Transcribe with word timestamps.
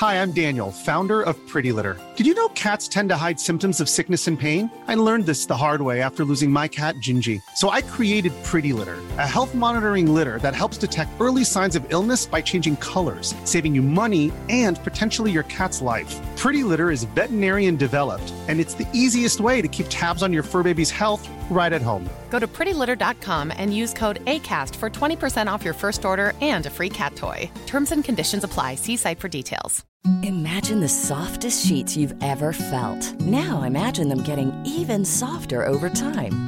Hi, 0.00 0.22
I'm 0.22 0.30
Daniel, 0.30 0.70
founder 0.70 1.22
of 1.22 1.34
Pretty 1.48 1.72
Litter. 1.72 1.96
Did 2.14 2.24
you 2.24 2.32
know 2.32 2.58
cats 2.58 2.86
tend 2.86 3.08
to 3.08 3.16
hide 3.16 3.40
symptoms 3.40 3.80
of 3.80 3.88
sickness 3.88 4.28
and 4.28 4.38
pain? 4.38 4.70
I 4.86 4.94
learned 4.94 5.26
this 5.26 5.44
the 5.44 5.56
hard 5.56 5.80
way 5.82 6.02
after 6.02 6.24
losing 6.24 6.52
my 6.52 6.68
cat, 6.68 6.94
Gingy. 7.04 7.42
So 7.56 7.70
I 7.70 7.82
created 7.82 8.32
Pretty 8.44 8.72
Litter, 8.72 8.98
a 9.26 9.26
health 9.26 9.56
monitoring 9.56 10.14
litter 10.14 10.38
that 10.38 10.54
helps 10.54 10.78
detect 10.78 11.10
early 11.18 11.42
signs 11.42 11.74
of 11.74 11.82
illness 11.88 12.26
by 12.26 12.40
changing 12.40 12.76
colors, 12.76 13.34
saving 13.42 13.74
you 13.74 13.82
money 13.82 14.30
and 14.48 14.84
potentially 14.84 15.32
your 15.32 15.46
cat's 15.54 15.80
life. 15.80 16.12
Pretty 16.36 16.62
Litter 16.62 16.92
is 16.92 17.10
veterinarian 17.16 17.74
developed, 17.74 18.32
and 18.46 18.60
it's 18.60 18.74
the 18.74 18.88
easiest 18.92 19.40
way 19.40 19.60
to 19.60 19.72
keep 19.76 19.86
tabs 19.88 20.22
on 20.22 20.32
your 20.32 20.44
fur 20.44 20.62
baby's 20.62 20.92
health 21.00 21.28
right 21.50 21.72
at 21.72 21.82
home. 21.82 22.08
Go 22.30 22.40
to 22.44 22.46
prettylitter.com 22.46 23.52
and 23.56 23.74
use 23.82 23.92
code 23.94 24.20
ACAST 24.26 24.76
for 24.76 24.90
20% 24.90 25.52
off 25.52 25.64
your 25.64 25.74
first 25.74 26.04
order 26.04 26.34
and 26.40 26.66
a 26.66 26.70
free 26.70 26.92
cat 27.00 27.16
toy. 27.16 27.50
Terms 27.66 27.90
and 27.90 28.04
conditions 28.04 28.44
apply. 28.44 28.76
See 28.76 28.98
site 29.04 29.20
for 29.24 29.32
details. 29.40 29.76
Imagine 30.22 30.80
the 30.80 30.88
softest 30.88 31.66
sheets 31.66 31.96
you've 31.96 32.14
ever 32.22 32.52
felt. 32.52 33.20
Now 33.20 33.62
imagine 33.62 34.08
them 34.08 34.22
getting 34.22 34.52
even 34.64 35.04
softer 35.04 35.64
over 35.64 35.90
time. 35.90 36.46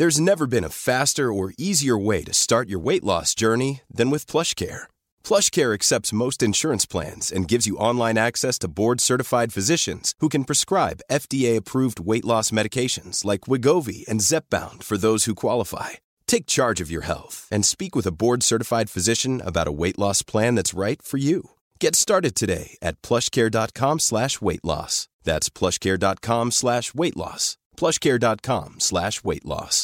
There's 0.00 0.26
never 0.26 0.46
been 0.46 0.64
a 0.64 0.78
faster 0.88 1.30
or 1.30 1.52
easier 1.58 1.96
way 2.08 2.24
to 2.24 2.32
start 2.32 2.70
your 2.70 2.82
weight 2.88 3.04
loss 3.04 3.34
journey 3.34 3.82
than 3.92 4.08
with 4.10 4.30
PlushCare. 4.30 4.88
PlushCare 5.22 5.74
accepts 5.74 6.18
most 6.22 6.42
insurance 6.42 6.86
plans 6.86 7.30
and 7.30 7.50
gives 7.50 7.66
you 7.66 7.82
online 7.88 8.16
access 8.16 8.56
to 8.60 8.72
board-certified 8.80 9.50
physicians 9.52 10.14
who 10.20 10.30
can 10.30 10.48
prescribe 10.48 11.04
FDA-approved 11.22 12.00
weight 12.00 12.24
loss 12.24 12.50
medications 12.50 13.26
like 13.26 13.44
Wegovy 13.50 14.08
and 14.08 14.24
Zepbound 14.30 14.82
for 14.82 14.96
those 14.96 15.26
who 15.26 15.44
qualify. 15.44 15.90
Take 16.26 16.54
charge 16.56 16.80
of 16.82 16.90
your 16.90 17.04
health 17.04 17.36
and 17.50 17.66
speak 17.66 17.92
with 17.94 18.06
a 18.06 18.16
board-certified 18.22 18.88
physician 18.88 19.42
about 19.50 19.68
a 19.68 19.76
weight 19.82 19.98
loss 19.98 20.22
plan 20.22 20.54
that's 20.54 20.80
right 20.84 21.00
for 21.10 21.18
you. 21.18 21.50
Get 21.78 21.92
started 22.04 22.34
today 22.36 22.68
at 22.88 22.98
PlushCare.com/weight-loss. 23.08 24.94
That's 25.28 25.48
PlushCare.com/weight-loss. 25.58 27.44
PlushCare.com/weight-loss. 27.80 29.78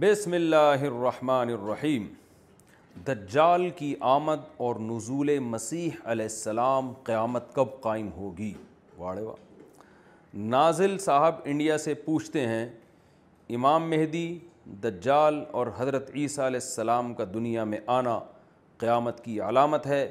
بسم 0.00 0.32
اللہ 0.32 0.82
الرحمن 0.88 1.50
الرحیم 1.54 2.04
دجال 3.06 3.68
کی 3.78 3.94
آمد 4.10 4.40
اور 4.66 4.76
نزول 4.80 5.30
مسیح 5.46 5.96
علیہ 6.10 6.24
السلام 6.30 6.90
قیامت 7.04 7.52
کب 7.54 7.74
قائم 7.82 8.08
ہوگی 8.16 8.52
واڑے 8.98 9.22
واڑ 9.22 9.34
نازل 10.54 10.96
صاحب 11.06 11.40
انڈیا 11.52 11.76
سے 11.78 11.94
پوچھتے 12.04 12.46
ہیں 12.48 12.64
امام 13.58 13.90
مہدی 13.90 14.26
دجال 14.84 15.42
اور 15.58 15.66
حضرت 15.78 16.10
عیسیٰ 16.14 16.44
علیہ 16.46 16.60
السلام 16.64 17.12
کا 17.14 17.24
دنیا 17.34 17.64
میں 17.72 17.78
آنا 17.98 18.18
قیامت 18.78 19.22
کی 19.24 19.38
علامت 19.48 19.86
ہے 19.86 20.06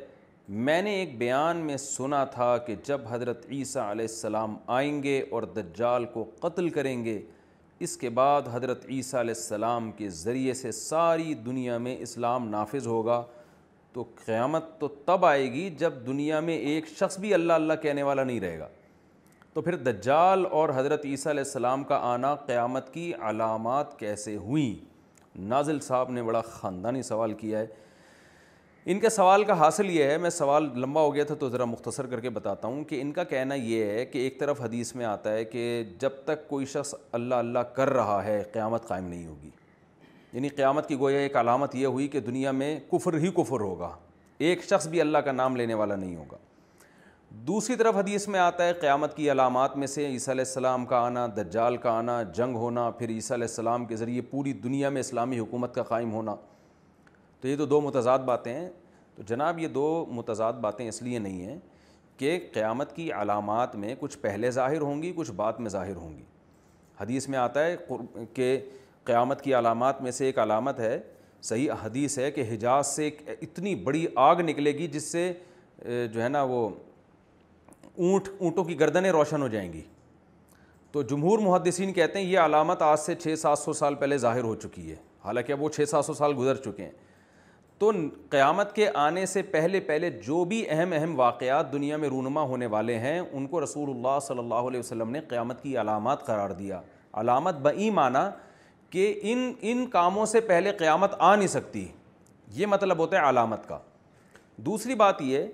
میں 0.69 0.81
نے 0.81 0.93
ایک 0.99 1.17
بیان 1.19 1.65
میں 1.69 1.77
سنا 1.87 2.23
تھا 2.37 2.55
کہ 2.67 2.75
جب 2.87 3.07
حضرت 3.09 3.45
عیسیٰ 3.51 3.89
علیہ 3.91 4.05
السلام 4.09 4.55
آئیں 4.81 5.01
گے 5.03 5.21
اور 5.31 5.43
دجال 5.57 6.05
کو 6.13 6.25
قتل 6.41 6.69
کریں 6.77 7.03
گے 7.05 7.21
اس 7.85 7.95
کے 7.97 8.09
بعد 8.09 8.47
حضرت 8.51 8.85
عیسیٰ 8.91 9.19
علیہ 9.19 9.33
السلام 9.37 9.91
کے 9.97 10.09
ذریعے 10.21 10.53
سے 10.61 10.71
ساری 10.71 11.33
دنیا 11.45 11.77
میں 11.83 11.95
اسلام 12.01 12.47
نافذ 12.49 12.87
ہوگا 12.87 13.21
تو 13.93 14.03
قیامت 14.25 14.63
تو 14.79 14.87
تب 15.05 15.25
آئے 15.25 15.51
گی 15.53 15.69
جب 15.79 15.93
دنیا 16.07 16.39
میں 16.49 16.57
ایک 16.71 16.87
شخص 16.97 17.17
بھی 17.19 17.33
اللہ 17.33 17.53
اللہ 17.53 17.73
کہنے 17.81 18.03
والا 18.03 18.23
نہیں 18.23 18.39
رہے 18.39 18.59
گا 18.59 18.67
تو 19.53 19.61
پھر 19.61 19.75
دجال 19.85 20.45
اور 20.57 20.69
حضرت 20.75 21.05
عیسیٰ 21.05 21.31
علیہ 21.31 21.43
السلام 21.45 21.83
کا 21.91 21.99
آنا 22.11 22.33
قیامت 22.45 22.93
کی 22.93 23.11
علامات 23.29 23.97
کیسے 23.99 24.35
ہوئیں 24.37 24.73
نازل 25.53 25.79
صاحب 25.79 26.11
نے 26.11 26.23
بڑا 26.23 26.41
خاندانی 26.49 27.01
سوال 27.03 27.33
کیا 27.41 27.59
ہے 27.59 27.65
ان 28.91 28.99
کے 28.99 29.09
سوال 29.09 29.43
کا 29.43 29.53
حاصل 29.59 29.89
یہ 29.89 30.03
ہے 30.09 30.17
میں 30.17 30.29
سوال 30.29 30.67
لمبا 30.81 31.01
ہو 31.01 31.13
گیا 31.15 31.23
تھا 31.23 31.35
تو 31.39 31.49
ذرا 31.49 31.65
مختصر 31.65 32.05
کر 32.11 32.19
کے 32.19 32.29
بتاتا 32.37 32.67
ہوں 32.67 32.83
کہ 32.91 33.01
ان 33.01 33.11
کا 33.13 33.23
کہنا 33.33 33.55
یہ 33.55 33.83
ہے 33.95 34.05
کہ 34.05 34.19
ایک 34.19 34.39
طرف 34.39 34.61
حدیث 34.61 34.93
میں 34.95 35.05
آتا 35.05 35.33
ہے 35.33 35.43
کہ 35.51 35.65
جب 36.01 36.09
تک 36.25 36.47
کوئی 36.49 36.65
شخص 36.71 36.93
اللہ 37.17 37.35
اللہ 37.45 37.65
کر 37.75 37.89
رہا 37.93 38.23
ہے 38.25 38.41
قیامت 38.53 38.87
قائم 38.87 39.07
نہیں 39.07 39.25
ہوگی 39.27 39.49
یعنی 40.33 40.49
قیامت 40.61 40.87
کی 40.87 40.97
گویا 40.99 41.19
ایک 41.19 41.35
علامت 41.35 41.75
یہ 41.75 41.85
ہوئی 41.85 42.07
کہ 42.15 42.19
دنیا 42.29 42.51
میں 42.61 42.73
کفر 42.91 43.17
ہی 43.25 43.31
کفر 43.41 43.59
ہوگا 43.65 43.91
ایک 44.47 44.63
شخص 44.69 44.87
بھی 44.87 45.01
اللہ 45.01 45.17
کا 45.25 45.31
نام 45.31 45.55
لینے 45.55 45.73
والا 45.83 45.95
نہیں 45.95 46.15
ہوگا 46.15 46.37
دوسری 47.47 47.75
طرف 47.83 47.95
حدیث 47.97 48.27
میں 48.33 48.39
آتا 48.39 48.67
ہے 48.67 48.73
قیامت 48.81 49.15
کی 49.17 49.31
علامات 49.31 49.77
میں 49.77 49.87
سے 49.87 50.07
عیسیٰ 50.07 50.33
علیہ 50.33 50.45
السلام 50.47 50.85
کا 50.93 51.01
آنا 51.05 51.27
دجال 51.37 51.77
کا 51.87 51.91
آنا 51.97 52.21
جنگ 52.35 52.55
ہونا 52.65 52.89
پھر 52.99 53.09
عیسیٰ 53.09 53.37
علیہ 53.37 53.47
السلام 53.49 53.85
کے 53.85 53.95
ذریعے 53.95 54.21
پوری 54.31 54.53
دنیا 54.67 54.89
میں 54.95 54.99
اسلامی 54.99 55.39
حکومت 55.39 55.75
کا 55.75 55.83
قائم 55.93 56.11
ہونا 56.13 56.35
تو 57.41 57.47
یہ 57.47 57.55
تو 57.57 57.65
دو 57.65 57.79
متضاد 57.81 58.19
باتیں 58.25 58.53
ہیں 58.53 58.67
تو 59.19 59.23
جناب 59.27 59.57
یہ 59.59 59.67
دو 59.67 59.83
متضاد 60.15 60.53
باتیں 60.61 60.87
اس 60.87 61.01
لیے 61.01 61.19
نہیں 61.19 61.45
ہیں 61.45 61.57
کہ 62.17 62.37
قیامت 62.53 62.95
کی 62.95 63.11
علامات 63.13 63.75
میں 63.75 63.95
کچھ 63.99 64.17
پہلے 64.17 64.51
ظاہر 64.51 64.81
ہوں 64.81 65.01
گی 65.03 65.11
کچھ 65.15 65.31
بعد 65.35 65.53
میں 65.59 65.69
ظاہر 65.69 65.95
ہوں 65.95 66.15
گی 66.17 66.23
حدیث 66.99 67.27
میں 67.29 67.37
آتا 67.39 67.65
ہے 67.65 67.75
کہ 68.33 68.57
قیامت 69.05 69.41
کی 69.41 69.53
علامات 69.55 70.01
میں 70.01 70.11
سے 70.11 70.25
ایک 70.25 70.37
علامت 70.39 70.79
ہے 70.79 70.99
صحیح 71.49 71.71
حدیث 71.83 72.17
ہے 72.19 72.29
کہ 72.31 72.43
حجاز 72.51 72.87
سے 72.95 73.03
ایک 73.03 73.21
اتنی 73.41 73.73
بڑی 73.83 74.05
آگ 74.27 74.41
نکلے 74.45 74.71
گی 74.77 74.87
جس 74.93 75.11
سے 75.11 75.31
جو 76.13 76.23
ہے 76.23 76.29
نا 76.29 76.43
وہ 76.53 76.67
اونٹ 77.95 78.29
اونٹوں 78.39 78.63
کی 78.63 78.79
گردنیں 78.79 79.11
روشن 79.11 79.41
ہو 79.41 79.47
جائیں 79.47 79.71
گی 79.73 79.81
تو 80.91 81.01
جمہور 81.11 81.39
محدثین 81.49 81.93
کہتے 81.93 82.19
ہیں 82.19 82.25
یہ 82.25 82.39
علامت 82.45 82.81
آج 82.81 82.99
سے 82.99 83.15
چھ 83.23 83.35
سات 83.39 83.59
سو 83.59 83.73
سال 83.83 83.95
پہلے 83.95 84.17
ظاہر 84.17 84.43
ہو 84.43 84.55
چکی 84.63 84.89
ہے 84.89 84.95
حالانکہ 85.25 85.53
اب 85.53 85.61
وہ 85.63 85.69
چھ 85.69 85.89
سات 85.89 86.05
سو 86.05 86.13
سال 86.23 86.33
گزر 86.37 86.55
چکے 86.67 86.83
ہیں 86.83 86.91
تو 87.79 87.89
قیامت 88.31 88.73
کے 88.75 88.87
آنے 89.01 89.25
سے 89.25 89.41
پہلے 89.51 89.79
پہلے 89.87 90.09
جو 90.23 90.43
بھی 90.45 90.63
اہم 90.69 90.91
اہم 90.93 91.13
واقعات 91.19 91.71
دنیا 91.73 91.97
میں 91.97 92.07
رونما 92.09 92.41
ہونے 92.47 92.65
والے 92.73 92.97
ہیں 92.99 93.19
ان 93.19 93.45
کو 93.47 93.63
رسول 93.63 93.89
اللہ 93.89 94.17
صلی 94.21 94.39
اللہ 94.39 94.67
علیہ 94.69 94.79
وسلم 94.79 95.09
نے 95.11 95.19
قیامت 95.29 95.61
کی 95.63 95.77
علامات 95.81 96.25
قرار 96.25 96.49
دیا 96.57 96.79
علامت 97.21 97.57
بئی 97.67 97.89
معنی 97.99 98.23
کہ 98.93 99.13
ان 99.31 99.51
ان 99.69 99.85
کاموں 99.89 100.25
سے 100.25 100.41
پہلے 100.49 100.71
قیامت 100.77 101.15
آ 101.17 101.35
نہیں 101.35 101.47
سکتی 101.47 101.85
یہ 102.55 102.65
مطلب 102.65 102.97
ہوتا 102.99 103.17
ہے 103.21 103.29
علامت 103.29 103.67
کا 103.67 103.77
دوسری 104.65 104.95
بات 105.03 105.21
یہ 105.21 105.45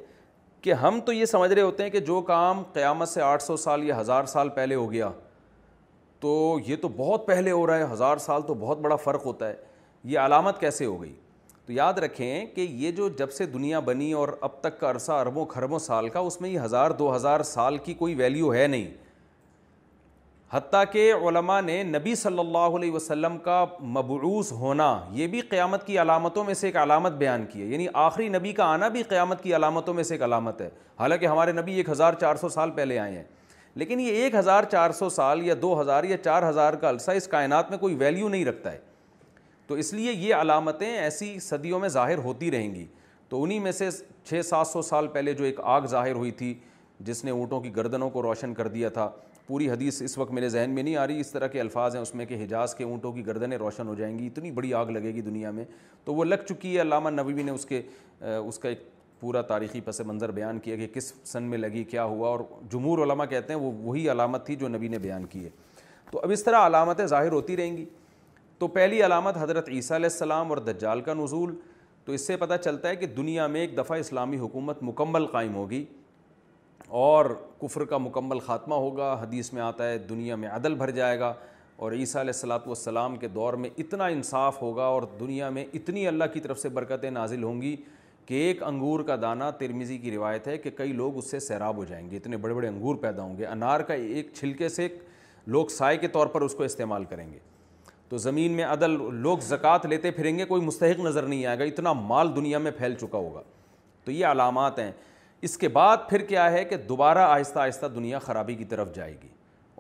کہ 0.62 0.74
ہم 0.84 1.00
تو 1.06 1.14
یہ 1.14 1.26
سمجھ 1.26 1.52
رہے 1.52 1.62
ہوتے 1.62 1.84
ہیں 1.84 1.90
کہ 1.92 2.00
جو 2.08 2.22
کام 2.28 2.64
قیامت 2.74 3.10
سے 3.10 3.22
آٹھ 3.22 3.44
سو 3.44 3.58
سال 3.68 3.84
یا 3.88 4.00
ہزار 4.00 4.24
سال 4.34 4.50
پہلے 4.56 4.76
ہو 4.76 4.92
گیا 4.92 5.10
تو 6.20 6.58
یہ 6.68 6.76
تو 6.82 6.88
بہت 6.98 7.28
پہلے 7.28 7.52
ہو 7.52 7.66
رہا 7.68 7.78
ہے 7.78 7.92
ہزار 7.92 8.18
سال 8.26 8.42
تو 8.48 8.54
بہت 8.60 8.80
بڑا 8.82 8.96
فرق 9.04 9.26
ہوتا 9.26 9.50
ہے 9.50 9.56
یہ 10.14 10.20
علامت 10.20 10.60
کیسے 10.60 10.86
ہو 10.86 11.02
گئی 11.02 11.14
تو 11.66 11.74
یاد 11.74 11.94
رکھیں 12.04 12.46
کہ 12.56 12.62
یہ 12.62 12.92
جو 12.96 13.08
جب 13.18 13.32
سے 13.32 13.46
دنیا 13.46 13.80
بنی 13.86 14.12
اور 14.14 14.30
اب 14.42 14.60
تک 14.62 14.80
کا 14.80 14.90
عرصہ 14.90 15.12
اربوں 15.12 15.46
کھربوں 15.54 15.80
سال 15.80 16.10
کا 16.10 16.20
اس 16.20 16.40
میں 16.42 16.50
یہ 16.50 16.60
ہزار 16.60 16.92
دو 17.00 17.16
ہزار 17.16 17.44
سال 17.46 17.78
کی 17.86 17.94
کوئی 17.94 18.14
ویلیو 18.16 18.54
ہے 18.54 18.68
نہیں 18.68 18.86
حتیٰ 20.52 20.84
کہ 20.92 21.12
علماء 21.28 21.60
نے 21.62 21.82
نبی 21.84 22.14
صلی 22.16 22.40
اللہ 22.40 22.76
علیہ 22.78 22.92
وسلم 22.92 23.38
کا 23.44 23.64
مبعوث 23.96 24.52
ہونا 24.60 24.98
یہ 25.12 25.28
بھی 25.28 25.42
قیامت 25.50 25.86
کی 25.88 25.98
علامتوں 26.02 26.44
میں 26.44 26.54
سے 26.54 26.68
ایک 26.68 26.76
علامت 26.84 27.14
بیان 27.24 27.46
کی 27.52 27.62
ہے 27.62 27.66
یعنی 27.68 27.88
آخری 28.04 28.28
نبی 28.30 28.52
کا 28.54 28.66
آنا 28.74 28.88
بھی 28.88 29.04
قیامت 29.04 29.42
کی 29.44 29.56
علامتوں 29.56 29.94
میں 29.94 30.04
سے 30.04 30.14
ایک 30.14 30.22
علامت 30.24 30.62
ہے 30.62 30.70
حالانکہ 31.00 31.26
ہمارے 31.26 31.52
نبی 31.52 31.74
ایک 31.78 31.90
ہزار 31.90 32.14
چار 32.22 32.36
سو 32.42 32.50
سال 32.50 32.72
پہلے 32.76 33.00
آئے 33.00 33.16
ہیں 33.18 33.24
لیکن 33.82 34.00
یہ 34.00 34.24
ایک 34.24 34.36
ہزار 34.36 34.64
چار 34.72 34.92
سو 35.00 35.10
سال 35.10 35.46
یا 35.46 35.54
دو 35.62 35.80
ہزار 35.82 36.04
یا 36.04 36.18
چار 36.24 36.50
ہزار 36.50 36.74
کا 36.82 36.90
عرصہ 36.90 37.12
اس 37.12 37.28
کائنات 37.28 37.70
میں 37.70 37.78
کوئی 37.78 37.96
ویلیو 38.00 38.30
نہیں 38.30 38.46
رکھتا 38.46 38.72
ہے 38.72 38.85
تو 39.68 39.74
اس 39.82 39.94
لیے 39.94 40.12
یہ 40.12 40.36
علامتیں 40.36 40.92
ایسی 40.96 41.38
صدیوں 41.42 41.80
میں 41.80 41.90
ظاہر 41.90 42.18
ہوتی 42.24 42.50
رہیں 42.52 42.74
گی 42.76 42.86
تو 43.30 43.44
انہی 43.44 43.60
میں 43.60 43.72
سے 43.72 43.90
چھ 44.30 44.42
سات 44.46 44.68
سو 44.68 44.82
سال 44.82 45.08
پہلے 45.14 45.34
جو 45.34 45.44
ایک 45.46 45.60
آگ 45.78 45.86
ظاہر 45.90 46.16
ہوئی 46.16 46.32
تھی 46.42 46.54
جس 47.08 47.24
نے 47.26 47.32
اونٹوں 47.32 47.60
کی 47.62 47.76
گردنوں 47.76 48.10
کو 48.10 48.22
روشن 48.24 48.54
کر 48.54 48.68
دیا 48.74 48.90
تھا 48.90 49.10
پوری 49.48 49.70
حدیث 49.70 50.02
اس 50.02 50.18
وقت 50.18 50.32
میرے 50.34 50.50
ذہن 50.50 50.70
میں 50.76 50.84
نہیں 50.84 50.96
آ 50.98 51.06
رہی 51.08 51.20
اس 51.20 51.32
طرح 51.32 51.48
کے 51.48 51.60
الفاظ 51.62 51.96
ہیں 51.96 52.02
اس 52.02 52.14
میں 52.16 52.26
کہ 52.26 52.44
حجاز 52.44 52.74
کے 52.76 52.84
اونٹوں 52.84 53.12
کی 53.14 53.26
گردنیں 53.26 53.58
روشن 53.58 53.88
ہو 53.88 53.96
جائیں 53.96 54.18
گی 54.20 54.28
اتنی 54.28 54.52
بڑی 54.52 54.74
آگ 54.74 54.86
لگے 54.94 55.14
گی 55.16 55.22
دنیا 55.22 55.52
میں 55.58 55.66
تو 56.06 56.14
وہ 56.16 56.26
لگ 56.26 56.46
چکی 56.50 56.76
ہے 56.76 56.82
علامہ 56.82 57.10
نبوی 57.10 57.44
نے 57.44 57.52
اس 57.52 57.66
کے 57.66 57.82
اس 58.46 58.60
کا 58.60 58.70
ایک 58.70 58.84
پورا 59.20 59.42
تاریخی 59.52 59.82
پس 59.86 60.00
منظر 60.06 60.32
بیان 60.32 60.60
کیا 60.60 60.76
کہ 60.76 60.88
کس 60.94 61.12
سن 61.26 61.44
میں 61.50 61.58
لگی 61.58 61.84
کیا 61.90 62.04
ہوا 62.04 62.30
اور 62.30 62.40
جمہور 62.72 63.00
علماء 63.04 63.26
کہتے 63.30 63.54
ہیں 63.54 63.60
وہ 63.60 63.72
وہی 63.84 64.10
علامت 64.12 64.46
تھی 64.46 64.56
جو 64.56 64.68
نبی 64.68 64.88
نے 64.88 64.98
بیان 65.00 65.26
کی 65.30 65.44
ہے 65.44 65.50
تو 66.12 66.20
اب 66.24 66.32
اس 66.32 66.44
طرح 66.44 66.66
علامتیں 66.68 67.06
ظاہر 67.08 67.32
ہوتی 67.32 67.58
رہیں 67.58 67.78
گی 67.78 67.86
تو 68.60 68.68
پہلی 68.74 69.02
علامت 69.06 69.38
حضرت 69.38 69.70
عیسیٰ 69.70 69.96
علیہ 69.98 70.10
السلام 70.12 70.50
اور 70.50 70.58
دجال 70.68 71.02
کا 71.06 71.14
نزول 71.14 71.56
تو 72.06 72.12
اس 72.14 72.28
سے 72.28 72.36
پتہ 72.38 72.54
چلتا 72.64 72.90
ہے 72.90 72.96
کہ 72.96 73.06
دنیا 73.16 73.48
میں 73.56 73.62
ایک 73.62 73.78
دفعہ 73.78 73.98
اسلامی 74.00 74.38
حکومت 74.40 74.84
مکمل 74.84 75.26
قائم 75.32 75.56
ہوگی 75.56 75.84
اور 77.00 77.26
کفر 77.62 77.84
کا 77.86 77.98
مکمل 77.98 78.40
خاتمہ 78.46 78.76
ہوگا 78.86 79.12
حدیث 79.22 79.52
میں 79.54 79.62
آتا 79.62 79.90
ہے 79.90 79.98
دنیا 80.10 80.36
میں 80.44 80.50
عدل 80.52 80.76
بھر 80.76 80.90
جائے 81.00 81.20
گا 81.20 81.34
اور 81.86 81.92
عیسیٰ 81.92 82.22
علیہ 82.22 82.34
السلاۃ 82.36 82.66
والسلام 82.66 83.12
السلام 83.12 83.16
کے 83.22 83.28
دور 83.36 83.54
میں 83.64 83.70
اتنا 83.78 84.06
انصاف 84.18 84.62
ہوگا 84.62 84.84
اور 84.98 85.04
دنیا 85.20 85.50
میں 85.58 85.66
اتنی 85.80 86.08
اللہ 86.08 86.24
کی 86.34 86.40
طرف 86.40 86.60
سے 86.60 86.70
برکتیں 86.78 87.10
نازل 87.12 87.44
ہوں 87.44 87.62
گی 87.62 87.76
کہ 88.26 88.34
ایک 88.44 88.62
انگور 88.64 89.00
کا 89.08 89.16
دانہ 89.22 89.50
ترمیزی 89.60 89.98
کی 89.98 90.12
روایت 90.12 90.48
ہے 90.48 90.58
کہ 90.58 90.70
کئی 90.78 90.94
لوگ 91.02 91.18
اس 91.18 91.30
سے 91.32 91.40
سیراب 91.48 91.78
ہو 91.78 91.84
جائیں 91.86 92.10
گے 92.12 92.18
اتنے 92.18 92.38
بڑے 92.46 92.54
بڑے 92.54 92.68
انگور 92.68 92.96
پیدا 93.02 93.24
ہوں 93.24 93.38
گے 93.38 93.46
انار 93.48 93.80
کا 93.90 93.94
ایک 93.94 94.30
چھلکے 94.34 94.70
سے 94.70 94.88
لوگ 95.58 95.68
سائے 95.78 95.98
کے 95.98 96.08
طور 96.18 96.28
پر 96.28 96.42
اس 96.42 96.56
کو 96.58 96.64
استعمال 96.64 97.04
کریں 97.10 97.32
گے 97.34 97.40
تو 98.10 98.18
زمین 98.18 98.52
میں 98.56 98.64
عدل 98.64 98.98
لوگ 99.22 99.38
زکوٰۃ 99.48 99.86
لیتے 99.90 100.12
پھریں 100.12 100.38
گے 100.40 100.46
کوئی 100.46 100.62
مستحق 100.62 101.00
نظر 101.06 101.24
نہیں 101.28 101.46
آئے 101.46 101.60
گا 101.60 101.64
اتنا 101.64 101.94
مال 101.94 102.36
دنیا 102.36 102.58
میں 102.66 102.72
پھیل 102.78 102.96
چکا 103.02 103.18
ہوگا 103.18 103.42
تو 104.06 104.12
یہ 104.12 104.26
علامات 104.28 104.80
ہیں 104.80 104.92
اس 105.48 105.58
کے 105.58 105.68
بعد 105.70 105.98
پھر 106.10 106.22
کیا 106.28 106.52
ہے 106.52 106.64
کہ 106.66 106.76
دوبارہ 106.90 107.20
آہستہ 107.30 107.60
آہستہ 107.60 107.86
دنیا 107.96 108.20
خرابی 108.20 108.56
کی 108.56 108.66
طرف 108.66 108.94
جائے 108.96 109.14
گی 109.24 109.28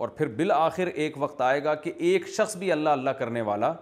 اور 0.03 0.09
پھر 0.17 0.27
بالآخر 0.37 0.87
ایک 0.93 1.13
وقت 1.21 1.41
آئے 1.41 1.63
گا 1.63 1.75
کہ 1.75 1.91
ایک 2.07 2.27
شخص 2.37 2.55
بھی 2.57 2.71
اللہ 2.71 2.89
اللہ 2.89 3.09
کرنے 3.19 3.41
والا 3.49 3.73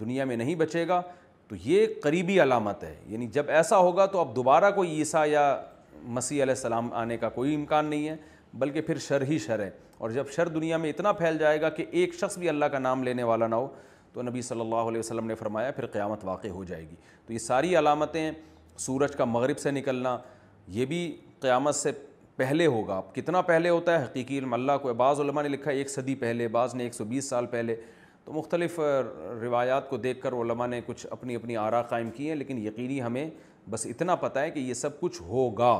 دنیا 0.00 0.24
میں 0.24 0.36
نہیں 0.36 0.54
بچے 0.62 0.86
گا 0.88 1.00
تو 1.48 1.56
یہ 1.64 1.86
قریبی 2.02 2.40
علامت 2.42 2.82
ہے 2.84 2.94
یعنی 3.08 3.26
جب 3.32 3.48
ایسا 3.58 3.76
ہوگا 3.78 4.06
تو 4.14 4.18
اب 4.20 4.34
دوبارہ 4.36 4.70
کوئی 4.74 4.96
عیسیٰ 4.98 5.26
یا 5.28 5.44
مسیح 6.16 6.42
علیہ 6.42 6.54
السلام 6.54 6.92
آنے 7.02 7.16
کا 7.16 7.28
کوئی 7.28 7.54
امکان 7.54 7.84
نہیں 7.86 8.08
ہے 8.08 8.16
بلکہ 8.58 8.80
پھر 8.82 8.98
شر 9.08 9.22
ہی 9.28 9.38
شر 9.46 9.60
ہے 9.60 9.70
اور 9.98 10.10
جب 10.10 10.28
شر 10.36 10.48
دنیا 10.48 10.76
میں 10.76 10.90
اتنا 10.90 11.12
پھیل 11.20 11.38
جائے 11.38 11.60
گا 11.60 11.68
کہ 11.68 11.84
ایک 11.90 12.14
شخص 12.20 12.36
بھی 12.38 12.48
اللہ 12.48 12.64
کا 12.72 12.78
نام 12.78 13.02
لینے 13.04 13.22
والا 13.22 13.46
نہ 13.46 13.54
ہو 13.54 13.68
تو 14.18 14.22
نبی 14.22 14.40
صلی 14.42 14.60
اللہ 14.60 14.88
علیہ 14.90 14.98
وسلم 14.98 15.26
نے 15.26 15.34
فرمایا 15.38 15.70
پھر 15.72 15.86
قیامت 15.86 16.24
واقع 16.24 16.48
ہو 16.54 16.62
جائے 16.68 16.82
گی 16.88 16.94
تو 17.26 17.32
یہ 17.32 17.38
ساری 17.38 17.76
علامتیں 17.78 18.30
سورج 18.84 19.14
کا 19.16 19.24
مغرب 19.24 19.58
سے 19.58 19.70
نکلنا 19.70 20.16
یہ 20.78 20.86
بھی 20.92 20.98
قیامت 21.40 21.74
سے 21.74 21.90
پہلے 22.36 22.66
ہوگا 22.66 23.00
کتنا 23.14 23.40
پہلے 23.50 23.68
ہوتا 23.68 23.98
ہے 23.98 24.04
حقیقی 24.04 24.38
علم 24.38 24.54
اللہ 24.54 24.78
کو 24.82 24.94
بعض 25.04 25.20
علماء 25.20 25.42
نے 25.42 25.48
لکھا 25.48 25.70
ایک 25.70 25.90
صدی 25.90 26.14
پہلے 26.24 26.48
بعض 26.58 26.74
نے 26.74 26.82
ایک 26.84 26.94
سو 26.94 27.04
بیس 27.12 27.28
سال 27.28 27.46
پہلے 27.50 27.76
تو 28.24 28.32
مختلف 28.32 28.80
روایات 29.42 29.88
کو 29.90 29.96
دیکھ 29.96 30.20
کر 30.22 30.32
علماء 30.40 30.66
نے 30.66 30.80
کچھ 30.86 31.06
اپنی 31.10 31.34
اپنی 31.36 31.56
آرا 31.56 31.82
قائم 31.94 32.10
کی 32.16 32.28
ہیں 32.28 32.36
لیکن 32.36 32.58
یقینی 32.66 33.00
ہمیں 33.02 33.28
بس 33.70 33.86
اتنا 33.90 34.14
پتہ 34.26 34.38
ہے 34.38 34.50
کہ 34.50 34.58
یہ 34.58 34.74
سب 34.82 35.00
کچھ 35.00 35.22
ہوگا 35.28 35.74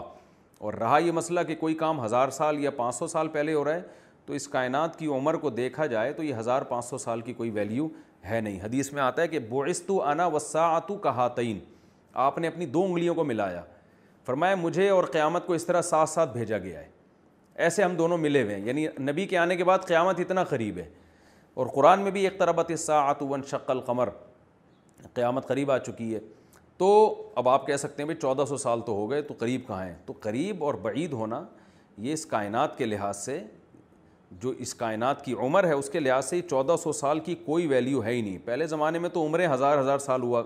اور 0.60 0.74
رہا 0.84 0.98
یہ 1.06 1.12
مسئلہ 1.12 1.40
کہ 1.48 1.54
کوئی 1.60 1.74
کام 1.86 2.04
ہزار 2.04 2.30
سال 2.38 2.62
یا 2.64 2.70
پانچ 2.76 2.94
سو 2.94 3.06
سال 3.06 3.28
پہلے 3.38 3.54
ہو 3.54 3.64
رہا 3.64 3.74
ہے 3.74 3.82
تو 4.26 4.34
اس 4.34 4.46
کائنات 4.48 4.98
کی 4.98 5.06
عمر 5.16 5.34
کو 5.42 5.50
دیکھا 5.50 5.84
جائے 5.96 6.12
تو 6.12 6.22
یہ 6.22 6.34
ہزار 6.38 6.62
پانچ 6.72 6.84
سو 6.84 6.98
سال 6.98 7.20
کی 7.28 7.32
کوئی 7.34 7.50
ویلیو 7.50 7.88
ہے 8.30 8.40
نہیں 8.40 8.58
حدیث 8.64 8.92
میں 8.92 9.02
آتا 9.02 9.22
ہے 9.22 9.28
کہ 9.28 9.38
بوعستو 9.48 10.02
انا 10.08 10.26
وسا 10.26 10.46
ساعت 10.52 10.90
کا 11.02 11.28
آپ 12.26 12.38
نے 12.38 12.48
اپنی 12.48 12.66
دو 12.66 12.84
انگلیوں 12.84 13.14
کو 13.14 13.24
ملایا 13.24 13.60
فرمایا 14.26 14.54
مجھے 14.56 14.88
اور 14.90 15.04
قیامت 15.12 15.46
کو 15.46 15.52
اس 15.54 15.64
طرح 15.66 15.82
ساتھ 15.82 16.10
ساتھ 16.10 16.32
بھیجا 16.32 16.58
گیا 16.58 16.80
ہے 16.80 16.86
ایسے 17.66 17.82
ہم 17.82 17.94
دونوں 17.96 18.18
ملے 18.18 18.42
ہوئے 18.42 18.54
ہیں 18.54 18.64
یعنی 18.66 18.86
نبی 19.10 19.26
کے 19.26 19.38
آنے 19.38 19.56
کے 19.56 19.64
بعد 19.64 19.86
قیامت 19.86 20.20
اتنا 20.20 20.44
قریب 20.44 20.78
ہے 20.78 20.88
اور 21.60 21.66
قرآن 21.74 22.00
میں 22.00 22.10
بھی 22.10 22.20
ایک 22.24 22.38
طرح 22.38 22.60
حصہ 22.72 22.76
ساعت 22.86 23.22
ون 23.30 23.42
شق 23.50 23.70
القمر 23.70 24.08
قیامت 25.14 25.46
قریب 25.48 25.70
آ 25.70 25.78
چکی 25.78 26.14
ہے 26.14 26.18
تو 26.78 26.88
اب 27.36 27.48
آپ 27.48 27.66
کہہ 27.66 27.76
سکتے 27.76 28.02
ہیں 28.02 28.06
بھائی 28.08 28.20
چودہ 28.20 28.44
سو 28.48 28.56
سال 28.56 28.80
تو 28.86 28.92
ہو 28.94 29.10
گئے 29.10 29.22
تو 29.30 29.34
قریب 29.38 29.66
کہاں 29.66 29.84
ہیں 29.84 29.94
تو 30.06 30.12
قریب 30.20 30.64
اور 30.64 30.74
بعید 30.82 31.12
ہونا 31.20 31.42
یہ 32.02 32.12
اس 32.12 32.24
کائنات 32.26 32.76
کے 32.78 32.86
لحاظ 32.86 33.16
سے 33.24 33.38
جو 34.40 34.50
اس 34.60 34.74
کائنات 34.74 35.24
کی 35.24 35.34
عمر 35.42 35.64
ہے 35.66 35.72
اس 35.72 35.88
کے 35.90 36.00
لحاظ 36.00 36.24
سے 36.30 36.40
چودہ 36.50 36.74
سو 36.82 36.92
سال 36.92 37.20
کی 37.24 37.34
کوئی 37.44 37.66
ویلیو 37.66 38.02
ہے 38.04 38.10
ہی 38.14 38.20
نہیں 38.22 38.38
پہلے 38.44 38.66
زمانے 38.66 38.98
میں 38.98 39.08
تو 39.12 39.24
عمریں 39.26 39.46
ہزار 39.52 39.78
ہزار 39.78 39.98
سال 39.98 40.22
ہوا 40.22 40.42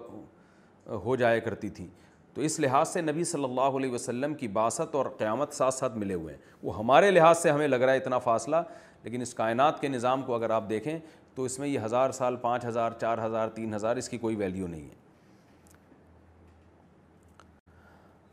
ہو 1.04 1.16
جایا 1.16 1.38
کرتی 1.38 1.68
تھیں 1.78 1.86
تو 2.34 2.40
اس 2.42 2.58
لحاظ 2.60 2.88
سے 2.88 3.00
نبی 3.00 3.24
صلی 3.30 3.44
اللہ 3.44 3.76
علیہ 3.78 3.90
وسلم 3.92 4.34
کی 4.34 4.48
باست 4.48 4.94
اور 4.94 5.06
قیامت 5.18 5.52
ساتھ 5.54 5.74
ساتھ 5.74 5.96
ملے 5.98 6.14
ہوئے 6.14 6.34
ہیں 6.34 6.40
وہ 6.62 6.76
ہمارے 6.78 7.10
لحاظ 7.10 7.38
سے 7.38 7.50
ہمیں 7.50 7.66
لگ 7.68 7.76
رہا 7.80 7.92
ہے 7.92 7.96
اتنا 7.98 8.18
فاصلہ 8.28 8.56
لیکن 9.02 9.20
اس 9.22 9.34
کائنات 9.34 9.80
کے 9.80 9.88
نظام 9.88 10.22
کو 10.22 10.34
اگر 10.34 10.50
آپ 10.60 10.68
دیکھیں 10.70 10.98
تو 11.34 11.44
اس 11.44 11.58
میں 11.58 11.68
یہ 11.68 11.78
ہزار 11.84 12.10
سال 12.12 12.36
پانچ 12.40 12.64
ہزار 12.64 12.92
چار 13.00 13.24
ہزار 13.26 13.48
تین 13.54 13.74
ہزار 13.74 13.96
اس 13.96 14.08
کی 14.08 14.18
کوئی 14.18 14.36
ویلیو 14.36 14.66
نہیں 14.66 14.88
ہے 14.88 15.00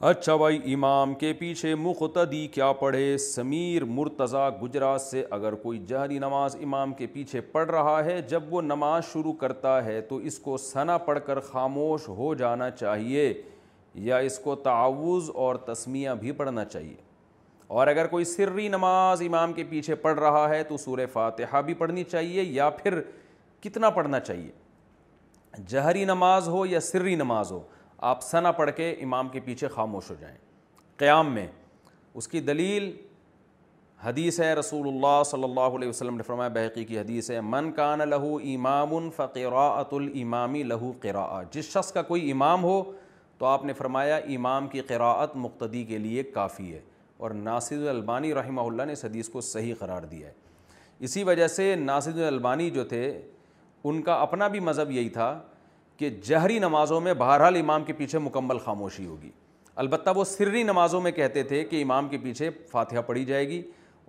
اچھا 0.07 0.35
بھائی 0.37 0.57
امام 0.73 1.13
کے 1.19 1.31
پیچھے 1.39 1.73
مختدی 1.75 2.45
کیا 2.51 2.71
پڑھے 2.79 3.17
سمیر 3.19 3.83
مرتضی 3.85 4.47
گجرات 4.61 5.01
سے 5.01 5.23
اگر 5.37 5.53
کوئی 5.63 5.79
جہری 5.87 6.19
نماز 6.19 6.55
امام 6.63 6.91
کے 6.97 7.07
پیچھے 7.13 7.39
پڑھ 7.51 7.69
رہا 7.71 7.99
ہے 8.05 8.21
جب 8.29 8.53
وہ 8.53 8.61
نماز 8.61 9.05
شروع 9.11 9.33
کرتا 9.41 9.73
ہے 9.85 9.99
تو 10.09 10.17
اس 10.31 10.37
کو 10.43 10.55
سنا 10.57 10.97
پڑھ 11.07 11.19
کر 11.25 11.39
خاموش 11.47 12.07
ہو 12.17 12.33
جانا 12.39 12.69
چاہیے 12.71 13.31
یا 14.05 14.17
اس 14.29 14.37
کو 14.43 14.55
تعاوض 14.69 15.29
اور 15.45 15.55
تسمیہ 15.65 16.09
بھی 16.19 16.31
پڑھنا 16.37 16.65
چاہیے 16.65 16.95
اور 17.77 17.87
اگر 17.87 18.07
کوئی 18.15 18.25
سری 18.25 18.67
نماز 18.67 19.21
امام 19.25 19.53
کے 19.53 19.63
پیچھے 19.69 19.95
پڑھ 20.05 20.19
رہا 20.19 20.47
ہے 20.49 20.63
تو 20.69 20.77
سور 20.85 20.99
فاتحہ 21.13 21.61
بھی 21.65 21.73
پڑھنی 21.83 22.03
چاہیے 22.11 22.43
یا 22.43 22.69
پھر 22.81 22.99
کتنا 23.63 23.89
پڑھنا 23.99 24.19
چاہیے 24.19 25.61
جہری 25.69 26.05
نماز 26.05 26.47
ہو 26.49 26.65
یا 26.65 26.79
سری 26.79 27.15
نماز 27.15 27.51
ہو 27.51 27.61
آپ 28.07 28.21
سنا 28.23 28.51
پڑھ 28.57 28.69
کے 28.75 28.89
امام 29.03 29.27
کے 29.29 29.39
پیچھے 29.45 29.67
خاموش 29.67 30.09
ہو 30.09 30.15
جائیں 30.19 30.37
قیام 30.97 31.31
میں 31.33 31.45
اس 32.13 32.27
کی 32.27 32.39
دلیل 32.41 32.91
حدیث 34.03 34.39
ہے 34.39 34.53
رسول 34.55 34.87
اللہ 34.87 35.21
صلی 35.25 35.43
اللہ 35.43 35.75
علیہ 35.77 35.89
وسلم 35.89 36.17
نے 36.17 36.23
فرمایا 36.23 36.49
بحقی 36.53 36.83
کی 36.85 36.99
حدیث 36.99 37.29
ہے 37.31 37.39
من 37.43 37.71
کان 37.79 37.99
لہو 38.09 38.35
امام 38.53 39.09
فقراۃ 39.15 39.93
الامامی 39.97 40.63
لہو 40.63 40.91
قراء 41.01 41.41
جس 41.51 41.71
شخص 41.73 41.91
کا 41.93 42.01
کوئی 42.11 42.31
امام 42.31 42.63
ہو 42.63 42.81
تو 43.37 43.45
آپ 43.45 43.65
نے 43.65 43.73
فرمایا 43.73 44.15
امام 44.35 44.67
کی 44.67 44.81
قراءت 44.87 45.35
مقتدی 45.45 45.83
کے 45.89 45.97
لیے 45.97 46.23
کافی 46.33 46.73
ہے 46.73 46.79
اور 47.19 47.31
ناصر 47.35 47.87
البانی 47.89 48.33
رحمہ 48.33 48.61
اللہ 48.61 48.83
نے 48.87 48.93
اس 48.93 49.05
حدیث 49.05 49.29
کو 49.29 49.41
صحیح 49.41 49.73
قرار 49.79 50.01
دیا 50.11 50.27
ہے 50.27 50.33
اسی 51.07 51.23
وجہ 51.23 51.47
سے 51.47 51.73
ناصر 51.79 52.23
البانی 52.27 52.69
جو 52.69 52.83
تھے 52.87 53.05
ان 53.89 54.01
کا 54.03 54.13
اپنا 54.21 54.47
بھی 54.53 54.59
مذہب 54.59 54.91
یہی 54.91 55.09
تھا 55.09 55.37
کہ 55.99 56.09
جہری 56.25 56.57
نمازوں 56.59 56.99
میں 57.01 57.13
بہرحال 57.17 57.55
امام 57.59 57.83
کے 57.83 57.93
پیچھے 57.93 58.19
مکمل 58.19 58.57
خاموشی 58.65 59.05
ہوگی 59.05 59.29
البتہ 59.81 60.09
وہ 60.15 60.23
سری 60.25 60.61
نمازوں 60.63 60.99
میں 61.01 61.11
کہتے 61.11 61.41
تھے 61.47 61.63
کہ 61.71 61.81
امام 61.81 62.07
کے 62.09 62.17
پیچھے 62.23 62.49
فاتحہ 62.71 63.01
پڑھی 63.07 63.23
جائے 63.25 63.47
گی 63.47 63.61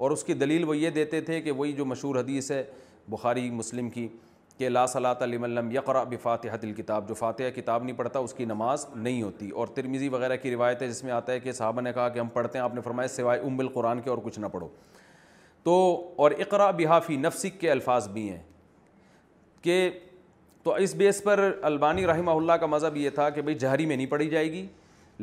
اور 0.04 0.10
اس 0.10 0.22
کی 0.24 0.34
دلیل 0.34 0.64
وہ 0.64 0.76
یہ 0.76 0.90
دیتے 0.90 1.20
تھے 1.20 1.40
کہ 1.42 1.50
وہی 1.52 1.72
جو 1.78 1.84
مشہور 1.84 2.16
حدیث 2.16 2.50
ہے 2.52 2.62
بخاری 3.10 3.50
مسلم 3.50 3.88
کی 3.90 4.06
کہ 4.58 4.68
لا 4.68 4.84
صلاۃ 4.92 5.14
تعلّم 5.18 5.70
یکقرا 5.72 6.00
یقرا 6.02 6.16
فاتحہ 6.22 6.56
الکتاب 6.62 7.08
جو 7.08 7.14
فاتحہ 7.14 7.50
کتاب 7.56 7.84
نہیں 7.84 7.96
پڑھتا 7.98 8.18
اس 8.18 8.34
کی 8.34 8.44
نماز 8.44 8.84
نہیں 8.94 9.22
ہوتی 9.22 9.48
اور 9.50 9.66
ترمیزی 9.74 10.08
وغیرہ 10.08 10.36
کی 10.42 10.50
روایت 10.54 10.82
ہے 10.82 10.88
جس 10.88 11.02
میں 11.04 11.12
آتا 11.12 11.32
ہے 11.32 11.40
کہ 11.40 11.52
صحابہ 11.52 11.80
نے 11.80 11.92
کہا 11.92 12.08
کہ 12.08 12.18
ہم 12.18 12.28
پڑھتے 12.32 12.58
ہیں 12.58 12.64
آپ 12.64 12.74
نے 12.74 12.80
فرمایا 12.80 13.08
سوائے 13.16 13.40
ام 13.46 13.58
القرآن 13.60 14.00
کے 14.00 14.10
اور 14.10 14.18
کچھ 14.24 14.38
نہ 14.40 14.46
پڑھو 14.52 14.68
تو 15.62 15.74
اور 16.22 16.30
اقرا 16.38 16.70
بحافی 16.78 17.16
نفسک 17.24 17.60
کے 17.60 17.70
الفاظ 17.70 18.08
بھی 18.08 18.28
ہیں 18.30 18.42
کہ 19.62 19.80
تو 20.62 20.72
اس 20.84 20.94
بیس 20.94 21.22
پر 21.24 21.40
البانی 21.64 22.06
رحمہ 22.06 22.30
اللہ 22.30 22.52
کا 22.60 22.66
مذہب 22.66 22.96
یہ 22.96 23.10
تھا 23.14 23.28
کہ 23.36 23.42
بھائی 23.42 23.54
جہری 23.58 23.86
میں 23.86 23.96
نہیں 23.96 24.06
پڑی 24.06 24.28
جائے 24.30 24.50
گی 24.52 24.66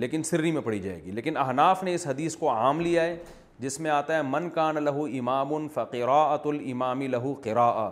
لیکن 0.04 0.24
سری 0.24 0.52
میں 0.52 0.62
پڑھی 0.62 0.80
جائے 0.80 1.02
گی 1.04 1.12
لیکن 1.12 1.38
احناف 1.38 1.84
نے 1.84 1.94
اس 1.96 2.06
حدیث 2.08 2.36
کو 2.38 2.50
عام 2.50 2.80
لیا 2.82 3.04
ہے 3.04 3.16
جس 3.60 3.80
میں 3.80 3.92
آتا 3.92 4.16
ہے 4.16 4.22
من 4.30 4.50
کان 4.56 4.76
لہو 4.86 5.06
امام 5.20 5.54
الفقراۃۃ 5.56 6.48
الامام 6.50 7.02
لہو 7.12 7.34
قراء 7.44 7.88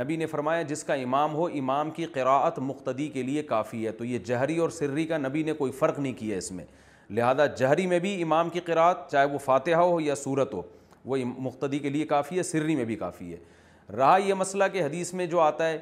نبی 0.00 0.16
نے 0.16 0.26
فرمایا 0.26 0.62
جس 0.70 0.82
کا 0.84 0.94
امام 1.04 1.34
ہو 1.34 1.44
امام 1.58 1.90
کی 1.90 2.04
قراءت 2.14 2.58
مقتدی 2.62 3.06
کے 3.12 3.22
لیے 3.22 3.42
کافی 3.52 3.84
ہے 3.86 3.92
تو 4.00 4.04
یہ 4.04 4.18
جہری 4.26 4.56
اور 4.64 4.70
سری 4.78 5.04
کا 5.12 5.18
نبی 5.18 5.42
نے 5.42 5.52
کوئی 5.60 5.72
فرق 5.78 5.98
نہیں 5.98 6.12
کیا 6.18 6.36
اس 6.38 6.50
میں 6.52 6.64
لہذا 7.16 7.46
جہری 7.58 7.86
میں 7.86 7.98
بھی 7.98 8.20
امام 8.22 8.48
کی 8.56 8.60
قراءت 8.64 9.10
چاہے 9.10 9.24
وہ 9.32 9.38
فاتحہ 9.44 9.76
ہو 9.78 10.00
یا 10.00 10.14
صورت 10.24 10.54
ہو 10.54 10.62
وہ 11.04 11.16
مقتدی 11.36 11.78
کے 11.78 11.90
لیے 11.90 12.06
کافی 12.06 12.38
ہے 12.38 12.42
سری 12.42 12.76
میں 12.76 12.84
بھی 12.84 12.96
کافی 12.96 13.32
ہے 13.32 13.38
رہا 13.96 14.16
یہ 14.26 14.34
مسئلہ 14.38 14.64
کہ 14.72 14.82
حدیث 14.84 15.12
میں 15.20 15.26
جو 15.26 15.40
آتا 15.40 15.68
ہے 15.68 15.78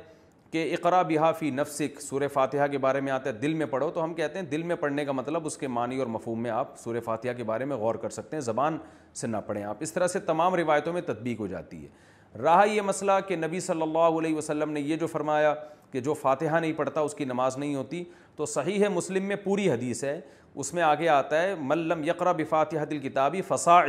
کہ 0.56 0.68
اقرا 0.72 1.00
بحافی 1.08 1.50
نفسک 1.50 2.00
سور 2.00 2.22
فاتحہ 2.32 2.66
کے 2.70 2.78
بارے 2.84 3.00
میں 3.00 3.12
آتا 3.12 3.30
ہے 3.30 3.34
دل 3.38 3.54
میں 3.54 3.66
پڑھو 3.70 3.90
تو 3.94 4.02
ہم 4.04 4.12
کہتے 4.14 4.38
ہیں 4.38 4.46
دل 4.46 4.62
میں 4.66 4.76
پڑھنے 4.80 5.04
کا 5.04 5.12
مطلب 5.12 5.46
اس 5.46 5.56
کے 5.58 5.68
معنی 5.68 5.98
اور 5.98 6.06
مفہوم 6.14 6.42
میں 6.42 6.50
آپ 6.50 6.78
سور 6.78 6.98
فاتحہ 7.04 7.32
کے 7.36 7.44
بارے 7.50 7.64
میں 7.64 7.76
غور 7.76 7.94
کر 8.04 8.10
سکتے 8.10 8.36
ہیں 8.36 8.40
زبان 8.42 8.76
سے 9.20 9.26
نہ 9.26 9.36
پڑھیں 9.46 9.62
آپ 9.64 9.76
اس 9.82 9.92
طرح 9.92 10.06
سے 10.12 10.20
تمام 10.26 10.54
روایتوں 10.54 10.92
میں 10.92 11.00
تطبیق 11.06 11.40
ہو 11.40 11.46
جاتی 11.46 11.82
ہے 11.84 12.42
رہا 12.42 12.64
یہ 12.72 12.80
مسئلہ 12.82 13.12
کہ 13.28 13.36
نبی 13.36 13.60
صلی 13.60 13.82
اللہ 13.82 14.18
علیہ 14.20 14.36
وسلم 14.36 14.70
نے 14.72 14.80
یہ 14.80 14.96
جو 14.96 15.06
فرمایا 15.06 15.52
کہ 15.92 16.00
جو 16.08 16.14
فاتحہ 16.20 16.58
نہیں 16.60 16.72
پڑھتا 16.76 17.00
اس 17.00 17.14
کی 17.14 17.24
نماز 17.24 17.58
نہیں 17.58 17.74
ہوتی 17.74 18.02
تو 18.36 18.46
صحیح 18.56 18.82
ہے 18.84 18.88
مسلم 18.94 19.24
میں 19.28 19.36
پوری 19.44 19.70
حدیث 19.70 20.02
ہے 20.04 20.18
اس 20.54 20.72
میں 20.74 20.82
آگے 20.82 21.08
آتا 21.08 21.42
ہے 21.42 21.54
ملم 21.58 22.04
یقرا 22.04 22.32
بفاتحہ 22.38 22.84
دل 22.90 22.98
کتابی 23.08 23.42
فسا 23.48 23.80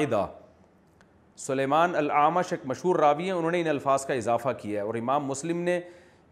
سلیمان 1.46 1.96
العامش 1.96 2.52
ایک 2.52 2.60
مشہور 2.66 2.96
راوی 3.00 3.24
ہیں 3.24 3.32
انہوں 3.38 3.52
نے 3.52 3.62
ان 3.62 3.68
الفاظ 3.70 4.06
کا 4.06 4.14
اضافہ 4.24 4.50
کیا 4.62 4.82
ہے 4.82 4.88
اور 4.88 4.96
امام 5.02 5.26
مسلم 5.28 5.60
نے 5.70 5.80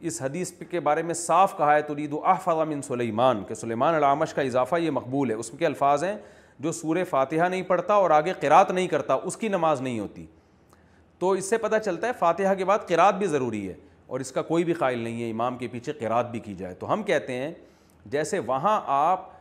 اس 0.07 0.21
حدیث 0.21 0.51
کے 0.69 0.79
بارے 0.79 1.01
میں 1.03 1.13
صاف 1.13 1.57
کہا 1.57 1.75
ہے 1.75 1.81
ترید 1.81 2.13
و 2.13 2.19
احفظ 2.27 2.62
من 2.67 2.81
سلیمان 2.88 3.43
کہ 3.47 3.55
سلیمان 3.55 3.95
علامش 3.95 4.33
کا 4.33 4.41
اضافہ 4.41 4.75
یہ 4.81 4.91
مقبول 4.91 5.29
ہے 5.29 5.35
اس 5.35 5.51
کے 5.59 5.65
الفاظ 5.65 6.03
ہیں 6.03 6.15
جو 6.63 6.71
سور 6.71 6.97
فاتحہ 7.09 7.47
نہیں 7.50 7.62
پڑھتا 7.67 7.93
اور 8.03 8.09
آگے 8.17 8.33
قرات 8.41 8.71
نہیں 8.71 8.88
کرتا 8.88 9.13
اس 9.29 9.38
کی 9.38 9.47
نماز 9.47 9.81
نہیں 9.81 10.00
ہوتی 10.00 10.25
تو 11.19 11.31
اس 11.39 11.50
سے 11.50 11.57
پتہ 11.57 11.75
چلتا 11.85 12.07
ہے 12.07 12.12
فاتحہ 12.19 12.53
کے 12.57 12.65
بعد 12.65 12.88
قرات 12.88 13.15
بھی 13.17 13.27
ضروری 13.27 13.67
ہے 13.67 13.74
اور 14.07 14.19
اس 14.19 14.31
کا 14.31 14.41
کوئی 14.51 14.63
بھی 14.63 14.74
قائل 14.74 15.00
نہیں 15.00 15.21
ہے 15.24 15.29
امام 15.31 15.57
کے 15.57 15.67
پیچھے 15.71 15.93
قرات 16.00 16.29
بھی 16.31 16.39
کی 16.39 16.53
جائے 16.55 16.74
تو 16.79 16.91
ہم 16.93 17.03
کہتے 17.03 17.33
ہیں 17.33 17.51
جیسے 18.15 18.39
وہاں 18.47 18.79
آپ 18.97 19.31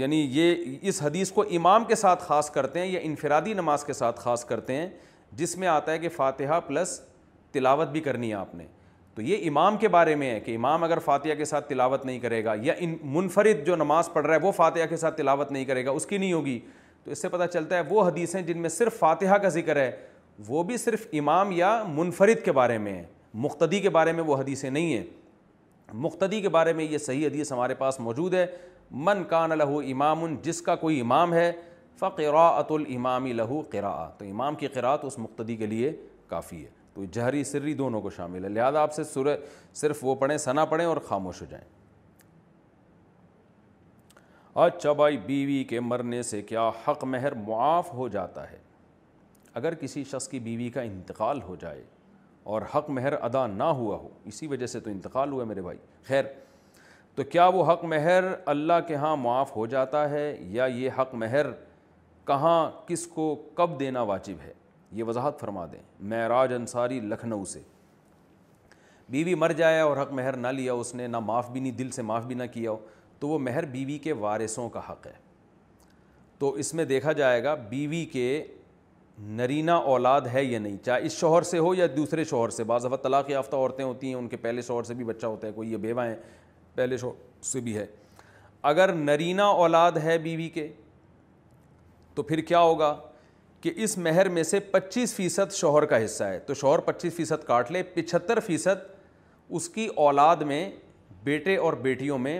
یعنی 0.00 0.20
یہ 0.32 0.78
اس 0.88 1.02
حدیث 1.02 1.30
کو 1.32 1.42
امام 1.56 1.84
کے 1.84 1.94
ساتھ 1.94 2.22
خاص 2.24 2.50
کرتے 2.50 2.80
ہیں 2.80 2.86
یا 2.86 3.00
انفرادی 3.02 3.54
نماز 3.54 3.84
کے 3.84 3.92
ساتھ 3.92 4.20
خاص 4.20 4.44
کرتے 4.44 4.74
ہیں 4.76 4.86
جس 5.40 5.56
میں 5.58 5.68
آتا 5.68 5.92
ہے 5.92 5.98
کہ 5.98 6.08
فاتحہ 6.16 6.60
پلس 6.66 6.98
تلاوت 7.52 7.88
بھی 7.88 8.00
کرنی 8.00 8.28
ہے 8.28 8.34
آپ 8.34 8.54
نے 8.54 8.64
تو 9.14 9.22
یہ 9.22 9.48
امام 9.48 9.76
کے 9.78 9.88
بارے 9.88 10.14
میں 10.14 10.30
ہے 10.30 10.38
کہ 10.40 10.54
امام 10.56 10.84
اگر 10.84 10.98
فاتحہ 11.04 11.34
کے 11.38 11.44
ساتھ 11.44 11.68
تلاوت 11.68 12.04
نہیں 12.06 12.18
کرے 12.20 12.42
گا 12.44 12.54
یا 12.62 12.74
ان 12.78 12.94
منفرد 13.14 13.64
جو 13.66 13.76
نماز 13.76 14.12
پڑھ 14.12 14.26
رہا 14.26 14.34
ہے 14.34 14.40
وہ 14.42 14.52
فاتحہ 14.52 14.86
کے 14.88 14.96
ساتھ 14.96 15.16
تلاوت 15.16 15.52
نہیں 15.52 15.64
کرے 15.64 15.84
گا 15.86 15.90
اس 15.90 16.06
کی 16.06 16.18
نہیں 16.18 16.32
ہوگی 16.32 16.58
تو 17.04 17.10
اس 17.10 17.22
سے 17.22 17.28
پتہ 17.28 17.42
چلتا 17.52 17.76
ہے 17.76 17.80
وہ 17.90 18.06
حدیثیں 18.08 18.40
جن 18.42 18.58
میں 18.62 18.68
صرف 18.68 18.98
فاتحہ 18.98 19.36
کا 19.42 19.48
ذکر 19.58 19.76
ہے 19.76 19.90
وہ 20.48 20.62
بھی 20.68 20.76
صرف 20.76 21.06
امام 21.20 21.50
یا 21.52 21.82
منفرد 21.96 22.44
کے 22.44 22.52
بارے 22.52 22.78
میں 22.78 22.92
ہے 22.98 23.04
مقتدی 23.46 23.80
کے 23.80 23.90
بارے 23.90 24.12
میں 24.12 24.24
وہ 24.26 24.36
حدیثیں 24.40 24.68
نہیں 24.70 24.92
ہیں 24.96 25.02
مقتدی 25.92 26.40
کے 26.40 26.48
بارے 26.48 26.72
میں 26.72 26.84
یہ 26.84 26.98
صحیح 26.98 27.26
حدیث 27.26 27.52
ہمارے 27.52 27.74
پاس 27.78 28.00
موجود 28.00 28.34
ہے 28.34 28.46
من 29.06 29.24
کان 29.28 29.56
لہو 29.58 29.78
امام 29.92 30.34
جس 30.42 30.62
کا 30.62 30.74
کوئی 30.76 31.00
امام 31.00 31.34
ہے 31.34 31.50
فقراۃ 31.98 32.72
الامام 32.76 33.26
لہو 33.32 33.60
قراء 33.72 34.06
تو 34.18 34.24
امام 34.30 34.54
کی 34.54 34.66
قراءت 34.74 35.04
اس 35.04 35.18
مقتدی 35.18 35.56
کے 35.56 35.66
لیے 35.66 35.92
کافی 36.28 36.64
ہے 36.64 36.68
تو 36.94 37.04
جہری 37.12 37.42
سری 37.44 37.72
دونوں 37.74 38.00
کو 38.00 38.10
شامل 38.16 38.44
ہے 38.44 38.48
لہذا 38.48 38.80
آپ 38.80 38.92
سے 38.94 39.04
سر 39.04 39.28
صرف 39.74 40.04
وہ 40.04 40.14
پڑھیں 40.16 40.36
سنا 40.38 40.64
پڑھیں 40.72 40.86
اور 40.86 40.96
خاموش 41.08 41.40
ہو 41.42 41.46
جائیں 41.50 41.64
اچھا 44.66 44.92
بھائی 44.98 45.16
بیوی 45.26 45.62
کے 45.68 45.80
مرنے 45.80 46.22
سے 46.22 46.40
کیا 46.50 46.68
حق 46.86 47.04
مہر 47.04 47.34
معاف 47.46 47.92
ہو 47.94 48.06
جاتا 48.08 48.50
ہے 48.50 48.58
اگر 49.60 49.74
کسی 49.80 50.02
شخص 50.10 50.28
کی 50.28 50.38
بیوی 50.40 50.68
کا 50.74 50.82
انتقال 50.82 51.42
ہو 51.42 51.56
جائے 51.60 51.82
اور 52.52 52.62
حق 52.74 52.90
مہر 52.90 53.12
ادا 53.22 53.46
نہ 53.46 53.64
ہوا 53.80 53.96
ہو 53.96 54.08
اسی 54.30 54.46
وجہ 54.46 54.66
سے 54.66 54.80
تو 54.80 54.90
انتقال 54.90 55.32
ہوا 55.32 55.44
میرے 55.44 55.62
بھائی 55.62 55.78
خیر 56.08 56.24
تو 57.14 57.24
کیا 57.32 57.46
وہ 57.54 57.72
حق 57.72 57.84
مہر 57.92 58.24
اللہ 58.54 58.80
کے 58.88 58.94
ہاں 59.02 59.16
معاف 59.16 59.56
ہو 59.56 59.66
جاتا 59.74 60.08
ہے 60.10 60.36
یا 60.52 60.64
یہ 60.74 60.90
حق 61.00 61.14
مہر 61.24 61.46
کہاں 62.26 62.70
کس 62.86 63.06
کو 63.14 63.34
کب 63.56 63.78
دینا 63.80 64.02
واجب 64.10 64.40
ہے 64.44 64.52
یہ 64.94 65.04
وضاحت 65.06 65.38
فرما 65.40 65.64
دیں 65.72 65.78
معراج 66.08 66.52
انصاری 66.54 66.98
لکھنؤ 67.12 67.44
سے 67.52 67.60
بیوی 69.14 69.34
مر 69.34 69.52
جائے 69.56 69.80
اور 69.80 69.96
حق 70.02 70.12
مہر 70.18 70.36
نہ 70.36 70.48
لیا 70.58 70.72
اس 70.72 70.94
نے 70.94 71.06
نہ 71.06 71.18
معاف 71.30 71.48
بھی 71.50 71.60
نہیں 71.60 71.72
دل 71.78 71.90
سے 71.90 72.02
معاف 72.10 72.24
بھی 72.26 72.34
نہ 72.34 72.42
کیا 72.52 72.70
ہو 72.70 72.76
تو 73.20 73.28
وہ 73.28 73.38
مہر 73.38 73.64
بیوی 73.72 73.96
کے 74.04 74.12
وارثوں 74.20 74.68
کا 74.76 74.80
حق 74.90 75.06
ہے 75.06 75.12
تو 76.38 76.52
اس 76.62 76.72
میں 76.74 76.84
دیکھا 76.84 77.12
جائے 77.20 77.42
گا 77.44 77.54
بیوی 77.68 78.04
کے 78.12 78.26
نرینا 79.40 79.74
اولاد 79.92 80.20
ہے 80.32 80.44
یا 80.44 80.58
نہیں 80.58 80.76
چاہے 80.84 81.04
اس 81.06 81.16
شوہر 81.18 81.42
سے 81.50 81.58
ہو 81.58 81.74
یا 81.74 81.86
دوسرے 81.96 82.24
شوہر 82.30 82.50
سے 82.50 82.64
بعض 82.70 82.84
دفعہ 82.84 82.96
طلاق 83.02 83.30
یافتہ 83.30 83.56
عورتیں 83.56 83.84
ہوتی 83.84 84.06
ہیں 84.08 84.14
ان 84.14 84.28
کے 84.28 84.36
پہلے 84.46 84.62
شوہر 84.66 84.82
سے 84.84 84.94
بھی 84.94 85.04
بچہ 85.04 85.26
ہوتا 85.26 85.46
ہے 85.46 85.52
کوئی 85.54 85.72
یہ 85.72 85.76
بیوہ 85.84 86.04
ہیں 86.06 86.14
پہلے 86.74 86.96
شوہر 86.98 87.42
سے 87.50 87.60
بھی 87.68 87.76
ہے 87.76 87.86
اگر 88.72 88.92
نرینا 88.94 89.44
اولاد 89.62 89.96
ہے 90.02 90.16
بیوی 90.18 90.48
کے 90.54 90.66
تو 92.14 92.22
پھر 92.22 92.40
کیا 92.48 92.60
ہوگا 92.60 92.94
کہ 93.64 93.70
اس 93.84 93.96
مہر 94.04 94.28
میں 94.28 94.42
سے 94.42 94.58
پچیس 94.70 95.14
فیصد 95.14 95.52
شوہر 95.54 95.84
کا 95.90 96.04
حصہ 96.04 96.24
ہے 96.24 96.38
تو 96.46 96.54
شوہر 96.54 96.78
پچیس 96.88 97.12
فیصد 97.16 97.44
کاٹ 97.46 97.70
لے 97.72 97.82
پچہتر 97.94 98.40
فیصد 98.46 98.82
اس 99.56 99.68
کی 99.76 99.86
اولاد 100.06 100.42
میں 100.50 100.60
بیٹے 101.24 101.56
اور 101.56 101.72
بیٹیوں 101.86 102.18
میں 102.24 102.38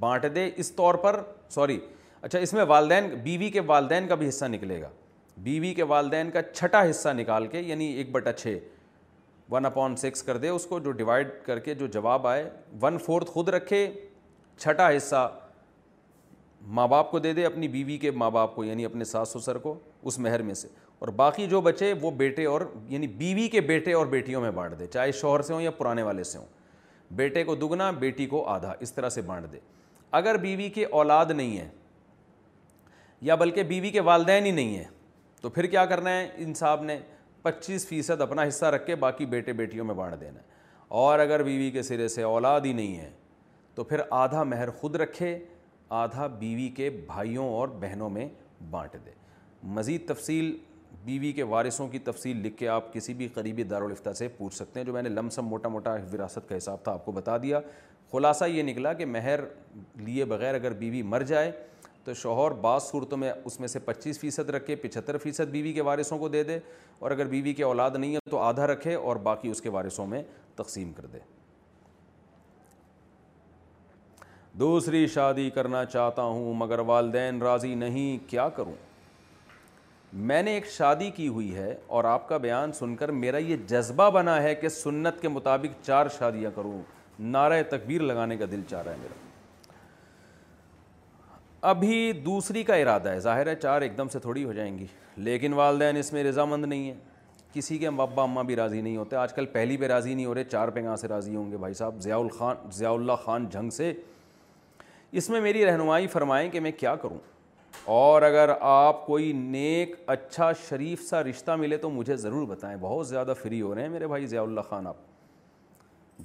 بانٹ 0.00 0.26
دے 0.34 0.48
اس 0.56 0.72
طور 0.76 0.94
پر 1.04 1.20
سوری 1.54 1.78
اچھا 2.20 2.38
اس 2.38 2.52
میں 2.54 2.64
والدین 2.68 3.08
بیوی 3.22 3.48
کے 3.50 3.60
والدین 3.66 4.08
کا 4.08 4.14
بھی 4.14 4.28
حصہ 4.28 4.44
نکلے 4.44 4.80
گا 4.82 4.90
بیوی 5.46 5.72
کے 5.74 5.82
والدین 5.94 6.30
کا 6.30 6.42
چھٹا 6.52 6.88
حصہ 6.90 7.08
نکال 7.18 7.46
کے 7.56 7.60
یعنی 7.60 7.86
ایک 7.92 8.10
بٹا 8.12 8.32
چھ 8.32 8.58
ون 9.52 9.66
اپون 9.66 9.96
سیکس 10.04 10.22
کر 10.22 10.36
دے 10.44 10.48
اس 10.58 10.66
کو 10.66 10.78
جو 10.84 10.92
ڈیوائڈ 11.00 11.28
کر 11.46 11.58
کے 11.66 11.74
جو 11.74 11.86
جواب 11.96 12.26
آئے 12.26 12.48
ون 12.82 12.98
فورتھ 13.06 13.30
خود 13.30 13.48
رکھے 13.58 13.90
چھٹا 14.58 14.90
حصہ 14.96 15.28
ماں 16.76 16.86
باپ 16.88 17.10
کو 17.10 17.18
دے 17.24 17.32
دے 17.32 17.44
اپنی 17.46 17.68
بیوی 17.68 17.96
کے 17.98 18.10
ماں 18.10 18.30
باپ 18.30 18.54
کو 18.54 18.62
یعنی 18.64 18.84
اپنے 18.84 19.04
ساس 19.04 19.28
سسر 19.40 19.58
کو 19.58 19.74
اس 20.08 20.18
مہر 20.24 20.42
میں 20.48 20.54
سے 20.54 20.68
اور 20.98 21.08
باقی 21.18 21.46
جو 21.46 21.60
بچے 21.60 21.92
وہ 22.00 22.10
بیٹے 22.16 22.44
اور 22.46 22.60
یعنی 22.88 23.06
بیوی 23.22 23.46
کے 23.52 23.60
بیٹے 23.70 23.92
اور 23.92 24.06
بیٹیوں 24.06 24.40
میں 24.40 24.50
بانٹ 24.58 24.78
دے 24.78 24.86
چاہے 24.92 25.12
شوہر 25.20 25.42
سے 25.42 25.52
ہوں 25.54 25.60
یا 25.62 25.70
پرانے 25.78 26.02
والے 26.02 26.24
سے 26.24 26.38
ہوں 26.38 26.46
بیٹے 27.20 27.42
کو 27.44 27.54
دگنا 27.54 27.90
بیٹی 28.04 28.26
کو 28.26 28.44
آدھا 28.48 28.72
اس 28.86 28.92
طرح 28.92 29.08
سے 29.16 29.22
بانٹ 29.26 29.52
دے 29.52 29.58
اگر 30.20 30.36
بیوی 30.44 30.68
کے 30.74 30.84
اولاد 31.00 31.30
نہیں 31.34 31.56
ہے 31.58 31.68
یا 33.30 33.34
بلکہ 33.42 33.62
بیوی 33.72 33.90
کے 33.90 34.00
والدین 34.10 34.46
ہی 34.46 34.50
نہیں 34.50 34.76
ہیں 34.76 34.84
تو 35.40 35.50
پھر 35.50 35.66
کیا 35.74 35.84
کرنا 35.86 36.10
ہے 36.18 36.28
ان 36.44 36.54
صاحب 36.54 36.84
نے 36.84 36.98
پچیس 37.42 37.86
فیصد 37.88 38.20
اپنا 38.20 38.42
حصہ 38.48 38.66
رکھ 38.76 38.86
کے 38.86 38.94
باقی 39.06 39.26
بیٹے 39.36 39.52
بیٹیوں 39.62 39.84
میں 39.86 39.94
بانٹ 39.94 40.20
دینا 40.20 40.38
ہے 40.40 40.54
اور 41.02 41.18
اگر 41.18 41.42
بیوی 41.42 41.70
کے 41.70 41.82
سرے 41.90 42.08
سے 42.08 42.22
اولاد 42.30 42.60
ہی 42.64 42.72
نہیں 42.72 42.96
ہے 42.98 43.10
تو 43.74 43.84
پھر 43.84 44.00
آدھا 44.22 44.42
مہر 44.54 44.70
خود 44.80 44.96
رکھے 45.00 45.38
آدھا 46.04 46.26
بیوی 46.40 46.68
کے 46.76 46.90
بھائیوں 47.06 47.48
اور 47.54 47.68
بہنوں 47.80 48.10
میں 48.10 48.28
بانٹ 48.70 48.92
دے 49.06 49.15
مزید 49.74 50.06
تفصیل 50.08 50.56
بیوی 51.04 51.30
کے 51.32 51.42
وارثوں 51.42 51.86
کی 51.88 51.98
تفصیل 52.04 52.36
لکھ 52.46 52.56
کے 52.56 52.68
آپ 52.68 52.92
کسی 52.92 53.14
بھی 53.14 53.26
قریبی 53.34 53.62
دارالفتہ 53.70 54.12
سے 54.18 54.28
پوچھ 54.36 54.54
سکتے 54.54 54.80
ہیں 54.80 54.86
جو 54.86 54.92
میں 54.92 55.02
نے 55.02 55.08
لم 55.08 55.28
سم 55.30 55.46
موٹا 55.48 55.68
موٹا 55.68 55.94
وراثت 56.12 56.48
کا 56.48 56.56
حساب 56.56 56.82
تھا 56.84 56.92
آپ 56.92 57.04
کو 57.04 57.12
بتا 57.12 57.36
دیا 57.42 57.60
خلاصہ 58.12 58.44
یہ 58.48 58.62
نکلا 58.62 58.92
کہ 58.92 59.06
مہر 59.06 59.40
لیے 60.04 60.24
بغیر 60.24 60.54
اگر 60.54 60.72
بیوی 60.78 61.02
مر 61.12 61.22
جائے 61.30 61.50
تو 62.04 62.14
شوہر 62.14 62.50
بعض 62.62 62.82
صورتوں 62.82 63.18
میں 63.18 63.32
اس 63.44 63.58
میں 63.60 63.68
سے 63.68 63.78
پچیس 63.84 64.18
فیصد 64.20 64.50
رکھے 64.50 64.74
پچہتر 64.82 65.16
فیصد 65.22 65.50
بیوی 65.50 65.72
کے 65.72 65.82
وارثوں 65.88 66.18
کو 66.18 66.28
دے 66.28 66.42
دے 66.42 66.58
اور 66.98 67.10
اگر 67.10 67.26
بیوی 67.28 67.52
کے 67.54 67.64
اولاد 67.64 67.96
نہیں 67.98 68.14
ہے 68.14 68.18
تو 68.30 68.38
آدھا 68.38 68.66
رکھے 68.66 68.94
اور 68.94 69.16
باقی 69.28 69.48
اس 69.50 69.60
کے 69.62 69.68
وارثوں 69.70 70.06
میں 70.06 70.22
تقسیم 70.56 70.92
کر 70.96 71.06
دے 71.12 71.18
دوسری 74.60 75.06
شادی 75.14 75.48
کرنا 75.54 75.84
چاہتا 75.84 76.22
ہوں 76.22 76.54
مگر 76.58 76.78
والدین 76.90 77.42
راضی 77.42 77.74
نہیں 77.74 78.18
کیا 78.30 78.48
کروں 78.56 78.74
میں 80.24 80.42
نے 80.42 80.52
ایک 80.54 80.66
شادی 80.70 81.10
کی 81.14 81.26
ہوئی 81.28 81.54
ہے 81.54 81.74
اور 81.96 82.04
آپ 82.10 82.28
کا 82.28 82.36
بیان 82.42 82.70
سن 82.72 82.94
کر 82.96 83.08
میرا 83.12 83.38
یہ 83.38 83.56
جذبہ 83.68 84.08
بنا 84.10 84.42
ہے 84.42 84.54
کہ 84.54 84.68
سنت 84.68 85.20
کے 85.20 85.28
مطابق 85.28 85.74
چار 85.86 86.06
شادیاں 86.18 86.50
کروں 86.54 86.80
نعرہ 87.32 87.62
تکبیر 87.70 88.00
لگانے 88.02 88.36
کا 88.36 88.44
دل 88.50 88.60
چاہ 88.70 88.82
رہا 88.82 88.92
ہے 88.92 88.96
میرا 89.00 89.24
ابھی 91.70 92.12
دوسری 92.24 92.62
کا 92.64 92.74
ارادہ 92.74 93.08
ہے 93.10 93.20
ظاہر 93.20 93.46
ہے 93.46 93.54
چار 93.62 93.82
ایک 93.82 93.96
دم 93.98 94.08
سے 94.12 94.18
تھوڑی 94.20 94.44
ہو 94.44 94.52
جائیں 94.52 94.76
گی 94.78 94.86
لیکن 95.28 95.52
والدین 95.52 95.96
اس 95.96 96.12
میں 96.12 96.24
رضامند 96.24 96.64
نہیں 96.64 96.88
ہے 96.88 96.94
کسی 97.52 97.78
کے 97.78 97.86
ابا 97.86 98.22
اماں 98.22 98.44
بھی 98.44 98.56
راضی 98.56 98.80
نہیں 98.80 98.96
ہوتے 98.96 99.16
آج 99.16 99.32
کل 99.34 99.46
پہلی 99.52 99.76
پہ 99.76 99.86
راضی 99.88 100.14
نہیں 100.14 100.26
ہو 100.26 100.34
رہے 100.34 100.44
چار 100.44 100.68
پہ 100.74 100.80
کہاں 100.82 100.96
سے 100.96 101.08
راضی 101.08 101.34
ہوں 101.36 101.50
گے 101.50 101.56
بھائی 101.56 101.74
صاحب 101.74 102.00
ضیاء 102.02 102.18
الخان 102.18 102.70
ضیاء 102.76 102.92
اللہ 102.92 103.22
خان 103.24 103.46
جھنگ 103.52 103.70
سے 103.76 103.92
اس 105.20 105.28
میں 105.30 105.40
میری 105.40 105.64
رہنمائی 105.66 106.06
فرمائیں 106.12 106.50
کہ 106.50 106.60
میں 106.60 106.70
کیا 106.80 106.94
کروں 107.02 107.18
اور 107.94 108.22
اگر 108.22 108.50
آپ 108.60 109.04
کوئی 109.06 109.32
نیک 109.32 109.94
اچھا 110.10 110.50
شریف 110.68 111.02
سا 111.08 111.22
رشتہ 111.24 111.52
ملے 111.58 111.76
تو 111.78 111.90
مجھے 111.90 112.16
ضرور 112.16 112.46
بتائیں 112.48 112.76
بہت 112.80 113.06
زیادہ 113.08 113.32
فری 113.42 113.60
ہو 113.62 113.74
رہے 113.74 113.82
ہیں 113.82 113.88
میرے 113.88 114.06
بھائی 114.08 114.26
ضیاء 114.26 114.42
اللہ 114.42 114.60
خان 114.68 114.86
آپ 114.86 114.96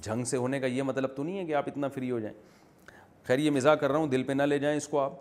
جھنگ 0.02 0.24
سے 0.24 0.36
ہونے 0.36 0.60
کا 0.60 0.66
یہ 0.66 0.82
مطلب 0.82 1.14
تو 1.16 1.22
نہیں 1.22 1.38
ہے 1.38 1.44
کہ 1.44 1.54
آپ 1.54 1.64
اتنا 1.68 1.88
فری 1.94 2.10
ہو 2.10 2.18
جائیں 2.20 2.34
خیر 3.26 3.38
یہ 3.38 3.50
مزاح 3.50 3.74
کر 3.80 3.90
رہا 3.90 3.98
ہوں 3.98 4.06
دل 4.08 4.22
پہ 4.26 4.32
نہ 4.32 4.42
لے 4.42 4.58
جائیں 4.58 4.76
اس 4.76 4.88
کو 4.88 5.00
آپ 5.00 5.12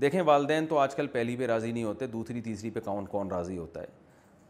دیکھیں 0.00 0.20
والدین 0.22 0.66
تو 0.66 0.78
آج 0.78 0.94
کل 0.94 1.06
پہلی 1.12 1.36
پہ 1.36 1.46
راضی 1.46 1.72
نہیں 1.72 1.84
ہوتے 1.84 2.06
دوسری 2.06 2.40
تیسری 2.40 2.70
پہ 2.70 2.80
کون 2.84 3.06
کون 3.10 3.30
راضی 3.30 3.56
ہوتا 3.58 3.80
ہے 3.80 3.86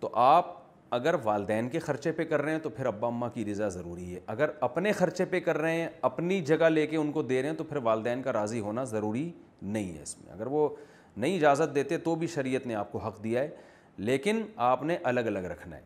تو 0.00 0.10
آپ 0.24 0.54
اگر 0.94 1.14
والدین 1.24 1.68
کے 1.68 1.78
خرچے 1.80 2.10
پہ 2.12 2.24
کر 2.24 2.42
رہے 2.42 2.52
ہیں 2.52 2.58
تو 2.62 2.70
پھر 2.70 2.86
ابا 2.86 3.06
اماں 3.08 3.28
کی 3.34 3.44
رضا 3.44 3.68
ضروری 3.68 4.14
ہے 4.14 4.20
اگر 4.34 4.50
اپنے 4.66 4.92
خرچے 4.98 5.24
پہ 5.30 5.40
کر 5.44 5.58
رہے 5.58 5.80
ہیں 5.80 5.88
اپنی 6.08 6.40
جگہ 6.50 6.68
لے 6.68 6.86
کے 6.86 6.96
ان 6.96 7.10
کو 7.12 7.22
دے 7.22 7.40
رہے 7.42 7.48
ہیں 7.50 7.56
تو 7.56 7.64
پھر 7.64 7.76
والدین 7.84 8.22
کا 8.22 8.32
راضی 8.32 8.60
ہونا 8.60 8.84
ضروری 8.92 9.30
نہیں 9.62 9.96
ہے 9.96 10.02
اس 10.02 10.16
میں 10.24 10.32
اگر 10.32 10.46
وہ 10.46 10.68
نہیں 11.16 11.36
اجازت 11.36 11.74
دیتے 11.74 11.98
تو 11.98 12.14
بھی 12.16 12.26
شریعت 12.26 12.66
نے 12.66 12.74
آپ 12.74 12.90
کو 12.92 12.98
حق 13.06 13.22
دیا 13.24 13.40
ہے 13.42 13.48
لیکن 13.96 14.42
آپ 14.64 14.82
نے 14.84 14.96
الگ 15.10 15.20
الگ 15.26 15.44
رکھنا 15.52 15.76
ہے 15.76 15.82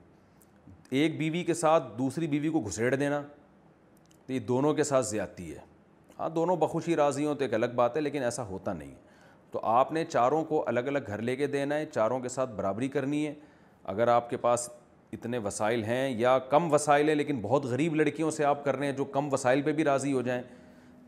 ایک 1.01 1.19
بیوی 1.19 1.43
کے 1.45 1.55
ساتھ 1.55 1.85
دوسری 1.99 2.27
بیوی 2.27 2.49
کو 2.51 2.61
گھسیڑ 2.67 2.95
دینا 2.95 3.21
تو 4.27 4.33
یہ 4.33 4.39
دونوں 4.49 4.73
کے 4.75 4.85
ساتھ 4.85 5.07
زیادتی 5.07 5.53
ہے 5.53 5.59
ہاں 6.19 6.29
دونوں 6.29 6.57
بخوشی 6.57 6.97
راضی 6.97 7.27
ہوں 7.27 7.35
تو 7.35 7.45
ایک 7.45 7.55
الگ 7.55 7.75
بات 7.75 7.97
ہے 7.97 8.01
لیکن 8.01 8.23
ایسا 8.23 8.45
ہوتا 8.47 8.73
نہیں 8.73 8.91
ہے 8.91 9.09
تو 9.51 9.61
آپ 9.67 9.93
نے 9.93 10.05
چاروں 10.05 10.43
کو 10.45 10.63
الگ 10.69 10.89
الگ 10.89 11.07
گھر 11.07 11.23
لے 11.23 11.37
کے 11.37 11.47
دینا 11.53 11.75
ہے 11.77 11.87
چاروں 11.95 12.19
کے 12.21 12.29
ساتھ 12.29 12.51
برابری 12.57 12.89
کرنی 12.89 13.27
ہے 13.27 13.33
اگر 13.95 14.09
آپ 14.09 14.29
کے 14.31 14.37
پاس 14.37 14.69
اتنے 15.13 15.39
وسائل 15.45 15.85
ہیں 15.85 16.09
یا 16.19 16.39
کم 16.51 16.73
وسائل 16.73 17.09
ہیں 17.09 17.15
لیکن 17.17 17.41
بہت 17.43 17.65
غریب 17.67 17.95
لڑکیوں 17.97 18.31
سے 18.31 18.45
آپ 18.45 18.65
کر 18.65 18.77
رہے 18.77 18.87
ہیں 18.87 18.93
جو 18.97 19.05
کم 19.17 19.33
وسائل 19.33 19.63
پہ 19.63 19.73
بھی 19.79 19.85
راضی 19.85 20.13
ہو 20.13 20.21
جائیں 20.23 20.43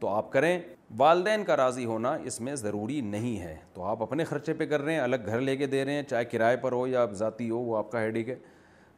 تو 0.01 0.09
آپ 0.09 0.33
کریں 0.33 0.59
والدین 0.99 1.45
کا 1.45 1.57
راضی 1.57 1.85
ہونا 1.87 2.11
اس 2.27 2.41
میں 2.47 2.55
ضروری 2.57 3.01
نہیں 3.01 3.39
ہے 3.41 3.55
تو 3.75 3.85
آپ 3.87 4.03
اپنے 4.03 4.25
خرچے 4.25 4.53
پہ 4.55 4.67
کر 4.67 4.81
رہے 4.81 4.93
ہیں 4.95 5.01
الگ 5.01 5.19
گھر 5.27 5.41
لے 5.41 5.57
کے 5.57 5.67
دے 5.67 5.85
رہے 5.85 5.93
ہیں 5.93 6.03
چاہے 6.09 6.25
کرائے 6.25 6.57
پر 6.63 6.73
ہو 6.73 6.87
یا 6.87 7.05
ذاتی 7.21 7.49
ہو 7.51 7.59
وہ 7.59 7.77
آپ 7.77 7.91
کا 7.93 8.01
ہیڈک 8.03 8.29
ہے 8.29 8.35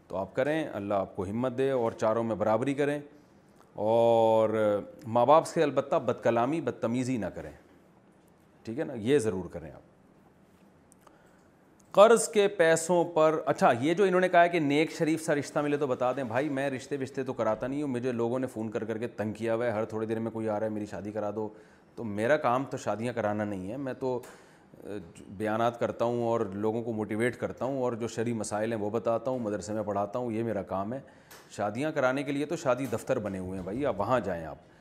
تو 0.09 0.17
آپ 0.17 0.35
کریں 0.37 0.65
اللہ 0.73 0.95
آپ 0.95 1.15
کو 1.17 1.25
ہمت 1.25 1.57
دے 1.59 1.71
اور 1.71 1.93
چاروں 2.01 2.25
میں 2.25 2.37
برابری 2.37 2.75
کریں 2.81 2.99
اور 3.95 4.51
ماں 5.15 5.25
باپ 5.27 5.47
سے 5.47 5.63
البتہ 5.63 5.97
بد 6.07 6.23
کلامی 6.25 6.61
بدتمیزی 6.71 7.17
نہ 7.19 7.27
کریں 7.35 7.51
ٹھیک 8.65 8.79
ہے 8.79 8.85
نا 8.85 8.95
یہ 9.11 9.19
ضرور 9.19 9.49
کریں 9.53 9.71
آپ 9.71 9.83
قرض 11.95 12.27
کے 12.33 12.47
پیسوں 12.59 13.03
پر 13.15 13.39
اچھا 13.47 13.71
یہ 13.81 13.95
جو 13.95 14.05
انہوں 14.05 14.21
نے 14.21 14.29
کہا 14.29 14.43
ہے 14.43 14.49
کہ 14.49 14.61
نیک 14.61 14.93
شریف 14.97 15.25
سا 15.25 15.35
رشتہ 15.35 15.59
ملے 15.65 15.77
تو 15.79 15.87
بتا 15.87 16.11
دیں 16.13 16.25
بھائی 16.31 16.49
میں 16.57 16.69
رشتے 16.71 16.97
وشتے 17.01 17.23
تو 17.25 17.33
کراتا 17.33 17.67
نہیں 17.67 17.83
ہوں 17.83 17.89
مجھے 17.89 18.13
لوگوں 18.13 18.39
نے 18.39 18.47
فون 18.53 18.71
کر 18.71 18.85
کر 18.85 18.99
کے 18.99 19.09
تنگ 19.17 19.33
کیا 19.33 19.55
ہوا 19.55 19.67
ہے 19.67 19.71
ہر 19.71 19.85
تھوڑے 19.93 20.07
دیر 20.07 20.19
میں 20.21 20.31
کوئی 20.31 20.49
آ 20.49 20.59
رہا 20.59 20.67
ہے 20.67 20.71
میری 20.73 20.87
شادی 20.91 21.13
کرا 21.13 21.31
دو 21.37 21.49
تو 21.97 22.05
میرا 22.05 22.37
کام 22.43 22.65
تو 22.71 22.77
شادیاں 22.85 23.13
کرانا 23.15 23.45
نہیں 23.45 23.71
ہے 23.71 23.77
میں 23.77 23.93
تو 23.99 24.19
بیانات 25.37 25.79
کرتا 25.81 26.05
ہوں 26.05 26.23
اور 26.27 26.41
لوگوں 26.65 26.83
کو 26.83 26.93
موٹیویٹ 26.93 27.37
کرتا 27.41 27.65
ہوں 27.65 27.81
اور 27.83 27.93
جو 28.01 28.09
شرعی 28.15 28.33
مسائل 28.35 28.73
ہیں 28.73 28.79
وہ 28.81 28.91
بتاتا 28.91 29.31
ہوں 29.31 29.39
مدرسے 29.43 29.73
میں 29.73 29.83
پڑھاتا 29.87 30.19
ہوں 30.19 30.33
یہ 30.33 30.43
میرا 30.45 30.63
کام 30.73 30.93
ہے 30.93 31.01
شادیاں 31.57 31.91
کرانے 31.93 32.23
کے 32.23 32.33
لیے 32.33 32.47
تو 32.47 32.57
شادی 32.63 32.87
دفتر 32.93 33.19
بنے 33.27 33.39
ہوئے 33.39 33.59
ہیں 33.59 33.65
بھائی 33.65 33.87
آپ 33.87 34.01
وہاں 34.01 34.19
جائیں 34.25 34.45
آپ 34.47 34.73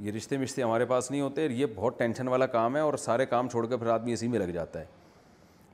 یہ 0.00 0.12
رشتے 0.16 0.36
مشتے 0.38 0.62
ہمارے 0.62 0.84
پاس 0.86 1.10
نہیں 1.10 1.20
ہوتے 1.20 1.46
یہ 1.46 1.66
بہت 1.74 1.98
ٹینشن 1.98 2.28
والا 2.28 2.46
کام 2.46 2.76
ہے 2.76 2.80
اور 2.80 2.94
سارے 3.04 3.26
کام 3.26 3.48
چھوڑ 3.48 3.66
کے 3.68 3.76
پھر 3.76 3.86
آدمی 3.92 4.12
اسی 4.12 4.28
میں 4.28 4.38
لگ 4.38 4.52
جاتا 4.54 4.80
ہے 4.80 4.84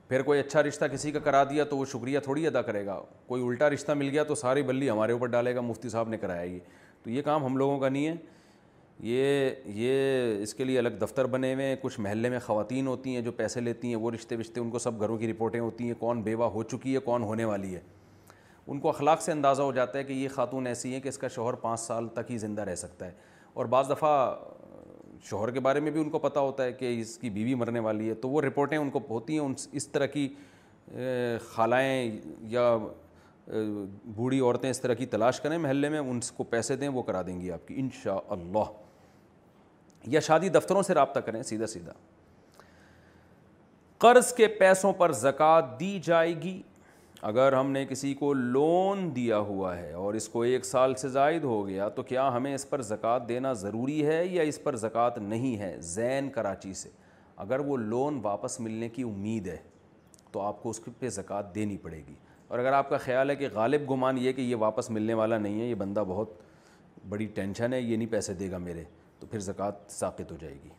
پھر 0.07 0.21
کوئی 0.21 0.39
اچھا 0.39 0.63
رشتہ 0.63 0.85
کسی 0.91 1.11
کا 1.11 1.19
کرا 1.23 1.43
دیا 1.49 1.63
تو 1.69 1.77
وہ 1.77 1.85
شکریہ 1.91 2.19
تھوڑی 2.23 2.47
ادا 2.47 2.61
کرے 2.61 2.85
گا 2.85 2.99
کوئی 3.27 3.43
الٹا 3.47 3.69
رشتہ 3.69 3.91
مل 3.91 4.09
گیا 4.09 4.23
تو 4.23 4.35
ساری 4.35 4.61
بلی 4.63 4.89
ہمارے 4.89 5.11
اوپر 5.13 5.27
ڈالے 5.35 5.53
گا 5.55 5.61
مفتی 5.61 5.89
صاحب 5.89 6.09
نے 6.09 6.17
کرایا 6.17 6.41
یہ 6.41 6.59
تو 7.03 7.09
یہ 7.09 7.21
کام 7.21 7.45
ہم 7.45 7.57
لوگوں 7.57 7.79
کا 7.79 7.89
نہیں 7.89 8.07
ہے 8.07 8.15
یہ 9.03 9.49
یہ 9.75 10.37
اس 10.43 10.53
کے 10.55 10.63
لیے 10.63 10.77
الگ 10.79 10.97
دفتر 11.01 11.25
بنے 11.27 11.53
ہوئے 11.53 11.65
ہیں 11.65 11.75
کچھ 11.81 11.99
محلے 12.01 12.29
میں 12.29 12.39
خواتین 12.45 12.87
ہوتی 12.87 13.15
ہیں 13.15 13.21
جو 13.21 13.31
پیسے 13.37 13.61
لیتی 13.61 13.87
ہیں 13.89 13.95
وہ 13.95 14.11
رشتے 14.11 14.35
وشتے 14.35 14.59
ان 14.59 14.69
کو 14.71 14.79
سب 14.79 14.99
گھروں 15.01 15.17
کی 15.17 15.31
رپورٹیں 15.31 15.59
ہوتی 15.59 15.87
ہیں 15.87 15.93
کون 15.99 16.21
بیوہ 16.23 16.49
ہو 16.51 16.63
چکی 16.63 16.93
ہے 16.93 16.99
کون 17.05 17.23
ہونے 17.23 17.45
والی 17.45 17.73
ہے 17.75 17.79
ان 18.67 18.79
کو 18.79 18.89
اخلاق 18.89 19.21
سے 19.21 19.31
اندازہ 19.31 19.61
ہو 19.61 19.71
جاتا 19.71 19.99
ہے 19.99 20.03
کہ 20.03 20.13
یہ 20.13 20.27
خاتون 20.35 20.67
ایسی 20.67 20.93
ہیں 20.93 20.99
کہ 20.99 21.09
اس 21.09 21.17
کا 21.17 21.27
شوہر 21.35 21.53
پانچ 21.63 21.79
سال 21.79 22.07
تک 22.13 22.31
ہی 22.31 22.37
زندہ 22.37 22.61
رہ 22.67 22.75
سکتا 22.75 23.05
ہے 23.05 23.11
اور 23.53 23.65
بعض 23.75 23.89
دفعہ 23.89 24.13
شوہر 25.29 25.51
کے 25.51 25.59
بارے 25.59 25.79
میں 25.79 25.91
بھی 25.91 26.01
ان 26.01 26.09
کو 26.09 26.19
پتہ 26.19 26.39
ہوتا 26.39 26.63
ہے 26.63 26.71
کہ 26.73 26.97
اس 27.01 27.17
کی 27.17 27.29
بیوی 27.35 27.53
مرنے 27.55 27.79
والی 27.79 28.09
ہے 28.09 28.13
تو 28.21 28.29
وہ 28.29 28.41
رپورٹیں 28.41 28.77
ان 28.77 28.89
کو 28.89 28.99
ہوتی 29.09 29.33
ہیں 29.33 29.41
ان 29.45 29.53
اس 29.71 29.87
طرح 29.87 30.05
کی 30.15 30.27
خالائیں 31.51 32.19
یا 32.49 32.75
بوڑھی 34.15 34.39
عورتیں 34.39 34.69
اس 34.69 34.81
طرح 34.81 34.93
کی 34.93 35.05
تلاش 35.05 35.39
کریں 35.41 35.57
محلے 35.57 35.89
میں 35.89 35.99
ان 35.99 36.19
کو 36.37 36.43
پیسے 36.49 36.75
دیں 36.75 36.87
وہ 36.93 37.01
کرا 37.03 37.21
دیں 37.27 37.39
گی 37.41 37.51
آپ 37.51 37.67
کی 37.67 37.73
ان 37.79 37.89
شاء 38.03 38.17
اللہ 38.31 38.71
یا 40.11 40.19
شادی 40.19 40.49
دفتروں 40.49 40.81
سے 40.83 40.93
رابطہ 40.93 41.19
کریں 41.25 41.41
سیدھا 41.43 41.67
سیدھا 41.67 41.93
قرض 43.99 44.33
کے 44.35 44.47
پیسوں 44.59 44.91
پر 44.97 45.11
زکوٰۃ 45.21 45.79
دی 45.79 45.97
جائے 46.03 46.33
گی 46.41 46.61
اگر 47.29 47.53
ہم 47.53 47.71
نے 47.71 47.85
کسی 47.89 48.13
کو 48.13 48.31
لون 48.33 49.09
دیا 49.15 49.37
ہوا 49.47 49.75
ہے 49.77 49.91
اور 49.93 50.13
اس 50.13 50.27
کو 50.29 50.41
ایک 50.43 50.65
سال 50.65 50.93
سے 50.95 51.09
زائد 51.09 51.43
ہو 51.43 51.65
گیا 51.67 51.87
تو 51.95 52.03
کیا 52.03 52.27
ہمیں 52.35 52.53
اس 52.53 52.69
پر 52.69 52.81
زکوٰۃ 52.89 53.27
دینا 53.29 53.53
ضروری 53.61 54.05
ہے 54.07 54.25
یا 54.25 54.43
اس 54.51 54.61
پر 54.63 54.75
زکوٰۃ 54.81 55.17
نہیں 55.27 55.57
ہے 55.59 55.75
زین 55.93 56.29
کراچی 56.31 56.73
سے 56.81 56.89
اگر 57.45 57.59
وہ 57.67 57.77
لون 57.77 58.19
واپس 58.23 58.59
ملنے 58.59 58.89
کی 58.89 59.03
امید 59.03 59.47
ہے 59.47 59.57
تو 60.31 60.41
آپ 60.41 60.61
کو 60.63 60.69
اس 60.69 60.79
پہ 60.99 61.09
زکوٰۃ 61.09 61.53
دینی 61.55 61.77
پڑے 61.81 62.01
گی 62.07 62.13
اور 62.47 62.59
اگر 62.59 62.73
آپ 62.73 62.89
کا 62.89 62.97
خیال 62.97 63.29
ہے 63.29 63.35
کہ 63.35 63.47
غالب 63.53 63.89
گمان 63.91 64.17
یہ 64.21 64.33
کہ 64.33 64.41
یہ 64.41 64.55
واپس 64.59 64.89
ملنے 64.91 65.13
والا 65.21 65.37
نہیں 65.37 65.59
ہے 65.61 65.65
یہ 65.65 65.75
بندہ 65.75 66.03
بہت 66.07 66.33
بڑی 67.09 67.25
ٹینشن 67.35 67.73
ہے 67.73 67.81
یہ 67.81 67.95
نہیں 67.97 68.11
پیسے 68.11 68.33
دے 68.33 68.51
گا 68.51 68.57
میرے 68.57 68.83
تو 69.19 69.27
پھر 69.31 69.39
زکوٰۃ 69.39 69.87
ساقط 69.89 70.31
ہو 70.31 70.37
جائے 70.41 70.53
گی 70.63 70.69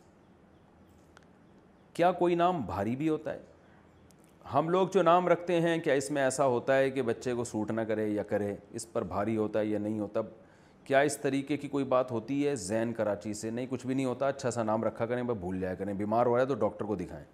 کیا 1.93 2.11
کوئی 2.21 2.35
نام 2.35 2.61
بھاری 2.65 2.95
بھی 2.95 3.09
ہوتا 3.09 3.33
ہے 3.33 3.39
ہم 4.53 4.69
لوگ 4.69 4.87
جو 4.93 5.01
نام 5.03 5.27
رکھتے 5.27 5.59
ہیں 5.61 5.77
کیا 5.83 5.93
اس 6.01 6.09
میں 6.17 6.21
ایسا 6.23 6.45
ہوتا 6.47 6.77
ہے 6.77 6.89
کہ 6.91 7.01
بچے 7.05 7.33
کو 7.35 7.43
سوٹ 7.45 7.71
نہ 7.71 7.81
کرے 7.87 8.07
یا 8.07 8.23
کرے 8.27 8.55
اس 8.79 8.91
پر 8.91 9.03
بھاری 9.13 9.37
ہوتا 9.37 9.59
ہے 9.59 9.65
یا 9.65 9.79
نہیں 9.79 9.99
ہوتا 9.99 10.21
کیا 10.85 10.99
اس 11.07 11.17
طریقے 11.21 11.57
کی 11.57 11.67
کوئی 11.67 11.85
بات 11.85 12.11
ہوتی 12.11 12.45
ہے 12.47 12.55
زین 12.55 12.93
کراچی 12.97 13.33
سے 13.33 13.49
نہیں 13.49 13.65
کچھ 13.69 13.85
بھی 13.87 13.93
نہیں 13.95 14.05
ہوتا 14.05 14.27
اچھا 14.27 14.51
سا 14.51 14.63
نام 14.63 14.83
رکھا 14.83 15.05
کریں 15.05 15.23
بھائی 15.23 15.39
بھول 15.39 15.59
جایا 15.61 15.73
کریں 15.75 15.93
بیمار 15.93 16.25
ہو 16.25 16.35
رہا 16.35 16.41
ہے 16.43 16.47
تو 16.47 16.55
ڈاکٹر 16.61 16.85
کو 16.85 16.95
دکھائیں 16.95 17.25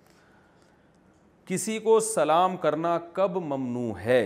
کسی 1.47 1.77
کو 1.87 1.99
سلام 1.99 2.57
کرنا 2.57 2.97
کب 3.13 3.37
ممنوع 3.51 3.91
ہے 4.05 4.21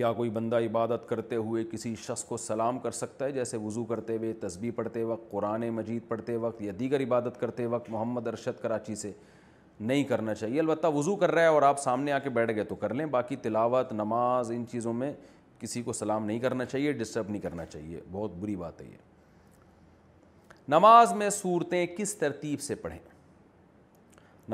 کیا 0.00 0.12
کوئی 0.16 0.30
بندہ 0.34 0.56
عبادت 0.66 1.08
کرتے 1.08 1.36
ہوئے 1.36 1.62
کسی 1.70 1.94
شخص 2.02 2.22
کو 2.24 2.36
سلام 2.36 2.78
کر 2.84 2.90
سکتا 2.98 3.24
ہے 3.24 3.32
جیسے 3.32 3.56
وضو 3.62 3.82
کرتے 3.86 4.16
ہوئے 4.16 4.32
تسبیح 4.40 4.70
پڑھتے 4.76 5.02
وقت 5.04 5.30
قرآن 5.30 5.68
مجید 5.78 6.06
پڑھتے 6.08 6.36
وقت 6.44 6.60
یا 6.62 6.72
دیگر 6.78 7.00
عبادت 7.02 7.40
کرتے 7.40 7.64
وقت 7.72 7.90
محمد 7.90 8.26
ارشد 8.26 8.62
کراچی 8.62 8.94
سے 9.00 9.10
نہیں 9.90 10.04
کرنا 10.12 10.34
چاہیے 10.34 10.60
البتہ 10.60 10.86
وضو 10.94 11.16
کر 11.24 11.30
رہا 11.34 11.42
ہے 11.42 11.46
اور 11.56 11.62
آپ 11.72 11.80
سامنے 11.80 12.12
آ 12.12 12.18
کے 12.18 12.30
بیٹھ 12.38 12.52
گئے 12.56 12.64
تو 12.64 12.74
کر 12.84 12.94
لیں 12.94 13.06
باقی 13.16 13.36
تلاوت 13.48 13.92
نماز 13.92 14.50
ان 14.54 14.64
چیزوں 14.70 14.92
میں 15.02 15.12
کسی 15.60 15.82
کو 15.88 15.92
سلام 15.98 16.24
نہیں 16.26 16.38
کرنا 16.46 16.64
چاہیے 16.64 16.92
ڈسٹرب 17.02 17.28
نہیں 17.30 17.42
کرنا 17.42 17.64
چاہیے 17.66 18.00
بہت 18.12 18.34
بری 18.44 18.56
بات 18.62 18.80
ہے 18.80 18.86
یہ 18.86 19.50
نماز 20.76 21.12
میں 21.22 21.28
صورتیں 21.42 21.84
کس 21.98 22.14
ترتیب 22.24 22.60
سے 22.68 22.74
پڑھیں 22.86 22.98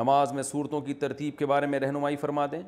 نماز 0.03 0.33
میں 0.33 0.43
صورتوں 0.53 0.81
کی 0.91 0.95
ترتیب 1.07 1.39
کے 1.39 1.47
بارے 1.55 1.67
میں 1.75 1.81
رہنمائی 1.87 2.17
فرما 2.27 2.47
دیں 2.53 2.63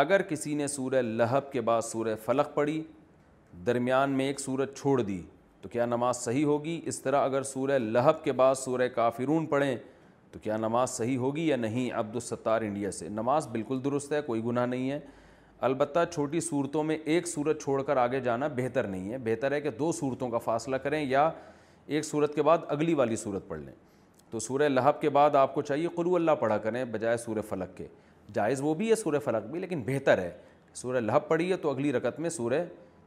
اگر 0.00 0.22
کسی 0.28 0.54
نے 0.54 0.66
سورہ 0.68 1.00
لہب 1.02 1.50
کے 1.52 1.60
بعد 1.60 1.80
سورہ 1.84 2.14
فلق 2.24 2.54
پڑھی 2.54 2.82
درمیان 3.66 4.10
میں 4.16 4.26
ایک 4.26 4.38
سورت 4.40 4.76
چھوڑ 4.76 5.00
دی 5.00 5.20
تو 5.62 5.68
کیا 5.68 5.86
نماز 5.86 6.16
صحیح 6.16 6.44
ہوگی 6.44 6.80
اس 6.88 7.00
طرح 7.02 7.24
اگر 7.24 7.42
سورہ 7.42 7.78
لہب 7.78 8.22
کے 8.24 8.32
بعد 8.38 8.54
سورہ 8.64 8.86
کافرون 8.94 9.46
پڑھیں 9.46 9.76
تو 10.32 10.38
کیا 10.42 10.56
نماز 10.56 10.90
صحیح 10.90 11.16
ہوگی 11.18 11.46
یا 11.48 11.56
نہیں 11.56 11.90
عبدالستار 11.98 12.62
انڈیا 12.62 12.90
سے 12.92 13.08
نماز 13.08 13.48
بالکل 13.52 13.82
درست 13.84 14.12
ہے 14.12 14.20
کوئی 14.26 14.42
گناہ 14.44 14.66
نہیں 14.66 14.90
ہے 14.90 14.98
البتہ 15.68 16.04
چھوٹی 16.12 16.40
صورتوں 16.40 16.84
میں 16.84 16.96
ایک 17.04 17.28
صورت 17.28 17.62
چھوڑ 17.62 17.82
کر 17.82 17.96
آگے 17.96 18.20
جانا 18.20 18.46
بہتر 18.56 18.86
نہیں 18.86 19.12
ہے 19.12 19.18
بہتر 19.24 19.52
ہے 19.52 19.60
کہ 19.60 19.70
دو 19.78 19.90
صورتوں 19.98 20.30
کا 20.30 20.38
فاصلہ 20.44 20.76
کریں 20.84 21.02
یا 21.08 21.30
ایک 21.86 22.04
صورت 22.04 22.34
کے 22.34 22.42
بعد 22.42 22.58
اگلی 22.68 22.94
والی 22.94 23.16
صورت 23.16 23.48
پڑھ 23.48 23.60
لیں 23.60 23.74
تو 24.30 24.38
سورہ 24.40 24.68
لہب 24.68 25.00
کے 25.00 25.08
بعد 25.18 25.34
آپ 25.36 25.54
کو 25.54 25.62
چاہیے 25.62 25.88
قلو 25.96 26.14
اللہ 26.16 26.34
پڑھا 26.40 26.58
کریں 26.58 26.84
بجائے 26.92 27.16
سورہ 27.26 27.40
فلق 27.48 27.76
کے 27.76 27.86
جائز 28.34 28.60
وہ 28.62 28.74
بھی 28.74 28.90
ہے 28.90 28.94
سورہ 28.96 29.18
فلق 29.24 29.46
بھی 29.50 29.60
لیکن 29.60 29.82
بہتر 29.86 30.18
ہے 30.18 30.30
سورہ 30.74 31.00
لہب 31.00 31.28
پڑھی 31.28 31.50
ہے 31.50 31.56
تو 31.62 31.70
اگلی 31.70 31.92
رکعت 31.92 32.20
میں 32.20 32.30
سورہ 32.30 32.60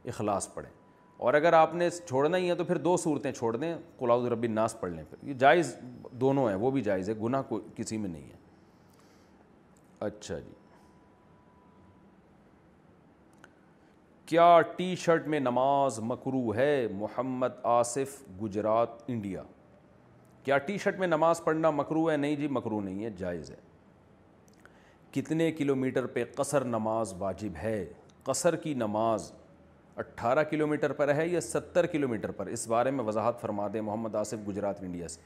اخلاص 0.08 0.52
پڑھیں 0.54 0.70
اور 1.18 1.34
اگر 1.34 1.52
آپ 1.52 1.74
نے 1.74 1.88
چھوڑنا 2.06 2.36
ہی 2.36 2.48
ہے 2.50 2.54
تو 2.54 2.64
پھر 2.64 2.78
دو 2.78 2.96
صورتیں 3.02 3.30
چھوڑ 3.32 3.56
دیں 3.56 3.74
قلاء 3.98 4.16
رب 4.32 4.42
الناس 4.48 4.78
پڑھ 4.80 4.92
لیں 4.92 5.04
پھر 5.10 5.28
یہ 5.28 5.34
جائز 5.42 5.74
دونوں 6.22 6.48
ہیں 6.48 6.56
وہ 6.60 6.70
بھی 6.70 6.80
جائز 6.88 7.08
ہے 7.08 7.14
گناہ 7.22 7.42
کو 7.48 7.60
کسی 7.76 7.96
میں 7.98 8.08
نہیں 8.08 8.22
ہے 8.22 8.34
اچھا 10.06 10.38
جی 10.38 10.54
کیا 14.28 14.60
ٹی 14.76 14.94
شرٹ 15.00 15.26
میں 15.28 15.40
نماز 15.40 15.98
مکرو 16.02 16.54
ہے 16.54 16.86
محمد 16.98 17.52
آصف 17.62 18.22
گجرات 18.42 19.02
انڈیا 19.08 19.42
کیا 20.44 20.58
ٹی 20.66 20.78
شرٹ 20.82 20.98
میں 20.98 21.06
نماز 21.06 21.42
پڑھنا 21.44 21.70
مکرو 21.70 22.10
ہے 22.10 22.16
نہیں 22.16 22.36
جی 22.36 22.48
مکرو 22.50 22.80
نہیں 22.80 23.04
ہے 23.04 23.10
جائز 23.18 23.50
ہے 23.50 23.56
کتنے 25.16 25.50
کلومیٹر 25.58 26.06
پہ 26.14 26.22
قصر 26.36 26.64
نماز 26.64 27.12
واجب 27.18 27.52
ہے 27.62 27.84
قصر 28.24 28.56
کی 28.62 28.72
نماز 28.84 29.30
اٹھارہ 29.98 30.42
کلومیٹر 30.50 30.92
پر 30.92 31.12
ہے 31.14 31.26
یا 31.28 31.40
ستر 31.40 31.86
کلومیٹر 31.92 32.30
پر 32.38 32.46
اس 32.56 32.66
بارے 32.68 32.90
میں 32.96 33.04
وضاحت 33.04 33.40
فرما 33.40 33.66
دیں 33.72 33.80
محمد 33.80 34.14
آصف 34.22 34.46
گجرات 34.48 34.82
انڈیا 34.82 35.06
سے 35.08 35.20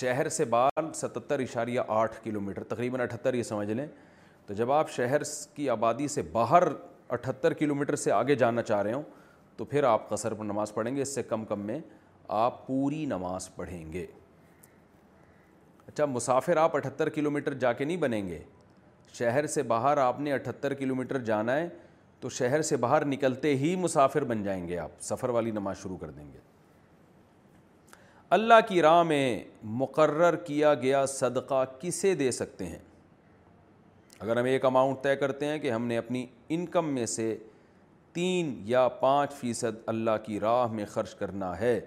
شہر 0.00 0.28
سے 0.28 0.44
بال 0.54 0.92
ستتر 0.94 1.38
اشاریہ 1.48 1.80
آٹھ 1.94 2.16
کلومیٹر 2.24 2.64
تقریباً 2.74 3.00
اٹھتر 3.00 3.34
یہ 3.34 3.42
سمجھ 3.42 3.70
لیں 3.70 3.86
تو 4.46 4.54
جب 4.54 4.72
آپ 4.72 4.90
شہر 4.90 5.22
کی 5.54 5.68
آبادی 5.70 6.06
سے 6.08 6.22
باہر 6.32 6.62
اٹھتر 7.16 7.52
کلومیٹر 7.62 7.96
سے 8.06 8.12
آگے 8.12 8.34
جانا 8.44 8.62
چاہ 8.72 8.82
رہے 8.82 8.92
ہوں 8.92 9.02
تو 9.56 9.64
پھر 9.64 9.84
آپ 9.94 10.08
قصر 10.08 10.34
پر 10.34 10.44
نماز 10.44 10.74
پڑھیں 10.74 10.94
گے 10.96 11.02
اس 11.02 11.14
سے 11.14 11.22
کم 11.32 11.44
کم 11.52 11.64
میں 11.66 11.78
آپ 12.44 12.66
پوری 12.66 13.04
نماز 13.14 13.48
پڑھیں 13.56 13.92
گے 13.92 14.06
اچھا 15.86 16.04
مسافر 16.06 16.56
آپ 16.62 16.76
اٹھتر 16.76 17.08
کلومیٹر 17.18 17.54
جا 17.66 17.72
کے 17.72 17.84
نہیں 17.84 17.96
بنیں 18.06 18.28
گے 18.28 18.40
شہر 19.14 19.46
سے 19.46 19.62
باہر 19.62 19.96
آپ 19.98 20.20
نے 20.20 20.32
اٹھتر 20.32 20.74
کلومیٹر 20.74 21.18
جانا 21.24 21.56
ہے 21.56 21.68
تو 22.20 22.28
شہر 22.30 22.62
سے 22.62 22.76
باہر 22.76 23.04
نکلتے 23.06 23.54
ہی 23.56 23.74
مسافر 23.78 24.24
بن 24.30 24.42
جائیں 24.42 24.66
گے 24.68 24.78
آپ 24.78 25.00
سفر 25.02 25.28
والی 25.36 25.50
نماز 25.50 25.76
شروع 25.82 25.96
کر 25.98 26.10
دیں 26.10 26.32
گے 26.32 26.38
اللہ 28.36 28.54
کی 28.68 28.80
راہ 28.82 29.02
میں 29.02 29.42
مقرر 29.82 30.36
کیا 30.46 30.74
گیا 30.82 31.04
صدقہ 31.08 31.64
کسے 31.80 32.14
دے 32.14 32.30
سکتے 32.30 32.66
ہیں 32.66 32.78
اگر 34.18 34.38
ہم 34.38 34.44
ایک 34.44 34.64
اماؤنٹ 34.64 34.98
طے 35.02 35.14
کرتے 35.16 35.46
ہیں 35.46 35.58
کہ 35.58 35.70
ہم 35.70 35.86
نے 35.86 35.98
اپنی 35.98 36.26
انکم 36.48 36.88
میں 36.94 37.06
سے 37.06 37.36
تین 38.12 38.54
یا 38.66 38.86
پانچ 39.02 39.32
فیصد 39.34 39.76
اللہ 39.86 40.16
کی 40.24 40.38
راہ 40.40 40.72
میں 40.72 40.84
خرچ 40.92 41.14
کرنا 41.14 41.58
ہے 41.60 41.78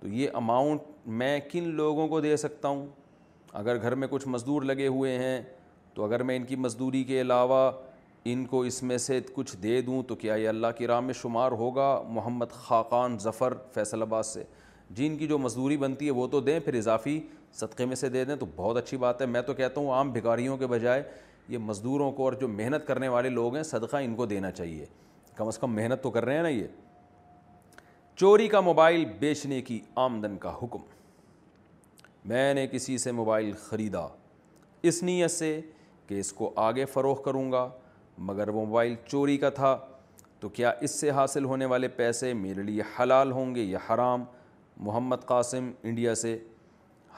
تو 0.00 0.08
یہ 0.08 0.30
اماؤنٹ 0.34 0.82
میں 1.18 1.38
کن 1.50 1.68
لوگوں 1.74 2.06
کو 2.08 2.20
دے 2.20 2.36
سکتا 2.36 2.68
ہوں 2.68 2.86
اگر 3.60 3.80
گھر 3.82 3.94
میں 4.02 4.08
کچھ 4.10 4.26
مزدور 4.28 4.62
لگے 4.62 4.86
ہوئے 4.86 5.16
ہیں 5.18 5.40
تو 5.94 6.04
اگر 6.04 6.22
میں 6.22 6.36
ان 6.36 6.44
کی 6.44 6.56
مزدوری 6.56 7.02
کے 7.04 7.20
علاوہ 7.20 7.70
ان 8.32 8.44
کو 8.46 8.60
اس 8.64 8.82
میں 8.82 8.98
سے 8.98 9.20
کچھ 9.34 9.56
دے 9.62 9.80
دوں 9.82 10.02
تو 10.08 10.14
کیا 10.16 10.34
یہ 10.34 10.48
اللہ 10.48 10.66
کی 10.78 10.86
راہ 10.86 11.00
میں 11.00 11.14
شمار 11.14 11.52
ہوگا 11.62 11.86
محمد 12.08 12.50
خاقان 12.64 13.18
ظفر 13.20 13.54
فیصل 13.74 14.02
آباد 14.02 14.22
سے 14.24 14.42
جن 14.90 15.12
جی، 15.12 15.16
کی 15.18 15.26
جو 15.26 15.38
مزدوری 15.38 15.76
بنتی 15.76 16.06
ہے 16.06 16.10
وہ 16.20 16.26
تو 16.30 16.40
دیں 16.40 16.58
پھر 16.60 16.74
اضافی 16.78 17.18
صدقے 17.60 17.84
میں 17.84 17.96
سے 17.96 18.08
دے 18.08 18.24
دیں 18.24 18.36
تو 18.36 18.46
بہت 18.56 18.76
اچھی 18.76 18.96
بات 18.96 19.20
ہے 19.20 19.26
میں 19.26 19.42
تو 19.46 19.54
کہتا 19.54 19.80
ہوں 19.80 19.90
عام 19.92 20.10
بھکاریوں 20.12 20.56
کے 20.56 20.66
بجائے 20.66 21.02
یہ 21.48 21.58
مزدوروں 21.58 22.10
کو 22.12 22.24
اور 22.24 22.32
جو 22.40 22.48
محنت 22.48 22.86
کرنے 22.86 23.08
والے 23.08 23.28
لوگ 23.30 23.54
ہیں 23.56 23.62
صدقہ 23.70 23.96
ان 24.04 24.14
کو 24.16 24.26
دینا 24.26 24.50
چاہیے 24.50 24.86
کم 25.36 25.48
از 25.48 25.58
کم 25.58 25.74
محنت 25.74 26.02
تو 26.02 26.10
کر 26.10 26.24
رہے 26.24 26.34
ہیں 26.36 26.42
نا 26.42 26.48
یہ 26.48 26.66
چوری 28.20 28.48
کا 28.48 28.60
موبائل 28.60 29.04
بیچنے 29.20 29.60
کی 29.62 29.80
آمدن 30.06 30.36
کا 30.38 30.54
حکم 30.62 30.80
میں 32.28 32.52
نے 32.54 32.66
کسی 32.72 32.96
سے 32.98 33.12
موبائل 33.12 33.50
خریدا 33.68 34.06
اس 34.90 35.02
نیت 35.02 35.30
سے 35.30 35.60
کہ 36.12 36.18
اس 36.20 36.32
کو 36.32 36.50
آگے 36.60 36.84
فروغ 36.92 37.22
کروں 37.22 37.50
گا 37.52 37.68
مگر 38.28 38.48
وہ 38.48 38.64
موبائل 38.64 38.94
چوری 39.06 39.36
کا 39.38 39.48
تھا 39.58 39.76
تو 40.40 40.48
کیا 40.58 40.72
اس 40.82 40.98
سے 41.00 41.10
حاصل 41.16 41.44
ہونے 41.50 41.64
والے 41.72 41.88
پیسے 41.96 42.32
میرے 42.40 42.62
لیے 42.62 42.82
حلال 42.98 43.30
ہوں 43.32 43.54
گے 43.54 43.62
یا 43.62 43.78
حرام 43.88 44.24
محمد 44.86 45.24
قاسم 45.26 45.70
انڈیا 45.82 46.14
سے 46.22 46.36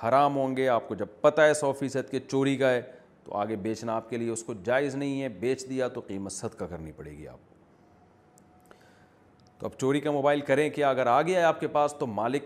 حرام 0.03 0.37
ہوں 0.37 0.57
گے 0.57 0.69
آپ 0.69 0.89
کو 0.89 0.95
جب 0.95 1.07
پتہ 1.21 1.41
ہے 1.41 1.55
سو 1.55 1.73
فیصد 1.81 2.11
کہ 2.11 2.21
چوری 2.29 2.57
کا 2.57 2.71
ہے 2.71 2.83
تو 3.25 3.35
آگے 3.37 3.57
بیچنا 3.67 3.97
آپ 3.97 4.09
کے 4.11 4.17
لیے 4.19 4.31
اس 4.31 4.43
کو 4.45 4.55
جائز 4.65 4.95
نہیں 4.97 5.21
ہے 5.23 5.29
بیچ 5.41 5.69
دیا 5.69 5.89
تو 5.97 6.01
قیمت 6.07 6.33
صدقہ 6.33 6.65
کرنی 6.71 6.93
پڑے 6.97 7.11
گی 7.19 7.29
آپ 7.29 7.49
کو 7.49 7.53
تو 9.59 9.67
اب 9.67 9.79
چوری 9.81 10.01
کا 10.01 10.11
موبائل 10.11 10.41
کریں 10.51 10.69
کہ 10.75 10.85
اگر 10.85 11.07
آ 11.17 11.21
گیا 11.23 11.39
ہے 11.41 11.45
آپ 11.45 11.61
کے 11.61 11.69
پاس 11.79 11.95
تو 11.99 12.07
مالک 12.07 12.45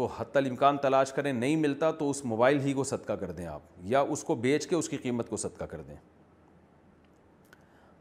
کو 0.00 0.08
حتی 0.18 0.38
الامکان 0.38 0.76
تلاش 0.82 1.12
کریں 1.12 1.32
نہیں 1.32 1.56
ملتا 1.64 1.90
تو 1.98 2.08
اس 2.10 2.24
موبائل 2.30 2.60
ہی 2.60 2.72
کو 2.72 2.84
صدقہ 2.90 3.12
کر 3.22 3.30
دیں 3.38 3.46
آپ 3.54 3.60
یا 3.94 4.00
اس 4.14 4.22
کو 4.24 4.34
بیچ 4.44 4.66
کے 4.66 4.76
اس 4.76 4.88
کی 4.88 4.96
قیمت 5.06 5.28
کو 5.30 5.36
صدقہ 5.42 5.64
کر 5.72 5.80
دیں 5.88 5.96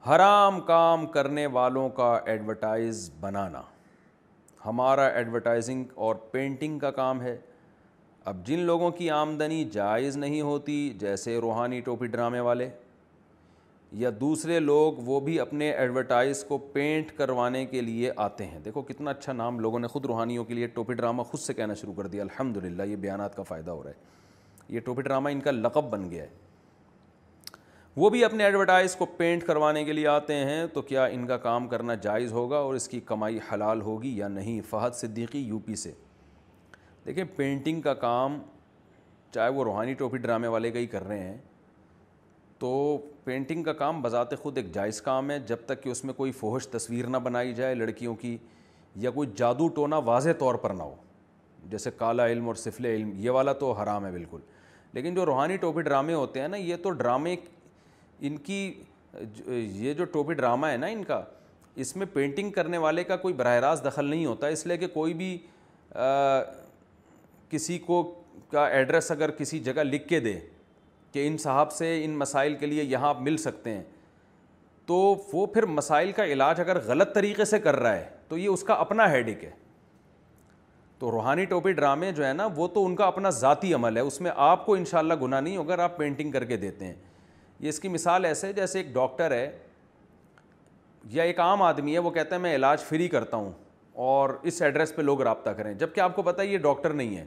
حرام 0.10 0.60
کام 0.70 1.06
کرنے 1.18 1.46
والوں 1.58 1.90
کا 1.98 2.10
ایڈورٹائز 2.34 3.10
بنانا 3.20 3.62
ہمارا 4.66 5.08
ایڈورٹائزنگ 5.22 5.84
اور 6.06 6.16
پینٹنگ 6.32 6.80
کا 6.80 6.92
کام 7.02 7.22
ہے 7.22 7.38
اب 8.32 8.46
جن 8.48 8.60
لوگوں 8.72 8.92
کی 9.02 9.10
آمدنی 9.18 9.64
جائز 9.80 10.18
نہیں 10.24 10.42
ہوتی 10.52 10.78
جیسے 11.00 11.38
روحانی 11.42 11.80
ٹوپی 11.90 12.08
ڈرامے 12.16 12.40
والے 12.48 12.70
یا 13.98 14.10
دوسرے 14.20 14.60
لوگ 14.60 14.94
وہ 15.06 15.20
بھی 15.20 15.40
اپنے 15.40 15.70
ایڈورٹائز 15.72 16.44
کو 16.48 16.58
پینٹ 16.74 17.12
کروانے 17.18 17.66
کے 17.66 17.82
لیے 17.82 18.12
آتے 18.16 18.46
ہیں 18.48 18.60
دیکھو 18.66 18.82
کتنا 18.88 19.12
اچھا 19.12 19.34
نام 19.34 19.60
لوگوں 19.60 19.80
نے 19.80 19.88
خود 19.88 20.06
روحانیوں 20.06 20.44
کے 20.46 20.54
لیے 20.54 20.68
ٹوپی 20.76 20.94
ڈرامہ 20.94 21.24
خود 21.30 21.40
سے 21.40 21.54
کہنا 21.54 21.74
شروع 21.74 21.94
کر 21.98 22.08
دیا 22.08 22.22
الحمد 22.24 22.58
للہ 22.66 22.84
یہ 22.90 22.96
بیانات 22.96 23.36
کا 23.36 23.44
فائدہ 23.44 23.72
ہو 23.72 23.82
رہا 23.84 23.90
ہے 23.90 24.74
یہ 24.76 24.80
ٹوپی 24.86 25.02
ڈرامہ 25.02 25.30
ان 25.30 25.40
کا 25.42 25.52
لقب 25.52 25.90
بن 25.92 26.10
گیا 26.12 26.24
ہے 26.24 26.28
وہ 27.98 28.10
بھی 28.10 28.24
اپنے 28.26 28.44
ایڈورٹائز 28.46 28.96
کو 28.96 29.06
پینٹ 29.18 29.44
کروانے 29.46 29.84
کے 29.86 29.94
لیے 29.94 30.08
آتے 30.08 30.36
ہیں 30.46 30.66
تو 30.74 30.82
کیا 30.82 31.06
ان 31.06 31.26
کا 31.28 31.38
کام 31.48 31.68
کرنا 31.68 31.94
جائز 32.02 32.32
ہوگا 32.34 32.58
اور 32.58 32.76
اس 32.76 32.88
کی 32.88 33.00
کمائی 33.06 33.40
حلال 33.52 33.82
ہوگی 33.82 34.16
یا 34.18 34.28
نہیں 34.28 34.62
فہد 34.70 34.96
صدیقی 34.96 35.42
یو 35.48 35.60
پی 35.66 35.76
سے 35.76 35.92
دیکھیں 37.06 37.24
پینٹنگ 37.36 37.82
کا 37.82 37.94
کام 38.06 38.42
چاہے 39.34 39.50
وہ 39.54 39.64
روحانی 39.64 39.94
ٹوپی 39.94 40.18
ڈرامے 40.18 40.48
والے 40.48 40.72
کا 40.72 40.80
ہی 40.80 40.86
کر 40.88 41.08
رہے 41.08 41.20
ہیں 41.28 41.38
تو 42.60 42.70
پینٹنگ 43.30 43.64
کا 43.64 43.74
کام 43.80 44.02
بذات 44.02 44.32
خود 44.42 44.58
ایک 44.58 44.72
جائز 44.74 45.02
کام 45.02 45.30
ہے 45.32 45.38
جب 45.48 45.56
تک 45.66 45.82
کہ 45.82 45.90
اس 45.90 46.04
میں 46.06 46.14
کوئی 46.14 46.32
فوہش 46.38 46.68
تصویر 46.68 47.08
نہ 47.08 47.18
بنائی 47.24 47.54
جائے 47.54 47.76
لڑکیوں 47.76 48.14
کی 48.22 48.36
یا 49.06 49.10
کوئی 49.18 49.30
جادو 49.38 49.68
ٹونا 49.76 49.98
واضح 50.06 50.30
طور 50.40 50.56
پر 50.64 50.70
نہ 50.78 50.84
ہو 50.84 50.94
جیسے 51.72 51.92
کالا 51.98 52.26
علم 52.28 52.48
اور 52.48 52.56
سفل 52.64 52.86
علم 52.86 53.12
یہ 53.26 53.30
والا 53.38 53.54
تو 53.62 53.72
حرام 53.82 54.06
ہے 54.06 54.12
بالکل 54.12 54.40
لیکن 54.94 55.16
جو 55.16 55.26
روحانی 55.26 55.58
ٹوپی 55.66 55.82
ڈرامے 55.90 56.14
ہوتے 56.14 56.42
ہیں 56.42 56.48
نا 56.48 56.58
یہ 56.58 56.76
تو 56.84 56.92
ڈرامے 57.04 57.36
ان 58.30 58.38
کی 58.48 58.58
یہ 59.48 59.94
جو 59.94 60.04
ٹوپی 60.18 60.34
ڈرامہ 60.42 60.68
ہے 60.68 60.78
نا 60.78 60.88
ان 60.98 61.04
کا 61.12 61.22
اس 61.86 61.96
میں 61.96 62.06
پینٹنگ 62.14 62.52
کرنے 62.60 62.78
والے 62.88 63.04
کا 63.12 63.16
کوئی 63.28 63.34
براہ 63.44 63.60
راست 63.68 63.86
دخل 63.86 64.06
نہیں 64.06 64.26
ہوتا 64.26 64.48
اس 64.58 64.68
لیے 64.68 64.78
کہ 64.78 64.88
کوئی 64.94 65.14
بھی 65.22 65.38
کسی 67.50 67.78
کو 67.90 68.02
کا 68.52 68.68
ایڈریس 68.78 69.12
اگر 69.12 69.32
کسی 69.42 69.60
جگہ 69.70 69.84
لکھ 69.94 70.08
کے 70.08 70.20
دے 70.20 70.40
کہ 71.14 71.28
ان 71.28 71.38
صاحب 71.44 71.72
سے 71.74 71.94
ان 72.06 72.18
مسائل 72.18 72.56
کے 72.58 72.66
لیے 72.66 72.84
یہاں 72.84 73.10
آپ 73.10 73.22
مل 73.22 73.38
سکتے 73.38 73.74
ہیں 73.74 73.84
تو 74.88 74.96
وہ 75.34 75.46
پھر 75.54 75.66
مسائل 75.78 76.12
کا 76.16 76.26
علاج 76.26 76.60
اگر 76.62 76.80
غلط 76.86 77.14
طریقے 77.16 77.46
سے 77.46 77.60
کر 77.60 77.76
رہا 77.80 77.96
ہے 77.96 78.10
تو 78.28 78.38
یہ 78.38 78.48
اس 78.50 78.64
کا 78.64 78.74
اپنا 78.84 79.10
ہیڈک 79.12 79.44
ہے 79.44 79.50
تو 81.00 81.12
روحانی 81.12 81.46
ٹوپی 81.46 81.72
ڈرامے 81.74 82.12
جو 82.12 82.26
ہے 82.26 82.32
نا 82.34 82.48
وہ 82.56 82.68
تو 82.74 82.86
ان 82.86 82.96
کا 82.96 83.06
اپنا 83.08 83.30
ذاتی 83.40 83.74
عمل 83.74 83.98
ہے 83.98 84.02
اس 84.02 84.20
میں 84.22 84.32
آپ 84.36 84.66
کو 84.66 84.74
انشاءاللہ 84.76 85.14
گناہ 85.22 85.40
نہیں 85.42 85.58
ہوگا 85.58 85.84
آپ 85.84 85.98
پینٹنگ 85.98 86.32
کر 86.32 86.46
کے 86.46 86.58
دیتے 86.58 86.86
ہیں 86.86 86.94
یہ 87.60 87.70
اس 87.70 87.80
کی 87.80 87.88
مثال 87.90 88.26
ایسے 88.26 88.48
ہے 88.48 88.54
جیسے 88.54 88.80
ایک 88.80 88.94
ڈاکٹر 88.94 89.32
ہے 89.32 89.50
یا 91.10 91.24
ایک 91.24 91.40
عام 91.40 91.62
آدمی 91.62 91.94
ہے 91.94 92.00
وہ 92.00 92.12
کہتا 92.12 92.36
ہے 92.36 92.40
میں 92.42 92.56
علاج 92.56 92.82
فری 92.88 93.08
کرتا 93.10 93.38
ہوں 93.38 93.52
اور 94.12 94.30
اس 94.50 94.62
ایڈریس 94.62 94.96
پہ 94.96 95.02
لوگ 95.02 95.22
رابطہ 95.22 95.50
کریں 95.58 95.74
جب 95.74 95.94
کہ 95.96 96.00
آپ 96.02 96.16
کو 96.16 96.22
پتہ 96.24 96.42
ہے 96.42 96.46
یہ 96.48 96.58
ڈاکٹر 96.68 96.94
نہیں 96.94 97.16
ہے 97.18 97.26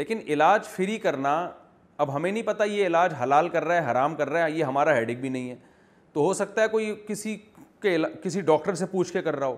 لیکن 0.00 0.18
علاج 0.32 0.64
فری 0.74 0.98
کرنا 0.98 1.32
اب 2.00 2.14
ہمیں 2.14 2.30
نہیں 2.30 2.42
پتہ 2.42 2.62
یہ 2.70 2.86
علاج 2.86 3.12
حلال 3.22 3.48
کر 3.48 3.64
رہا 3.64 3.74
ہے 3.84 3.90
حرام 3.90 4.14
کر 4.16 4.28
رہا 4.30 4.44
ہے 4.44 4.50
یہ 4.50 4.64
ہمارا 4.64 4.96
ہیڈک 4.96 5.20
بھی 5.20 5.28
نہیں 5.28 5.48
ہے 5.50 5.54
تو 6.12 6.24
ہو 6.24 6.32
سکتا 6.34 6.62
ہے 6.62 6.68
کوئی 6.68 6.94
کسی 7.06 7.36
کے 7.82 7.96
کسی 8.22 8.40
ڈاکٹر 8.40 8.74
سے 8.74 8.86
پوچھ 8.90 9.12
کے 9.12 9.22
کر 9.22 9.36
رہا 9.36 9.46
ہو 9.46 9.56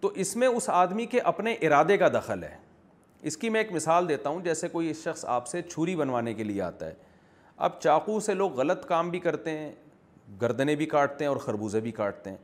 تو 0.00 0.10
اس 0.24 0.34
میں 0.36 0.48
اس 0.48 0.68
آدمی 0.70 1.06
کے 1.06 1.20
اپنے 1.30 1.52
ارادے 1.62 1.96
کا 1.98 2.08
دخل 2.14 2.42
ہے 2.44 2.54
اس 3.30 3.36
کی 3.36 3.48
میں 3.50 3.60
ایک 3.60 3.72
مثال 3.72 4.08
دیتا 4.08 4.30
ہوں 4.30 4.40
جیسے 4.42 4.68
کوئی 4.68 4.90
اس 4.90 5.02
شخص 5.04 5.24
آپ 5.28 5.46
سے 5.48 5.62
چھری 5.62 5.94
بنوانے 5.96 6.34
کے 6.34 6.44
لیے 6.44 6.60
آتا 6.62 6.86
ہے 6.86 6.94
اب 7.68 7.80
چاقو 7.80 8.18
سے 8.26 8.34
لوگ 8.34 8.52
غلط 8.60 8.84
کام 8.88 9.08
بھی 9.10 9.18
کرتے 9.20 9.58
ہیں 9.58 9.72
گردنیں 10.42 10.74
بھی 10.76 10.86
کاٹتے 10.86 11.24
ہیں 11.24 11.28
اور 11.28 11.36
خربوزے 11.46 11.80
بھی 11.80 11.90
کاٹتے 11.92 12.30
ہیں 12.30 12.36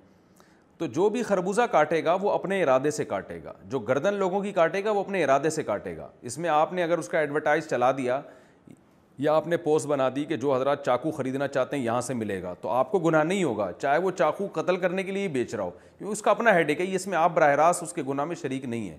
تو 0.78 0.86
جو 0.96 1.08
بھی 1.10 1.22
خربوزہ 1.22 1.62
کاٹے 1.72 2.02
گا 2.04 2.14
وہ 2.22 2.30
اپنے 2.30 2.62
ارادے 2.62 2.90
سے 2.90 3.04
کاٹے 3.12 3.42
گا 3.44 3.52
جو 3.70 3.78
گردن 3.92 4.14
لوگوں 4.14 4.40
کی 4.42 4.52
کاٹے 4.52 4.84
گا 4.84 4.90
وہ 4.90 5.00
اپنے 5.00 5.22
ارادے 5.24 5.50
سے 5.50 5.62
کاٹے 5.64 5.96
گا 5.96 6.08
اس 6.28 6.38
میں 6.38 6.50
آپ 6.50 6.72
نے 6.72 6.82
اگر 6.82 6.98
اس 6.98 7.08
کا 7.08 7.18
ایڈورٹائز 7.18 7.68
چلا 7.68 7.90
دیا 7.98 8.20
یا 9.18 9.32
آپ 9.32 9.46
نے 9.48 9.56
پوسٹ 9.56 9.86
بنا 9.86 10.08
دی 10.16 10.24
کہ 10.28 10.36
جو 10.36 10.54
حضرات 10.54 10.84
چاقو 10.84 11.10
خریدنا 11.16 11.46
چاہتے 11.48 11.76
ہیں 11.76 11.84
یہاں 11.84 12.00
سے 12.06 12.14
ملے 12.14 12.42
گا 12.42 12.52
تو 12.60 12.68
آپ 12.70 12.90
کو 12.92 12.98
گناہ 12.98 13.22
نہیں 13.24 13.44
ہوگا 13.44 13.70
چاہے 13.80 13.98
وہ 13.98 14.10
چاقو 14.18 14.46
قتل 14.52 14.76
کرنے 14.80 15.02
کے 15.02 15.12
لیے 15.12 15.22
ہی 15.22 15.28
بیچ 15.34 15.54
رہا 15.54 15.64
ہو 16.00 16.10
اس 16.12 16.22
کا 16.22 16.30
اپنا 16.30 16.54
ہیڈک 16.54 16.80
ہے 16.80 16.94
اس 16.94 17.06
میں 17.06 17.18
آپ 17.18 17.34
براہ 17.34 17.54
راست 17.56 17.82
اس 17.82 17.92
کے 17.92 18.02
گناہ 18.08 18.24
میں 18.24 18.36
شریک 18.40 18.64
نہیں 18.64 18.88
ہے 18.90 18.96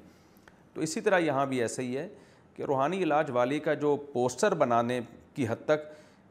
تو 0.74 0.82
اسی 0.82 1.02
طرح 1.02 1.20
یہاں 1.20 1.46
بھی 1.46 1.62
ایسا 1.62 1.82
ہی 1.82 1.96
ہے 1.98 2.08
کہ 2.56 2.64
روحانی 2.68 3.04
علاج 3.04 3.30
والی 3.34 3.60
کا 3.60 3.74
جو 3.74 3.96
پوسٹر 4.14 4.54
بنانے 4.64 5.00
کی 5.36 5.48
حد 5.48 5.66
تک 5.66 5.86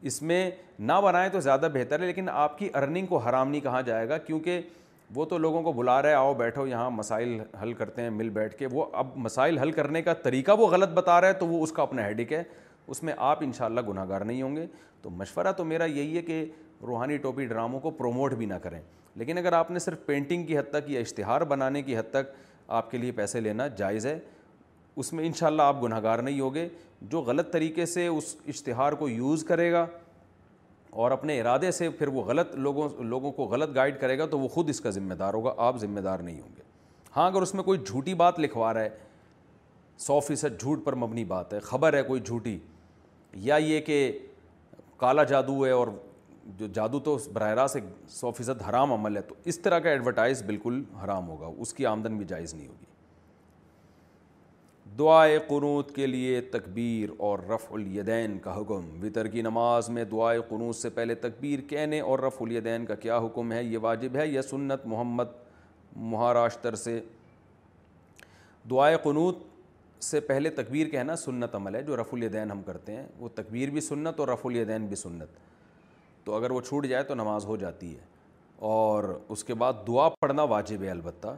اس 0.07 0.21
میں 0.21 0.49
نہ 0.79 0.99
بنائیں 1.03 1.29
تو 1.31 1.39
زیادہ 1.41 1.67
بہتر 1.73 2.01
ہے 2.01 2.05
لیکن 2.05 2.29
آپ 2.29 2.57
کی 2.57 2.69
ارننگ 2.75 3.05
کو 3.07 3.17
حرام 3.17 3.49
نہیں 3.49 3.61
کہا 3.61 3.81
جائے 3.81 4.09
گا 4.09 4.17
کیونکہ 4.27 4.61
وہ 5.15 5.25
تو 5.25 5.37
لوگوں 5.37 5.61
کو 5.63 5.71
بلا 5.73 6.01
رہے 6.01 6.13
آؤ 6.13 6.33
بیٹھو 6.37 6.65
یہاں 6.67 6.89
مسائل 6.91 7.37
حل 7.61 7.73
کرتے 7.73 8.01
ہیں 8.01 8.09
مل 8.09 8.29
بیٹھ 8.29 8.55
کے 8.57 8.67
وہ 8.71 8.85
اب 8.93 9.15
مسائل 9.25 9.57
حل 9.57 9.71
کرنے 9.71 10.01
کا 10.01 10.13
طریقہ 10.23 10.51
وہ 10.59 10.67
غلط 10.71 10.89
بتا 10.93 11.19
رہا 11.21 11.27
ہے 11.27 11.33
تو 11.33 11.47
وہ 11.47 11.63
اس 11.63 11.71
کا 11.71 11.81
اپنا 11.83 12.05
ہیڈک 12.05 12.33
ہے 12.33 12.43
اس 12.91 13.01
میں 13.03 13.13
آپ 13.17 13.43
انشاءاللہ 13.43 13.81
گناہ 13.87 14.07
گار 14.09 14.21
نہیں 14.25 14.41
ہوں 14.41 14.55
گے 14.55 14.65
تو 15.01 15.09
مشورہ 15.09 15.51
تو 15.57 15.63
میرا 15.65 15.85
یہی 15.85 16.17
ہے 16.17 16.21
کہ 16.21 16.45
روحانی 16.87 17.17
ٹوپی 17.17 17.45
ڈراموں 17.45 17.79
کو 17.79 17.89
پروموٹ 17.91 18.33
بھی 18.37 18.45
نہ 18.45 18.53
کریں 18.63 18.79
لیکن 19.15 19.37
اگر 19.37 19.53
آپ 19.53 19.71
نے 19.71 19.79
صرف 19.79 20.05
پینٹنگ 20.05 20.45
کی 20.45 20.57
حد 20.57 20.69
تک 20.71 20.89
یا 20.91 20.99
اشتہار 20.99 21.41
بنانے 21.53 21.81
کی 21.83 21.97
حد 21.97 22.09
تک 22.11 22.31
آپ 22.79 22.91
کے 22.91 22.97
لیے 22.97 23.11
پیسے 23.15 23.39
لینا 23.41 23.67
جائز 23.77 24.05
ہے 24.05 24.17
اس 25.01 25.11
میں 25.13 25.25
انشاءاللہ 25.25 25.61
آپ 25.61 25.81
گناہ 25.83 26.01
گار 26.03 26.19
نہیں 26.19 26.39
ہوگے 26.39 26.67
جو 27.09 27.21
غلط 27.21 27.51
طریقے 27.53 27.85
سے 27.85 28.05
اس 28.07 28.35
اشتہار 28.47 28.93
کو 29.01 29.09
یوز 29.09 29.43
کرے 29.47 29.71
گا 29.71 29.85
اور 31.03 31.11
اپنے 31.11 31.39
ارادے 31.41 31.71
سے 31.71 31.89
پھر 31.97 32.07
وہ 32.07 32.21
غلط 32.25 32.55
لوگوں 32.55 32.87
لوگوں 33.09 33.31
کو 33.31 33.43
غلط 33.47 33.75
گائیڈ 33.75 33.99
کرے 34.01 34.17
گا 34.19 34.25
تو 34.29 34.39
وہ 34.39 34.47
خود 34.47 34.69
اس 34.69 34.79
کا 34.81 34.89
ذمہ 34.89 35.13
دار 35.19 35.33
ہوگا 35.33 35.53
آپ 35.65 35.77
ذمہ 35.79 35.99
دار 36.01 36.19
نہیں 36.19 36.39
ہوں 36.41 36.55
گے 36.57 36.61
ہاں 37.17 37.25
اگر 37.27 37.41
اس 37.41 37.53
میں 37.55 37.63
کوئی 37.63 37.79
جھوٹی 37.85 38.13
بات 38.23 38.39
لکھوا 38.39 38.73
رہا 38.73 38.81
ہے 38.81 38.89
سو 40.07 40.19
فیصد 40.27 40.59
جھوٹ 40.59 40.83
پر 40.85 40.95
مبنی 41.03 41.23
بات 41.25 41.53
ہے 41.53 41.59
خبر 41.69 41.93
ہے 41.97 42.01
کوئی 42.03 42.21
جھوٹی 42.21 42.57
یا 43.33 43.55
یہ 43.57 43.79
کہ 43.85 44.11
کالا 44.97 45.23
جادو 45.23 45.65
ہے 45.65 45.71
اور 45.71 45.87
جو 46.57 46.67
جادو 46.73 46.99
تو 47.03 47.17
براہ 47.33 47.53
راست 47.53 47.75
ایک 47.75 47.83
سو 48.09 48.31
فیصد 48.37 48.61
حرام 48.69 48.93
عمل 48.93 49.17
ہے 49.17 49.21
تو 49.29 49.35
اس 49.45 49.59
طرح 49.59 49.79
کا 49.79 49.89
ایڈورٹائز 49.89 50.41
بالکل 50.45 50.83
حرام 51.03 51.27
ہوگا 51.29 51.49
اس 51.61 51.73
کی 51.73 51.85
آمدن 51.85 52.17
بھی 52.17 52.25
جائز 52.25 52.53
نہیں 52.53 52.67
ہوگی 52.67 52.85
دعائے 54.99 55.37
قنوت 55.47 55.93
کے 55.95 56.05
لیے 56.07 56.39
تکبیر 56.51 57.09
اور 57.25 57.39
رفع 57.49 57.73
الیدین 57.75 58.37
کا 58.43 58.55
حکم 58.59 58.85
وطر 59.01 59.27
کی 59.33 59.41
نماز 59.41 59.89
میں 59.97 60.03
دعائے 60.11 60.39
قنوت 60.49 60.75
سے 60.75 60.89
پہلے 60.89 61.15
تکبیر 61.25 61.61
کہنے 61.69 61.99
اور 62.11 62.19
رفع 62.19 62.45
الیدین 62.45 62.85
کا 62.85 62.95
کیا 62.95 63.17
حکم 63.25 63.51
ہے 63.51 63.63
یہ 63.63 63.77
واجب 63.81 64.15
ہے 64.17 64.27
یہ 64.27 64.41
سنت 64.49 64.85
محمد 64.85 65.35
مہاراشتر 65.95 66.75
سے 66.75 66.99
دعائے 68.71 68.97
قنوت 69.03 69.46
سے 70.03 70.19
پہلے 70.19 70.49
تکبیر 70.55 70.87
کہنا 70.89 71.15
سنت 71.15 71.55
عمل 71.55 71.75
ہے 71.75 71.81
جو 71.83 71.95
رف 71.97 72.07
الیدین 72.13 72.51
ہم 72.51 72.61
کرتے 72.63 72.95
ہیں 72.95 73.05
وہ 73.19 73.29
تکبیر 73.35 73.69
بھی 73.71 73.81
سنت 73.81 74.19
اور 74.19 74.27
رف 74.27 74.45
الیدین 74.45 74.85
بھی 74.87 74.95
سنت 74.95 75.37
تو 76.23 76.35
اگر 76.35 76.51
وہ 76.51 76.61
چھوٹ 76.61 76.85
جائے 76.87 77.03
تو 77.03 77.15
نماز 77.15 77.45
ہو 77.45 77.55
جاتی 77.57 77.93
ہے 77.95 78.03
اور 78.69 79.03
اس 79.29 79.43
کے 79.43 79.53
بعد 79.63 79.73
دعا 79.87 80.07
پڑھنا 80.21 80.43
واجب 80.53 80.83
ہے 80.83 80.89
البتہ 80.89 81.35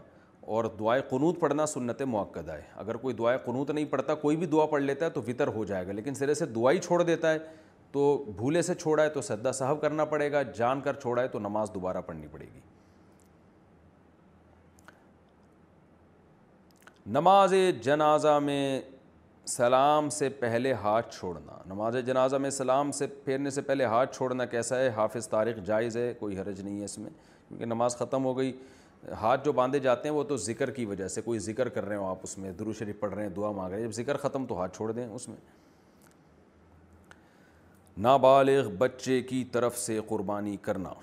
اور 0.58 0.66
دعائے 0.80 1.02
قنوط 1.10 1.40
پڑھنا 1.40 1.66
سنت 1.66 2.02
موقع 2.08 2.40
ہے 2.48 2.62
اگر 2.84 2.98
کوئی 2.98 3.16
دعائے 3.16 3.38
قنوط 3.46 3.72
نہیں 3.72 3.86
پڑھتا 3.90 4.14
کوئی 4.26 4.38
بھی 4.38 4.46
دعا 4.54 4.66
پڑھ 4.72 4.82
لیتا 4.82 5.06
ہے 5.06 5.10
تو 5.12 5.22
فطر 5.26 5.48
ہو 5.56 5.64
جائے 5.72 5.88
گا 5.88 5.92
لیکن 5.94 6.14
سرے 6.16 6.34
سے 6.34 6.46
دعا 6.56 6.72
ہی 6.72 6.78
چھوڑ 6.80 7.02
دیتا 7.04 7.32
ہے 7.34 7.38
تو 7.92 8.16
بھولے 8.38 8.62
سے 8.62 8.76
چھوڑا 8.76 9.04
ہے 9.04 9.10
تو 9.10 9.22
سدا 9.22 9.52
صاحب 9.60 9.82
کرنا 9.82 10.06
پڑے 10.06 10.32
گا 10.32 10.42
جان 10.58 10.82
کر 10.82 10.96
چھوڑا 11.02 11.22
ہے 11.22 11.28
تو 11.28 11.40
نماز 11.40 11.72
دوبارہ 11.74 12.02
پڑھنی 12.08 12.28
پڑے 12.32 12.46
گی 12.54 12.60
نماز 17.18 17.54
جنازہ 17.84 18.38
میں 18.44 18.82
سلام 19.48 20.10
سے 20.18 20.28
پہلے 20.40 20.74
ہاتھ 20.82 21.16
چھوڑنا 21.16 21.58
نماز 21.68 21.96
جنازہ 22.06 22.36
میں 22.38 22.50
سلام 22.58 22.92
سے 22.98 23.08
پھیرنے 23.24 23.50
سے 23.52 23.62
پہلے 23.70 23.86
ہاتھ 23.86 24.16
چھوڑنا 24.18 24.46
کیسا 24.52 24.78
ہے 24.80 24.90
حافظ 24.96 25.28
تاریخ 25.30 25.58
جائز 25.66 25.98
ہے 25.98 26.14
کوئی 26.20 26.38
حرج 26.40 26.60
نہیں 26.62 26.80
ہے 26.80 26.86
اس 26.86 26.98
میں 26.98 27.10
کیونکہ 27.48 27.66
نماز 27.66 27.96
ختم 27.98 28.26
ہو 28.26 28.38
گئی 28.38 28.52
ہاتھ 29.22 29.46
جو 29.46 29.52
باندھے 29.62 29.80
جاتے 29.88 30.10
ہیں 30.10 30.16
وہ 30.16 30.24
تو 30.34 30.38
ذکر 30.46 30.72
کی 30.72 30.86
وجہ 30.86 31.08
سے 31.16 31.22
کوئی 31.22 31.40
ذکر 31.48 31.70
کر 31.78 31.86
رہے 31.86 31.96
ہو 31.96 32.08
آپ 32.10 32.18
اس 32.24 32.38
میں 32.38 32.52
درو 32.60 32.74
شریف 32.80 33.00
پڑھ 33.00 33.14
رہے 33.14 33.24
ہیں 33.24 33.30
دعا 33.36 33.52
مانگ 33.52 33.72
رہے 33.72 33.80
ہیں 33.82 33.88
جب 33.88 33.94
ذکر 34.04 34.18
ختم 34.28 34.46
تو 34.50 34.60
ہاتھ 34.60 34.76
چھوڑ 34.78 34.92
دیں 34.92 35.08
اس 35.08 35.28
میں 35.30 35.38
نابالغ 38.08 38.70
بچے 38.78 39.22
کی 39.34 39.44
طرف 39.52 39.78
سے 39.78 40.00
قربانی 40.08 40.56
کرنا 40.62 40.94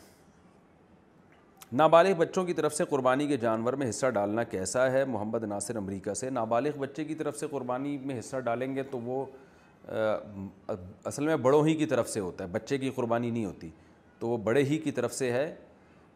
نابالغ 1.72 2.12
بچوں 2.18 2.44
کی 2.44 2.52
طرف 2.54 2.74
سے 2.74 2.84
قربانی 2.90 3.26
کے 3.26 3.36
جانور 3.36 3.72
میں 3.76 3.88
حصہ 3.88 4.06
ڈالنا 4.14 4.42
کیسا 4.44 4.90
ہے 4.92 5.04
محمد 5.04 5.44
ناصر 5.48 5.76
امریکہ 5.76 6.14
سے 6.14 6.28
نابالغ 6.30 6.78
بچے 6.78 7.04
کی 7.04 7.14
طرف 7.14 7.38
سے 7.38 7.46
قربانی 7.50 7.96
میں 8.04 8.18
حصہ 8.18 8.40
ڈالیں 8.44 8.74
گے 8.74 8.82
تو 8.90 8.98
وہ 9.04 9.24
اصل 11.04 11.26
میں 11.26 11.36
بڑوں 11.36 11.66
ہی 11.66 11.74
کی 11.76 11.86
طرف 11.86 12.08
سے 12.10 12.20
ہوتا 12.20 12.44
ہے 12.44 12.48
بچے 12.52 12.78
کی 12.78 12.90
قربانی 12.94 13.30
نہیں 13.30 13.44
ہوتی 13.44 13.68
تو 14.18 14.28
وہ 14.28 14.36
بڑے 14.44 14.62
ہی 14.64 14.78
کی 14.84 14.90
طرف 14.92 15.12
سے 15.14 15.32
ہے 15.32 15.54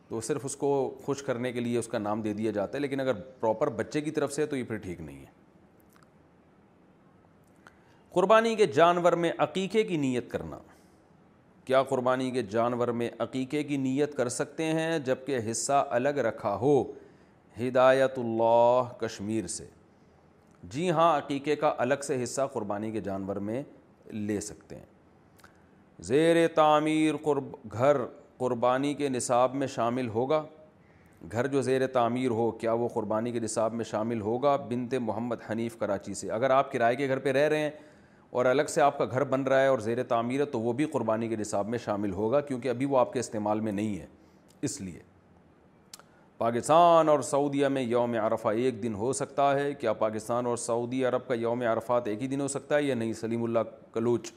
تو 0.08 0.20
صرف 0.20 0.44
اس 0.44 0.56
کو 0.56 0.70
خوش 1.04 1.22
کرنے 1.22 1.52
کے 1.52 1.60
لیے 1.60 1.78
اس 1.78 1.88
کا 1.88 1.98
نام 1.98 2.22
دے 2.22 2.32
دیا 2.34 2.50
جاتا 2.52 2.76
ہے 2.76 2.80
لیکن 2.82 3.00
اگر 3.00 3.12
پراپر 3.40 3.68
بچے 3.80 4.00
کی 4.00 4.10
طرف 4.10 4.32
سے 4.32 4.42
ہے 4.42 4.46
تو 4.46 4.56
یہ 4.56 4.64
پھر 4.68 4.76
ٹھیک 4.84 5.00
نہیں 5.00 5.18
ہے 5.18 5.38
قربانی 8.12 8.54
کے 8.56 8.66
جانور 8.74 9.12
میں 9.24 9.30
عقیقے 9.42 9.82
کی 9.88 9.96
نیت 9.96 10.30
کرنا 10.30 10.58
کیا 11.70 11.82
قربانی 11.88 12.30
کے 12.30 12.42
جانور 12.50 12.88
میں 13.00 13.08
عقیقے 13.22 13.62
کی 13.64 13.76
نیت 13.76 14.14
کر 14.16 14.28
سکتے 14.36 14.64
ہیں 14.74 14.98
جبکہ 15.06 15.50
حصہ 15.50 15.72
الگ 15.96 16.16
رکھا 16.26 16.54
ہو 16.60 16.70
ہدایت 17.58 18.18
اللہ 18.18 18.88
کشمیر 19.00 19.46
سے 19.56 19.66
جی 20.70 20.90
ہاں 20.96 21.12
عقیقے 21.18 21.56
کا 21.56 21.72
الگ 21.84 22.02
سے 22.06 22.22
حصہ 22.22 22.46
قربانی 22.52 22.90
کے 22.92 23.00
جانور 23.08 23.36
میں 23.50 23.62
لے 24.12 24.40
سکتے 24.46 24.76
ہیں 24.76 26.02
زیر 26.08 26.36
تعمیر 26.54 27.16
قرب 27.24 27.54
گھر 27.72 27.96
قربانی 28.38 28.92
کے 29.02 29.08
نصاب 29.08 29.54
میں 29.62 29.66
شامل 29.76 30.08
ہوگا 30.14 30.42
گھر 31.32 31.46
جو 31.54 31.62
زیر 31.62 31.86
تعمیر 32.00 32.30
ہو 32.40 32.50
کیا 32.64 32.72
وہ 32.82 32.88
قربانی 32.94 33.32
کے 33.32 33.40
نصاب 33.40 33.74
میں 33.80 33.84
شامل 33.90 34.20
ہوگا 34.20 34.56
بنت 34.68 34.94
محمد 35.10 35.50
حنیف 35.50 35.76
کراچی 35.78 36.14
سے 36.24 36.30
اگر 36.40 36.50
آپ 36.60 36.72
کرائے 36.72 36.96
کے 36.96 37.08
گھر 37.08 37.18
پہ 37.28 37.32
رہ 37.32 37.48
رہے 37.48 37.58
ہیں 37.60 37.70
اور 38.30 38.44
الگ 38.46 38.62
سے 38.68 38.80
آپ 38.80 38.98
کا 38.98 39.04
گھر 39.12 39.24
بن 39.30 39.42
رہا 39.42 39.60
ہے 39.60 39.66
اور 39.66 39.78
زیر 39.84 40.02
تعمیر 40.08 40.40
ہے 40.40 40.44
تو 40.50 40.60
وہ 40.60 40.72
بھی 40.80 40.84
قربانی 40.92 41.28
کے 41.28 41.36
نصاب 41.36 41.68
میں 41.68 41.78
شامل 41.84 42.12
ہوگا 42.14 42.40
کیونکہ 42.50 42.68
ابھی 42.68 42.86
وہ 42.90 42.98
آپ 42.98 43.12
کے 43.12 43.20
استعمال 43.20 43.60
میں 43.60 43.72
نہیں 43.72 43.98
ہے 44.00 44.06
اس 44.68 44.80
لیے 44.80 44.98
پاکستان 46.38 47.08
اور 47.08 47.20
سعودیہ 47.30 47.68
میں 47.68 47.82
یوم 47.82 48.14
عرفہ 48.22 48.48
ایک 48.56 48.82
دن 48.82 48.94
ہو 48.94 49.12
سکتا 49.12 49.52
ہے 49.58 49.72
کیا 49.80 49.92
پاکستان 50.02 50.46
اور 50.46 50.56
سعودی 50.56 51.04
عرب 51.04 51.26
کا 51.28 51.34
یوم 51.34 51.62
عرفات 51.72 52.06
ایک 52.08 52.22
ہی 52.22 52.26
دن 52.28 52.40
ہو 52.40 52.48
سکتا 52.48 52.76
ہے 52.76 52.82
یا 52.82 52.94
نہیں 52.94 53.12
سلیم 53.20 53.42
اللہ 53.44 53.66
کلوچ 53.94 54.30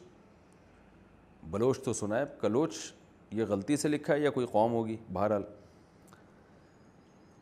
بلوچ 1.51 1.83
تو 1.83 1.93
سنا 1.93 2.19
ہے 2.19 2.25
کلوچ 2.41 2.75
یہ 3.35 3.45
غلطی 3.49 3.77
سے 3.77 3.87
لکھا 3.87 4.13
ہے 4.13 4.19
یا 4.19 4.29
کوئی 4.31 4.45
قوم 4.51 4.71
ہوگی 4.73 4.95
بہرحال 5.13 5.43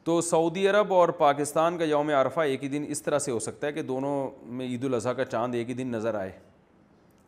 تو 0.06 0.20
سعودی 0.22 0.68
عرب 0.68 0.94
اور 0.94 1.10
پاکستان 1.18 1.78
کا 1.78 1.84
یوم 1.86 2.10
عرفہ 2.20 2.40
ایک 2.42 2.64
ہی 2.64 2.68
دن 2.70 2.86
اس 2.90 3.02
طرح 3.04 3.20
سے 3.20 3.32
ہو 3.32 3.40
سکتا 3.40 3.68
ہے 3.68 3.72
کہ 3.74 3.82
دونوں 3.90 4.14
میں 4.60 4.66
عید 4.68 4.84
الاضحیٰ 4.86 5.16
کا 5.16 5.26
چاند 5.32 5.56
ایک 5.56 5.70
ہی 5.70 5.74
دن 5.74 5.88
نظر 5.92 6.16
آئے 6.20 6.32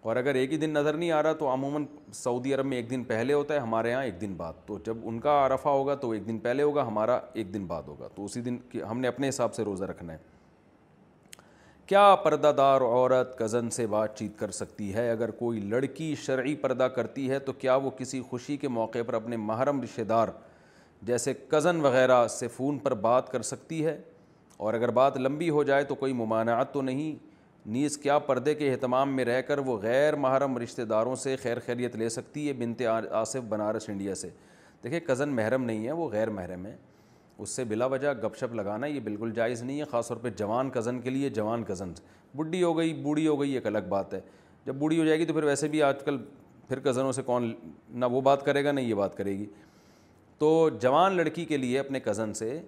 اور 0.10 0.16
اگر 0.18 0.36
ایک 0.36 0.52
ہی 0.52 0.58
دن 0.58 0.70
نظر 0.74 0.94
نہیں 0.94 1.12
آ 1.12 1.22
رہا 1.24 1.34
تو 1.40 1.52
عموماً 1.54 1.86
سعودی 2.22 2.54
عرب 2.54 2.66
میں 2.66 2.78
ایک 2.78 2.90
دن 2.90 3.04
پہلے 3.12 3.34
ہوتا 3.34 3.54
ہے 3.54 3.60
ہمارے 3.60 3.90
یہاں 3.92 4.04
ایک 4.04 4.20
دن 4.22 4.34
بعد 4.38 4.54
تو 4.68 4.78
جب 4.86 5.08
ان 5.10 5.20
کا 5.28 5.38
عرفہ 5.46 5.70
ہوگا 5.70 5.96
تو 6.06 6.10
ایک 6.12 6.26
دن 6.28 6.38
پہلے 6.48 6.64
ہوگا 6.64 6.88
ہمارا 6.88 7.20
ایک 7.34 7.54
دن 7.54 7.66
بعد 7.68 7.84
ہوگا 7.88 8.08
تو 8.16 8.26
اسی 8.26 8.42
دن 8.42 8.58
کہ 8.70 8.82
ہم 8.90 9.00
نے 9.00 9.08
اپنے 9.08 9.30
حساب 9.30 9.54
سے 9.56 9.64
روزہ 9.66 9.86
رکھنا 9.92 10.14
ہے 10.14 10.18
کیا 11.88 12.14
پردہ 12.24 12.52
دار 12.58 12.82
عورت 12.82 13.38
کزن 13.40 13.70
سے 13.78 13.86
بات 13.88 14.18
چیت 14.20 14.38
کر 14.40 14.52
سکتی 14.58 14.94
ہے 14.96 15.10
اگر 15.12 15.32
کوئی 15.40 15.60
لڑکی 15.60 16.14
شرعی 16.26 16.56
پردہ 16.62 16.88
کرتی 16.96 17.30
ہے 17.30 17.40
تو 17.48 17.54
کیا 17.64 17.76
وہ 17.86 17.90
کسی 17.98 18.22
خوشی 18.30 18.58
کے 18.58 18.68
موقع 18.80 19.00
پر 19.08 19.14
اپنے 19.14 19.38
محرم 19.38 19.82
رشتہ 19.82 20.02
دار 20.12 20.28
جیسے 21.06 21.34
کزن 21.50 21.80
وغیرہ 21.82 22.26
سے 22.30 22.48
فون 22.56 22.78
پر 22.80 22.94
بات 23.06 23.32
کر 23.32 23.42
سکتی 23.42 23.86
ہے 23.86 23.98
اور 24.66 24.74
اگر 24.74 24.90
بات 25.00 25.18
لمبی 25.18 25.50
ہو 25.50 25.64
جائے 25.64 25.84
تو 25.84 25.96
کوئی 25.96 26.14
ممانعت 26.14 26.74
تو 26.74 26.82
نہیں 26.82 27.16
نیز 27.74 27.98
کیا 27.98 28.18
پردے 28.20 28.54
کے 28.56 28.72
اہتمام 28.72 29.16
میں 29.16 29.26
رہ 29.26 29.42
کر 29.48 29.58
وہ 29.66 29.78
غیر 29.82 30.16
محرم 30.26 30.58
رشتہ 30.58 30.82
داروں 30.92 31.16
سے 31.16 31.36
خیر 31.42 31.60
خیریت 31.66 31.96
لے 31.96 32.08
سکتی 32.10 32.48
ہے 32.48 32.54
بنت 32.60 32.82
آصف 33.22 33.44
بنارس 33.50 33.90
انڈیا 33.90 34.16
سے 34.16 34.30
دیکھیں 34.84 35.00
کزن 35.08 35.30
محرم 35.36 35.64
نہیں 35.66 35.86
ہے 35.88 35.92
وہ 36.00 36.10
غیر 36.12 36.30
محرم 36.40 36.66
ہے 36.66 36.76
اس 37.38 37.50
سے 37.50 37.64
بلا 37.70 37.86
وجہ 37.94 38.14
گپ 38.24 38.36
شپ 38.40 38.54
لگانا 38.56 38.88
یہ 38.88 39.00
بالکل 39.04 39.32
جائز 39.36 39.62
نہیں 39.64 39.80
ہے 39.80 39.86
خاص 39.92 40.08
طور 40.08 40.18
پہ 40.22 40.30
جوان 40.38 40.70
کزن 40.72 41.00
کے 41.02 41.10
لیے 41.10 41.30
جوان 41.38 41.64
کزن 41.68 41.94
بڈھی 42.36 42.62
ہو 42.64 42.78
گئی 42.78 42.94
بوڑھی 43.04 43.28
ہو 43.28 43.40
گئی 43.42 43.52
ایک 43.56 43.68
الگ 43.68 43.88
بات 43.90 44.14
ہے 44.14 44.20
جب 44.66 44.76
بوڑھی 44.80 45.00
ہو 45.00 45.06
جائے 45.06 45.20
گی 45.20 45.26
تو 45.26 45.34
پھر 45.34 45.44
ویسے 45.44 45.68
بھی 45.68 45.82
آج 45.84 46.04
کل 46.06 46.18
پھر 46.68 46.80
کزنوں 46.80 47.12
سے 47.12 47.22
کون 47.26 47.54
نہ 48.00 48.06
وہ 48.12 48.22
بات 48.30 48.46
کرے 48.46 48.64
گا 48.66 48.72
نہ 48.72 48.80
یہ 48.80 48.94
بات 48.96 49.18
کرے 49.18 49.38
گی 49.38 49.46
تو 50.44 50.68
جوان 50.82 51.16
لڑکی 51.18 51.44
کے 51.46 51.58
لیے 51.58 51.78
اپنے 51.80 52.00
کزن 52.06 52.34
سے 52.34 52.60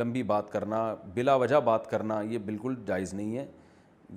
لمبی 0.00 0.22
بات 0.30 0.50
کرنا 0.52 0.80
بلا 1.14 1.34
وجہ 1.42 1.60
بات 1.64 1.88
کرنا 1.90 2.20
یہ 2.30 2.38
بالکل 2.46 2.74
جائز 2.86 3.14
نہیں 3.14 3.36
ہے 3.36 3.44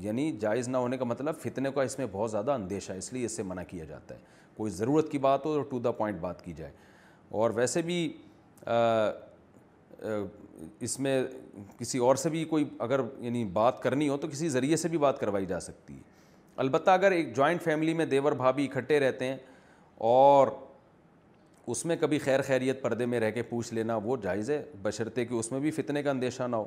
یعنی 0.05 0.29
جائز 0.39 0.67
نہ 0.69 0.77
ہونے 0.77 0.97
کا 0.97 1.05
مطلب 1.05 1.35
فتنے 1.43 1.71
کا 1.75 1.83
اس 1.89 1.97
میں 1.99 2.07
بہت 2.11 2.31
زیادہ 2.31 2.51
اندیشہ 2.51 2.91
ہے 2.91 2.97
اس 2.97 3.11
لیے 3.13 3.25
اس 3.25 3.35
سے 3.37 3.43
منع 3.51 3.63
کیا 3.67 3.83
جاتا 3.91 4.15
ہے 4.15 4.19
کوئی 4.57 4.71
ضرورت 4.71 5.11
کی 5.11 5.17
بات 5.27 5.45
ہو 5.45 5.53
تو 5.55 5.61
ٹو 5.69 5.79
دا 5.87 5.91
پوائنٹ 6.01 6.19
بات 6.21 6.43
کی 6.45 6.53
جائے 6.57 6.71
اور 7.39 7.51
ویسے 7.55 7.81
بھی 7.81 7.99
اس 10.79 10.99
میں 10.99 11.21
کسی 11.77 11.97
اور 12.07 12.15
سے 12.25 12.29
بھی 12.29 12.43
کوئی 12.53 12.69
اگر 12.87 13.01
یعنی 13.19 13.45
بات 13.61 13.81
کرنی 13.83 14.09
ہو 14.09 14.17
تو 14.17 14.27
کسی 14.31 14.49
ذریعے 14.59 14.77
سے 14.83 14.89
بھی 14.89 14.97
بات 15.07 15.19
کروائی 15.19 15.45
جا 15.53 15.59
سکتی 15.71 15.97
ہے 15.97 16.01
البتہ 16.65 16.91
اگر 16.91 17.11
ایک 17.11 17.35
جوائنٹ 17.35 17.63
فیملی 17.63 17.93
میں 17.93 18.05
دیور 18.15 18.31
بھابھی 18.45 18.65
اکھٹے 18.71 18.99
رہتے 18.99 19.25
ہیں 19.25 19.37
اور 20.13 20.47
اس 21.71 21.85
میں 21.85 21.95
کبھی 21.99 22.17
خیر 22.19 22.41
خیریت 22.41 22.81
پردے 22.81 23.05
میں 23.05 23.19
رہ 23.19 23.31
کے 23.31 23.41
پوچھ 23.49 23.73
لینا 23.73 23.95
وہ 24.03 24.15
جائز 24.21 24.49
ہے 24.49 24.61
بشرطے 24.81 25.25
کہ 25.25 25.33
اس 25.33 25.51
میں 25.51 25.59
بھی 25.59 25.71
فتنے 25.71 26.01
کا 26.03 26.09
اندیشہ 26.09 26.43
نہ 26.49 26.55
ہو 26.55 26.65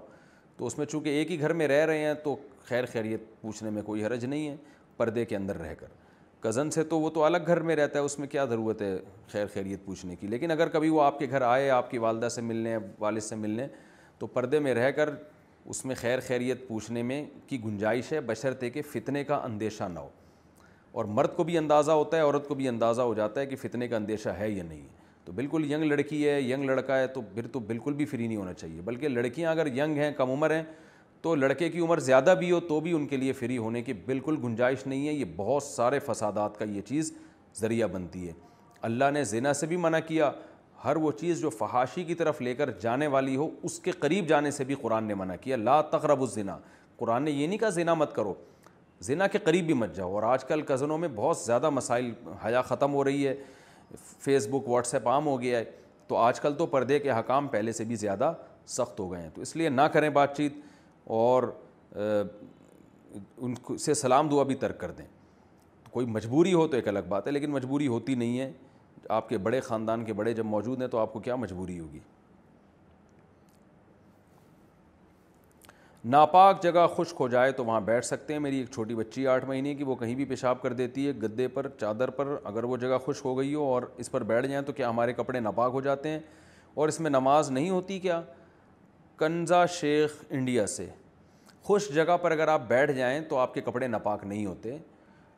تو 0.57 0.67
اس 0.67 0.77
میں 0.79 0.87
چونکہ 0.87 1.09
ایک 1.19 1.31
ہی 1.31 1.39
گھر 1.41 1.53
میں 1.61 1.67
رہ 1.69 1.85
رہے 1.87 2.05
ہیں 2.05 2.13
تو 2.25 2.35
خیر 2.69 2.87
خیریت 2.93 3.21
پوچھنے 3.41 3.71
میں 3.71 3.83
کوئی 3.87 4.05
حرج 4.05 4.25
نہیں 4.25 4.49
ہے 4.49 4.57
پردے 4.97 5.25
کے 5.25 5.37
اندر 5.37 5.59
رہ 5.61 5.75
کر 5.81 5.87
کزن 6.43 6.71
سے 6.71 6.85
تو 6.93 7.01
وہ 7.01 7.11
تو 7.15 7.25
الگ 7.25 7.37
گھر 7.47 7.61
میں 7.71 7.77
رہتا 7.77 7.99
ہے 7.99 8.05
اس 8.05 8.19
میں 8.19 8.29
کیا 8.29 8.45
ضرورت 8.51 8.83
ہے 8.83 8.97
خیر 9.33 9.47
خیریت 9.55 9.85
پوچھنے 9.87 10.17
کی 10.21 10.27
لیکن 10.27 10.51
اگر 10.51 10.69
کبھی 10.79 10.89
وہ 10.89 11.03
آپ 11.03 11.19
کے 11.19 11.27
گھر 11.31 11.43
آئے 11.51 11.69
آپ 11.81 11.91
کی 11.91 11.99
والدہ 12.07 12.29
سے 12.35 12.41
ملنے 12.43 12.77
والد 12.99 13.21
سے 13.23 13.37
ملنے 13.37 13.67
تو 14.19 14.27
پردے 14.39 14.59
میں 14.69 14.75
رہ 14.75 14.91
کر 14.97 15.11
اس 15.65 15.85
میں 15.85 15.95
خیر 16.01 16.21
خیریت 16.27 16.67
پوچھنے 16.69 17.03
میں 17.11 17.23
کی 17.49 17.63
گنجائش 17.65 18.13
ہے 18.13 18.21
بشرطے 18.31 18.71
کے 18.71 18.83
فتنے 18.93 19.25
کا 19.25 19.41
اندیشہ 19.45 19.85
نہ 19.93 19.99
ہو 20.01 20.09
اور 20.93 21.05
مرد 21.19 21.35
کو 21.37 21.45
بھی 21.45 21.57
اندازہ 21.59 21.93
ہوتا 21.93 22.17
ہے 22.17 22.23
عورت 22.23 22.49
کو 22.49 22.55
بھی 22.55 22.69
اندازہ 22.69 23.03
ہو 23.03 23.13
جاتا 23.15 23.41
ہے 23.41 23.47
کہ 23.47 23.57
فتنے 23.57 23.87
کا 23.89 23.97
اندیشہ 23.97 24.29
ہے 24.39 24.51
یا 24.51 24.63
نہیں 24.69 24.83
تو 25.25 25.33
بالکل 25.33 25.71
ینگ 25.71 25.85
لڑکی 25.85 26.27
ہے 26.29 26.41
ینگ 26.43 26.65
لڑکا 26.71 26.99
ہے 26.99 27.07
تو 27.15 27.21
پھر 27.35 27.47
تو 27.53 27.61
بالکل 27.67 27.93
بھی 28.01 28.05
فری 28.07 28.27
نہیں 28.27 28.37
ہونا 28.37 28.53
چاہیے 28.53 28.81
بلکہ 28.85 29.09
لڑکیاں 29.09 29.51
اگر 29.51 29.67
ینگ 29.77 29.99
ہیں 29.99 30.11
کم 30.17 30.31
عمر 30.31 30.55
ہیں 30.55 30.63
تو 31.23 31.35
لڑکے 31.35 31.69
کی 31.71 31.81
عمر 31.81 31.99
زیادہ 32.11 32.35
بھی 32.39 32.51
ہو 32.53 32.61
تو 32.69 32.79
بھی 32.81 32.93
ان 32.93 33.07
کے 33.07 33.17
لیے 33.17 33.33
فری 33.41 33.59
ہونے 33.59 33.83
کی 33.83 33.93
بالکل 34.07 34.37
گنجائش 34.45 34.87
نہیں 34.87 35.07
ہے 35.09 35.13
یہ 35.13 35.25
بہت 35.37 35.63
سارے 35.63 35.99
فسادات 36.07 36.59
کا 36.59 36.65
یہ 36.65 36.81
چیز 36.89 37.13
ذریعہ 37.61 37.87
بنتی 37.93 38.27
ہے 38.29 38.33
اللہ 38.89 39.11
نے 39.15 39.25
زینہ 39.25 39.53
سے 39.61 39.67
بھی 39.67 39.77
منع 39.77 39.99
کیا 40.07 40.31
ہر 40.85 40.97
وہ 41.01 41.11
چیز 41.19 41.41
جو 41.41 41.51
فحاشی 41.51 42.05
کی 42.05 42.15
طرف 42.23 42.41
لے 42.43 42.55
کر 42.55 42.71
جانے 42.83 43.07
والی 43.07 43.37
ہو 43.37 43.49
اس 43.65 43.79
کے 43.81 43.91
قریب 43.99 44.27
جانے 44.29 44.51
سے 44.51 44.65
بھی 44.71 44.75
قرآن 44.83 45.05
نے 45.09 45.15
منع 45.15 45.35
کیا 45.41 45.57
لا 45.57 45.81
تقرب 45.91 46.21
الزنا 46.23 46.57
قرآن 46.97 47.23
نے 47.23 47.31
یہ 47.31 47.47
نہیں 47.47 47.59
کہا 47.59 47.69
زینہ 47.81 47.95
مت 47.95 48.15
کرو 48.15 48.35
زنا 49.03 49.27
کے 49.27 49.39
قریب 49.45 49.65
بھی 49.67 49.75
مت 49.75 49.95
جاؤ 49.97 50.13
اور 50.15 50.23
آج 50.23 50.45
کل 50.45 50.61
کزنوں 50.67 50.97
میں 50.99 51.09
بہت 51.15 51.39
زیادہ 51.39 51.71
مسائل 51.71 52.11
حیا 52.45 52.61
ختم 52.63 52.93
ہو 52.95 53.05
رہی 53.05 53.27
ہے 53.27 53.35
فیس 54.25 54.47
بک 54.51 54.69
واٹس 54.69 54.95
ایپ 54.95 55.09
عام 55.09 55.27
ہو 55.27 55.41
گیا 55.41 55.59
ہے 55.59 55.65
تو 56.09 56.17
آج 56.17 56.41
کل 56.41 56.55
تو 56.59 56.67
پردے 56.75 56.99
کے 56.99 57.11
حکام 57.13 57.49
پہلے 57.55 57.73
سے 57.73 57.85
بھی 57.85 57.97
زیادہ 58.05 58.33
سخت 58.77 59.01
ہو 59.01 59.11
گئے 59.13 59.23
ہیں 59.23 59.31
تو 59.35 59.43
اس 59.43 59.55
لیے 59.57 59.69
نہ 59.69 59.83
کریں 59.93 60.09
بات 60.21 60.37
چیت 60.37 60.57
اور 61.21 61.43
ان 63.37 63.55
سے 63.85 63.95
سلام 63.95 64.29
دعا 64.29 64.43
بھی 64.45 64.55
ترک 64.65 64.79
کر 64.81 64.91
دیں 64.99 65.05
کوئی 65.91 66.07
مجبوری 66.07 66.53
ہو 66.55 66.67
تو 66.69 66.77
ایک 66.77 66.89
الگ 66.89 67.09
بات 67.09 67.27
ہے 67.27 67.33
لیکن 67.33 67.51
مجبوری 67.51 67.87
ہوتی 67.87 68.15
نہیں 68.23 68.39
ہے 68.41 68.51
آپ 69.17 69.29
کے 69.29 69.39
بڑے 69.47 69.61
خاندان 69.61 70.05
کے 70.05 70.13
بڑے 70.23 70.33
جب 70.35 70.45
موجود 70.47 70.81
ہیں 70.81 70.89
تو 70.89 70.99
آپ 70.99 71.13
کو 71.13 71.21
کیا 71.21 71.37
مجبوری 71.37 71.79
ہوگی 71.81 71.99
ناپاک 76.11 76.63
جگہ 76.63 76.87
خشک 76.97 77.17
ہو 77.21 77.27
جائے 77.29 77.51
تو 77.53 77.65
وہاں 77.65 77.81
بیٹھ 77.81 78.05
سکتے 78.07 78.33
ہیں 78.33 78.41
میری 78.41 78.57
ایک 78.59 78.71
چھوٹی 78.75 78.95
بچی 78.95 79.27
آٹھ 79.27 79.45
مہینے 79.49 79.75
کی 79.75 79.85
وہ 79.85 79.95
کہیں 79.97 80.15
بھی 80.15 80.25
پیشاب 80.25 80.63
کر 80.63 80.73
دیتی 80.73 81.07
ہے 81.07 81.13
گدے 81.23 81.47
پر 81.55 81.69
چادر 81.81 82.11
پر 82.11 82.37
اگر 82.45 82.65
وہ 82.65 82.77
جگہ 82.77 82.99
خشک 83.07 83.27
ہو 83.27 83.37
گئی 83.39 83.55
ہو 83.55 83.65
اور 83.73 83.83
اس 83.97 84.11
پر 84.11 84.23
بیٹھ 84.31 84.47
جائیں 84.47 84.63
تو 84.67 84.73
کیا 84.73 84.89
ہمارے 84.91 85.13
کپڑے 85.13 85.41
ناپاک 85.41 85.71
ہو 85.75 85.81
جاتے 85.81 86.09
ہیں 86.09 86.19
اور 86.75 86.89
اس 86.89 86.99
میں 87.01 87.11
نماز 87.11 87.51
نہیں 87.51 87.71
ہوتی 87.71 87.99
کیا 88.01 88.21
کنزا 89.19 89.65
شیخ 89.81 90.23
انڈیا 90.31 90.67
سے 90.67 90.87
خوش 91.65 91.89
جگہ 91.95 92.17
پر 92.23 92.31
اگر 92.33 92.49
آپ 92.49 92.67
بیٹھ 92.69 92.93
جائیں 92.97 93.21
تو 93.29 93.37
آپ 93.39 93.55
کے 93.55 93.61
کپڑے 93.61 93.87
ناپاک 93.89 94.25
نہیں 94.27 94.45
ہوتے 94.47 94.77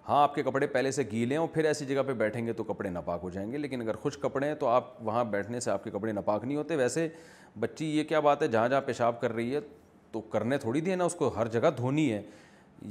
ہاں 0.09 0.23
آپ 0.23 0.35
کے 0.35 0.43
کپڑے 0.43 0.67
پہلے 0.67 0.91
سے 0.93 1.03
ہیں 1.13 1.37
اور 1.37 1.49
پھر 1.53 1.65
ایسی 1.65 1.85
جگہ 1.87 2.03
پہ 2.07 2.13
بیٹھیں 2.15 2.45
گے 2.47 2.53
تو 2.53 2.65
کپڑے 2.65 2.89
ناپاک 2.91 3.21
ہو 3.23 3.31
جائیں 3.31 3.51
گے 3.53 3.59
لیکن 3.59 3.83
اگر 3.83 3.97
خشک 4.05 4.23
کپڑے 4.23 4.47
ہیں 4.49 4.55
تو 4.61 4.67
آپ 4.69 4.87
وہاں 5.07 5.25
بیٹھنے 5.31 5.61
سے 5.61 5.71
آپ 5.71 5.85
کے 5.85 5.91
کپڑے 5.91 6.13
ناپاک 6.13 6.45
نہیں 6.45 6.57
ہوتے 6.57 6.77
ویسے 6.77 7.09
بچی 7.61 7.97
یہ 7.97 8.05
کیا 8.05 8.21
بات 8.21 8.43
ہے 8.43 8.49
جہاں 8.49 8.69
جہاں 8.69 8.81
پیشاب 8.87 9.21
کر 9.21 9.33
رہی 9.35 9.55
ہے 9.55 9.61
تو 10.15 10.21
کرنے 10.33 10.57
تھوڑی 10.65 10.81
دیے 10.81 10.97
نا 10.97 11.05
اس 11.05 11.15
کو 11.19 11.29
ہر 11.37 11.49
جگہ 11.57 11.71
دھونی 11.77 12.13
ہے 12.13 12.21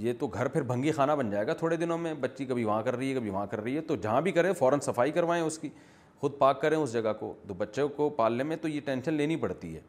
یہ 0.03 0.13
تو 0.19 0.27
گھر 0.27 0.47
پھر 0.55 0.61
بھنگی 0.69 0.91
خانہ 0.95 1.11
بن 1.17 1.29
جائے 1.31 1.47
گا 1.47 1.53
تھوڑے 1.61 1.75
دنوں 1.83 1.97
میں 2.05 2.13
بچی 2.25 2.45
کبھی 2.45 2.63
وہاں 2.63 2.81
کر 2.83 2.95
رہی 2.95 3.09
ہے 3.09 3.15
کبھی 3.15 3.29
وہاں 3.29 3.45
کر 3.51 3.61
رہی 3.63 3.75
ہے 3.75 3.81
تو 3.91 3.95
جہاں 4.05 4.21
بھی 4.27 4.31
کریں 4.37 4.51
فوراً 4.61 4.79
صفائی 4.85 5.11
کروائیں 5.17 5.41
اس 5.43 5.57
کی 5.59 5.69
خود 6.21 6.31
پاک 6.37 6.59
کریں 6.61 6.75
اس 6.77 6.91
جگہ 6.93 7.13
کو 7.19 7.33
تو 7.47 7.53
بچوں 7.61 7.87
کو 7.99 8.07
پالنے 8.21 8.43
میں 8.49 8.57
تو 8.61 8.67
یہ 8.67 8.81
ٹینشن 8.85 9.13
لینی 9.21 9.35
پڑتی 9.45 9.75
ہے 9.75 9.79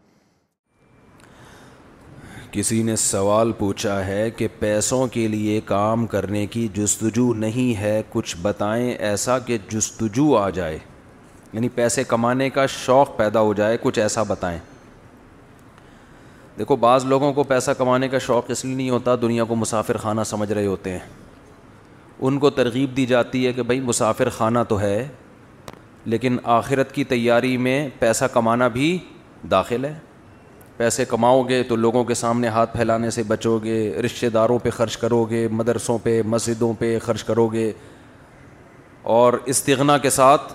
کسی 2.53 2.83
نے 2.89 2.97
سوال 3.05 3.53
پوچھا 3.63 3.97
ہے 4.07 4.31
کہ 4.39 4.49
پیسوں 4.59 5.07
کے 5.13 5.27
لیے 5.29 5.61
کام 5.73 6.07
کرنے 6.15 6.45
کی 6.55 6.67
جستجو 6.75 7.33
نہیں 7.47 7.79
ہے 7.81 8.01
کچھ 8.13 8.37
بتائیں 8.43 8.91
ایسا 8.93 9.39
کہ 9.49 9.59
جستجو 9.71 10.37
آ 10.39 10.49
جائے 10.61 10.79
یعنی 11.53 11.69
پیسے 11.81 12.05
کمانے 12.15 12.49
کا 12.59 12.67
شوق 12.77 13.17
پیدا 13.17 13.41
ہو 13.49 13.55
جائے 13.63 13.77
کچھ 13.83 13.99
ایسا 14.07 14.23
بتائیں 14.29 14.59
دیکھو 16.59 16.77
بعض 16.81 17.05
لوگوں 17.05 17.33
کو 17.35 17.43
پیسہ 17.43 17.71
کمانے 17.79 18.09
کا 18.09 18.19
شوق 18.27 18.51
اس 18.51 18.65
لیے 18.65 18.75
نہیں 18.75 18.91
ہوتا 18.91 19.15
دنیا 19.21 19.45
کو 19.45 19.55
مسافر 19.57 19.97
خانہ 20.03 20.21
سمجھ 20.27 20.53
رہے 20.53 20.67
ہوتے 20.67 20.91
ہیں 20.91 20.99
ان 22.27 22.39
کو 22.39 22.51
ترغیب 22.59 22.97
دی 22.97 23.07
جاتی 23.07 23.47
ہے 23.47 23.53
کہ 23.53 23.63
بھائی 23.63 23.81
مسافر 23.87 24.29
خانہ 24.37 24.59
تو 24.69 24.79
ہے 24.81 25.07
لیکن 26.13 26.37
آخرت 26.59 26.93
کی 26.95 27.05
تیاری 27.13 27.57
میں 27.67 27.77
پیسہ 27.99 28.25
کمانا 28.33 28.69
بھی 28.77 28.97
داخل 29.51 29.85
ہے 29.85 29.93
پیسے 30.77 31.05
کماؤ 31.09 31.43
گے 31.49 31.63
تو 31.69 31.77
لوگوں 31.77 32.03
کے 32.05 32.15
سامنے 32.15 32.49
ہاتھ 32.55 32.73
پھیلانے 32.77 33.11
سے 33.17 33.23
بچو 33.27 33.59
گے 33.65 33.77
رشتہ 34.05 34.27
داروں 34.35 34.59
پہ 34.63 34.71
خرچ 34.77 34.97
کرو 34.97 35.23
گے 35.31 35.47
مدرسوں 35.53 35.99
پہ 36.03 36.21
مسجدوں 36.27 36.73
پہ 36.79 36.99
خرچ 37.03 37.25
کرو 37.25 37.47
گے 37.53 37.71
اور 39.19 39.33
استغنا 39.55 39.99
کے 40.07 40.11
ساتھ 40.11 40.53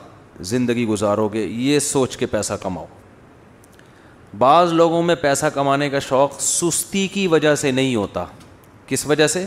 زندگی 0.53 0.85
گزارو 0.88 1.27
گے 1.33 1.45
یہ 1.45 1.79
سوچ 1.93 2.17
کے 2.17 2.25
پیسہ 2.35 2.53
کماؤ 2.62 2.85
بعض 4.37 4.73
لوگوں 4.73 5.01
میں 5.03 5.13
پیسہ 5.21 5.45
کمانے 5.53 5.89
کا 5.89 5.99
شوق 6.07 6.39
سستی 6.41 7.07
کی 7.13 7.27
وجہ 7.27 7.53
سے 7.55 7.71
نہیں 7.71 7.95
ہوتا 7.95 8.25
کس 8.87 9.05
وجہ 9.07 9.27
سے 9.27 9.45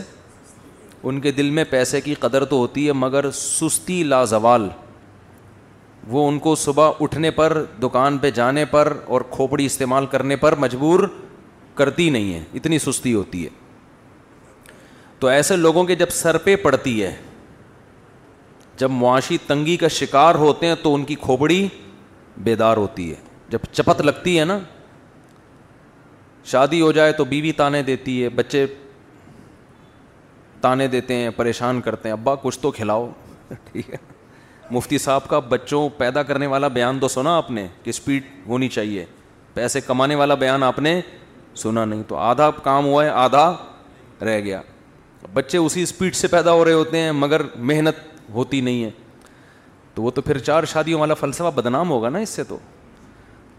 ان 1.03 1.19
کے 1.21 1.31
دل 1.31 1.49
میں 1.51 1.63
پیسے 1.69 2.01
کی 2.01 2.13
قدر 2.19 2.45
تو 2.45 2.57
ہوتی 2.57 2.85
ہے 2.87 2.91
مگر 2.93 3.29
سستی 3.33 4.01
لازوال 4.03 4.67
وہ 6.11 6.27
ان 6.29 6.39
کو 6.39 6.55
صبح 6.55 6.91
اٹھنے 7.01 7.31
پر 7.31 7.61
دکان 7.81 8.17
پہ 8.17 8.29
جانے 8.35 8.65
پر 8.71 8.93
اور 9.05 9.21
کھوپڑی 9.31 9.65
استعمال 9.65 10.05
کرنے 10.11 10.35
پر 10.35 10.55
مجبور 10.59 11.07
کرتی 11.75 12.09
نہیں 12.09 12.33
ہے 12.33 12.43
اتنی 12.57 12.79
سستی 12.79 13.13
ہوتی 13.13 13.43
ہے 13.43 13.49
تو 15.19 15.27
ایسے 15.27 15.55
لوگوں 15.55 15.83
کے 15.85 15.95
جب 15.95 16.09
سر 16.11 16.37
پہ 16.43 16.55
پڑتی 16.63 17.01
ہے 17.01 17.15
جب 18.77 18.91
معاشی 18.91 19.37
تنگی 19.47 19.77
کا 19.77 19.87
شکار 19.97 20.35
ہوتے 20.35 20.67
ہیں 20.67 20.75
تو 20.83 20.93
ان 20.95 21.03
کی 21.05 21.15
کھوپڑی 21.21 21.67
بیدار 22.43 22.77
ہوتی 22.77 23.09
ہے 23.11 23.15
جب 23.49 23.59
چپت 23.71 24.01
لگتی 24.01 24.39
ہے 24.39 24.45
نا 24.45 24.57
شادی 26.51 26.81
ہو 26.81 26.91
جائے 26.91 27.11
تو 27.13 27.25
بیوی 27.25 27.51
تانے 27.57 27.81
دیتی 27.83 28.21
ہے 28.23 28.29
بچے 28.35 28.65
تانے 30.61 30.87
دیتے 30.87 31.13
ہیں 31.15 31.29
پریشان 31.35 31.81
کرتے 31.81 32.09
ہیں 32.09 32.13
ابا 32.13 32.35
کچھ 32.41 32.59
تو 32.59 32.71
کھلاؤ 32.71 33.09
ٹھیک 33.71 33.89
ہے 33.89 33.97
مفتی 34.71 34.97
صاحب 34.97 35.27
کا 35.29 35.39
بچوں 35.49 35.87
پیدا 35.97 36.23
کرنے 36.23 36.47
والا 36.47 36.67
بیان 36.77 36.99
تو 36.99 37.07
سنا 37.07 37.35
آپ 37.37 37.51
نے 37.51 37.67
کہ 37.83 37.89
اسپیڈ 37.89 38.23
ہونی 38.47 38.69
چاہیے 38.69 39.05
پیسے 39.53 39.81
کمانے 39.81 40.15
والا 40.15 40.33
بیان 40.43 40.63
آپ 40.63 40.79
نے 40.79 40.99
سنا 41.63 41.83
نہیں 41.85 42.03
تو 42.07 42.15
آدھا 42.17 42.49
کام 42.63 42.85
ہوا 42.85 43.03
ہے 43.03 43.09
آدھا 43.09 43.53
رہ 44.21 44.39
گیا 44.43 44.61
بچے 45.33 45.57
اسی 45.57 45.83
اسپیڈ 45.83 46.15
سے 46.15 46.27
پیدا 46.27 46.51
ہو 46.53 46.63
رہے 46.65 46.73
ہوتے 46.73 46.99
ہیں 46.99 47.11
مگر 47.11 47.41
محنت 47.55 47.97
ہوتی 48.33 48.61
نہیں 48.61 48.83
ہے 48.83 48.89
تو 49.93 50.03
وہ 50.03 50.11
تو 50.11 50.21
پھر 50.21 50.37
چار 50.37 50.63
شادیوں 50.73 50.99
والا 50.99 51.13
فلسفہ 51.13 51.49
بدنام 51.55 51.89
ہوگا 51.89 52.09
نا 52.09 52.19
اس 52.19 52.29
سے 52.29 52.43
تو 52.43 52.57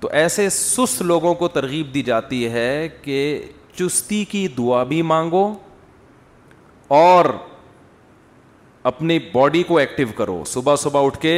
تو 0.05 0.09
ایسے 0.17 0.49
سست 0.51 1.01
لوگوں 1.03 1.33
کو 1.35 1.49
ترغیب 1.49 1.93
دی 1.93 2.03
جاتی 2.03 2.49
ہے 2.53 2.89
کہ 3.03 3.19
چستی 3.77 4.25
کی 4.31 4.47
دعا 4.57 4.83
بھی 4.91 5.01
مانگو 5.11 5.47
اور 6.95 7.25
اپنی 8.91 9.19
باڈی 9.33 9.63
کو 9.69 9.79
ایکٹیو 9.79 10.07
کرو 10.17 10.43
صبح 10.47 10.77
صبح 10.83 11.05
اٹھ 11.07 11.19
کے 11.21 11.35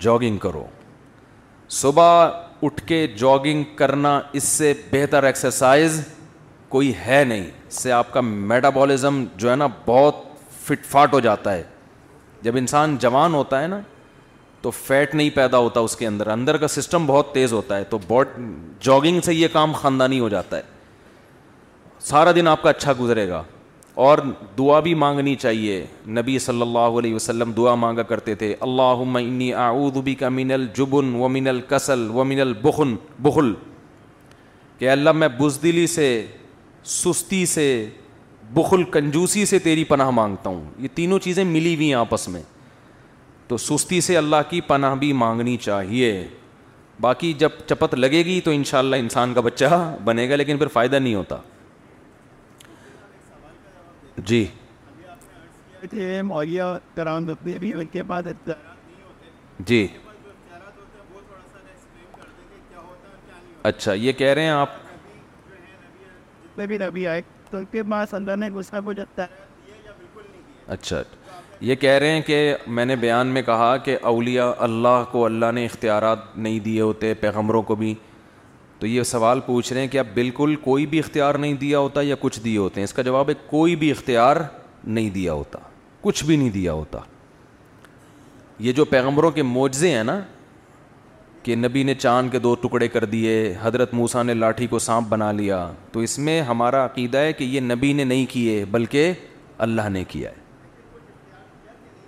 جاگنگ 0.00 0.38
کرو 0.46 0.64
صبح 1.82 2.26
اٹھ 2.62 2.82
کے 2.88 3.06
جاگنگ 3.16 3.62
کرنا 3.76 4.18
اس 4.38 4.44
سے 4.60 4.72
بہتر 4.92 5.24
ایکسرسائز 5.32 6.00
کوئی 6.68 6.92
ہے 7.06 7.22
نہیں 7.28 7.44
اس 7.68 7.82
سے 7.82 7.92
آپ 7.92 8.12
کا 8.12 8.20
میٹابالزم 8.30 9.24
جو 9.36 9.50
ہے 9.50 9.56
نا 9.56 9.66
بہت 9.86 10.24
فٹ 10.66 10.86
فاٹ 10.92 11.12
ہو 11.14 11.20
جاتا 11.28 11.52
ہے 11.54 11.62
جب 12.42 12.56
انسان 12.58 12.96
جوان 13.00 13.34
ہوتا 13.34 13.62
ہے 13.62 13.66
نا 13.68 13.80
تو 14.64 14.70
فیٹ 14.70 15.14
نہیں 15.14 15.30
پیدا 15.34 15.58
ہوتا 15.64 15.80
اس 15.86 15.94
کے 15.96 16.06
اندر 16.06 16.26
اندر 16.34 16.56
کا 16.58 16.68
سسٹم 16.74 17.06
بہت 17.06 17.32
تیز 17.32 17.52
ہوتا 17.52 17.76
ہے 17.76 17.84
تو 17.88 17.96
باڈ 18.08 18.28
جاگنگ 18.84 19.20
سے 19.24 19.32
یہ 19.34 19.48
کام 19.52 19.72
خاندانی 19.80 20.20
ہو 20.20 20.28
جاتا 20.34 20.56
ہے 20.56 20.62
سارا 22.08 22.32
دن 22.36 22.48
آپ 22.48 22.62
کا 22.62 22.70
اچھا 22.70 22.92
گزرے 23.00 23.28
گا 23.28 23.42
اور 24.04 24.18
دعا 24.58 24.78
بھی 24.86 24.94
مانگنی 25.02 25.34
چاہیے 25.42 25.84
نبی 26.20 26.38
صلی 26.46 26.60
اللہ 26.62 26.96
علیہ 27.00 27.14
وسلم 27.14 27.52
دعا 27.56 27.74
مانگا 27.82 28.02
کرتے 28.12 28.34
تھے 28.42 28.54
اللہ 28.68 29.02
بھی 30.04 30.14
کا 30.22 30.28
من 30.38 30.50
الجبن 30.56 31.14
و 31.20 31.28
من 31.36 31.46
القسل 31.48 32.08
و 32.14 32.24
من 32.32 32.40
البخن 32.46 32.94
بخل 33.28 33.52
کہ 34.78 34.90
اللہ 34.90 35.12
میں 35.22 35.28
بزدلی 35.40 35.86
سے 35.98 36.08
سستی 37.02 37.44
سے 37.54 37.68
بخل 38.54 38.84
کنجوسی 38.96 39.44
سے 39.52 39.58
تیری 39.68 39.84
پناہ 39.92 40.10
مانگتا 40.22 40.50
ہوں 40.50 40.64
یہ 40.80 40.88
تینوں 40.94 41.18
چیزیں 41.28 41.44
ملی 41.54 41.74
ہوئی 41.74 41.86
ہیں 41.86 41.94
آپس 42.00 42.28
میں 42.28 42.42
تو 43.48 43.56
سستی 43.58 44.00
سے 44.00 44.16
اللہ 44.16 44.42
کی 44.50 44.60
پناہ 44.66 44.94
بھی 45.00 45.12
مانگنی 45.22 45.56
چاہیے 45.62 46.10
باقی 47.00 47.32
جب 47.38 47.50
چپت 47.68 47.94
لگے 47.94 48.22
گی 48.24 48.40
تو 48.44 48.50
انشاءاللہ 48.50 48.96
انسان 49.04 49.32
کا 49.34 49.40
بچہ 49.46 49.74
بنے 50.04 50.28
گا 50.28 50.36
لیکن 50.36 50.58
پھر 50.58 50.66
فائدہ 50.74 50.96
نہیں 50.96 51.14
ہوتا 51.14 51.36
جی, 54.18 54.44
جی۔ 59.66 59.86
اچھا 63.62 63.92
یہ 63.92 64.12
کہہ 64.18 64.32
رہے 64.36 64.42
ہیں 64.42 64.50
آپ 64.50 64.68
اچھا 70.66 71.02
یہ 71.60 71.74
کہہ 71.80 71.90
رہے 72.00 72.10
ہیں 72.12 72.20
کہ 72.26 72.54
میں 72.66 72.84
نے 72.84 72.96
بیان 72.96 73.26
میں 73.32 73.42
کہا 73.46 73.76
کہ 73.84 73.96
اولیاء 74.10 74.50
اللہ 74.66 75.04
کو 75.10 75.24
اللہ 75.24 75.52
نے 75.54 75.64
اختیارات 75.64 76.36
نہیں 76.36 76.58
دیے 76.60 76.80
ہوتے 76.80 77.12
پیغمبروں 77.20 77.62
کو 77.62 77.74
بھی 77.74 77.94
تو 78.78 78.86
یہ 78.86 79.02
سوال 79.02 79.40
پوچھ 79.46 79.72
رہے 79.72 79.80
ہیں 79.80 79.88
کہ 79.88 79.98
اب 79.98 80.06
بالکل 80.14 80.54
کوئی 80.62 80.86
بھی 80.86 80.98
اختیار 80.98 81.34
نہیں 81.34 81.54
دیا 81.60 81.78
ہوتا 81.78 82.00
یا 82.02 82.14
کچھ 82.20 82.40
دیے 82.44 82.56
ہوتے 82.58 82.80
ہیں 82.80 82.84
اس 82.84 82.92
کا 82.92 83.02
جواب 83.02 83.28
ہے 83.28 83.34
کوئی 83.50 83.76
بھی 83.84 83.90
اختیار 83.90 84.36
نہیں 84.84 85.10
دیا 85.10 85.32
ہوتا 85.32 85.58
کچھ 86.00 86.24
بھی 86.24 86.36
نہیں 86.36 86.50
دیا 86.50 86.72
ہوتا 86.72 86.98
یہ 88.66 88.72
جو 88.72 88.84
پیغمبروں 88.84 89.30
کے 89.30 89.42
معجزے 89.42 89.90
ہیں 89.96 90.04
نا 90.04 90.20
کہ 91.42 91.56
نبی 91.56 91.82
نے 91.82 91.94
چاند 91.94 92.30
کے 92.32 92.38
دو 92.38 92.54
ٹکڑے 92.62 92.88
کر 92.88 93.04
دیے 93.04 93.54
حضرت 93.60 93.92
موسا 93.94 94.22
نے 94.22 94.34
لاٹھی 94.34 94.66
کو 94.66 94.78
سانپ 94.78 95.08
بنا 95.08 95.30
لیا 95.40 95.66
تو 95.92 96.00
اس 96.00 96.18
میں 96.18 96.40
ہمارا 96.42 96.84
عقیدہ 96.84 97.18
ہے 97.18 97.32
کہ 97.32 97.44
یہ 97.44 97.60
نبی 97.60 97.92
نے 97.92 98.04
نہیں 98.04 98.26
کیے 98.32 98.64
بلکہ 98.70 99.12
اللہ 99.66 99.88
نے 99.92 100.04
کیا 100.08 100.30
ہے 100.30 100.42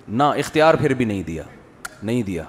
نہ 0.09 0.23
اختیار 0.38 0.75
پھر 0.81 0.95
بھی 0.95 1.05
نہیں 1.05 1.23
دیا 1.27 1.42
نہیں 2.03 2.23
دیا 2.23 2.42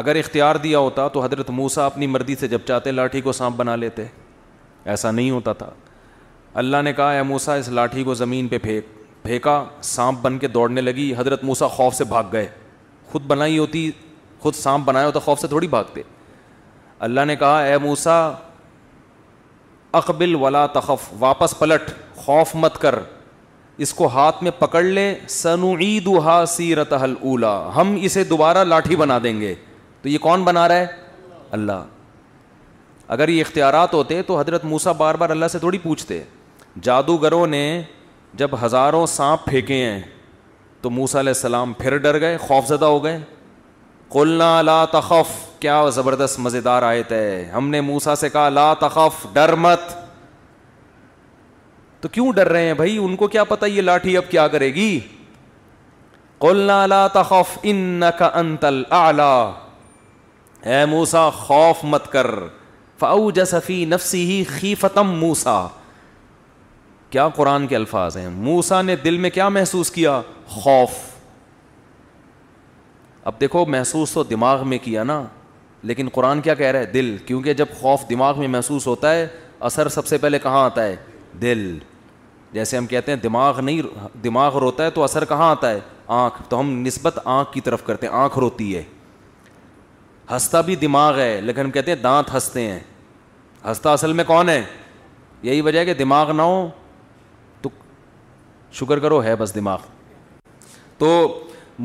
اگر 0.00 0.16
اختیار 0.16 0.56
دیا 0.62 0.78
ہوتا 0.78 1.06
تو 1.12 1.22
حضرت 1.24 1.50
موسا 1.50 1.84
اپنی 1.86 2.06
مردی 2.06 2.34
سے 2.40 2.48
جب 2.48 2.60
چاہتے 2.66 2.90
لاٹھی 2.92 3.20
کو 3.20 3.32
سانپ 3.32 3.56
بنا 3.56 3.76
لیتے 3.76 4.04
ایسا 4.92 5.10
نہیں 5.10 5.30
ہوتا 5.30 5.52
تھا 5.52 5.70
اللہ 6.60 6.82
نے 6.84 6.92
کہا 6.92 7.10
اے 7.12 7.22
موسا 7.22 7.54
اس 7.54 7.68
لاٹھی 7.68 8.04
کو 8.04 8.14
زمین 8.14 8.48
پہ 8.48 8.58
پھینک 8.64 8.98
پھینکا 9.22 9.64
سانپ 9.82 10.18
بن 10.22 10.38
کے 10.38 10.48
دوڑنے 10.48 10.80
لگی 10.80 11.12
حضرت 11.18 11.42
موسا 11.44 11.66
خوف 11.68 11.94
سے 11.94 12.04
بھاگ 12.08 12.24
گئے 12.32 12.46
خود 13.12 13.22
بنائی 13.28 13.58
ہوتی 13.58 13.90
خود 14.40 14.54
سانپ 14.54 14.86
بنایا 14.86 15.06
ہوتا 15.06 15.18
خوف 15.24 15.40
سے 15.40 15.48
تھوڑی 15.48 15.66
بھاگتے 15.68 16.02
اللہ 17.08 17.24
نے 17.26 17.36
کہا 17.36 17.58
اے 17.64 17.76
موسا 17.82 18.14
اقبل 20.00 20.34
ولا 20.40 20.64
تخف 20.74 21.08
واپس 21.18 21.58
پلٹ 21.58 21.90
خوف 22.24 22.54
مت 22.54 22.78
کر 22.80 22.94
اس 23.84 23.92
کو 23.94 24.06
ہاتھ 24.14 24.42
میں 24.44 24.50
پکڑ 24.58 24.82
لے 24.82 25.04
سن 25.34 25.62
ہا 26.24 26.42
سیرت 26.54 26.92
حل 27.02 27.14
اولا 27.20 27.52
ہم 27.76 27.94
اسے 28.04 28.24
دوبارہ 28.32 28.64
لاٹھی 28.64 28.96
بنا 29.02 29.18
دیں 29.24 29.40
گے 29.40 29.54
تو 30.02 30.08
یہ 30.08 30.18
کون 30.26 30.42
بنا 30.44 30.66
رہا 30.68 30.76
ہے 30.78 30.86
اللہ 31.58 31.72
اگر 33.16 33.28
یہ 33.28 33.40
اختیارات 33.40 33.94
ہوتے 33.94 34.20
تو 34.26 34.38
حضرت 34.38 34.64
موسا 34.72 34.92
بار 35.00 35.14
بار 35.22 35.30
اللہ 35.30 35.48
سے 35.52 35.58
تھوڑی 35.58 35.78
پوچھتے 35.82 36.20
جادوگروں 36.88 37.46
نے 37.54 37.62
جب 38.42 38.62
ہزاروں 38.64 39.04
سانپ 39.14 39.44
پھینکے 39.48 39.82
ہیں 39.84 40.00
تو 40.82 40.90
موسا 40.98 41.20
علیہ 41.20 41.32
السلام 41.36 41.72
پھر 41.78 41.96
ڈر 42.06 42.20
گئے 42.20 42.36
خوف 42.40 42.68
زدہ 42.68 42.86
ہو 42.96 43.02
گئے 43.04 43.18
کلنا 44.12 44.50
لا 44.62 44.84
تخف 44.92 45.36
کیا 45.60 45.80
زبردست 45.94 46.38
مزیدار 46.40 46.82
آئے 46.92 47.02
ہے 47.10 47.44
ہم 47.54 47.68
نے 47.70 47.80
موسا 47.90 48.14
سے 48.24 48.28
کہا 48.36 48.48
لا 48.58 48.72
تخف 48.80 49.26
ڈر 49.32 49.54
مت 49.66 49.98
تو 52.02 52.08
کیوں 52.08 52.32
ڈر 52.32 52.48
رہے 52.48 52.66
ہیں 52.66 52.74
بھائی 52.74 52.96
ان 52.98 53.16
کو 53.16 53.26
کیا 53.28 53.44
پتا 53.44 53.66
یہ 53.66 53.82
لاٹھی 53.82 54.16
اب 54.16 54.30
کیا 54.30 54.46
کرے 54.54 54.68
گی 54.74 54.98
قلنا 56.40 56.84
لا 56.86 57.06
تخف 57.14 57.58
انت 57.72 58.64
اے 60.62 60.84
موسا 60.88 61.28
خوف 61.34 61.84
مت 61.94 62.10
کر 62.12 62.26
نفسه 63.02 64.42
خیفتم 64.48 65.10
موسا 65.20 65.54
کیا 67.10 67.28
قرآن 67.36 67.66
کے 67.66 67.76
الفاظ 67.76 68.16
ہیں 68.16 68.28
موسا 68.48 68.80
نے 68.88 68.96
دل 69.04 69.16
میں 69.24 69.30
کیا 69.36 69.48
محسوس 69.58 69.90
کیا 69.90 70.20
خوف 70.56 70.98
اب 73.30 73.40
دیکھو 73.40 73.64
محسوس 73.76 74.12
تو 74.12 74.22
دماغ 74.34 74.66
میں 74.68 74.78
کیا 74.84 75.02
نا 75.12 75.22
لیکن 75.90 76.08
قرآن 76.12 76.40
کیا 76.40 76.54
کہہ 76.54 76.70
رہا 76.70 76.80
ہے 76.80 76.86
دل 76.96 77.16
کیونکہ 77.26 77.54
جب 77.60 77.74
خوف 77.80 78.08
دماغ 78.10 78.38
میں 78.38 78.48
محسوس 78.56 78.86
ہوتا 78.86 79.14
ہے 79.14 79.26
اثر 79.68 79.88
سب 79.98 80.06
سے 80.06 80.18
پہلے 80.18 80.38
کہاں 80.42 80.64
آتا 80.64 80.84
ہے 80.84 80.96
دل 81.42 81.68
جیسے 82.52 82.76
ہم 82.76 82.86
کہتے 82.86 83.12
ہیں 83.12 83.18
دماغ 83.22 83.60
نہیں 83.64 83.82
دماغ 84.24 84.56
روتا 84.58 84.84
ہے 84.84 84.90
تو 84.90 85.02
اثر 85.04 85.24
کہاں 85.24 85.50
آتا 85.50 85.70
ہے 85.70 85.80
آنکھ 86.22 86.40
تو 86.50 86.60
ہم 86.60 86.70
نسبت 86.86 87.18
آنکھ 87.24 87.52
کی 87.52 87.60
طرف 87.66 87.84
کرتے 87.86 88.06
ہیں 88.06 88.14
آنکھ 88.14 88.38
روتی 88.38 88.74
ہے 88.76 88.82
ہنستا 90.30 90.60
بھی 90.70 90.76
دماغ 90.76 91.18
ہے 91.18 91.40
لیکن 91.40 91.60
ہم 91.60 91.70
کہتے 91.70 91.90
ہیں 91.90 91.98
دانت 92.02 92.34
ہنستے 92.34 92.60
ہیں 92.70 92.78
ہنستا 93.64 93.92
اصل 93.92 94.12
میں 94.12 94.24
کون 94.24 94.48
ہے 94.48 94.62
یہی 95.42 95.60
وجہ 95.60 95.78
ہے 95.78 95.84
کہ 95.84 95.94
دماغ 95.94 96.32
نہ 96.36 96.42
ہو 96.42 96.68
تو 97.62 97.68
شکر 98.80 98.98
کرو 98.98 99.22
ہے 99.24 99.36
بس 99.38 99.54
دماغ 99.54 99.78
تو 100.98 101.12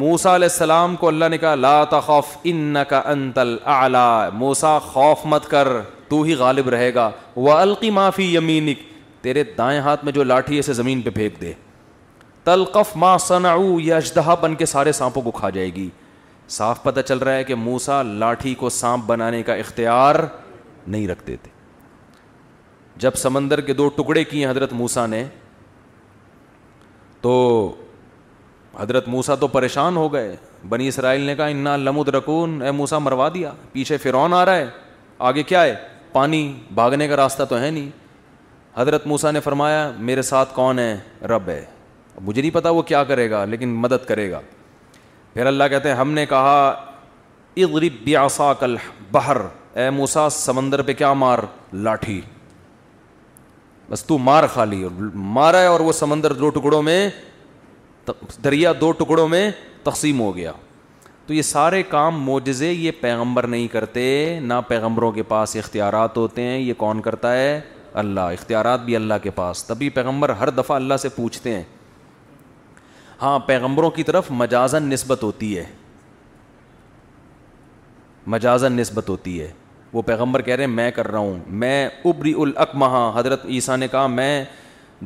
موسا 0.01 0.35
علیہ 0.35 0.47
السلام 0.51 0.95
کو 1.01 1.07
اللہ 1.07 1.25
نے 1.31 1.37
کہا 1.37 1.53
لا 1.55 1.83
تخوف 1.89 2.35
ان 2.43 2.77
کا 2.89 3.01
انتل 3.11 3.55
اعلی 3.75 4.37
موسا 4.37 4.77
خوف 4.91 5.25
مت 5.33 5.47
کر 5.49 5.67
تو 6.09 6.21
ہی 6.21 6.33
غالب 6.35 6.69
رہے 6.69 6.93
گا 6.93 7.09
وہ 7.35 7.51
القی 7.51 7.89
معافی 7.91 8.33
یمینک 8.35 8.79
تیرے 9.25 9.43
دائیں 9.57 9.79
ہاتھ 9.81 10.03
میں 10.05 10.11
جو 10.13 10.23
لاٹھی 10.23 10.57
اسے 10.59 10.73
زمین 10.79 11.01
پہ 11.01 11.09
پھینک 11.13 11.39
دے 11.41 11.51
تلقف 12.43 12.89
ما 13.03 13.15
صنعو 13.19 13.79
یا 13.79 13.95
اشدہا 13.97 14.33
بن 14.41 14.55
کے 14.55 14.65
سارے 14.73 14.91
سانپوں 14.97 15.21
کو 15.21 15.31
کھا 15.37 15.49
جائے 15.55 15.69
گی 15.75 15.87
صاف 16.55 16.83
پتہ 16.83 17.01
چل 17.07 17.17
رہا 17.17 17.35
ہے 17.35 17.43
کہ 17.43 17.55
موسا 17.55 18.01
لاٹھی 18.25 18.53
کو 18.59 18.69
سانپ 18.75 19.05
بنانے 19.05 19.41
کا 19.47 19.53
اختیار 19.63 20.15
نہیں 20.87 21.07
رکھتے 21.07 21.35
تھے 21.43 21.51
جب 23.05 23.15
سمندر 23.21 23.61
کے 23.69 23.73
دو 23.81 23.87
ٹکڑے 23.97 24.23
کیے 24.23 24.45
حضرت 24.49 24.73
موسا 24.83 25.05
نے 25.15 25.23
تو 27.21 27.31
حضرت 28.79 29.07
موسا 29.17 29.35
تو 29.35 29.47
پریشان 29.57 29.97
ہو 29.97 30.11
گئے 30.13 30.35
بنی 30.69 30.87
اسرائیل 30.87 31.21
نے 31.25 31.35
کہا 31.35 31.45
ان 31.55 31.63
لمود 31.85 32.09
رکون 32.15 32.61
اے 32.61 32.71
موسا 32.81 32.97
مروا 33.07 33.29
دیا 33.33 33.51
پیچھے 33.71 33.97
فرون 34.05 34.33
آ 34.33 34.45
رہا 34.45 34.55
ہے 34.57 34.69
آگے 35.31 35.43
کیا 35.53 35.63
ہے 35.63 35.75
پانی 36.11 36.47
بھاگنے 36.79 37.07
کا 37.07 37.15
راستہ 37.25 37.43
تو 37.49 37.59
ہے 37.59 37.69
نہیں 37.69 37.89
حضرت 38.77 39.05
موسا 39.07 39.29
نے 39.31 39.39
فرمایا 39.39 39.89
میرے 40.07 40.21
ساتھ 40.29 40.53
کون 40.53 40.79
ہے 40.79 40.97
رب 41.27 41.49
ہے 41.49 41.63
مجھے 42.21 42.41
نہیں 42.41 42.51
پتا 42.53 42.69
وہ 42.69 42.81
کیا 42.89 43.03
کرے 43.09 43.29
گا 43.31 43.43
لیکن 43.45 43.69
مدد 43.81 44.05
کرے 44.07 44.29
گا 44.31 44.39
پھر 45.33 45.45
اللہ 45.45 45.63
کہتے 45.69 45.89
ہیں 45.89 45.95
ہم 45.95 46.11
نے 46.13 46.25
کہا 46.25 46.57
اغرب 47.65 48.01
بیاسا 48.03 48.51
کل 48.59 48.75
بہر 49.11 49.37
اے 49.79 49.89
موسا 49.89 50.29
سمندر 50.31 50.81
پہ 50.89 50.93
کیا 50.93 51.11
مار 51.13 51.39
لاٹھی 51.73 52.19
بس 53.89 54.03
تو 54.05 54.17
مار 54.17 54.43
خالی 54.53 54.83
مارا 55.37 55.59
ہے 55.61 55.65
اور 55.67 55.79
وہ 55.87 55.91
سمندر 55.93 56.33
دو 56.33 56.49
ٹکڑوں 56.49 56.81
میں 56.83 57.09
دریا 58.43 58.71
دو 58.81 58.91
ٹکڑوں 58.99 59.27
میں 59.27 59.49
تقسیم 59.83 60.19
ہو 60.19 60.35
گیا 60.35 60.51
تو 61.27 61.33
یہ 61.33 61.41
سارے 61.41 61.81
کام 61.89 62.19
موجزے 62.23 62.71
یہ 62.71 62.91
پیغمبر 63.01 63.47
نہیں 63.47 63.67
کرتے 63.71 64.05
نہ 64.41 64.53
پیغمبروں 64.67 65.11
کے 65.11 65.23
پاس 65.33 65.55
اختیارات 65.55 66.17
ہوتے 66.17 66.41
ہیں 66.41 66.57
یہ 66.57 66.73
کون 66.77 67.01
کرتا 67.01 67.33
ہے 67.37 67.59
اللہ 67.99 68.19
اختیارات 68.33 68.81
بھی 68.85 68.95
اللہ 68.95 69.13
کے 69.23 69.29
پاس 69.35 69.63
تبھی 69.65 69.89
پیغمبر 69.97 70.29
ہر 70.39 70.49
دفعہ 70.49 70.75
اللہ 70.75 70.97
سے 71.01 71.09
پوچھتے 71.15 71.53
ہیں 71.55 71.63
ہاں 73.21 73.37
پیغمبروں 73.47 73.89
کی 73.97 74.03
طرف 74.03 74.31
مجازن 74.41 74.83
نسبت 74.89 75.23
ہوتی 75.23 75.57
ہے 75.57 75.63
مجازن 78.33 78.73
نسبت 78.73 79.09
ہوتی 79.09 79.39
ہے 79.41 79.51
وہ 79.93 80.01
پیغمبر 80.01 80.41
کہہ 80.41 80.55
رہے 80.55 80.63
ہیں 80.63 80.71
میں 80.71 80.89
کر 80.91 81.07
رہا 81.11 81.19
ہوں 81.19 81.37
میں 81.61 81.87
ابری 82.05 82.33
الاقمہ 82.43 82.85
حضرت 83.15 83.45
عیسیٰ 83.45 83.77
نے 83.77 83.87
کہا 83.91 84.05
میں 84.19 84.43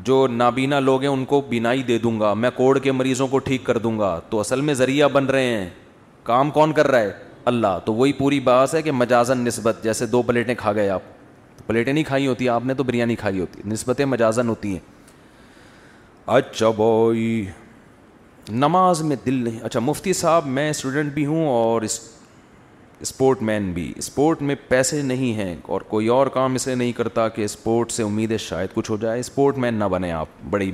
جو 0.10 0.26
نابینا 0.32 0.80
لوگ 0.80 1.02
ہیں 1.02 1.10
ان 1.10 1.26
کو 1.26 1.42
بینائی 1.50 1.84
دے 1.84 1.98
دوں 2.00 2.20
گا 2.20 2.34
میں 2.44 2.50
کوڑ 2.56 2.78
کے 2.80 2.92
مریضوں 2.92 3.28
کو 3.28 3.40
ٹھیک 3.50 3.64
کر 3.66 3.78
دوں 3.86 3.98
گا 4.00 4.20
تو 4.30 4.40
اصل 4.40 4.62
میں 4.70 4.74
ذریعہ 4.82 5.08
بن 5.14 5.26
رہے 5.36 5.46
ہیں 5.56 5.70
کام 6.24 6.50
کون 6.58 6.74
کر 6.74 6.88
رہا 6.92 7.00
ہے 7.00 7.12
اللہ 7.52 7.78
تو 7.86 7.94
وہی 7.94 8.14
پوری 8.14 8.40
باعث 8.50 8.76
ہے 8.76 8.82
کہ 8.82 8.92
مجازن 8.92 9.44
نسبت 9.46 9.84
جیسے 9.84 10.06
دو 10.06 10.22
پلیٹیں 10.24 10.54
کھا 10.60 10.74
گئے 10.74 10.90
آپ 10.90 11.02
پلیٹیں 11.68 11.92
نہیں 11.94 12.04
کھائی 12.04 12.28
ہوتی 12.28 12.50
آپ 12.50 12.66
نے 12.66 12.74
تو 12.74 12.84
بریانی 12.84 13.16
کھائی 13.16 13.40
ہوتی 13.40 13.94
ہے 14.00 14.06
مجازن 14.06 14.50
ہوتی 14.50 14.72
ہیں 14.72 14.80
اچھا 16.38 16.70
بوئی 16.78 17.46
نماز 18.50 19.02
میں 19.04 19.16
دل 19.26 19.34
نہیں 19.44 19.60
اچھا 19.66 19.80
مفتی 19.80 20.14
صاحب 20.14 20.46
میں 20.58 20.70
اسٹوڈنٹ 20.70 21.14
بھی 21.14 21.26
ہوں 21.26 21.48
اور 21.48 21.82
اس 21.82 22.00
اسپورٹ 23.02 23.42
مین 23.48 23.72
بھی 23.74 23.92
اسپورٹ 23.98 24.42
میں 24.42 24.56
پیسے 24.68 25.02
نہیں 25.02 25.34
ہیں 25.38 25.56
اور 25.74 25.82
کوئی 25.90 26.08
اور 26.16 26.28
کام 26.38 26.56
اسے 26.56 26.76
نہیں 26.76 26.92
کرتا 26.98 27.28
کہ 27.36 27.42
اسپورٹ 27.46 27.92
سے 27.92 28.04
امید 28.04 28.32
ہے 28.32 28.38
شاید 28.46 28.74
کچھ 28.74 28.92
ہو 28.92 28.98
جائے 29.02 29.20
اسپورٹ 29.20 29.58
مین 29.66 29.74
نہ 29.80 29.84
بنیں 29.92 30.12
آپ 30.12 30.28
بڑی 30.50 30.72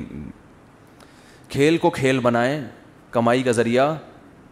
کھیل 1.50 1.78
کو 1.78 1.90
کھیل 2.00 2.20
بنائیں 2.24 2.60
کمائی 3.12 3.44
کا 3.44 3.52
ذریعہ 3.60 3.94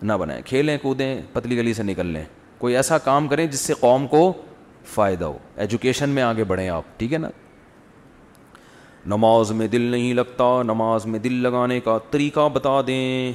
نہ 0.02 0.14
بنائیں 0.20 0.42
کھیلیں 0.46 0.78
کودیں 0.82 1.16
پتلی 1.34 1.58
گلی 1.58 1.74
سے 1.74 1.84
نکل 1.84 2.06
لیں 2.14 2.24
کوئی 2.58 2.76
ایسا 2.78 2.98
کام 3.04 3.28
کریں 3.28 3.46
جس 3.48 3.60
سے 3.60 3.74
قوم 3.82 4.08
کو 4.08 4.32
فائدہ 4.92 5.26
ہو 5.26 5.38
ایجوکیشن 5.64 6.10
میں 6.10 6.24
آگے 6.24 6.44
بڑھیں 6.44 6.68
آپ 6.70 6.84
ٹھیک 7.00 7.14
ہے 7.14 7.18
نا 7.18 7.30
نماز 9.16 9.52
میں 9.52 9.68
دل 9.68 9.82
نہیں 9.82 10.14
لگتا 10.14 10.52
نماز 10.64 11.06
میں 11.06 11.20
دل 11.20 11.34
لگانے 11.44 11.80
کا 11.86 11.98
طریقہ 12.12 12.48
بتا 12.54 12.80
دیں 12.88 13.32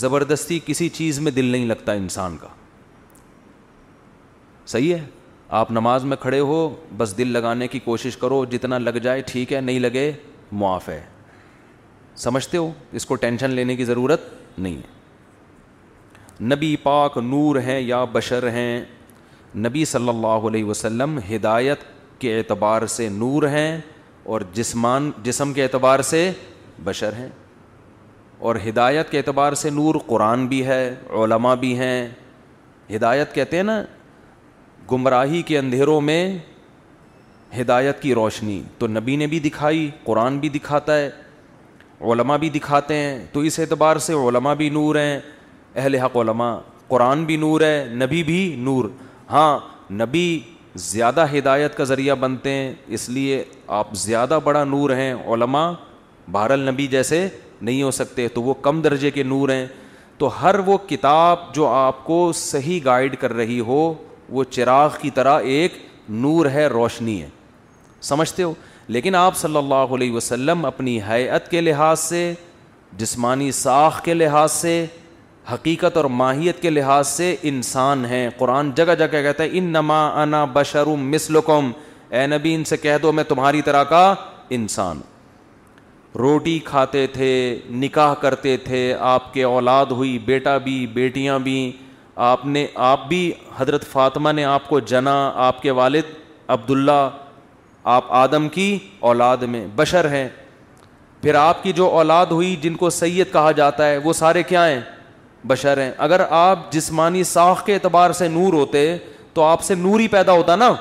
زبردستی 0.00 0.58
کسی 0.66 0.88
چیز 0.88 1.18
میں 1.20 1.32
دل 1.32 1.44
نہیں 1.44 1.66
لگتا 1.66 1.92
انسان 1.92 2.36
کا 2.40 2.48
صحیح 4.66 4.94
ہے 4.94 5.04
آپ 5.58 5.70
نماز 5.72 6.04
میں 6.04 6.16
کھڑے 6.20 6.38
ہو 6.40 6.56
بس 6.96 7.16
دل 7.18 7.28
لگانے 7.32 7.68
کی 7.68 7.78
کوشش 7.84 8.16
کرو 8.16 8.44
جتنا 8.50 8.78
لگ 8.78 8.98
جائے 9.02 9.20
ٹھیک 9.26 9.52
ہے 9.52 9.60
نہیں 9.60 9.78
لگے 9.80 10.10
معاف 10.62 10.88
ہے 10.88 11.00
سمجھتے 12.24 12.56
ہو 12.58 12.70
اس 12.98 13.06
کو 13.06 13.14
ٹینشن 13.22 13.50
لینے 13.50 13.76
کی 13.76 13.84
ضرورت 13.84 14.20
نہیں 14.58 14.76
ہے 14.76 16.44
نبی 16.54 16.74
پاک 16.82 17.16
نور 17.24 17.56
ہیں 17.60 17.80
یا 17.80 18.02
بشر 18.12 18.48
ہیں 18.52 18.84
نبی 19.56 19.84
صلی 19.84 20.08
اللہ 20.08 20.46
علیہ 20.48 20.64
وسلم 20.64 21.18
ہدایت 21.34 21.80
کے 22.20 22.36
اعتبار 22.38 22.86
سے 22.96 23.08
نور 23.08 23.42
ہیں 23.48 23.78
اور 24.30 24.40
جسمان 24.54 25.10
جسم 25.22 25.52
کے 25.52 25.62
اعتبار 25.62 26.00
سے 26.02 26.30
بشر 26.84 27.12
ہیں 27.18 27.28
اور 28.38 28.56
ہدایت 28.68 29.10
کے 29.10 29.18
اعتبار 29.18 29.52
سے 29.60 29.70
نور 29.70 29.94
قرآن 30.06 30.46
بھی 30.48 30.64
ہے 30.66 30.84
علماء 31.22 31.54
بھی 31.60 31.76
ہیں 31.78 32.08
ہدایت 32.94 33.34
کہتے 33.34 33.56
ہیں 33.56 33.62
نا 33.64 33.82
گمراہی 34.92 35.42
کے 35.46 35.58
اندھیروں 35.58 36.00
میں 36.00 36.20
ہدایت 37.60 38.00
کی 38.02 38.14
روشنی 38.14 38.60
تو 38.78 38.86
نبی 38.86 39.16
نے 39.16 39.26
بھی 39.26 39.38
دکھائی 39.40 39.90
قرآن 40.04 40.38
بھی 40.38 40.48
دکھاتا 40.48 40.96
ہے 40.98 41.10
علماء 42.12 42.36
بھی 42.38 42.48
دکھاتے 42.50 42.94
ہیں 42.96 43.18
تو 43.32 43.40
اس 43.48 43.58
اعتبار 43.60 43.96
سے 44.06 44.12
علماء 44.28 44.54
بھی 44.54 44.68
نور 44.70 44.96
ہیں 44.96 45.18
اہل 45.76 45.94
حق 46.00 46.16
علماء 46.16 46.56
قرآن 46.88 47.24
بھی 47.24 47.36
نور 47.36 47.60
ہے 47.60 47.86
نبی 48.02 48.22
بھی 48.24 48.54
نور 48.58 48.84
ہاں 49.30 49.58
نبی 49.92 50.38
زیادہ 50.74 51.24
ہدایت 51.36 51.76
کا 51.76 51.84
ذریعہ 51.84 52.14
بنتے 52.20 52.50
ہیں 52.52 52.72
اس 52.96 53.08
لیے 53.08 53.42
آپ 53.78 53.92
زیادہ 54.06 54.38
بڑا 54.44 54.62
نور 54.64 54.90
ہیں 54.96 55.12
علماء 55.34 55.70
بہر 56.32 56.50
النبی 56.50 56.86
جیسے 56.86 57.26
نہیں 57.60 57.82
ہو 57.82 57.90
سکتے 57.90 58.26
تو 58.34 58.42
وہ 58.42 58.54
کم 58.62 58.80
درجے 58.82 59.10
کے 59.10 59.22
نور 59.22 59.48
ہیں 59.48 59.66
تو 60.18 60.30
ہر 60.42 60.58
وہ 60.66 60.76
کتاب 60.88 61.38
جو 61.54 61.66
آپ 61.68 62.04
کو 62.04 62.30
صحیح 62.34 62.80
گائیڈ 62.84 63.16
کر 63.20 63.32
رہی 63.32 63.58
ہو 63.66 63.78
وہ 64.28 64.44
چراغ 64.50 64.96
کی 65.00 65.10
طرح 65.14 65.40
ایک 65.56 65.76
نور 66.08 66.46
ہے 66.54 66.66
روشنی 66.66 67.20
ہے 67.22 67.28
سمجھتے 68.08 68.42
ہو 68.42 68.52
لیکن 68.96 69.14
آپ 69.14 69.36
صلی 69.36 69.56
اللہ 69.56 69.94
علیہ 69.94 70.12
وسلم 70.12 70.64
اپنی 70.64 70.98
حیت 71.08 71.48
کے 71.50 71.60
لحاظ 71.60 72.00
سے 72.00 72.32
جسمانی 72.98 73.50
ساخ 73.52 74.02
کے 74.04 74.14
لحاظ 74.14 74.52
سے 74.52 74.84
حقیقت 75.52 75.96
اور 75.96 76.04
ماہیت 76.20 76.60
کے 76.62 76.70
لحاظ 76.70 77.06
سے 77.08 77.34
انسان 77.50 78.04
ہیں 78.04 78.28
قرآن 78.38 78.70
جگہ 78.76 78.94
جگہ 78.98 79.20
کہتا 79.22 79.42
ہے 79.44 79.48
ان 79.58 79.64
نما 79.72 80.00
انا 80.22 80.44
بشرم 80.52 81.08
مسل 81.10 81.36
اے 81.46 82.26
نبی 82.26 82.54
ان 82.54 82.64
سے 82.64 82.76
کہہ 82.76 82.98
دو 83.02 83.12
میں 83.12 83.24
تمہاری 83.28 83.62
طرح 83.62 83.82
کا 83.92 84.04
انسان 84.56 85.00
روٹی 86.18 86.58
کھاتے 86.64 87.06
تھے 87.12 87.30
نکاح 87.84 88.14
کرتے 88.20 88.56
تھے 88.64 88.82
آپ 89.14 89.32
کے 89.34 89.42
اولاد 89.44 89.86
ہوئی 89.96 90.18
بیٹا 90.26 90.56
بھی 90.66 90.76
بیٹیاں 90.92 91.38
بھی 91.48 91.58
آپ 92.30 92.44
نے 92.46 92.66
آپ 92.92 93.06
بھی 93.08 93.30
حضرت 93.56 93.86
فاطمہ 93.90 94.32
نے 94.36 94.44
آپ 94.44 94.68
کو 94.68 94.80
جنا 94.92 95.16
آپ 95.46 95.60
کے 95.62 95.70
والد 95.80 96.12
عبداللہ 96.56 97.08
آپ 97.96 98.12
آدم 98.22 98.48
کی 98.56 98.76
اولاد 99.10 99.42
میں 99.54 99.66
بشر 99.76 100.10
ہیں 100.12 100.28
پھر 101.22 101.34
آپ 101.34 101.62
کی 101.62 101.72
جو 101.82 101.86
اولاد 101.98 102.26
ہوئی 102.30 102.54
جن 102.62 102.74
کو 102.76 102.90
سید 103.00 103.32
کہا 103.32 103.52
جاتا 103.62 103.88
ہے 103.90 103.96
وہ 104.04 104.12
سارے 104.22 104.42
کیا 104.48 104.68
ہیں 104.68 104.80
بشر 105.46 105.78
ہیں 105.80 105.90
اگر 105.98 106.20
آپ 106.30 106.70
جسمانی 106.72 107.22
ساخ 107.24 107.64
کے 107.66 107.74
اعتبار 107.74 108.12
سے 108.12 108.28
نور 108.28 108.52
ہوتے 108.52 108.96
تو 109.34 109.42
آپ 109.44 109.62
سے 109.64 109.74
نور 109.74 110.00
ہی 110.00 110.08
پیدا 110.08 110.32
ہوتا 110.32 110.56
نا 110.56 110.72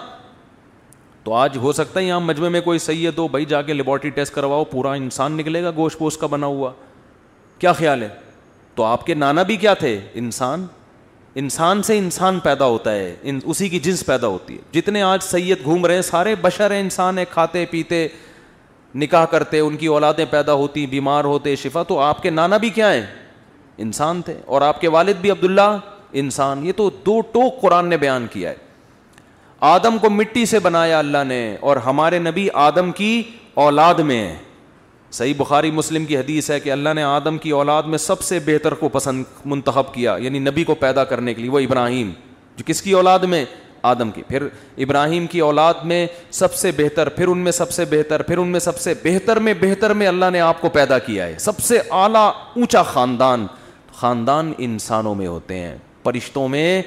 تو 1.24 1.34
آج 1.36 1.58
ہو 1.62 1.72
سکتا 1.72 1.99
ہے 1.99 2.05
یہاں 2.05 2.20
مجمع 2.22 2.47
میں 2.49 2.62
کوئی 2.62 2.80
سید 2.80 3.18
ہو 3.18 3.28
بھائی 3.28 3.45
جا 3.45 3.62
کے 3.62 3.74
لیبارٹری 3.74 4.10
ٹیسٹ 4.10 4.34
کرواؤ 4.34 4.64
پورا 4.72 4.91
انسان 4.93 5.32
نکلے 5.38 5.64
گا 5.64 5.72
گوشت 5.76 5.99
پوش 5.99 6.18
کا 6.18 6.28
بنا 6.28 6.45
ہوا 6.47 6.72
کیا 7.60 7.72
خیال 7.74 8.01
ہے 8.03 8.08
تو 8.76 8.84
آپ 8.84 9.05
کے 9.05 9.14
نانا 9.14 9.43
بھی 9.43 9.55
کیا 9.58 9.74
تھے 9.74 9.99
انسان 10.16 10.66
انسان 11.39 11.82
سے 11.84 11.97
انسان 11.97 12.39
پیدا 12.43 12.66
ہوتا 12.66 12.91
ہے 12.95 13.16
اسی 13.45 13.68
کی 13.70 13.80
جنس 13.80 14.05
پیدا 14.05 14.28
ہوتی 14.28 14.53
ہے 14.58 14.80
جتنے 14.80 15.01
آج 15.03 15.24
سید 15.24 15.64
گھوم 15.64 15.86
رہے 15.86 15.95
ہیں 15.95 16.01
سارے 16.01 16.36
بشر 16.41 16.72
ہیں 16.72 16.80
انسان 16.80 17.18
ہیں 17.18 17.26
کھاتے 17.32 17.66
پیتے 17.72 18.08
نکاح 18.95 19.26
کرتے 19.32 19.60
ان 19.60 19.78
کی 19.78 19.86
اولادیں 19.88 20.26
پیدا 20.30 20.53
ہوتی 20.62 20.86
بیمار 20.88 21.24
ہوتے 21.24 21.55
شفا 21.64 21.84
تو 21.88 21.99
آپ 21.99 22.22
کے 22.24 22.30
نانا 22.30 22.58
بھی 22.58 22.70
کیا 22.80 22.93
ہیں 22.93 23.05
انسان 23.86 24.21
تھے 24.25 24.36
اور 24.45 24.61
آپ 24.61 24.82
کے 24.82 24.88
والد 24.93 25.19
بھی 25.21 25.32
عبداللہ 25.32 25.75
انسان 26.21 26.65
یہ 26.65 26.71
تو 26.78 26.89
دو 27.05 27.19
ٹوک 27.32 27.61
قرآن 27.61 27.88
نے 27.89 27.97
بیان 27.97 28.25
کیا 28.32 28.49
ہے 28.49 28.65
آدم 29.75 29.97
کو 30.01 30.09
مٹی 30.09 30.45
سے 30.45 30.59
بنایا 30.59 30.99
اللہ 30.99 31.23
نے 31.28 31.39
اور 31.69 31.78
ہمارے 31.86 32.19
نبی 32.19 32.47
آدم 32.65 32.91
کی 32.99 33.21
اولاد 33.65 33.99
میں 34.11 34.23
صحیح 35.17 35.34
بخاری 35.38 35.71
مسلم 35.71 36.05
کی 36.05 36.17
حدیث 36.17 36.49
ہے 36.51 36.59
کہ 36.59 36.71
اللہ 36.71 36.93
نے 36.95 37.03
آدم 37.03 37.38
کی 37.43 37.49
اولاد 37.59 37.84
میں 37.93 37.97
سب 37.97 38.21
سے 38.23 38.39
بہتر 38.45 38.73
کو 38.82 38.89
پسند 38.95 39.23
منتخب 39.53 39.93
کیا 39.93 40.15
یعنی 40.21 40.39
نبی 40.39 40.63
کو 40.63 40.75
پیدا 40.86 41.03
کرنے 41.11 41.34
کے 41.34 41.41
لیے 41.41 41.51
وہ 41.51 41.59
ابراہیم 41.59 42.11
جو 42.55 42.63
کس 42.67 42.82
کی 42.82 42.91
اولاد 42.99 43.19
میں 43.34 43.43
آدم 43.88 44.11
کی 44.11 44.21
پھر 44.28 44.47
ابراہیم 44.84 45.28
کی 45.32 45.39
اولاد 45.39 45.73
میں 45.89 46.05
سب 46.39 46.53
سے 46.55 46.71
بہتر 46.78 47.09
پھر 47.17 47.28
ان 47.28 47.38
میں 47.39 47.51
سب 47.51 47.71
سے 47.71 47.86
بہتر 47.89 48.21
پھر 48.30 48.38
ان 48.38 48.47
میں 48.51 48.59
سب 48.59 48.80
سے 48.80 48.93
بہتر 49.03 49.39
میں 49.47 49.53
بہتر 49.59 49.93
میں 50.01 50.07
اللہ 50.07 50.30
نے 50.34 50.39
آپ 50.41 50.61
کو 50.61 50.69
پیدا 50.78 50.97
کیا 51.05 51.25
ہے 51.28 51.38
سب 51.39 51.59
سے 51.63 51.80
اعلیٰ 52.03 52.32
اونچا 52.55 52.82
خاندان 52.93 53.45
خاندان 53.99 54.51
انسانوں 54.65 55.13
میں 55.15 55.27
ہوتے 55.27 55.57
ہیں 55.59 55.75
پرشتوں 56.03 56.47
میں 56.53 56.81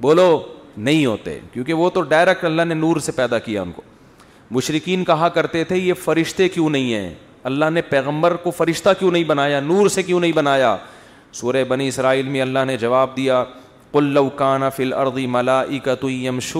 بولو 0.00 0.28
نہیں 0.86 1.04
ہوتے 1.06 1.38
کیونکہ 1.52 1.72
وہ 1.82 1.88
تو 1.90 2.00
ڈائریکٹ 2.10 2.44
اللہ 2.44 2.62
نے 2.68 2.74
نور 2.74 2.96
سے 3.06 3.12
پیدا 3.12 3.38
کیا 3.46 3.62
ان 3.62 3.70
کو 3.76 3.82
مشرقین 4.56 5.04
کہا 5.04 5.28
کرتے 5.36 5.62
تھے 5.70 5.76
یہ 5.76 5.94
فرشتے 6.04 6.48
کیوں 6.48 6.68
نہیں 6.70 6.92
ہیں 6.94 7.14
اللہ 7.50 7.70
نے 7.72 7.82
پیغمبر 7.94 8.34
کو 8.44 8.50
فرشتہ 8.56 8.90
کیوں 8.98 9.10
نہیں 9.10 9.24
بنایا 9.24 9.60
نور 9.60 9.88
سے 9.96 10.02
کیوں 10.02 10.20
نہیں 10.20 10.32
بنایا 10.36 10.76
سورہ 11.40 11.62
بنی 11.68 11.88
اسرائیل 11.88 12.28
میں 12.34 12.40
اللہ 12.42 12.64
نے 12.66 12.76
جواب 12.84 13.16
دیا 13.16 13.42
پلؤ 13.92 14.28
کانا 14.36 14.68
فل 14.76 14.92
اردی 14.92 15.26
ملا 15.34 15.60
اکتویم 15.60 16.40
ش 16.48 16.56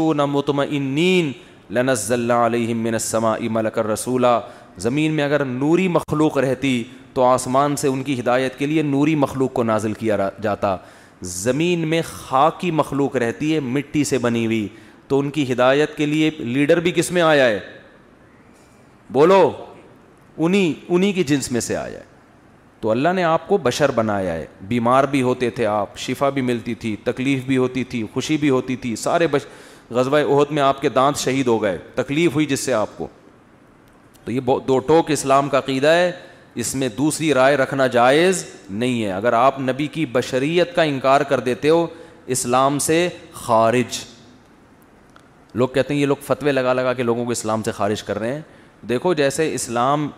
نین 0.80 1.32
لنزل 1.76 2.30
علیہ 2.30 2.74
منسما 2.74 3.32
امل 3.34 3.68
کر 3.74 3.86
رسولہ 3.86 4.40
زمین 4.86 5.12
میں 5.12 5.24
اگر 5.24 5.44
نوری 5.44 5.86
مخلوق 5.96 6.38
رہتی 6.38 6.72
تو 7.18 7.22
آسمان 7.24 7.74
سے 7.76 7.88
ان 7.88 8.02
کی 8.04 8.18
ہدایت 8.18 8.58
کے 8.58 8.66
لیے 8.66 8.82
نوری 8.82 9.14
مخلوق 9.20 9.52
کو 9.52 9.62
نازل 9.62 9.92
کیا 10.00 10.28
جاتا 10.42 10.76
زمین 11.36 11.86
میں 11.88 12.00
خاک 12.06 12.58
کی 12.60 12.70
مخلوق 12.80 13.16
رہتی 13.22 13.54
ہے 13.54 13.60
مٹی 13.60 14.02
سے 14.10 14.18
بنی 14.26 14.44
ہوئی 14.46 14.66
تو 15.08 15.18
ان 15.18 15.30
کی 15.36 15.50
ہدایت 15.52 15.96
کے 15.96 16.06
لیے 16.06 16.30
لیڈر 16.38 16.80
بھی 16.80 16.90
کس 16.96 17.10
میں 17.12 17.22
آیا 17.22 17.46
ہے 17.48 17.58
بولو 19.12 19.40
انہیں 20.36 20.72
انہیں 20.88 21.12
کی 21.12 21.24
جنس 21.32 21.50
میں 21.52 21.60
سے 21.68 21.76
آیا 21.76 21.98
ہے 21.98 22.04
تو 22.80 22.90
اللہ 22.90 23.12
نے 23.16 23.24
آپ 23.24 23.48
کو 23.48 23.58
بشر 23.66 23.90
بنایا 23.94 24.32
ہے 24.34 24.46
بیمار 24.68 25.04
بھی 25.14 25.22
ہوتے 25.28 25.50
تھے 25.58 25.66
آپ 25.66 25.98
شفا 25.98 26.28
بھی 26.38 26.42
ملتی 26.52 26.74
تھی 26.84 26.94
تکلیف 27.04 27.44
بھی 27.46 27.56
ہوتی 27.56 27.84
تھی 27.94 28.04
خوشی 28.14 28.36
بھی 28.44 28.50
ہوتی 28.50 28.76
تھی 28.84 28.94
سارے 29.06 29.26
بش 29.30 29.46
غزبۂ 29.90 30.22
عہد 30.30 30.52
میں 30.54 30.62
آپ 30.62 30.80
کے 30.82 30.88
دانت 31.00 31.18
شہید 31.24 31.46
ہو 31.48 31.62
گئے 31.62 31.78
تکلیف 31.94 32.34
ہوئی 32.34 32.46
جس 32.54 32.60
سے 32.64 32.72
آپ 32.84 32.96
کو 32.98 33.08
تو 34.24 34.30
یہ 34.32 34.40
دو 34.66 34.78
ٹوک 34.86 35.10
اسلام 35.10 35.48
کا 35.48 35.58
عقیدہ 35.58 35.88
ہے 35.88 36.10
اس 36.54 36.74
میں 36.74 36.88
دوسری 36.98 37.32
رائے 37.34 37.56
رکھنا 37.56 37.86
جائز 37.86 38.44
نہیں 38.70 39.02
ہے 39.04 39.10
اگر 39.12 39.32
آپ 39.32 39.58
نبی 39.60 39.86
کی 39.92 40.04
بشریت 40.12 40.74
کا 40.74 40.82
انکار 40.82 41.20
کر 41.30 41.40
دیتے 41.40 41.68
ہو 41.70 41.86
اسلام 42.36 42.78
سے 42.78 43.08
خارج 43.32 43.98
لوگ 45.58 45.68
کہتے 45.74 45.94
ہیں 45.94 46.00
یہ 46.00 46.06
لوگ 46.06 46.16
فتوے 46.26 46.52
لگا 46.52 46.72
لگا 46.72 46.92
کے 46.94 47.02
لوگوں 47.02 47.24
کو 47.24 47.30
اسلام 47.30 47.62
سے 47.62 47.72
خارج 47.72 48.02
کر 48.04 48.18
رہے 48.18 48.32
ہیں 48.34 48.40
دیکھو 48.88 49.12
جیسے 49.14 49.52
اسلام 49.54 50.08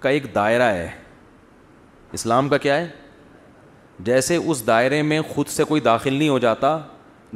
کا 0.00 0.08
ایک 0.08 0.34
دائرہ 0.34 0.72
ہے 0.72 0.88
اسلام 2.12 2.48
کا 2.48 2.58
کیا 2.58 2.76
ہے 2.80 2.88
جیسے 4.04 4.36
اس 4.36 4.66
دائرے 4.66 5.00
میں 5.02 5.20
خود 5.34 5.48
سے 5.48 5.64
کوئی 5.64 5.80
داخل 5.80 6.14
نہیں 6.14 6.28
ہو 6.28 6.38
جاتا 6.38 6.78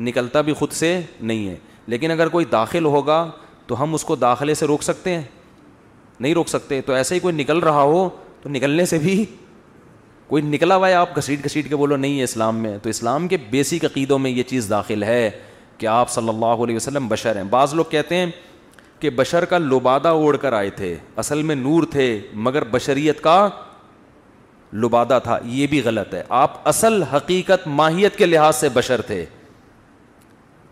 نکلتا 0.07 0.41
بھی 0.41 0.53
خود 0.59 0.73
سے 0.73 0.99
نہیں 1.21 1.49
ہے 1.49 1.57
لیکن 1.87 2.11
اگر 2.11 2.29
کوئی 2.29 2.45
داخل 2.53 2.85
ہوگا 2.85 3.25
تو 3.67 3.83
ہم 3.83 3.95
اس 3.95 4.05
کو 4.05 4.17
داخلے 4.17 4.55
سے 4.55 4.67
روک 4.67 4.83
سکتے 4.83 5.15
ہیں 5.19 5.23
نہیں 6.21 6.33
روک 6.35 6.49
سکتے 6.49 6.81
تو 6.87 6.93
ایسے 6.93 7.15
ہی 7.15 7.21
کوئی 7.21 7.35
نکل 7.35 7.59
رہا 7.63 7.83
ہو 7.83 8.09
تو 8.45 8.51
نکلنے 8.51 8.85
سے 8.87 8.99
بھی 8.99 9.25
کوئی 10.29 10.43
نکلا 10.43 10.77
ہوا 10.77 10.89
ہے 10.89 10.95
آپ 10.95 11.17
گھسیٹ 11.19 11.45
گھسیٹ 11.45 11.69
کے 11.69 11.77
بولو 11.77 11.97
نہیں 11.97 12.19
ہے 12.19 12.25
اسلام 12.25 12.57
میں 12.63 12.77
تو 12.83 12.89
اسلام 12.91 13.29
کے 13.29 13.37
بیسک 13.51 13.85
عقیدوں 13.85 14.19
میں 14.19 14.31
یہ 14.31 14.43
چیز 14.49 14.67
داخل 14.71 15.03
ہے 15.03 15.31
کہ 15.79 15.87
آپ 15.93 16.11
صلی 16.11 16.29
اللہ 16.29 16.63
علیہ 16.65 16.77
وسلم 16.77 17.07
بشر 17.09 17.37
ہیں 17.37 17.43
بعض 17.51 17.75
لوگ 17.75 17.85
کہتے 17.91 18.17
ہیں 18.17 18.27
کہ 19.01 19.11
بشر 19.21 19.45
کا 19.45 19.59
لبادہ 19.59 20.09
اوڑھ 20.09 20.37
کر 20.41 20.53
آئے 20.53 20.71
تھے 20.77 20.95
اصل 21.23 21.43
میں 21.43 21.55
نور 21.55 21.83
تھے 21.91 22.05
مگر 22.49 22.65
بشریت 22.71 23.23
کا 23.23 23.49
لبادہ 24.83 25.19
تھا 25.25 25.39
یہ 25.45 25.67
بھی 25.71 25.81
غلط 25.85 26.15
ہے 26.15 26.23
آپ 26.43 26.61
اصل 26.69 27.03
حقیقت 27.15 27.67
ماہیت 27.81 28.17
کے 28.17 28.27
لحاظ 28.27 28.57
سے 28.57 28.69
بشر 28.75 29.01
تھے 29.07 29.25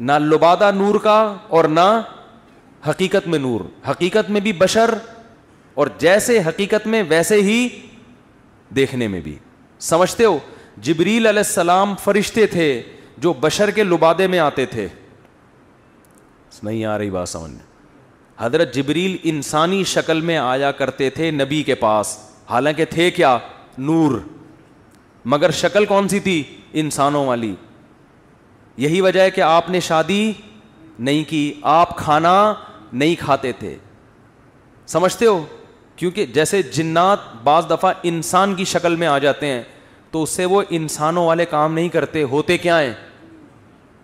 نہ 0.01 0.13
لبادہ 0.21 0.71
نور 0.75 0.99
کا 1.03 1.21
اور 1.59 1.65
نہ 1.71 1.91
حقیقت 2.89 3.29
میں 3.29 3.39
نور 3.39 3.61
حقیقت 3.91 4.31
میں 4.31 4.41
بھی 4.41 4.53
بشر 4.59 4.95
اور 5.75 5.87
جیسے 5.99 6.39
حقیقت 6.47 6.87
میں 6.87 7.03
ویسے 7.09 7.41
ہی 7.43 7.67
دیکھنے 8.77 9.09
میں 9.09 9.21
بھی 9.21 9.37
سمجھتے 9.91 10.25
ہو 10.25 10.39
جبریل 10.89 11.27
علیہ 11.27 11.43
السلام 11.47 11.95
فرشتے 12.03 12.47
تھے 12.47 12.67
جو 13.25 13.33
بشر 13.41 13.71
کے 13.75 13.85
لبادے 13.85 14.27
میں 14.35 14.39
آتے 14.39 14.67
تھے 14.67 14.87
نہیں 16.63 16.85
آ 16.85 16.97
رہی 16.99 17.11
بات 17.11 17.29
سمجھ 17.29 17.51
حضرت 18.39 18.75
جبریل 18.75 19.17
انسانی 19.31 19.83
شکل 19.93 20.21
میں 20.27 20.37
آیا 20.39 20.71
کرتے 20.81 21.09
تھے 21.11 21.31
نبی 21.31 21.63
کے 21.67 21.75
پاس 21.75 22.09
حالانکہ 22.51 22.85
تھے 22.91 23.11
کیا 23.11 23.37
نور 23.79 24.19
مگر 25.35 25.51
شکل 25.61 25.85
کون 25.87 26.09
سی 26.09 26.21
تھی 26.27 26.43
انسانوں 26.83 27.25
والی 27.27 27.55
یہی 28.85 29.01
وجہ 29.01 29.21
ہے 29.21 29.31
کہ 29.31 29.41
آپ 29.41 29.71
نے 29.71 29.81
شادی 29.89 30.23
نہیں 30.99 31.25
کی 31.31 31.43
آپ 31.73 31.97
کھانا 31.99 32.35
نہیں 32.93 33.15
کھاتے 33.21 33.53
تھے 33.59 33.75
سمجھتے 34.95 35.27
ہو 35.27 35.45
کیونکہ 36.03 36.27
جیسے 36.35 36.61
جنات 36.75 37.19
بعض 37.45 37.65
دفعہ 37.71 37.93
انسان 38.09 38.55
کی 38.55 38.65
شکل 38.71 38.95
میں 38.99 39.07
آ 39.07 39.19
جاتے 39.25 39.47
ہیں 39.47 39.63
تو 40.13 40.23
اس 40.23 40.31
سے 40.37 40.45
وہ 40.53 40.63
انسانوں 40.79 41.27
والے 41.27 41.45
کام 41.51 41.75
نہیں 41.75 41.89
کرتے 41.97 42.23
ہوتے 42.33 42.57
کیا 42.59 42.81
ہیں 42.83 42.93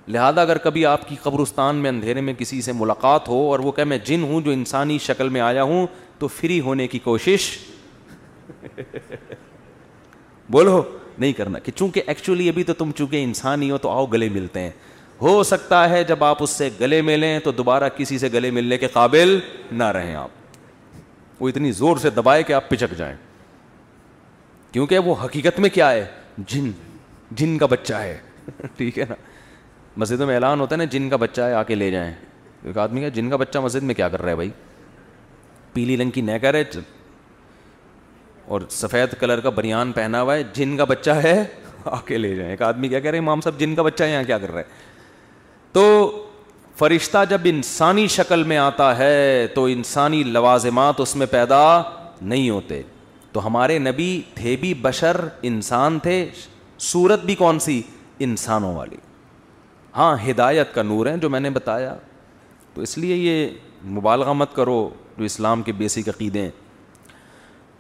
لہذا 0.09 0.43
اگر 0.43 0.59
کبھی 0.67 0.85
آپ 0.87 1.09
کی 1.09 1.17
قبرستان 1.23 1.77
میں 1.87 1.91
اندھیرے 1.91 2.21
میں 2.27 2.35
کسی 2.39 2.61
سے 2.63 2.73
ملاقات 2.81 3.29
ہو 3.29 3.41
اور 3.53 3.59
وہ 3.67 3.73
کہ 3.79 3.85
میں 3.85 3.99
جن 4.05 4.23
ہوں 4.29 4.41
جو 4.41 4.51
انسانی 4.51 4.99
شکل 5.07 5.29
میں 5.37 5.41
آیا 5.41 5.63
ہوں 5.63 5.87
تو 6.19 6.29
فری 6.37 6.61
ہونے 6.69 6.87
کی 6.89 6.99
کوشش 7.09 7.51
بولو 10.51 10.83
نہیں 11.19 11.33
کرنا 11.37 11.59
کہ 11.59 11.73
چونکہ 11.79 12.03
ایکچولی 12.07 12.49
ابھی 12.49 12.65
تو 12.65 12.73
تم 12.79 12.91
چونکہ 12.99 13.25
انسان 13.25 13.63
ہی 13.63 13.71
ہو 13.71 13.79
تو 13.79 13.91
آؤ 13.97 14.07
گلے 14.13 14.29
ملتے 14.39 14.61
ہیں 14.61 14.71
ہو 15.23 15.43
سکتا 15.51 15.89
ہے 15.91 16.03
جب 16.05 16.25
آپ 16.25 16.43
اس 16.43 16.51
سے 16.51 16.71
گلے 16.81 17.03
ملیں 17.11 17.39
تو 17.45 17.53
دوبارہ 17.53 17.89
کسی 17.97 18.19
سے 18.19 18.29
گلے 18.33 18.51
ملنے 18.51 18.79
کے 18.79 18.89
قابل 18.99 19.39
نہ 19.83 19.93
رہیں 19.99 20.15
آپ 20.15 20.37
وہ 21.41 21.49
اتنی 21.49 21.73
زور 21.73 21.97
سے 22.03 22.11
دبائے 22.11 22.43
کہ 22.43 22.53
آپ 22.53 22.69
پچک 22.69 22.97
جائیں 22.99 23.17
کیونکہ 24.73 24.99
وہ 25.09 25.15
حقیقت 25.25 25.59
میں 25.61 25.71
کیا 25.75 25.91
ہے 25.93 26.07
جن 26.49 26.71
جن 27.39 27.57
کا 27.59 27.67
بچہ 27.67 27.95
ہے 27.95 28.19
ٹھیک 28.77 28.99
ہے 28.99 29.05
نا 29.09 29.15
مسجدوں 30.01 30.27
میں 30.27 30.35
اعلان 30.35 30.61
ہوتا 30.61 30.75
ہے 30.75 30.79
نا 30.79 30.85
جن 30.93 31.09
کا 31.11 31.17
بچہ 31.17 31.41
ہے 31.43 31.53
آ 31.55 31.63
کے 31.71 31.75
لے 31.75 31.91
جائیں 31.91 32.13
ایک 32.65 32.79
آدمی 32.79 33.09
جن 33.15 33.31
کا 33.31 33.37
بچہ 33.37 33.59
مسجد 33.59 33.83
میں 33.83 33.95
کیا 33.95 34.09
کر 34.09 34.23
رہا 34.23 34.31
ہے 34.31 34.37
بھائی 34.37 34.51
پیلی 35.73 35.97
رنگ 35.97 36.11
کی 36.11 36.27
ہے 36.29 36.51
اور 38.57 38.61
سفید 38.71 39.15
کلر 39.21 39.41
کا 39.45 39.51
بریان 39.57 39.91
پہنا 39.93 40.21
ہوا 40.23 40.35
ہے 40.35 40.43
جن 40.55 40.77
کا 40.77 40.85
بچہ 40.91 41.11
ہے 41.25 41.43
آ 41.85 41.97
کے 42.07 42.19
لے 42.19 42.35
جائیں 42.37 42.51
ایک 42.51 42.63
آدمی 42.63 42.89
کیا 42.89 43.01
کہہ 43.01 43.11
رہے 43.11 43.19
ہیں 43.19 43.25
امام 43.25 43.41
صاحب 43.45 43.59
جن 43.61 43.75
کا 43.75 43.83
بچہ 43.83 44.05
ہے 44.05 44.11
یہاں 44.13 44.23
کیا 44.27 44.39
کر 44.39 44.51
رہا 44.53 44.59
ہے 44.61 44.97
تو 45.73 45.83
فرشتہ 46.79 47.19
جب 47.31 47.41
انسانی 47.45 48.07
شکل 48.17 48.43
میں 48.51 48.57
آتا 48.59 48.97
ہے 48.99 49.47
تو 49.55 49.65
انسانی 49.77 50.23
لوازمات 50.25 51.01
اس 51.01 51.15
میں 51.17 51.27
پیدا 51.31 51.63
نہیں 52.21 52.49
ہوتے 52.51 52.81
تو 53.33 53.45
ہمارے 53.47 53.79
نبی 53.79 54.11
تھے 54.35 54.55
بھی 54.61 54.73
بشر 54.83 55.17
انسان 55.51 55.99
تھے 56.03 56.25
صورت 56.91 57.25
بھی 57.25 57.35
کون 57.35 57.59
سی 57.65 57.81
انسانوں 58.27 58.75
والی 58.75 58.97
ہاں 59.97 60.17
ہدایت 60.29 60.75
کا 60.75 60.83
نور 60.83 61.07
ہے 61.07 61.17
جو 61.23 61.31
میں 61.31 61.41
نے 61.41 61.51
بتایا 61.59 61.95
تو 62.75 62.83
اس 62.83 62.97
لیے 62.99 63.17
یہ 63.17 63.49
مبالغہ 63.97 64.33
مت 64.33 64.55
کرو 64.57 64.79
جو 65.17 65.25
اسلام 65.25 65.63
کے 65.63 65.73
بیسک 65.83 66.09
عقیدے 66.09 66.43
ہیں 66.43 66.51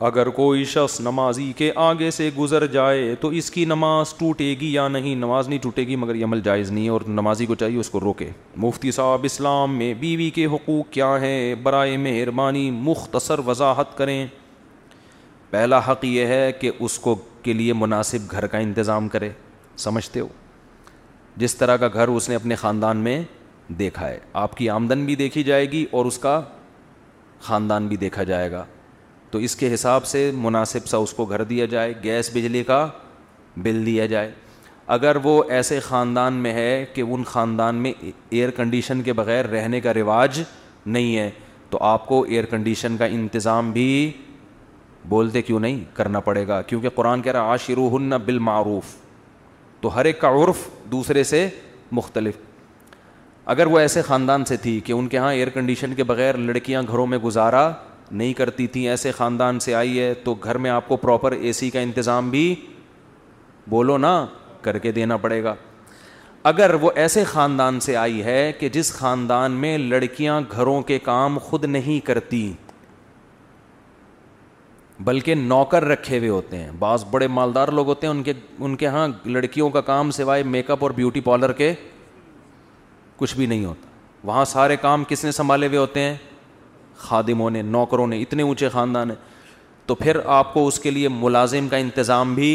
اگر 0.06 0.28
کوئی 0.30 0.64
شخص 0.70 1.00
نمازی 1.00 1.52
کے 1.56 1.70
آگے 1.84 2.10
سے 2.10 2.28
گزر 2.38 2.66
جائے 2.72 3.14
تو 3.20 3.28
اس 3.38 3.50
کی 3.50 3.64
نماز 3.68 4.12
ٹوٹے 4.18 4.48
گی 4.60 4.72
یا 4.72 4.86
نہیں 4.88 5.14
نماز 5.22 5.48
نہیں 5.48 5.58
ٹوٹے 5.62 5.86
گی 5.86 5.96
مگر 6.02 6.14
یہ 6.14 6.24
عمل 6.24 6.40
جائز 6.44 6.70
نہیں 6.70 6.84
ہے 6.84 6.90
اور 6.90 7.00
نمازی 7.08 7.46
کو 7.46 7.54
چاہیے 7.60 7.78
اس 7.80 7.90
کو 7.90 8.00
روکے 8.00 8.28
مفتی 8.64 8.90
صاحب 8.92 9.24
اسلام 9.30 9.74
میں 9.78 9.92
بیوی 10.00 10.28
کے 10.34 10.44
حقوق 10.52 10.90
کیا 10.92 11.10
ہیں 11.20 11.54
برائے 11.62 11.96
مہربانی 12.06 12.70
مختصر 12.74 13.38
وضاحت 13.46 13.96
کریں 13.98 14.26
پہلا 15.50 15.80
حق 15.88 16.04
یہ 16.04 16.26
ہے 16.26 16.50
کہ 16.60 16.70
اس 16.78 16.98
کو 16.98 17.14
کے 17.42 17.52
لیے 17.52 17.72
مناسب 17.82 18.30
گھر 18.32 18.46
کا 18.46 18.58
انتظام 18.58 19.08
کرے 19.08 19.30
سمجھتے 19.84 20.20
ہو 20.20 20.28
جس 21.36 21.54
طرح 21.56 21.76
کا 21.76 21.88
گھر 21.94 22.08
اس 22.08 22.28
نے 22.28 22.34
اپنے 22.34 22.54
خاندان 22.62 22.96
میں 23.04 23.20
دیکھا 23.78 24.08
ہے 24.08 24.18
آپ 24.42 24.56
کی 24.56 24.68
آمدن 24.70 25.04
بھی 25.06 25.16
دیکھی 25.16 25.42
جائے 25.44 25.70
گی 25.72 25.84
اور 25.90 26.04
اس 26.06 26.18
کا 26.18 26.40
خاندان 27.40 27.86
بھی 27.88 27.96
دیکھا 27.96 28.22
جائے 28.32 28.50
گا 28.52 28.64
تو 29.30 29.38
اس 29.46 29.54
کے 29.56 29.72
حساب 29.72 30.04
سے 30.06 30.30
مناسب 30.42 30.86
سا 30.88 30.96
اس 30.96 31.12
کو 31.14 31.24
گھر 31.24 31.42
دیا 31.44 31.64
جائے 31.72 31.92
گیس 32.04 32.30
بجلی 32.34 32.62
کا 32.64 32.86
بل 33.62 33.84
دیا 33.86 34.06
جائے 34.12 34.30
اگر 34.96 35.16
وہ 35.22 35.42
ایسے 35.54 35.78
خاندان 35.84 36.34
میں 36.42 36.52
ہے 36.54 36.84
کہ 36.94 37.00
ان 37.00 37.24
خاندان 37.26 37.74
میں 37.82 37.92
ایئر 38.04 38.50
کنڈیشن 38.56 39.02
کے 39.02 39.12
بغیر 39.12 39.46
رہنے 39.50 39.80
کا 39.80 39.94
رواج 39.94 40.40
نہیں 40.86 41.16
ہے 41.16 41.28
تو 41.70 41.78
آپ 41.84 42.06
کو 42.06 42.22
ایئر 42.28 42.44
کنڈیشن 42.50 42.96
کا 42.98 43.04
انتظام 43.14 43.70
بھی 43.72 43.88
بولتے 45.08 45.42
کیوں 45.42 45.60
نہیں 45.60 45.82
کرنا 45.94 46.20
پڑے 46.20 46.46
گا 46.48 46.60
کیونکہ 46.70 46.88
قرآن 46.94 47.22
کہہ 47.22 47.32
رہا 47.32 47.50
عاشر 47.50 47.78
ہن 47.94 48.10
بالمعروف 48.26 48.94
تو 49.80 49.94
ہر 49.94 50.04
ایک 50.04 50.20
کا 50.20 50.28
عرف 50.42 50.66
دوسرے 50.92 51.22
سے 51.24 51.46
مختلف 51.98 52.36
اگر 53.52 53.66
وہ 53.66 53.78
ایسے 53.78 54.02
خاندان 54.06 54.44
سے 54.44 54.56
تھی 54.62 54.78
کہ 54.84 54.92
ان 54.92 55.06
کے 55.08 55.18
ہاں 55.18 55.32
ایئر 55.32 55.48
کنڈیشن 55.50 55.94
کے 55.94 56.04
بغیر 56.04 56.36
لڑکیاں 56.38 56.82
گھروں 56.88 57.06
میں 57.06 57.18
گزارا 57.24 57.70
نہیں 58.10 58.32
کرتی 58.34 58.66
تھیں 58.66 58.86
ایسے 58.88 59.10
خاندان 59.12 59.58
سے 59.60 59.74
آئی 59.74 59.98
ہے 60.00 60.12
تو 60.24 60.34
گھر 60.42 60.58
میں 60.58 60.70
آپ 60.70 60.88
کو 60.88 60.96
پراپر 60.96 61.32
اے 61.32 61.52
سی 61.52 61.68
کا 61.70 61.80
انتظام 61.80 62.30
بھی 62.30 62.54
بولو 63.70 63.96
نا 63.98 64.14
کر 64.62 64.78
کے 64.78 64.92
دینا 64.92 65.16
پڑے 65.16 65.42
گا 65.44 65.54
اگر 66.50 66.74
وہ 66.80 66.90
ایسے 66.94 67.24
خاندان 67.28 67.80
سے 67.80 67.96
آئی 67.96 68.22
ہے 68.24 68.52
کہ 68.58 68.68
جس 68.72 68.92
خاندان 68.94 69.52
میں 69.60 69.76
لڑکیاں 69.78 70.40
گھروں 70.52 70.80
کے 70.82 70.98
کام 71.02 71.38
خود 71.44 71.64
نہیں 71.64 72.06
کرتی 72.06 72.52
بلکہ 75.06 75.34
نوکر 75.34 75.84
رکھے 75.88 76.18
ہوئے 76.18 76.28
ہوتے 76.28 76.56
ہیں 76.58 76.70
بعض 76.78 77.04
بڑے 77.10 77.26
مالدار 77.28 77.68
لوگ 77.72 77.86
ہوتے 77.86 78.06
ہیں 78.06 78.12
ان 78.14 78.22
کے 78.22 78.32
ان 78.58 78.74
کے 78.76 78.86
ہاں 78.86 79.06
لڑکیوں 79.26 79.68
کا 79.70 79.80
کام 79.80 80.10
سوائے 80.10 80.42
میک 80.42 80.70
اپ 80.70 80.82
اور 80.82 80.90
بیوٹی 80.96 81.20
پارلر 81.28 81.52
کے 81.60 81.72
کچھ 83.16 83.36
بھی 83.36 83.46
نہیں 83.46 83.64
ہوتا 83.64 83.86
وہاں 84.26 84.44
سارے 84.44 84.76
کام 84.80 85.04
کس 85.08 85.24
نے 85.24 85.32
سنبھالے 85.32 85.66
ہوئے 85.66 85.78
ہوتے 85.78 86.00
ہیں 86.00 86.16
خادموں 87.00 87.50
نے 87.50 87.62
نوکروں 87.62 88.06
نے 88.06 88.20
اتنے 88.20 88.42
اونچے 88.42 88.68
خاندان 88.68 89.10
ہیں 89.10 89.16
تو 89.86 89.94
پھر 89.94 90.18
آپ 90.36 90.52
کو 90.54 90.66
اس 90.66 90.78
کے 90.80 90.90
لیے 90.90 91.08
ملازم 91.08 91.68
کا 91.68 91.76
انتظام 91.76 92.34
بھی 92.34 92.50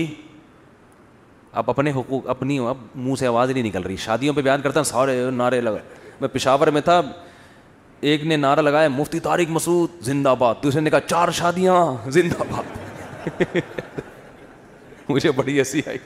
آپ 1.61 1.69
اپنے 1.69 1.91
حقوق 1.95 2.27
اپنی 2.29 2.57
اب 2.67 2.77
منہ 2.95 3.15
سے 3.19 3.27
آواز 3.27 3.49
نہیں 3.51 3.63
نکل 3.63 3.81
رہی 3.83 3.95
شادیوں 4.05 4.33
پہ 4.35 4.41
بیان 4.41 4.61
کرتا 4.61 4.79
ہوں 4.79 4.83
سارے 4.91 5.19
نعرے 5.33 5.61
لگائے 5.61 5.83
میں 6.21 6.29
پشاور 6.33 6.67
میں 6.77 6.81
تھا 6.89 7.01
ایک 8.11 8.23
نے 8.27 8.37
نعرہ 8.37 8.59
لگایا 8.61 8.87
مفتی 8.89 9.19
طارق 9.25 9.49
مسعود 9.51 9.89
زندہ 10.05 10.33
باد 10.39 10.55
دوسرے 10.63 10.81
نے 10.81 10.89
کہا 10.89 10.99
چار 11.07 11.31
شادیاں 11.39 11.77
زندہ 12.17 12.43
باد 12.51 13.51
مجھے 15.09 15.31
بڑی 15.35 15.57
ہنسی 15.59 15.81
آئی 15.87 15.97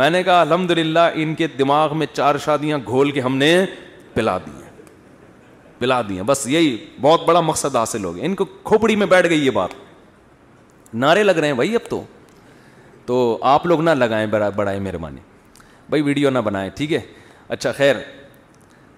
میں 0.00 0.08
نے 0.10 0.22
کہا 0.22 0.40
الحمد 0.40 0.70
للہ 0.78 1.08
ان 1.22 1.34
کے 1.34 1.46
دماغ 1.58 1.96
میں 1.98 2.06
چار 2.12 2.38
شادیاں 2.44 2.78
گھول 2.86 3.10
کے 3.10 3.20
ہم 3.20 3.36
نے 3.36 3.54
پلا 4.14 4.36
دی 4.46 4.64
پلا 5.78 6.00
بس 6.26 6.46
یہی 6.48 6.76
بہت 7.00 7.24
بڑا 7.26 7.40
مقصد 7.40 7.76
حاصل 7.76 8.04
ہو 8.04 8.14
گیا 8.16 8.24
ان 8.24 8.34
کو 8.34 8.44
کھوپڑی 8.64 8.96
میں 8.96 9.06
بیٹھ 9.06 9.26
گئی 9.28 9.44
یہ 9.46 9.50
بات 9.54 9.70
نعرے 10.94 11.22
لگ 11.22 11.32
رہے 11.36 11.46
ہیں 11.48 11.54
بھائی 11.54 11.74
اب 11.76 11.88
تو 11.90 12.02
تو 13.06 13.16
آپ 13.54 13.66
لوگ 13.66 13.80
نہ 13.82 13.90
بڑا 14.30 14.48
بڑائے 14.56 14.78
مہربانی 14.80 15.20
بھائی 15.90 16.02
ویڈیو 16.02 16.30
نہ 16.30 16.38
بنائیں 16.44 16.68
ٹھیک 16.76 16.92
ہے 16.92 17.00
اچھا 17.54 17.72
خیر 17.72 17.96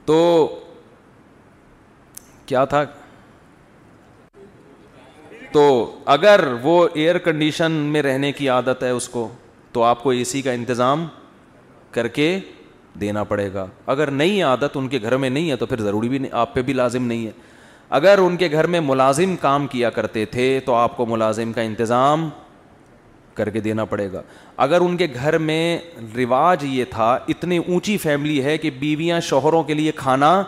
تو 0.06 0.16
کیا 2.46 2.64
تھا 2.64 2.82
تو 5.52 5.64
اگر 6.14 6.44
وہ 6.62 6.86
ایئر 6.94 7.18
کنڈیشن 7.24 7.72
میں 7.92 8.02
رہنے 8.02 8.30
کی 8.32 8.48
عادت 8.48 8.82
ہے 8.82 8.90
اس 8.90 9.08
کو 9.08 9.28
تو 9.72 9.82
آپ 9.84 10.02
کو 10.02 10.10
اے 10.10 10.22
سی 10.24 10.42
کا 10.42 10.52
انتظام 10.52 11.06
کر 11.92 12.08
کے 12.18 12.38
دینا 13.00 13.22
پڑے 13.28 13.52
گا 13.54 13.66
اگر 13.92 14.10
نئی 14.10 14.40
عادت 14.42 14.76
ان 14.76 14.88
کے 14.88 14.98
گھر 15.02 15.16
میں 15.24 15.30
نہیں 15.30 15.50
ہے 15.50 15.56
تو 15.56 15.66
پھر 15.66 15.80
ضروری 15.82 16.08
بھی 16.08 16.18
نہیں 16.18 16.32
آپ 16.42 16.54
پہ 16.54 16.62
بھی 16.68 16.72
لازم 16.72 17.06
نہیں 17.06 17.26
ہے 17.26 17.30
اگر 17.98 18.18
ان 18.22 18.36
کے 18.36 18.50
گھر 18.50 18.66
میں 18.72 18.80
ملازم 18.84 19.34
کام 19.40 19.66
کیا 19.66 19.90
کرتے 19.90 20.24
تھے 20.30 20.48
تو 20.64 20.74
آپ 20.74 20.96
کو 20.96 21.06
ملازم 21.06 21.52
کا 21.52 21.60
انتظام 21.62 22.28
کر 23.34 23.50
کے 23.50 23.60
دینا 23.60 23.84
پڑے 23.84 24.10
گا 24.12 24.22
اگر 24.64 24.80
ان 24.80 24.96
کے 24.96 25.06
گھر 25.14 25.38
میں 25.38 25.78
رواج 26.16 26.64
یہ 26.68 26.84
تھا 26.90 27.16
اتنی 27.34 27.56
اونچی 27.66 27.96
فیملی 28.04 28.42
ہے 28.44 28.56
کہ 28.58 28.70
بیویاں 28.78 29.20
شوہروں 29.28 29.62
کے 29.64 29.74
لیے 29.74 29.92
کھانا 29.96 30.42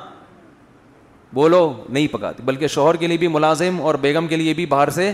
بولو 1.34 1.62
نہیں 1.88 2.06
پکاتی 2.12 2.42
بلکہ 2.46 2.66
شوہر 2.76 2.96
کے 3.00 3.06
لیے 3.06 3.16
بھی 3.18 3.28
ملازم 3.34 3.80
اور 3.88 3.94
بیگم 4.06 4.26
کے 4.28 4.36
لیے 4.36 4.54
بھی 4.54 4.66
باہر 4.74 4.90
سے 4.96 5.12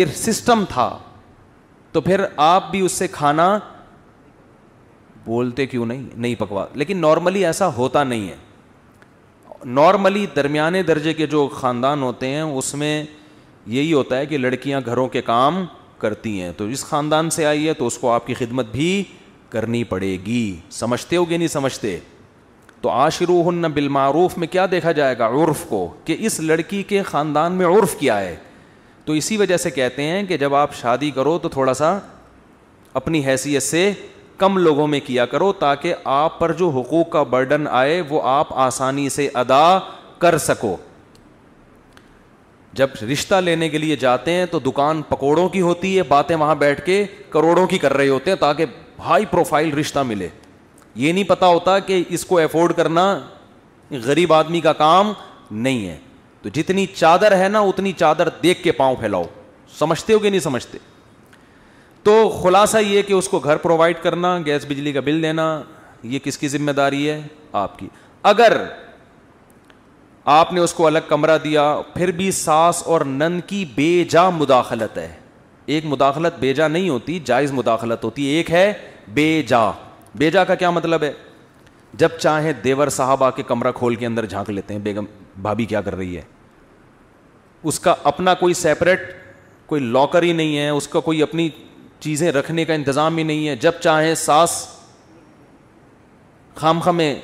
یہ 0.00 0.06
سسٹم 0.16 0.64
تھا 0.68 0.88
تو 1.92 2.00
پھر 2.00 2.24
آپ 2.44 2.70
بھی 2.70 2.80
اس 2.80 2.92
سے 2.98 3.06
کھانا 3.12 3.58
بولتے 5.26 5.66
کیوں 5.66 5.86
نہیں 5.86 6.02
نہیں 6.14 6.34
پکوا 6.38 6.66
لیکن 6.74 6.98
نارملی 7.00 7.44
ایسا 7.46 7.66
ہوتا 7.76 8.02
نہیں 8.04 8.28
ہے 8.28 8.36
نارملی 9.78 10.24
درمیانے 10.36 10.82
درجے 10.82 11.12
کے 11.14 11.26
جو 11.34 11.46
خاندان 11.54 12.02
ہوتے 12.02 12.28
ہیں 12.28 12.40
اس 12.42 12.74
میں 12.74 13.02
یہی 13.74 13.92
ہوتا 13.92 14.18
ہے 14.18 14.26
کہ 14.26 14.38
لڑکیاں 14.38 14.80
گھروں 14.86 15.06
کے 15.08 15.22
کام 15.22 15.64
کرتی 15.98 16.40
ہیں 16.42 16.52
تو 16.56 16.64
اس 16.74 16.84
خاندان 16.84 17.28
سے 17.30 17.44
آئی 17.46 17.68
ہے 17.68 17.72
تو 17.82 17.86
اس 17.86 17.98
کو 17.98 18.10
آپ 18.12 18.26
کی 18.26 18.34
خدمت 18.34 18.70
بھی 18.72 19.02
کرنی 19.50 19.82
پڑے 19.84 20.16
گی 20.26 20.54
سمجھتے 20.70 21.16
ہو 21.16 21.28
گے 21.30 21.36
نہیں 21.36 21.48
سمجھتے 21.48 21.98
تو 22.80 22.88
آشرو 22.90 23.40
ہن 23.48 23.62
بالمعروف 23.74 24.36
میں 24.38 24.46
کیا 24.50 24.64
دیکھا 24.70 24.92
جائے 24.92 25.18
گا 25.18 25.26
عرف 25.42 25.64
کو 25.68 25.86
کہ 26.04 26.16
اس 26.26 26.38
لڑکی 26.40 26.82
کے 26.88 27.02
خاندان 27.10 27.52
میں 27.58 27.66
عرف 27.66 27.94
کیا 27.98 28.18
ہے 28.20 28.34
تو 29.04 29.12
اسی 29.12 29.36
وجہ 29.36 29.56
سے 29.56 29.70
کہتے 29.70 30.02
ہیں 30.06 30.22
کہ 30.26 30.36
جب 30.38 30.54
آپ 30.54 30.74
شادی 30.76 31.10
کرو 31.14 31.36
تو 31.42 31.48
تھوڑا 31.48 31.74
سا 31.74 31.98
اپنی 33.00 33.24
حیثیت 33.26 33.62
سے 33.62 33.92
کم 34.42 34.56
لوگوں 34.58 34.86
میں 34.92 34.98
کیا 35.06 35.24
کرو 35.32 35.52
تاکہ 35.58 35.94
آپ 36.12 36.38
پر 36.38 36.52
جو 36.60 36.68
حقوق 36.78 37.10
کا 37.10 37.22
برڈن 37.32 37.66
آئے 37.80 38.00
وہ 38.08 38.20
آپ 38.28 38.46
آسانی 38.60 39.08
سے 39.16 39.28
ادا 39.42 39.64
کر 40.24 40.36
سکو 40.46 40.74
جب 42.80 42.96
رشتہ 43.12 43.34
لینے 43.48 43.68
کے 43.68 43.78
لیے 43.78 43.96
جاتے 44.04 44.32
ہیں 44.36 44.46
تو 44.50 44.58
دکان 44.66 45.02
پکوڑوں 45.08 45.48
کی 45.48 45.60
ہوتی 45.60 45.96
ہے 45.96 46.02
باتیں 46.08 46.34
وہاں 46.36 46.54
بیٹھ 46.64 46.80
کے 46.86 47.04
کروڑوں 47.30 47.66
کی 47.74 47.78
کر 47.78 47.92
رہے 47.96 48.08
ہوتے 48.08 48.30
ہیں 48.30 48.38
تاکہ 48.38 49.00
ہائی 49.08 49.24
پروفائل 49.30 49.72
رشتہ 49.78 49.98
ملے 50.10 50.28
یہ 50.94 51.12
نہیں 51.12 51.24
پتا 51.28 51.46
ہوتا 51.54 51.78
کہ 51.90 52.02
اس 52.18 52.24
کو 52.26 52.38
افورڈ 52.38 52.72
کرنا 52.76 53.06
غریب 54.04 54.32
آدمی 54.32 54.60
کا 54.68 54.72
کام 54.86 55.12
نہیں 55.50 55.86
ہے 55.88 55.96
تو 56.42 56.48
جتنی 56.58 56.86
چادر 56.94 57.38
ہے 57.42 57.48
نا 57.48 57.60
اتنی 57.70 57.92
چادر 58.04 58.28
دیکھ 58.42 58.62
کے 58.62 58.72
پاؤں 58.82 58.96
پھیلاؤ 59.00 59.24
سمجھتے 59.78 60.12
ہو 60.14 60.18
کہ 60.18 60.30
نہیں 60.30 60.40
سمجھتے 60.50 60.78
تو 62.04 62.28
خلاصہ 62.42 62.78
یہ 62.86 63.02
کہ 63.06 63.12
اس 63.12 63.28
کو 63.28 63.38
گھر 63.38 63.56
پرووائڈ 63.62 63.96
کرنا 64.02 64.38
گیس 64.46 64.64
بجلی 64.68 64.92
کا 64.92 65.00
بل 65.04 65.22
دینا 65.22 65.44
یہ 66.02 66.18
کس 66.24 66.38
کی 66.38 66.48
ذمہ 66.48 66.70
داری 66.76 67.08
ہے 67.08 67.20
آپ 67.58 67.78
کی 67.78 67.88
اگر 68.30 68.56
آپ 70.38 70.52
نے 70.52 70.60
اس 70.60 70.72
کو 70.74 70.86
الگ 70.86 71.06
کمرہ 71.08 71.36
دیا 71.44 71.66
پھر 71.94 72.10
بھی 72.16 72.30
ساس 72.32 72.82
اور 72.86 73.00
نن 73.06 73.40
کی 73.46 73.64
بے 73.74 74.04
جا 74.10 74.28
مداخلت 74.30 74.98
ہے 74.98 75.10
ایک 75.74 75.84
مداخلت 75.86 76.38
بے 76.40 76.52
جا 76.54 76.68
نہیں 76.68 76.88
ہوتی 76.88 77.18
جائز 77.24 77.52
مداخلت 77.52 78.04
ہوتی 78.04 78.22
ایک 78.36 78.50
ہے 78.50 78.72
بے 79.14 79.42
جا 79.48 79.70
بے 80.18 80.30
جا 80.30 80.44
کا 80.44 80.54
کیا 80.54 80.70
مطلب 80.70 81.02
ہے 81.02 81.12
جب 82.00 82.08
چاہے 82.20 82.52
دیور 82.64 82.88
صاحب 82.98 83.24
آ 83.24 83.30
کے 83.30 83.42
کمرہ 83.46 83.72
کھول 83.74 83.94
کے 83.96 84.06
اندر 84.06 84.26
جھانک 84.26 84.50
لیتے 84.50 84.74
ہیں 84.74 84.80
بیگم 84.80 85.04
بھابھی 85.42 85.64
کیا 85.66 85.80
کر 85.80 85.94
رہی 85.96 86.16
ہے 86.16 86.22
اس 87.68 87.80
کا 87.80 87.94
اپنا 88.10 88.34
کوئی 88.34 88.54
سیپریٹ 88.54 89.12
کوئی 89.66 89.80
لاکر 89.84 90.22
ہی 90.22 90.32
نہیں 90.32 90.56
ہے 90.58 90.68
اس 90.68 90.88
کا 90.88 91.00
کوئی 91.00 91.22
اپنی 91.22 91.48
چیزیں 92.04 92.30
رکھنے 92.32 92.64
کا 92.64 92.74
انتظام 92.74 93.16
ہی 93.16 93.22
نہیں 93.22 93.48
ہے 93.48 93.54
جب 93.64 93.72
چاہیں 93.80 94.14
سانس 94.24 94.50
خام 96.54 96.80
خمیں 96.86 97.14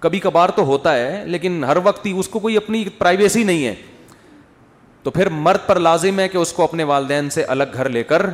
کبھی 0.00 0.18
کبھار 0.20 0.48
تو 0.56 0.62
ہوتا 0.70 0.94
ہے 0.96 1.22
لیکن 1.26 1.62
ہر 1.66 1.76
وقت 1.84 2.04
ہی 2.06 2.12
اس 2.18 2.28
کو 2.28 2.38
کوئی 2.38 2.56
اپنی 2.56 2.84
پرائیویسی 2.98 3.44
نہیں 3.50 3.64
ہے 3.66 3.74
تو 5.02 5.10
پھر 5.10 5.28
مرد 5.46 5.66
پر 5.66 5.78
لازم 5.86 6.18
ہے 6.20 6.28
کہ 6.28 6.36
اس 6.38 6.52
کو 6.52 6.62
اپنے 6.64 6.84
والدین 6.90 7.30
سے 7.30 7.42
الگ 7.54 7.72
گھر 7.74 7.88
لے 7.96 8.02
کر 8.12 8.26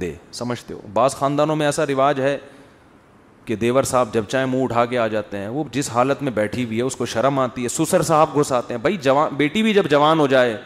دے 0.00 0.12
سمجھتے 0.38 0.74
ہو 0.74 0.80
بعض 0.94 1.14
خاندانوں 1.16 1.56
میں 1.56 1.66
ایسا 1.66 1.86
رواج 1.86 2.20
ہے 2.20 2.36
کہ 3.44 3.56
دیور 3.60 3.82
صاحب 3.90 4.12
جب 4.14 4.24
چاہیں 4.28 4.46
منہ 4.46 4.62
اٹھا 4.62 4.84
کے 4.92 4.98
آ 4.98 5.06
جاتے 5.14 5.38
ہیں 5.38 5.48
وہ 5.58 5.64
جس 5.72 5.90
حالت 5.92 6.22
میں 6.22 6.32
بیٹھی 6.34 6.64
ہوئی 6.64 6.76
ہے 6.78 6.82
اس 6.82 6.96
کو 6.96 7.06
شرم 7.14 7.38
آتی 7.38 7.62
ہے 7.62 7.68
سسر 7.76 8.02
صاحب 8.10 8.38
گھساتے 8.40 8.74
ہیں 8.74 8.80
بھائی 8.80 8.96
جوان 9.06 9.34
بیٹی 9.36 9.62
بھی 9.62 9.72
جب 9.74 9.88
جوان 9.90 10.20
ہو 10.20 10.26
جائے 10.34 10.56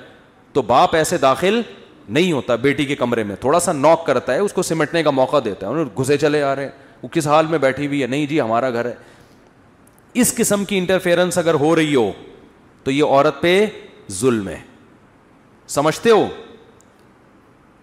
تو 0.52 0.62
باپ 0.74 0.94
ایسے 0.96 1.18
داخل 1.18 1.60
نہیں 2.08 2.32
ہوتا 2.32 2.54
بیٹی 2.56 2.84
کے 2.84 2.94
کمرے 2.96 3.22
میں 3.24 3.36
تھوڑا 3.40 3.60
سا 3.60 3.72
نوک 3.72 4.04
کرتا 4.06 4.34
ہے 4.34 4.38
اس 4.38 4.52
کو 4.52 4.62
سمٹنے 4.62 5.02
کا 5.02 5.10
موقع 5.10 5.36
دیتا 5.44 5.68
ہے 5.68 5.82
گھسے 6.02 6.16
چلے 6.18 6.42
آ 6.42 6.54
رہے 6.56 6.64
ہیں 6.64 6.70
وہ 7.02 7.08
کس 7.12 7.26
حال 7.26 7.46
میں 7.50 7.58
بیٹھی 7.58 7.86
ہوئی 7.86 8.00
ہے 8.02 8.06
نہیں 8.06 8.26
جی 8.26 8.40
ہمارا 8.40 8.70
گھر 8.70 8.84
ہے 8.84 8.94
اس 10.20 10.34
قسم 10.36 10.64
کی 10.64 10.78
انٹرفیئرنس 10.78 11.38
اگر 11.38 11.54
ہو 11.60 11.74
رہی 11.76 11.94
ہو 11.94 12.10
تو 12.84 12.90
یہ 12.90 13.04
عورت 13.04 13.40
پہ 13.42 13.66
ظلم 14.20 14.48
ہے 14.48 14.58
سمجھتے 15.76 16.10
ہو 16.10 16.26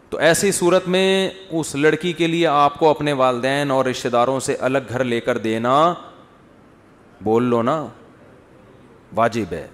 تو 0.10 0.18
ایسی 0.20 0.52
صورت 0.52 0.88
میں 0.94 1.30
اس 1.60 1.74
لڑکی 1.76 2.12
کے 2.14 2.28
لیے 2.28 2.48
آپ 2.48 2.78
کو 2.80 2.90
اپنے 2.90 3.14
والدین 3.20 3.72
اور 3.72 3.86
رشتے 3.86 4.10
داروں 4.10 4.40
سے 4.46 4.56
الگ 4.60 4.90
گھر 4.90 5.04
لے 5.04 5.20
کر 5.22 5.38
دینا 5.38 5.94
بول 7.24 7.44
لو 7.50 7.62
نا 7.62 7.84
واجب 9.16 9.54
ہے 9.54 9.68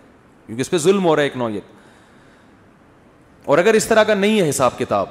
کیونکہ 0.46 0.62
اس 0.62 0.70
پہ 0.70 0.78
ظلم 0.78 1.06
ہو 1.06 1.16
رہا 1.16 1.22
ہے 1.22 1.28
ایک 1.28 1.38
نوعیت 1.38 1.76
اور 3.48 3.58
اگر 3.58 3.74
اس 3.74 3.86
طرح 3.88 4.04
کا 4.04 4.14
نہیں 4.14 4.40
ہے 4.42 4.48
حساب 4.50 4.78
کتاب 4.78 5.10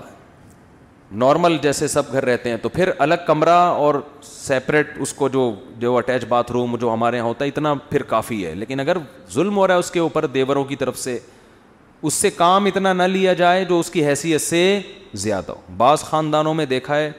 نارمل 1.22 1.56
جیسے 1.62 1.86
سب 1.88 2.10
گھر 2.12 2.24
رہتے 2.24 2.50
ہیں 2.50 2.56
تو 2.62 2.68
پھر 2.68 2.90
الگ 2.98 3.14
کمرہ 3.26 3.54
اور 3.84 3.94
سیپریٹ 4.22 4.86
اس 5.02 5.12
کو 5.20 5.28
جو 5.28 5.44
جو 5.84 5.94
اٹیچ 5.96 6.24
باتھ 6.28 6.50
روم 6.52 6.76
جو 6.80 6.92
ہمارے 6.92 7.16
یہاں 7.16 7.26
ہوتا 7.26 7.44
ہے 7.44 7.50
اتنا 7.50 7.72
پھر 7.90 8.02
کافی 8.12 8.44
ہے 8.46 8.52
لیکن 8.54 8.80
اگر 8.80 8.96
ظلم 9.34 9.56
ہو 9.58 9.66
رہا 9.66 9.74
ہے 9.74 9.78
اس 9.78 9.90
کے 9.90 10.00
اوپر 10.00 10.26
دیوروں 10.34 10.64
کی 10.72 10.76
طرف 10.76 10.98
سے 10.98 11.18
اس 12.08 12.14
سے 12.14 12.30
کام 12.36 12.64
اتنا 12.72 12.92
نہ 12.92 13.02
لیا 13.12 13.32
جائے 13.42 13.64
جو 13.64 13.78
اس 13.80 13.90
کی 13.90 14.06
حیثیت 14.06 14.40
سے 14.40 14.60
زیادہ 15.24 15.52
ہو 15.52 15.60
بعض 15.76 16.04
خاندانوں 16.10 16.54
میں 16.54 16.66
دیکھا 16.74 16.96
ہے 16.96 17.10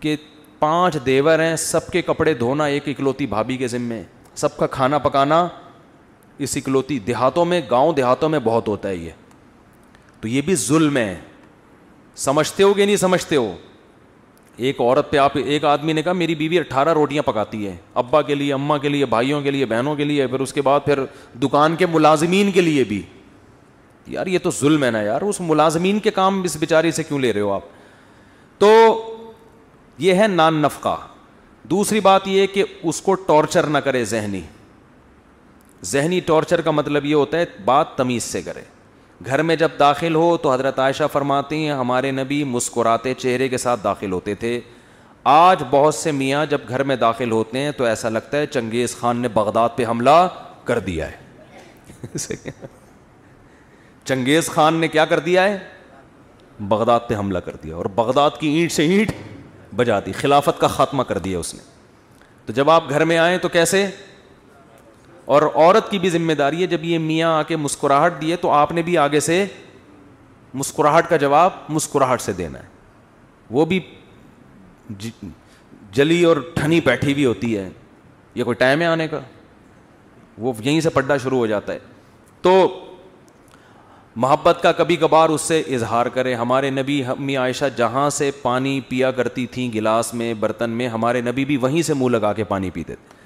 کہ 0.00 0.16
پانچ 0.58 0.96
دیور 1.06 1.38
ہیں 1.38 1.54
سب 1.68 1.88
کے 1.92 2.02
کپڑے 2.08 2.34
دھونا 2.44 2.64
ایک 2.76 2.88
اکلوتی 2.88 3.26
بھابھی 3.36 3.56
کے 3.56 3.68
ذمے 3.68 4.02
سب 4.36 4.56
کا 4.56 4.66
کھانا 4.80 4.98
پکانا 5.06 5.46
اس 6.46 6.56
اکلوتی 6.56 6.98
دیہاتوں 7.06 7.44
میں 7.52 7.60
گاؤں 7.70 7.92
دیہاتوں 7.92 8.28
میں 8.28 8.38
بہت 8.44 8.68
ہوتا 8.68 8.88
ہے 8.88 8.96
یہ 8.96 9.10
تو 10.20 10.28
یہ 10.28 10.40
بھی 10.44 10.54
ظلم 10.66 10.96
ہے 10.96 11.14
سمجھتے 12.16 12.62
ہو 12.62 12.72
کہ 12.74 12.84
نہیں 12.86 12.96
سمجھتے 12.96 13.36
ہو 13.36 13.54
ایک 14.66 14.80
عورت 14.80 15.10
پہ 15.10 15.16
آپ 15.16 15.36
ایک 15.44 15.64
آدمی 15.64 15.92
نے 15.92 16.02
کہا 16.02 16.12
میری 16.12 16.34
بیوی 16.34 16.58
اٹھارہ 16.58 16.92
روٹیاں 16.94 17.22
پکاتی 17.22 17.66
ہے 17.66 17.74
ابا 18.00 18.22
کے 18.30 18.34
لیے 18.34 18.52
اماں 18.52 18.78
کے 18.78 18.88
لیے 18.88 19.06
بھائیوں 19.06 19.40
کے 19.42 19.50
لیے 19.50 19.66
بہنوں 19.72 19.94
کے 19.96 20.04
لیے 20.04 20.26
پھر 20.26 20.40
اس 20.40 20.52
کے 20.52 20.62
بعد 20.62 20.80
پھر 20.84 21.02
دکان 21.42 21.76
کے 21.76 21.86
ملازمین 21.86 22.50
کے 22.52 22.60
لیے 22.60 22.84
بھی 22.84 23.00
یار 24.12 24.26
یہ 24.26 24.38
تو 24.42 24.50
ظلم 24.60 24.84
ہے 24.84 24.90
نا 24.90 25.02
یار 25.02 25.22
اس 25.22 25.40
ملازمین 25.40 25.98
کے 26.00 26.10
کام 26.10 26.42
اس 26.44 26.56
بیچاری 26.60 26.90
سے 26.98 27.02
کیوں 27.04 27.18
لے 27.18 27.32
رہے 27.32 27.40
ہو 27.40 27.52
آپ 27.52 27.64
تو 28.58 28.72
یہ 29.98 30.14
ہے 30.20 30.26
نان 30.28 30.54
نفقہ 30.62 30.96
دوسری 31.70 32.00
بات 32.00 32.26
یہ 32.28 32.46
کہ 32.52 32.64
اس 32.82 33.00
کو 33.02 33.14
ٹارچر 33.26 33.66
نہ 33.70 33.78
کرے 33.84 34.04
ذہنی 34.04 34.40
ذہنی 35.90 36.20
ٹارچر 36.26 36.60
کا 36.60 36.70
مطلب 36.70 37.04
یہ 37.06 37.14
ہوتا 37.14 37.38
ہے 37.38 37.44
بات 37.64 37.96
تمیز 37.96 38.24
سے 38.24 38.42
کرے 38.42 38.60
گھر 39.26 39.42
میں 39.42 39.54
جب 39.56 39.70
داخل 39.78 40.14
ہو 40.14 40.36
تو 40.42 40.52
حضرت 40.52 40.78
عائشہ 40.78 41.04
فرماتی 41.12 41.56
ہیں 41.64 41.72
ہمارے 41.74 42.10
نبی 42.10 42.42
مسکراتے 42.44 43.14
چہرے 43.18 43.48
کے 43.48 43.58
ساتھ 43.58 43.80
داخل 43.84 44.12
ہوتے 44.12 44.34
تھے 44.42 44.58
آج 45.30 45.62
بہت 45.70 45.94
سے 45.94 46.12
میاں 46.12 46.44
جب 46.50 46.60
گھر 46.68 46.82
میں 46.90 46.96
داخل 46.96 47.30
ہوتے 47.32 47.58
ہیں 47.60 47.70
تو 47.76 47.84
ایسا 47.84 48.08
لگتا 48.08 48.38
ہے 48.38 48.46
چنگیز 48.46 48.96
خان 48.96 49.16
نے 49.22 49.28
بغداد 49.34 49.68
پہ 49.76 49.86
حملہ 49.86 50.26
کر 50.64 50.78
دیا 50.86 51.08
ہے 51.10 52.16
چنگیز 54.04 54.46
خان 54.50 54.74
نے 54.80 54.88
کیا 54.88 55.04
کر 55.04 55.18
دیا 55.20 55.44
ہے 55.48 55.58
بغداد 56.68 57.00
پہ 57.08 57.14
حملہ 57.16 57.38
کر 57.46 57.56
دیا 57.62 57.74
اور 57.76 57.84
بغداد 57.94 58.38
کی 58.40 58.48
اینٹ 58.56 58.72
سے 58.72 58.84
اینٹ 58.86 59.12
بجا 59.76 59.98
دی 60.06 60.12
خلافت 60.20 60.60
کا 60.60 60.66
خاتمہ 60.76 61.02
کر 61.08 61.18
دیا 61.26 61.38
اس 61.38 61.54
نے 61.54 61.60
تو 62.46 62.52
جب 62.52 62.70
آپ 62.70 62.88
گھر 62.90 63.04
میں 63.04 63.18
آئیں 63.18 63.36
تو 63.38 63.48
کیسے 63.48 63.86
اور 65.34 65.42
عورت 65.54 65.90
کی 65.90 65.98
بھی 65.98 66.08
ذمہ 66.10 66.32
داری 66.38 66.60
ہے 66.62 66.66
جب 66.66 66.84
یہ 66.84 66.98
میاں 66.98 67.30
آ 67.38 67.42
کے 67.48 67.56
مسکراہٹ 67.56 68.12
دیے 68.20 68.36
تو 68.40 68.50
آپ 68.50 68.70
نے 68.72 68.82
بھی 68.82 68.96
آگے 68.98 69.20
سے 69.20 69.44
مسکراہٹ 70.60 71.08
کا 71.08 71.16
جواب 71.24 71.52
مسکراہٹ 71.68 72.20
سے 72.22 72.32
دینا 72.38 72.58
ہے 72.58 72.66
وہ 73.56 73.64
بھی 73.72 73.80
جلی 75.96 76.22
اور 76.24 76.36
ٹھنی 76.54 76.80
بیٹھی 76.84 77.12
ہوئی 77.12 77.24
ہوتی 77.24 77.56
ہے 77.56 77.68
یہ 78.34 78.44
کوئی 78.44 78.54
ٹائم 78.62 78.80
ہے 78.80 78.86
آنے 78.86 79.08
کا 79.08 79.20
وہ 80.46 80.52
یہیں 80.64 80.80
سے 80.80 80.90
پڑھنا 80.94 81.16
شروع 81.22 81.38
ہو 81.38 81.46
جاتا 81.52 81.72
ہے 81.72 81.78
تو 82.42 82.52
محبت 84.20 84.58
کا 84.62 84.72
کبھی 84.80 84.96
کبھار 84.96 85.28
اس 85.30 85.40
سے 85.50 85.60
اظہار 85.74 86.06
کرے 86.16 86.34
ہمارے 86.34 86.70
نبی 86.78 87.02
امی 87.18 87.36
عائشہ 87.42 87.64
جہاں 87.76 88.08
سے 88.10 88.30
پانی 88.42 88.78
پیا 88.88 89.10
کرتی 89.20 89.46
تھیں 89.52 89.70
گلاس 89.74 90.12
میں 90.14 90.32
برتن 90.40 90.70
میں 90.80 90.88
ہمارے 90.98 91.20
نبی 91.28 91.44
بھی 91.50 91.56
وہیں 91.66 91.82
سے 91.90 91.94
منہ 91.94 92.16
لگا 92.16 92.32
کے 92.40 92.44
پانی 92.54 92.70
پیتے 92.70 92.94
تھے 92.94 93.16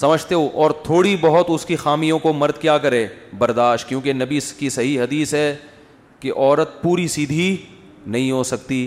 سمجھتے 0.00 0.34
ہو 0.34 0.48
اور 0.62 0.70
تھوڑی 0.84 1.16
بہت 1.20 1.46
اس 1.50 1.64
کی 1.66 1.76
خامیوں 1.76 2.18
کو 2.18 2.32
مرد 2.32 2.56
کیا 2.60 2.76
کرے 2.78 3.06
برداشت 3.38 3.88
کیونکہ 3.88 4.12
نبی 4.12 4.36
اس 4.36 4.52
کی 4.52 4.68
صحیح 4.70 5.00
حدیث 5.02 5.32
ہے 5.34 5.54
کہ 6.20 6.32
عورت 6.36 6.82
پوری 6.82 7.06
سیدھی 7.08 7.54
نہیں 8.06 8.30
ہو 8.30 8.42
سکتی 8.50 8.86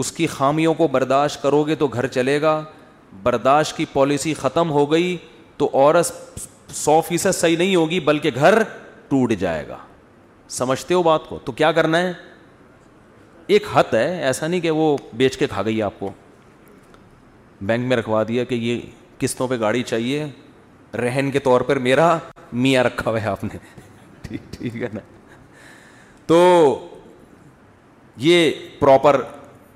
اس 0.00 0.10
کی 0.12 0.26
خامیوں 0.32 0.74
کو 0.80 0.88
برداشت 0.96 1.40
کرو 1.42 1.62
گے 1.66 1.74
تو 1.82 1.86
گھر 1.86 2.06
چلے 2.16 2.40
گا 2.42 2.62
برداشت 3.22 3.76
کی 3.76 3.84
پالیسی 3.92 4.34
ختم 4.40 4.70
ہو 4.70 4.90
گئی 4.90 5.16
تو 5.58 5.70
عورت 5.74 6.10
سو 6.76 7.00
فیصد 7.08 7.34
صحیح 7.34 7.56
نہیں 7.58 7.74
ہوگی 7.76 8.00
بلکہ 8.10 8.30
گھر 8.34 8.58
ٹوٹ 9.08 9.32
جائے 9.38 9.66
گا 9.68 9.76
سمجھتے 10.58 10.94
ہو 10.94 11.02
بات 11.02 11.28
کو 11.28 11.38
تو 11.44 11.52
کیا 11.62 11.72
کرنا 11.78 11.98
ہے 12.02 12.12
ایک 13.56 13.66
حت 13.72 13.94
ہے 13.94 14.06
ایسا 14.26 14.46
نہیں 14.46 14.60
کہ 14.60 14.70
وہ 14.80 14.96
بیچ 15.22 15.36
کے 15.38 15.46
کھا 15.54 15.62
گئی 15.62 15.82
آپ 15.82 15.98
کو 15.98 16.10
بینک 17.70 17.86
میں 17.88 17.96
رکھوا 17.96 18.22
دیا 18.28 18.44
کہ 18.44 18.54
یہ 18.54 18.80
قسطوں 19.20 19.48
پہ 19.48 19.58
گاڑی 19.60 19.82
چاہیے 19.82 20.26
رہن 21.02 21.30
کے 21.32 21.38
طور 21.38 21.60
پر 21.68 21.78
میرا 21.86 22.16
میاں 22.64 22.84
رکھا 22.84 23.10
ہوا 23.10 23.22
ہے 23.22 23.26
آپ 23.28 23.42
نے 23.44 23.58
ٹھیک 24.22 24.52
ٹھیک 24.52 24.82
ہے 24.82 24.88
نا 24.92 25.00
تو 26.26 26.38
یہ 28.26 28.50
پراپر 28.78 29.20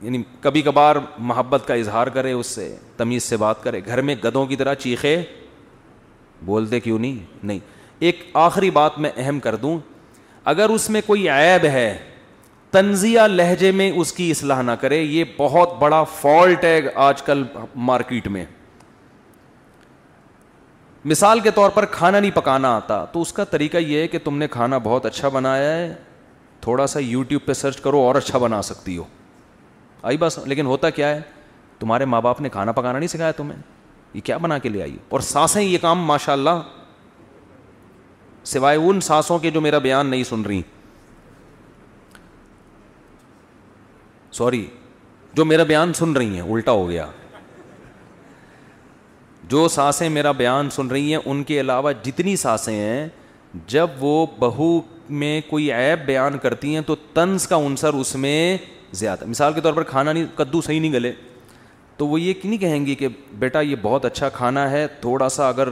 یعنی 0.03 0.22
کبھی 0.40 0.62
کبھار 0.62 0.97
محبت 1.30 1.66
کا 1.66 1.74
اظہار 1.82 2.07
کرے 2.14 2.32
اس 2.32 2.47
سے 2.47 2.74
تمیز 2.97 3.22
سے 3.24 3.36
بات 3.43 3.62
کرے 3.62 3.80
گھر 3.86 4.01
میں 4.09 4.14
گدوں 4.24 4.47
کی 4.47 4.57
طرح 4.57 4.74
چیخے 4.84 5.20
بولتے 6.45 6.80
کیوں 6.80 6.99
نہیں 6.99 7.18
نہیں 7.43 7.59
ایک 8.07 8.24
آخری 8.45 8.70
بات 8.78 8.99
میں 8.99 9.11
اہم 9.16 9.38
کر 9.40 9.57
دوں 9.64 9.78
اگر 10.53 10.68
اس 10.74 10.88
میں 10.90 11.01
کوئی 11.07 11.28
عیب 11.30 11.64
ہے 11.72 11.97
تنزیہ 12.70 13.20
لہجے 13.30 13.70
میں 13.80 13.90
اس 14.01 14.12
کی 14.12 14.30
اصلاح 14.30 14.62
نہ 14.62 14.70
کرے 14.80 15.01
یہ 15.01 15.24
بہت 15.36 15.74
بڑا 15.78 16.03
فالٹ 16.20 16.64
ہے 16.64 16.80
آج 17.07 17.22
کل 17.22 17.43
مارکیٹ 17.90 18.26
میں 18.36 18.45
مثال 21.11 21.40
کے 21.40 21.50
طور 21.50 21.70
پر 21.74 21.84
کھانا 21.90 22.18
نہیں 22.20 22.30
پکانا 22.34 22.74
آتا 22.76 23.05
تو 23.12 23.20
اس 23.22 23.32
کا 23.32 23.44
طریقہ 23.50 23.76
یہ 23.78 24.00
ہے 24.00 24.09
کہ 24.09 24.18
تم 24.24 24.36
نے 24.38 24.48
کھانا 24.48 24.78
بہت 24.82 25.07
اچھا 25.07 25.28
بنایا 25.28 25.70
ہے 25.76 25.92
تھوڑا 26.61 26.86
سا 26.86 26.98
یوٹیوب 27.00 27.46
پہ 27.46 27.53
سرچ 27.53 27.80
کرو 27.80 28.00
اور 28.00 28.14
اچھا 28.14 28.38
بنا 28.38 28.61
سکتی 28.62 28.96
ہو 28.96 29.05
آئی 30.11 30.16
بس 30.20 30.38
لیکن 30.46 30.66
ہوتا 30.66 30.90
کیا 30.90 31.09
ہے 31.14 31.20
تمہارے 31.78 32.05
ماں 32.05 32.20
باپ 32.22 32.40
نے 32.40 32.48
کھانا 32.48 32.72
پکانا 32.72 32.98
نہیں 32.98 33.09
سکھایا 33.09 33.30
تمہیں 33.36 33.59
یہ 34.14 34.20
کیا 34.24 34.36
بنا 34.36 34.59
کے 34.59 34.68
لے 34.68 34.82
آئی 34.82 34.96
اور 35.09 35.20
سانسیں 35.32 35.62
یہ 35.62 35.78
کام 35.82 36.05
ماشاء 36.07 36.32
اللہ 36.32 36.61
سوائے 38.53 38.78
ان 38.80 39.00
سانسوں 39.07 39.38
کے 39.38 39.50
جو 39.50 39.61
میرا 39.61 39.78
بیان 39.78 40.07
نہیں 40.11 40.24
سن 40.28 40.42
رہی 40.46 40.61
سوری 44.36 44.64
جو 45.36 45.44
میرا 45.44 45.62
بیان 45.62 45.92
سن 45.94 46.12
رہی 46.16 46.40
ہیں 46.40 46.50
الٹا 46.53 46.72
ہو 46.72 46.88
گیا 46.88 47.07
جو 49.53 49.66
سانسیں 49.68 50.09
میرا 50.09 50.30
بیان 50.32 50.68
سن 50.70 50.86
رہی 50.88 51.11
ہیں 51.12 51.20
ان 51.30 51.42
کے 51.44 51.59
علاوہ 51.61 51.90
جتنی 52.03 52.34
سانسیں 52.42 52.74
ہیں 52.74 53.09
جب 53.68 53.88
وہ 54.00 54.12
بہو 54.38 54.68
میں 55.22 55.40
کوئی 55.48 55.70
عیب 55.72 56.07
بیان 56.07 56.38
کرتی 56.42 56.74
ہیں 56.74 56.80
تو 56.86 56.94
طنز 57.14 57.46
کا 57.48 57.57
عنصر 57.66 57.94
اس 57.94 58.14
میں 58.24 58.36
زیادہ 59.00 59.24
مثال 59.28 59.53
کے 59.55 59.61
طور 59.61 59.72
پر 59.76 59.82
کھانا 59.90 60.12
نہیں 60.12 60.24
کدو 60.36 60.61
صحیح 60.66 60.80
نہیں 60.80 60.92
گلے 60.92 61.11
تو 61.96 62.07
وہ 62.07 62.20
یہ 62.20 62.32
نہیں 62.44 62.59
کہیں 62.61 62.86
گی 62.86 62.94
کہ 63.03 63.09
بیٹا 63.42 63.61
یہ 63.61 63.76
بہت 63.82 64.05
اچھا 64.05 64.28
کھانا 64.38 64.70
ہے 64.70 64.86
تھوڑا 65.00 65.28
سا 65.36 65.48
اگر 65.48 65.68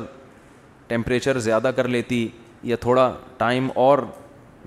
ٹیمپریچر 0.89 1.39
زیادہ 1.49 1.71
کر 1.77 1.89
لیتی 1.97 2.27
یا 2.73 2.77
تھوڑا 2.81 3.11
ٹائم 3.39 3.69
اور 3.87 3.99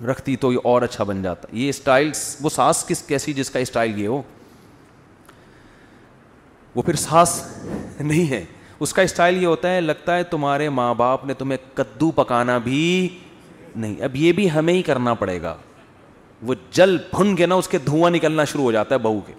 رکھتی 0.09 0.36
تو 0.45 0.53
یہ 0.53 0.68
اور 0.72 0.82
اچھا 0.89 1.03
بن 1.11 1.22
جاتا 1.24 1.47
یہ 1.57 1.70
اسٹائل 1.76 2.11
وہ 2.41 2.49
سانس 2.55 2.84
کس 2.88 3.01
کیسی 3.07 3.34
جس 3.43 3.49
کا 3.51 3.59
اسٹائل 3.68 3.99
یہ 4.01 4.07
ہو 4.07 4.22
وہ 6.76 6.82
پھر 6.82 6.95
سانس 7.07 7.41
نہیں 8.01 8.30
ہے 8.32 8.43
اس 8.82 8.93
کا 8.93 9.01
اسٹائل 9.01 9.41
یہ 9.41 9.45
ہوتا 9.47 9.74
ہے 9.74 9.82
لگتا 9.82 10.15
ہے 10.17 10.24
تمہارے 10.30 10.69
ماں 10.69 10.93
باپ 10.97 11.26
نے 11.26 11.34
تمہیں 11.38 11.57
کدو 11.78 12.09
پکانا 12.15 12.57
بھی 12.67 13.07
نہیں 13.76 14.01
اب 14.03 14.15
یہ 14.15 14.32
بھی 14.38 14.49
ہمیں 14.51 14.74
ہی 14.74 14.82
کرنا 14.89 15.13
پڑے 15.21 15.41
گا 15.41 15.55
وہ 16.45 16.55
جل 16.71 16.97
بھن 17.11 17.36
کے 17.36 17.45
نا 17.45 17.55
اس 17.55 17.67
کے 17.67 17.78
دھواں 17.86 18.09
نکلنا 18.11 18.43
شروع 18.51 18.63
ہو 18.63 18.71
جاتا 18.71 18.95
ہے 18.95 18.99
بہو 18.99 19.19
کے 19.28 19.34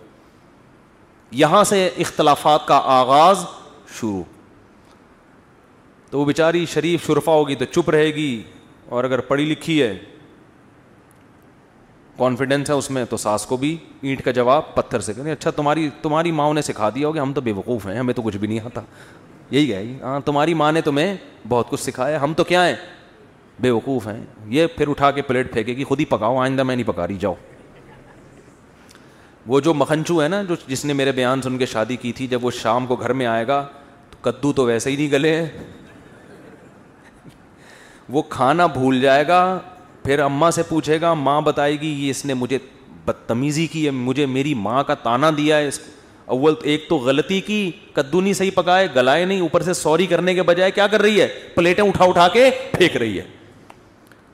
یہاں 1.42 1.62
سے 1.64 1.86
اختلافات 1.98 2.66
کا 2.68 2.80
آغاز 3.00 3.44
شروع 4.00 4.22
تو 6.10 6.20
وہ 6.20 6.24
بیچاری 6.24 6.64
شریف 6.72 7.06
شرفا 7.06 7.32
ہوگی 7.32 7.54
تو 7.54 7.64
چپ 7.72 7.90
رہے 7.90 8.14
گی 8.14 8.42
اور 8.96 9.04
اگر 9.04 9.20
پڑھی 9.28 9.44
لکھی 9.44 9.80
ہے 9.82 9.94
کانفیڈینس 12.18 12.68
ہے 12.70 12.74
اس 12.74 12.90
میں 12.90 13.04
تو 13.10 13.16
ساس 13.16 13.46
کو 13.46 13.56
بھی 13.56 13.76
اینٹ 14.02 14.22
کا 14.24 14.30
جواب 14.32 14.74
پتھر 14.74 15.00
سے 15.06 15.12
کریں 15.14 15.30
اچھا 15.32 15.50
تمہاری 15.56 15.88
تمہاری 16.02 16.30
ماؤں 16.32 16.54
نے 16.54 16.62
سکھا 16.62 16.90
دیا 16.94 17.06
ہوگا 17.08 17.22
ہم 17.22 17.32
تو 17.32 17.40
بے 17.46 17.52
وقوف 17.56 17.86
ہیں 17.86 17.96
ہمیں 17.98 18.14
تو 18.14 18.22
کچھ 18.22 18.36
بھی 18.36 18.48
نہیں 18.48 18.58
آتا 18.66 18.80
یہی 19.50 19.72
ہے 19.74 19.84
ہاں، 20.02 20.18
تمہاری 20.24 20.54
ماں 20.54 20.70
نے 20.72 20.80
تمہیں 20.80 21.14
بہت 21.48 21.68
کچھ 21.70 21.80
سکھایا 21.80 22.22
ہم 22.22 22.34
تو 22.34 22.44
کیا 22.44 22.66
ہیں 22.66 22.74
بے 23.62 23.70
وقوف 23.70 24.06
ہیں 24.08 24.20
یہ 24.52 24.66
پھر 24.76 24.88
اٹھا 24.88 25.10
کے 25.16 25.22
پلیٹ 25.22 25.52
پھینکے 25.52 25.76
گی 25.76 25.84
خود 25.84 26.00
ہی 26.00 26.04
پکاؤ 26.08 26.38
آئندہ 26.42 26.62
میں 26.62 26.76
نہیں 26.76 26.86
پکا 26.86 27.06
رہی 27.06 27.16
جاؤ 27.20 27.34
وہ 29.46 29.60
جو 29.60 29.74
مکھنچو 29.74 30.22
ہے 30.22 30.28
نا 30.28 30.42
جو 30.48 30.54
جس 30.66 30.84
نے 30.84 30.92
میرے 30.92 31.12
بیان 31.12 31.42
سن 31.42 31.58
کے 31.58 31.66
شادی 31.66 31.96
کی 32.02 32.12
تھی 32.16 32.26
جب 32.26 32.44
وہ 32.44 32.50
شام 32.60 32.86
کو 32.86 32.96
گھر 32.96 33.12
میں 33.20 33.26
آئے 33.26 33.46
گا 33.46 33.64
تو 34.10 34.18
کدو 34.30 34.52
تو 34.52 34.64
ویسے 34.66 34.90
ہی 34.90 34.96
نہیں 34.96 35.10
گلے 35.12 35.34
ہیں 35.36 35.48
وہ 38.14 38.22
کھانا 38.28 38.66
بھول 38.66 39.00
جائے 39.00 39.26
گا 39.28 39.40
پھر 40.04 40.18
اماں 40.20 40.50
سے 40.50 40.62
پوچھے 40.68 41.00
گا 41.00 41.12
ماں 41.14 41.40
بتائے 41.40 41.80
گی 41.80 41.90
یہ 42.04 42.10
اس 42.10 42.24
نے 42.26 42.34
مجھے 42.34 42.58
بدتمیزی 43.04 43.66
کی 43.66 43.84
ہے 43.86 43.90
مجھے 43.90 44.26
میری 44.26 44.52
ماں 44.54 44.82
کا 44.86 44.94
تانا 45.02 45.30
دیا 45.36 45.56
ہے 45.58 45.68
اس 45.68 45.78
کو 45.78 45.92
اول 46.32 46.54
ایک 46.72 46.86
تو 46.88 46.96
غلطی 46.98 47.40
کی 47.46 47.70
کدو 47.94 48.20
نہیں 48.20 48.32
صحیح 48.34 48.50
پکائے 48.54 48.86
گلائے 48.94 49.24
نہیں 49.24 49.40
اوپر 49.40 49.62
سے 49.62 49.72
سوری 49.74 50.06
کرنے 50.06 50.34
کے 50.34 50.42
بجائے 50.42 50.70
کیا 50.70 50.86
کر 50.86 51.02
رہی 51.02 51.20
ہے 51.20 51.26
پلیٹیں 51.54 51.84
اٹھا 51.84 52.04
اٹھا 52.04 52.26
کے 52.32 52.48
پھینک 52.72 52.96
رہی 52.96 53.18
ہے 53.18 53.24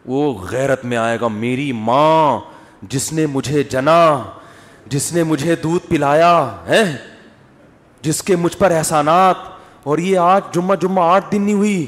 وہ 0.07 0.33
غیرت 0.51 0.85
میں 0.85 0.97
آئے 0.97 1.17
گا 1.21 1.29
میری 1.29 1.71
ماں 1.77 2.39
جس 2.91 3.13
نے 3.13 3.25
مجھے 3.33 3.63
جنا 3.71 3.97
جس 4.91 5.13
نے 5.13 5.23
مجھے 5.23 5.55
دودھ 5.63 5.87
پلایا 5.89 6.33
ہے 6.69 6.83
جس 8.03 8.23
کے 8.23 8.37
مجھ 8.37 8.57
پر 8.57 8.71
احسانات 8.77 9.37
اور 9.87 9.99
یہ 9.99 10.19
آج 10.19 10.55
جمعہ 10.55 10.77
جمعہ 10.83 11.03
آٹھ 11.15 11.31
دن 11.33 11.43
نہیں 11.43 11.55
ہوئی 11.55 11.85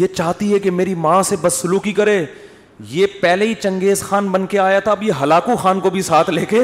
یہ 0.00 0.06
چاہتی 0.16 0.52
ہے 0.52 0.58
کہ 0.58 0.70
میری 0.70 0.94
ماں 0.94 1.22
سے 1.28 1.36
بس 1.40 1.54
سلوکی 1.62 1.92
کرے 1.92 2.24
یہ 2.88 3.06
پہلے 3.20 3.46
ہی 3.48 3.54
چنگیز 3.62 4.02
خان 4.02 4.28
بن 4.30 4.46
کے 4.50 4.58
آیا 4.58 4.78
تھا 4.80 4.90
اب 4.90 5.02
یہ 5.02 5.22
ہلاکو 5.22 5.56
خان 5.62 5.80
کو 5.80 5.90
بھی 5.90 6.02
ساتھ 6.02 6.30
لے 6.30 6.44
کے 6.50 6.60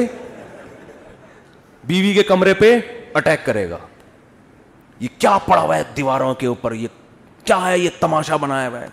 بیوی 1.87 2.13
کے 2.13 2.23
کمرے 2.27 2.53
پہ 2.53 2.77
اٹیک 3.15 3.45
کرے 3.45 3.69
گا 3.69 3.77
یہ 4.99 5.07
کیا 5.19 5.37
پڑا 5.45 5.61
ہوا 5.61 5.75
ہے 5.77 5.83
دیواروں 5.97 6.33
کے 6.39 6.47
اوپر 6.47 6.71
یہ 6.75 6.87
کیا 7.45 7.59
ہے 7.67 7.77
یہ 7.79 7.89
تماشا 7.99 8.35
بنایا 8.37 8.67
ہوا 8.69 8.81
ہے 8.81 8.87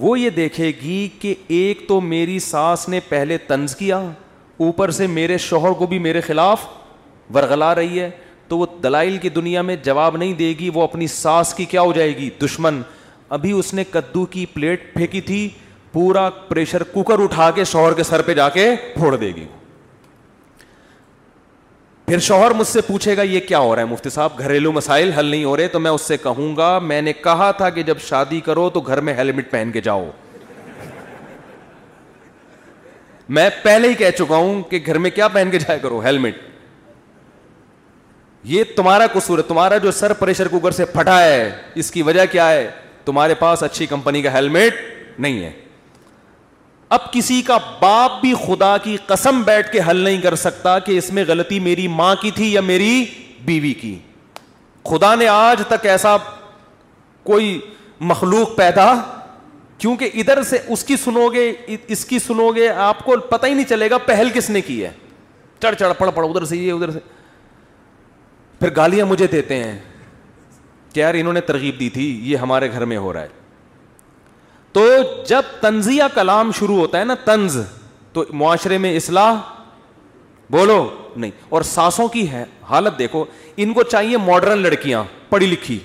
وہ 0.00 0.18
یہ 0.20 0.30
دیکھے 0.36 0.68
گی 0.82 1.08
کہ 1.20 1.34
ایک 1.58 1.80
تو 1.88 2.00
میری 2.00 2.38
ساس 2.46 2.88
نے 2.88 3.00
پہلے 3.08 3.38
تنز 3.48 3.74
کیا 3.76 3.98
اوپر 4.66 4.90
سے 4.98 5.06
میرے 5.06 5.38
شوہر 5.48 5.72
کو 5.78 5.86
بھی 5.86 5.98
میرے 6.08 6.20
خلاف 6.26 6.66
ورگلا 7.34 7.74
رہی 7.74 8.00
ہے 8.00 8.08
تو 8.48 8.58
وہ 8.58 8.66
دلائل 8.82 9.16
کی 9.22 9.28
دنیا 9.36 9.62
میں 9.70 9.76
جواب 9.84 10.16
نہیں 10.16 10.32
دے 10.38 10.52
گی 10.58 10.70
وہ 10.74 10.82
اپنی 10.82 11.06
ساس 11.16 11.52
کی 11.54 11.64
کیا 11.70 11.80
ہو 11.82 11.92
جائے 11.92 12.16
گی 12.16 12.28
دشمن 12.44 12.80
ابھی 13.38 13.52
اس 13.58 13.72
نے 13.74 13.84
کدو 13.90 14.24
کی 14.36 14.46
پلیٹ 14.54 14.92
پھینکی 14.94 15.20
تھی 15.30 15.48
پورا 15.92 16.28
پریشر 16.48 16.82
کوکر 16.92 17.22
اٹھا 17.22 17.50
کے 17.54 17.64
شوہر 17.72 17.94
کے 17.94 18.02
سر 18.04 18.22
پہ 18.22 18.34
جا 18.34 18.48
کے 18.58 18.68
پھوڑ 18.94 19.14
دے 19.16 19.32
گی 19.36 19.44
پھر 22.06 22.18
شوہر 22.22 22.50
مجھ 22.56 22.66
سے 22.68 22.80
پوچھے 22.86 23.16
گا 23.16 23.22
یہ 23.22 23.40
کیا 23.46 23.58
ہو 23.58 23.74
رہا 23.74 23.82
ہے 23.82 23.86
مفتی 23.92 24.10
صاحب 24.10 24.38
گھریلو 24.38 24.72
مسائل 24.72 25.12
حل 25.12 25.24
نہیں 25.26 25.44
ہو 25.44 25.56
رہے 25.56 25.68
تو 25.68 25.78
میں 25.80 25.90
اس 25.90 26.02
سے 26.08 26.16
کہوں 26.22 26.56
گا 26.56 26.78
میں 26.82 27.00
نے 27.02 27.12
کہا 27.22 27.50
تھا 27.60 27.70
کہ 27.78 27.82
جب 27.82 27.98
شادی 28.08 28.38
کرو 28.46 28.68
تو 28.74 28.80
گھر 28.80 29.00
میں 29.08 29.14
ہیلمٹ 29.14 29.50
پہن 29.50 29.70
کے 29.72 29.80
جاؤ 29.84 30.04
میں 33.38 33.48
پہلے 33.62 33.88
ہی 33.88 33.94
کہہ 34.02 34.10
چکا 34.18 34.36
ہوں 34.36 34.62
کہ 34.70 34.78
گھر 34.86 34.98
میں 35.04 35.10
کیا 35.14 35.28
پہن 35.28 35.48
کے 35.52 35.58
جایا 35.58 35.78
کرو 35.82 35.98
ہیلمٹ 36.04 36.34
یہ 38.54 38.64
تمہارا 38.76 39.06
قصور 39.12 39.38
ہے 39.38 39.42
تمہارا 39.48 39.76
جو 39.82 39.90
سر 40.00 40.12
پریشر 40.18 40.48
کوکر 40.48 40.70
سے 40.80 40.84
پھٹا 40.94 41.20
ہے 41.24 41.50
اس 41.82 41.90
کی 41.90 42.02
وجہ 42.02 42.24
کیا 42.32 42.48
ہے 42.50 42.68
تمہارے 43.04 43.34
پاس 43.38 43.62
اچھی 43.62 43.86
کمپنی 43.86 44.22
کا 44.22 44.32
ہیلمٹ 44.34 45.18
نہیں 45.20 45.42
ہے 45.44 45.50
اب 46.92 47.12
کسی 47.12 47.40
کا 47.46 47.56
باپ 47.80 48.20
بھی 48.20 48.32
خدا 48.46 48.76
کی 48.82 48.96
قسم 49.06 49.40
بیٹھ 49.46 49.70
کے 49.72 49.80
حل 49.88 49.96
نہیں 50.00 50.20
کر 50.22 50.34
سکتا 50.36 50.78
کہ 50.78 50.98
اس 50.98 51.10
میں 51.12 51.24
غلطی 51.28 51.58
میری 51.60 51.86
ماں 51.88 52.14
کی 52.20 52.30
تھی 52.34 52.52
یا 52.52 52.60
میری 52.60 53.04
بیوی 53.44 53.72
کی 53.80 53.94
خدا 54.90 55.14
نے 55.14 55.26
آج 55.28 55.62
تک 55.68 55.86
ایسا 55.86 56.16
کوئی 57.24 57.58
مخلوق 58.10 58.56
پیدا 58.56 58.92
کیونکہ 59.78 60.10
ادھر 60.20 60.42
سے 60.48 60.58
اس 60.72 60.84
کی 60.84 60.96
سنو 61.04 61.28
گے 61.32 61.52
اس 61.86 62.04
کی 62.04 62.18
سنو 62.26 62.48
گے 62.56 62.68
آپ 62.68 63.04
کو 63.04 63.16
پتہ 63.30 63.46
ہی 63.46 63.54
نہیں 63.54 63.68
چلے 63.68 63.88
گا 63.90 63.98
پہل 64.06 64.30
کس 64.34 64.50
نے 64.50 64.60
کی 64.60 64.84
ہے 64.84 64.90
چڑھ 65.62 65.74
چڑھ 65.78 65.92
پڑ 65.98 66.10
پڑ 66.14 66.24
ادھر 66.28 66.44
سے 66.46 66.56
یہ 66.56 66.72
ادھر 66.72 66.90
سے 66.90 66.98
پھر 68.58 68.74
گالیاں 68.76 69.06
مجھے 69.06 69.26
دیتے 69.32 69.56
ہیں 69.64 69.78
کہ 70.92 71.00
یار 71.00 71.14
انہوں 71.18 71.32
نے 71.32 71.40
ترغیب 71.50 71.80
دی 71.80 71.88
تھی 71.94 72.08
یہ 72.30 72.36
ہمارے 72.36 72.70
گھر 72.72 72.84
میں 72.92 72.96
ہو 72.96 73.12
رہا 73.12 73.22
ہے 73.22 73.44
تو 74.76 74.82
جب 75.26 75.42
تنزیہ 75.60 76.02
کلام 76.14 76.50
شروع 76.56 76.76
ہوتا 76.76 76.98
ہے 77.00 77.04
نا 77.04 77.14
تنز 77.24 77.56
تو 78.12 78.24
معاشرے 78.40 78.78
میں 78.78 78.94
اصلاح 78.96 79.36
بولو 80.52 80.78
نہیں 81.16 81.30
اور 81.56 81.62
ساسوں 81.68 82.06
کی 82.16 82.26
حالت 82.70 82.98
دیکھو 82.98 83.24
ان 83.64 83.72
کو 83.74 83.82
چاہیے 83.82 84.16
ماڈرن 84.24 84.58
لڑکیاں 84.62 85.02
پڑھی 85.28 85.46
لکھی 85.46 85.78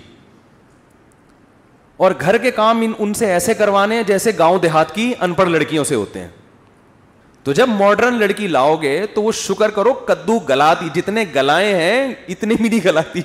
اور 2.04 2.12
گھر 2.20 2.38
کے 2.48 2.52
کام 2.58 2.82
ان 2.82 2.94
ان 2.98 3.14
سے 3.14 3.32
ایسے 3.34 3.54
کروانے 3.62 4.02
جیسے 4.08 4.32
گاؤں 4.40 4.60
دیہات 4.64 4.94
کی 4.96 5.12
ان 5.22 5.34
پڑھ 5.34 5.50
لڑکیوں 5.50 5.84
سے 5.84 5.96
ہوتے 5.96 6.20
ہیں 6.22 6.28
تو 7.44 7.54
جب 7.62 7.70
ماڈرن 7.78 8.20
لڑکی 8.20 8.48
لاؤ 8.48 8.76
گے 8.82 9.06
تو 9.14 9.22
وہ 9.24 9.32
شکر 9.46 9.70
کرو 9.78 9.94
کدو 10.08 10.38
گلاتی 10.50 10.90
جتنے 11.00 11.26
گلائے 11.36 11.74
ہیں 11.82 12.14
اتنے 12.36 12.56
بھی 12.60 12.68
نہیں 12.70 12.86
گلاتی 12.86 13.22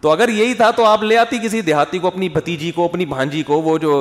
تو 0.00 0.10
اگر 0.10 0.28
یہی 0.28 0.54
تھا 0.54 0.70
تو 0.76 0.84
آپ 0.84 1.02
لے 1.02 1.16
آتی 1.18 1.38
کسی 1.44 1.60
دیہاتی 1.72 1.98
کو 1.98 2.06
اپنی 2.06 2.28
بھتیجی 2.28 2.70
کو 2.74 2.84
اپنی 2.84 3.04
بھانجی 3.16 3.42
کو 3.42 3.60
وہ 3.62 3.78
جو 3.78 3.92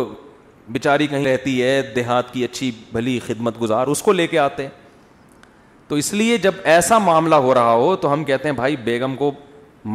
بیچاری 0.73 1.07
کہیں 1.07 1.25
رہتی 1.25 1.61
ہے 1.63 1.81
دیہات 1.95 2.31
کی 2.33 2.43
اچھی 2.43 2.71
بھلی 2.91 3.19
خدمت 3.25 3.61
گزار 3.61 3.87
اس 3.87 4.01
کو 4.03 4.11
لے 4.13 4.25
کے 4.27 4.39
آتے 4.39 4.63
ہیں 4.63 4.69
تو 5.87 5.95
اس 5.95 6.11
لیے 6.13 6.37
جب 6.43 6.53
ایسا 6.63 6.97
معاملہ 6.97 7.35
ہو 7.45 7.53
رہا 7.53 7.71
ہو 7.73 7.95
تو 8.01 8.11
ہم 8.13 8.23
کہتے 8.25 8.49
ہیں 8.49 8.55
بھائی 8.55 8.75
بیگم 8.83 9.15
کو 9.15 9.31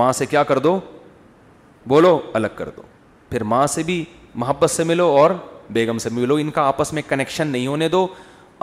ماں 0.00 0.12
سے 0.12 0.26
کیا 0.26 0.42
کر 0.50 0.58
دو 0.64 0.78
بولو 1.88 2.18
الگ 2.34 2.54
کر 2.56 2.68
دو 2.76 2.82
پھر 3.30 3.44
ماں 3.54 3.66
سے 3.66 3.82
بھی 3.82 4.02
محبت 4.34 4.70
سے 4.70 4.84
ملو 4.84 5.06
اور 5.18 5.30
بیگم 5.72 5.98
سے 5.98 6.10
ملو 6.12 6.34
ان 6.40 6.50
کا 6.50 6.62
آپس 6.68 6.92
میں 6.92 7.02
کنیکشن 7.08 7.46
نہیں 7.48 7.66
ہونے 7.66 7.88
دو 7.88 8.06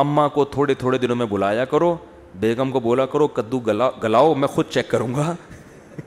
اماں 0.03 0.27
کو 0.29 0.45
تھوڑے 0.45 0.73
تھوڑے 0.79 0.97
دنوں 0.97 1.15
میں 1.15 1.25
بلایا 1.29 1.65
کرو 1.65 1.95
بیگم 2.39 2.71
کو 2.71 2.79
بولا 2.79 3.05
کرو 3.11 3.27
کدو 3.27 3.59
گلا 3.67 3.89
گلاؤ 4.03 4.33
میں 4.35 4.47
خود 4.47 4.69
چیک 4.69 4.89
کروں 4.89 5.13
گا 5.15 5.33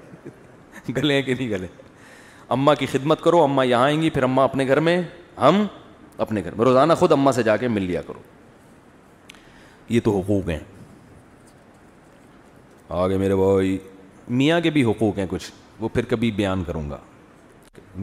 گلے 0.97 1.21
کہ 1.23 1.35
نہیں 1.39 1.49
گلے 1.51 1.67
اماں 2.57 2.75
کی 2.79 2.87
خدمت 2.93 3.21
کرو 3.23 3.43
اماں 3.43 3.65
یہاں 3.67 3.85
آئیں 3.85 4.01
گی 4.03 4.11
پھر 4.11 4.23
اماں 4.23 4.45
اپنے 4.45 4.67
گھر 4.69 4.81
میں 4.89 5.01
ہم 5.41 5.65
اپنے 6.23 6.41
گھر 6.45 6.55
میں 6.55 6.65
روزانہ 6.65 6.93
خود 6.99 7.13
اماں 7.13 7.33
سے 7.33 7.43
جا 7.43 7.57
کے 7.57 7.69
مل 7.69 7.83
لیا 7.83 8.01
کرو 8.07 8.21
یہ 9.89 10.01
تو 10.05 10.17
حقوق 10.19 10.49
ہیں 10.49 10.59
آگے 13.03 13.17
میرے 13.19 13.37
بھائی 13.37 13.77
میاں 14.41 14.61
کے 14.61 14.71
بھی 14.71 14.83
حقوق 14.85 15.19
ہیں 15.19 15.27
کچھ 15.31 15.51
وہ 15.81 15.89
پھر 15.95 16.05
کبھی 16.09 16.31
بیان 16.41 16.65
کروں 16.65 16.89
گا 16.91 16.99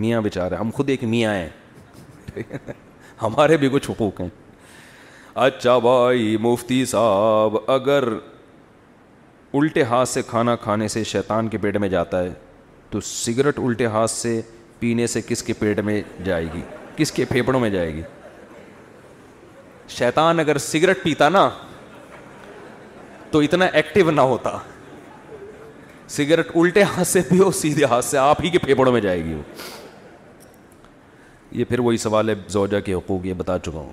میاں 0.04 0.22
بیچارے 0.22 0.56
ہم 0.62 0.70
خود 0.76 0.90
ایک 0.90 1.04
میاں 1.14 1.34
ہیں 1.34 2.38
ہمارے 3.22 3.58
بھی 3.58 3.70
کچھ 3.74 3.90
حقوق 3.92 4.22
ہیں 4.22 4.28
اچھا 5.46 5.78
بھائی 5.88 6.36
مفتی 6.42 6.84
صاحب 6.96 7.58
اگر 7.72 8.08
الٹے 9.60 9.84
ہاتھ 9.92 10.10
سے 10.10 10.22
کھانا 10.30 10.56
کھانے 10.66 10.88
سے 10.96 11.04
شیطان 11.14 11.48
کے 11.50 11.58
پیٹ 11.66 11.78
میں 11.84 11.90
جاتا 11.90 12.24
ہے 12.24 12.34
تو 12.90 13.00
سگریٹ 13.14 13.60
الٹے 13.66 13.86
ہاتھ 13.98 14.12
سے 14.12 14.40
پینے 14.80 15.08
سے 15.14 15.22
کس 15.28 15.44
کے 15.44 15.54
پیٹ 15.60 15.80
میں 15.90 16.02
جائے 16.26 16.46
گی 16.54 16.62
کس 16.98 17.12
کے 17.12 17.26
پھیپڑوں 17.30 17.60
میں 17.60 17.70
جائے 17.70 17.94
گی 17.94 18.02
شیطان 19.98 20.40
اگر 20.40 20.58
سگریٹ 20.58 21.04
پیتا 21.04 21.30
نا 21.30 21.50
تو 23.32 23.40
اتنا 23.48 23.66
ایکٹیو 23.80 24.12
نہ 24.12 24.22
ہوتا 24.32 24.58
سگریٹ 26.16 26.56
الٹے 26.58 26.82
ہاتھ 26.84 27.08
سے 27.08 27.22
پیو 27.30 27.52
سیدھے 27.62 27.86
ہاتھ 27.92 28.06
سے 28.06 28.18
آپ 28.18 28.42
ہی 28.44 28.50
کے 28.50 28.58
پھیپڑوں 28.66 28.92
میں 28.94 29.02
جائے 29.02 29.24
گی 29.26 29.34
وہ 29.34 29.42
یہ 31.58 31.66
پھر 31.70 31.80
وہی 31.80 31.98
سوال 31.98 32.30
ہے 32.30 32.34
زوجا 32.50 32.80
کے 32.88 32.94
حقوق 32.94 33.26
یہ 33.26 33.34
بتا 33.42 33.58
چکا 33.66 33.80
ہوں 33.80 33.92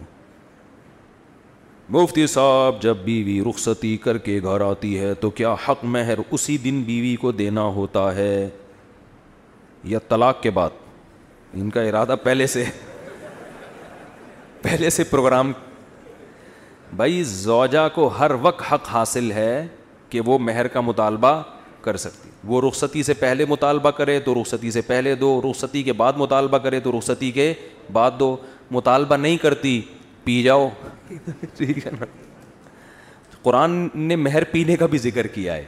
مفتی 1.97 2.27
صاحب 2.27 2.81
جب 2.83 2.97
بیوی 3.05 3.41
رخصتی 3.49 3.97
کر 4.05 4.19
کے 4.27 4.39
گھر 4.43 4.61
آتی 4.71 4.99
ہے 5.01 5.13
تو 5.25 5.31
کیا 5.41 5.55
حق 5.69 5.85
مہر 5.97 6.19
اسی 6.31 6.57
دن 6.65 6.83
بیوی 6.87 7.15
کو 7.21 7.33
دینا 7.43 7.63
ہوتا 7.79 8.15
ہے 8.15 8.49
یا 9.93 9.99
طلاق 10.09 10.41
کے 10.43 10.51
بعد 10.59 10.83
ان 11.61 11.71
کا 11.71 11.83
ارادہ 11.89 12.17
پہلے 12.23 12.47
سے 12.57 12.65
پہلے 14.65 14.89
سے 14.91 15.05
پروگرام 15.05 15.51
بھائی 16.97 17.23
زوجہ 17.31 17.79
کو 17.95 18.07
ہر 18.19 18.31
وقت 18.43 18.63
حق 18.73 18.87
حاصل 18.89 19.31
ہے 19.33 19.49
کہ 20.11 20.21
وہ 20.27 20.39
مہر 20.47 20.69
کا 20.77 20.81
مطالبہ 20.81 21.33
کر 21.83 21.97
سکتی 22.05 22.31
وہ 22.53 22.61
رخصتی 22.67 23.03
سے 23.09 23.15
پہلے 23.25 23.45
مطالبہ 23.49 23.91
کرے 23.99 24.19
تو 24.25 24.35
رخصتی 24.41 24.71
سے 24.71 24.81
پہلے 24.87 25.15
دو 25.25 25.31
رخصتی 25.51 25.83
کے 25.83 25.93
بعد 26.01 26.13
مطالبہ 26.23 26.59
کرے 26.67 26.81
تو 26.81 26.97
رخصتی 26.99 27.31
کے 27.41 27.53
بعد 27.93 28.11
دو 28.21 28.35
مطالبہ 28.79 29.17
نہیں 29.27 29.37
کرتی 29.43 29.81
پی 30.25 30.43
جاؤ 30.43 30.69
ٹھیک 31.57 31.85
ہے 31.87 31.91
نا 31.99 32.07
قرآن 33.43 33.87
نے 34.09 34.17
مہر 34.25 34.45
پینے 34.57 34.77
کا 34.83 34.87
بھی 34.95 34.99
ذکر 35.09 35.27
کیا 35.37 35.57
ہے 35.57 35.65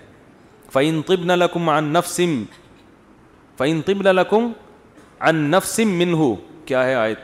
فعین 0.72 1.00
طب 1.06 1.24
لکھم 1.30 1.68
ان 1.68 1.92
نفسم 1.98 2.42
فعین 3.58 3.80
طب 3.86 4.02
لقم 4.10 4.50
ان 5.28 5.50
نفسم 5.50 5.92
منہ 5.98 6.22
کیا 6.66 6.86
ہے 6.86 6.94
آئے 7.04 7.14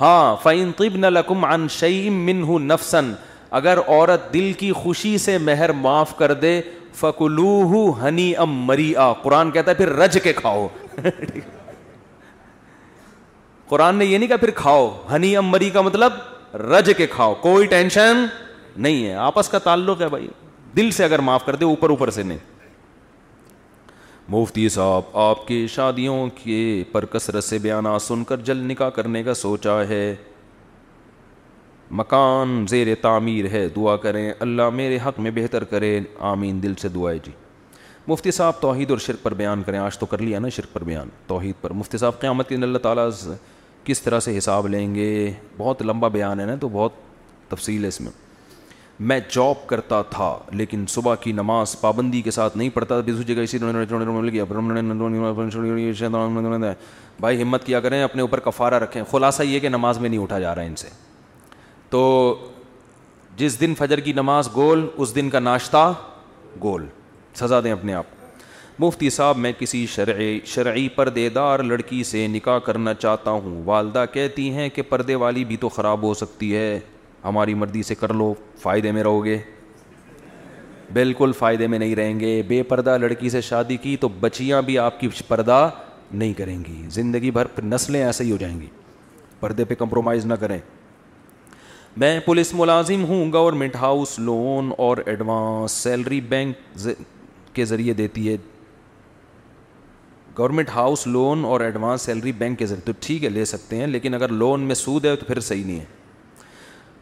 ہاں 0.00 0.36
فعین 0.42 0.70
لکم 1.12 1.44
ان 1.44 1.66
نفسن 2.66 3.12
اگر 3.58 3.78
عورت 3.86 4.32
دل 4.34 4.52
کی 4.58 4.70
خوشی 4.82 5.16
سے 5.18 5.36
مہر 5.42 5.72
معاف 5.82 6.16
کر 6.16 6.32
دے 6.42 6.60
فکلو 6.96 7.90
ہنی 8.02 8.32
ام 8.44 8.54
مری 8.66 8.94
آ 9.04 9.12
قرآن 9.22 9.50
کہتا 9.50 9.70
ہے 9.70 9.76
پھر 9.76 9.92
رج 9.98 10.18
کے 10.22 10.32
کھاؤ 10.32 10.66
قرآن 13.68 13.96
نے 13.96 14.04
یہ 14.04 14.18
نہیں 14.18 14.28
کہا 14.28 14.36
پھر 14.36 14.50
کھاؤ 14.60 14.90
ہنی 15.12 15.36
ام 15.36 15.48
مری 15.48 15.70
کا 15.70 15.80
مطلب 15.80 16.12
رج 16.72 16.90
کے 16.96 17.06
کھاؤ 17.10 17.34
کوئی 17.40 17.66
ٹینشن 17.72 18.24
نہیں 18.76 19.06
ہے 19.06 19.14
آپس 19.26 19.48
کا 19.48 19.58
تعلق 19.66 20.00
ہے 20.02 20.08
بھائی 20.08 20.28
دل 20.76 20.90
سے 20.96 21.04
اگر 21.04 21.18
معاف 21.28 21.46
کر 21.46 21.56
دے 21.56 21.64
اوپر 21.64 21.90
اوپر 21.90 22.10
سے 22.10 22.22
نہیں 22.22 22.38
مفتی 24.32 24.68
صاحب 24.68 25.04
آپ 25.18 25.46
کے 25.48 25.66
شادیوں 25.74 26.26
کے 26.42 26.56
پر 26.92 27.04
کثرت 27.12 27.44
سے 27.44 27.58
بیانات 27.58 28.02
سن 28.02 28.24
کر 28.28 28.40
جل 28.44 28.56
نکاح 28.70 28.88
کرنے 28.96 29.22
کا 29.24 29.34
سوچا 29.34 29.76
ہے 29.88 30.00
مکان 32.00 32.64
زیر 32.70 32.94
تعمیر 33.02 33.48
ہے 33.52 33.66
دعا 33.76 33.94
کریں 34.02 34.32
اللہ 34.40 34.68
میرے 34.80 34.98
حق 35.06 35.20
میں 35.26 35.30
بہتر 35.34 35.64
کرے 35.72 35.98
آمین 36.32 36.62
دل 36.62 36.74
سے 36.82 36.88
دعا 36.96 37.10
ہے 37.12 37.18
جی 37.26 37.30
مفتی 38.08 38.30
صاحب 38.30 38.60
توحید 38.60 38.90
اور 38.90 38.98
شرک 39.06 39.22
پر 39.22 39.34
بیان 39.34 39.62
کریں 39.62 39.78
آج 39.78 39.98
تو 39.98 40.06
کر 40.06 40.22
لیا 40.22 40.38
نا 40.38 40.48
شرک 40.56 40.72
پر 40.72 40.84
بیان 40.84 41.08
توحید 41.26 41.60
پر 41.60 41.72
مفتی 41.80 41.98
صاحب 41.98 42.20
قیامت 42.20 42.52
اللہ 42.62 42.78
تعالیٰ 42.82 43.08
کس 43.84 44.02
طرح 44.02 44.20
سے 44.20 44.36
حساب 44.38 44.68
لیں 44.68 44.94
گے 44.94 45.08
بہت 45.56 45.82
لمبا 45.82 46.08
بیان 46.18 46.40
ہے 46.40 46.46
نا 46.46 46.56
تو 46.60 46.68
بہت 46.72 46.92
تفصیل 47.48 47.82
ہے 47.84 47.88
اس 47.88 48.00
میں 48.00 48.12
میں 49.00 49.18
جاب 49.30 49.66
کرتا 49.68 50.00
تھا 50.10 50.32
لیکن 50.58 50.84
صبح 50.88 51.14
کی 51.22 51.32
نماز 51.32 51.74
پابندی 51.80 52.22
کے 52.22 52.30
ساتھ 52.30 52.56
نہیں 52.56 52.70
پڑھتا 52.74 53.00
جگہ 53.26 53.40
اسی 53.40 53.58
بھائی 57.20 57.40
ہمت 57.42 57.64
کیا 57.66 57.78
کریں 57.80 58.02
اپنے 58.02 58.22
اوپر 58.22 58.40
کفارہ 58.40 58.74
رکھیں 58.82 59.02
خلاصہ 59.10 59.42
یہ 59.42 59.60
کہ 59.60 59.68
نماز 59.68 59.98
میں 59.98 60.08
نہیں 60.08 60.18
اٹھا 60.20 60.38
جا 60.38 60.54
رہا 60.54 60.62
ہے 60.62 60.66
ان 60.66 60.76
سے 60.76 60.88
تو 61.90 62.02
جس 63.36 63.60
دن 63.60 63.74
فجر 63.78 64.00
کی 64.00 64.12
نماز 64.12 64.48
گول 64.54 64.86
اس 64.96 65.14
دن 65.14 65.30
کا 65.30 65.38
ناشتہ 65.40 65.92
گول 66.62 66.84
سزا 67.40 67.60
دیں 67.64 67.72
اپنے 67.72 67.94
آپ 67.94 68.16
مفتی 68.80 69.10
صاحب 69.10 69.36
میں 69.38 69.52
کسی 69.58 69.84
شرعی 69.94 70.38
شرعی 70.46 70.88
پردے 70.94 71.28
دار 71.34 71.60
لڑکی 71.72 72.02
سے 72.10 72.26
نکاح 72.34 72.58
کرنا 72.66 72.94
چاہتا 72.94 73.30
ہوں 73.30 73.62
والدہ 73.66 74.04
کہتی 74.12 74.50
ہیں 74.54 74.68
کہ 74.74 74.82
پردے 74.88 75.14
والی 75.24 75.44
بھی 75.44 75.56
تو 75.60 75.68
خراب 75.78 76.02
ہو 76.02 76.14
سکتی 76.22 76.54
ہے 76.56 76.78
ہماری 77.28 77.54
مردی 77.60 77.82
سے 77.82 77.94
کر 77.94 78.12
لو 78.14 78.32
فائدے 78.60 78.90
میں 78.92 79.02
رہو 79.02 79.24
گے 79.24 79.38
بالکل 80.92 81.32
فائدے 81.38 81.66
میں 81.66 81.78
نہیں 81.78 81.94
رہیں 81.96 82.18
گے 82.20 82.30
بے 82.48 82.62
پردہ 82.68 82.96
لڑکی 83.00 83.30
سے 83.30 83.40
شادی 83.48 83.76
کی 83.76 83.96
تو 84.00 84.08
بچیاں 84.20 84.60
بھی 84.68 84.78
آپ 84.78 85.00
کی 85.00 85.08
پردہ 85.28 85.68
نہیں 86.10 86.32
کریں 86.34 86.58
گی 86.68 86.82
زندگی 86.90 87.30
بھر 87.38 87.46
نسلیں 87.64 88.02
ایسے 88.04 88.24
ہی 88.24 88.30
ہو 88.30 88.36
جائیں 88.40 88.60
گی 88.60 88.66
پردے 89.40 89.64
پہ 89.64 89.74
کمپرومائز 89.78 90.26
نہ 90.26 90.34
کریں 90.40 90.58
میں 92.02 92.18
پولیس 92.24 92.52
ملازم 92.54 93.04
ہوں 93.08 93.32
گورنمنٹ 93.32 93.76
ہاؤس 93.80 94.18
لون 94.18 94.70
اور 94.86 94.96
ایڈوانس 95.06 95.72
سیلری 95.82 96.20
بینک 96.30 96.86
کے 97.54 97.64
ذریعے 97.64 97.92
دیتی 98.00 98.28
ہے 98.28 98.36
گورنمنٹ 100.38 100.70
ہاؤس 100.74 101.06
لون 101.06 101.44
اور 101.44 101.60
ایڈوانس 101.60 102.02
سیلری 102.02 102.32
بینک 102.38 102.58
کے 102.58 102.66
ذریعے 102.66 102.86
تو 102.92 102.92
ٹھیک 103.06 103.24
ہے 103.24 103.28
لے 103.28 103.44
سکتے 103.54 103.76
ہیں 103.78 103.86
لیکن 103.86 104.14
اگر 104.14 104.32
لون 104.42 104.60
میں 104.66 104.74
سود 104.84 105.04
ہے 105.04 105.14
تو 105.16 105.26
پھر 105.26 105.40
صحیح 105.50 105.64
نہیں 105.66 105.78
ہے 105.80 105.96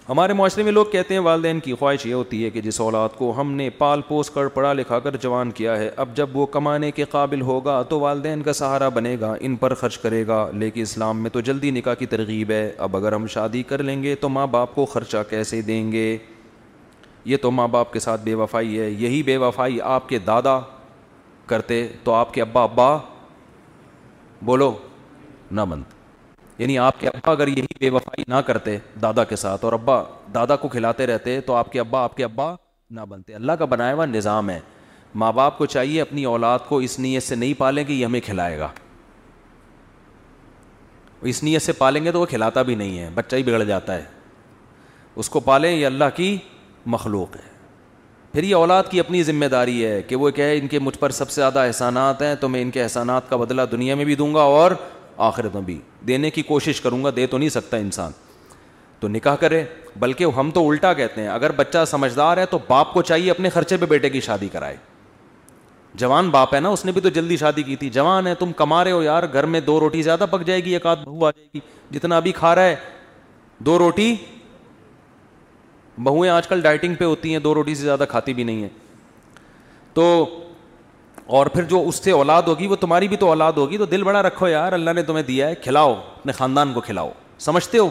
ہمارے 0.08 0.32
معاشرے 0.38 0.62
میں 0.64 0.72
لوگ 0.72 0.84
کہتے 0.90 1.14
ہیں 1.14 1.20
والدین 1.20 1.60
کی 1.60 1.72
خواہش 1.78 2.04
یہ 2.06 2.12
ہوتی 2.14 2.44
ہے 2.44 2.48
کہ 2.50 2.60
جس 2.62 2.80
اولاد 2.80 3.16
کو 3.18 3.32
ہم 3.40 3.50
نے 3.52 3.68
پال 3.78 4.00
پوس 4.08 4.28
کر 4.30 4.48
پڑھا 4.54 4.72
لکھا 4.72 4.98
کر 5.06 5.16
جوان 5.20 5.50
کیا 5.58 5.76
ہے 5.78 5.88
اب 6.02 6.14
جب 6.16 6.36
وہ 6.36 6.44
کمانے 6.56 6.90
کے 6.98 7.04
قابل 7.10 7.40
ہوگا 7.48 7.80
تو 7.88 7.98
والدین 8.00 8.42
کا 8.42 8.52
سہارا 8.58 8.88
بنے 8.98 9.14
گا 9.20 9.32
ان 9.40 9.56
پر 9.62 9.74
خرچ 9.80 9.98
کرے 10.02 10.26
گا 10.26 10.38
لیکن 10.52 10.80
اسلام 10.82 11.22
میں 11.22 11.30
تو 11.30 11.40
جلدی 11.48 11.70
نکاح 11.70 11.94
کی 11.98 12.06
ترغیب 12.14 12.50
ہے 12.50 12.70
اب 12.86 12.96
اگر 12.96 13.12
ہم 13.12 13.26
شادی 13.34 13.62
کر 13.72 13.82
لیں 13.82 14.02
گے 14.02 14.14
تو 14.20 14.28
ماں 14.36 14.46
باپ 14.50 14.74
کو 14.74 14.84
خرچہ 14.94 15.22
کیسے 15.30 15.60
دیں 15.72 15.90
گے 15.92 16.16
یہ 17.24 17.36
تو 17.42 17.50
ماں 17.50 17.66
باپ 17.68 17.92
کے 17.92 18.00
ساتھ 18.00 18.20
بے 18.24 18.34
وفائی 18.42 18.78
ہے 18.80 18.88
یہی 18.90 19.22
بے 19.26 19.36
وفائی 19.46 19.80
آپ 19.98 20.08
کے 20.08 20.18
دادا 20.26 20.58
کرتے 21.46 21.86
تو 22.04 22.12
آپ 22.14 22.32
کے 22.34 22.42
ابا 22.42 22.62
ابا 22.62 22.96
بولو 24.44 24.72
نہ 25.50 25.60
بنتے 25.68 25.94
یعنی 26.58 26.78
آپ 26.78 27.00
کے 27.00 27.08
ابا 27.08 27.30
اگر 27.30 27.48
یہی 27.48 27.74
بے 27.80 27.88
وفائی 27.90 28.24
نہ 28.28 28.34
کرتے 28.46 28.76
دادا 29.02 29.24
کے 29.32 29.36
ساتھ 29.36 29.64
اور 29.64 29.72
ابا 29.72 30.02
دادا 30.34 30.56
کو 30.56 30.68
کھلاتے 30.68 31.06
رہتے 31.06 31.40
تو 31.46 31.54
آپ 31.54 31.70
کے 31.72 31.80
ابا 31.80 32.02
آپ 32.02 32.16
کے 32.16 32.24
ابا 32.24 32.54
نہ 32.90 33.00
بنتے 33.08 33.34
اللہ 33.34 33.52
کا 33.58 33.64
بنایا 33.72 33.94
ہوا 33.94 34.06
نظام 34.06 34.50
ہے 34.50 34.58
ماں 35.22 35.32
باپ 35.32 35.58
کو 35.58 35.66
چاہیے 35.66 36.00
اپنی 36.00 36.24
اولاد 36.30 36.58
کو 36.68 36.78
اس 36.86 36.98
نیت 36.98 37.22
سے 37.22 37.34
نہیں 37.34 37.52
پالیں 37.58 37.82
کہ 37.84 37.92
یہ 37.92 38.04
ہمیں 38.04 38.20
کھلائے 38.24 38.58
گا 38.58 38.68
اس 41.30 41.42
نیت 41.42 41.62
سے 41.62 41.72
پالیں 41.72 42.04
گے 42.04 42.12
تو 42.12 42.20
وہ 42.20 42.26
کھلاتا 42.30 42.62
بھی 42.62 42.74
نہیں 42.74 42.98
ہے 42.98 43.08
بچہ 43.14 43.36
ہی 43.36 43.42
بگڑ 43.42 43.62
جاتا 43.64 43.94
ہے 43.96 44.04
اس 45.22 45.28
کو 45.36 45.40
پالیں 45.40 45.70
یہ 45.70 45.86
اللہ 45.86 46.10
کی 46.16 46.36
مخلوق 46.94 47.36
ہے 47.36 47.54
پھر 48.32 48.42
یہ 48.44 48.54
اولاد 48.54 48.82
کی 48.90 49.00
اپنی 49.00 49.22
ذمہ 49.22 49.44
داری 49.50 49.84
ہے 49.84 50.00
کہ 50.08 50.16
وہ 50.16 50.30
کہے 50.38 50.56
ان 50.58 50.66
کے 50.68 50.78
مجھ 50.78 50.98
پر 50.98 51.10
سب 51.18 51.30
سے 51.30 51.40
زیادہ 51.40 51.58
احسانات 51.66 52.22
ہیں 52.22 52.34
تو 52.40 52.48
میں 52.48 52.60
ان 52.62 52.70
کے 52.70 52.82
احسانات 52.82 53.28
کا 53.30 53.36
بدلہ 53.36 53.62
دنیا 53.70 53.94
میں 54.00 54.04
بھی 54.04 54.14
دوں 54.14 54.34
گا 54.34 54.40
اور 54.58 54.70
آخرت 55.16 55.54
میں 55.54 55.62
بھی 55.64 55.78
دینے 56.06 56.30
کی 56.30 56.42
کوشش 56.42 56.80
کروں 56.80 57.02
گا 57.04 57.10
دے 57.16 57.26
تو 57.26 57.38
نہیں 57.38 57.48
سکتا 57.48 57.76
انسان 57.76 58.12
تو 59.00 59.08
نکاح 59.08 59.34
کرے 59.40 59.64
بلکہ 60.00 60.24
ہم 60.36 60.50
تو 60.54 60.68
الٹا 60.68 60.92
کہتے 60.94 61.20
ہیں 61.20 61.28
اگر 61.28 61.52
بچہ 61.56 61.84
سمجھدار 61.90 62.36
ہے 62.38 62.44
تو 62.50 62.58
باپ 62.68 62.92
کو 62.94 63.02
چاہیے 63.02 63.30
اپنے 63.30 63.48
خرچے 63.50 63.76
پہ 63.76 63.86
بیٹے 63.88 64.10
کی 64.10 64.20
شادی 64.20 64.48
کرائے 64.52 64.76
جوان 65.98 66.28
باپ 66.30 66.54
ہے 66.54 66.60
نا 66.60 66.68
اس 66.68 66.84
نے 66.84 66.92
بھی 66.92 67.00
تو 67.00 67.08
جلدی 67.08 67.36
شادی 67.36 67.62
کی 67.62 67.76
تھی 67.76 67.88
جوان 67.90 68.26
ہے 68.26 68.34
تم 68.38 68.52
کما 68.56 68.82
رہے 68.84 68.92
ہو 68.92 69.02
یار 69.02 69.22
گھر 69.32 69.46
میں 69.54 69.60
دو 69.60 69.78
روٹی 69.80 70.02
زیادہ 70.02 70.24
پک 70.30 70.44
جائے 70.46 70.64
گی 70.64 70.72
ایک 70.72 70.86
آدھ 70.86 71.04
بہو 71.04 71.26
آ 71.26 71.30
جائے 71.36 71.46
گی 71.54 71.60
جتنا 71.98 72.16
ابھی 72.16 72.32
کھا 72.36 72.54
رہا 72.54 72.62
ہے 72.64 72.74
دو 73.66 73.78
روٹی 73.78 74.14
بہویں 76.04 76.28
آج 76.30 76.48
کل 76.48 76.60
ڈائٹنگ 76.62 76.94
پہ 76.94 77.04
ہوتی 77.04 77.32
ہیں 77.32 77.38
دو 77.40 77.54
روٹی 77.54 77.74
سے 77.74 77.82
زیادہ 77.82 78.04
کھاتی 78.08 78.34
بھی 78.34 78.44
نہیں 78.44 78.62
ہیں 78.62 78.68
تو 79.94 80.04
اور 81.34 81.46
پھر 81.52 81.62
جو 81.68 81.82
اس 81.88 81.96
سے 82.04 82.10
اولاد 82.12 82.42
ہوگی 82.46 82.66
وہ 82.66 82.76
تمہاری 82.80 83.08
بھی 83.08 83.16
تو 83.16 83.28
اولاد 83.28 83.52
ہوگی 83.56 83.78
تو 83.78 83.84
دل 83.86 84.02
بڑا 84.04 84.22
رکھو 84.22 84.48
یار 84.48 84.72
اللہ 84.72 84.90
نے 84.94 85.02
تمہیں 85.02 85.22
دیا 85.28 85.48
ہے 85.48 85.54
کھلاؤ 85.62 85.92
اپنے 85.94 86.32
خاندان 86.32 86.72
کو 86.72 86.80
کھلاؤ 86.80 87.08
سمجھتے 87.38 87.78
ہو 87.78 87.88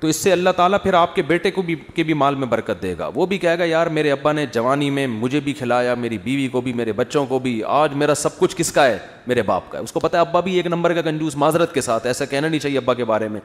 تو 0.00 0.08
اس 0.08 0.16
سے 0.22 0.32
اللہ 0.32 0.50
تعالیٰ 0.56 0.78
پھر 0.82 0.94
آپ 0.94 1.14
کے 1.14 1.22
بیٹے 1.22 1.50
کو 1.50 1.62
بھی 1.62 1.74
کے 1.94 2.02
بھی 2.04 2.14
مال 2.22 2.34
میں 2.34 2.46
برکت 2.46 2.82
دے 2.82 2.94
گا 2.98 3.08
وہ 3.14 3.26
بھی 3.26 3.38
کہے 3.38 3.58
گا 3.58 3.64
یار 3.64 3.86
میرے 3.98 4.10
ابا 4.12 4.32
نے 4.32 4.44
جوانی 4.52 4.88
میں 4.96 5.06
مجھے 5.06 5.40
بھی 5.44 5.52
کھلایا 5.58 5.94
میری 5.98 6.18
بیوی 6.24 6.48
کو 6.52 6.60
بھی 6.60 6.72
میرے 6.72 6.92
بچوں 6.92 7.24
کو 7.26 7.38
بھی 7.38 7.62
آج 7.66 7.94
میرا 8.02 8.14
سب 8.14 8.38
کچھ 8.38 8.56
کس 8.56 8.72
کا 8.72 8.84
ہے 8.86 8.98
میرے 9.26 9.42
باپ 9.42 9.70
کا 9.72 9.78
ہے 9.78 9.82
اس 9.82 9.92
کو 9.92 10.00
پتا 10.00 10.18
ہے 10.18 10.26
ابا 10.28 10.40
بھی 10.48 10.54
ایک 10.56 10.66
نمبر 10.66 10.94
کا 10.94 11.02
کنجوس 11.02 11.36
معذرت 11.44 11.72
کے 11.74 11.80
ساتھ 11.80 12.06
ایسا 12.06 12.24
کہنا 12.24 12.48
نہیں 12.48 12.60
چاہیے 12.60 12.78
ابا 12.78 12.94
کے 12.94 13.04
بارے 13.12 13.28
میں 13.28 13.40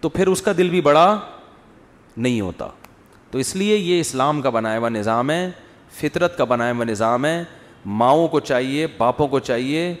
تو 0.00 0.08
پھر 0.08 0.26
اس 0.28 0.42
کا 0.42 0.52
دل 0.58 0.70
بھی 0.70 0.80
بڑا 0.80 1.06
نہیں 2.16 2.40
ہوتا 2.40 2.68
تو 3.30 3.38
اس 3.38 3.54
لیے 3.56 3.76
یہ 3.76 4.00
اسلام 4.00 4.40
کا 4.42 4.50
بنایا 4.50 4.78
ہوا 4.78 4.88
نظام 4.88 5.30
ہے 5.30 5.50
فطرت 5.98 6.36
کا 6.38 6.44
بنایا 6.44 6.72
ہوا 6.72 6.84
نظام 6.84 7.24
ہے 7.24 7.42
ماؤں 7.86 8.26
کو 8.28 8.40
چاہیے 8.40 8.86
باپوں 8.96 9.26
کو 9.28 9.38
چاہیے 9.38 9.92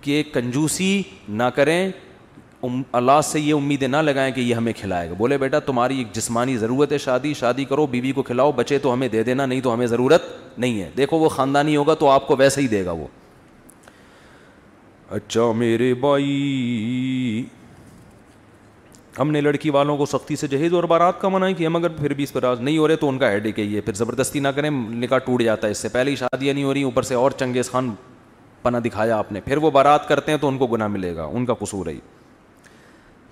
کہ 0.00 0.22
کنجوسی 0.32 1.02
نہ 1.28 1.42
کریں 1.54 1.88
اللہ 2.98 3.20
سے 3.24 3.40
یہ 3.40 3.54
امیدیں 3.54 3.86
نہ 3.88 3.96
لگائیں 4.02 4.30
کہ 4.34 4.40
یہ 4.40 4.54
ہمیں 4.54 4.72
کھلائے 4.76 5.08
گا 5.08 5.14
بولے 5.18 5.38
بیٹا 5.38 5.58
تمہاری 5.66 5.96
ایک 5.98 6.12
جسمانی 6.14 6.56
ضرورت 6.58 6.92
ہے 6.92 6.98
شادی 6.98 7.32
شادی 7.40 7.64
کرو 7.64 7.86
بیوی 7.86 8.06
بی 8.06 8.12
کو 8.12 8.22
کھلاؤ 8.22 8.52
بچے 8.56 8.78
تو 8.82 8.92
ہمیں 8.92 9.06
دے 9.14 9.22
دینا 9.22 9.46
نہیں 9.46 9.60
تو 9.60 9.74
ہمیں 9.74 9.86
ضرورت 9.86 10.22
نہیں 10.58 10.80
ہے 10.82 10.88
دیکھو 10.96 11.18
وہ 11.18 11.28
خاندانی 11.28 11.76
ہوگا 11.76 11.94
تو 12.04 12.08
آپ 12.10 12.26
کو 12.26 12.36
ویسے 12.38 12.60
ہی 12.60 12.66
دے 12.68 12.84
گا 12.84 12.92
وہ 12.92 13.06
اچھا 15.16 15.50
میرے 15.56 15.92
بھائی 16.00 17.44
ہم 19.18 19.30
نے 19.30 19.40
لڑکی 19.40 19.70
والوں 19.70 19.96
کو 19.96 20.06
سختی 20.06 20.36
سے 20.36 20.46
جہیز 20.48 20.72
اور 20.74 20.84
بارات 20.92 21.20
کا 21.20 21.28
منع 21.28 21.50
کیا 21.56 21.68
مگر 21.68 21.88
پھر 21.98 22.12
بھی 22.14 22.24
اس 22.24 22.32
پر 22.32 22.42
راز 22.42 22.60
نہیں 22.60 22.78
ہو 22.78 22.88
رہے 22.88 22.96
تو 22.96 23.08
ان 23.08 23.18
کا 23.18 23.30
ہیڈ 23.30 23.46
ہی 23.58 23.74
ہے 23.74 23.80
پھر 23.80 23.94
زبردستی 23.94 24.40
نہ 24.40 24.48
کریں 24.56 24.68
نکاح 24.70 25.18
ٹوٹ 25.26 25.42
جاتا 25.42 25.66
ہے 25.66 25.72
اس 25.72 25.78
سے 25.78 25.88
پہلی 25.88 26.14
شادیاں 26.16 26.54
نہیں 26.54 26.64
ہو 26.64 26.74
رہی 26.74 26.82
اوپر 26.82 27.02
سے 27.10 27.14
اور 27.14 27.30
چنگیز 27.40 27.70
خان 27.70 27.94
پناہ 28.62 28.80
دکھایا 28.80 29.16
آپ 29.18 29.32
نے 29.32 29.40
پھر 29.44 29.56
وہ 29.66 29.70
بارات 29.70 30.08
کرتے 30.08 30.32
ہیں 30.32 30.38
تو 30.40 30.48
ان 30.48 30.58
کو 30.58 30.66
گناہ 30.66 30.86
ملے 30.88 31.14
گا 31.16 31.24
ان 31.30 31.46
کا 31.46 31.54
قصور 31.60 31.86
ہے 31.86 31.92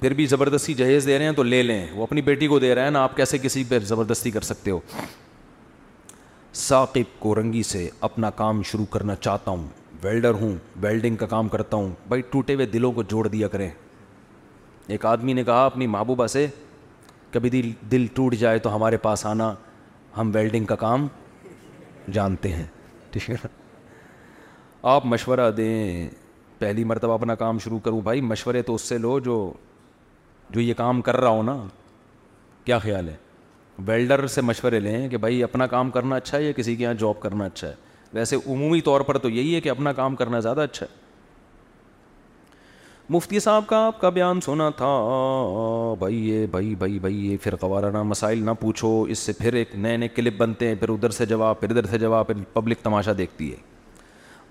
پھر 0.01 0.14
بھی 0.18 0.26
زبردستی 0.26 0.74
جہیز 0.74 1.07
دے 1.07 1.18
رہے 1.18 1.24
ہیں 1.24 1.33
تو 1.33 1.43
لے 1.43 1.62
لیں 1.62 1.85
وہ 1.95 2.03
اپنی 2.03 2.22
بیٹی 2.22 2.47
کو 2.49 2.59
دے 2.59 2.74
رہے 2.74 2.85
ہیں 2.85 2.91
نا 2.91 3.03
آپ 3.05 3.16
کیسے 3.16 3.39
کسی 3.43 3.64
پہ 3.68 3.78
زبردستی 3.93 4.30
کر 4.30 4.41
سکتے 4.43 4.70
ہو 4.70 4.80
ثاقب 6.62 7.18
کو 7.20 7.35
رنگی 7.35 7.62
سے 7.62 7.89
اپنا 8.09 8.30
کام 8.41 8.62
شروع 8.70 8.85
کرنا 8.91 9.14
چاہتا 9.16 9.51
ہوں 9.51 9.66
ویلڈر 10.03 10.35
ہوں 10.41 10.57
ویلڈنگ 10.80 11.16
کا 11.16 11.26
کام 11.26 11.49
کرتا 11.49 11.76
ہوں 11.76 11.91
بھائی 12.09 12.22
ٹوٹے 12.30 12.55
ہوئے 12.55 12.66
دلوں 12.66 12.93
کو 12.93 13.03
جوڑ 13.11 13.26
دیا 13.28 13.49
کریں 13.49 13.70
ایک 14.93 15.05
آدمی 15.07 15.32
نے 15.32 15.43
کہا 15.45 15.64
اپنی 15.66 15.86
محبوبہ 15.86 16.26
سے 16.26 16.47
کبھی 17.32 17.51
دل 17.51 17.70
دل 17.90 18.07
ٹوٹ 18.14 18.34
جائے 18.38 18.59
تو 18.64 18.74
ہمارے 18.74 18.97
پاس 19.07 19.24
آنا 19.26 19.53
ہم 20.16 20.30
ویلڈنگ 20.34 20.64
کا 20.66 20.74
کام 20.82 21.07
جانتے 22.12 22.49
ہیں 22.53 22.64
ٹھیک 23.12 23.28
ہے 23.30 23.36
آپ 24.95 25.07
مشورہ 25.12 25.51
دیں 25.57 26.09
پہلی 26.59 26.84
مرتبہ 26.93 27.12
اپنا 27.14 27.34
کام 27.45 27.59
شروع 27.64 27.78
کروں 27.84 28.01
بھائی 28.09 28.20
مشورے 28.20 28.62
تو 28.62 28.74
اس 28.74 28.82
سے 28.88 28.99
لو 29.07 29.18
جو 29.28 29.36
جو 30.55 30.61
یہ 30.61 30.74
کام 30.82 31.01
کر 31.09 31.16
رہا 31.20 31.28
ہو 31.36 31.43
نا 31.43 31.57
کیا 32.64 32.78
خیال 32.78 33.09
ہے 33.09 33.14
ویلڈر 33.86 34.26
سے 34.36 34.40
مشورے 34.51 34.80
لیں 34.80 35.09
کہ 35.09 35.16
بھائی 35.24 35.43
اپنا 35.43 35.66
کام 35.74 35.90
کرنا 35.90 36.16
اچھا 36.16 36.38
ہے 36.38 36.43
یا 36.45 36.53
کسی 36.57 36.76
کے 36.76 36.82
یہاں 36.84 36.95
جاب 37.01 37.20
کرنا 37.20 37.45
اچھا 37.45 37.68
ہے 37.68 37.74
ویسے 38.12 38.36
عمومی 38.47 38.80
طور 38.90 39.01
پر 39.09 39.18
تو 39.18 39.28
یہی 39.38 39.55
ہے 39.55 39.61
کہ 39.61 39.68
اپنا 39.68 39.93
کام 40.03 40.16
کرنا 40.16 40.40
زیادہ 40.49 40.61
اچھا 40.70 40.86
ہے 40.90 41.01
مفتی 43.11 43.41
صاحب 43.41 43.67
کا 43.67 43.77
آپ 43.87 44.01
کا 44.01 44.09
بیان 44.17 44.41
سنا 44.41 44.69
تھا 44.77 44.89
بھائی 45.99 46.47
بھائی 46.51 46.75
بھائی 46.79 46.99
بھائی 46.99 47.27
یہ 47.27 47.37
پھر 47.43 47.57
قوارانہ 47.61 48.03
مسائل 48.11 48.45
نہ 48.47 48.51
پوچھو 48.61 48.91
اس 49.11 49.19
سے 49.19 49.33
پھر 49.39 49.53
ایک 49.61 49.75
نئے 49.77 49.97
نئے 49.97 50.09
کلپ 50.09 50.37
بنتے 50.41 50.69
ہیں 50.69 50.75
پھر 50.81 50.89
ادھر 50.91 51.11
سے 51.17 51.27
جواب 51.27 51.61
پھر 51.61 51.71
ادھر 51.71 51.87
سے 51.91 51.99
جواب 51.99 52.27
پھر 52.27 52.43
پبلک 52.53 52.83
تماشا 52.83 53.13
دیکھتی 53.19 53.51
ہے 53.53 53.57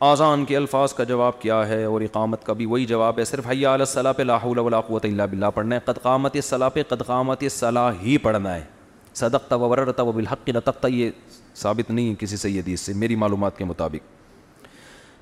آزان 0.10 0.45
کے 0.45 0.58
الفاظ 0.58 0.93
کا 0.93 1.04
جواب 1.04 1.39
کیا 1.41 1.66
ہے 1.68 1.84
اور 1.86 2.02
اقامت 2.02 2.43
کا 2.45 2.54
بھی 2.62 2.66
وہی 2.66 2.86
جواب 2.86 3.20
ہے 3.20 3.26
صرف 3.26 3.47
حیا 3.49 3.74
علیہ 3.76 3.86
صلاح 3.86 4.43
ولا 4.47 4.82
قوت 4.82 5.06
اللہ 5.06 5.24
بلّہ 5.32 5.49
پڑھنا 5.56 5.76
ہے 5.76 5.93
قامت 6.02 6.38
صلاح 6.43 6.70
پہ 6.74 6.84
قامت 7.06 7.43
صلاح 7.52 7.91
ہی 8.02 8.18
پڑھنا 8.24 8.56
ہے 8.56 8.64
صدق 9.14 9.52
ورتا 9.62 10.04
و 10.04 10.12
بالحق 10.12 10.49
رتقتا 10.58 10.88
یہ 10.88 11.10
ثابت 11.62 11.91
نہیں 11.91 12.10
ہے 12.10 12.14
کسی 12.20 12.38
سید 12.38 12.76
سے 12.80 12.93
میری 12.95 13.16
معلومات 13.16 13.58
کے 13.58 13.66
مطابق 13.66 14.20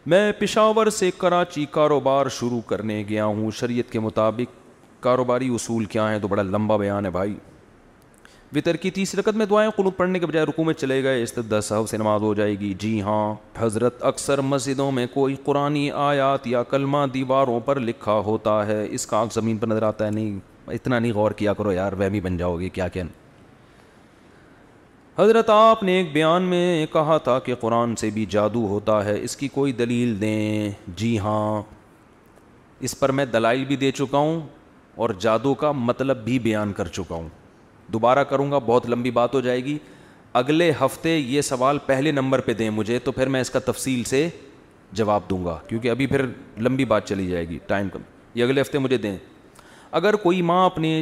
میں 0.08 0.32
پشاور 0.40 0.88
سے 0.96 1.10
کراچی 1.18 1.66
کاروبار 1.72 2.28
شروع 2.32 2.60
کرنے 2.66 3.04
گیا 3.10 3.26
ہوں 3.26 3.50
شریعت 3.56 3.92
کے 3.92 4.00
مطابق 4.00 5.04
کاروباری 5.04 5.48
اصول 5.56 5.86
کیا 5.94 6.10
ہیں 6.12 6.20
تو 6.20 6.28
بڑا 6.28 6.44
لمبا 6.44 6.78
بیان 6.78 7.06
ہے 7.06 7.10
بھائی 7.12 7.34
وطر 8.56 8.76
کی 8.82 8.92
تیسری 8.92 9.20
رکت 9.20 9.36
میں 9.38 9.46
دعائیں 9.46 9.70
قلوب 9.76 9.98
پڑھنے 9.98 10.20
کے 10.20 10.26
بجائے 10.26 10.46
میں 10.66 10.74
چلے 10.74 11.02
گئے 11.04 11.22
استدہ 11.24 11.60
صاحب 11.64 11.90
سے 11.90 11.98
نماز 11.98 12.22
ہو 12.22 12.34
جائے 12.34 12.58
گی 12.60 12.74
جی 12.80 13.02
ہاں 13.02 13.34
حضرت 13.60 14.04
اکثر 14.12 14.42
مسجدوں 14.42 14.92
میں 14.92 15.06
کوئی 15.14 15.36
قرآن 15.46 15.76
آیات 16.08 16.48
یا 16.48 16.64
کلمہ 16.72 17.06
دیواروں 17.14 17.60
پر 17.66 17.80
لکھا 17.80 18.18
ہوتا 18.28 18.66
ہے 18.68 18.86
اس 18.92 19.06
کا 19.08 19.18
آگ 19.22 19.28
زمین 19.34 19.58
پر 19.58 19.68
نظر 19.68 19.84
آتا 19.88 20.06
ہے 20.06 20.12
نہیں 20.12 20.40
اتنا 20.74 21.00
نہیں 21.00 21.14
غور 21.14 21.32
کیا 21.42 21.54
کرو 21.54 21.72
یار 21.72 21.94
وہ 22.00 22.10
بھی 22.12 22.22
بن 22.22 22.38
جاؤ 22.38 22.60
گے 22.60 22.70
کیا 22.70 22.88
کیا 22.88 23.04
حضرت 25.20 25.50
آپ 25.50 25.82
نے 25.84 25.92
ایک 25.98 26.12
بیان 26.12 26.44
میں 26.50 26.86
کہا 26.92 27.18
تھا 27.24 27.38
کہ 27.46 27.56
قرآن 27.60 27.96
سے 28.02 28.10
بھی 28.14 28.26
جادو 28.30 28.60
ہوتا 28.68 29.04
ہے 29.06 29.18
اس 29.24 29.36
کی 29.38 29.48
کوئی 29.54 29.72
دلیل 29.82 30.14
دیں 30.22 30.70
جی 30.98 31.18
ہاں 31.20 31.62
اس 32.88 32.98
پر 33.00 33.12
میں 33.18 33.26
دلائل 33.34 33.64
بھی 33.68 33.76
دے 33.82 33.90
چکا 33.98 34.18
ہوں 34.18 34.40
اور 35.02 35.10
جادو 35.20 35.54
کا 35.64 35.72
مطلب 35.72 36.24
بھی 36.26 36.38
بیان 36.48 36.72
کر 36.74 36.88
چکا 36.98 37.16
ہوں 37.16 37.28
دوبارہ 37.94 38.24
کروں 38.30 38.50
گا 38.52 38.58
بہت 38.66 38.90
لمبی 38.90 39.12
بات 39.20 39.34
ہو 39.36 39.42
جائے 39.50 39.64
گی 39.66 39.78
اگلے 40.44 40.72
ہفتے 40.82 41.18
یہ 41.18 41.42
سوال 41.50 41.78
پہلے 41.86 42.12
نمبر 42.12 42.42
پہ 42.46 42.54
دیں 42.62 42.70
مجھے 42.80 43.00
تو 43.04 43.12
پھر 43.20 43.30
میں 43.36 43.42
اس 43.42 43.50
کا 43.50 43.60
تفصیل 43.66 44.04
سے 44.14 44.28
جواب 45.02 45.30
دوں 45.30 45.44
گا 45.46 45.58
کیونکہ 45.68 45.90
ابھی 45.90 46.08
پھر 46.16 46.26
لمبی 46.62 46.86
بات 46.96 47.08
چلی 47.10 47.28
جائے 47.30 47.48
گی 47.50 47.60
ٹائم 47.68 47.90
کم 47.94 48.02
یہ 48.36 48.44
اگلے 48.44 48.62
ہفتے 48.62 48.80
مجھے 48.88 48.98
دیں 49.08 49.16
اگر 50.02 50.16
کوئی 50.26 50.42
ماں 50.52 50.66
اپنے 50.66 51.02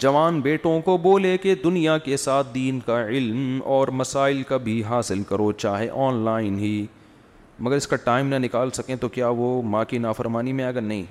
جوان 0.00 0.40
بیٹوں 0.40 0.80
کو 0.84 0.96
بولے 1.02 1.36
کہ 1.42 1.54
دنیا 1.62 1.96
کے 1.98 2.16
ساتھ 2.16 2.46
دین 2.54 2.78
کا 2.86 3.00
علم 3.06 3.60
اور 3.76 3.88
مسائل 4.00 4.42
کا 4.48 4.56
بھی 4.66 4.82
حاصل 4.88 5.22
کرو 5.28 5.50
چاہے 5.52 5.88
آن 6.06 6.22
لائن 6.24 6.58
ہی 6.58 6.84
مگر 7.58 7.76
اس 7.76 7.86
کا 7.88 7.96
ٹائم 8.04 8.28
نہ 8.28 8.34
نکال 8.44 8.70
سکیں 8.74 8.94
تو 9.00 9.08
کیا 9.16 9.28
وہ 9.36 9.50
ماں 9.70 9.84
کی 9.88 9.98
نافرمانی 10.04 10.52
میں 10.52 10.64
اگر 10.64 10.80
نہیں 10.80 11.02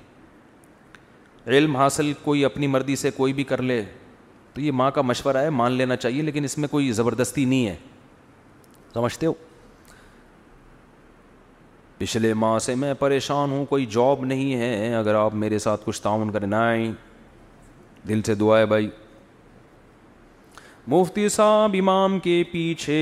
علم 1.48 1.76
حاصل 1.76 2.12
کوئی 2.22 2.44
اپنی 2.44 2.66
مرضی 2.66 2.96
سے 2.96 3.10
کوئی 3.16 3.32
بھی 3.32 3.44
کر 3.44 3.62
لے 3.62 3.82
تو 4.54 4.60
یہ 4.60 4.72
ماں 4.72 4.90
کا 4.94 5.02
مشورہ 5.02 5.36
ہے 5.42 5.50
مان 5.50 5.72
لینا 5.72 5.96
چاہیے 5.96 6.22
لیکن 6.22 6.44
اس 6.44 6.56
میں 6.58 6.68
کوئی 6.68 6.90
زبردستی 6.92 7.44
نہیں 7.44 7.66
ہے 7.66 7.76
سمجھتے 8.94 9.26
ہو 9.26 9.32
پچھلے 11.98 12.32
ماہ 12.34 12.58
سے 12.58 12.74
میں 12.74 12.94
پریشان 12.98 13.50
ہوں 13.50 13.64
کوئی 13.66 13.86
جاب 13.90 14.24
نہیں 14.24 14.54
ہے 14.60 14.94
اگر 14.94 15.14
آپ 15.14 15.34
میرے 15.44 15.58
ساتھ 15.64 15.80
کچھ 15.84 16.02
تعاون 16.02 16.32
کرنا 16.32 16.60
آئیں 16.68 16.92
دل 18.08 18.22
سے 18.26 18.34
دعا 18.34 18.58
ہے 18.58 18.66
بھائی 18.66 18.88
مفتی 20.92 21.28
صاحب 21.28 21.74
امام 21.78 22.18
کے 22.20 22.42
پیچھے 22.52 22.94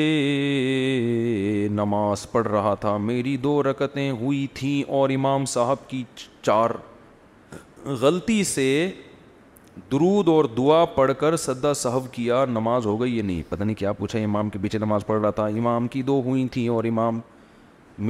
نماز 1.73 2.31
پڑھ 2.33 2.49
رہا 2.49 2.75
تھا 2.81 2.97
میری 3.11 3.37
دو 3.45 3.63
رکتیں 3.63 4.11
ہوئی 4.21 4.47
تھیں 4.55 4.83
اور 4.97 5.11
امام 5.11 5.45
صاحب 5.55 5.89
کی 5.91 6.03
چار 6.43 6.71
غلطی 8.01 8.43
سے 8.45 8.67
درود 9.93 10.29
اور 10.29 10.45
دعا 10.57 10.85
پڑھ 10.95 11.13
کر 11.19 11.37
سدا 11.47 11.73
صاحب 11.83 12.13
کیا 12.13 12.45
نماز 12.49 12.87
ہو 12.87 13.01
گئی 13.01 13.17
یہ 13.17 13.23
نہیں 13.23 13.43
پتہ 13.49 13.63
نہیں 13.65 13.77
کیا 13.77 13.93
پوچھا 14.01 14.19
امام 14.19 14.49
کے 14.51 14.59
پیچھے 14.63 14.79
نماز 14.79 15.07
پڑھ 15.07 15.21
رہا 15.21 15.31
تھا 15.41 15.47
امام 15.61 15.87
کی 15.95 16.03
دو 16.13 16.21
ہوئی 16.25 16.47
تھیں 16.53 16.69
اور 16.77 16.85
امام 16.89 17.21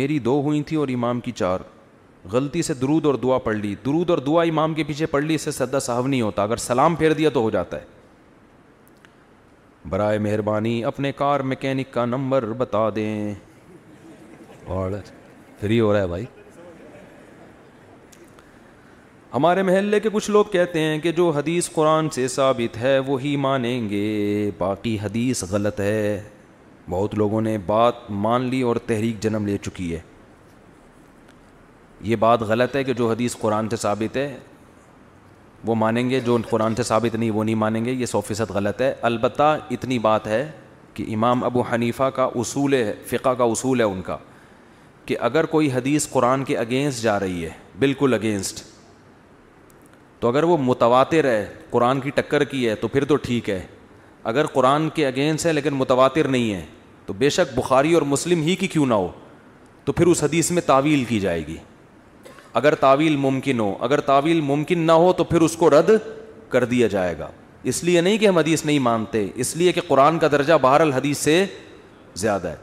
میری 0.02 0.18
دو 0.26 0.40
ہوئی 0.44 0.62
تھیں 0.66 0.78
اور 0.78 0.88
امام 0.94 1.20
کی 1.20 1.32
چار 1.42 1.60
غلطی 2.32 2.62
سے 2.62 2.74
درود 2.80 3.06
اور 3.06 3.14
دعا 3.22 3.36
پڑھ 3.44 3.56
لی 3.56 3.74
درود 3.84 4.10
اور 4.10 4.18
دعا 4.26 4.42
امام 4.48 4.74
کے 4.74 4.84
پیچھے 4.84 5.06
پڑھ 5.10 5.24
لی 5.24 5.34
اس 5.34 5.42
سے 5.42 5.50
سدا 5.50 5.78
صاحب 5.80 6.06
نہیں 6.06 6.20
ہوتا 6.20 6.42
اگر 6.42 6.56
سلام 6.64 6.94
پھیر 6.96 7.12
دیا 7.20 7.28
تو 7.34 7.40
ہو 7.42 7.50
جاتا 7.50 7.76
ہے 7.80 7.98
برائے 9.88 10.18
مہربانی 10.18 10.82
اپنے 10.84 11.12
کار 11.16 11.40
میکینک 11.52 11.92
کا 11.92 12.04
نمبر 12.06 12.46
بتا 12.58 12.88
دیں 12.96 13.32
اور 14.78 14.90
فری 15.60 15.78
ہو 15.80 15.92
رہا 15.92 16.00
ہے 16.02 16.06
بھائی 16.06 16.24
ہمارے 19.34 19.62
محلے 19.62 20.00
کے 20.00 20.08
کچھ 20.12 20.30
لوگ 20.30 20.44
کہتے 20.52 20.80
ہیں 20.80 20.98
کہ 21.00 21.12
جو 21.16 21.28
حدیث 21.36 21.70
قرآن 21.72 22.08
سے 22.14 22.26
ثابت 22.28 22.76
ہے 22.82 22.98
وہی 23.06 23.34
وہ 23.36 23.40
مانیں 23.40 23.88
گے 23.90 24.50
باقی 24.58 24.96
حدیث 25.02 25.42
غلط 25.50 25.80
ہے 25.80 26.22
بہت 26.90 27.14
لوگوں 27.18 27.40
نے 27.40 27.56
بات 27.66 28.10
مان 28.24 28.48
لی 28.50 28.60
اور 28.68 28.76
تحریک 28.86 29.20
جنم 29.22 29.46
لے 29.46 29.56
چکی 29.64 29.94
ہے 29.94 30.00
یہ 32.08 32.16
بات 32.16 32.40
غلط 32.48 32.76
ہے 32.76 32.82
کہ 32.84 32.92
جو 32.96 33.10
حدیث 33.10 33.36
قرآن 33.38 33.68
سے 33.68 33.76
ثابت 33.76 34.16
ہے 34.16 34.36
وہ 35.66 35.74
مانیں 35.74 36.08
گے 36.10 36.20
جو 36.24 36.36
قرآن 36.50 36.74
سے 36.74 36.82
ثابت 36.82 37.14
نہیں 37.14 37.30
وہ 37.30 37.44
نہیں 37.44 37.54
مانیں 37.54 37.84
گے 37.84 37.92
یہ 37.92 38.06
سو 38.06 38.20
فیصد 38.26 38.50
غلط 38.54 38.80
ہے 38.82 38.92
البتہ 39.10 39.56
اتنی 39.70 39.98
بات 40.06 40.26
ہے 40.26 40.50
کہ 40.94 41.04
امام 41.14 41.44
ابو 41.44 41.62
حنیفہ 41.72 42.04
کا 42.14 42.24
اصول 42.40 42.74
ہے 42.74 42.92
فقہ 43.06 43.34
کا 43.38 43.44
اصول 43.44 43.80
ہے 43.80 43.84
ان 43.86 44.00
کا 44.02 44.16
کہ 45.06 45.16
اگر 45.28 45.46
کوئی 45.46 45.70
حدیث 45.72 46.08
قرآن 46.10 46.44
کے 46.44 46.56
اگینسٹ 46.58 47.02
جا 47.02 47.18
رہی 47.20 47.44
ہے 47.44 47.50
بالکل 47.78 48.14
اگینسٹ 48.14 48.62
تو 50.20 50.28
اگر 50.28 50.44
وہ 50.44 50.56
متواتر 50.60 51.24
ہے 51.24 51.46
قرآن 51.70 52.00
کی 52.00 52.10
ٹکر 52.14 52.44
کی 52.44 52.68
ہے 52.68 52.74
تو 52.80 52.88
پھر 52.88 53.04
تو 53.08 53.16
ٹھیک 53.22 53.48
ہے 53.50 53.60
اگر 54.32 54.46
قرآن 54.52 54.88
کے 54.94 55.06
اگینسٹ 55.06 55.46
ہے 55.46 55.52
لیکن 55.52 55.74
متواتر 55.74 56.28
نہیں 56.28 56.52
ہے 56.54 56.64
تو 57.06 57.12
بے 57.18 57.28
شک 57.30 57.54
بخاری 57.58 57.94
اور 57.94 58.02
مسلم 58.14 58.42
ہی 58.42 58.54
کی 58.56 58.66
کیوں 58.68 58.86
نہ 58.86 58.94
ہو 58.94 59.10
تو 59.84 59.92
پھر 59.92 60.06
اس 60.06 60.22
حدیث 60.24 60.50
میں 60.50 60.62
تعویل 60.66 61.04
کی 61.08 61.20
جائے 61.20 61.46
گی 61.46 61.56
اگر 62.58 62.74
تعویل 62.74 63.16
ممکن 63.20 63.60
ہو 63.60 63.74
اگر 63.86 64.00
تعویل 64.06 64.40
ممکن 64.44 64.78
نہ 64.86 64.92
ہو 65.00 65.12
تو 65.16 65.24
پھر 65.24 65.40
اس 65.40 65.56
کو 65.56 65.68
رد 65.70 65.90
کر 66.50 66.64
دیا 66.70 66.86
جائے 66.94 67.14
گا 67.18 67.28
اس 67.72 67.82
لیے 67.84 68.00
نہیں 68.00 68.18
کہ 68.18 68.26
ہم 68.28 68.38
حدیث 68.38 68.64
نہیں 68.64 68.78
مانتے 68.78 69.26
اس 69.44 69.54
لیے 69.56 69.72
کہ 69.72 69.80
قرآن 69.88 70.18
کا 70.18 70.28
درجہ 70.32 70.54
بہر 70.60 70.80
الحدیث 70.80 71.18
سے 71.18 71.44
زیادہ 72.22 72.48
ہے 72.48 72.56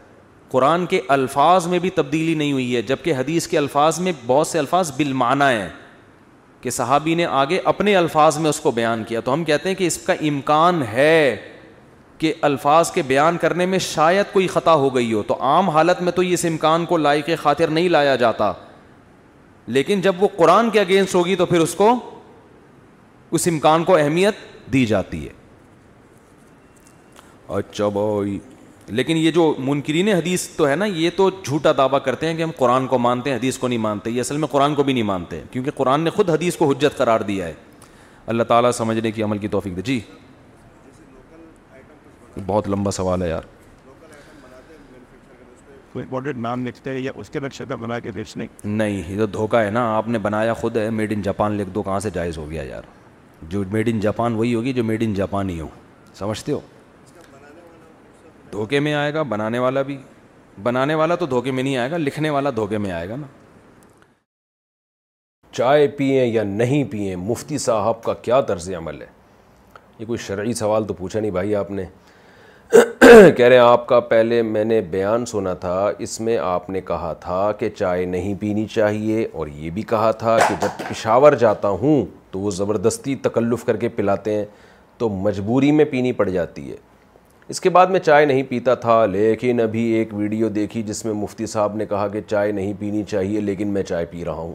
قرآن 0.52 0.86
کے 0.86 1.00
الفاظ 1.14 1.68
میں 1.68 1.80
بھی 1.80 1.90
تبدیلی 1.96 2.34
نہیں 2.36 2.52
ہوئی 2.52 2.76
ہے 2.76 2.82
جب 2.92 2.98
کہ 3.04 3.14
حدیث 3.18 3.48
کے 3.48 3.58
الفاظ 3.58 4.00
میں 4.00 4.12
بہت 4.26 4.48
سے 4.48 4.60
الفاظ 4.60 4.92
بل 4.98 5.14
مانا 5.22 5.50
ہیں 5.52 5.68
کہ 6.62 6.70
صحابی 6.70 7.16
نے 7.16 7.26
آگے 7.26 7.60
اپنے 7.72 7.96
الفاظ 7.96 8.38
میں 8.38 8.50
اس 8.50 8.60
کو 8.60 8.72
بیان 8.80 9.04
کیا 9.08 9.20
تو 9.26 9.34
ہم 9.34 9.44
کہتے 9.44 9.70
ہیں 9.70 9.76
کہ 9.76 9.88
اس 9.88 9.98
کا 10.06 10.14
امکان 10.30 10.82
ہے 10.94 11.36
کہ 12.18 12.34
الفاظ 12.42 12.92
کے 12.92 13.02
بیان 13.08 13.38
کرنے 13.42 13.66
میں 13.74 13.80
شاید 13.80 14.32
کوئی 14.34 14.48
خطا 14.54 14.74
ہو 14.74 14.94
گئی 14.96 15.12
ہو 15.14 15.22
تو 15.28 15.38
عام 15.50 15.70
حالت 15.70 16.02
میں 16.02 16.12
تو 16.12 16.22
اس 16.22 16.46
امکان 16.50 16.86
کو 16.86 16.98
لائق 16.98 17.30
خاطر 17.42 17.70
نہیں 17.70 17.90
لایا 17.90 18.16
جاتا 18.24 18.52
لیکن 19.76 20.02
جب 20.02 20.24
وہ 20.24 20.28
قرآن 20.36 20.70
کے 20.70 20.80
اگینسٹ 20.80 21.16
ہوگی 21.16 21.36
تو 21.36 21.46
پھر 21.46 21.60
اس 21.62 21.74
کو 21.76 21.90
اس 23.36 23.48
امکان 23.52 23.84
کو 23.84 23.96
اہمیت 23.98 24.36
دی 24.74 24.86
جاتی 24.86 25.24
ہے 25.26 25.34
اچھا 27.58 27.88
بھائی 27.98 28.38
لیکن 29.00 29.18
یہ 29.18 29.32
جو 29.32 29.54
منکرین 29.68 30.08
حدیث 30.10 30.48
تو 30.58 30.68
ہے 30.68 30.76
نا 30.76 30.86
یہ 30.86 31.10
تو 31.16 31.30
جھوٹا 31.30 31.72
دعویٰ 31.78 32.00
کرتے 32.04 32.28
ہیں 32.28 32.34
کہ 32.36 32.44
ہم 32.44 32.52
قرآن 32.58 32.88
کو 32.88 32.98
مانتے 33.00 33.30
ہیں 33.30 33.38
حدیث 33.38 33.58
کو 33.58 33.68
نہیں 33.68 33.78
مانتے 33.86 34.10
یہ 34.12 34.20
اصل 34.22 34.38
میں 34.38 34.48
قرآن 34.52 34.76
کو 34.76 34.84
بھی 34.84 34.94
نہیں 34.94 35.04
مانتے 35.10 35.42
کیونکہ 35.52 35.72
قرآن 35.76 36.02
نے 36.02 36.10
خود 36.16 36.30
حدیث 36.30 36.56
کو 36.58 36.70
حجت 36.72 36.98
قرار 36.98 37.20
دیا 37.32 37.46
ہے 37.48 37.54
اللہ 38.34 38.44
تعالیٰ 38.48 38.72
سمجھنے 38.78 39.12
کی 39.12 39.24
عمل 39.24 39.38
کی 39.38 39.48
توفیق 39.48 39.76
دے 39.76 39.82
جی 39.92 40.00
بہت 42.46 42.70
لمبا 42.70 42.92
سوال 42.92 43.22
ہے 43.24 43.30
یار 43.30 43.42
نہیں 48.64 49.04
یہ 49.08 49.18
تو 49.18 49.26
دھوکہ 49.34 49.58
ہے 49.58 49.70
نا 49.72 49.82
آپ 49.96 50.08
نے 50.08 50.18
بنایا 50.20 50.54
خود 50.62 50.78
ہے 50.78 50.90
میڈ 50.90 51.14
ان 51.16 51.22
جاپان 51.22 51.54
لکھ 51.58 51.70
دو 51.76 51.82
کہاں 51.84 52.00
سے 52.00 52.10
جائز 52.14 52.38
ہو 52.38 52.50
گیا 52.50 52.64
یار 52.64 52.84
جو 53.50 53.64
میڈ 53.72 53.90
ان 53.92 54.00
جاپان 54.00 54.36
وہی 54.36 54.54
ہوگی 54.54 54.74
جو 54.74 54.84
میڈ 54.84 55.04
ان 55.06 55.14
جاپان 55.14 55.50
ہی 55.50 55.60
ہو 55.60 55.68
سمجھتے 56.16 56.52
ہو 56.52 56.60
دھوکے 58.52 58.80
میں 58.80 58.94
آئے 58.94 59.14
گا 59.14 59.22
بنانے 59.34 59.60
والا 59.60 59.82
بھی 59.90 59.98
بنانے 60.64 60.96
والا 60.96 61.16
تو 61.16 61.26
دھوکے 61.34 61.52
میں 61.52 61.64
نہیں 61.64 61.78
آئے 61.78 61.92
گا 61.92 61.98
لکھنے 61.98 62.30
والا 62.36 62.50
دھوکے 62.56 62.78
میں 62.78 62.92
آئے 62.92 63.10
گا 63.10 63.16
نا 63.16 63.28
چائے 65.56 65.88
پئیں 65.98 66.26
یا 66.26 66.44
نہیں 66.44 66.84
پئیں 66.92 67.16
مفتی 67.16 67.58
صاحب 67.58 68.04
کا 68.04 68.14
کیا 68.22 68.40
طرز 68.50 68.70
عمل 68.78 69.02
ہے 69.02 69.08
یہ 70.00 70.06
کوئی 70.06 70.18
شرعی 70.26 70.54
سوال 70.54 70.84
تو 70.88 70.94
پوچھا 70.94 71.20
نہیں 71.20 71.32
بھائی 71.32 71.56
آپ 71.56 71.72
نے 71.72 71.84
کہہ 72.72 73.46
رہے 73.48 73.56
ہیں 73.56 73.64
آپ 73.64 73.86
کا 73.88 74.00
پہلے 74.10 74.42
میں 74.44 74.64
نے 74.66 74.80
بیان 74.92 75.26
سنا 75.26 75.54
تھا 75.60 75.90
اس 76.06 76.20
میں 76.22 76.38
آپ 76.38 76.70
نے 76.70 76.80
کہا 76.86 77.12
تھا 77.20 77.52
کہ 77.60 77.70
چائے 77.76 78.06
نہیں 78.06 78.34
پینی 78.40 78.66
چاہیے 78.74 79.28
اور 79.32 79.48
یہ 79.56 79.70
بھی 79.74 79.82
کہا 79.90 80.10
تھا 80.24 80.38
کہ 80.48 80.56
جب 80.62 80.82
پشاور 80.90 81.34
جاتا 81.44 81.70
ہوں 81.82 82.06
تو 82.32 82.40
وہ 82.40 82.52
زبردستی 82.52 83.16
تکلف 83.24 83.64
کر 83.66 83.78
کے 83.84 83.90
پلاتے 84.00 84.34
ہیں 84.36 84.46
تو 84.98 85.10
مجبوری 85.26 85.72
میں 85.72 85.86
پینی 85.92 86.12
پڑ 86.20 86.28
جاتی 86.30 86.70
ہے 86.72 86.76
اس 87.54 87.62
کے 87.62 87.70
بعد 87.70 87.88
میں 87.92 88.00
چائے 88.00 88.26
نہیں 88.26 88.44
پیتا 88.50 88.74
تھا 88.86 89.06
لیکن 89.12 89.60
ابھی 89.64 89.84
ایک 89.98 90.14
ویڈیو 90.14 90.50
دیکھی 90.60 90.84
جس 90.84 91.04
میں 91.06 91.14
مفتی 91.14 91.46
صاحب 91.48 91.76
نے 91.78 91.86
کہا 91.90 92.08
کہ 92.14 92.22
چائے 92.30 92.52
نہیں 92.52 92.74
پینی 92.80 93.04
چاہیے 93.10 93.42
لیکن 93.42 93.68
میں 93.74 93.84
چائے 93.84 94.06
پی 94.12 94.26
رہا 94.26 94.34
ہوں 94.34 94.54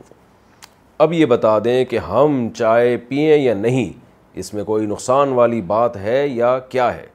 اب 1.06 1.12
یہ 1.12 1.24
بتا 1.26 1.58
دیں 1.64 1.84
کہ 1.90 1.98
ہم 2.08 2.46
چائے 2.56 2.96
پئیں 3.08 3.36
یا 3.42 3.54
نہیں 3.60 3.92
اس 4.38 4.54
میں 4.54 4.64
کوئی 4.64 4.86
نقصان 4.86 5.32
والی 5.38 5.60
بات 5.72 5.96
ہے 5.96 6.26
یا 6.28 6.58
کیا 6.68 6.94
ہے 6.96 7.06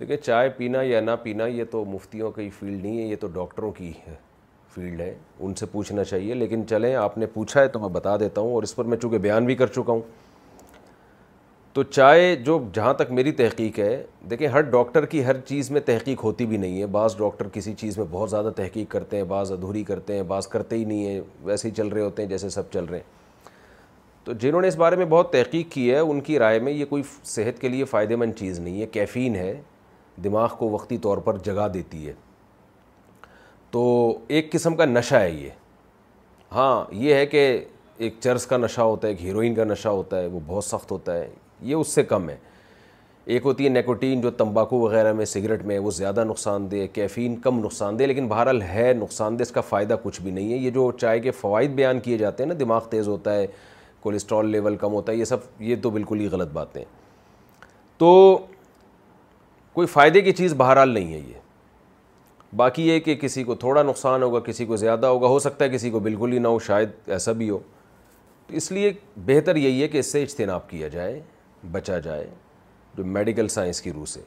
دیکھیں 0.00 0.16
چائے 0.16 0.48
پینا 0.56 0.80
یا 0.82 1.00
نہ 1.00 1.10
پینا 1.22 1.46
یہ 1.46 1.64
تو 1.70 1.84
مفتیوں 1.84 2.30
کی 2.32 2.48
فیلڈ 2.58 2.82
نہیں 2.82 2.98
ہے 2.98 3.04
یہ 3.06 3.16
تو 3.20 3.26
ڈاکٹروں 3.34 3.70
کی 3.76 3.90
ہے 4.06 4.14
فیلڈ 4.74 5.00
ہے 5.00 5.12
ان 5.40 5.54
سے 5.54 5.66
پوچھنا 5.72 6.04
چاہیے 6.04 6.34
لیکن 6.34 6.66
چلیں 6.68 6.94
آپ 6.96 7.16
نے 7.18 7.26
پوچھا 7.32 7.60
ہے 7.60 7.68
تو 7.68 7.78
میں 7.80 7.88
بتا 7.92 8.16
دیتا 8.20 8.40
ہوں 8.40 8.52
اور 8.54 8.62
اس 8.62 8.74
پر 8.76 8.84
میں 8.84 8.96
چونکہ 8.98 9.18
بیان 9.26 9.46
بھی 9.46 9.54
کر 9.54 9.66
چکا 9.66 9.92
ہوں 9.92 10.00
تو 11.72 11.82
چائے 11.82 12.34
جو 12.44 12.58
جہاں 12.74 12.92
تک 12.94 13.10
میری 13.10 13.30
تحقیق 13.32 13.78
ہے 13.78 14.02
دیکھیں 14.30 14.46
ہر 14.54 14.60
ڈاکٹر 14.70 15.04
کی 15.12 15.24
ہر 15.24 15.38
چیز 15.46 15.70
میں 15.70 15.80
تحقیق 15.84 16.24
ہوتی 16.24 16.46
بھی 16.46 16.56
نہیں 16.56 16.80
ہے 16.80 16.86
بعض 16.96 17.16
ڈاکٹر 17.18 17.48
کسی 17.52 17.72
چیز 17.78 17.96
میں 17.98 18.06
بہت 18.10 18.30
زیادہ 18.30 18.50
تحقیق 18.56 18.90
کرتے 18.90 19.16
ہیں 19.16 19.24
بعض 19.28 19.52
ادھوری 19.52 19.82
کرتے 19.88 20.16
ہیں 20.16 20.22
بعض 20.32 20.46
کرتے 20.54 20.76
ہی 20.76 20.84
نہیں 20.84 21.06
ہیں 21.06 21.20
ویسے 21.44 21.68
ہی 21.68 21.72
چل 21.74 21.88
رہے 21.88 22.02
ہوتے 22.02 22.22
ہیں 22.22 22.28
جیسے 22.28 22.48
سب 22.50 22.70
چل 22.72 22.84
رہے 22.84 22.98
ہیں 22.98 23.20
تو 24.24 24.32
جنہوں 24.40 24.60
نے 24.62 24.68
اس 24.68 24.76
بارے 24.76 24.96
میں 24.96 25.04
بہت 25.08 25.32
تحقیق 25.32 25.70
کی 25.72 25.90
ہے 25.92 25.98
ان 25.98 26.20
کی 26.26 26.38
رائے 26.38 26.58
میں 26.66 26.72
یہ 26.72 26.84
کوئی 26.88 27.02
صحت 27.24 27.60
کے 27.60 27.68
لیے 27.68 27.84
فائدہ 27.94 28.16
مند 28.16 28.32
چیز 28.38 28.58
نہیں 28.58 28.80
ہے 28.80 28.86
کیفین 28.92 29.36
ہے 29.36 29.60
دماغ 30.24 30.54
کو 30.58 30.70
وقتی 30.70 30.98
طور 31.06 31.18
پر 31.24 31.38
جگا 31.44 31.66
دیتی 31.74 32.06
ہے 32.06 32.12
تو 33.70 33.82
ایک 34.36 34.50
قسم 34.52 34.76
کا 34.76 34.84
نشہ 34.84 35.14
ہے 35.16 35.30
یہ 35.30 35.50
ہاں 36.54 36.84
یہ 37.02 37.14
ہے 37.14 37.26
کہ 37.26 37.50
ایک 38.04 38.14
چرس 38.20 38.46
کا 38.46 38.56
نشہ 38.56 38.80
ہوتا 38.80 39.06
ہے 39.06 39.12
ایک 39.12 39.22
ہیروئن 39.24 39.54
کا 39.54 39.64
نشہ 39.64 39.88
ہوتا 39.88 40.20
ہے 40.20 40.26
وہ 40.32 40.40
بہت 40.46 40.64
سخت 40.64 40.90
ہوتا 40.92 41.16
ہے 41.18 41.28
یہ 41.70 41.74
اس 41.74 41.88
سے 41.94 42.02
کم 42.12 42.28
ہے 42.28 42.36
ایک 43.34 43.44
ہوتی 43.44 43.64
ہے 43.64 43.68
نیکوٹین 43.68 44.20
جو 44.20 44.30
تمباکو 44.38 44.78
وغیرہ 44.78 45.12
میں 45.12 45.24
سگریٹ 45.26 45.62
میں 45.66 45.78
وہ 45.78 45.90
زیادہ 45.98 46.24
نقصان 46.26 46.70
دہ 46.70 46.86
کیفین 46.92 47.36
کم 47.40 47.58
نقصان 47.64 47.98
دہ 47.98 48.04
لیکن 48.06 48.26
بہرحال 48.28 48.62
ہے 48.62 48.92
نقصان 49.00 49.38
دہ 49.38 49.42
اس 49.42 49.50
کا 49.52 49.60
فائدہ 49.68 49.96
کچھ 50.02 50.20
بھی 50.22 50.30
نہیں 50.30 50.52
ہے 50.52 50.56
یہ 50.58 50.70
جو 50.70 50.90
چائے 51.00 51.20
کے 51.26 51.30
فوائد 51.40 51.70
بیان 51.80 52.00
کیے 52.06 52.18
جاتے 52.18 52.42
ہیں 52.42 52.48
نا 52.48 52.54
دماغ 52.60 52.88
تیز 52.90 53.08
ہوتا 53.08 53.34
ہے 53.36 53.46
کولیسٹرول 54.02 54.50
لیول 54.50 54.76
کم 54.76 54.92
ہوتا 54.92 55.12
ہے 55.12 55.16
یہ 55.16 55.24
سب 55.24 55.62
یہ 55.62 55.76
تو 55.82 55.90
بالکل 55.90 56.20
ہی 56.20 56.26
غلط 56.32 56.52
باتیں 56.52 56.82
تو 57.98 58.10
کوئی 59.74 59.86
فائدے 59.86 60.20
کی 60.20 60.32
چیز 60.36 60.54
بہرحال 60.56 60.88
نہیں 60.94 61.12
ہے 61.12 61.18
یہ 61.18 61.40
باقی 62.56 62.86
یہ 62.88 62.98
کہ 63.00 63.14
کسی 63.20 63.42
کو 63.44 63.54
تھوڑا 63.60 63.82
نقصان 63.82 64.22
ہوگا 64.22 64.40
کسی 64.46 64.64
کو 64.66 64.76
زیادہ 64.76 65.06
ہوگا 65.06 65.26
ہو 65.28 65.38
سکتا 65.38 65.64
ہے 65.64 65.70
کسی 65.70 65.90
کو 65.90 65.98
بالکل 66.00 66.32
ہی 66.32 66.38
نہ 66.38 66.48
ہو 66.48 66.58
شاید 66.66 66.88
ایسا 67.10 67.32
بھی 67.40 67.48
ہو 67.50 67.58
تو 68.46 68.54
اس 68.56 68.70
لیے 68.72 68.92
بہتر 69.26 69.56
یہی 69.56 69.82
ہے 69.82 69.88
کہ 69.88 69.98
اس 69.98 70.12
سے 70.12 70.22
اجتناب 70.22 70.68
کیا 70.70 70.88
جائے 70.88 71.20
بچا 71.72 71.98
جائے 72.08 72.26
جو 72.96 73.04
میڈیکل 73.04 73.48
سائنس 73.48 73.80
کی 73.82 73.92
روح 73.92 74.04
سے 74.06 74.20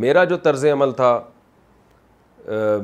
میرا 0.00 0.24
جو 0.24 0.36
طرز 0.46 0.64
عمل 0.72 0.92
تھا 0.96 1.18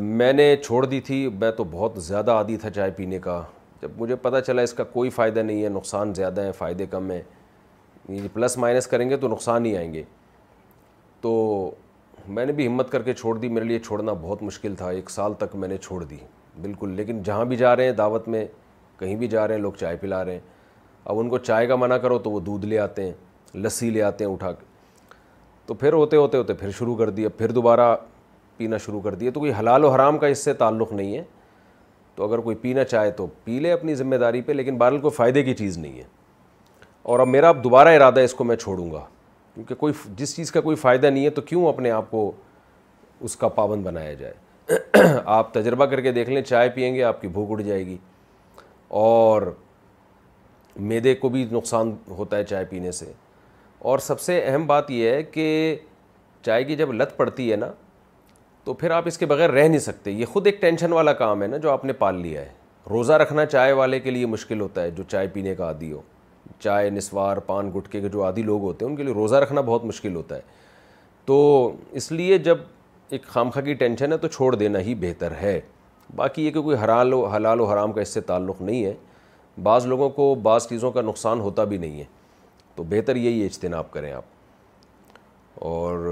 میں 0.01 0.32
نے 0.32 0.55
چھوڑ 0.65 0.85
دی 0.87 1.01
تھی 1.09 1.27
میں 1.41 1.51
تو 1.57 1.65
بہت 1.70 2.03
زیادہ 2.05 2.31
عادی 2.31 2.57
تھا 2.59 2.70
چائے 2.70 2.91
پینے 2.97 3.19
کا 3.24 3.43
جب 3.82 3.91
مجھے 3.99 4.16
پتہ 4.23 4.41
چلا 4.47 4.62
اس 4.62 4.73
کا 4.74 4.85
کوئی 4.93 5.11
فائدہ 5.11 5.41
نہیں 5.41 5.62
ہے 5.65 5.69
نقصان 5.69 6.15
زیادہ 6.15 6.41
ہیں 6.45 6.53
فائدے 6.59 6.87
کم 6.91 7.11
ہیں 7.11 8.27
پلس 8.32 8.57
مائنس 8.59 8.87
کریں 8.87 9.09
گے 9.11 9.16
تو 9.16 9.28
نقصان 9.28 9.66
ہی 9.66 9.77
آئیں 9.77 9.93
گے 9.95 10.03
تو 11.22 11.30
میں 12.28 12.44
نے 12.47 12.52
بھی 12.52 12.66
ہمت 12.66 12.90
کر 12.90 13.02
کے 13.02 13.12
چھوڑ 13.14 13.36
دی 13.38 13.48
میرے 13.48 13.64
لیے 13.64 13.78
چھوڑنا 13.78 14.12
بہت 14.20 14.42
مشکل 14.42 14.74
تھا 14.76 14.88
ایک 14.90 15.10
سال 15.10 15.34
تک 15.38 15.56
میں 15.56 15.68
نے 15.68 15.76
چھوڑ 15.82 16.02
دی 16.05 16.16
بالکل 16.62 16.90
لیکن 16.97 17.22
جہاں 17.22 17.44
بھی 17.44 17.56
جا 17.56 17.74
رہے 17.76 17.84
ہیں 17.84 17.92
دعوت 17.98 18.28
میں 18.28 18.44
کہیں 19.01 19.14
بھی 19.16 19.26
جا 19.28 19.47
رہے 19.48 19.55
ہیں 19.55 19.62
لوگ 19.62 19.72
چائے 19.80 19.97
پلا 20.01 20.24
رہے 20.24 20.32
ہیں 20.32 20.40
اب 21.05 21.18
ان 21.20 21.28
کو 21.28 21.38
چائے 21.38 21.66
کا 21.66 21.76
منع 21.76 21.97
کرو 21.98 22.18
تو 22.18 22.30
وہ 22.30 22.40
دودھ 22.47 22.66
لے 22.66 22.78
آتے 22.78 23.05
ہیں 23.06 23.12
لسی 23.62 23.90
لے 23.90 24.02
آتے 24.02 24.24
ہیں 24.24 24.30
اٹھا 24.32 24.52
کے 24.52 24.64
تو 25.66 25.74
پھر 25.74 25.92
ہوتے 25.92 26.16
ہوتے 26.16 26.36
ہوتے 26.38 26.55
پھر 26.55 26.70
شروع 26.78 26.97
کر 26.97 27.10
دیا 27.10 27.28
پھر 27.38 27.51
دوبارہ 27.52 27.94
پینا 28.56 28.78
شروع 28.86 29.01
کر 29.01 29.14
دیا 29.14 29.30
تو 29.34 29.40
کوئی 29.40 29.52
حلال 29.59 29.84
و 29.84 29.88
حرام 29.90 30.18
کا 30.18 30.26
اس 30.26 30.44
سے 30.44 30.52
تعلق 30.62 30.92
نہیں 30.92 31.16
ہے 31.16 31.22
تو 32.14 32.24
اگر 32.26 32.38
کوئی 32.48 32.56
پینا 32.62 32.84
چاہے 32.84 33.10
تو 33.18 33.26
پی 33.44 33.59
لے 33.60 33.72
اپنی 33.72 33.94
ذمہ 33.94 34.16
داری 34.20 34.40
پہ 34.47 34.52
لیکن 34.52 34.78
بہرحال 34.78 35.01
کوئی 35.01 35.14
فائدے 35.16 35.42
کی 35.42 35.55
چیز 35.55 35.78
نہیں 35.78 35.98
ہے 35.98 36.05
اور 37.12 37.20
اب 37.20 37.28
میرا 37.28 37.48
اب 37.48 37.62
دوبارہ 37.64 37.88
ارادہ 37.97 38.18
ہے 38.20 38.24
اس 38.24 38.34
کو 38.34 38.44
میں 38.44 38.56
چھوڑوں 38.56 38.90
گا 38.92 39.05
کیونکہ 39.55 39.74
کوئی 39.74 39.93
جس 40.16 40.35
چیز 40.36 40.51
کا 40.52 40.60
کوئی 40.60 40.77
فائدہ 40.77 41.06
نہیں 41.10 41.24
ہے 41.24 41.31
تو 41.31 41.43
کیوں 41.43 41.66
اپنے 41.68 41.90
آپ 41.90 42.10
کو 42.10 42.31
اس 43.28 43.36
کا 43.36 43.48
پابند 43.56 43.82
بنایا 43.86 44.12
جائے 44.14 44.77
آپ 45.24 45.52
تجربہ 45.55 45.85
کر 45.90 46.01
کے 46.01 46.12
دیکھ 46.12 46.31
لیں 46.31 46.43
چائے 46.43 46.68
پئیں 46.74 46.94
گے 46.94 47.02
آپ 47.05 47.20
کی 47.20 47.28
بھوک 47.28 47.51
اڑ 47.51 47.60
جائے 47.60 47.85
گی 47.86 47.97
اور 49.05 49.43
میدے 50.93 51.14
کو 51.14 51.28
بھی 51.28 51.44
نقصان 51.52 51.93
ہوتا 52.18 52.36
ہے 52.36 52.44
چائے 52.44 52.64
پینے 52.68 52.93
سے 52.93 53.12
اور 53.90 53.98
سب 53.98 54.20
سے 54.20 54.40
اہم 54.44 54.66
بات 54.66 54.90
یہ 54.90 55.10
ہے 55.10 55.22
کہ 55.22 55.77
چائے 56.47 56.64
کی 56.64 56.77
جب 56.77 56.93
لت 56.93 57.16
پڑتی 57.16 57.51
ہے 57.51 57.56
نا 57.56 57.70
تو 58.64 58.74
پھر 58.81 58.90
آپ 58.90 59.06
اس 59.06 59.18
کے 59.18 59.27
بغیر 59.27 59.51
رہ 59.51 59.68
نہیں 59.68 59.78
سکتے 59.81 60.10
یہ 60.10 60.27
خود 60.32 60.47
ایک 60.47 60.60
ٹینشن 60.60 60.93
والا 60.93 61.12
کام 61.22 61.43
ہے 61.43 61.47
نا 61.48 61.56
جو 61.66 61.70
آپ 61.70 61.85
نے 61.85 61.93
پال 62.02 62.20
لیا 62.20 62.40
ہے 62.40 62.52
روزہ 62.90 63.12
رکھنا 63.22 63.44
چائے 63.47 63.72
والے 63.81 64.01
کے 64.01 64.10
لیے 64.10 64.27
مشکل 64.27 64.60
ہوتا 64.60 64.82
ہے 64.82 64.90
جو 64.90 65.02
چائے 65.09 65.27
پینے 65.32 65.55
کا 65.55 65.64
عادی 65.64 65.93
ہو 65.93 66.01
چائے 66.62 66.89
نسوار 66.91 67.37
پان 67.47 67.70
گٹکے 67.74 68.01
کے 68.01 68.09
جو 68.09 68.24
عادی 68.24 68.43
لوگ 68.43 68.61
ہوتے 68.62 68.85
ہیں 68.85 68.91
ان 68.91 68.97
کے 68.97 69.03
لیے 69.03 69.15
روزہ 69.15 69.37
رکھنا 69.43 69.61
بہت 69.66 69.85
مشکل 69.85 70.15
ہوتا 70.16 70.37
ہے 70.37 70.41
تو 71.27 71.37
اس 72.01 72.11
لیے 72.12 72.39
جب 72.49 72.59
ایک 73.16 73.23
خامخواہ 73.27 73.65
کی 73.65 73.74
ٹینشن 73.74 74.12
ہے 74.12 74.16
تو 74.24 74.28
چھوڑ 74.28 74.55
دینا 74.57 74.78
ہی 74.89 74.95
بہتر 75.07 75.32
ہے 75.41 75.61
باقی 76.16 76.45
یہ 76.47 76.51
کہ 76.51 76.61
کوئی 76.62 76.77
حرال 76.85 77.12
حلال 77.35 77.61
و 77.61 77.65
حرام 77.73 77.93
کا 77.93 78.01
اس 78.01 78.09
سے 78.15 78.20
تعلق 78.31 78.61
نہیں 78.62 78.85
ہے 78.85 78.95
بعض 79.62 79.87
لوگوں 79.87 80.09
کو 80.20 80.35
بعض 80.43 80.66
چیزوں 80.69 80.91
کا 80.93 81.01
نقصان 81.03 81.41
ہوتا 81.41 81.65
بھی 81.73 81.78
نہیں 81.78 81.99
ہے 82.01 82.05
تو 82.74 82.82
بہتر 82.91 83.16
یہی 83.16 83.45
اجتناب 83.45 83.91
کریں 83.93 84.12
آپ 84.12 85.59
اور 85.69 86.11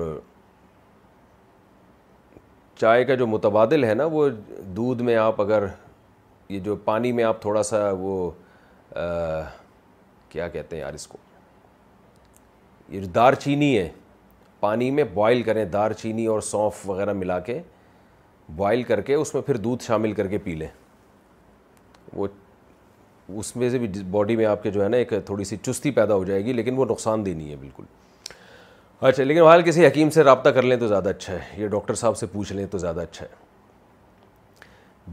چائے 2.81 3.05
کا 3.05 3.15
جو 3.20 3.27
متبادل 3.27 3.85
ہے 3.85 3.95
نا 3.95 4.05
وہ 4.12 4.29
دودھ 4.77 5.03
میں 5.03 5.16
آپ 5.16 5.41
اگر 5.41 5.66
یہ 6.49 6.61
جو 6.66 6.77
پانی 6.85 7.12
میں 7.12 7.25
آپ 7.25 7.41
تھوڑا 7.43 7.62
سا 7.62 7.79
وہ 7.99 8.31
کیا 10.30 10.48
کہتے 10.48 10.76
ہیں 10.76 10.80
یار 10.82 10.94
اس 10.94 11.06
کو 11.06 11.18
یہ 12.88 13.00
جو 13.00 13.09
دار 13.14 13.32
چینی 13.44 13.76
ہے 13.76 13.88
پانی 14.60 14.90
میں 14.90 15.05
بوائل 15.14 15.42
کریں 15.42 15.64
دار 15.72 15.90
چینی 16.00 16.26
اور 16.26 16.40
سونف 16.40 16.88
وغیرہ 16.90 17.12
ملا 17.12 17.38
کے 17.40 17.59
بوائل 18.56 18.82
کر 18.82 19.00
کے 19.09 19.14
اس 19.14 19.34
میں 19.34 19.42
پھر 19.42 19.56
دودھ 19.66 19.84
شامل 19.84 20.12
کر 20.12 20.28
کے 20.28 20.38
پی 20.44 20.55
لیں 20.56 20.68
وہ 22.14 22.26
اس 23.38 23.55
میں 23.56 23.68
سے 23.70 23.78
بھی 23.78 23.88
باڈی 24.10 24.36
میں 24.36 24.46
آپ 24.46 24.62
کے 24.62 24.70
جو 24.70 24.82
ہے 24.82 24.88
نا 24.88 24.96
ایک 24.96 25.12
تھوڑی 25.26 25.44
سی 25.44 25.56
چستی 25.62 25.90
پیدا 25.98 26.14
ہو 26.14 26.24
جائے 26.24 26.44
گی 26.44 26.52
لیکن 26.52 26.76
وہ 26.78 26.84
نقصان 26.90 27.26
دہ 27.26 27.30
نہیں 27.30 27.50
ہے 27.50 27.56
بالکل 27.60 27.84
اچھا 29.06 29.24
لیکن 29.24 29.42
حال 29.42 29.62
کسی 29.62 29.86
حکیم 29.86 30.10
سے 30.10 30.22
رابطہ 30.24 30.48
کر 30.55 30.62
لیں 30.62 30.76
تو 30.76 30.86
زیادہ 30.88 31.09
اچھا 31.09 31.32
ہے 31.34 31.62
یہ 31.62 31.66
ڈاکٹر 31.74 31.94
صاحب 31.94 32.16
سے 32.18 32.26
پوچھ 32.32 32.52
لیں 32.52 32.66
تو 32.70 32.78
زیادہ 32.78 33.00
اچھا 33.00 33.24
ہے 33.24 33.46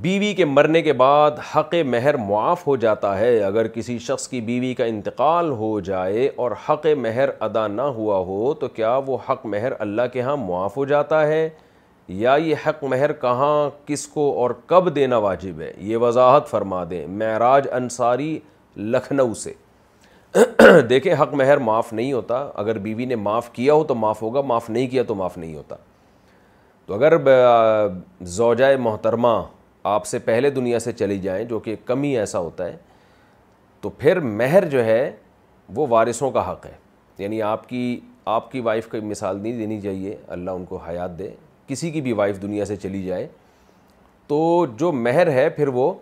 بیوی 0.01 0.33
کے 0.35 0.45
مرنے 0.45 0.81
کے 0.81 0.93
بعد 0.93 1.37
حق 1.55 1.73
مہر 1.89 2.15
معاف 2.17 2.65
ہو 2.67 2.75
جاتا 2.77 3.17
ہے 3.19 3.37
اگر 3.43 3.67
کسی 3.75 3.97
شخص 4.07 4.27
کی 4.27 4.39
بیوی 4.49 4.73
کا 4.75 4.85
انتقال 4.93 5.49
ہو 5.59 5.79
جائے 5.89 6.27
اور 6.35 6.51
حق 6.67 6.85
مہر 7.01 7.29
ادا 7.47 7.65
نہ 7.67 7.81
ہوا 7.97 8.17
ہو 8.27 8.53
تو 8.59 8.67
کیا 8.75 8.95
وہ 9.05 9.17
حق 9.29 9.45
مہر 9.53 9.73
اللہ 9.87 10.07
کے 10.13 10.21
ہاں 10.21 10.35
معاف 10.37 10.75
ہو 10.77 10.85
جاتا 10.85 11.25
ہے 11.27 11.47
یا 12.07 12.35
یہ 12.45 12.65
حق 12.67 12.83
مہر 12.83 13.13
کہاں 13.21 13.69
کس 13.87 14.05
کو 14.17 14.29
اور 14.41 14.51
کب 14.67 14.93
دینا 14.95 15.17
واجب 15.27 15.61
ہے 15.61 15.71
یہ 15.77 15.97
وضاحت 16.07 16.49
فرما 16.49 16.83
دیں 16.89 17.05
معراج 17.23 17.67
انصاری 17.79 18.37
لکھنؤ 18.91 19.33
سے 19.43 19.53
دیکھیں 20.89 21.13
حق 21.21 21.33
مہر 21.33 21.57
معاف 21.71 21.93
نہیں 21.93 22.13
ہوتا 22.13 22.47
اگر 22.53 22.77
بیوی 22.87 23.05
نے 23.05 23.15
معاف 23.15 23.51
کیا 23.53 23.73
ہو 23.73 23.83
تو 23.83 23.95
معاف 23.95 24.21
ہوگا 24.21 24.41
معاف 24.51 24.69
نہیں 24.69 24.87
کیا 24.87 25.03
تو 25.07 25.15
معاف 25.15 25.37
نہیں 25.37 25.55
ہوتا 25.55 25.75
تو 26.85 26.93
اگر 26.93 27.13
زوجہ 28.37 28.75
محترمہ 28.79 29.37
آپ 29.87 30.05
سے 30.07 30.17
پہلے 30.19 30.49
دنیا 30.49 30.77
سے 30.79 30.91
چلی 30.91 31.17
جائیں 31.21 31.43
جو 31.45 31.57
کہ 31.65 31.75
کمی 31.85 32.15
ایسا 32.17 32.39
ہوتا 32.39 32.65
ہے 32.65 32.75
تو 33.81 33.89
پھر 33.97 34.19
مہر 34.39 34.65
جو 34.69 34.83
ہے 34.85 35.11
وہ 35.75 35.85
وارثوں 35.89 36.29
کا 36.31 36.49
حق 36.51 36.65
ہے 36.65 36.71
یعنی 37.17 37.41
آپ 37.49 37.67
کی 37.69 37.81
آپ 38.37 38.49
کی 38.51 38.59
وائف 38.67 38.87
کا 38.89 38.97
مثال 39.05 39.39
نہیں 39.41 39.57
دینی 39.57 39.79
چاہیے 39.81 40.15
اللہ 40.37 40.51
ان 40.59 40.63
کو 40.69 40.77
حیات 40.87 41.17
دے 41.19 41.29
کسی 41.67 41.89
کی 41.91 42.01
بھی 42.01 42.13
وائف 42.21 42.41
دنیا 42.41 42.65
سے 42.65 42.75
چلی 42.75 43.03
جائے 43.05 43.27
تو 44.27 44.39
جو 44.79 44.91
مہر 45.05 45.31
ہے 45.31 45.47
پھر 45.57 45.67
وہ 45.77 45.93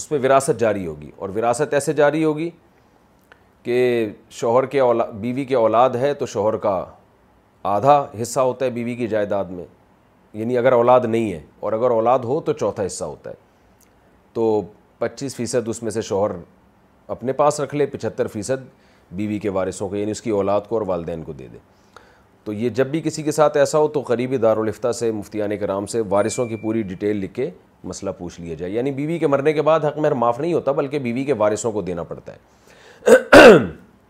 اس 0.00 0.10
میں 0.10 0.18
وراثت 0.24 0.60
جاری 0.60 0.86
ہوگی 0.86 1.10
اور 1.16 1.28
وراثت 1.36 1.74
ایسے 1.74 1.92
جاری 2.02 2.22
ہوگی 2.24 2.48
کہ 3.62 3.80
شوہر 4.40 4.66
کے 4.74 4.80
اولا 4.80 5.04
بیوی 5.26 5.44
کے 5.44 5.54
اولاد 5.56 5.96
ہے 6.02 6.12
تو 6.20 6.26
شوہر 6.36 6.56
کا 6.66 6.84
آدھا 7.74 7.98
حصہ 8.22 8.40
ہوتا 8.50 8.64
ہے 8.64 8.70
بیوی 8.78 8.94
کی 8.96 9.06
جائیداد 9.08 9.44
میں 9.56 9.64
یعنی 10.34 10.58
اگر 10.58 10.72
اولاد 10.72 11.00
نہیں 11.08 11.32
ہے 11.32 11.40
اور 11.60 11.72
اگر 11.72 11.90
اولاد 11.90 12.18
ہو 12.24 12.40
تو 12.46 12.52
چوتھا 12.52 12.86
حصہ 12.86 13.04
ہوتا 13.04 13.30
ہے 13.30 13.34
تو 14.32 14.60
پچیس 14.98 15.36
فیصد 15.36 15.68
اس 15.68 15.82
میں 15.82 15.90
سے 15.90 16.00
شوہر 16.02 16.30
اپنے 17.14 17.32
پاس 17.32 17.60
رکھ 17.60 17.74
لے 17.74 17.86
پچہتر 17.86 18.26
فیصد 18.32 18.64
بیوی 19.16 19.38
کے 19.38 19.48
وارثوں 19.50 19.88
کو 19.88 19.96
یعنی 19.96 20.10
اس 20.10 20.20
کی 20.22 20.30
اولاد 20.30 20.60
کو 20.68 20.76
اور 20.76 20.86
والدین 20.86 21.22
کو 21.24 21.32
دے 21.32 21.46
دے 21.52 21.58
تو 22.44 22.52
یہ 22.52 22.68
جب 22.70 22.86
بھی 22.86 23.00
کسی 23.04 23.22
کے 23.22 23.32
ساتھ 23.32 23.56
ایسا 23.56 23.78
ہو 23.78 23.88
تو 23.94 24.00
قریبی 24.06 24.36
دارالفتہ 24.38 24.92
سے 24.98 25.10
مفتیان 25.12 25.56
کرام 25.58 25.86
سے 25.86 26.00
وارثوں 26.08 26.46
کی 26.48 26.56
پوری 26.56 26.82
ڈیٹیل 26.82 27.16
لکھ 27.24 27.34
کے 27.34 27.48
مسئلہ 27.84 28.10
پوچھ 28.18 28.40
لیا 28.40 28.54
جائے 28.58 28.72
یعنی 28.72 28.90
بیوی 28.92 29.18
کے 29.18 29.26
مرنے 29.26 29.52
کے 29.52 29.62
بعد 29.62 29.84
حق 29.84 29.98
مہر 29.98 30.12
معاف 30.22 30.40
نہیں 30.40 30.52
ہوتا 30.54 30.72
بلکہ 30.72 30.98
بیوی 30.98 31.24
کے 31.24 31.32
وارثوں 31.42 31.72
کو 31.72 31.82
دینا 31.82 32.02
پڑتا 32.04 32.32
ہے 32.32 33.56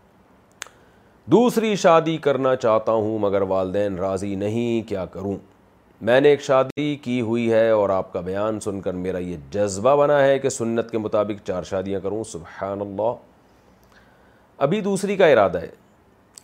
دوسری 1.31 1.75
شادی 1.75 2.17
کرنا 2.17 2.55
چاہتا 2.55 2.91
ہوں 2.91 3.17
مگر 3.19 3.41
والدین 3.47 3.97
راضی 3.99 4.33
نہیں 4.35 4.87
کیا 4.89 5.05
کروں 5.13 5.35
میں 6.07 6.19
نے 6.21 6.29
ایک 6.29 6.41
شادی 6.41 6.95
کی 7.03 7.19
ہوئی 7.21 7.51
ہے 7.51 7.69
اور 7.69 7.89
آپ 7.89 8.11
کا 8.11 8.19
بیان 8.25 8.59
سن 8.59 8.79
کر 8.81 8.93
میرا 8.95 9.17
یہ 9.17 9.37
جذبہ 9.51 9.95
بنا 9.99 10.19
ہے 10.23 10.37
کہ 10.39 10.49
سنت 10.49 10.91
کے 10.91 10.97
مطابق 10.97 11.45
چار 11.47 11.63
شادیاں 11.69 11.99
کروں 12.03 12.23
سبحان 12.31 12.81
اللہ 12.81 13.15
ابھی 14.65 14.79
دوسری 14.81 15.15
کا 15.17 15.27
ارادہ 15.27 15.61
ہے 15.61 15.69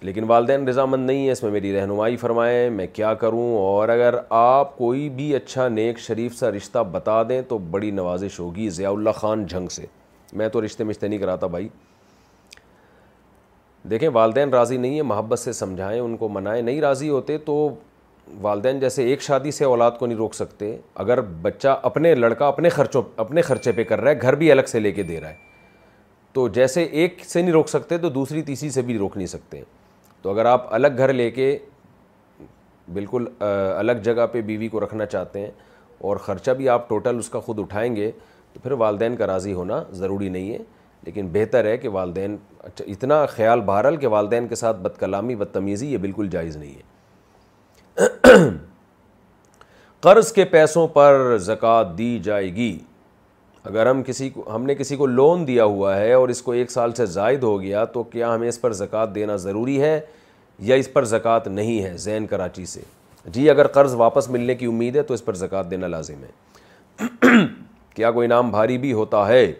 لیکن 0.02 0.24
والدین 0.28 0.68
رضامند 0.68 1.06
نہیں 1.08 1.26
ہے 1.28 1.32
اس 1.32 1.44
میں 1.44 1.52
میری 1.52 1.74
رہنمائی 1.78 2.16
فرمائیں 2.18 2.70
میں 2.70 2.88
کیا 2.94 3.14
کروں 3.24 3.48
اور 3.58 3.90
اگر 3.90 4.16
آپ 4.40 4.78
کوئی 4.78 5.08
بھی 5.16 5.34
اچھا 5.36 5.68
نیک 5.70 6.00
شریف 6.00 6.36
سا 6.40 6.52
رشتہ 6.52 6.80
بتا 6.92 7.22
دیں 7.30 7.42
تو 7.48 7.58
بڑی 7.72 7.92
نوازش 8.02 8.40
ہوگی 8.40 8.70
ضیاء 8.70 8.92
اللہ 8.92 9.10
خان 9.20 9.46
جھنگ 9.46 9.68
سے 9.78 9.86
میں 10.34 10.50
تو 10.54 10.66
رشتے 10.66 10.84
مشتے 10.84 11.08
نہیں 11.08 11.20
کراتا 11.20 11.48
بھائی 11.56 11.68
دیکھیں 13.90 14.10
والدین 14.14 14.50
راضی 14.54 14.78
نہیں 14.78 14.98
ہے 14.98 15.02
محبت 15.14 15.40
سے 15.40 15.52
سمجھائیں 15.54 16.00
ان 16.00 16.16
کو 16.18 16.30
منائیں 16.30 16.62
نہیں 16.62 16.82
راضی 16.82 17.10
ہوتے 17.10 17.38
تو 17.46 17.58
والدین 18.42 18.80
جیسے 18.80 19.04
ایک 19.10 19.22
شادی 19.22 19.52
سے 19.52 19.66
اولاد 19.66 19.92
کو 20.00 20.06
نہیں 20.06 20.18
روک 20.18 20.34
سکتے 20.36 20.76
اگر 21.04 21.22
بچہ 21.42 21.78
اپنے 21.84 22.14
لڑکا 22.16 22.48
اپنے 22.48 22.70
خرچوں 22.70 23.02
اپنے 23.24 23.42
خرچے 23.42 23.72
پہ 23.76 23.84
کر 23.84 24.02
رہا 24.02 24.12
ہے 24.12 24.22
گھر 24.22 24.36
بھی 24.36 24.52
الگ 24.52 24.68
سے 24.68 24.80
لے 24.80 24.92
کے 24.92 25.04
دے 25.04 25.20
رہا 25.22 25.30
ہے 25.30 25.54
تو 26.34 26.48
جیسے 26.54 26.84
ایک 26.84 27.20
سے 27.28 27.42
نہیں 27.42 27.52
روک 27.54 27.70
سکتے 27.70 27.98
تو 27.98 28.10
دوسری 28.10 28.42
تیسری 28.44 28.70
سے 28.70 28.82
بھی 28.86 28.98
روک 28.98 29.18
نہیں 29.18 29.28
سکتے 29.28 29.62
تو 30.22 30.30
اگر 30.32 30.46
آپ 30.46 30.74
الگ 30.74 30.88
گھر 30.98 31.14
لے 31.14 31.30
کے 31.32 31.58
بالکل 32.94 33.26
الگ 33.50 34.02
جگہ 34.04 34.26
پہ 34.32 34.42
بیوی 34.46 34.68
کو 34.68 34.80
رکھنا 34.84 35.06
چاہتے 35.06 35.40
ہیں 35.42 35.52
اور 36.08 36.18
خرچہ 36.26 36.52
بھی 36.58 36.70
آپ 36.70 36.90
ٹوٹل 36.90 37.18
اس 37.20 37.30
کا 37.30 37.40
خود 37.40 37.60
اٹھائیں 37.60 37.96
گے 37.96 38.10
تو 38.54 38.60
پھر 38.64 38.72
والدین 38.82 39.16
کا 39.16 39.28
راضی 39.28 39.54
ہونا 39.54 39.82
ضروری 40.02 40.30
نہیں 40.30 40.52
ہے 40.54 40.58
لیکن 41.06 41.28
بہتر 41.32 41.66
ہے 41.66 41.78
کہ 41.78 41.90
والدین 41.94 42.36
اچھا 42.64 42.86
اتنا 42.92 43.26
خیال 43.30 43.62
بہرحال 43.66 43.98
کہ 43.98 44.08
والدین 44.08 44.48
کے 44.48 44.56
ساتھ 44.56 44.78
بد 44.82 44.98
کلامی 45.00 45.36
بدتمیزی 45.36 45.92
یہ 45.92 45.98
بالکل 45.98 46.30
جائز 46.32 46.56
نہیں 46.58 46.74
ہے 46.76 46.94
قرض 50.02 50.32
کے 50.34 50.46
پیسوں 50.52 50.88
پر 50.94 51.38
زکوٰۃ 51.42 51.98
دی 51.98 52.18
جائے 52.24 52.54
گی 52.56 52.78
اگر 53.64 53.86
ہم 53.90 54.02
کسی 54.06 54.30
کو 54.30 54.44
ہم 54.56 54.66
نے 54.66 54.76
کسی 54.76 54.96
کو 54.96 55.06
لون 55.06 55.46
دیا 55.48 55.64
ہوا 55.66 55.96
ہے 55.98 56.12
اور 56.14 56.30
اس 56.30 56.42
کو 56.42 56.52
ایک 56.52 56.72
سال 56.72 56.92
سے 56.96 57.06
زائد 57.14 57.44
ہو 57.44 57.60
گیا 57.62 57.84
تو 57.94 58.04
کیا 58.12 58.34
ہمیں 58.34 58.48
اس 58.48 58.60
پر 58.62 58.74
زکوٰۃ 58.84 59.16
دینا 59.16 59.36
ضروری 59.46 59.82
ہے 59.82 60.00
یا 60.70 60.76
اس 60.76 60.92
پر 60.94 61.04
زکوٰۃ 61.14 61.48
نہیں 61.52 61.84
ہے 61.84 61.96
زین 61.98 62.26
کراچی 62.28 62.66
سے 62.74 62.82
جی 63.36 63.50
اگر 63.50 63.68
قرض 63.78 63.94
واپس 63.98 64.30
ملنے 64.30 64.56
کی 64.56 64.66
امید 64.66 64.96
ہے 64.96 65.02
تو 65.04 65.14
اس 65.14 65.26
پر 65.26 65.34
زکوٰۃ 65.36 65.72
دینا 65.72 65.88
لازم 65.88 66.24
ہے 66.24 67.42
کیا 67.94 68.12
کوئی 68.12 68.28
نام 68.28 68.50
بھاری 68.52 68.78
بھی 68.78 68.94
ہوتا 68.94 69.28
ہے 69.28 69.52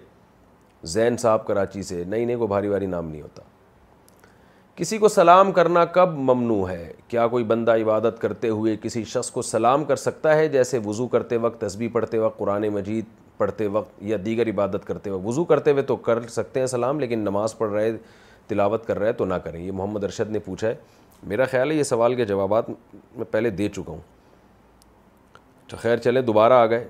زین 0.94 1.18
صاحب 1.18 1.46
کراچی 1.48 1.84
سے 1.84 2.04
نہیں 2.08 2.26
نہیں 2.26 2.36
کوئی 2.38 2.48
بھاری 2.48 2.70
بھاری 2.70 2.86
نام 2.86 3.10
نہیں 3.10 3.22
ہوتا 3.22 3.42
کسی 4.76 4.98
کو 4.98 5.08
سلام 5.08 5.52
کرنا 5.52 5.84
کب 5.96 6.16
ممنوع 6.30 6.68
ہے 6.70 6.92
کیا 7.08 7.28
کوئی 7.28 7.44
بندہ 7.52 7.76
عبادت 7.82 8.20
کرتے 8.22 8.50
ہوئے 8.50 8.76
کسی 8.82 9.04
شخص 9.08 9.30
کو 9.32 9.42
سلام 9.42 9.84
کر 9.92 9.96
سکتا 9.96 10.36
ہے 10.36 10.48
جیسے 10.56 10.80
وضو 10.86 11.08
کرتے 11.08 11.38
وقت 11.46 11.60
تسبیح 11.62 11.90
پڑھتے 11.94 12.18
وقت 12.20 12.38
قرآن 12.38 12.68
مجید 12.74 13.06
پڑھتے 13.38 13.68
وقت 13.76 14.02
یا 14.04 14.18
دیگر 14.26 14.50
عبادت 14.50 14.86
کرتے 14.88 15.10
وقت 15.10 15.26
وضو 15.26 15.44
کرتے 15.46 15.72
ہوئے 15.72 15.84
تو 15.92 15.96
کر 16.08 16.22
سکتے 16.32 16.60
ہیں 16.60 16.68
سلام 16.74 17.00
لیکن 17.00 17.20
نماز 17.20 17.58
پڑھ 17.58 17.72
رہے 17.74 17.92
تلاوت 18.48 18.86
کر 18.88 19.00
رہے 19.00 19.14
تو 19.22 19.26
نہ 19.26 19.34
کریں 19.44 19.60
یہ 19.64 19.72
محمد 19.72 20.04
ارشد 20.04 20.32
نے 20.32 20.40
پوچھا 20.46 20.68
ہے 20.68 20.74
میرا 21.32 21.46
خیال 21.52 21.72
ہے 21.72 21.76
یہ 21.76 21.84
سوال 21.94 22.16
کے 22.16 22.26
جوابات 22.26 22.70
میں 22.70 23.26
پہلے 23.32 23.50
دے 23.50 23.70
چکا 23.76 23.92
ہوں 23.92 24.14
خیر 25.82 25.98
چلیں 25.98 26.22
دوبارہ 26.22 26.54
آ 26.54 26.66
گئے 26.70 26.88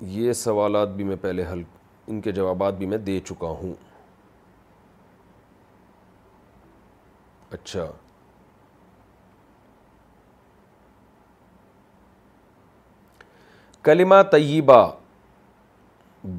یہ 0.00 0.32
سوالات 0.32 0.88
بھی 0.96 1.04
میں 1.04 1.16
پہلے 1.20 1.44
حل 1.52 1.62
ان 2.10 2.20
کے 2.20 2.32
جوابات 2.32 2.74
بھی 2.78 2.86
میں 2.86 2.98
دے 2.98 3.18
چکا 3.28 3.46
ہوں 3.62 3.72
اچھا 7.52 7.86
کلمہ 13.84 14.14
طیبہ 14.32 14.86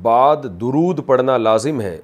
بعد 0.02 0.44
درود 0.62 1.06
پڑھنا 1.06 1.38
لازم 1.38 1.80
ہے 1.82 1.98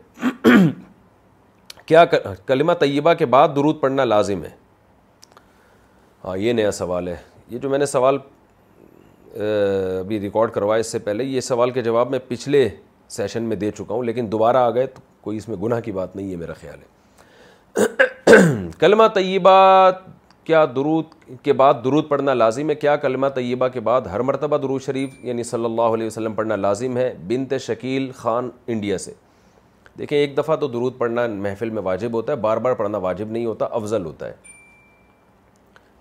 کیا 1.88 2.04
کلمہ 2.46 2.74
طیبہ 2.80 3.14
کے 3.14 3.26
بعد 3.38 3.48
درود 3.56 3.80
پڑھنا 3.82 4.04
لازم 4.04 4.44
ہے 4.44 4.50
ہاں 6.26 6.38
یہ 6.38 6.54
نیا 6.54 6.72
سوال 6.72 7.08
ہے 7.08 7.16
یہ 7.50 7.58
جو 7.60 7.70
میں 7.70 7.78
نے 7.80 7.86
سوال 7.86 8.18
بھی 10.08 10.20
ریکارڈ 10.20 10.52
کروائے 10.52 10.82
اس 10.82 10.92
سے 10.92 11.00
پہلے 11.00 11.24
یہ 11.24 11.42
سوال 11.42 11.72
کے 11.72 11.82
جواب 11.84 12.10
میں 12.12 12.20
پچھلے 12.28 12.68
سیشن 13.12 13.44
میں 13.44 13.56
دے 13.56 13.72
چکا 13.78 13.94
ہوں 13.94 14.04
لیکن 14.04 14.32
دوبارہ 14.32 14.58
آ 14.58 14.70
گئے 14.74 14.86
تو 14.88 15.02
کوئی 15.22 15.38
اس 15.38 15.48
میں 15.50 15.58
گناہ 15.64 15.80
کی 15.86 15.92
بات 15.92 16.16
نہیں 16.16 16.32
ہے 16.32 16.36
میرا 16.36 16.54
خیال 16.62 16.78
ہے 16.82 18.34
کلمہ 18.80 19.04
طیبہ 19.16 19.90
کیا 20.44 20.64
درود 20.76 21.06
کے 21.44 21.54
بعد 21.54 21.74
درود 21.84 22.08
پڑھنا 22.10 22.34
لازم 22.34 22.70
ہے 22.70 22.76
کیا 22.76 22.96
کلمہ 22.96 23.28
طیبہ 23.36 23.68
کے 23.74 23.80
بعد 23.90 24.02
ہر 24.12 24.20
مرتبہ 24.22 24.58
درود 24.62 24.82
شریف 24.86 25.24
یعنی 25.26 25.44
صلی 25.44 25.66
اللہ 25.66 25.94
علیہ 25.96 26.08
وسلم 26.08 26.34
پڑھنا 26.34 26.56
لازم 26.56 26.98
ہے 26.98 27.14
بنت 27.28 27.54
شکیل 27.62 28.10
خان 28.18 28.50
انڈیا 28.68 28.98
سے 28.98 29.14
دیکھیں 30.00 30.18
ایک 30.18 30.38
دفعہ 30.38 30.56
تو 30.62 30.68
درود 30.68 30.98
پڑھنا 30.98 31.28
محفل 31.30 31.70
میں 31.70 31.82
واجب 31.82 32.14
ہوتا 32.14 32.32
ہے 32.32 32.38
بار 32.38 32.58
بار 32.66 32.74
پڑھنا 32.76 32.98
واجب 33.08 33.32
نہیں 33.32 33.46
ہوتا 33.46 33.68
افضل 33.80 34.06
ہوتا 34.06 34.28
ہے 34.28 34.34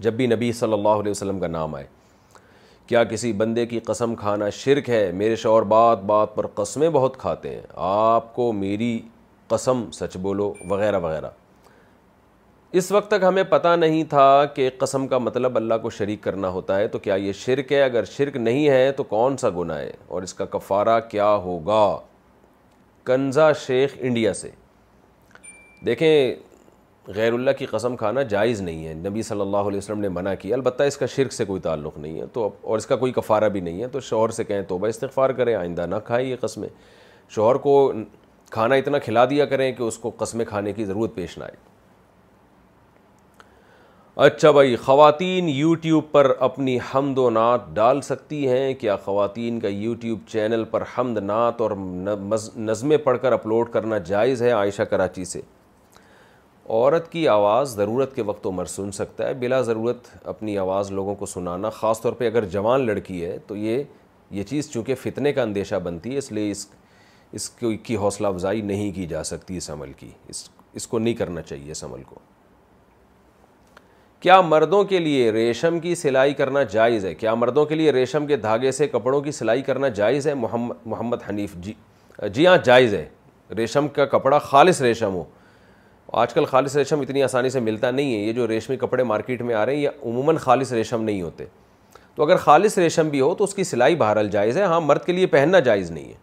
جب 0.05 0.13
بھی 0.15 0.27
نبی 0.27 0.53
صلی 0.61 0.73
اللہ 0.73 1.01
علیہ 1.03 1.11
وسلم 1.11 1.39
کا 1.41 1.47
نام 1.49 1.75
آئے 1.75 1.87
کیا 2.87 3.03
کسی 3.11 3.33
بندے 3.33 3.65
کی 3.67 3.79
قسم 3.85 4.15
کھانا 4.15 4.49
شرک 4.63 4.89
ہے 4.91 5.11
میرے 5.17 5.37
شوہر 5.45 5.63
بات 5.69 6.03
بات 6.07 6.35
پر 6.35 6.47
قسمیں 6.55 6.89
بہت 6.97 7.17
کھاتے 7.19 7.55
ہیں 7.55 7.63
آپ 7.91 8.35
کو 8.35 8.51
میری 8.53 8.99
قسم 9.49 9.85
سچ 9.99 10.17
بولو 10.23 10.53
وغیرہ 10.71 10.99
وغیرہ 11.01 11.31
اس 12.81 12.91
وقت 12.93 13.11
تک 13.11 13.23
ہمیں 13.27 13.43
پتہ 13.51 13.75
نہیں 13.79 14.05
تھا 14.11 14.27
کہ 14.55 14.69
قسم 14.79 15.07
کا 15.09 15.19
مطلب 15.19 15.57
اللہ 15.57 15.75
کو 15.83 15.91
شریک 15.99 16.23
کرنا 16.23 16.49
ہوتا 16.57 16.79
ہے 16.79 16.89
تو 16.89 16.99
کیا 16.99 17.15
یہ 17.25 17.33
شرک 17.45 17.73
ہے 17.73 17.83
اگر 17.83 18.05
شرک 18.17 18.37
نہیں 18.37 18.69
ہے 18.69 18.91
تو 18.97 19.03
کون 19.15 19.37
سا 19.41 19.51
گناہ 19.57 19.79
ہے 19.79 19.93
اور 20.09 20.23
اس 20.23 20.35
کا 20.35 20.45
کفارہ 20.57 20.99
کیا 21.11 21.29
ہوگا 21.45 21.85
کنزا 23.05 23.53
شیخ 23.67 23.95
انڈیا 24.01 24.35
سے 24.35 24.51
دیکھیں 25.87 26.09
غیر 27.13 27.33
اللہ 27.33 27.51
کی 27.59 27.67
قسم 27.67 27.97
کھانا 27.97 28.23
جائز 28.29 28.61
نہیں 28.63 28.87
ہے 28.87 28.93
نبی 29.09 29.23
صلی 29.23 29.41
اللہ 29.41 29.67
علیہ 29.71 29.79
وسلم 29.79 30.01
نے 30.01 30.09
منع 30.09 30.33
کیا 30.41 30.55
البتہ 30.57 30.83
اس 30.83 30.97
کا 30.97 31.07
شرک 31.15 31.33
سے 31.33 31.45
کوئی 31.45 31.61
تعلق 31.61 31.99
نہیں 31.99 32.21
ہے 32.21 32.27
تو 32.33 32.49
اور 32.63 32.79
اس 32.79 32.87
کا 32.87 32.97
کوئی 32.97 33.13
کفارہ 33.13 33.49
بھی 33.57 33.61
نہیں 33.61 33.83
ہے 33.83 33.87
تو 33.93 34.01
شوہر 34.01 34.31
سے 34.37 34.45
کہیں 34.45 34.63
توبہ 34.69 34.87
استغفار 34.89 35.31
کریں 35.41 35.55
آئندہ 35.55 35.87
نہ 35.89 35.97
کھائے 36.05 36.25
یہ 36.25 36.37
قسمیں 36.41 36.69
شوہر 37.35 37.57
کو 37.67 37.93
کھانا 38.51 38.75
اتنا 38.75 38.99
کھلا 39.05 39.25
دیا 39.31 39.45
کریں 39.47 39.71
کہ 39.73 39.83
اس 39.83 39.99
کو 39.99 40.11
قسمیں 40.17 40.45
کھانے 40.49 40.73
کی 40.73 40.85
ضرورت 40.85 41.15
پیش 41.15 41.37
نہ 41.39 41.45
آئے 41.45 41.63
اچھا 44.27 44.51
بھائی 44.53 44.75
خواتین 44.85 45.49
یوٹیوب 45.49 46.05
پر 46.13 46.31
اپنی 46.49 46.79
حمد 46.95 47.19
و 47.19 47.29
نعت 47.31 47.61
ڈال 47.75 48.01
سکتی 48.03 48.47
ہیں 48.49 48.73
کیا 48.81 48.97
خواتین 49.05 49.59
کا 49.61 49.69
یوٹیوب 49.69 50.19
چینل 50.33 50.65
پر 50.71 50.83
حمد 50.97 51.19
نعت 51.23 51.61
اور 51.61 51.71
نظمیں 51.77 52.97
پڑھ 53.05 53.19
کر 53.23 53.33
اپلوڈ 53.33 53.71
کرنا 53.73 53.99
جائز 54.13 54.43
ہے 54.43 54.51
عائشہ 54.51 54.83
کراچی 54.93 55.25
سے 55.25 55.41
عورت 56.71 57.11
کی 57.13 57.27
آواز 57.29 57.75
ضرورت 57.77 58.15
کے 58.15 58.23
وقت 58.27 58.47
عمر 58.47 58.65
سن 58.65 58.93
سکتا 58.93 59.27
ہے 59.29 59.33
بلا 59.41 59.61
ضرورت 59.63 60.07
اپنی 60.29 60.57
آواز 60.59 60.91
لوگوں 60.93 61.15
کو 61.15 61.27
سنانا 61.27 61.71
خاص 61.71 62.01
طور 62.01 62.13
پہ 62.19 62.27
اگر 62.27 62.45
جوان 62.55 62.87
لڑکی 62.87 63.25
ہے 63.25 63.37
تو 63.47 63.57
یہ 63.57 63.83
یہ 64.37 64.43
چیز 64.49 64.71
چونکہ 64.73 64.95
فتنے 65.03 65.33
کا 65.33 65.43
اندیشہ 65.43 65.75
بنتی 65.85 66.13
ہے 66.13 66.19
اس 66.19 66.31
لیے 66.33 66.51
اس 66.51 66.67
اس 67.41 67.51
کی 67.85 67.97
حوصلہ 67.97 68.27
افزائی 68.27 68.61
نہیں 68.63 68.91
کی 68.95 69.07
جا 69.07 69.23
سکتی 69.25 69.57
اس 69.57 69.69
عمل 69.71 69.93
کی 69.99 70.11
اس 70.29 70.49
اس 70.75 70.87
کو 70.87 70.99
نہیں 70.99 71.15
کرنا 71.15 71.43
چاہیے 71.43 71.71
اس 71.73 71.85
عمل 71.85 72.03
کو 72.07 72.19
کیا 74.21 74.41
مردوں 74.41 74.83
کے 74.91 74.99
لیے 74.99 75.31
ریشم 75.33 75.79
کی 75.81 75.95
سلائی 75.95 76.35
کرنا 76.35 76.63
جائز 76.73 77.05
ہے 77.05 77.15
کیا 77.15 77.35
مردوں 77.35 77.65
کے 77.67 77.75
لیے 77.75 77.93
ریشم 77.93 78.27
کے 78.27 78.37
دھاگے 78.47 78.73
سے 78.73 78.89
کپڑوں 78.89 79.21
کی 79.23 79.33
سلائی 79.33 79.63
کرنا 79.63 79.89
جائز 80.01 80.27
ہے 80.27 80.35
محمد 80.35 80.87
محمد 80.87 81.29
حنیف 81.29 81.55
جی 81.61 81.73
جی 82.35 82.47
ہاں 82.47 82.57
جائز 82.65 82.95
ہے 82.95 83.09
ریشم 83.57 83.89
کا 83.97 84.05
کپڑا 84.17 84.39
خالص 84.39 84.81
ریشم 84.83 85.15
ہو 85.15 85.25
آج 86.23 86.33
کل 86.35 86.45
خالص 86.47 86.75
ریشم 86.77 87.01
اتنی 87.01 87.23
آسانی 87.23 87.49
سے 87.51 87.61
ملتا 87.61 87.91
نہیں 87.91 88.13
ہے 88.15 88.19
یہ 88.19 88.33
جو 88.33 88.47
ریشمی 88.49 88.77
کپڑے 88.81 89.05
مارکیٹ 89.05 89.41
میں 89.43 89.55
آ 89.55 89.65
رہے 89.67 89.75
ہیں 89.77 89.81
یہ 89.83 89.89
عموماً 90.07 90.37
خالص 90.41 90.73
ریشم 90.73 91.03
نہیں 91.05 91.23
ہوتے 91.23 91.45
تو 92.15 92.23
اگر 92.25 92.37
خالص 92.45 92.77
ریشم 92.79 93.09
بھی 93.11 93.21
ہو 93.21 93.35
تو 93.35 93.45
اس 93.45 93.55
کی 93.55 93.65
سلائی 93.65 93.95
بہرحال 94.03 94.29
جائز 94.31 94.57
ہے 94.59 94.63
ہاں 94.73 94.81
مرد 94.81 95.05
کے 95.05 95.13
لیے 95.13 95.27
پہننا 95.33 95.59
جائز 95.69 95.91
نہیں 95.91 96.05
ہے 96.09 96.15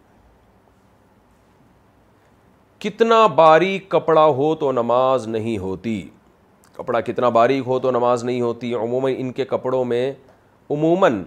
کتنا 2.84 3.26
باریک 3.42 3.88
کپڑا 3.90 4.24
ہو 4.38 4.54
تو 4.60 4.72
نماز 4.72 5.26
نہیں 5.28 5.58
ہوتی 5.66 6.00
کپڑا 6.76 7.00
کتنا 7.10 7.28
باریک 7.38 7.62
ہو 7.66 7.78
تو 7.78 7.90
نماز 7.98 8.24
نہیں 8.24 8.40
ہوتی 8.40 8.72
عموماً 8.74 9.14
ان 9.16 9.32
کے 9.32 9.44
کپڑوں 9.52 9.84
میں 9.92 10.12
عموماً 10.70 11.22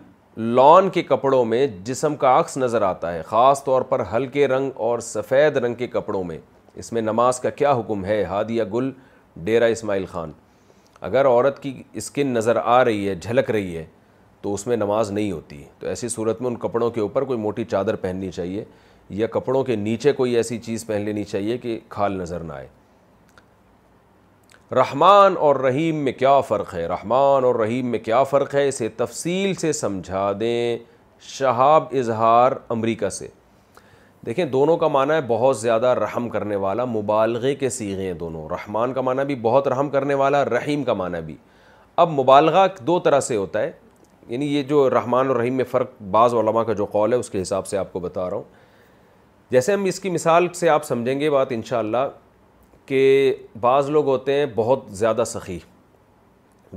لان 0.55 0.89
کے 0.93 1.03
کپڑوں 1.13 1.43
میں 1.53 1.65
جسم 1.85 2.15
کا 2.25 2.37
عکس 2.39 2.57
نظر 2.57 2.81
آتا 2.91 3.13
ہے 3.13 3.21
خاص 3.27 3.63
طور 3.63 3.81
پر 3.89 4.03
ہلکے 4.15 4.47
رنگ 4.47 4.69
اور 4.87 4.99
سفید 5.13 5.57
رنگ 5.63 5.75
کے 5.83 5.87
کپڑوں 5.97 6.23
میں 6.31 6.37
اس 6.79 6.91
میں 6.93 7.01
نماز 7.01 7.39
کا 7.39 7.49
کیا 7.49 7.71
حکم 7.79 8.05
ہے 8.05 8.23
ہادیہ 8.29 8.63
گل 8.73 8.91
ڈیرہ 9.43 9.67
اسماعیل 9.71 10.05
خان 10.09 10.31
اگر 11.09 11.27
عورت 11.27 11.61
کی 11.63 11.81
اسکن 12.01 12.27
نظر 12.33 12.57
آ 12.63 12.83
رہی 12.85 13.07
ہے 13.07 13.15
جھلک 13.15 13.49
رہی 13.51 13.77
ہے 13.77 13.85
تو 14.41 14.53
اس 14.53 14.65
میں 14.67 14.75
نماز 14.77 15.11
نہیں 15.11 15.31
ہوتی 15.31 15.63
تو 15.79 15.87
ایسی 15.87 16.09
صورت 16.09 16.41
میں 16.41 16.49
ان 16.49 16.55
کپڑوں 16.59 16.89
کے 16.91 17.01
اوپر 17.01 17.23
کوئی 17.25 17.39
موٹی 17.39 17.63
چادر 17.65 17.95
پہننی 18.01 18.31
چاہیے 18.31 18.63
یا 19.21 19.27
کپڑوں 19.31 19.63
کے 19.63 19.75
نیچے 19.75 20.11
کوئی 20.13 20.35
ایسی 20.35 20.57
چیز 20.57 20.85
پہن 20.87 21.01
لینی 21.05 21.23
چاہیے 21.23 21.57
کہ 21.57 21.77
کھال 21.89 22.17
نظر 22.17 22.43
نہ 22.43 22.53
آئے 22.53 22.67
رحمان 24.75 25.33
اور 25.47 25.55
رحیم 25.63 25.95
میں 26.03 26.11
کیا 26.13 26.39
فرق 26.47 26.73
ہے 26.73 26.85
رحمان 26.87 27.43
اور 27.45 27.55
رحیم 27.55 27.87
میں 27.91 27.99
کیا 27.99 28.23
فرق 28.29 28.55
ہے 28.55 28.67
اسے 28.67 28.87
تفصیل 28.97 29.53
سے 29.59 29.71
سمجھا 29.73 30.31
دیں 30.39 30.77
شہاب 31.33 31.93
اظہار 31.99 32.51
امریکہ 32.69 33.09
سے 33.17 33.27
دیکھیں 34.25 34.45
دونوں 34.53 34.75
کا 34.77 34.87
معنی 34.87 35.13
ہے 35.13 35.21
بہت 35.27 35.57
زیادہ 35.59 35.87
رحم 35.97 36.27
کرنے 36.29 36.55
والا 36.61 36.85
مبالغے 36.85 37.53
کے 37.55 37.69
سیغے 37.69 38.05
ہیں 38.05 38.13
دونوں 38.19 38.47
رحمان 38.49 38.93
کا 38.93 39.01
معنی 39.01 39.23
بھی 39.25 39.35
بہت 39.41 39.67
رحم 39.67 39.89
کرنے 39.89 40.13
والا 40.21 40.43
رحیم 40.45 40.83
کا 40.83 40.93
معنی 41.01 41.21
بھی 41.25 41.35
اب 42.03 42.11
مبالغہ 42.11 42.65
دو 42.87 42.99
طرح 43.05 43.19
سے 43.27 43.35
ہوتا 43.35 43.61
ہے 43.61 43.71
یعنی 44.27 44.45
یہ 44.55 44.63
جو 44.69 44.89
رحمان 44.89 45.27
اور 45.27 45.35
رحیم 45.35 45.55
میں 45.57 45.65
فرق 45.71 45.89
بعض 46.11 46.33
علماء 46.41 46.63
کا 46.63 46.73
جو 46.79 46.85
قول 46.91 47.13
ہے 47.13 47.17
اس 47.17 47.29
کے 47.29 47.41
حساب 47.41 47.67
سے 47.67 47.77
آپ 47.77 47.91
کو 47.93 47.99
بتا 47.99 48.29
رہا 48.29 48.35
ہوں 48.37 48.43
جیسے 49.51 49.73
ہم 49.73 49.83
اس 49.91 49.99
کی 49.99 50.09
مثال 50.09 50.47
سے 50.59 50.69
آپ 50.69 50.85
سمجھیں 50.85 51.19
گے 51.19 51.29
بات 51.29 51.51
انشاءاللہ 51.51 52.07
کہ 52.85 53.35
بعض 53.61 53.89
لوگ 53.89 54.05
ہوتے 54.07 54.33
ہیں 54.39 54.45
بہت 54.55 54.85
زیادہ 55.03 55.23
سخی 55.27 55.59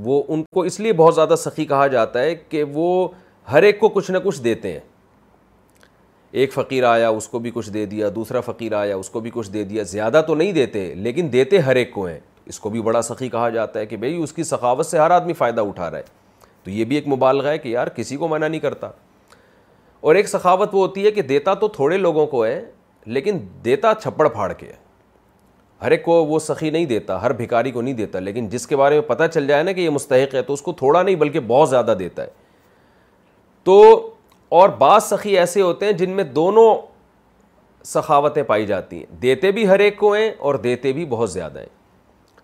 وہ 0.05 0.23
ان 0.29 0.43
کو 0.55 0.61
اس 0.71 0.79
لیے 0.81 0.93
بہت 0.93 1.15
زیادہ 1.15 1.35
سخی 1.39 1.65
کہا 1.67 1.87
جاتا 1.97 2.21
ہے 2.23 2.35
کہ 2.49 2.65
وہ 2.73 2.89
ہر 3.53 3.63
ایک 3.63 3.81
کو 3.81 3.89
کچھ 3.97 4.11
نہ 4.11 4.19
کچھ 4.25 4.43
دیتے 4.43 4.73
ہیں 4.73 4.81
ایک 6.31 6.53
فقیر 6.53 6.85
آیا 6.85 7.09
اس 7.09 7.29
کو 7.29 7.39
بھی 7.41 7.51
کچھ 7.55 7.71
دے 7.75 7.85
دیا 7.87 8.09
دوسرا 8.15 8.41
فقیر 8.47 8.73
آیا 8.79 8.97
اس 8.97 9.09
کو 9.11 9.21
بھی 9.21 9.31
کچھ 9.35 9.51
دے 9.51 9.63
دیا 9.65 9.83
زیادہ 9.93 10.21
تو 10.27 10.35
نہیں 10.35 10.53
دیتے 10.53 10.95
لیکن 10.95 11.29
دیتے 11.33 11.59
ہر 11.59 11.77
ایک 11.77 11.93
کو 11.93 12.05
ہیں 12.07 12.19
اس 12.47 12.59
کو 12.61 12.71
بھی 12.71 12.81
بڑا 12.83 13.03
سخی 13.03 13.29
کہا 13.29 13.49
جاتا 13.51 13.81
ہے 13.81 13.87
کہ 13.87 13.97
بھئی 13.97 14.23
اس 14.23 14.33
کی 14.33 14.43
سخاوت 14.45 14.87
سے 14.87 14.99
ہر 14.99 15.11
آدمی 15.11 15.33
فائدہ 15.39 15.61
اٹھا 15.69 15.91
رہا 15.91 15.99
ہے 15.99 16.03
تو 16.65 16.71
یہ 16.71 16.85
بھی 16.85 16.97
ایک 16.97 17.09
مبالغہ 17.09 17.49
ہے 17.49 17.59
کہ 17.59 17.69
یار 17.69 17.87
کسی 17.97 18.17
کو 18.17 18.29
منع 18.29 18.47
نہیں 18.49 18.61
کرتا 18.61 18.91
اور 20.01 20.15
ایک 20.15 20.29
سخاوت 20.29 20.75
وہ 20.75 20.87
ہوتی 20.87 21.05
ہے 21.07 21.11
کہ 21.11 21.23
دیتا 21.23 21.55
تو 21.61 21.69
تھوڑے 21.77 21.97
لوگوں 21.99 22.27
کو 22.27 22.45
ہے 22.45 22.61
لیکن 23.07 23.39
دیتا 23.65 23.93
چھپڑ 24.03 24.29
پھاڑ 24.29 24.53
کے 24.53 24.67
ہے 24.67 24.77
ہر 25.83 25.91
ایک 25.91 26.05
کو 26.05 26.25
وہ 26.27 26.39
سخی 26.39 26.71
نہیں 26.71 26.85
دیتا 26.87 27.21
ہر 27.23 27.33
بھکاری 27.41 27.71
کو 27.71 27.83
نہیں 27.83 27.95
دیتا 27.95 28.19
لیکن 28.21 28.49
جس 28.51 28.67
کے 28.67 28.77
بارے 28.77 28.95
میں 28.95 29.03
پتہ 29.09 29.25
چل 29.35 29.47
جائے 29.47 29.63
نا 29.63 29.73
کہ 29.73 29.81
یہ 29.81 29.91
مستحق 29.91 30.35
ہے 30.35 30.43
تو 30.43 30.53
اس 30.53 30.63
کو 30.63 30.73
تھوڑا 30.79 31.03
نہیں 31.03 31.15
بلکہ 31.17 31.41
بہت 31.47 31.69
زیادہ 31.71 31.95
دیتا 31.99 32.23
ہے 32.23 32.29
تو 33.65 33.79
اور 34.51 34.69
بعض 34.79 35.03
سخی 35.05 35.37
ایسے 35.39 35.61
ہوتے 35.63 35.87
ہیں 35.87 35.93
جن 35.93 36.11
میں 36.17 36.25
دونوں 36.39 36.75
سخاوتیں 37.87 38.43
پائی 38.43 38.67
جاتی 38.67 38.99
ہیں 38.99 39.19
دیتے 39.23 39.51
بھی 39.53 39.67
ہر 39.69 39.79
ایک 39.81 39.97
کو 39.97 40.13
ہیں 40.13 40.31
اور 40.39 40.55
دیتے 40.67 40.93
بھی 40.93 41.05
بہت 41.07 41.31
زیادہ 41.33 41.59
ہیں 41.59 41.77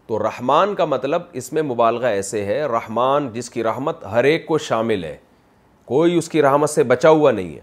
تو 0.07 0.19
رحمان 0.23 0.75
کا 0.75 0.85
مطلب 0.85 1.23
اس 1.41 1.53
میں 1.53 1.63
مبالغہ 1.63 2.07
ایسے 2.07 2.45
ہے 2.45 2.63
رحمان 2.73 3.29
جس 3.33 3.51
کی 3.51 3.63
رحمت 3.65 4.05
ہر 4.13 4.25
ایک 4.25 4.47
کو 4.47 4.59
شامل 4.67 5.05
ہے 5.05 5.17
کوئی 5.85 6.17
اس 6.19 6.29
کی 6.29 6.43
رحمت 6.43 6.71
سے 6.71 6.83
بچا 6.91 7.09
ہوا 7.11 7.31
نہیں 7.31 7.55
ہے 7.55 7.61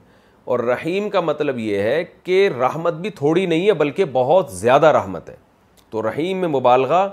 اور 0.52 0.60
رحیم 0.60 1.10
کا 1.10 1.20
مطلب 1.22 1.60
یہ 1.60 1.82
ہے 1.82 2.04
کہ 2.24 2.48
رحمت 2.60 2.94
بھی 3.02 3.10
تھوڑی 3.22 3.46
نہیں 3.46 3.68
ہے 3.68 3.74
بلکہ 3.84 4.06
بہت 4.14 4.52
زیادہ 4.52 4.86
رحمت 4.98 5.30
ہے 5.30 5.36
تو 5.90 6.02
رحیم 6.10 6.38
میں 6.42 6.48
مبالغہ 6.50 7.08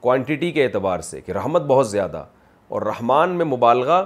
کوانٹٹی 0.00 0.50
کے 0.52 0.64
اعتبار 0.64 1.00
سے 1.10 1.20
کہ 1.20 1.32
رحمت 1.32 1.62
بہت 1.66 1.88
زیادہ 1.90 2.24
اور 2.68 2.82
رحمان 2.82 3.30
میں 3.36 3.44
مبالغہ 3.44 4.02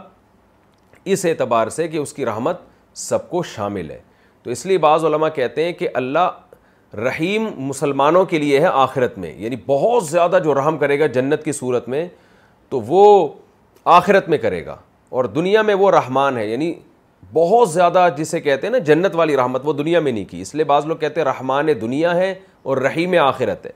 اس 1.05 1.25
اعتبار 1.27 1.69
سے 1.77 1.87
کہ 1.89 1.97
اس 1.99 2.13
کی 2.15 2.27
رحمت 2.27 2.57
سب 2.97 3.29
کو 3.31 3.43
شامل 3.55 3.91
ہے 3.91 3.99
تو 4.43 4.51
اس 4.51 4.65
لیے 4.67 4.79
بعض 4.79 5.05
علماء 5.05 5.29
کہتے 5.35 5.65
ہیں 5.65 5.73
کہ 5.73 5.89
اللہ 5.95 6.97
رحیم 7.07 7.47
مسلمانوں 7.67 8.25
کے 8.31 8.39
لیے 8.39 8.61
ہے 8.61 8.67
آخرت 8.73 9.17
میں 9.19 9.33
یعنی 9.39 9.57
بہت 9.67 10.05
زیادہ 10.07 10.39
جو 10.45 10.55
رحم 10.55 10.79
کرے 10.79 10.99
گا 11.01 11.07
جنت 11.17 11.45
کی 11.45 11.53
صورت 11.53 11.89
میں 11.89 12.07
تو 12.71 12.81
وہ 12.87 13.29
آخرت 13.99 14.29
میں 14.29 14.39
کرے 14.39 14.65
گا 14.67 14.77
اور 15.11 15.25
دنیا 15.39 15.63
میں 15.63 15.75
وہ 15.75 15.91
رحمان 15.91 16.37
ہے 16.39 16.47
یعنی 16.47 16.73
بہت 17.35 17.71
زیادہ 17.71 18.09
جسے 18.17 18.41
کہتے 18.41 18.67
ہیں 18.67 18.73
نا 18.73 18.79
جنت 18.93 19.15
والی 19.17 19.37
رحمت 19.37 19.61
وہ 19.65 19.73
دنیا 19.73 20.01
میں 20.01 20.13
نہیں 20.13 20.25
کی 20.31 20.41
اس 20.41 20.55
لیے 20.55 20.65
بعض 20.65 20.87
لوگ 20.87 20.97
کہتے 20.97 21.21
ہیں 21.21 21.25
رحمان 21.29 21.69
دنیا 21.81 22.15
ہے 22.17 22.35
اور 22.63 22.77
رحیم 22.77 23.15
آخرت 23.23 23.67
ہے 23.67 23.71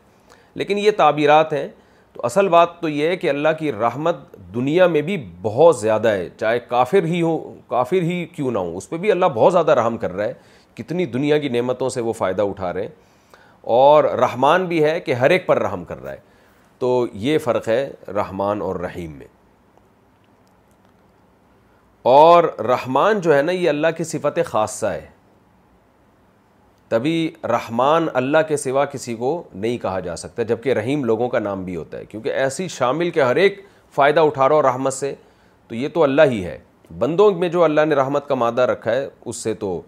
لیکن 0.59 0.79
یہ 0.79 0.91
تعبیرات 0.97 1.53
ہیں 1.53 1.69
تو 2.17 2.23
اصل 2.27 2.47
بات 2.49 2.69
تو 2.81 2.89
یہ 2.89 3.09
ہے 3.09 3.17
کہ 3.17 3.29
اللہ 3.31 3.49
کی 3.59 3.73
رحمت 3.73 4.17
دنیا 4.55 4.87
میں 4.93 5.01
بھی 5.09 5.17
بہت 5.43 5.77
زیادہ 5.79 6.09
ہے 6.09 6.29
چاہے 6.41 6.59
کافر 6.69 7.05
ہی 7.05 7.21
ہو 7.23 7.37
کافر 7.69 8.03
ہی 8.03 8.25
کیوں 8.35 8.51
نہ 8.51 8.59
ہوں 8.59 8.77
اس 8.77 8.89
پہ 8.91 8.97
بھی 8.99 9.11
اللہ 9.13 9.27
بہت 9.35 9.53
زیادہ 9.53 9.71
رحم 9.79 9.97
کر 10.05 10.13
رہا 10.13 10.25
ہے 10.25 10.33
کتنی 10.75 11.07
دنیا 11.17 11.39
کی 11.39 11.49
نعمتوں 11.49 11.89
سے 11.89 12.01
وہ 12.09 12.13
فائدہ 12.13 12.43
اٹھا 12.51 12.73
رہے 12.73 12.83
ہیں 12.83 12.95
اور 13.79 14.05
رحمان 14.23 14.65
بھی 14.67 14.83
ہے 14.85 14.99
کہ 15.01 15.15
ہر 15.21 15.31
ایک 15.37 15.47
پر 15.47 15.59
رحم 15.63 15.85
کر 15.85 16.03
رہا 16.03 16.13
ہے 16.13 16.19
تو 16.79 17.07
یہ 17.27 17.39
فرق 17.45 17.69
ہے 17.69 17.81
رحمان 18.15 18.63
اور 18.63 18.77
رحیم 18.81 19.13
میں 19.19 19.27
اور 22.19 22.45
رحمان 22.69 23.21
جو 23.21 23.35
ہے 23.37 23.43
نا 23.43 23.53
یہ 23.53 23.69
اللہ 23.69 23.95
کی 23.97 24.05
صفت 24.15 24.39
خاصہ 24.47 24.87
ہے 24.87 25.05
تبھی 26.89 27.31
رحمان 27.49 28.07
اللہ 28.15 28.39
کے 28.49 28.57
سوا 28.57 28.85
کسی 28.85 29.15
کو 29.17 29.31
نہیں 29.55 29.79
کہا 29.83 30.01
جا 30.01 30.15
سکتا 30.17 30.43
جبکہ 30.49 30.73
رحیم 30.75 31.05
لوگوں 31.05 31.29
کا 31.29 31.39
نام 31.39 31.65
بھی 31.65 31.77
ہوتا 31.77 31.99
ہے 31.99 32.05
کیونکہ 32.09 32.33
ایسی 32.43 32.67
شامل 32.71 33.11
کے 33.11 33.23
ہر 33.23 33.37
ایک 33.37 33.61
فائدہ 33.95 34.21
اٹھا 34.21 34.47
ہو 34.51 34.61
رحمت 34.63 34.93
سے 34.95 35.15
تو 35.69 35.75
یہ 35.75 35.89
تو 35.95 36.03
اللہ 36.03 36.23
ہی 36.31 36.45
ہے 36.45 36.59
بندوں 36.99 37.31
میں 37.39 37.49
جو 37.49 37.63
اللہ 37.65 37.85
نے 37.89 37.95
رحمت 37.95 38.29
کا 38.29 38.35
مادہ 38.35 38.63
رکھا 38.71 38.93
ہے 38.95 39.09
اس 39.25 39.37
سے 39.43 39.55
تو 39.65 39.81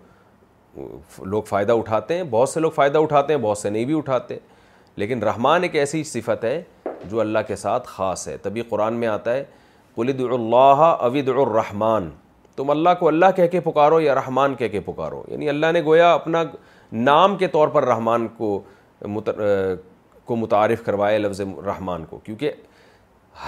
لوگ 1.24 1.42
فائدہ 1.48 1.72
اٹھاتے 1.72 2.16
ہیں 2.16 2.22
بہت 2.30 2.48
سے 2.48 2.60
لوگ 2.60 2.70
فائدہ 2.74 2.98
اٹھاتے 2.98 3.32
ہیں 3.34 3.40
بہت 3.40 3.58
سے 3.58 3.70
نہیں 3.70 3.84
بھی 3.84 3.96
اٹھاتے 3.98 4.38
لیکن 4.96 5.22
رحمان 5.22 5.62
ایک 5.62 5.74
ایسی 5.76 6.02
صفت 6.04 6.44
ہے 6.44 6.60
جو 7.10 7.20
اللہ 7.20 7.38
کے 7.48 7.56
ساتھ 7.56 7.86
خاص 7.88 8.26
ہے 8.28 8.36
تبھی 8.42 8.62
قرآن 8.68 8.94
میں 9.00 9.08
آتا 9.08 9.34
ہے 9.34 9.44
قلد 9.96 10.20
اللہ 10.32 10.80
اود 10.98 11.28
الرحمان 11.28 12.08
تم 12.56 12.70
اللہ 12.70 12.90
کو 13.00 13.08
اللہ 13.08 13.30
کہہ 13.36 13.46
کے 13.50 13.60
پکارو 13.60 14.00
یا 14.00 14.14
رحمان 14.14 14.54
کہہ 14.54 14.68
کے 14.68 14.80
پکارو 14.84 15.22
یعنی 15.28 15.48
اللہ 15.48 15.72
نے 15.72 15.82
گویا 15.84 16.12
اپنا 16.14 16.42
نام 16.92 17.36
کے 17.36 17.46
طور 17.48 17.68
پر 17.68 17.84
رحمان 17.86 18.26
کو 18.36 18.58
کو 20.24 20.36
متعارف 20.36 20.82
کروائے 20.84 21.18
لفظ 21.18 21.40
رحمان 21.66 22.04
کو 22.08 22.18
کیونکہ 22.24 22.52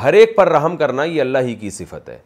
ہر 0.01 0.13
ایک 0.13 0.37
پر 0.37 0.49
رحم 0.53 0.77
کرنا 0.77 1.05
یہ 1.05 1.21
اللہ 1.21 1.39
ہی 1.45 1.55
کی 1.61 1.71
صفت 1.71 2.09
ہے 2.09 2.19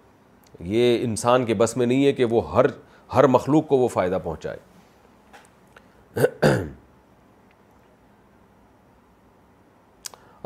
یہ 0.73 1.05
انسان 1.05 1.45
کے 1.45 1.55
بس 1.63 1.77
میں 1.77 1.87
نہیں 1.87 2.05
ہے 2.07 2.13
کہ 2.13 2.25
وہ 2.31 2.43
ہر 2.55 2.67
ہر 3.15 3.27
مخلوق 3.29 3.67
کو 3.69 3.77
وہ 3.79 3.89
فائدہ 3.89 4.19
پہنچائے 4.25 4.73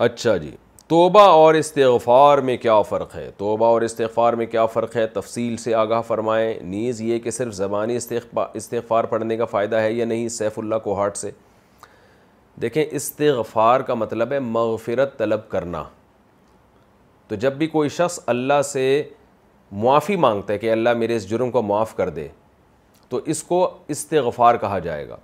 اچھا 0.06 0.36
جی 0.36 0.50
توبہ 0.88 1.20
اور 1.30 1.54
استغفار 1.54 2.38
میں 2.48 2.56
کیا 2.56 2.80
فرق 2.88 3.14
ہے 3.14 3.28
توبہ 3.38 3.66
اور 3.66 3.82
استغفار 3.82 4.32
میں 4.40 4.44
کیا 4.50 4.64
فرق 4.66 4.94
ہے 4.96 5.06
تفصیل 5.14 5.56
سے 5.64 5.74
آگاہ 5.74 6.00
فرمائیں 6.06 6.58
نیز 6.64 7.00
یہ 7.02 7.18
کہ 7.24 7.30
صرف 7.30 7.54
زبانی 7.54 7.96
استغفار 7.96 9.04
پڑھنے 9.10 9.36
کا 9.36 9.44
فائدہ 9.50 9.80
ہے 9.80 9.92
یا 9.92 10.04
نہیں 10.04 10.28
سیف 10.38 10.58
اللہ 10.58 10.76
کو 10.84 10.94
ہاٹ 11.00 11.16
سے 11.16 11.30
دیکھیں 12.62 12.84
استغفار 12.90 13.80
کا 13.90 13.94
مطلب 13.94 14.32
ہے 14.32 14.38
مغفرت 14.40 15.18
طلب 15.18 15.48
کرنا 15.48 15.82
تو 17.28 17.34
جب 17.44 17.56
بھی 17.58 17.66
کوئی 17.76 17.88
شخص 17.98 18.18
اللہ 18.26 18.62
سے 18.72 18.84
معافی 19.84 20.16
مانگتا 20.26 20.52
ہے 20.52 20.58
کہ 20.58 20.72
اللہ 20.72 20.94
میرے 20.98 21.16
اس 21.16 21.28
جرم 21.30 21.50
کو 21.50 21.62
معاف 21.62 21.94
کر 21.96 22.08
دے 22.20 22.28
تو 23.08 23.20
اس 23.34 23.42
کو 23.52 23.68
استغفار 23.96 24.54
کہا 24.62 24.78
جائے 24.88 25.08
گا 25.08 25.16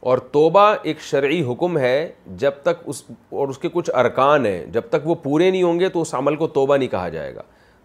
اور 0.00 0.18
توبہ 0.32 0.60
ایک 0.82 1.00
شرعی 1.02 1.40
حکم 1.50 1.76
ہے 1.78 1.94
جب 2.42 2.50
تک 2.62 2.76
اس 2.88 3.02
اور 3.30 3.48
اس 3.48 3.58
کے 3.58 3.68
کچھ 3.72 3.90
ارکان 3.94 4.46
ہیں 4.46 4.64
جب 4.72 4.82
تک 4.90 5.06
وہ 5.06 5.14
پورے 5.22 5.50
نہیں 5.50 5.62
ہوں 5.62 5.80
گے 5.80 5.88
تو 5.96 6.00
اس 6.02 6.12
عمل 6.14 6.36
کو 6.36 6.46
توبہ 6.48 6.76
نہیں 6.76 6.88
کہا 6.88 7.08
جائے 7.08 7.34
گا 7.34 7.42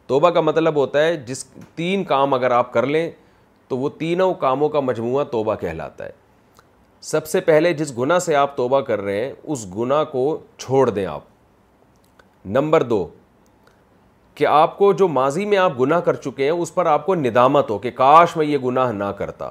توبہ 0.08 0.30
کا 0.30 0.42
مطلب 0.42 0.76
ہوتا 0.76 1.04
ہے 1.06 1.16
جس 1.28 1.44
تین 1.76 2.04
کام 2.14 2.34
اگر 2.34 2.52
آپ 2.60 2.72
کر 2.74 2.86
لیں 2.86 3.10
تو 3.68 3.78
وہ 3.78 3.90
تینوں 3.98 4.34
کاموں 4.46 4.70
کا 4.70 4.80
مجموعہ 4.80 5.24
توبہ 5.32 5.56
کہلاتا 5.62 6.06
ہے 6.06 6.12
سب 7.06 7.28
سے 7.28 7.40
پہلے 7.48 7.74
جس 7.80 7.98
گناہ 7.98 8.20
سے 8.20 8.36
آپ 8.36 8.56
توبہ 8.58 8.80
کر 8.82 9.02
رہے 9.02 9.24
ہیں 9.26 9.32
اس 9.44 9.66
گناہ 9.76 10.04
کو 10.12 10.26
چھوڑ 10.58 10.90
دیں 10.90 11.06
آپ 11.06 11.24
نمبر 12.58 12.84
دو 12.94 13.08
کہ 14.36 14.46
آپ 14.50 14.78
کو 14.78 14.92
جو 14.94 15.08
ماضی 15.08 15.46
میں 15.46 15.58
آپ 15.58 15.80
گناہ 15.82 16.00
کر 16.08 16.14
چکے 16.24 16.44
ہیں 16.44 16.52
اس 16.52 16.74
پر 16.76 16.86
آپ 16.96 17.06
کو 17.06 17.16
ندامت 17.16 17.70
ہو 17.70 17.78
کہ 17.80 17.92
کاش 17.96 18.36
میں 18.38 18.46
یہ 18.46 18.58
گناہ 18.64 18.92
نہ 18.92 19.04
کرتا 19.18 19.50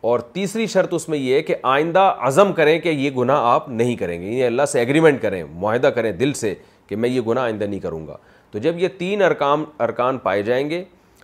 اور 0.00 0.18
تیسری 0.32 0.66
شرط 0.66 0.92
اس 0.94 1.08
میں 1.08 1.18
یہ 1.18 1.34
ہے 1.34 1.42
کہ 1.42 1.54
آئندہ 1.68 2.00
عزم 2.26 2.52
کریں 2.54 2.78
کہ 2.80 2.88
یہ 2.88 3.10
گناہ 3.16 3.44
آپ 3.44 3.68
نہیں 3.68 3.96
کریں 3.96 4.20
گے 4.20 4.26
یعنی 4.26 4.42
اللہ 4.44 4.66
سے 4.72 4.78
ایگریمنٹ 4.78 5.20
کریں 5.22 5.42
معاہدہ 5.54 5.86
کریں 5.94 6.10
دل 6.18 6.32
سے 6.42 6.54
کہ 6.88 6.96
میں 6.96 7.08
یہ 7.08 7.20
گناہ 7.26 7.44
آئندہ 7.44 7.64
نہیں 7.64 7.80
کروں 7.80 8.06
گا 8.06 8.16
تو 8.50 8.58
جب 8.66 8.78
یہ 8.78 8.88
تین 8.98 9.22
ارکان 9.22 9.64
ارکان 9.86 10.18
پائے 10.18 10.42
جائیں 10.42 10.68
گے 10.70 10.82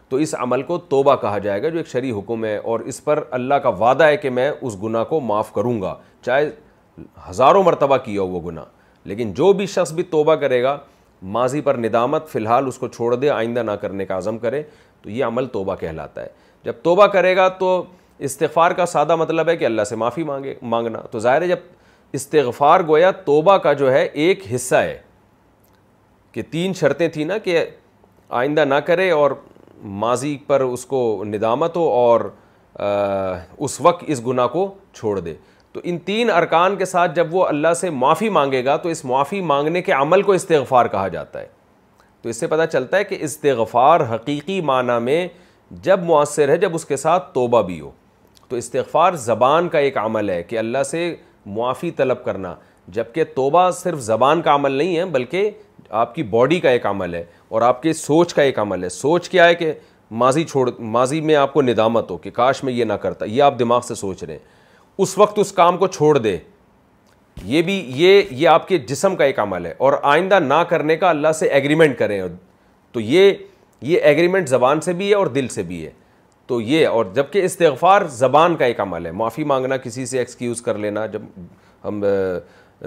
تو 0.09 0.17
اس 0.25 0.35
عمل 0.39 0.63
کو 0.63 0.79
توبہ 0.89 1.15
کہا 1.21 1.39
جائے 1.45 1.63
گا 1.63 1.69
جو 1.69 1.79
ایک 1.79 1.87
شرعی 1.89 2.11
حکم 2.19 2.45
ہے 2.45 2.57
اور 2.57 2.81
اس 2.93 3.03
پر 3.05 3.23
اللہ 3.39 3.55
کا 3.63 3.69
وعدہ 3.79 4.05
ہے 4.07 4.17
کہ 4.17 4.31
میں 4.31 4.51
اس 4.61 4.77
گناہ 4.83 5.05
کو 5.09 5.21
معاف 5.29 5.53
کروں 5.53 5.81
گا 5.83 5.95
چاہے 6.27 6.51
ہزاروں 7.29 7.63
مرتبہ 7.65 7.97
کیا 8.05 8.21
ہو 8.23 8.27
وہ 8.29 8.41
گناہ 8.51 8.65
لیکن 9.09 9.33
جو 9.35 9.53
بھی 9.53 9.67
شخص 9.67 9.93
بھی 9.93 10.03
توبہ 10.11 10.35
کرے 10.43 10.63
گا 10.63 10.77
ماضی 11.39 11.61
پر 11.61 11.77
ندامت 11.79 12.29
فی 12.29 12.39
الحال 12.39 12.67
اس 12.67 12.79
کو 12.79 12.89
چھوڑ 12.89 13.15
دے 13.15 13.29
آئندہ 13.31 13.63
نہ 13.63 13.71
کرنے 13.81 14.07
کا 14.07 14.17
عزم 14.19 14.39
کرے 14.39 14.63
تو 15.03 15.11
یہ 15.11 15.25
عمل 15.25 15.47
توبہ 15.53 15.75
کہلاتا 15.81 16.23
ہے 16.23 16.29
جب 16.65 16.73
توبہ 16.83 17.07
کرے 17.13 17.35
گا 17.37 17.49
تو 17.59 17.83
استغفار 18.25 18.71
کا 18.77 18.85
سادہ 18.87 19.17
مطلب 19.17 19.49
ہے 19.49 19.57
کہ 19.57 19.65
اللہ 19.65 19.85
سے 19.89 19.97
معافی 19.97 20.23
مانگے 20.25 20.55
مانگنا 20.75 20.99
تو 21.11 21.19
ظاہر 21.21 21.43
ہے 21.43 21.47
جب 21.49 21.59
استغفار 22.19 22.81
گویا 22.89 23.11
توبہ 23.25 23.57
کا 23.67 23.73
جو 23.83 23.93
ہے 23.93 24.03
ایک 24.25 24.43
حصہ 24.55 24.75
ہے 24.83 24.99
کہ 26.33 26.43
تین 26.51 26.75
شرطیں 26.81 27.09
تھیں 27.15 27.25
نا 27.25 27.37
کہ 27.47 27.65
آئندہ 28.43 28.65
نہ 28.65 28.75
کرے 28.87 29.11
اور 29.11 29.31
ماضی 30.05 30.37
پر 30.47 30.61
اس 30.61 30.85
کو 30.93 31.01
ندامت 31.29 31.77
ہو 31.77 31.89
اور 31.93 32.21
اس 33.65 33.81
وقت 33.81 34.05
اس 34.13 34.25
گناہ 34.27 34.47
کو 34.53 34.63
چھوڑ 34.99 35.19
دے 35.27 35.35
تو 35.73 35.81
ان 35.85 35.99
تین 36.07 36.31
ارکان 36.31 36.77
کے 36.77 36.85
ساتھ 36.85 37.15
جب 37.17 37.35
وہ 37.35 37.45
اللہ 37.47 37.73
سے 37.81 37.91
معافی 38.05 38.29
مانگے 38.37 38.65
گا 38.65 38.77
تو 38.83 38.89
اس 38.89 39.05
معافی 39.11 39.41
مانگنے 39.53 39.83
کے 39.83 39.93
عمل 39.93 40.23
کو 40.23 40.33
استغفار 40.33 40.87
کہا 40.95 41.09
جاتا 41.17 41.41
ہے 41.41 41.47
تو 42.23 42.29
اس 42.29 42.37
سے 42.41 42.47
پتہ 42.55 42.67
چلتا 42.73 42.97
ہے 42.97 43.05
کہ 43.05 43.17
استغفار 43.29 44.01
حقیقی 44.15 44.61
معنی 44.71 44.99
میں 45.05 45.27
جب 45.87 46.03
مؤثر 46.05 46.49
ہے 46.49 46.57
جب 46.65 46.75
اس 46.75 46.85
کے 46.85 46.97
ساتھ 47.05 47.33
توبہ 47.35 47.63
بھی 47.69 47.81
ہو 47.81 47.91
تو 48.55 48.59
استغفار 48.59 49.13
زبان 49.23 49.69
کا 49.69 49.79
ایک 49.85 49.97
عمل 49.99 50.29
ہے 50.31 50.43
کہ 50.43 50.59
اللہ 50.59 50.83
سے 50.91 51.01
معافی 51.55 51.91
طلب 52.01 52.23
کرنا 52.25 52.55
جبکہ 52.97 53.25
توبہ 53.35 53.71
صرف 53.79 53.99
زبان 54.01 54.43
کا 54.43 54.55
عمل 54.55 54.73
نہیں 54.73 54.97
ہے 54.97 55.05
بلکہ 55.15 55.51
آپ 56.01 56.15
کی 56.15 56.23
باڈی 56.35 56.59
کا 56.61 56.71
ایک 56.71 56.87
عمل 56.87 57.15
ہے 57.15 57.25
اور 57.49 57.63
آپ 57.63 57.83
کے 57.83 57.93
سوچ 57.93 58.35
کا 58.35 58.43
ایک 58.43 58.59
عمل 58.59 58.85
ہے 58.85 58.89
سوچ 58.89 59.29
کیا 59.29 59.47
ہے 59.47 59.55
کہ 59.55 59.73
ماضی 60.23 60.45
چھوڑ 60.45 60.69
ماضی 60.97 61.21
میں 61.21 61.35
آپ 61.37 61.53
کو 61.53 61.63
ندامت 61.63 62.11
ہو 62.11 62.17
کہ 62.19 62.31
کاش 62.35 62.63
میں 62.65 62.73
یہ 62.73 62.85
نہ 62.85 62.93
کرتا 63.03 63.25
یہ 63.25 63.43
آپ 63.43 63.59
دماغ 63.59 63.81
سے 63.89 63.95
سوچ 63.95 64.23
رہے 64.25 64.33
ہیں 64.35 64.73
اس 65.03 65.17
وقت 65.19 65.39
اس 65.39 65.53
کام 65.53 65.79
کو 65.79 65.87
چھوڑ 65.97 66.17
دے 66.19 66.37
یہ 67.45 67.63
بھی 67.63 67.75
یہ 67.97 68.21
یہ 68.31 68.49
آپ 68.49 68.69
کے 68.69 68.79
جسم 68.89 69.17
کا 69.17 69.25
ایک 69.25 69.39
عمل 69.47 69.67
ہے 69.67 69.75
اور 69.79 69.93
آئندہ 70.13 70.39
نہ 70.45 70.63
کرنے 70.69 70.97
کا 70.97 71.11
اللہ 71.11 71.33
سے 71.39 71.47
ایگریمنٹ 71.47 71.99
کریں 71.99 72.21
تو 72.93 73.01
یہ 73.01 73.33
یہ 73.93 74.01
ایگریمنٹ 74.03 74.49
زبان 74.49 74.81
سے 74.81 74.93
بھی 75.03 75.11
ہے 75.11 75.15
اور 75.15 75.27
دل 75.41 75.49
سے 75.57 75.63
بھی 75.73 75.85
ہے 75.85 75.91
تو 76.47 76.61
یہ 76.61 76.87
اور 76.89 77.05
جب 77.15 77.31
کہ 77.33 77.45
استغفار 77.45 78.03
زبان 78.15 78.57
کا 78.57 78.65
ایک 78.65 78.81
عمل 78.81 79.07
ہے 79.07 79.11
معافی 79.21 79.45
مانگنا 79.53 79.77
کسی 79.77 80.05
سے 80.07 80.19
ایکسکیوز 80.19 80.61
کر 80.63 80.79
لینا 80.79 81.05
جب 81.13 81.23
ہم 81.85 82.05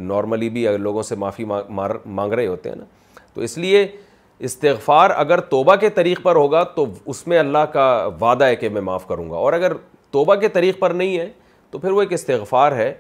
نارملی 0.02 0.50
بھی 0.50 0.68
لوگوں 0.78 1.04
سے 1.04 1.16
معافی 1.16 1.44
مانگ 1.46 2.34
رہے 2.34 2.46
ہوتے 2.48 2.70
ہیں 2.70 2.76
نا 2.76 2.86
تو 3.34 3.42
اس 3.42 3.58
لیے 3.58 3.86
استغفار 4.48 5.10
اگر 5.18 5.40
توبہ 5.54 5.76
کے 5.76 5.90
طریق 5.90 6.22
پر 6.24 6.36
ہوگا 6.36 6.64
تو 6.76 6.86
اس 7.06 7.26
میں 7.28 7.40
اللہ 7.40 7.66
کا 7.74 7.86
وعدہ 8.22 8.46
ہے 8.46 8.56
کہ 8.56 8.70
میں 8.70 8.82
معاف 8.82 9.08
کروں 9.08 9.30
گا 9.30 9.36
اور 9.36 9.54
اگر 9.54 9.74
توبہ 10.12 10.36
کے 10.42 10.48
طریق 10.50 10.80
پر 10.80 10.90
نہیں 11.00 11.18
ہے 11.18 11.30
تو 11.72 11.80
پھر 11.80 11.92
وہ 11.92 12.02
ایک 12.02 12.14
استغفار 12.14 12.72
ہے 12.76 12.94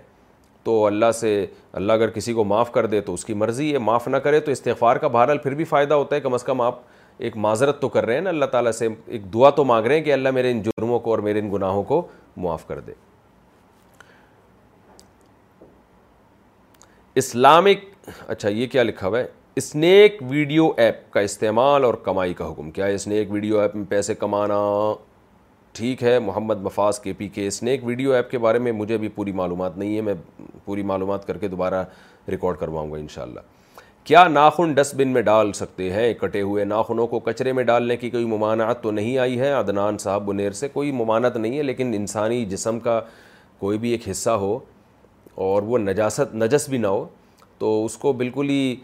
تو 0.63 0.85
اللہ 0.85 1.11
سے 1.19 1.35
اللہ 1.79 1.93
اگر 1.93 2.09
کسی 2.09 2.33
کو 2.33 2.43
معاف 2.43 2.71
کر 2.71 2.85
دے 2.85 3.01
تو 3.01 3.13
اس 3.13 3.25
کی 3.25 3.33
مرضی 3.41 3.71
ہے 3.73 3.77
معاف 3.79 4.07
نہ 4.07 4.17
کرے 4.25 4.39
تو 4.47 4.51
استغفار 4.51 4.95
کا 5.03 5.07
بہرحال 5.07 5.37
پھر 5.43 5.53
بھی 5.55 5.63
فائدہ 5.65 5.93
ہوتا 5.93 6.15
ہے 6.15 6.21
کم 6.21 6.33
از 6.33 6.43
کم 6.43 6.61
آپ 6.61 6.79
ایک 7.25 7.37
معذرت 7.43 7.81
تو 7.81 7.89
کر 7.89 8.05
رہے 8.05 8.17
ہیں 8.19 8.25
اللہ 8.27 8.45
تعالیٰ 8.51 8.71
سے 8.71 8.87
ایک 9.05 9.33
دعا 9.33 9.49
تو 9.55 9.63
مانگ 9.65 9.85
رہے 9.85 9.95
ہیں 9.97 10.03
کہ 10.03 10.13
اللہ 10.13 10.31
میرے 10.33 10.51
ان 10.51 10.61
جرموں 10.63 10.99
کو 10.99 11.11
اور 11.11 11.19
میرے 11.27 11.39
ان 11.39 11.51
گناہوں 11.53 11.83
کو 11.83 12.01
معاف 12.43 12.67
کر 12.67 12.79
دے 12.87 12.91
اسلامک 17.21 17.85
اچھا 18.27 18.49
یہ 18.49 18.67
کیا 18.71 18.83
لکھا 18.83 19.07
ہوا 19.07 19.19
ہے 19.19 19.25
اسنیک 19.57 20.21
ویڈیو 20.29 20.69
ایپ 20.77 20.95
کا 21.13 21.19
استعمال 21.19 21.83
اور 21.83 21.93
کمائی 22.03 22.33
کا 22.33 22.51
حکم 22.51 22.69
کیا 22.71 22.85
ہے 22.85 22.93
اسنیک 22.95 23.31
ویڈیو 23.31 23.59
ایپ 23.59 23.75
میں 23.75 23.85
پیسے 23.89 24.15
کمانا 24.15 24.59
ٹھیک 25.77 26.03
ہے 26.03 26.17
محمد 26.19 26.61
مفاظ 26.63 26.99
کے 26.99 27.13
پی 27.17 27.27
کے 27.29 27.47
اسنیک 27.47 27.83
ویڈیو 27.85 28.11
ایپ 28.13 28.29
کے 28.31 28.37
بارے 28.45 28.59
میں 28.59 28.71
مجھے 28.71 28.97
بھی 28.97 29.07
پوری 29.15 29.31
معلومات 29.39 29.77
نہیں 29.77 29.95
ہے 29.95 30.01
میں 30.01 30.13
پوری 30.65 30.83
معلومات 30.91 31.27
کر 31.27 31.37
کے 31.37 31.47
دوبارہ 31.47 31.83
ریکارڈ 32.31 32.57
کرواؤں 32.59 32.91
گا 32.91 32.97
انشاءاللہ 32.97 33.39
کیا 34.07 34.23
ناخن 34.33 34.73
ڈسٹ 34.73 34.93
بن 34.95 35.07
میں 35.13 35.21
ڈال 35.27 35.51
سکتے 35.53 35.89
ہیں 35.93 36.13
کٹے 36.19 36.41
ہوئے 36.41 36.63
ناخنوں 36.65 37.05
کو 37.13 37.19
کچرے 37.19 37.51
میں 37.53 37.63
ڈالنے 37.69 37.95
کی 37.97 38.09
کوئی 38.09 38.25
ممانعت 38.25 38.81
تو 38.83 38.91
نہیں 38.91 39.17
آئی 39.19 39.39
ہے 39.39 39.51
عدنان 39.53 39.97
صاحب 39.99 40.25
بنیر 40.25 40.51
سے 40.59 40.67
کوئی 40.73 40.91
ممانعت 40.99 41.37
نہیں 41.37 41.57
ہے 41.57 41.63
لیکن 41.63 41.91
انسانی 41.95 42.43
جسم 42.49 42.79
کا 42.85 42.99
کوئی 43.59 43.77
بھی 43.77 43.89
ایک 43.91 44.07
حصہ 44.09 44.29
ہو 44.43 44.57
اور 45.47 45.63
وہ 45.69 45.77
نجاست 45.77 46.35
نجس 46.35 46.67
بھی 46.69 46.77
نہ 46.77 46.87
ہو 46.87 47.05
تو 47.57 47.73
اس 47.85 47.97
کو 48.05 48.13
بالکل 48.21 48.49
ہی 48.49 48.75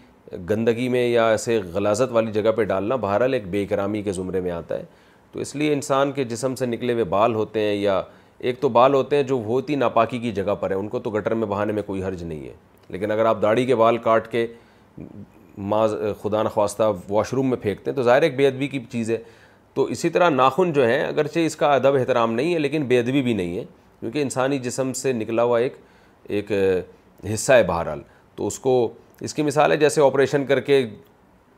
گندگی 0.49 0.87
میں 0.97 1.07
یا 1.07 1.27
ایسے 1.29 1.57
غلازت 1.73 2.11
والی 2.13 2.31
جگہ 2.39 2.51
پہ 2.57 2.63
ڈالنا 2.73 2.95
بہرحال 3.05 3.33
ایک 3.33 3.47
بے 3.51 3.65
کرامی 3.69 4.01
کے 4.03 4.13
زمرے 4.19 4.39
میں 4.41 4.51
آتا 4.51 4.77
ہے 4.79 4.83
تو 5.31 5.39
اس 5.39 5.55
لیے 5.55 5.73
انسان 5.73 6.11
کے 6.15 6.23
جسم 6.35 6.55
سے 6.55 6.65
نکلے 6.65 6.93
ہوئے 6.93 7.03
بال 7.15 7.35
ہوتے 7.35 7.59
ہیں 7.67 7.75
یا 7.75 8.01
ایک 8.39 8.59
تو 8.61 8.69
بال 8.79 8.93
ہوتے 8.93 9.15
ہیں 9.15 9.23
جو 9.31 9.41
ہوتی 9.45 9.75
ناپاکی 9.85 10.19
کی 10.19 10.31
جگہ 10.41 10.55
پر 10.59 10.71
ہیں 10.71 10.77
ان 10.77 10.87
کو 10.89 10.99
تو 10.99 11.11
گٹر 11.11 11.33
میں 11.33 11.47
بہانے 11.53 11.73
میں 11.79 11.83
کوئی 11.91 12.03
حرج 12.03 12.23
نہیں 12.23 12.45
ہے 12.47 12.53
لیکن 12.89 13.11
اگر 13.11 13.25
آپ 13.25 13.41
داڑھی 13.41 13.65
کے 13.65 13.75
بال 13.85 13.97
کاٹ 14.09 14.27
کے 14.31 14.45
معذ 15.71 15.93
خدا 16.21 16.43
خواستہ 16.53 16.83
واش 17.09 17.33
روم 17.33 17.49
میں 17.49 17.57
پھینکتے 17.61 17.89
ہیں 17.91 17.95
تو 17.95 18.03
ظاہر 18.03 18.21
ایک 18.21 18.35
بے 18.37 18.47
ادبی 18.47 18.67
کی 18.67 18.79
چیز 18.91 19.11
ہے 19.11 19.17
تو 19.73 19.83
اسی 19.93 20.09
طرح 20.09 20.29
ناخن 20.29 20.71
جو 20.73 20.85
ہیں 20.87 21.03
اگرچہ 21.05 21.39
اس 21.45 21.55
کا 21.55 21.73
ادب 21.73 21.95
احترام 21.99 22.33
نہیں 22.33 22.53
ہے 22.53 22.59
لیکن 22.59 22.83
بے 22.87 22.99
ادبی 22.99 23.21
بھی 23.21 23.33
نہیں 23.33 23.57
ہے 23.57 23.63
کیونکہ 23.99 24.21
انسانی 24.21 24.59
جسم 24.59 24.93
سے 25.01 25.13
نکلا 25.13 25.43
ہوا 25.43 25.59
ایک 25.59 25.75
ایک 26.29 26.51
حصہ 27.33 27.53
ہے 27.53 27.63
بہرحال 27.63 28.01
تو 28.35 28.47
اس 28.47 28.59
کو 28.59 28.81
اس 29.21 29.33
کی 29.33 29.41
مثال 29.43 29.71
ہے 29.71 29.77
جیسے 29.77 30.01
آپریشن 30.01 30.45
کر 30.45 30.59
کے 30.59 30.85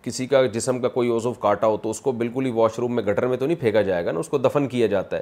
کسی 0.04 0.28
کا 0.28 0.46
جسم 0.54 0.80
کا 0.82 0.88
کوئی 0.96 1.10
عضو 1.16 1.34
کاٹا 1.44 1.68
ہو 1.68 1.78
تو 1.84 1.90
اس 1.90 2.02
کو 2.02 2.12
بالکل 2.12 2.46
ہی 2.46 2.52
واش 2.56 2.80
روم 2.80 2.96
میں 2.96 3.04
گٹر 3.04 3.28
میں 3.28 3.38
تو 3.38 3.46
نہیں 3.46 3.60
پھینکا 3.60 3.82
جائے 3.82 4.06
گا 4.06 4.12
نا 4.12 4.20
اس 4.20 4.28
کو 4.30 4.38
دفن 4.38 4.68
کیا 4.70 4.88
جاتا 4.88 5.18
ہے 5.18 5.22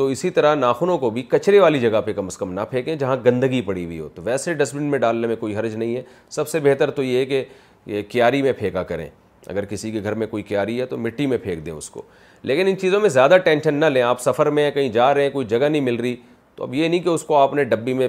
تو 0.00 0.04
اسی 0.06 0.28
طرح 0.36 0.54
ناخنوں 0.54 0.96
کو 0.98 1.08
بھی 1.10 1.22
کچرے 1.30 1.58
والی 1.60 1.78
جگہ 1.80 2.00
پہ 2.04 2.12
کم 2.12 2.26
از 2.26 2.36
کم 2.38 2.52
نہ 2.54 2.60
پھینکیں 2.68 2.94
جہاں 2.96 3.16
گندگی 3.24 3.60
پڑی 3.62 3.84
ہوئی 3.84 3.98
ہو 4.00 4.06
تو 4.14 4.22
ویسے 4.24 4.52
ڈسٹ 4.58 4.74
بن 4.74 4.82
میں 4.90 4.98
ڈالنے 4.98 5.26
میں 5.26 5.34
کوئی 5.36 5.56
حرج 5.56 5.74
نہیں 5.76 5.96
ہے 5.96 6.02
سب 6.30 6.48
سے 6.48 6.60
بہتر 6.62 6.90
تو 6.90 7.02
یہ 7.02 7.18
ہے 7.18 7.24
کہ 7.26 7.42
یہ 7.86 8.02
کیاری 8.08 8.40
میں 8.42 8.52
پھینکا 8.58 8.82
کریں 8.82 9.06
اگر 9.46 9.64
کسی 9.70 9.90
کے 9.92 10.02
گھر 10.02 10.14
میں 10.22 10.26
کوئی 10.26 10.42
کیاری 10.48 10.80
ہے 10.80 10.86
تو 10.86 10.98
مٹی 10.98 11.26
میں 11.26 11.38
پھینک 11.42 11.64
دیں 11.66 11.72
اس 11.72 11.88
کو 11.90 12.02
لیکن 12.42 12.66
ان 12.68 12.76
چیزوں 12.80 13.00
میں 13.00 13.08
زیادہ 13.08 13.36
ٹینشن 13.44 13.74
نہ 13.80 13.86
لیں 13.86 14.02
آپ 14.02 14.20
سفر 14.22 14.50
میں 14.50 14.64
ہیں 14.64 14.70
کہیں 14.74 14.88
جا 14.92 15.12
رہے 15.14 15.22
ہیں 15.22 15.30
کوئی 15.30 15.46
جگہ 15.46 15.68
نہیں 15.68 15.82
مل 15.90 15.96
رہی 16.00 16.14
تو 16.56 16.64
اب 16.64 16.74
یہ 16.74 16.88
نہیں 16.88 17.00
کہ 17.00 17.08
اس 17.08 17.24
کو 17.24 17.36
آپ 17.38 17.54
نے 17.54 17.64
ڈبی 17.74 17.92
میں 17.94 18.08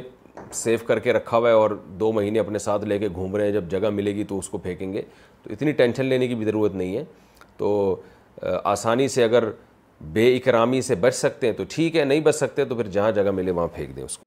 سیف 0.54 0.84
کر 0.88 1.00
کے 1.00 1.14
رکھا 1.14 1.38
ہوا 1.38 1.50
ہے 1.50 1.54
اور 1.54 1.72
دو 2.00 2.12
مہینے 2.14 2.40
اپنے 2.40 2.60
ساتھ 2.60 2.86
لے 2.92 3.00
کے 3.00 3.10
گھوم 3.16 3.36
رہے 3.36 3.46
ہیں 3.46 3.54
جب 3.54 3.68
جگہ 3.72 3.90
ملے 3.98 4.16
گی 4.16 4.24
تو 4.28 4.38
اس 4.40 4.50
کو 4.50 4.58
پھینکیں 4.58 4.94
گے 4.94 5.02
تو 5.44 5.52
اتنی 5.54 5.72
ٹینشن 5.82 6.06
لینے 6.06 6.28
کی 6.28 6.36
بھی 6.36 6.46
ضرورت 6.46 6.76
نہیں 6.84 6.96
ہے 6.98 7.04
تو 7.58 7.76
آسانی 8.64 9.08
سے 9.16 9.24
اگر 9.24 9.50
بے 10.14 10.28
اکرامی 10.36 10.82
سے 10.82 10.96
بچ 11.02 11.14
سکتے 11.16 11.48
ہیں 11.48 11.54
تو 11.58 11.64
ٹھیک 11.70 11.96
ہے 11.96 12.04
نہیں 12.06 12.20
بچ 12.26 12.36
سکتے 12.36 12.66
تو 12.66 12.76
پھر 12.76 12.88
جہاں 12.98 13.12
جگہ 13.18 13.32
ملے 13.36 13.52
وہاں 13.58 13.68
پھینک 13.76 13.96
دیں 13.96 14.04
اس 14.04 14.18
کو 14.18 14.24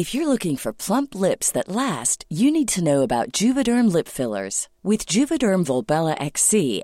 if 0.00 0.14
you 0.14 0.24
looking 0.30 0.54
for 0.62 0.72
plump 0.86 1.16
lips 1.24 1.54
that 1.54 1.68
last 1.76 2.24
you 2.40 2.50
need 2.52 2.70
to 2.76 2.82
know 2.84 3.00
about 3.02 3.28
Juvederm 3.38 3.86
lip 3.96 4.08
fillers 4.16 4.66
with 4.88 5.04
Juvederm 5.38 5.62
ولاسے 5.68 6.80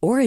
اور 0.00 0.26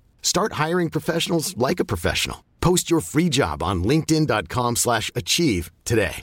Start 0.29 0.53
hiring 0.53 0.89
professionals 0.89 1.55
like 1.57 1.79
a 1.79 1.85
professional. 1.85 2.41
Post 2.65 2.89
your 2.91 3.01
free 3.01 3.29
job 3.29 3.63
on 3.63 3.83
linkedin.com 3.83 4.75
slash 4.75 5.11
achieve 5.15 5.71
today. 5.85 6.21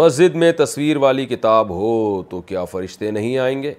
مسجد 0.00 0.34
میں 0.36 0.50
تصویر 0.58 0.96
والی 1.02 1.24
کتاب 1.26 1.70
ہو 1.76 1.88
تو 2.30 2.40
کیا 2.46 2.62
فرشتے 2.64 3.10
نہیں 3.10 3.38
آئیں 3.44 3.62
گے؟ 3.62 3.72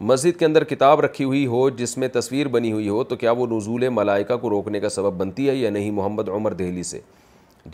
مسجد 0.00 0.38
کے 0.38 0.44
اندر 0.44 0.64
کتاب 0.64 1.00
رکھی 1.00 1.24
ہوئی 1.24 1.44
ہو 1.46 1.68
جس 1.80 1.96
میں 1.98 2.08
تصویر 2.12 2.48
بنی 2.54 2.72
ہوئی 2.72 2.88
ہو 2.88 3.02
تو 3.10 3.16
کیا 3.16 3.30
وہ 3.40 3.46
نزول 3.50 3.88
ملائکہ 3.88 4.36
کو 4.36 4.50
روکنے 4.50 4.80
کا 4.80 4.88
سبب 4.88 5.16
بنتی 5.18 5.48
ہے 5.48 5.54
یا 5.56 5.70
نہیں 5.70 5.90
محمد 5.98 6.28
عمر 6.28 6.52
دہلی 6.62 6.82
سے؟ 6.88 7.00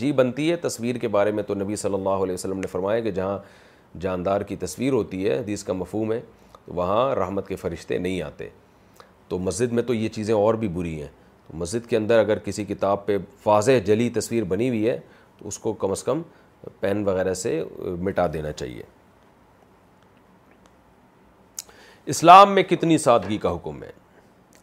جی 0.03 0.11
بنتی 0.21 0.51
ہے 0.51 0.57
تصویر 0.69 0.97
کے 1.05 1.09
بارے 1.17 1.33
میں 1.33 1.43
تو 1.49 1.55
نبی 1.55 1.77
صلی 1.85 1.95
اللہ 1.95 2.23
علیہ 2.25 2.35
وسلم 2.35 2.59
نے 2.61 2.67
فرمایا 2.73 3.01
کہ 3.01 3.11
جہاں 3.11 3.39
جاندار 4.01 4.41
کی 4.49 4.57
تصویر 4.61 4.93
ہوتی 4.93 5.29
ہے 5.29 5.39
حدیث 5.39 5.65
کا 5.65 5.73
مفہوم 5.73 6.13
ہے 6.13 6.21
تو 6.67 6.75
وہاں 6.75 7.15
رحمت 7.15 7.47
کے 7.49 7.57
فرشتے 7.57 7.99
نہیں 7.99 8.21
آتے 8.23 8.49
تو 9.29 9.39
مسجد 9.39 9.73
میں 9.73 9.83
تو 9.83 9.95
یہ 9.95 10.09
چیزیں 10.09 10.35
اور 10.35 10.55
بھی 10.55 10.69
بری 10.75 11.01
ہیں 11.01 11.09
مسجد 11.61 11.89
کے 11.91 11.97
اندر 11.97 12.19
اگر 12.19 12.39
کسی 12.45 12.65
کتاب 12.65 13.05
پہ 13.07 13.17
واضح 13.47 13.79
جلی 13.85 14.09
تصویر 14.15 14.45
بنی 14.49 14.69
ہوئی 14.69 14.89
ہے 14.89 14.99
تو 15.39 15.49
اس 15.49 15.59
کو 15.59 15.73
کم 15.83 15.91
از 15.91 16.03
کم 16.05 16.23
پین 16.81 17.05
وغیرہ 17.07 17.35
سے 17.35 17.63
مٹا 18.03 18.27
دینا 18.33 18.53
چاہیے 18.53 18.83
اسلام 22.13 22.53
میں 22.55 22.63
کتنی 22.63 22.99
سادگی 22.99 23.39
کا 23.39 23.55
حکم 23.55 23.83
ہے 23.83 23.91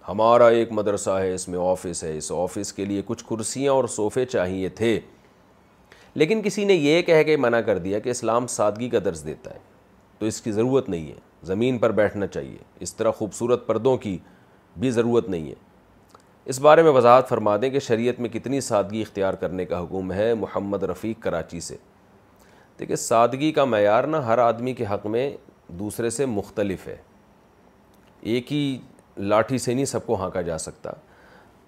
ہمارا 0.07 0.47
ایک 0.57 0.71
مدرسہ 0.71 1.09
ہے 1.19 1.33
اس 1.33 1.47
میں 1.49 1.59
آفس 1.69 2.03
ہے 2.03 2.15
اس 2.17 2.31
آفس 2.31 2.71
کے 2.73 2.85
لیے 2.85 3.01
کچھ 3.05 3.23
کرسیاں 3.29 3.73
اور 3.73 3.87
صوفے 3.95 4.25
چاہیے 4.25 4.69
تھے 4.79 4.99
لیکن 6.17 6.41
کسی 6.41 6.63
نے 6.65 6.73
یہ 6.73 7.01
کہہ 7.05 7.23
کے 7.25 7.35
منع 7.37 7.59
کر 7.65 7.77
دیا 7.77 7.99
کہ 7.99 8.09
اسلام 8.09 8.45
سادگی 8.47 8.89
کا 8.89 8.99
درس 9.05 9.25
دیتا 9.25 9.53
ہے 9.53 9.59
تو 10.19 10.25
اس 10.25 10.41
کی 10.41 10.51
ضرورت 10.51 10.89
نہیں 10.89 11.07
ہے 11.07 11.15
زمین 11.45 11.77
پر 11.77 11.91
بیٹھنا 11.97 12.27
چاہیے 12.27 12.57
اس 12.83 12.93
طرح 12.95 13.11
خوبصورت 13.17 13.65
پردوں 13.67 13.95
کی 14.05 14.17
بھی 14.83 14.91
ضرورت 14.91 15.29
نہیں 15.29 15.49
ہے 15.49 15.55
اس 16.53 16.59
بارے 16.61 16.81
میں 16.83 16.91
وضاحت 16.91 17.29
فرما 17.29 17.55
دیں 17.61 17.69
کہ 17.69 17.79
شریعت 17.79 18.19
میں 18.19 18.29
کتنی 18.29 18.61
سادگی 18.61 19.01
اختیار 19.01 19.33
کرنے 19.43 19.65
کا 19.65 19.81
حکم 19.83 20.11
ہے 20.13 20.33
محمد 20.39 20.83
رفیق 20.91 21.21
کراچی 21.23 21.59
سے 21.67 21.75
دیکھیے 22.79 22.95
سادگی 22.97 23.51
کا 23.51 23.65
معیار 23.65 24.03
نہ 24.03 24.17
ہر 24.27 24.37
آدمی 24.39 24.73
کے 24.73 24.85
حق 24.93 25.05
میں 25.15 25.29
دوسرے 25.79 26.09
سے 26.09 26.25
مختلف 26.25 26.87
ہے 26.87 26.95
ایک 28.33 28.51
ہی 28.53 28.77
لاٹھی 29.17 29.57
سے 29.57 29.73
نہیں 29.73 29.85
سب 29.85 30.05
کو 30.05 30.15
ہانکا 30.21 30.41
جا 30.49 30.57
سکتا 30.57 30.91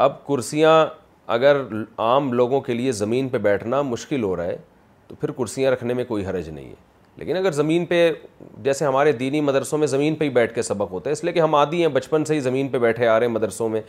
اب 0.04 0.26
کرسیاں 0.28 0.86
اگر 1.36 1.58
عام 1.98 2.32
لوگوں 2.34 2.60
کے 2.62 2.74
لیے 2.74 2.92
زمین 2.92 3.28
پہ 3.30 3.38
بیٹھنا 3.38 3.82
مشکل 3.82 4.24
ہو 4.24 4.36
رہا 4.36 4.44
ہے 4.44 4.58
تو 5.08 5.16
پھر 5.20 5.32
کرسیاں 5.38 5.72
رکھنے 5.72 5.94
میں 5.94 6.04
کوئی 6.08 6.26
حرج 6.26 6.50
نہیں 6.50 6.66
ہے 6.70 6.86
لیکن 7.18 7.36
اگر 7.38 7.52
زمین 7.52 7.86
پہ 7.86 8.10
جیسے 8.64 8.86
ہمارے 8.86 9.12
دینی 9.12 9.40
مدرسوں 9.42 9.78
میں 9.80 9.88
زمین 9.88 10.16
پہ 10.16 10.26
ہی 10.26 10.30
بیٹھ 10.30 10.54
کے 10.56 10.62
سبق 10.62 10.92
ہوتا 10.92 11.10
ہے 11.10 11.14
اس 11.14 11.24
لیے 11.24 11.34
کہ 11.34 11.40
ہم 11.40 11.56
عادی 11.56 11.82
ہیں 11.82 11.88
بچپن 11.94 12.26
سے 12.26 12.36
ہی 12.36 12.40
زمین 12.40 12.68
پہ 12.70 12.78
بیٹھے 12.80 13.08
آ 13.08 13.18
رہے 13.20 13.26
ہیں 13.28 13.34
مدرسوں 13.34 13.68
میں 13.70 13.82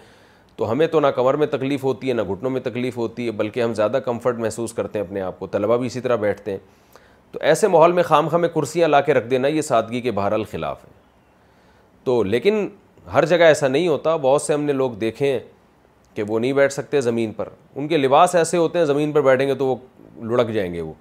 تو 0.57 0.71
ہمیں 0.71 0.87
تو 0.93 1.01
نہ 1.01 1.07
کمر 1.17 1.35
میں 1.37 1.47
تکلیف 1.47 1.85
ہوتی 1.85 2.09
ہے 2.09 2.13
نہ 2.15 2.23
گھٹنوں 2.31 2.51
میں 2.51 2.61
تکلیف 2.61 2.97
ہوتی 2.97 3.27
ہے 3.27 3.31
بلکہ 3.43 3.63
ہم 3.63 3.75
زیادہ 3.75 3.99
کمفرٹ 4.05 4.39
محسوس 4.39 4.73
کرتے 4.75 4.99
ہیں 4.99 5.07
اپنے 5.07 5.21
آپ 5.23 5.39
کو 5.39 5.47
طلبہ 5.47 5.77
بھی 5.79 5.87
اسی 5.87 6.01
طرح 6.01 6.17
بیٹھتے 6.25 6.51
ہیں 6.51 6.59
تو 7.33 7.39
ایسے 7.43 7.69
ماحول 7.69 7.93
میں 7.93 8.03
خام 8.03 8.29
خام 8.29 8.45
کرسیاں 8.55 8.89
لا 8.89 9.01
کے 9.01 9.15
رکھ 9.15 9.27
دینا 9.31 9.49
یہ 9.49 9.63
سادگی 9.63 10.01
کے 10.01 10.11
بہر 10.13 10.33
الخلاف 10.33 10.85
ہے 10.85 10.91
تو 12.05 12.23
لیکن 12.23 12.69
ہر 13.13 13.25
جگہ 13.27 13.45
ایسا 13.53 13.69
نہیں 13.69 13.89
ہوتا 13.89 14.17
بہت 14.23 14.43
سے 14.43 14.55
ہم 14.55 14.63
نے 14.65 14.73
لوگ 14.73 14.91
دیکھے 15.01 15.33
ہیں 15.33 15.39
کہ 16.19 16.23
وہ 16.29 16.39
نہیں 16.41 16.53
بیٹھ 16.53 16.73
سکتے 16.73 17.01
زمین 17.01 17.33
پر 17.33 17.49
ان 17.77 17.89
کے 17.89 17.97
لباس 17.97 18.35
ایسے 18.35 18.57
ہوتے 18.59 18.79
ہیں 18.79 18.85
زمین 18.87 19.11
پر 19.13 19.21
بیٹھیں 19.23 19.47
گے 19.49 19.55
تو 19.55 19.67
وہ 19.67 19.75
لڑک 20.31 20.49
جائیں 20.53 20.73
گے 20.73 20.81
وہ 20.81 20.93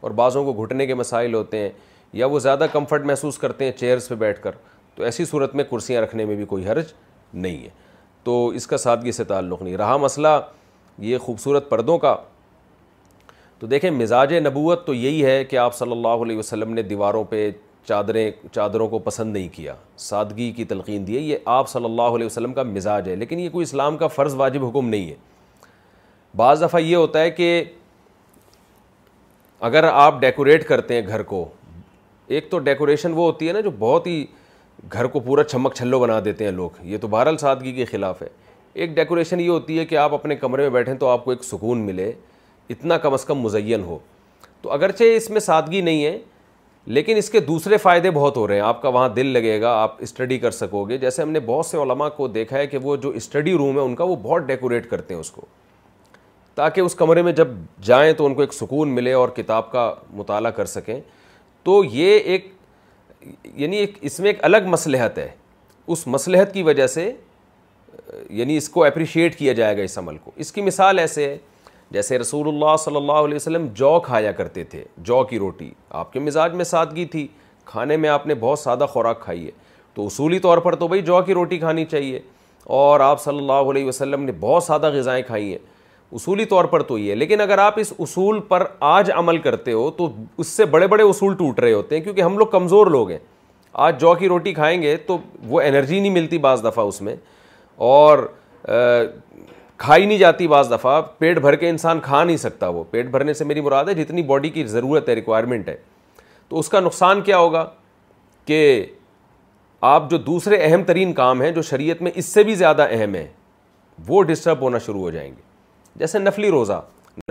اور 0.00 0.10
بعضوں 0.20 0.44
کو 0.44 0.52
گھٹنے 0.62 0.86
کے 0.86 0.94
مسائل 0.94 1.34
ہوتے 1.34 1.58
ہیں 1.58 1.70
یا 2.18 2.26
وہ 2.34 2.38
زیادہ 2.40 2.66
کمفرٹ 2.72 3.04
محسوس 3.06 3.38
کرتے 3.38 3.64
ہیں 3.64 3.72
چیئرس 3.78 4.08
پہ 4.08 4.14
بیٹھ 4.20 4.40
کر 4.42 4.50
تو 4.96 5.02
ایسی 5.04 5.24
صورت 5.30 5.54
میں 5.54 5.64
کرسیاں 5.70 6.02
رکھنے 6.02 6.24
میں 6.24 6.36
بھی 6.36 6.44
کوئی 6.52 6.66
حرج 6.68 6.92
نہیں 7.34 7.62
ہے 7.64 7.68
تو 8.24 8.46
اس 8.60 8.66
کا 8.66 8.76
سادگی 8.84 9.12
سے 9.12 9.24
تعلق 9.32 9.62
نہیں 9.62 9.76
رہا 9.76 9.96
مسئلہ 10.06 10.38
یہ 11.08 11.18
خوبصورت 11.26 11.68
پردوں 11.70 11.98
کا 12.04 12.14
تو 13.58 13.66
دیکھیں 13.74 13.90
مزاج 13.90 14.34
نبوت 14.46 14.86
تو 14.86 14.94
یہی 14.94 15.24
ہے 15.24 15.42
کہ 15.50 15.56
آپ 15.64 15.74
صلی 15.76 15.92
اللہ 15.92 16.22
علیہ 16.24 16.38
وسلم 16.38 16.74
نے 16.74 16.82
دیواروں 16.94 17.24
پہ 17.30 17.50
چادریں 17.86 18.30
چادروں 18.54 18.86
کو 18.88 18.98
پسند 19.04 19.32
نہیں 19.32 19.48
کیا 19.52 19.74
سادگی 19.98 20.50
کی 20.56 20.64
تلقین 20.64 21.06
دی 21.06 21.16
ہے 21.16 21.20
یہ 21.20 21.36
آپ 21.54 21.68
صلی 21.68 21.84
اللہ 21.84 22.16
علیہ 22.16 22.26
وسلم 22.26 22.52
کا 22.54 22.62
مزاج 22.62 23.08
ہے 23.08 23.16
لیکن 23.16 23.40
یہ 23.40 23.48
کوئی 23.50 23.64
اسلام 23.64 23.96
کا 23.98 24.06
فرض 24.08 24.34
واجب 24.36 24.64
حکم 24.64 24.88
نہیں 24.88 25.08
ہے 25.10 25.14
بعض 26.36 26.62
دفعہ 26.62 26.80
یہ 26.80 26.96
ہوتا 26.96 27.20
ہے 27.20 27.30
کہ 27.30 27.62
اگر 29.70 29.84
آپ 29.92 30.20
ڈیکوریٹ 30.20 30.66
کرتے 30.68 30.94
ہیں 31.00 31.06
گھر 31.08 31.22
کو 31.32 31.44
ایک 32.36 32.50
تو 32.50 32.58
ڈیکوریشن 32.68 33.12
وہ 33.14 33.24
ہوتی 33.32 33.48
ہے 33.48 33.52
نا 33.52 33.60
جو 33.60 33.70
بہت 33.78 34.06
ہی 34.06 34.24
گھر 34.92 35.06
کو 35.06 35.20
پورا 35.20 35.44
چھمک 35.44 35.74
چھلو 35.76 35.98
بنا 36.00 36.20
دیتے 36.24 36.44
ہیں 36.44 36.52
لوگ 36.52 36.82
یہ 36.86 36.98
تو 37.00 37.08
بہرحال 37.08 37.36
سادگی 37.38 37.72
کے 37.72 37.84
خلاف 37.84 38.22
ہے 38.22 38.28
ایک 38.74 38.90
ڈیکوریشن 38.94 39.40
یہ 39.40 39.48
ہوتی 39.48 39.78
ہے 39.78 39.84
کہ 39.86 39.96
آپ 39.98 40.14
اپنے 40.14 40.36
کمرے 40.36 40.62
میں 40.62 40.70
بیٹھیں 40.70 40.94
تو 40.98 41.08
آپ 41.08 41.24
کو 41.24 41.30
ایک 41.30 41.44
سکون 41.44 41.80
ملے 41.86 42.12
اتنا 42.70 42.96
کم 42.98 43.12
از 43.14 43.24
کم 43.24 43.38
مزین 43.40 43.82
ہو 43.84 43.98
تو 44.62 44.70
اگرچہ 44.72 45.04
اس 45.16 45.28
میں 45.30 45.40
سادگی 45.40 45.80
نہیں 45.80 46.04
ہے 46.04 46.18
لیکن 46.86 47.16
اس 47.16 47.28
کے 47.30 47.40
دوسرے 47.40 47.76
فائدے 47.78 48.10
بہت 48.10 48.36
ہو 48.36 48.46
رہے 48.48 48.54
ہیں 48.54 48.62
آپ 48.62 48.80
کا 48.82 48.88
وہاں 48.88 49.08
دل 49.16 49.26
لگے 49.32 49.60
گا 49.60 49.70
آپ 49.82 49.96
اسٹڈی 50.02 50.38
کر 50.38 50.50
سکو 50.50 50.82
گے 50.88 50.96
جیسے 50.98 51.22
ہم 51.22 51.30
نے 51.30 51.40
بہت 51.46 51.66
سے 51.66 51.76
علماء 51.82 52.08
کو 52.16 52.26
دیکھا 52.28 52.58
ہے 52.58 52.66
کہ 52.66 52.78
وہ 52.82 52.96
جو 53.02 53.10
اسٹڈی 53.18 53.52
روم 53.58 53.76
ہے 53.78 53.82
ان 53.84 53.94
کا 53.96 54.04
وہ 54.04 54.16
بہت 54.22 54.46
ڈیکوریٹ 54.46 54.88
کرتے 54.90 55.14
ہیں 55.14 55.20
اس 55.20 55.30
کو 55.30 55.44
تاکہ 56.54 56.80
اس 56.80 56.94
کمرے 56.94 57.22
میں 57.22 57.32
جب 57.32 57.48
جائیں 57.84 58.12
تو 58.14 58.26
ان 58.26 58.34
کو 58.34 58.40
ایک 58.40 58.52
سکون 58.54 58.94
ملے 58.94 59.12
اور 59.12 59.28
کتاب 59.36 59.70
کا 59.72 59.92
مطالعہ 60.14 60.50
کر 60.56 60.64
سکیں 60.72 60.98
تو 61.64 61.82
یہ 61.92 62.18
ایک 62.18 62.50
یعنی 63.60 63.76
ایک 63.76 63.96
اس 64.00 64.20
میں 64.20 64.30
ایک 64.30 64.44
الگ 64.44 64.66
مصلحت 64.68 65.18
ہے 65.18 65.28
اس 65.86 66.06
مصلحت 66.06 66.52
کی 66.54 66.62
وجہ 66.62 66.86
سے 66.86 67.10
یعنی 68.30 68.56
اس 68.56 68.68
کو 68.68 68.84
اپریشیٹ 68.84 69.38
کیا 69.38 69.52
جائے 69.52 69.76
گا 69.76 69.82
اس 69.82 69.96
عمل 69.98 70.16
کو 70.24 70.30
اس 70.36 70.52
کی 70.52 70.62
مثال 70.62 70.98
ایسے 70.98 71.28
ہے 71.28 71.36
جیسے 71.92 72.18
رسول 72.18 72.46
اللہ 72.48 72.76
صلی 72.84 72.96
اللہ 72.96 73.18
علیہ 73.26 73.34
وسلم 73.34 73.66
جو 73.80 73.98
کھایا 74.04 74.30
کرتے 74.32 74.62
تھے 74.70 74.82
جو 75.08 75.22
کی 75.30 75.38
روٹی 75.38 75.70
آپ 76.02 76.12
کے 76.12 76.20
مزاج 76.28 76.54
میں 76.58 76.64
سادگی 76.64 77.04
تھی 77.14 77.26
کھانے 77.72 77.96
میں 77.96 78.08
آپ 78.08 78.26
نے 78.26 78.34
بہت 78.40 78.58
سادہ 78.58 78.86
خوراک 78.92 79.20
کھائی 79.22 79.44
ہے 79.46 79.50
تو 79.94 80.06
اصولی 80.06 80.38
طور 80.46 80.58
پر 80.66 80.74
تو 80.76 80.88
بھائی 80.88 81.02
جو 81.10 81.20
کی 81.26 81.34
روٹی 81.34 81.58
کھانی 81.58 81.84
چاہیے 81.90 82.20
اور 82.78 83.00
آپ 83.08 83.22
صلی 83.22 83.38
اللہ 83.38 83.70
علیہ 83.72 83.84
وسلم 83.84 84.22
نے 84.24 84.32
بہت 84.40 84.62
سادہ 84.64 84.90
غذائیں 84.94 85.22
کھائی 85.26 85.50
ہیں 85.50 85.58
اصولی 86.18 86.44
طور 86.44 86.64
پر 86.72 86.82
تو 86.88 86.98
یہ 86.98 87.10
ہے 87.10 87.14
لیکن 87.16 87.40
اگر 87.40 87.58
آپ 87.58 87.78
اس 87.80 87.92
اصول 88.06 88.40
پر 88.48 88.64
آج 88.96 89.10
عمل 89.16 89.38
کرتے 89.48 89.72
ہو 89.72 89.90
تو 89.96 90.08
اس 90.38 90.46
سے 90.46 90.64
بڑے 90.74 90.86
بڑے 90.94 91.02
اصول 91.12 91.34
ٹوٹ 91.36 91.60
رہے 91.60 91.72
ہوتے 91.72 91.96
ہیں 91.96 92.02
کیونکہ 92.04 92.20
ہم 92.22 92.38
لوگ 92.38 92.46
کمزور 92.56 92.86
لوگ 92.96 93.10
ہیں 93.10 93.18
آج 93.86 94.00
جو 94.00 94.14
کی 94.18 94.28
روٹی 94.28 94.52
کھائیں 94.54 94.80
گے 94.82 94.96
تو 95.06 95.16
وہ 95.48 95.60
انرجی 95.60 96.00
نہیں 96.00 96.12
ملتی 96.12 96.38
بعض 96.46 96.64
دفعہ 96.64 96.84
اس 96.86 97.00
میں 97.02 97.14
اور 97.94 98.18
کھائی 99.82 100.04
نہیں 100.06 100.18
جاتی 100.18 100.46
بعض 100.48 100.70
دفعہ 100.70 101.00
پیٹ 101.18 101.38
بھر 101.42 101.54
کے 101.60 101.68
انسان 101.68 102.00
کھا 102.00 102.22
نہیں 102.24 102.36
سکتا 102.36 102.66
وہ 102.74 102.82
پیٹ 102.90 103.06
بھرنے 103.10 103.32
سے 103.34 103.44
میری 103.44 103.60
مراد 103.60 103.88
ہے 103.88 103.94
جتنی 103.94 104.22
باڈی 104.28 104.50
کی 104.50 104.62
ضرورت 104.74 105.08
ہے 105.08 105.14
ریکوائرمنٹ 105.14 105.68
ہے 105.68 105.74
تو 106.48 106.58
اس 106.58 106.68
کا 106.68 106.80
نقصان 106.80 107.20
کیا 107.26 107.38
ہوگا 107.38 107.64
کہ 108.46 108.58
آپ 109.94 110.08
جو 110.10 110.18
دوسرے 110.28 110.56
اہم 110.68 110.82
ترین 110.92 111.12
کام 111.14 111.42
ہیں 111.42 111.50
جو 111.52 111.62
شریعت 111.70 112.02
میں 112.02 112.10
اس 112.14 112.26
سے 112.34 112.42
بھی 112.44 112.54
زیادہ 112.62 112.86
اہم 112.90 113.14
ہیں 113.14 113.26
وہ 114.08 114.22
ڈسٹرب 114.30 114.60
ہونا 114.62 114.78
شروع 114.86 115.00
ہو 115.00 115.10
جائیں 115.18 115.28
گے 115.30 115.42
جیسے 115.98 116.18
نفلی 116.18 116.50
روزہ 116.50 116.80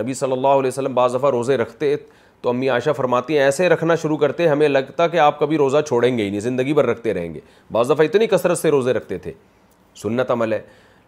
نبی 0.02 0.14
صلی 0.20 0.32
اللہ 0.32 0.58
علیہ 0.60 0.68
وسلم 0.68 0.94
بعض 1.00 1.14
دفعہ 1.18 1.30
روزے 1.38 1.56
رکھتے 1.64 1.94
تو 2.40 2.48
امی 2.50 2.68
عائشہ 2.76 2.90
فرماتی 2.96 3.36
ہیں 3.38 3.44
ایسے 3.44 3.68
رکھنا 3.68 3.94
شروع 4.02 4.16
کرتے 4.16 4.48
ہمیں 4.48 4.68
لگتا 4.68 5.06
کہ 5.08 5.18
آپ 5.30 5.38
کبھی 5.40 5.58
روزہ 5.58 5.80
چھوڑیں 5.88 6.16
گے 6.18 6.22
ہی 6.24 6.30
نہیں 6.30 6.40
زندگی 6.52 6.72
بھر 6.74 6.86
رکھتے 6.86 7.14
رہیں 7.14 7.34
گے 7.34 7.40
بعض 7.72 7.90
دفعہ 7.90 8.06
اتنی 8.06 8.26
کثرت 8.36 8.58
سے 8.58 8.70
روزے 8.70 8.92
رکھتے 8.92 9.18
تھے 9.26 9.32
سنت 10.02 10.30
عمل 10.30 10.52
ہے 10.52 10.60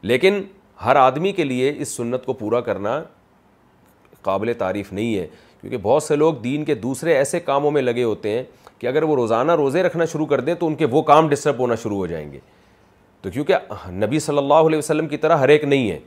لیکن 0.03 0.43
ہر 0.85 0.97
آدمی 0.97 1.31
کے 1.32 1.44
لیے 1.44 1.73
اس 1.78 1.89
سنت 1.97 2.24
کو 2.27 2.32
پورا 2.39 2.61
کرنا 2.61 3.01
قابل 4.23 4.52
تعریف 4.59 4.93
نہیں 4.93 5.15
ہے 5.16 5.27
کیونکہ 5.61 5.77
بہت 5.82 6.02
سے 6.02 6.16
لوگ 6.16 6.35
دین 6.44 6.65
کے 6.65 6.74
دوسرے 6.85 7.15
ایسے 7.16 7.40
کاموں 7.40 7.70
میں 7.70 7.82
لگے 7.82 8.02
ہوتے 8.05 8.31
ہیں 8.36 8.43
کہ 8.78 8.86
اگر 8.86 9.02
وہ 9.02 9.15
روزانہ 9.16 9.52
روزے 9.56 9.82
رکھنا 9.82 10.05
شروع 10.12 10.27
کر 10.27 10.40
دیں 10.40 10.55
تو 10.61 10.66
ان 10.66 10.74
کے 10.74 10.86
وہ 10.90 11.02
کام 11.12 11.28
ڈسٹرب 11.28 11.59
ہونا 11.59 11.74
شروع 11.82 11.97
ہو 11.97 12.06
جائیں 12.06 12.31
گے 12.32 12.39
تو 13.23 13.31
کیونکہ 13.31 13.89
نبی 14.05 14.19
صلی 14.20 14.39
اللہ 14.39 14.66
علیہ 14.69 14.78
وسلم 14.78 15.06
کی 15.09 15.16
طرح 15.16 15.36
ہر 15.39 15.48
ایک 15.48 15.65
نہیں 15.65 15.90
ہے 15.90 15.98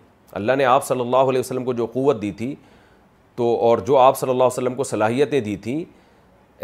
اللہ 0.42 0.56
نے 0.58 0.66
آپ 0.66 0.86
صلی 0.88 1.02
اللہ 1.02 1.30
علیہ 1.32 1.40
وسلم 1.40 1.64
کو 1.66 1.74
جو 1.74 1.86
قوت 1.94 2.22
دی 2.22 2.32
تھی 2.40 2.54
تو 3.36 3.56
اور 3.68 3.78
جو 3.88 3.98
آپ 3.98 4.18
صلی 4.18 4.30
اللہ 4.30 4.44
علیہ 4.44 4.54
وسلم 4.62 4.76
کو 4.76 4.84
صلاحیتیں 4.84 5.40
دی 5.42 5.56
تھیں 5.66 5.84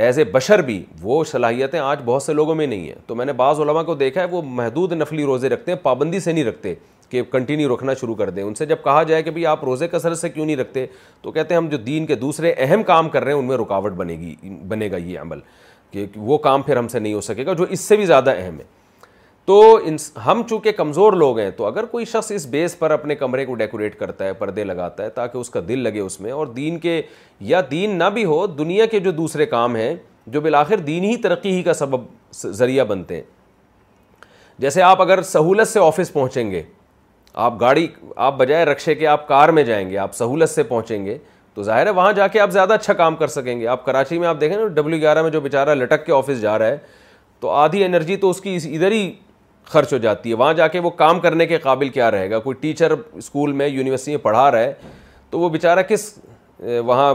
ایز 0.05 0.17
اے 0.19 0.23
بشر 0.31 0.61
بھی 0.65 0.83
وہ 1.01 1.23
صلاحیتیں 1.31 1.79
آج 1.79 1.99
بہت 2.05 2.23
سے 2.23 2.33
لوگوں 2.33 2.55
میں 2.55 2.67
نہیں 2.67 2.87
ہیں 2.87 2.95
تو 3.07 3.15
میں 3.15 3.25
نے 3.25 3.33
بعض 3.43 3.59
علماء 3.61 3.83
کو 3.83 3.95
دیکھا 3.95 4.21
ہے 4.21 4.25
وہ 4.31 4.41
محدود 4.59 4.91
نفلی 4.93 5.23
روزے 5.25 5.49
رکھتے 5.49 5.71
ہیں 5.71 5.79
پابندی 5.83 6.19
سے 6.19 6.31
نہیں 6.31 6.43
رکھتے 6.43 6.73
کہ 7.13 7.21
کنٹینیو 7.31 7.73
رکھنا 7.73 7.93
شروع 7.93 8.13
کر 8.15 8.29
دیں 8.35 8.43
ان 8.43 8.53
سے 8.55 8.65
جب 8.65 8.75
کہا 8.83 9.01
جائے 9.07 9.23
کہ 9.23 9.31
بھائی 9.31 9.45
آپ 9.45 9.63
روزے 9.63 9.87
کثرت 9.87 10.17
سے 10.19 10.29
کیوں 10.29 10.45
نہیں 10.45 10.55
رکھتے 10.57 10.85
تو 11.21 11.31
کہتے 11.31 11.53
ہیں 11.53 11.59
ہم 11.61 11.67
جو 11.69 11.77
دین 11.77 12.05
کے 12.05 12.15
دوسرے 12.21 12.51
اہم 12.65 12.83
کام 12.83 13.09
کر 13.15 13.23
رہے 13.23 13.31
ہیں 13.33 13.39
ان 13.39 13.47
میں 13.47 13.57
رکاوٹ 13.57 13.93
بنے 13.97 14.13
گی 14.19 14.33
بنے 14.67 14.89
گا 14.91 14.97
یہ 14.97 15.19
عمل 15.19 15.39
کہ 15.91 16.05
وہ 16.15 16.37
کام 16.47 16.61
پھر 16.61 16.77
ہم 16.77 16.87
سے 16.87 16.99
نہیں 16.99 17.13
ہو 17.13 17.21
سکے 17.29 17.45
گا 17.45 17.53
جو 17.57 17.65
اس 17.69 17.79
سے 17.79 17.95
بھی 17.95 18.05
زیادہ 18.05 18.33
اہم 18.43 18.57
ہے 18.59 18.63
تو 19.45 19.79
ہم 20.25 20.41
چونکہ 20.49 20.71
کمزور 20.81 21.13
لوگ 21.13 21.39
ہیں 21.39 21.49
تو 21.57 21.65
اگر 21.65 21.85
کوئی 21.93 22.05
شخص 22.15 22.31
اس 22.35 22.45
بیس 22.57 22.77
پر 22.79 22.91
اپنے 22.91 23.15
کمرے 23.15 23.45
کو 23.45 23.55
ڈیکوریٹ 23.55 23.99
کرتا 23.99 24.25
ہے 24.25 24.33
پردے 24.43 24.63
لگاتا 24.63 25.03
ہے 25.03 25.09
تاکہ 25.19 25.37
اس 25.37 25.49
کا 25.49 25.59
دل 25.67 25.79
لگے 25.83 25.99
اس 25.99 26.19
میں 26.21 26.31
اور 26.31 26.47
دین 26.59 26.79
کے 26.79 27.01
یا 27.51 27.61
دین 27.71 27.97
نہ 27.99 28.09
بھی 28.13 28.25
ہو 28.25 28.45
دنیا 28.59 28.85
کے 28.91 28.99
جو 28.99 29.11
دوسرے 29.11 29.45
کام 29.55 29.75
ہیں 29.75 29.93
جو 30.27 30.41
بالآخر 30.41 30.77
دین 30.91 31.03
ہی 31.03 31.15
ترقی 31.23 31.53
ہی 31.57 31.63
کا 31.63 31.73
سبب 31.73 32.05
ذریعہ 32.57 32.83
بنتے 32.91 33.15
ہیں 33.15 33.23
جیسے 34.61 34.81
آپ 34.83 35.01
اگر 35.01 35.21
سہولت 35.37 35.67
سے 35.67 35.79
آفس 35.89 36.13
پہنچیں 36.13 36.49
گے 36.51 36.61
آپ 37.33 37.53
گاڑی 37.61 37.87
آپ 38.15 38.35
بجائے 38.37 38.65
رکشے 38.65 38.95
کے 38.95 39.07
آپ 39.07 39.27
کار 39.27 39.49
میں 39.49 39.63
جائیں 39.63 39.89
گے 39.89 39.97
آپ 39.97 40.13
سہولت 40.15 40.49
سے 40.49 40.63
پہنچیں 40.63 41.05
گے 41.05 41.17
تو 41.53 41.63
ظاہر 41.63 41.85
ہے 41.85 41.91
وہاں 41.91 42.11
جا 42.13 42.27
کے 42.27 42.39
آپ 42.39 42.51
زیادہ 42.51 42.73
اچھا 42.73 42.93
کام 42.93 43.15
کر 43.15 43.27
سکیں 43.27 43.59
گے 43.59 43.67
آپ 43.67 43.85
کراچی 43.85 44.17
میں 44.19 44.27
آپ 44.27 44.39
دیکھیں 44.41 44.57
نا 44.57 44.67
ڈبلیو 44.73 44.99
گیارہ 44.99 45.21
میں 45.23 45.29
جو 45.31 45.41
بیچارہ 45.41 45.75
لٹک 45.75 46.05
کے 46.05 46.11
آفس 46.13 46.41
جا 46.41 46.57
رہا 46.59 46.65
ہے 46.67 46.77
تو 47.39 47.49
آدھی 47.49 47.83
انرجی 47.85 48.15
تو 48.17 48.29
اس 48.29 48.41
کی 48.41 48.55
ادھر 48.71 48.91
ہی 48.91 49.11
خرچ 49.71 49.93
ہو 49.93 49.97
جاتی 49.97 50.29
ہے 50.29 50.35
وہاں 50.35 50.53
جا 50.53 50.67
کے 50.67 50.79
وہ 50.79 50.89
کام 50.89 51.19
کرنے 51.19 51.45
کے 51.47 51.57
قابل 51.57 51.89
کیا 51.89 52.09
رہے 52.11 52.29
گا 52.31 52.39
کوئی 52.39 52.55
ٹیچر 52.61 52.93
اسکول 53.13 53.51
میں 53.51 53.67
یونیورسٹی 53.67 54.11
میں 54.11 54.19
پڑھا 54.23 54.49
رہا 54.51 54.59
ہے 54.59 54.73
تو 55.29 55.39
وہ 55.39 55.49
بیچارہ 55.49 55.81
کس 55.89 56.13
وہاں 56.85 57.13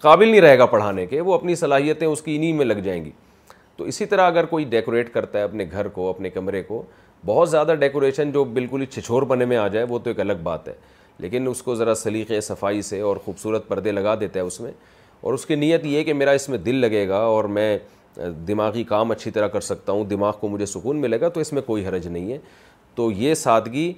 قابل 0.00 0.28
نہیں 0.28 0.40
رہے 0.40 0.58
گا 0.58 0.66
پڑھانے 0.66 1.06
کے 1.06 1.20
وہ 1.20 1.34
اپنی 1.34 1.54
صلاحیتیں 1.54 2.06
اس 2.06 2.22
کی 2.22 2.36
انہیں 2.36 2.52
میں 2.56 2.64
لگ 2.64 2.78
جائیں 2.84 3.04
گی 3.04 3.10
تو 3.76 3.84
اسی 3.84 4.06
طرح 4.06 4.26
اگر 4.26 4.44
کوئی 4.46 4.64
ڈیکوریٹ 4.70 5.12
کرتا 5.14 5.38
ہے 5.38 5.44
اپنے 5.44 5.64
گھر 5.72 5.88
کو 5.96 6.08
اپنے 6.10 6.30
کمرے 6.30 6.62
کو 6.62 6.82
بہت 7.26 7.50
زیادہ 7.50 7.74
ڈیکوریشن 7.80 8.32
جو 8.32 8.44
بالکل 8.44 8.80
ہی 8.80 8.86
چھچور 8.86 9.22
پنے 9.28 9.44
میں 9.44 9.56
آ 9.56 9.66
جائے 9.68 9.86
وہ 9.88 9.98
تو 10.02 10.10
ایک 10.10 10.20
الگ 10.20 10.42
بات 10.42 10.68
ہے 10.68 10.72
لیکن 11.20 11.46
اس 11.50 11.62
کو 11.62 11.74
ذرا 11.74 11.94
سلیقے 11.94 12.40
صفائی 12.40 12.82
سے 12.82 13.00
اور 13.00 13.16
خوبصورت 13.24 13.66
پردے 13.68 13.92
لگا 13.92 14.14
دیتا 14.20 14.40
ہے 14.40 14.44
اس 14.44 14.60
میں 14.60 14.70
اور 15.20 15.34
اس 15.34 15.46
کی 15.46 15.54
نیت 15.54 15.86
یہ 15.86 16.02
کہ 16.04 16.12
میرا 16.14 16.30
اس 16.30 16.48
میں 16.48 16.58
دل 16.58 16.74
لگے 16.80 17.08
گا 17.08 17.16
اور 17.18 17.44
میں 17.56 17.76
دماغی 18.46 18.84
کام 18.84 19.10
اچھی 19.10 19.30
طرح 19.30 19.46
کر 19.48 19.60
سکتا 19.60 19.92
ہوں 19.92 20.04
دماغ 20.10 20.32
کو 20.40 20.48
مجھے 20.48 20.66
سکون 20.66 21.00
ملے 21.00 21.20
گا 21.20 21.28
تو 21.28 21.40
اس 21.40 21.52
میں 21.52 21.62
کوئی 21.62 21.86
حرج 21.86 22.06
نہیں 22.06 22.32
ہے 22.32 22.38
تو 22.94 23.10
یہ 23.12 23.34
سادگی 23.42 23.92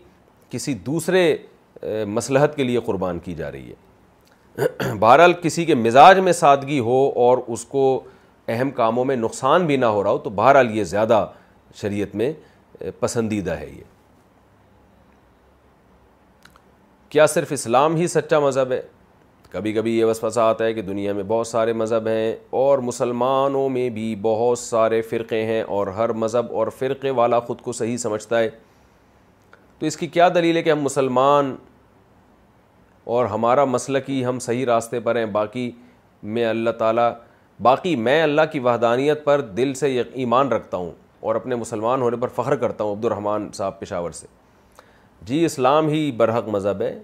کسی 0.51 0.75
دوسرے 0.87 1.37
مصلحت 2.07 2.57
کے 2.57 2.65
لیے 2.65 2.81
قربان 2.87 3.19
کی 3.25 3.35
جا 3.35 3.51
رہی 3.53 3.71
ہے 3.71 4.67
بہرحال 5.01 5.33
کسی 5.43 5.65
کے 5.65 5.75
مزاج 5.75 6.19
میں 6.19 6.33
سادگی 6.33 6.79
ہو 6.89 6.97
اور 7.27 7.39
اس 7.47 7.65
کو 7.65 7.85
اہم 8.49 8.71
کاموں 8.81 9.05
میں 9.05 9.17
نقصان 9.17 9.67
بھی 9.67 9.77
نہ 9.77 9.87
ہو 9.97 10.03
رہا 10.03 10.11
ہو 10.11 10.19
تو 10.19 10.31
بہرحال 10.41 10.77
یہ 10.79 10.85
زیادہ 10.85 11.27
شریعت 11.81 12.15
میں 12.17 12.33
پسندیدہ 13.01 13.51
ہے 13.61 13.67
یہ 13.69 13.83
کیا 17.11 17.27
صرف 17.27 17.53
اسلام 17.53 17.97
ہی 17.97 18.07
سچا 18.07 18.39
مذہب 18.41 18.73
ہے 18.73 18.81
کبھی 19.51 19.73
کبھی 19.73 19.97
یہ 19.99 20.05
وسوسہ 20.05 20.41
آتا 20.41 20.65
ہے 20.65 20.75
کہ 20.75 20.83
دنیا 20.83 21.13
میں 21.13 21.23
بہت 21.29 21.47
سارے 21.47 21.73
مذہب 21.73 22.07
ہیں 22.09 22.35
اور 22.59 22.79
مسلمانوں 22.89 23.69
میں 23.71 23.89
بھی 23.97 24.15
بہت 24.23 24.59
سارے 24.59 25.01
فرقے 25.03 25.43
ہیں 25.45 25.63
اور 25.79 25.87
ہر 25.97 26.13
مذہب 26.23 26.53
اور 26.57 26.67
فرقے 26.79 27.11
والا 27.21 27.41
خود 27.49 27.61
کو 27.61 27.73
صحیح 27.81 27.97
سمجھتا 28.07 28.39
ہے 28.41 28.49
تو 29.79 29.87
اس 29.87 29.97
کی 29.97 30.07
کیا 30.15 30.29
دلیل 30.35 30.57
ہے 30.57 30.63
کہ 30.63 30.71
ہم 30.73 30.83
مسلمان 30.83 31.55
اور 33.17 33.27
ہمارا 33.27 33.65
مسئلہ 33.65 33.99
کی 34.07 34.25
ہم 34.25 34.39
صحیح 34.39 34.65
راستے 34.67 35.01
پر 35.01 35.17
ہیں 35.17 35.27
باقی 35.37 35.71
میں 36.37 36.45
اللہ 36.47 36.71
تعالیٰ 36.79 37.11
باقی 37.63 37.95
میں 38.07 38.21
اللہ 38.23 38.43
کی 38.53 38.59
وحدانیت 38.65 39.25
پر 39.25 39.41
دل 39.57 39.75
سے 39.75 39.99
ایمان 40.01 40.53
رکھتا 40.53 40.77
ہوں 40.77 40.91
اور 41.21 41.35
اپنے 41.35 41.55
مسلمان 41.55 42.03
ہونے 42.03 42.17
پر 42.21 42.29
فخر 42.35 42.55
کرتا 42.57 42.85
ہوں 42.85 42.93
عبد 42.93 43.05
الرحمٰن 43.05 43.49
صاحب 43.55 43.79
پشاور 43.81 44.11
سے 44.11 44.27
جی 45.27 45.45
اسلام 45.45 45.89
ہی 45.89 46.11
برحق 46.17 46.49
مذہب 46.49 46.83
ہے 46.83 46.99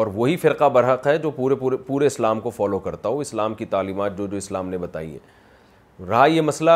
اور 0.00 0.06
وہی 0.14 0.36
فرقہ 0.42 0.68
برحق 0.72 1.06
ہے 1.06 1.16
جو 1.18 1.30
پورے 1.36 1.54
پورے 1.54 1.76
پورے 1.86 2.06
اسلام 2.06 2.40
کو 2.40 2.50
فالو 2.50 2.78
کرتا 2.88 3.08
ہو 3.08 3.18
اسلام 3.20 3.54
کی 3.54 3.64
تعلیمات 3.74 4.16
جو 4.18 4.26
جو 4.26 4.36
اسلام 4.36 4.68
نے 4.68 4.78
بتائی 4.78 5.10
ہیں 5.10 6.06
رہا 6.10 6.26
یہ 6.26 6.40
مسئلہ 6.40 6.70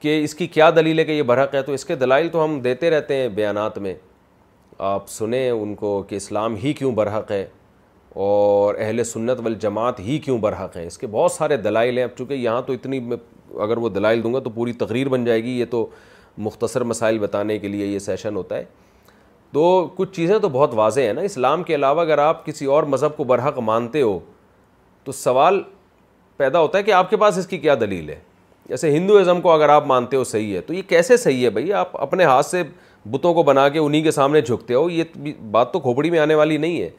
کہ 0.00 0.20
اس 0.24 0.34
کی 0.34 0.46
کیا 0.46 0.70
دلیل 0.76 0.98
ہے 0.98 1.04
کہ 1.04 1.12
یہ 1.12 1.22
برحق 1.30 1.54
ہے 1.54 1.62
تو 1.62 1.72
اس 1.72 1.84
کے 1.84 1.94
دلائل 1.96 2.28
تو 2.32 2.44
ہم 2.44 2.58
دیتے 2.64 2.90
رہتے 2.90 3.14
ہیں 3.16 3.28
بیانات 3.38 3.78
میں 3.86 3.94
آپ 4.90 5.08
سنیں 5.10 5.50
ان 5.50 5.74
کو 5.74 6.00
کہ 6.08 6.14
اسلام 6.16 6.54
ہی 6.62 6.72
کیوں 6.72 6.92
برحق 6.94 7.30
ہے 7.30 7.44
اور 8.26 8.74
اہل 8.78 9.02
سنت 9.04 9.40
والجماعت 9.44 9.98
ہی 10.00 10.18
کیوں 10.24 10.38
برحق 10.38 10.76
ہے 10.76 10.86
اس 10.86 10.98
کے 10.98 11.06
بہت 11.10 11.32
سارے 11.32 11.56
دلائل 11.66 11.96
ہیں 11.98 12.04
اب 12.04 12.16
چونکہ 12.18 12.34
یہاں 12.34 12.62
تو 12.66 12.72
اتنی 12.72 12.98
اگر 13.62 13.76
وہ 13.76 13.88
دلائل 13.88 14.22
دوں 14.22 14.32
گا 14.34 14.38
تو 14.40 14.50
پوری 14.50 14.72
تقریر 14.78 15.08
بن 15.08 15.24
جائے 15.24 15.42
گی 15.44 15.58
یہ 15.58 15.64
تو 15.70 15.86
مختصر 16.38 16.84
مسائل 16.84 17.18
بتانے 17.18 17.58
کے 17.58 17.68
لیے 17.68 17.86
یہ 17.86 17.98
سیشن 17.98 18.36
ہوتا 18.36 18.56
ہے 18.56 18.64
تو 19.52 19.88
کچھ 19.96 20.10
چیزیں 20.16 20.38
تو 20.38 20.48
بہت 20.48 20.74
واضح 20.74 21.00
ہیں 21.00 21.12
نا 21.12 21.20
اسلام 21.20 21.62
کے 21.62 21.74
علاوہ 21.74 22.00
اگر 22.00 22.18
آپ 22.18 22.44
کسی 22.46 22.66
اور 22.74 22.82
مذہب 22.94 23.16
کو 23.16 23.24
برحق 23.24 23.58
مانتے 23.68 24.02
ہو 24.02 24.18
تو 25.04 25.12
سوال 25.12 25.62
پیدا 26.36 26.58
ہوتا 26.60 26.78
ہے 26.78 26.82
کہ 26.82 26.92
آپ 26.92 27.10
کے 27.10 27.16
پاس 27.16 27.38
اس 27.38 27.46
کی 27.46 27.58
کیا 27.58 27.74
دلیل 27.80 28.08
ہے 28.10 28.18
جیسے 28.68 28.90
ہندوازم 28.96 29.40
کو 29.40 29.50
اگر 29.52 29.68
آپ 29.68 29.86
مانتے 29.86 30.16
ہو 30.16 30.24
صحیح 30.24 30.54
ہے 30.56 30.60
تو 30.66 30.74
یہ 30.74 30.82
کیسے 30.88 31.16
صحیح 31.16 31.44
ہے 31.44 31.50
بھائی 31.50 31.72
آپ 31.72 32.00
اپنے 32.02 32.24
ہاتھ 32.24 32.46
سے 32.46 32.62
بتوں 33.10 33.34
کو 33.34 33.42
بنا 33.42 33.68
کے 33.68 33.78
انہیں 33.78 34.02
کے 34.02 34.10
سامنے 34.10 34.40
جھکتے 34.40 34.74
ہو 34.74 34.88
یہ 34.90 35.26
بات 35.50 35.72
تو 35.72 35.80
کھوپڑی 35.80 36.10
میں 36.10 36.18
آنے 36.18 36.34
والی 36.34 36.56
نہیں 36.56 36.80
ہے 36.80 36.90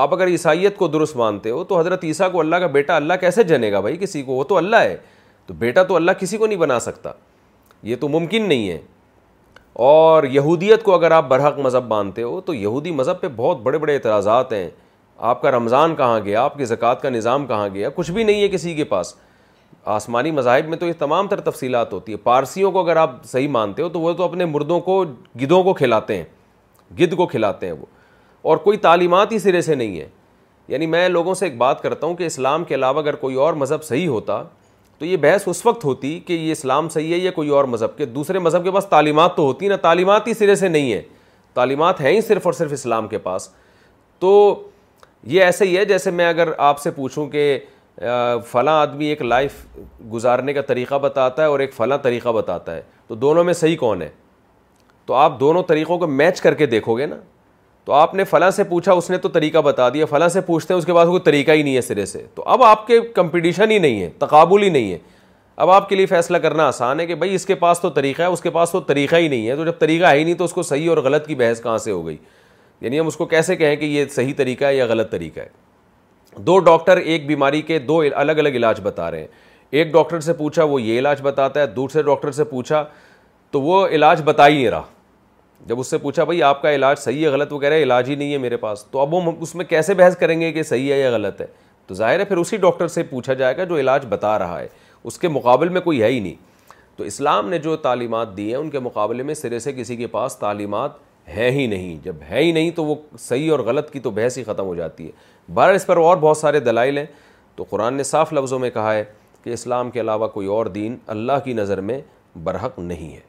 آپ 0.00 0.14
اگر 0.14 0.26
عیسائیت 0.28 0.76
کو 0.76 0.88
درست 0.88 1.16
مانتے 1.16 1.50
ہو 1.50 1.62
تو 1.64 1.78
حضرت 1.78 2.04
عیسیٰ 2.04 2.30
کو 2.32 2.40
اللہ 2.40 2.56
کا 2.56 2.66
بیٹا 2.76 2.96
اللہ 2.96 3.14
کیسے 3.20 3.42
جنے 3.44 3.70
گا 3.72 3.80
بھائی 3.80 3.96
کسی 4.00 4.22
کو 4.22 4.32
وہ 4.34 4.44
تو 4.48 4.56
اللہ 4.56 4.76
ہے 4.76 4.96
تو 5.50 5.54
بیٹا 5.58 5.82
تو 5.82 5.94
اللہ 5.96 6.10
کسی 6.18 6.36
کو 6.38 6.46
نہیں 6.46 6.58
بنا 6.58 6.78
سکتا 6.80 7.12
یہ 7.82 7.96
تو 8.00 8.08
ممکن 8.08 8.42
نہیں 8.48 8.68
ہے 8.70 8.78
اور 9.84 10.24
یہودیت 10.30 10.82
کو 10.82 10.92
اگر 10.94 11.10
آپ 11.12 11.28
برحق 11.28 11.58
مذہب 11.64 11.86
مانتے 11.92 12.22
ہو 12.22 12.40
تو 12.46 12.54
یہودی 12.54 12.90
مذہب 12.98 13.20
پہ 13.20 13.26
بہت 13.36 13.60
بڑے 13.62 13.78
بڑے 13.84 13.94
اعتراضات 13.94 14.52
ہیں 14.52 14.68
آپ 15.30 15.40
کا 15.42 15.50
رمضان 15.50 15.96
کہاں 15.96 16.20
گیا 16.24 16.42
آپ 16.42 16.56
کی 16.58 16.64
زکوٰۃ 16.72 17.00
کا 17.02 17.08
نظام 17.10 17.46
کہاں 17.46 17.66
گیا 17.74 17.88
کچھ 17.94 18.10
بھی 18.10 18.24
نہیں 18.24 18.42
ہے 18.42 18.48
کسی 18.48 18.74
کے 18.74 18.84
پاس 18.92 19.12
آسمانی 19.96 20.30
مذاہب 20.36 20.68
میں 20.68 20.78
تو 20.78 20.86
یہ 20.86 20.92
تمام 20.98 21.28
تر 21.28 21.40
تفصیلات 21.50 21.92
ہوتی 21.92 22.12
ہے 22.12 22.16
پارسیوں 22.30 22.72
کو 22.72 22.82
اگر 22.84 22.96
آپ 22.96 23.16
صحیح 23.32 23.48
مانتے 23.56 23.82
ہو 23.82 23.88
تو 23.88 24.00
وہ 24.00 24.12
تو 24.18 24.24
اپنے 24.24 24.44
مردوں 24.52 24.80
کو 24.90 25.02
گدوں 25.42 25.62
کو 25.64 25.74
کھلاتے 25.82 26.16
ہیں 26.16 26.24
گد 27.00 27.16
کو 27.16 27.26
کھلاتے 27.34 27.66
ہیں 27.66 27.72
وہ 27.80 27.86
اور 28.48 28.56
کوئی 28.68 28.78
تعلیمات 28.86 29.32
ہی 29.32 29.38
سرے 29.46 29.60
سے 29.62 29.74
نہیں 29.74 29.98
ہے 30.00 30.08
یعنی 30.68 30.86
میں 30.94 31.08
لوگوں 31.08 31.34
سے 31.34 31.46
ایک 31.46 31.56
بات 31.58 31.82
کرتا 31.82 32.06
ہوں 32.06 32.14
کہ 32.16 32.26
اسلام 32.26 32.64
کے 32.64 32.74
علاوہ 32.74 32.98
اگر 33.00 33.14
کوئی 33.26 33.36
اور 33.48 33.54
مذہب 33.64 33.84
صحیح 33.84 34.08
ہوتا 34.08 34.42
تو 35.00 35.06
یہ 35.06 35.16
بحث 35.16 35.42
اس 35.48 35.64
وقت 35.66 35.84
ہوتی 35.84 36.08
کہ 36.26 36.32
یہ 36.32 36.50
اسلام 36.52 36.88
صحیح 36.94 37.12
ہے 37.12 37.18
یا 37.18 37.30
کوئی 37.34 37.48
اور 37.58 37.64
مذہب 37.74 37.96
کے 37.98 38.04
دوسرے 38.06 38.38
مذہب 38.38 38.64
کے 38.64 38.70
پاس 38.70 38.86
تعلیمات 38.88 39.34
تو 39.36 39.42
ہوتی 39.42 39.64
ہیں 39.64 39.70
نا 39.70 39.76
تعلیمات 39.82 40.26
ہی 40.26 40.34
سرے 40.38 40.54
سے 40.54 40.68
نہیں 40.68 40.92
ہے 40.92 41.00
تعلیمات 41.54 42.00
ہیں 42.00 42.10
ہی 42.12 42.20
صرف 42.20 42.46
اور 42.46 42.52
صرف 42.54 42.72
اسلام 42.72 43.08
کے 43.08 43.18
پاس 43.28 43.48
تو 44.20 44.32
یہ 45.36 45.42
ایسے 45.44 45.64
ہی 45.66 45.76
ہے 45.76 45.84
جیسے 45.84 46.10
میں 46.10 46.26
اگر 46.28 46.48
آپ 46.66 46.80
سے 46.80 46.90
پوچھوں 46.96 47.26
کہ 47.28 47.44
فلاں 48.50 48.76
آدمی 48.80 49.06
ایک 49.06 49.22
لائف 49.22 49.64
گزارنے 50.12 50.52
کا 50.54 50.62
طریقہ 50.70 50.98
بتاتا 51.02 51.42
ہے 51.42 51.46
اور 51.48 51.60
ایک 51.60 51.72
فلاں 51.74 51.98
طریقہ 52.02 52.32
بتاتا 52.36 52.74
ہے 52.76 52.82
تو 53.08 53.14
دونوں 53.24 53.44
میں 53.44 53.54
صحیح 53.62 53.76
کون 53.80 54.02
ہے 54.02 54.08
تو 55.06 55.14
آپ 55.14 55.40
دونوں 55.40 55.62
طریقوں 55.68 55.98
کو 55.98 56.06
میچ 56.06 56.40
کر 56.40 56.54
کے 56.54 56.66
دیکھو 56.66 56.98
گے 56.98 57.06
نا 57.06 57.16
تو 57.90 57.94
آپ 57.94 58.12
نے 58.14 58.24
فلاں 58.30 58.50
سے 58.56 58.64
پوچھا 58.64 58.92
اس 58.92 59.08
نے 59.10 59.18
تو 59.18 59.28
طریقہ 59.28 59.58
بتا 59.64 59.88
دیا 59.94 60.04
فلاں 60.10 60.26
سے 60.28 60.40
پوچھتے 60.46 60.72
ہیں 60.72 60.78
اس 60.78 60.84
کے 60.86 60.92
پاس 60.94 61.06
کوئی 61.08 61.20
طریقہ 61.20 61.52
ہی 61.52 61.62
نہیں 61.62 61.76
ہے 61.76 61.80
سرے 61.82 62.04
سے 62.06 62.22
تو 62.34 62.42
اب 62.48 62.62
آپ 62.62 62.86
کے 62.86 62.98
کمپٹیشن 63.14 63.70
ہی 63.70 63.78
نہیں 63.78 64.00
ہے 64.02 64.10
تقابل 64.18 64.62
ہی 64.62 64.68
نہیں 64.68 64.92
ہے 64.92 64.98
اب 65.62 65.70
آپ 65.70 65.88
کے 65.88 65.96
لیے 65.96 66.06
فیصلہ 66.06 66.38
کرنا 66.42 66.66
آسان 66.68 67.00
ہے 67.00 67.06
کہ 67.06 67.14
بھائی 67.22 67.34
اس 67.34 67.46
کے 67.46 67.54
پاس 67.62 67.80
تو 67.80 67.90
طریقہ 67.96 68.22
ہے 68.22 68.26
اس 68.26 68.40
کے 68.40 68.50
پاس 68.56 68.70
تو 68.72 68.80
طریقہ 68.92 69.16
ہی 69.16 69.26
نہیں 69.28 69.48
ہے 69.48 69.56
تو 69.56 69.64
جب 69.64 69.78
طریقہ 69.78 70.04
ہے 70.06 70.18
ہی 70.18 70.24
نہیں 70.24 70.34
تو 70.34 70.44
اس 70.44 70.52
کو 70.52 70.62
صحیح 70.68 70.88
اور 70.90 70.98
غلط 71.08 71.26
کی 71.26 71.34
بحث 71.38 71.62
کہاں 71.62 71.76
سے 71.86 71.90
ہو 71.90 72.06
گئی 72.06 72.16
یعنی 72.80 73.00
ہم 73.00 73.06
اس 73.06 73.16
کو 73.16 73.26
کیسے 73.34 73.56
کہیں 73.56 73.74
کہ 73.76 73.84
یہ 73.84 74.04
صحیح 74.14 74.32
طریقہ 74.36 74.64
ہے 74.64 74.74
یا 74.76 74.86
غلط 74.88 75.10
طریقہ 75.10 75.40
ہے 75.40 75.48
دو 76.46 76.58
ڈاکٹر 76.70 76.96
ایک 76.96 77.26
بیماری 77.26 77.62
کے 77.72 77.78
دو 77.88 78.00
الگ 78.14 78.38
الگ 78.44 78.56
علاج 78.60 78.80
بتا 78.82 79.10
رہے 79.10 79.20
ہیں 79.20 79.26
ایک 79.78 79.92
ڈاکٹر 79.92 80.20
سے 80.20 80.32
پوچھا 80.42 80.64
وہ 80.64 80.80
یہ 80.82 80.98
علاج 80.98 81.20
بتاتا 81.22 81.60
ہے 81.60 81.66
دوسرے 81.80 82.02
ڈاکٹر 82.12 82.30
سے 82.40 82.44
پوچھا 82.54 82.84
تو 83.50 83.62
وہ 83.62 83.86
علاج 83.86 84.22
بتا 84.24 84.46
ہی 84.48 84.54
نہیں 84.56 84.70
رہا 84.70 84.82
جب 85.66 85.80
اس 85.80 85.86
سے 85.90 85.98
پوچھا 85.98 86.24
بھائی 86.24 86.42
آپ 86.42 86.60
کا 86.62 86.74
علاج 86.74 86.98
صحیح 86.98 87.22
ہے 87.24 87.28
غلط 87.32 87.52
وہ 87.52 87.58
کہہ 87.60 87.68
رہے 87.68 87.82
علاج 87.82 88.08
ہی 88.10 88.14
نہیں 88.14 88.32
ہے 88.32 88.38
میرے 88.38 88.56
پاس 88.56 88.84
تو 88.90 88.98
اب 89.00 89.14
وہ 89.14 89.32
اس 89.40 89.54
میں 89.54 89.64
کیسے 89.64 89.94
بحث 89.94 90.16
کریں 90.18 90.40
گے 90.40 90.50
کہ 90.52 90.62
صحیح 90.62 90.92
ہے 90.92 90.98
یا 91.00 91.10
غلط 91.14 91.40
ہے 91.40 91.46
تو 91.86 91.94
ظاہر 91.94 92.18
ہے 92.20 92.24
پھر 92.24 92.36
اسی 92.36 92.56
ڈاکٹر 92.56 92.88
سے 92.88 93.02
پوچھا 93.10 93.34
جائے 93.34 93.56
گا 93.56 93.64
جو 93.64 93.76
علاج 93.78 94.06
بتا 94.08 94.38
رہا 94.38 94.60
ہے 94.60 94.66
اس 95.04 95.18
کے 95.18 95.28
مقابل 95.28 95.68
میں 95.68 95.80
کوئی 95.80 96.02
ہے 96.02 96.08
ہی 96.10 96.18
نہیں 96.20 96.34
تو 96.96 97.04
اسلام 97.04 97.48
نے 97.48 97.58
جو 97.58 97.76
تعلیمات 97.84 98.36
دی 98.36 98.48
ہیں 98.48 98.56
ان 98.56 98.70
کے 98.70 98.78
مقابلے 98.78 99.22
میں 99.22 99.34
سرے 99.34 99.58
سے 99.58 99.72
کسی 99.72 99.96
کے 99.96 100.06
پاس 100.16 100.36
تعلیمات 100.40 100.96
ہیں 101.36 101.50
ہی 101.50 101.66
نہیں 101.66 101.96
جب 102.04 102.14
ہے 102.30 102.42
ہی 102.42 102.52
نہیں 102.52 102.70
تو 102.76 102.84
وہ 102.84 102.94
صحیح 103.18 103.50
اور 103.52 103.60
غلط 103.66 103.90
کی 103.90 104.00
تو 104.00 104.10
بحث 104.10 104.38
ہی 104.38 104.44
ختم 104.44 104.66
ہو 104.66 104.74
جاتی 104.74 105.06
ہے 105.06 105.52
بہرحال 105.54 105.74
اس 105.74 105.86
پر 105.86 105.96
اور 105.96 106.16
بہت 106.20 106.36
سارے 106.36 106.60
دلائل 106.60 106.98
ہیں 106.98 107.06
تو 107.56 107.64
قرآن 107.70 107.94
نے 107.94 108.02
صاف 108.02 108.32
لفظوں 108.32 108.58
میں 108.58 108.70
کہا 108.74 108.94
ہے 108.94 109.04
کہ 109.44 109.50
اسلام 109.52 109.90
کے 109.90 110.00
علاوہ 110.00 110.28
کوئی 110.28 110.46
اور 110.56 110.66
دین 110.76 110.96
اللہ 111.16 111.38
کی 111.44 111.52
نظر 111.52 111.80
میں 111.90 112.00
برحق 112.44 112.78
نہیں 112.78 113.12
ہے 113.16 113.28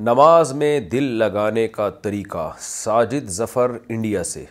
نماز 0.00 0.52
میں 0.56 0.78
دل 0.92 1.02
لگانے 1.18 1.66
کا 1.72 1.88
طریقہ 2.02 2.48
ساجد 2.60 3.28
ظفر 3.30 3.70
انڈیا 3.88 4.22
سے 4.24 4.44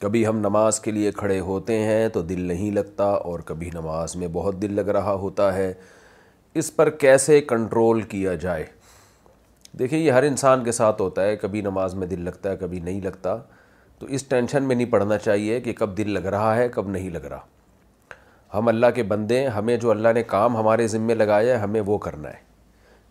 کبھی 0.00 0.26
ہم 0.26 0.38
نماز 0.40 0.78
کے 0.80 0.90
لیے 0.90 1.10
کھڑے 1.16 1.38
ہوتے 1.48 1.78
ہیں 1.80 2.08
تو 2.12 2.22
دل 2.30 2.40
نہیں 2.42 2.70
لگتا 2.74 3.04
اور 3.04 3.40
کبھی 3.46 3.68
نماز 3.74 4.14
میں 4.16 4.28
بہت 4.32 4.60
دل 4.62 4.74
لگ 4.76 4.88
رہا 4.96 5.12
ہوتا 5.24 5.52
ہے 5.54 5.72
اس 6.58 6.74
پر 6.76 6.90
کیسے 7.04 7.40
کنٹرول 7.50 8.00
کیا 8.14 8.34
جائے 8.46 8.64
دیکھیں 9.78 9.98
یہ 9.98 10.10
ہر 10.12 10.22
انسان 10.32 10.64
کے 10.64 10.72
ساتھ 10.72 11.02
ہوتا 11.02 11.24
ہے 11.26 11.36
کبھی 11.42 11.60
نماز 11.70 11.94
میں 11.94 12.06
دل 12.06 12.24
لگتا 12.24 12.50
ہے 12.50 12.56
کبھی 12.60 12.80
نہیں 12.90 13.00
لگتا 13.04 13.36
تو 13.98 14.06
اس 14.06 14.24
ٹینشن 14.28 14.62
میں 14.68 14.76
نہیں 14.76 14.90
پڑھنا 14.92 15.18
چاہیے 15.18 15.60
کہ 15.60 15.72
کب 15.78 15.96
دل 15.96 16.10
لگ 16.12 16.26
رہا 16.36 16.56
ہے 16.56 16.68
کب 16.74 16.88
نہیں 16.90 17.10
لگ 17.10 17.24
رہا 17.32 18.56
ہم 18.58 18.68
اللہ 18.68 18.86
کے 18.94 19.02
بندے 19.12 19.46
ہمیں 19.46 19.76
جو 19.76 19.90
اللہ 19.90 20.12
نے 20.14 20.22
کام 20.36 20.56
ہمارے 20.56 20.88
ذمے 20.88 21.14
لگایا 21.14 21.54
ہے 21.54 21.60
ہمیں 21.62 21.80
وہ 21.86 21.98
کرنا 22.08 22.28
ہے 22.30 22.48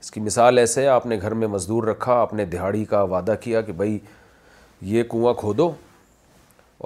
اس 0.02 0.12
کی 0.12 0.20
مثال 0.22 0.58
ایسے 0.58 0.82
ہے 0.82 0.88
آپ 0.88 1.06
نے 1.06 1.18
گھر 1.22 1.32
میں 1.40 1.48
مزدور 1.48 1.84
رکھا 1.88 2.14
آپ 2.20 2.34
نے 2.34 2.44
دہاڑی 2.52 2.84
کا 2.92 3.02
وعدہ 3.14 3.34
کیا 3.42 3.62
کہ 3.62 3.72
بھائی 3.82 3.98
یہ 4.92 5.04
کنواں 5.12 5.34
کھودو 5.40 5.70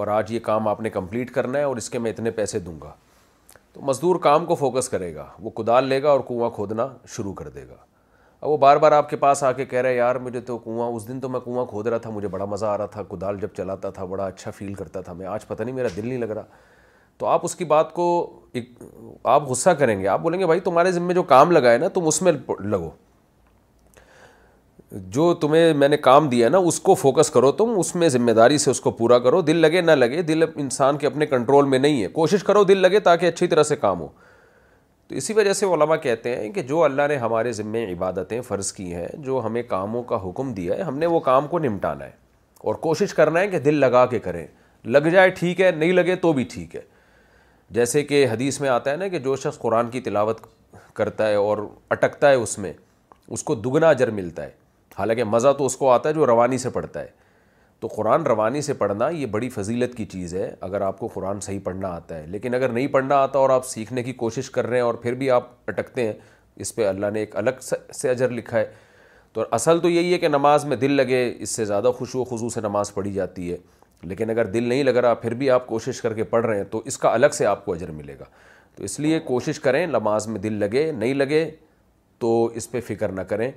اور 0.01 0.07
آج 0.07 0.31
یہ 0.31 0.39
کام 0.43 0.67
آپ 0.67 0.81
نے 0.81 0.89
کمپلیٹ 0.89 1.31
کرنا 1.31 1.59
ہے 1.59 1.63
اور 1.63 1.77
اس 1.77 1.89
کے 1.89 1.99
میں 1.99 2.11
اتنے 2.11 2.31
پیسے 2.39 2.59
دوں 2.59 2.75
گا 2.83 2.91
تو 3.73 3.81
مزدور 3.85 4.15
کام 4.23 4.45
کو 4.45 4.55
فوکس 4.55 4.89
کرے 4.89 5.13
گا 5.15 5.25
وہ 5.41 5.49
کدال 5.61 5.87
لے 5.87 6.01
گا 6.03 6.09
اور 6.11 6.19
کنواں 6.27 6.49
کھودنا 6.55 6.87
شروع 7.15 7.33
کر 7.33 7.49
دے 7.49 7.67
گا 7.67 7.75
اب 8.41 8.49
وہ 8.49 8.57
بار 8.57 8.77
بار 8.77 8.91
آپ 8.91 9.09
کے 9.09 9.15
پاس 9.15 9.43
آ 9.43 9.51
کے 9.59 9.65
کہہ 9.65 9.81
رہے 9.81 9.95
یار 9.95 10.15
مجھے 10.25 10.41
تو 10.47 10.57
کنواں 10.63 10.89
اس 10.95 11.07
دن 11.07 11.19
تو 11.19 11.29
میں 11.29 11.39
کنواں 11.45 11.65
کھود 11.65 11.87
رہا 11.87 11.97
تھا 12.05 12.09
مجھے 12.09 12.27
بڑا 12.27 12.45
مزہ 12.45 12.65
آ 12.65 12.77
رہا 12.77 12.85
تھا 12.95 13.03
کدال 13.09 13.39
جب 13.41 13.53
چلاتا 13.57 13.89
تھا 13.99 14.05
بڑا 14.05 14.25
اچھا 14.25 14.51
فیل 14.57 14.73
کرتا 14.73 15.01
تھا 15.01 15.13
میں 15.21 15.25
آج 15.25 15.47
پتہ 15.47 15.63
نہیں 15.63 15.75
میرا 15.75 15.87
دل 15.95 16.07
نہیں 16.07 16.17
لگ 16.19 16.31
رہا 16.37 16.43
تو 17.17 17.25
آپ 17.27 17.45
اس 17.45 17.55
کی 17.55 17.65
بات 17.65 17.93
کو 17.93 18.07
آپ 19.23 19.47
غصہ 19.49 19.69
کریں 19.79 19.99
گے 20.01 20.07
آپ 20.07 20.19
بولیں 20.21 20.39
گے 20.39 20.45
بھائی 20.45 20.59
تمہارے 20.61 20.91
ذمے 20.91 21.13
جو 21.13 21.23
کام 21.31 21.51
لگائے 21.51 21.77
نا 21.77 21.87
تم 21.93 22.07
اس 22.07 22.21
میں 22.21 22.31
لگو 22.59 22.89
جو 25.15 25.33
تمہیں 25.41 25.73
میں 25.73 25.87
نے 25.89 25.97
کام 25.97 26.27
دیا 26.29 26.45
ہے 26.45 26.51
نا 26.51 26.57
اس 26.67 26.79
کو 26.79 26.95
فوکس 26.95 27.29
کرو 27.31 27.51
تم 27.61 27.73
اس 27.79 27.93
میں 27.95 28.09
ذمہ 28.09 28.31
داری 28.37 28.57
سے 28.57 28.71
اس 28.71 28.81
کو 28.81 28.91
پورا 28.99 29.17
کرو 29.19 29.41
دل 29.41 29.57
لگے 29.57 29.81
نہ 29.81 29.91
لگے 29.91 30.21
دل 30.23 30.43
انسان 30.55 30.97
کے 30.97 31.07
اپنے 31.07 31.25
کنٹرول 31.25 31.65
میں 31.67 31.79
نہیں 31.79 32.01
ہے 32.03 32.07
کوشش 32.17 32.43
کرو 32.43 32.63
دل 32.63 32.77
لگے 32.81 32.99
تاکہ 33.09 33.25
اچھی 33.27 33.47
طرح 33.47 33.63
سے 33.69 33.75
کام 33.75 33.99
ہو 34.01 34.07
تو 35.07 35.15
اسی 35.15 35.33
وجہ 35.33 35.53
سے 35.53 35.65
علماء 35.73 35.95
کہتے 36.03 36.35
ہیں 36.35 36.51
کہ 36.53 36.61
جو 36.63 36.83
اللہ 36.83 37.07
نے 37.09 37.15
ہمارے 37.25 37.51
ذمے 37.53 37.85
عبادتیں 37.93 38.39
فرض 38.47 38.71
کی 38.73 38.93
ہیں 38.95 39.07
جو 39.23 39.41
ہمیں 39.45 39.61
کاموں 39.69 40.03
کا 40.11 40.19
حکم 40.29 40.53
دیا 40.53 40.75
ہے 40.75 40.81
ہم 40.81 40.97
نے 40.99 41.05
وہ 41.15 41.19
کام 41.29 41.47
کو 41.47 41.59
نمٹانا 41.59 42.05
ہے 42.05 42.11
اور 42.63 42.75
کوشش 42.85 43.13
کرنا 43.13 43.39
ہے 43.39 43.47
کہ 43.47 43.59
دل 43.59 43.75
لگا 43.79 44.05
کے 44.09 44.19
کریں 44.27 44.45
لگ 44.85 45.07
جائے 45.11 45.29
ٹھیک 45.39 45.61
ہے 45.61 45.71
نہیں 45.75 45.91
لگے 45.93 46.15
تو 46.21 46.33
بھی 46.33 46.43
ٹھیک 46.51 46.75
ہے 46.75 46.81
جیسے 47.75 48.01
کہ 48.03 48.25
حدیث 48.31 48.59
میں 48.61 48.69
آتا 48.69 48.91
ہے 48.91 48.95
نا 48.95 49.07
کہ 49.07 49.19
جو 49.27 49.35
شخص 49.43 49.57
قرآن 49.59 49.89
کی 49.89 49.99
تلاوت 50.07 50.39
کرتا 50.95 51.27
ہے 51.27 51.35
اور 51.45 51.57
اٹکتا 51.95 52.29
ہے 52.29 52.35
اس 52.41 52.57
میں 52.65 52.71
اس 53.35 53.43
کو 53.43 53.55
دگنا 53.65 53.89
اجر 53.89 54.11
ملتا 54.17 54.43
ہے 54.43 54.49
حالانکہ 54.97 55.23
مزہ 55.23 55.53
تو 55.57 55.65
اس 55.65 55.77
کو 55.77 55.89
آتا 55.91 56.09
ہے 56.09 56.13
جو 56.13 56.25
روانی 56.27 56.57
سے 56.65 56.69
پڑھتا 56.77 57.01
ہے 57.01 57.07
تو 57.79 57.87
قرآن 57.95 58.23
روانی 58.27 58.61
سے 58.67 58.73
پڑھنا 58.81 59.07
یہ 59.17 59.25
بڑی 59.35 59.49
فضیلت 59.55 59.95
کی 59.95 60.05
چیز 60.13 60.33
ہے 60.35 60.49
اگر 60.67 60.81
آپ 60.89 60.99
کو 60.99 61.07
قرآن 61.13 61.39
صحیح 61.47 61.59
پڑھنا 61.63 61.89
آتا 61.95 62.17
ہے 62.21 62.27
لیکن 62.35 62.53
اگر 62.55 62.69
نہیں 62.77 62.87
پڑھنا 62.97 63.15
آتا 63.23 63.39
اور 63.39 63.49
آپ 63.57 63.65
سیکھنے 63.67 64.03
کی 64.03 64.13
کوشش 64.21 64.49
کر 64.57 64.67
رہے 64.67 64.77
ہیں 64.77 64.83
اور 64.83 64.93
پھر 65.05 65.13
بھی 65.23 65.29
آپ 65.37 65.49
اٹکتے 65.67 66.05
ہیں 66.07 66.13
اس 66.65 66.75
پہ 66.75 66.87
اللہ 66.87 67.11
نے 67.13 67.19
ایک 67.19 67.35
الگ 67.41 67.69
سے 68.01 68.09
اجر 68.09 68.29
لکھا 68.39 68.57
ہے 68.59 68.65
تو 69.33 69.45
اصل 69.59 69.79
تو 69.81 69.89
یہی 69.89 70.13
ہے 70.13 70.17
کہ 70.19 70.27
نماز 70.27 70.65
میں 70.71 70.77
دل 70.77 70.91
لگے 70.97 71.23
اس 71.43 71.55
سے 71.55 71.65
زیادہ 71.65 71.91
خوش 71.97 72.15
و 72.15 72.23
خو 72.23 72.49
سے 72.53 72.61
نماز 72.61 72.93
پڑھی 72.93 73.13
جاتی 73.13 73.51
ہے 73.51 73.57
لیکن 74.07 74.29
اگر 74.29 74.43
دل 74.53 74.63
نہیں 74.69 74.83
لگ 74.83 74.97
رہا 75.03 75.13
پھر 75.21 75.33
بھی 75.41 75.49
آپ 75.51 75.67
کوشش 75.67 76.01
کر 76.01 76.13
کے 76.13 76.23
پڑھ 76.29 76.45
رہے 76.45 76.57
ہیں 76.57 76.63
تو 76.71 76.81
اس 76.85 76.97
کا 76.97 77.13
الگ 77.13 77.33
سے 77.33 77.45
آپ 77.45 77.65
کو 77.65 77.73
اجر 77.73 77.91
ملے 77.91 78.15
گا 78.19 78.25
تو 78.75 78.83
اس 78.83 78.99
لیے 78.99 79.19
کوشش 79.25 79.59
کریں 79.59 79.85
نماز 79.87 80.27
میں 80.27 80.39
دل 80.41 80.53
لگے 80.59 80.91
نہیں 80.97 81.13
لگے 81.13 81.49
تو 82.19 82.45
اس 82.55 82.69
پہ 82.71 82.81
فکر 82.87 83.11
نہ 83.11 83.21
کریں 83.31 83.51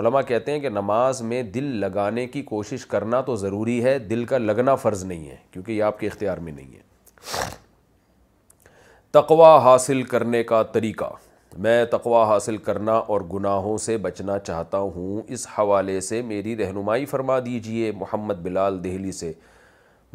علماء 0.00 0.20
کہتے 0.26 0.52
ہیں 0.52 0.58
کہ 0.60 0.68
نماز 0.68 1.20
میں 1.30 1.42
دل 1.54 1.64
لگانے 1.80 2.26
کی 2.26 2.42
کوشش 2.50 2.84
کرنا 2.86 3.20
تو 3.26 3.36
ضروری 3.36 3.82
ہے 3.84 3.98
دل 3.98 4.24
کا 4.32 4.38
لگنا 4.38 4.74
فرض 4.74 5.04
نہیں 5.04 5.28
ہے 5.30 5.36
کیونکہ 5.50 5.72
یہ 5.72 5.82
آپ 5.82 5.98
کے 6.00 6.06
اختیار 6.06 6.38
میں 6.48 6.52
نہیں 6.52 6.74
ہے 6.76 6.88
تقوا 9.18 9.56
حاصل 9.64 10.02
کرنے 10.12 10.42
کا 10.44 10.62
طریقہ 10.72 11.04
میں 11.64 11.84
تقوا 11.90 12.24
حاصل 12.28 12.56
کرنا 12.66 12.92
اور 12.92 13.20
گناہوں 13.32 13.76
سے 13.84 13.96
بچنا 14.02 14.38
چاہتا 14.38 14.78
ہوں 14.78 15.22
اس 15.34 15.46
حوالے 15.58 16.00
سے 16.08 16.20
میری 16.22 16.56
رہنمائی 16.56 17.06
فرما 17.12 17.38
دیجئے 17.46 17.90
محمد 18.00 18.34
بلال 18.42 18.82
دہلی 18.84 19.12
سے 19.12 19.32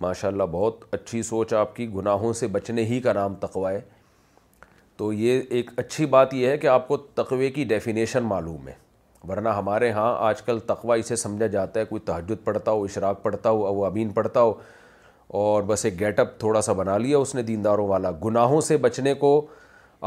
ماشاء 0.01 0.27
اللہ 0.31 0.43
بہت 0.51 0.83
اچھی 0.93 1.21
سوچ 1.23 1.53
آپ 1.53 1.75
کی 1.75 1.87
گناہوں 1.95 2.31
سے 2.39 2.47
بچنے 2.53 2.83
ہی 2.85 2.99
کا 3.01 3.13
نام 3.13 3.35
تقوی 3.41 3.73
ہے 3.73 3.81
تو 4.97 5.11
یہ 5.13 5.41
ایک 5.49 5.69
اچھی 5.77 6.05
بات 6.15 6.33
یہ 6.33 6.47
ہے 6.49 6.57
کہ 6.57 6.67
آپ 6.67 6.87
کو 6.87 6.97
تقوی 6.97 7.49
کی 7.51 7.63
ڈیفینیشن 7.69 8.23
معلوم 8.27 8.67
ہے 8.67 8.73
ورنہ 9.29 9.49
ہمارے 9.57 9.91
ہاں 9.91 10.13
آج 10.27 10.41
کل 10.41 10.59
تقوی 10.67 10.99
اسے 10.99 11.15
سمجھا 11.15 11.47
جاتا 11.53 11.79
ہے 11.79 11.85
کوئی 11.85 11.99
تحجد 12.05 12.43
پڑھتا 12.43 12.71
ہو 12.71 12.83
اشراق 12.83 13.21
پڑھتا 13.23 13.49
ہو 13.49 13.65
او 13.67 13.83
امین 13.85 14.09
پڑھتا 14.17 14.41
ہو 14.41 14.53
اور 15.43 15.63
بس 15.69 15.85
ایک 15.85 15.99
گیٹ 15.99 16.19
اپ 16.19 16.37
تھوڑا 16.39 16.61
سا 16.61 16.73
بنا 16.79 16.97
لیا 16.97 17.17
اس 17.17 17.33
نے 17.35 17.41
دینداروں 17.43 17.87
والا 17.87 18.11
گناہوں 18.25 18.59
سے 18.61 18.77
بچنے 18.85 19.13
کو 19.23 19.29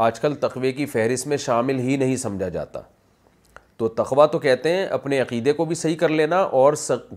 آج 0.05 0.19
کل 0.19 0.35
تقوی 0.41 0.71
کی 0.73 0.85
فہرست 0.85 1.27
میں 1.27 1.37
شامل 1.45 1.79
ہی 1.87 1.97
نہیں 1.97 2.15
سمجھا 2.17 2.49
جاتا 2.49 2.81
تو 3.77 3.87
تقوی 4.01 4.27
تو 4.31 4.39
کہتے 4.39 4.75
ہیں 4.75 4.85
اپنے 4.99 5.19
عقیدے 5.21 5.53
کو 5.53 5.65
بھی 5.65 5.75
صحیح 5.75 5.95
کر 5.97 6.09
لینا 6.09 6.39
اور 6.61 6.73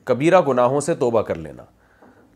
کبیرہ 0.07 0.41
گناہوں 0.49 0.81
سے 0.89 0.95
توبہ 1.05 1.23
کر 1.31 1.35
لینا 1.47 1.63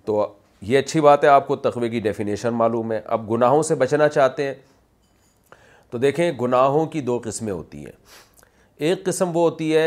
تو 0.06 0.24
یہ 0.70 0.78
اچھی 0.78 1.00
بات 1.00 1.24
ہے 1.24 1.28
آپ 1.28 1.46
کو 1.46 1.56
تقوی 1.66 1.88
کی 1.90 2.00
ڈیفینیشن 2.00 2.54
معلوم 2.54 2.92
ہے 2.92 3.00
اب 3.14 3.30
گناہوں 3.30 3.62
سے 3.70 3.74
بچنا 3.82 4.08
چاہتے 4.08 4.44
ہیں 4.46 4.54
تو 5.90 5.98
دیکھیں 6.04 6.30
گناہوں 6.40 6.84
کی 6.94 7.00
دو 7.08 7.18
قسمیں 7.24 7.52
ہوتی 7.52 7.78
ہیں 7.84 7.92
ایک 8.88 9.04
قسم 9.06 9.36
وہ 9.36 9.42
ہوتی 9.50 9.74
ہے 9.76 9.86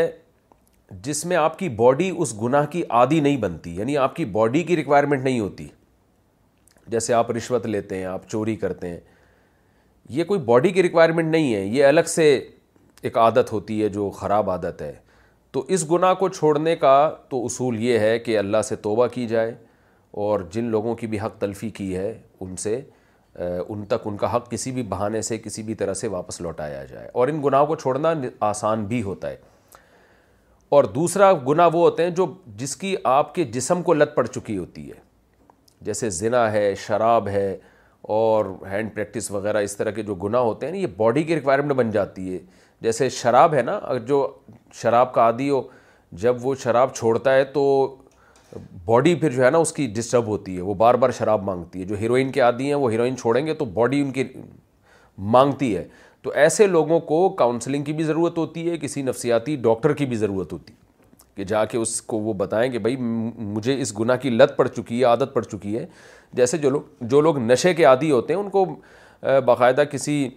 جس 1.04 1.24
میں 1.30 1.36
آپ 1.36 1.58
کی 1.58 1.68
باڈی 1.78 2.10
اس 2.16 2.34
گناہ 2.42 2.66
کی 2.70 2.82
عادی 3.00 3.20
نہیں 3.20 3.36
بنتی 3.46 3.74
یعنی 3.76 3.96
آپ 4.06 4.16
کی 4.16 4.24
باڈی 4.36 4.62
کی 4.70 4.76
ریکوائرمنٹ 4.76 5.24
نہیں 5.24 5.40
ہوتی 5.40 5.66
جیسے 6.94 7.14
آپ 7.14 7.30
رشوت 7.30 7.66
لیتے 7.66 7.96
ہیں 7.96 8.04
آپ 8.14 8.28
چوری 8.28 8.56
کرتے 8.64 8.88
ہیں 8.88 8.98
یہ 10.18 10.24
کوئی 10.30 10.40
باڈی 10.46 10.70
کی 10.78 10.82
ریکوائرمنٹ 10.82 11.30
نہیں 11.30 11.54
ہے 11.54 11.64
یہ 11.64 11.84
الگ 11.86 12.08
سے 12.14 12.28
ایک 13.08 13.18
عادت 13.18 13.52
ہوتی 13.52 13.82
ہے 13.82 13.88
جو 13.98 14.08
خراب 14.20 14.50
عادت 14.50 14.82
ہے 14.82 14.92
تو 15.52 15.64
اس 15.76 15.90
گناہ 15.90 16.14
کو 16.22 16.28
چھوڑنے 16.28 16.74
کا 16.76 16.94
تو 17.28 17.44
اصول 17.44 17.78
یہ 17.82 17.98
ہے 17.98 18.18
کہ 18.26 18.38
اللہ 18.38 18.62
سے 18.68 18.76
توبہ 18.88 19.06
کی 19.14 19.26
جائے 19.26 19.54
اور 20.18 20.40
جن 20.52 20.64
لوگوں 20.70 20.94
کی 20.96 21.06
بھی 21.06 21.20
حق 21.20 21.40
تلفی 21.40 21.68
کی 21.70 21.96
ہے 21.96 22.12
ان 22.40 22.54
سے 22.56 22.80
ان 23.68 23.84
تک 23.88 24.06
ان 24.08 24.16
کا 24.16 24.34
حق 24.36 24.50
کسی 24.50 24.70
بھی 24.72 24.82
بہانے 24.88 25.20
سے 25.22 25.38
کسی 25.38 25.62
بھی 25.62 25.74
طرح 25.82 25.94
سے 25.94 26.08
واپس 26.08 26.40
لوٹایا 26.40 26.82
جائے 26.84 27.08
اور 27.12 27.28
ان 27.28 27.42
گناہوں 27.44 27.66
کو 27.66 27.74
چھوڑنا 27.76 28.12
آسان 28.46 28.84
بھی 28.86 29.02
ہوتا 29.02 29.30
ہے 29.30 29.36
اور 30.78 30.84
دوسرا 30.94 31.32
گناہ 31.48 31.68
وہ 31.72 31.80
ہوتے 31.88 32.02
ہیں 32.04 32.10
جو 32.16 32.26
جس 32.56 32.74
کی 32.76 32.94
آپ 33.12 33.34
کے 33.34 33.44
جسم 33.54 33.82
کو 33.82 33.94
لت 33.94 34.14
پڑ 34.14 34.26
چکی 34.26 34.56
ہوتی 34.58 34.88
ہے 34.88 34.98
جیسے 35.84 36.10
زنا 36.10 36.50
ہے 36.52 36.74
شراب 36.86 37.28
ہے 37.28 37.56
اور 38.16 38.44
ہینڈ 38.70 38.94
پریکٹس 38.94 39.30
وغیرہ 39.30 39.60
اس 39.62 39.76
طرح 39.76 39.90
کے 39.92 40.02
جو 40.02 40.14
گناہ 40.24 40.40
ہوتے 40.40 40.66
ہیں 40.66 40.72
نا 40.72 40.78
یہ 40.78 40.86
باڈی 40.96 41.22
کی 41.22 41.34
ریکوائرمنٹ 41.34 41.72
بن 41.78 41.90
جاتی 41.90 42.34
ہے 42.34 42.38
جیسے 42.82 43.08
شراب 43.08 43.54
ہے 43.54 43.62
نا 43.62 43.78
جو 44.06 44.26
شراب 44.82 45.12
کا 45.14 45.22
عادی 45.22 45.48
ہو 45.50 45.60
جب 46.22 46.46
وہ 46.46 46.54
شراب 46.62 46.94
چھوڑتا 46.94 47.34
ہے 47.34 47.44
تو 47.54 47.64
باڈی 48.84 49.14
پھر 49.14 49.30
جو 49.32 49.44
ہے 49.44 49.50
نا 49.50 49.58
اس 49.58 49.72
کی 49.72 49.86
ڈسٹرب 49.96 50.26
ہوتی 50.26 50.56
ہے 50.56 50.60
وہ 50.62 50.74
بار 50.74 50.94
بار 51.02 51.10
شراب 51.18 51.42
مانگتی 51.44 51.80
ہے 51.80 51.84
جو 51.86 51.96
ہیروئن 51.98 52.30
کے 52.32 52.40
عادی 52.40 52.66
ہیں 52.66 52.74
وہ 52.74 52.90
ہیروئن 52.92 53.16
چھوڑیں 53.16 53.46
گے 53.46 53.54
تو 53.54 53.64
باڈی 53.74 54.00
ان 54.00 54.10
کی 54.12 54.24
مانگتی 55.36 55.76
ہے 55.76 55.84
تو 56.22 56.30
ایسے 56.44 56.66
لوگوں 56.66 56.98
کو 57.00 57.28
کاؤنسلنگ 57.38 57.84
کی 57.84 57.92
بھی 58.00 58.04
ضرورت 58.04 58.38
ہوتی 58.38 58.68
ہے 58.70 58.76
کسی 58.78 59.02
نفسیاتی 59.02 59.56
ڈاکٹر 59.62 59.92
کی 60.00 60.06
بھی 60.06 60.16
ضرورت 60.16 60.52
ہوتی 60.52 60.72
ہے 60.72 60.78
کہ 61.36 61.44
جا 61.48 61.64
کے 61.64 61.78
اس 61.78 62.00
کو 62.02 62.18
وہ 62.20 62.32
بتائیں 62.38 62.70
کہ 62.72 62.78
بھائی 62.78 62.96
مجھے 62.96 63.80
اس 63.82 63.98
گناہ 63.98 64.16
کی 64.22 64.30
لت 64.30 64.56
پڑ 64.56 64.66
چکی 64.68 64.98
ہے 65.00 65.04
عادت 65.04 65.34
پڑ 65.34 65.42
چکی 65.44 65.76
ہے 65.78 65.86
جیسے 66.36 66.58
جو 66.58 66.70
لوگ 66.70 66.82
جو 67.12 67.20
لوگ 67.20 67.38
نشے 67.38 67.74
کے 67.74 67.84
عادی 67.84 68.10
ہوتے 68.10 68.34
ہیں 68.34 68.40
ان 68.40 68.50
کو 68.50 68.64
باقاعدہ 69.46 69.82
کسی 69.90 70.28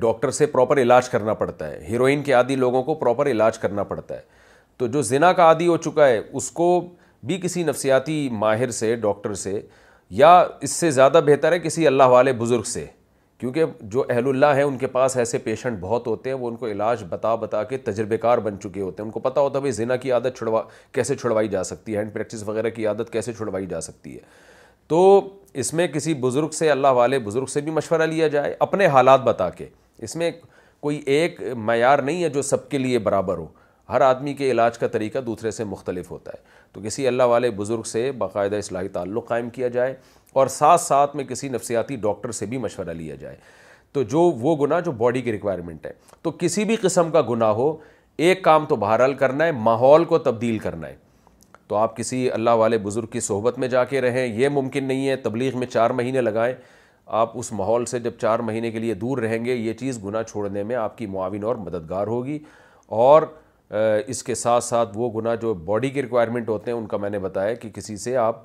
ڈاکٹر 0.00 0.30
سے 0.36 0.46
پراپر 0.46 0.78
علاج 0.82 1.08
کرنا 1.08 1.34
پڑتا 1.34 1.70
ہے 1.70 1.80
ہیروئن 1.88 2.22
کے 2.22 2.32
عادی 2.32 2.56
لوگوں 2.56 2.82
کو 2.84 2.94
پراپر 2.94 3.26
علاج 3.30 3.58
کرنا 3.58 3.82
پڑتا 3.92 4.14
ہے 4.14 4.20
تو 4.78 4.86
جو 4.94 5.00
زنا 5.02 5.32
کا 5.32 5.42
عادی 5.46 5.66
ہو 5.66 5.76
چکا 5.76 6.06
ہے 6.08 6.20
اس 6.40 6.50
کو 6.50 6.68
بھی 7.26 7.38
کسی 7.42 7.62
نفسیاتی 7.64 8.28
ماہر 8.38 8.70
سے 8.78 8.94
ڈاکٹر 9.02 9.34
سے 9.42 9.60
یا 10.20 10.32
اس 10.62 10.70
سے 10.70 10.90
زیادہ 10.90 11.20
بہتر 11.26 11.52
ہے 11.52 11.58
کسی 11.58 11.86
اللہ 11.86 12.02
والے 12.12 12.32
بزرگ 12.40 12.62
سے 12.72 12.84
کیونکہ 13.38 13.64
جو 13.92 14.02
اہل 14.08 14.28
اللہ 14.28 14.52
ہیں 14.54 14.62
ان 14.62 14.76
کے 14.78 14.86
پاس 14.86 15.16
ایسے 15.16 15.38
پیشنٹ 15.44 15.78
بہت 15.80 16.06
ہوتے 16.06 16.30
ہیں 16.30 16.36
وہ 16.38 16.48
ان 16.48 16.56
کو 16.56 16.66
علاج 16.66 17.02
بتا 17.08 17.34
بتا 17.44 17.62
کے 17.70 17.76
تجربے 17.88 18.16
کار 18.18 18.38
بن 18.46 18.60
چکے 18.60 18.80
ہوتے 18.80 19.02
ہیں 19.02 19.06
ان 19.06 19.10
کو 19.12 19.20
پتہ 19.20 19.40
ہوتا 19.40 19.58
ہے 19.58 19.60
بھائی 19.60 19.72
زنا 19.72 19.96
کی 20.04 20.12
عادت 20.12 20.38
چھڑوا 20.38 20.62
کیسے 20.92 21.14
چھڑوائی 21.16 21.48
جا 21.48 21.62
سکتی 21.70 21.92
ہے 21.94 21.98
ہینڈ 21.98 22.12
پریکٹس 22.14 22.42
وغیرہ 22.48 22.70
کی 22.76 22.86
عادت 22.86 23.12
کیسے 23.12 23.32
چھڑوائی 23.32 23.66
جا 23.66 23.80
سکتی 23.80 24.14
ہے 24.14 24.20
تو 24.88 25.00
اس 25.62 25.72
میں 25.74 25.86
کسی 25.94 26.14
بزرگ 26.22 26.48
سے 26.58 26.70
اللہ 26.70 26.88
والے 27.00 27.18
بزرگ 27.26 27.46
سے 27.52 27.60
بھی 27.66 27.72
مشورہ 27.72 28.06
لیا 28.12 28.28
جائے 28.28 28.54
اپنے 28.60 28.86
حالات 28.96 29.20
بتا 29.24 29.48
کے 29.60 29.66
اس 30.08 30.16
میں 30.16 30.30
کوئی 30.80 31.00
ایک 31.16 31.40
معیار 31.56 31.98
نہیں 32.08 32.22
ہے 32.24 32.28
جو 32.28 32.42
سب 32.42 32.68
کے 32.68 32.78
لیے 32.78 32.98
برابر 33.08 33.38
ہو 33.38 33.46
ہر 33.88 34.00
آدمی 34.00 34.32
کے 34.34 34.50
علاج 34.50 34.76
کا 34.78 34.86
طریقہ 34.88 35.18
دوسرے 35.26 35.50
سے 35.50 35.64
مختلف 35.64 36.10
ہوتا 36.10 36.32
ہے 36.34 36.42
تو 36.72 36.80
کسی 36.84 37.06
اللہ 37.08 37.22
والے 37.32 37.50
بزرگ 37.56 37.82
سے 37.86 38.10
باقاعدہ 38.18 38.56
اصلاحی 38.56 38.88
تعلق 38.88 39.26
قائم 39.28 39.50
کیا 39.56 39.68
جائے 39.76 39.94
اور 40.42 40.46
ساتھ 40.50 40.80
ساتھ 40.80 41.16
میں 41.16 41.24
کسی 41.24 41.48
نفسیاتی 41.48 41.96
ڈاکٹر 42.06 42.32
سے 42.32 42.46
بھی 42.52 42.58
مشورہ 42.58 42.92
لیا 42.98 43.14
جائے 43.20 43.36
تو 43.92 44.02
جو 44.12 44.20
وہ 44.20 44.56
گناہ 44.64 44.80
جو 44.84 44.92
باڈی 45.02 45.20
کی 45.22 45.32
ریکوائرمنٹ 45.32 45.86
ہے 45.86 45.92
تو 46.22 46.30
کسی 46.38 46.64
بھی 46.70 46.76
قسم 46.82 47.10
کا 47.10 47.20
گناہ 47.30 47.50
ہو 47.54 47.74
ایک 48.26 48.42
کام 48.44 48.64
تو 48.66 48.76
بہرحال 48.76 49.14
کرنا 49.22 49.46
ہے 49.46 49.52
ماحول 49.68 50.04
کو 50.14 50.18
تبدیل 50.28 50.58
کرنا 50.58 50.88
ہے 50.88 50.96
تو 51.68 51.76
آپ 51.76 51.96
کسی 51.96 52.28
اللہ 52.30 52.50
والے 52.62 52.78
بزرگ 52.78 53.06
کی 53.12 53.20
صحبت 53.26 53.58
میں 53.58 53.68
جا 53.68 53.84
کے 53.92 54.00
رہیں 54.00 54.26
یہ 54.38 54.48
ممکن 54.52 54.84
نہیں 54.84 55.08
ہے 55.08 55.16
تبلیغ 55.16 55.58
میں 55.58 55.66
چار 55.66 55.90
مہینے 56.00 56.20
لگائیں 56.20 56.54
آپ 57.20 57.38
اس 57.38 57.52
ماحول 57.52 57.84
سے 57.86 57.98
جب 58.00 58.12
چار 58.20 58.38
مہینے 58.48 58.70
کے 58.70 58.78
لیے 58.78 58.94
دور 59.04 59.18
رہیں 59.18 59.44
گے 59.44 59.54
یہ 59.54 59.72
چیز 59.80 60.02
گناہ 60.04 60.22
چھوڑنے 60.28 60.62
میں 60.64 60.76
آپ 60.76 60.98
کی 60.98 61.06
معاون 61.16 61.42
اور 61.44 61.56
مددگار 61.66 62.06
ہوگی 62.06 62.38
اور 63.04 63.22
اس 63.70 64.22
کے 64.22 64.34
ساتھ 64.34 64.64
ساتھ 64.64 64.90
وہ 64.98 65.10
گناہ 65.20 65.34
جو 65.40 65.52
باڈی 65.64 65.90
کے 65.90 66.02
ریکوائرمنٹ 66.02 66.48
ہوتے 66.48 66.70
ہیں 66.70 66.78
ان 66.78 66.86
کا 66.86 66.96
میں 66.96 67.10
نے 67.10 67.18
بتایا 67.18 67.54
کہ 67.54 67.70
کسی 67.74 67.96
سے 67.96 68.16
آپ 68.16 68.42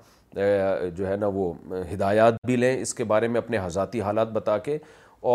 جو 0.95 1.07
ہے 1.07 1.15
نا 1.19 1.27
وہ 1.33 1.51
ہدایات 1.93 2.33
بھی 2.47 2.55
لیں 2.55 2.75
اس 2.81 2.93
کے 2.93 3.03
بارے 3.11 3.27
میں 3.27 3.37
اپنے 3.41 3.57
حضاتی 3.65 4.01
حالات 4.01 4.31
بتا 4.31 4.57
کے 4.57 4.77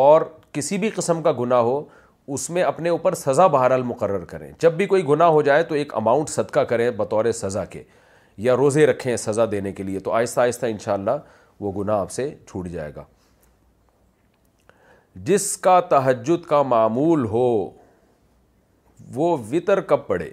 اور 0.01 0.23
کسی 0.53 0.79
بھی 0.79 0.91
قسم 0.97 1.23
کا 1.23 1.33
گناہ 1.41 1.59
ہو 1.63 1.83
اس 2.35 2.49
میں 2.51 2.63
اپنے 2.63 2.89
اوپر 2.89 3.15
سزا 3.15 3.47
بہرحال 3.47 3.83
مقرر 3.83 4.25
کریں 4.25 4.51
جب 4.61 4.73
بھی 4.73 4.87
کوئی 4.87 5.07
گناہ 5.09 5.29
ہو 5.31 5.41
جائے 5.49 5.63
تو 5.63 5.75
ایک 5.75 5.95
اماؤنٹ 5.95 6.29
صدقہ 6.31 6.61
کریں 6.71 6.91
بطور 6.97 7.31
سزا 7.43 7.65
کے 7.73 7.83
یا 8.45 8.57
روزے 8.57 8.87
رکھیں 8.87 9.17
سزا 9.17 9.45
دینے 9.51 9.73
کے 9.73 9.83
لیے 9.83 9.99
تو 10.07 10.13
آہستہ 10.13 10.41
آہستہ 10.41 10.67
انشاءاللہ 10.67 11.17
وہ 11.61 11.73
گناہ 11.83 11.99
آپ 12.01 12.11
سے 12.11 12.31
چھوٹ 12.51 12.69
جائے 12.69 12.93
گا 12.97 13.05
جس 15.27 15.57
کا 15.67 15.79
تہجد 15.91 16.47
کا 16.49 16.63
معمول 16.67 17.25
ہو 17.33 17.47
وہ 19.15 19.37
وطر 19.51 19.81
کب 19.81 20.07
پڑھے 20.07 20.31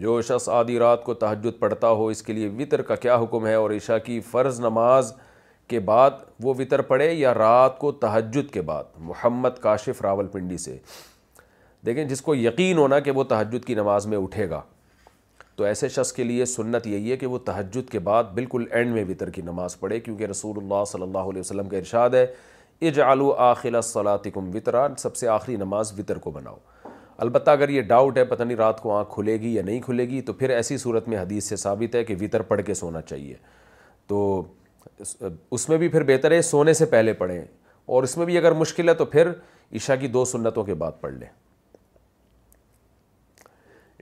جو 0.00 0.20
شخص 0.22 0.48
آدھی 0.48 0.78
رات 0.78 1.04
کو 1.04 1.14
تحجد 1.14 1.58
پڑھتا 1.58 1.88
ہو 1.88 2.06
اس 2.08 2.22
کے 2.22 2.32
لیے 2.32 2.48
وطر 2.58 2.82
کا 2.90 2.94
کیا 2.96 3.16
حکم 3.22 3.46
ہے 3.46 3.54
اور 3.54 3.70
عشاء 3.76 3.96
کی 4.04 4.20
فرض 4.30 4.60
نماز 4.60 5.12
کے 5.68 5.78
بعد 5.80 6.10
وہ 6.42 6.54
وطر 6.58 6.80
پڑھے 6.82 7.12
یا 7.14 7.32
رات 7.34 7.78
کو 7.78 7.92
تحجد 8.04 8.50
کے 8.52 8.62
بعد 8.70 8.84
محمد 8.98 9.58
کاشف 9.60 10.02
راول 10.02 10.26
پنڈی 10.32 10.56
سے 10.58 10.76
دیکھیں 11.86 12.04
جس 12.04 12.20
کو 12.22 12.34
یقین 12.34 12.78
ہونا 12.78 12.98
کہ 13.00 13.10
وہ 13.10 13.24
تحجد 13.28 13.64
کی 13.64 13.74
نماز 13.74 14.06
میں 14.06 14.18
اٹھے 14.18 14.48
گا 14.50 14.60
تو 15.56 15.64
ایسے 15.64 15.88
شخص 15.88 16.12
کے 16.12 16.24
لیے 16.24 16.44
سنت 16.44 16.86
یہی 16.86 17.10
ہے 17.12 17.16
کہ 17.16 17.26
وہ 17.26 17.38
تحجد 17.44 17.90
کے 17.90 17.98
بعد 18.08 18.24
بالکل 18.34 18.64
اینڈ 18.70 18.92
میں 18.94 19.04
وطر 19.08 19.30
کی 19.30 19.42
نماز 19.42 19.78
پڑھے 19.80 20.00
کیونکہ 20.00 20.24
رسول 20.30 20.58
اللہ 20.62 20.84
صلی 20.92 21.02
اللہ 21.02 21.30
علیہ 21.32 21.40
وسلم 21.40 21.68
کا 21.68 21.76
ارشاد 21.76 22.10
ہے 22.14 22.26
اجعلو 22.88 23.26
و 23.26 23.32
آخل 23.46 23.80
صلاحت 23.84 24.26
وطرا 24.54 24.86
سب 24.98 25.16
سے 25.16 25.28
آخری 25.28 25.56
نماز 25.56 25.92
وطر 25.98 26.18
کو 26.18 26.30
بناؤ 26.30 26.56
البتہ 27.22 27.50
اگر 27.50 27.68
یہ 27.68 27.82
ڈاؤٹ 27.88 28.16
ہے 28.18 28.22
پتہ 28.24 28.42
نہیں 28.42 28.56
رات 28.56 28.80
کو 28.80 28.90
آنکھ 28.96 29.08
کھلے 29.14 29.32
گی 29.40 29.54
یا 29.54 29.62
نہیں 29.62 29.80
کھلے 29.84 30.04
گی 30.08 30.20
تو 30.28 30.32
پھر 30.32 30.50
ایسی 30.50 30.76
صورت 30.84 31.08
میں 31.08 31.18
حدیث 31.18 31.48
سے 31.48 31.56
ثابت 31.62 31.94
ہے 31.94 32.02
کہ 32.04 32.14
وطر 32.20 32.42
پڑھ 32.52 32.60
کے 32.66 32.74
سونا 32.74 33.02
چاہیے 33.02 33.34
تو 34.08 34.20
اس 35.56 35.68
میں 35.68 35.76
بھی 35.78 35.88
پھر 35.88 36.02
بہتر 36.10 36.30
ہے 36.32 36.40
سونے 36.50 36.72
سے 36.78 36.86
پہلے 36.94 37.12
پڑھیں 37.22 37.40
اور 37.94 38.02
اس 38.02 38.16
میں 38.18 38.26
بھی 38.26 38.38
اگر 38.38 38.52
مشکل 38.62 38.88
ہے 38.88 38.94
تو 39.00 39.04
پھر 39.16 39.30
عشاء 39.76 39.94
کی 40.00 40.08
دو 40.16 40.24
سنتوں 40.30 40.64
کے 40.64 40.74
بعد 40.84 40.92
پڑھ 41.00 41.12
لیں 41.14 41.28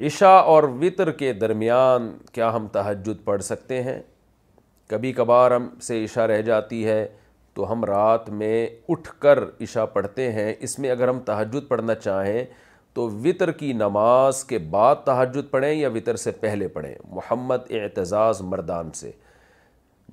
عشاء 0.07 0.37
اور 0.53 0.63
وطر 0.81 1.11
کے 1.25 1.33
درمیان 1.43 2.11
کیا 2.33 2.55
ہم 2.57 2.67
تحجد 2.73 3.25
پڑھ 3.25 3.43
سکتے 3.49 3.83
ہیں 3.89 4.01
کبھی 4.91 5.13
کبھار 5.19 5.51
ہم 5.57 5.69
سے 5.89 6.03
عشاء 6.05 6.27
رہ 6.33 6.43
جاتی 6.53 6.85
ہے 6.87 7.07
تو 7.55 7.71
ہم 7.73 7.85
رات 7.95 8.29
میں 8.41 8.67
اٹھ 8.89 9.09
کر 9.21 9.39
عشاء 9.63 9.85
پڑھتے 9.99 10.31
ہیں 10.33 10.53
اس 10.69 10.79
میں 10.79 10.91
اگر 10.91 11.09
ہم 11.09 11.19
تحجد 11.31 11.69
پڑھنا 11.69 11.95
چاہیں 12.07 12.43
تو 12.99 13.07
وطر 13.25 13.51
کی 13.59 13.73
نماز 13.73 14.43
کے 14.45 14.59
بعد 14.71 14.97
تحجد 15.05 15.51
پڑھیں 15.51 15.73
یا 15.75 15.89
وطر 15.95 16.17
سے 16.21 16.31
پہلے 16.45 16.69
پڑھیں 16.79 16.95
محمد 17.11 17.71
اعتزاز 17.81 18.41
مردان 18.45 18.91
سے 19.01 19.11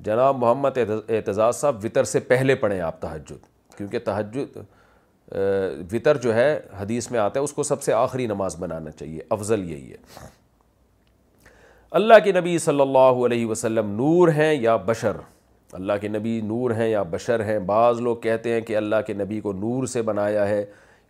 جناب 0.10 0.36
محمد 0.44 0.78
اعتزاز 0.78 1.56
صاحب 1.60 1.84
وطر 1.86 2.04
سے 2.12 2.20
پہلے 2.34 2.56
پڑھیں 2.66 2.80
آپ 2.90 3.00
تحجد 3.02 3.46
کیونکہ 3.78 4.00
تحجد 4.06 4.58
وطر 5.94 6.18
جو 6.26 6.34
ہے 6.36 6.52
حدیث 6.82 7.10
میں 7.12 7.20
آتا 7.20 7.40
ہے 7.40 7.44
اس 7.46 7.54
کو 7.54 7.64
سب 7.72 7.82
سے 7.84 7.94
آخری 8.02 8.28
نماز 8.34 8.56
بنانا 8.64 8.92
چاہیے 9.00 9.22
افضل 9.38 9.64
یہی 9.72 9.90
ہے 9.92 10.28
اللہ 12.02 12.20
کے 12.24 12.32
نبی 12.40 12.58
صلی 12.68 12.82
اللہ 12.82 13.24
علیہ 13.30 13.46
وسلم 13.54 13.90
نور 14.02 14.30
ہیں 14.42 14.54
یا 14.54 14.76
بشر 14.92 15.18
اللہ 15.82 15.94
کے 16.02 16.08
نبی 16.20 16.40
نور 16.54 16.76
ہیں 16.82 16.90
یا 16.90 17.04
بشر 17.18 17.44
ہیں 17.50 17.58
بعض 17.76 18.02
لوگ 18.10 18.16
کہتے 18.30 18.54
ہیں 18.54 18.62
کہ 18.70 18.78
اللہ 18.78 19.02
کے 19.08 19.14
نبی 19.24 19.40
کو 19.48 19.54
نور 19.66 19.86
سے 19.98 20.02
بنایا 20.14 20.48
ہے 20.50 20.64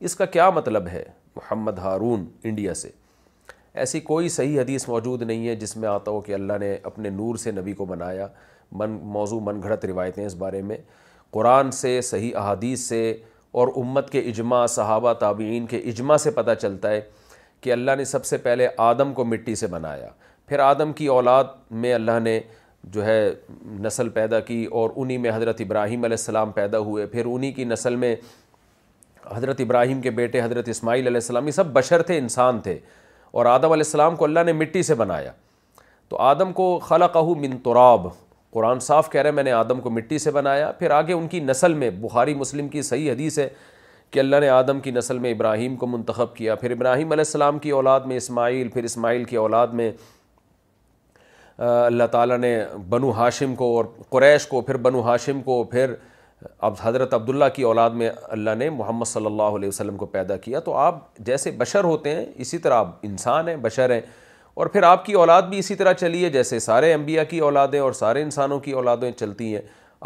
اس 0.07 0.15
کا 0.15 0.25
کیا 0.39 0.49
مطلب 0.61 0.87
ہے 0.93 1.03
محمد 1.35 1.79
ہارون 1.79 2.25
انڈیا 2.43 2.73
سے 2.73 2.89
ایسی 3.83 3.99
کوئی 3.99 4.29
صحیح 4.29 4.59
حدیث 4.59 4.87
موجود 4.89 5.21
نہیں 5.21 5.47
ہے 5.47 5.55
جس 5.63 5.75
میں 5.77 5.89
آتا 5.89 6.11
ہو 6.11 6.19
کہ 6.27 6.33
اللہ 6.33 6.57
نے 6.59 6.73
اپنے 6.89 7.09
نور 7.09 7.35
سے 7.37 7.51
نبی 7.51 7.73
کو 7.79 7.85
بنایا 7.85 8.27
من 8.79 8.91
موضوع 9.17 9.39
من 9.45 9.61
گھڑت 9.63 9.85
روایتیں 9.85 10.25
اس 10.25 10.35
بارے 10.35 10.61
میں 10.69 10.77
قرآن 11.31 11.71
سے 11.81 11.99
صحیح 12.11 12.35
احادیث 12.37 12.81
سے 12.89 13.01
اور 13.61 13.67
امت 13.81 14.09
کے 14.09 14.19
اجماع 14.29 14.65
صحابہ 14.75 15.13
تابعین 15.19 15.65
کے 15.71 15.77
اجماع 15.91 16.17
سے 16.27 16.31
پتہ 16.39 16.51
چلتا 16.61 16.89
ہے 16.91 17.01
کہ 17.61 17.71
اللہ 17.73 17.91
نے 17.97 18.05
سب 18.05 18.25
سے 18.25 18.37
پہلے 18.47 18.67
آدم 18.85 19.13
کو 19.13 19.25
مٹی 19.25 19.55
سے 19.55 19.67
بنایا 19.75 20.09
پھر 20.47 20.59
آدم 20.59 20.91
کی 20.93 21.05
اولاد 21.17 21.43
میں 21.83 21.93
اللہ 21.93 22.19
نے 22.23 22.39
جو 22.95 23.05
ہے 23.05 23.19
نسل 23.83 24.09
پیدا 24.17 24.39
کی 24.49 24.63
اور 24.79 24.89
انہی 24.95 25.17
میں 25.17 25.31
حضرت 25.35 25.61
ابراہیم 25.61 26.03
علیہ 26.03 26.17
السلام 26.19 26.51
پیدا 26.57 26.79
ہوئے 26.89 27.05
پھر 27.13 27.25
انہی 27.29 27.51
کی 27.51 27.63
نسل 27.65 27.95
میں 28.03 28.15
حضرت 29.35 29.61
ابراہیم 29.61 30.01
کے 30.01 30.11
بیٹے 30.11 30.41
حضرت 30.41 30.69
اسماعیل 30.69 31.07
علیہ 31.07 31.17
السلام 31.17 31.47
یہ 31.47 31.51
سب 31.51 31.67
بشر 31.73 32.01
تھے 32.09 32.17
انسان 32.17 32.59
تھے 32.61 32.77
اور 33.37 33.45
آدم 33.45 33.71
علیہ 33.71 33.85
السلام 33.85 34.15
کو 34.15 34.25
اللہ 34.25 34.39
نے 34.45 34.53
مٹی 34.53 34.83
سے 34.83 34.95
بنایا 34.95 35.31
تو 36.09 36.17
آدم 36.21 36.51
کو 36.53 36.77
خلقہ 36.87 37.23
من 37.39 37.57
تراب 37.63 38.07
قرآن 38.53 38.79
صاف 38.79 39.09
کہہ 39.11 39.21
رہے 39.21 39.31
میں 39.37 39.43
نے 39.43 39.51
آدم 39.51 39.79
کو 39.81 39.89
مٹی 39.89 40.17
سے 40.17 40.31
بنایا 40.31 40.71
پھر 40.79 40.91
آگے 40.97 41.13
ان 41.13 41.27
کی 41.27 41.39
نسل 41.43 41.73
میں 41.81 41.89
بخاری 42.01 42.33
مسلم 42.41 42.67
کی 42.75 42.81
صحیح 42.81 43.11
حدیث 43.11 43.39
ہے 43.39 43.47
کہ 44.11 44.19
اللہ 44.19 44.35
نے 44.39 44.49
آدم 44.49 44.79
کی 44.79 44.91
نسل 44.91 45.17
میں 45.19 45.31
ابراہیم 45.33 45.75
کو 45.75 45.87
منتخب 45.87 46.35
کیا 46.35 46.55
پھر 46.55 46.71
ابراہیم 46.71 47.11
علیہ 47.11 47.23
السلام 47.27 47.57
کی 47.59 47.69
اولاد 47.79 48.01
میں 48.11 48.17
اسماعیل 48.17 48.67
پھر 48.73 48.83
اسماعیل 48.83 49.23
کی 49.31 49.35
اولاد 49.37 49.67
میں 49.79 49.91
اللہ 51.67 52.03
تعالیٰ 52.11 52.37
نے 52.37 52.57
بنو 52.89 53.09
ہاشم 53.11 53.19
حاشم 53.23 53.55
کو 53.55 53.75
اور 53.77 53.85
قریش 54.09 54.47
کو 54.47 54.61
پھر 54.61 54.77
بنو 54.87 54.97
و 54.97 55.01
حاشم 55.01 55.41
کو 55.41 55.63
پھر 55.71 55.91
اب 56.67 56.73
حضرت 56.81 57.13
عبداللہ 57.13 57.45
کی 57.55 57.63
اولاد 57.63 57.89
میں 57.99 58.09
اللہ 58.31 58.55
نے 58.57 58.69
محمد 58.69 59.05
صلی 59.07 59.25
اللہ 59.25 59.55
علیہ 59.57 59.67
وسلم 59.69 59.97
کو 59.97 60.05
پیدا 60.15 60.35
کیا 60.37 60.59
تو 60.65 60.73
آپ 60.77 60.95
جیسے 61.25 61.51
بشر 61.57 61.83
ہوتے 61.83 62.15
ہیں 62.15 62.25
اسی 62.45 62.57
طرح 62.65 62.77
آپ 62.79 62.87
انسان 63.05 63.47
ہیں 63.49 63.55
بشر 63.61 63.93
ہیں 63.93 64.01
اور 64.61 64.67
پھر 64.73 64.83
آپ 64.83 65.05
کی 65.05 65.13
اولاد 65.21 65.41
بھی 65.49 65.59
اسی 65.59 65.75
طرح 65.75 65.93
چلی 65.99 66.23
ہے 66.23 66.29
جیسے 66.29 66.59
سارے 66.65 66.93
انبیاء 66.93 67.23
کی 67.29 67.39
اولادیں 67.47 67.79
اور 67.79 67.91
سارے 67.93 68.21
انسانوں 68.21 68.59
کی 68.67 68.71
اولادیں 68.71 69.11
چلتی 69.19 69.53
ہیں 69.53 69.61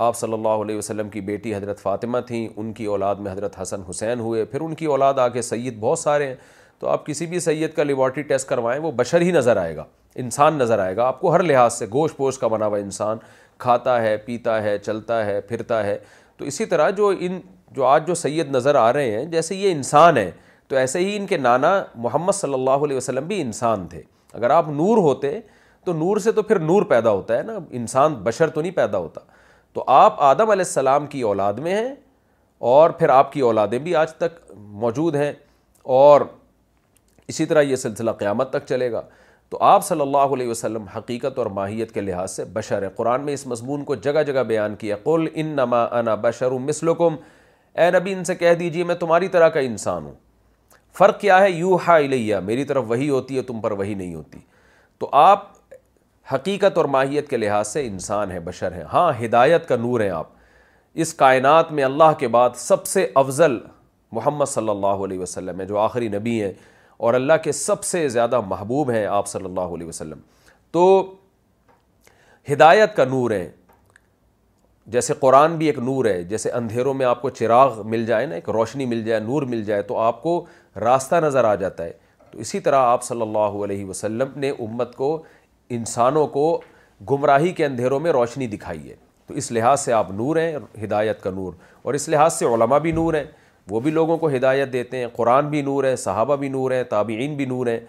آپ 0.07 0.15
صلی 0.17 0.33
اللہ 0.33 0.63
علیہ 0.63 0.77
وسلم 0.77 1.09
کی 1.09 1.21
بیٹی 1.29 1.53
حضرت 1.55 1.79
فاطمہ 1.79 2.17
تھیں 2.27 2.47
ان 2.55 2.71
کی 2.73 2.85
اولاد 2.93 3.15
میں 3.23 3.31
حضرت 3.31 3.59
حسن 3.61 3.81
حسین 3.89 4.19
ہوئے 4.19 4.45
پھر 4.51 4.61
ان 4.61 4.73
کی 4.75 4.85
اولاد 4.85 5.19
آ 5.19 5.27
کے 5.27 5.41
سید 5.41 5.79
بہت 5.79 5.99
سارے 5.99 6.27
ہیں 6.27 6.35
تو 6.79 6.87
آپ 6.87 7.05
کسی 7.05 7.25
بھی 7.27 7.39
سید 7.39 7.73
کا 7.75 7.83
لیبارٹری 7.83 8.23
ٹیسٹ 8.23 8.47
کروائیں 8.49 8.79
وہ 8.81 8.91
بشر 8.95 9.21
ہی 9.21 9.31
نظر 9.31 9.57
آئے 9.57 9.75
گا 9.77 9.83
انسان 10.23 10.53
نظر 10.57 10.79
آئے 10.79 10.95
گا 10.97 11.05
آپ 11.07 11.19
کو 11.21 11.33
ہر 11.33 11.43
لحاظ 11.43 11.73
سے 11.73 11.85
گوش 11.93 12.15
پوش 12.17 12.37
کا 12.39 12.47
بنا 12.47 12.65
ہوا 12.65 12.77
انسان 12.77 13.17
کھاتا 13.63 14.01
ہے 14.01 14.15
پیتا 14.25 14.61
ہے 14.63 14.77
چلتا 14.77 15.25
ہے 15.25 15.39
پھرتا 15.47 15.83
ہے 15.85 15.97
تو 16.37 16.45
اسی 16.45 16.65
طرح 16.73 16.89
جو 16.97 17.11
ان 17.19 17.39
جو 17.75 17.85
آج 17.85 18.07
جو 18.07 18.15
سید 18.15 18.55
نظر 18.55 18.75
آ 18.75 18.91
رہے 18.93 19.11
ہیں 19.17 19.25
جیسے 19.31 19.55
یہ 19.55 19.71
انسان 19.71 20.17
ہیں 20.17 20.29
تو 20.67 20.75
ایسے 20.75 20.99
ہی 20.99 21.15
ان 21.15 21.25
کے 21.25 21.37
نانا 21.37 21.71
محمد 22.05 22.31
صلی 22.35 22.53
اللہ 22.53 22.85
علیہ 22.85 22.97
وسلم 22.97 23.25
بھی 23.27 23.41
انسان 23.41 23.87
تھے 23.87 24.01
اگر 24.39 24.49
آپ 24.59 24.69
نور 24.79 24.97
ہوتے 25.07 25.39
تو 25.85 25.93
نور 25.99 26.17
سے 26.27 26.31
تو 26.37 26.41
پھر 26.49 26.59
نور 26.69 26.81
پیدا 26.95 27.09
ہوتا 27.11 27.37
ہے 27.37 27.43
نا 27.43 27.57
انسان 27.79 28.13
بشر 28.23 28.47
تو 28.55 28.61
نہیں 28.61 28.75
پیدا 28.81 28.97
ہوتا 28.97 29.21
تو 29.73 29.83
آپ 29.95 30.21
آدم 30.31 30.49
علیہ 30.49 30.65
السلام 30.67 31.05
کی 31.07 31.21
اولاد 31.31 31.53
میں 31.67 31.73
ہیں 31.81 31.93
اور 32.73 32.89
پھر 32.99 33.09
آپ 33.19 33.31
کی 33.31 33.39
اولادیں 33.49 33.77
بھی 33.79 33.95
آج 33.95 34.13
تک 34.23 34.39
موجود 34.85 35.15
ہیں 35.15 35.31
اور 35.99 36.21
اسی 37.33 37.45
طرح 37.45 37.61
یہ 37.61 37.75
سلسلہ 37.85 38.11
قیامت 38.19 38.49
تک 38.51 38.65
چلے 38.67 38.91
گا 38.91 39.01
تو 39.51 39.57
آپ 39.67 39.85
صلی 39.85 40.01
اللہ 40.01 40.33
علیہ 40.33 40.47
وسلم 40.47 40.83
حقیقت 40.95 41.37
اور 41.39 41.45
ماہیت 41.59 41.91
کے 41.93 42.01
لحاظ 42.01 42.31
سے 42.35 42.43
بشر 42.53 42.81
ہے 42.83 42.87
قرآن 42.95 43.21
میں 43.25 43.33
اس 43.33 43.45
مضمون 43.47 43.83
کو 43.83 43.95
جگہ 44.07 44.23
جگہ 44.27 44.43
بیان 44.47 44.75
کیا 44.81 44.95
قل 45.03 45.27
نما 45.45 45.83
انا 45.99 46.15
بشر 46.25 46.51
اے 46.51 47.91
نبی 47.97 48.13
ان 48.13 48.23
سے 48.25 48.35
کہہ 48.35 48.53
دیجیے 48.59 48.83
میں 48.83 48.95
تمہاری 49.03 49.27
طرح 49.35 49.49
کا 49.55 49.59
انسان 49.59 50.05
ہوں 50.05 50.13
فرق 50.97 51.19
کیا 51.19 51.39
ہے 51.41 51.49
یو 51.51 51.77
ہا 51.87 51.95
الیہ 51.95 52.35
میری 52.43 52.63
طرف 52.71 52.83
وہی 52.87 53.09
ہوتی 53.09 53.37
ہے 53.37 53.41
تم 53.49 53.59
پر 53.61 53.71
وہی 53.81 53.93
نہیں 53.95 54.13
ہوتی 54.15 54.39
تو 54.99 55.09
آپ 55.21 55.45
حقیقت 56.33 56.77
اور 56.77 56.85
ماہیت 56.95 57.29
کے 57.29 57.37
لحاظ 57.37 57.67
سے 57.67 57.85
انسان 57.85 58.31
ہے 58.31 58.39
بشر 58.47 58.71
ہیں 58.77 58.83
ہاں 58.93 59.11
ہدایت 59.23 59.67
کا 59.67 59.75
نور 59.75 60.01
ہیں 60.01 60.09
آپ 60.09 60.27
اس 61.03 61.13
کائنات 61.13 61.71
میں 61.79 61.83
اللہ 61.83 62.11
کے 62.19 62.27
بعد 62.35 62.49
سب 62.57 62.85
سے 62.85 63.07
افضل 63.23 63.57
محمد 64.17 64.45
صلی 64.49 64.69
اللہ 64.69 65.03
علیہ 65.05 65.19
وسلم 65.19 65.59
ہے 65.61 65.65
جو 65.65 65.77
آخری 65.79 66.07
نبی 66.17 66.41
ہیں 66.41 66.51
اور 67.07 67.13
اللہ 67.13 67.33
کے 67.43 67.51
سب 67.51 67.83
سے 67.83 68.07
زیادہ 68.09 68.39
محبوب 68.47 68.89
ہیں 68.91 69.05
آپ 69.17 69.27
صلی 69.27 69.45
اللہ 69.45 69.73
علیہ 69.75 69.87
وسلم 69.87 70.19
تو 70.71 70.81
ہدایت 72.51 72.95
کا 72.95 73.03
نور 73.05 73.31
ہے 73.31 73.49
جیسے 74.95 75.13
قرآن 75.19 75.55
بھی 75.57 75.65
ایک 75.67 75.77
نور 75.89 76.05
ہے 76.05 76.21
جیسے 76.31 76.49
اندھیروں 76.59 76.93
میں 76.93 77.05
آپ 77.05 77.21
کو 77.21 77.29
چراغ 77.37 77.81
مل 77.89 78.05
جائے 78.05 78.25
نا 78.25 78.35
ایک 78.35 78.49
روشنی 78.49 78.85
مل 78.85 79.03
جائے 79.03 79.19
نور 79.19 79.41
مل 79.51 79.63
جائے 79.63 79.81
تو 79.91 79.97
آپ 79.99 80.21
کو 80.23 80.43
راستہ 80.79 81.15
نظر 81.23 81.43
آ 81.43 81.53
جاتا 81.63 81.83
ہے 81.83 81.91
تو 82.31 82.39
اسی 82.39 82.59
طرح 82.67 82.85
آپ 82.87 83.03
صلی 83.03 83.21
اللہ 83.21 83.63
علیہ 83.63 83.85
وسلم 83.85 84.37
نے 84.39 84.49
امت 84.67 84.95
کو 84.95 85.11
انسانوں 85.79 86.25
کو 86.37 86.43
گمراہی 87.11 87.51
کے 87.59 87.65
اندھیروں 87.65 87.99
میں 87.99 88.11
روشنی 88.11 88.47
دکھائی 88.47 88.89
ہے 88.89 88.95
تو 89.27 89.33
اس 89.41 89.51
لحاظ 89.51 89.79
سے 89.81 89.93
آپ 89.93 90.11
نور 90.19 90.35
ہیں 90.37 90.55
ہدایت 90.83 91.21
کا 91.23 91.29
نور 91.31 91.53
اور 91.83 91.93
اس 91.93 92.09
لحاظ 92.09 92.33
سے 92.39 92.45
علماء 92.53 92.77
بھی 92.87 92.91
نور 92.91 93.13
ہیں 93.13 93.23
وہ 93.69 93.79
بھی 93.79 93.91
لوگوں 93.91 94.17
کو 94.17 94.29
ہدایت 94.35 94.71
دیتے 94.73 94.97
ہیں 94.97 95.07
قرآن 95.15 95.47
بھی 95.49 95.61
نور 95.61 95.83
ہے 95.83 95.95
صحابہ 95.95 96.35
بھی 96.35 96.49
نور 96.49 96.71
ہیں 96.71 96.83
تابعین 96.89 97.35
بھی 97.35 97.45
نور 97.45 97.67
ہیں 97.67 97.79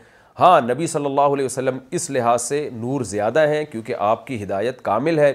ہاں 0.40 0.60
نبی 0.60 0.86
صلی 0.86 1.04
اللہ 1.06 1.34
علیہ 1.34 1.44
وسلم 1.44 1.78
اس 1.98 2.10
لحاظ 2.10 2.42
سے 2.42 2.68
نور 2.72 3.00
زیادہ 3.12 3.46
ہیں 3.48 3.64
کیونکہ 3.70 3.94
آپ 4.08 4.26
کی 4.26 4.42
ہدایت 4.42 4.82
کامل 4.82 5.18
ہے 5.18 5.32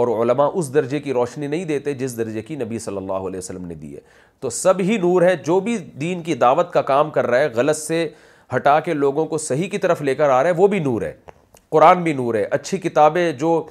اور 0.00 0.08
علماء 0.22 0.48
اس 0.54 0.72
درجے 0.74 0.98
کی 1.00 1.12
روشنی 1.12 1.46
نہیں 1.46 1.64
دیتے 1.64 1.94
جس 1.94 2.16
درجے 2.18 2.42
کی 2.42 2.56
نبی 2.56 2.78
صلی 2.78 2.96
اللہ 2.96 3.26
علیہ 3.28 3.38
وسلم 3.38 3.66
نے 3.66 3.74
دی 3.74 3.94
ہے 3.94 4.00
تو 4.40 4.50
سب 4.50 4.80
ہی 4.88 4.96
نور 4.98 5.22
ہے 5.22 5.34
جو 5.46 5.58
بھی 5.66 5.76
دین 6.00 6.22
کی 6.22 6.34
دعوت 6.44 6.72
کا 6.72 6.82
کام 6.92 7.10
کر 7.16 7.26
رہا 7.30 7.38
ہے 7.38 7.48
غلط 7.54 7.76
سے 7.76 8.08
ہٹا 8.56 8.78
کے 8.86 8.94
لوگوں 8.94 9.26
کو 9.26 9.38
صحیح 9.38 9.68
کی 9.70 9.78
طرف 9.78 10.00
لے 10.02 10.14
کر 10.14 10.30
آ 10.30 10.42
رہا 10.42 10.48
ہے 10.50 10.54
وہ 10.58 10.66
بھی 10.68 10.78
نور 10.78 11.02
ہے 11.02 11.12
قرآن 11.70 12.02
بھی 12.02 12.12
نور 12.12 12.34
ہے 12.34 12.44
اچھی 12.50 12.78
کتابیں 12.78 13.30
جو 13.40 13.62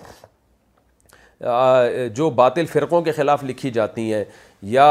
جو 2.16 2.30
باطل 2.36 2.66
فرقوں 2.72 3.02
کے 3.02 3.12
خلاف 3.12 3.44
لکھی 3.44 3.70
جاتی 3.72 4.14
ہیں 4.14 4.24
یا 4.76 4.86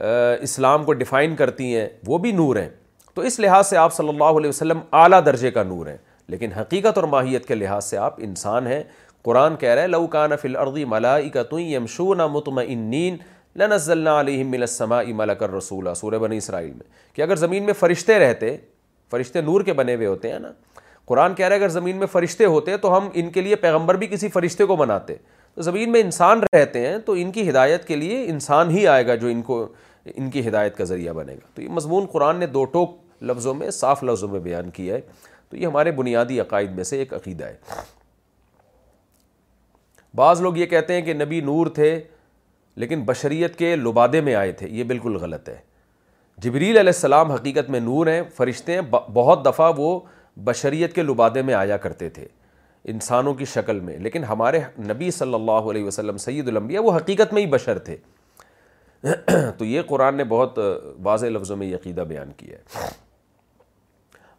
اسلام 0.00 0.84
کو 0.84 0.92
ڈیفائن 0.92 1.34
کرتی 1.36 1.74
ہیں 1.74 1.86
وہ 2.06 2.18
بھی 2.18 2.32
نور 2.32 2.56
ہیں 2.56 2.68
تو 3.14 3.22
اس 3.22 3.38
لحاظ 3.40 3.66
سے 3.68 3.76
آپ 3.76 3.92
صلی 3.94 4.08
اللہ 4.08 4.38
علیہ 4.38 4.48
وسلم 4.48 4.78
اعلیٰ 5.00 5.20
درجے 5.26 5.50
کا 5.50 5.62
نور 5.62 5.86
ہیں 5.86 5.96
لیکن 6.32 6.52
حقیقت 6.56 6.98
اور 6.98 7.04
ماہیت 7.08 7.46
کے 7.46 7.54
لحاظ 7.54 7.84
سے 7.84 7.96
آپ 7.98 8.14
انسان 8.24 8.66
ہیں 8.66 8.82
قرآن 9.24 9.56
کہہ 9.56 9.74
رہے 9.78 10.06
کان 10.10 10.36
فل 10.42 10.56
ارغی 10.56 10.84
ملا 10.90 11.14
اکا 11.16 11.42
توئیں 11.50 11.68
یمشون 11.74 12.20
نین 12.90 13.16
لنزلنا 13.58 14.18
علیہ 14.20 14.44
ملسما 14.44 14.98
السماء 14.98 15.16
ملک 15.24 15.38
کر 15.38 15.52
رسول 15.54 15.88
سورہ 15.96 16.18
بن 16.18 16.32
اسرائیل 16.32 16.72
میں 16.72 16.88
کہ 17.16 17.22
اگر 17.22 17.36
زمین 17.36 17.62
میں 17.64 17.72
فرشتے 17.78 18.18
رہتے 18.18 18.56
فرشتے 19.10 19.40
نور 19.40 19.60
کے 19.62 19.72
بنے 19.80 19.94
ہوئے 19.94 20.06
ہوتے 20.06 20.30
ہیں 20.32 20.38
نا 20.38 20.50
قرآن 21.06 21.34
کہہ 21.34 21.46
رہے 21.46 21.54
ہے 21.54 21.60
اگر 21.60 21.68
زمین 21.70 21.96
میں 21.96 22.06
فرشتے 22.12 22.44
ہوتے 22.44 22.76
تو 22.82 22.96
ہم 22.96 23.08
ان 23.20 23.30
کے 23.30 23.40
لیے 23.40 23.56
پیغمبر 23.64 23.94
بھی 24.02 24.06
کسی 24.06 24.28
فرشتے 24.38 24.64
کو 24.66 24.76
بناتے 24.76 25.16
زمین 25.56 25.92
میں 25.92 26.00
انسان 26.00 26.40
رہتے 26.54 26.86
ہیں 26.86 26.98
تو 27.06 27.12
ان 27.18 27.30
کی 27.32 27.48
ہدایت 27.48 27.86
کے 27.86 27.96
لیے 27.96 28.24
انسان 28.30 28.70
ہی 28.70 28.86
آئے 28.88 29.06
گا 29.06 29.14
جو 29.14 29.28
ان 29.28 29.42
کو 29.42 29.66
ان 30.14 30.30
کی 30.30 30.46
ہدایت 30.48 30.76
کا 30.76 30.84
ذریعہ 30.84 31.12
بنے 31.14 31.34
گا 31.34 31.46
تو 31.54 31.62
یہ 31.62 31.68
مضمون 31.72 32.06
قرآن 32.12 32.36
نے 32.40 32.46
دو 32.54 32.64
ٹوک 32.76 32.96
لفظوں 33.30 33.54
میں 33.54 33.70
صاف 33.70 34.02
لفظوں 34.04 34.28
میں 34.28 34.40
بیان 34.40 34.70
کیا 34.78 34.94
ہے 34.94 35.00
تو 35.50 35.56
یہ 35.56 35.66
ہمارے 35.66 35.90
بنیادی 35.92 36.40
عقائد 36.40 36.70
میں 36.76 36.84
سے 36.84 36.98
ایک 36.98 37.12
عقیدہ 37.14 37.44
ہے 37.44 37.56
بعض 40.16 40.40
لوگ 40.42 40.56
یہ 40.56 40.66
کہتے 40.66 40.94
ہیں 40.94 41.02
کہ 41.02 41.14
نبی 41.14 41.40
نور 41.40 41.66
تھے 41.74 41.98
لیکن 42.82 43.02
بشریت 43.04 43.56
کے 43.58 43.74
لبادے 43.76 44.20
میں 44.20 44.34
آئے 44.34 44.52
تھے 44.58 44.68
یہ 44.70 44.84
بالکل 44.90 45.16
غلط 45.20 45.48
ہے 45.48 45.56
جبریل 46.42 46.78
علیہ 46.78 46.92
السلام 46.94 47.30
حقیقت 47.32 47.70
میں 47.70 47.80
نور 47.80 48.06
ہیں 48.06 48.22
فرشتے 48.36 48.74
ہیں 48.74 48.80
بہت 49.14 49.44
دفعہ 49.44 49.72
وہ 49.76 49.98
بشریت 50.44 50.94
کے 50.94 51.02
لبادے 51.02 51.42
میں 51.48 51.54
آیا 51.54 51.76
کرتے 51.86 52.08
تھے 52.10 52.26
انسانوں 52.90 53.32
کی 53.34 53.44
شکل 53.54 53.80
میں 53.80 53.96
لیکن 54.02 54.24
ہمارے 54.24 54.60
نبی 54.88 55.10
صلی 55.10 55.34
اللہ 55.34 55.70
علیہ 55.70 55.84
وسلم 55.84 56.16
سید 56.18 56.48
الانبیاء 56.48 56.80
وہ 56.82 56.96
حقیقت 56.96 57.32
میں 57.32 57.42
ہی 57.42 57.46
بشر 57.50 57.78
تھے 57.88 57.96
تو 59.58 59.64
یہ 59.64 59.82
قرآن 59.88 60.16
نے 60.16 60.24
بہت 60.28 60.58
واضح 61.02 61.26
لفظوں 61.26 61.56
میں 61.56 61.72
عقیدہ 61.74 62.00
بیان 62.08 62.32
کیا 62.36 62.56
ہے 62.74 62.88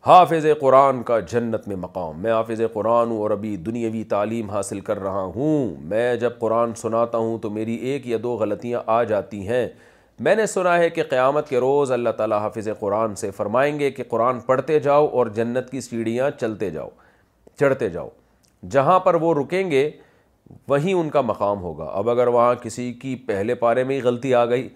حافظ 0.05 0.45
قرآن 0.61 1.01
کا 1.03 1.19
جنت 1.31 1.67
میں 1.67 1.75
مقام 1.79 2.21
میں 2.21 2.31
حافظ 2.33 2.61
قرآن 2.73 3.09
ہوں 3.11 3.17
اور 3.21 3.31
ابھی 3.31 3.55
دنیاوی 3.65 4.03
تعلیم 4.09 4.49
حاصل 4.49 4.79
کر 4.89 4.99
رہا 5.03 5.21
ہوں 5.35 5.75
میں 5.91 6.15
جب 6.23 6.37
قرآن 6.39 6.73
سناتا 6.81 7.17
ہوں 7.17 7.37
تو 7.41 7.49
میری 7.49 7.75
ایک 7.91 8.07
یا 8.07 8.17
دو 8.23 8.35
غلطیاں 8.37 8.81
آ 8.95 9.01
جاتی 9.13 9.47
ہیں 9.47 9.67
میں 10.27 10.33
نے 10.35 10.45
سنا 10.45 10.75
ہے 10.77 10.89
کہ 10.97 11.03
قیامت 11.09 11.49
کے 11.49 11.59
روز 11.59 11.91
اللہ 11.91 12.09
تعالیٰ 12.17 12.39
حافظ 12.39 12.67
قرآن 12.79 13.15
سے 13.21 13.29
فرمائیں 13.37 13.77
گے 13.79 13.89
کہ 13.91 14.03
قرآن 14.09 14.39
پڑھتے 14.49 14.79
جاؤ 14.79 15.07
اور 15.07 15.27
جنت 15.35 15.69
کی 15.69 15.81
سیڑھیاں 15.81 16.29
چلتے 16.39 16.69
جاؤ 16.71 16.89
چڑھتے 17.59 17.89
جاؤ 17.89 18.09
جہاں 18.71 18.99
پر 19.05 19.13
وہ 19.21 19.33
رکیں 19.33 19.69
گے 19.71 19.89
وہیں 20.67 20.93
ان 20.93 21.09
کا 21.09 21.21
مقام 21.21 21.61
ہوگا 21.61 21.85
اب 21.93 22.09
اگر 22.09 22.27
وہاں 22.27 22.53
کسی 22.61 22.91
کی 23.01 23.15
پہلے 23.27 23.55
پارے 23.55 23.83
میں 23.83 23.95
ہی 23.95 24.01
غلطی 24.01 24.33
آ 24.35 24.45
گئی 24.45 24.67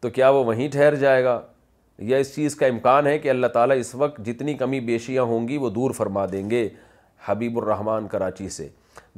تو 0.00 0.10
کیا 0.10 0.28
وہ 0.30 0.44
وہیں 0.44 0.68
ٹھہر 0.72 0.94
جائے 0.96 1.22
گا 1.24 1.40
یا 2.08 2.18
اس 2.18 2.34
چیز 2.34 2.54
کا 2.56 2.66
امکان 2.66 3.06
ہے 3.06 3.18
کہ 3.18 3.30
اللہ 3.30 3.46
تعالیٰ 3.54 3.76
اس 3.78 3.94
وقت 3.94 4.18
جتنی 4.26 4.54
کمی 4.54 4.80
بیشیاں 4.80 5.22
ہوں 5.30 5.48
گی 5.48 5.56
وہ 5.58 5.70
دور 5.70 5.90
فرما 5.96 6.26
دیں 6.32 6.48
گے 6.50 6.68
حبیب 7.26 7.58
الرحمٰن 7.58 8.06
کراچی 8.08 8.48
سے 8.48 8.68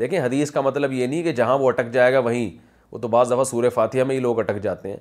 دیکھیں 0.01 0.19
حدیث 0.21 0.51
کا 0.51 0.61
مطلب 0.61 0.93
یہ 0.93 1.07
نہیں 1.07 1.23
کہ 1.23 1.33
جہاں 1.33 1.59
وہ 1.59 1.69
اٹک 1.69 1.91
جائے 1.93 2.13
گا 2.13 2.19
وہیں 2.29 2.51
وہ 2.93 2.99
تو 2.99 3.09
بعض 3.09 3.31
دفعہ 3.33 3.45
سور 3.45 3.69
فاتحہ 3.75 4.05
میں 4.05 4.15
ہی 4.15 4.21
لوگ 4.21 4.39
اٹک 4.39 4.63
جاتے 4.63 4.91
ہیں 4.91 4.97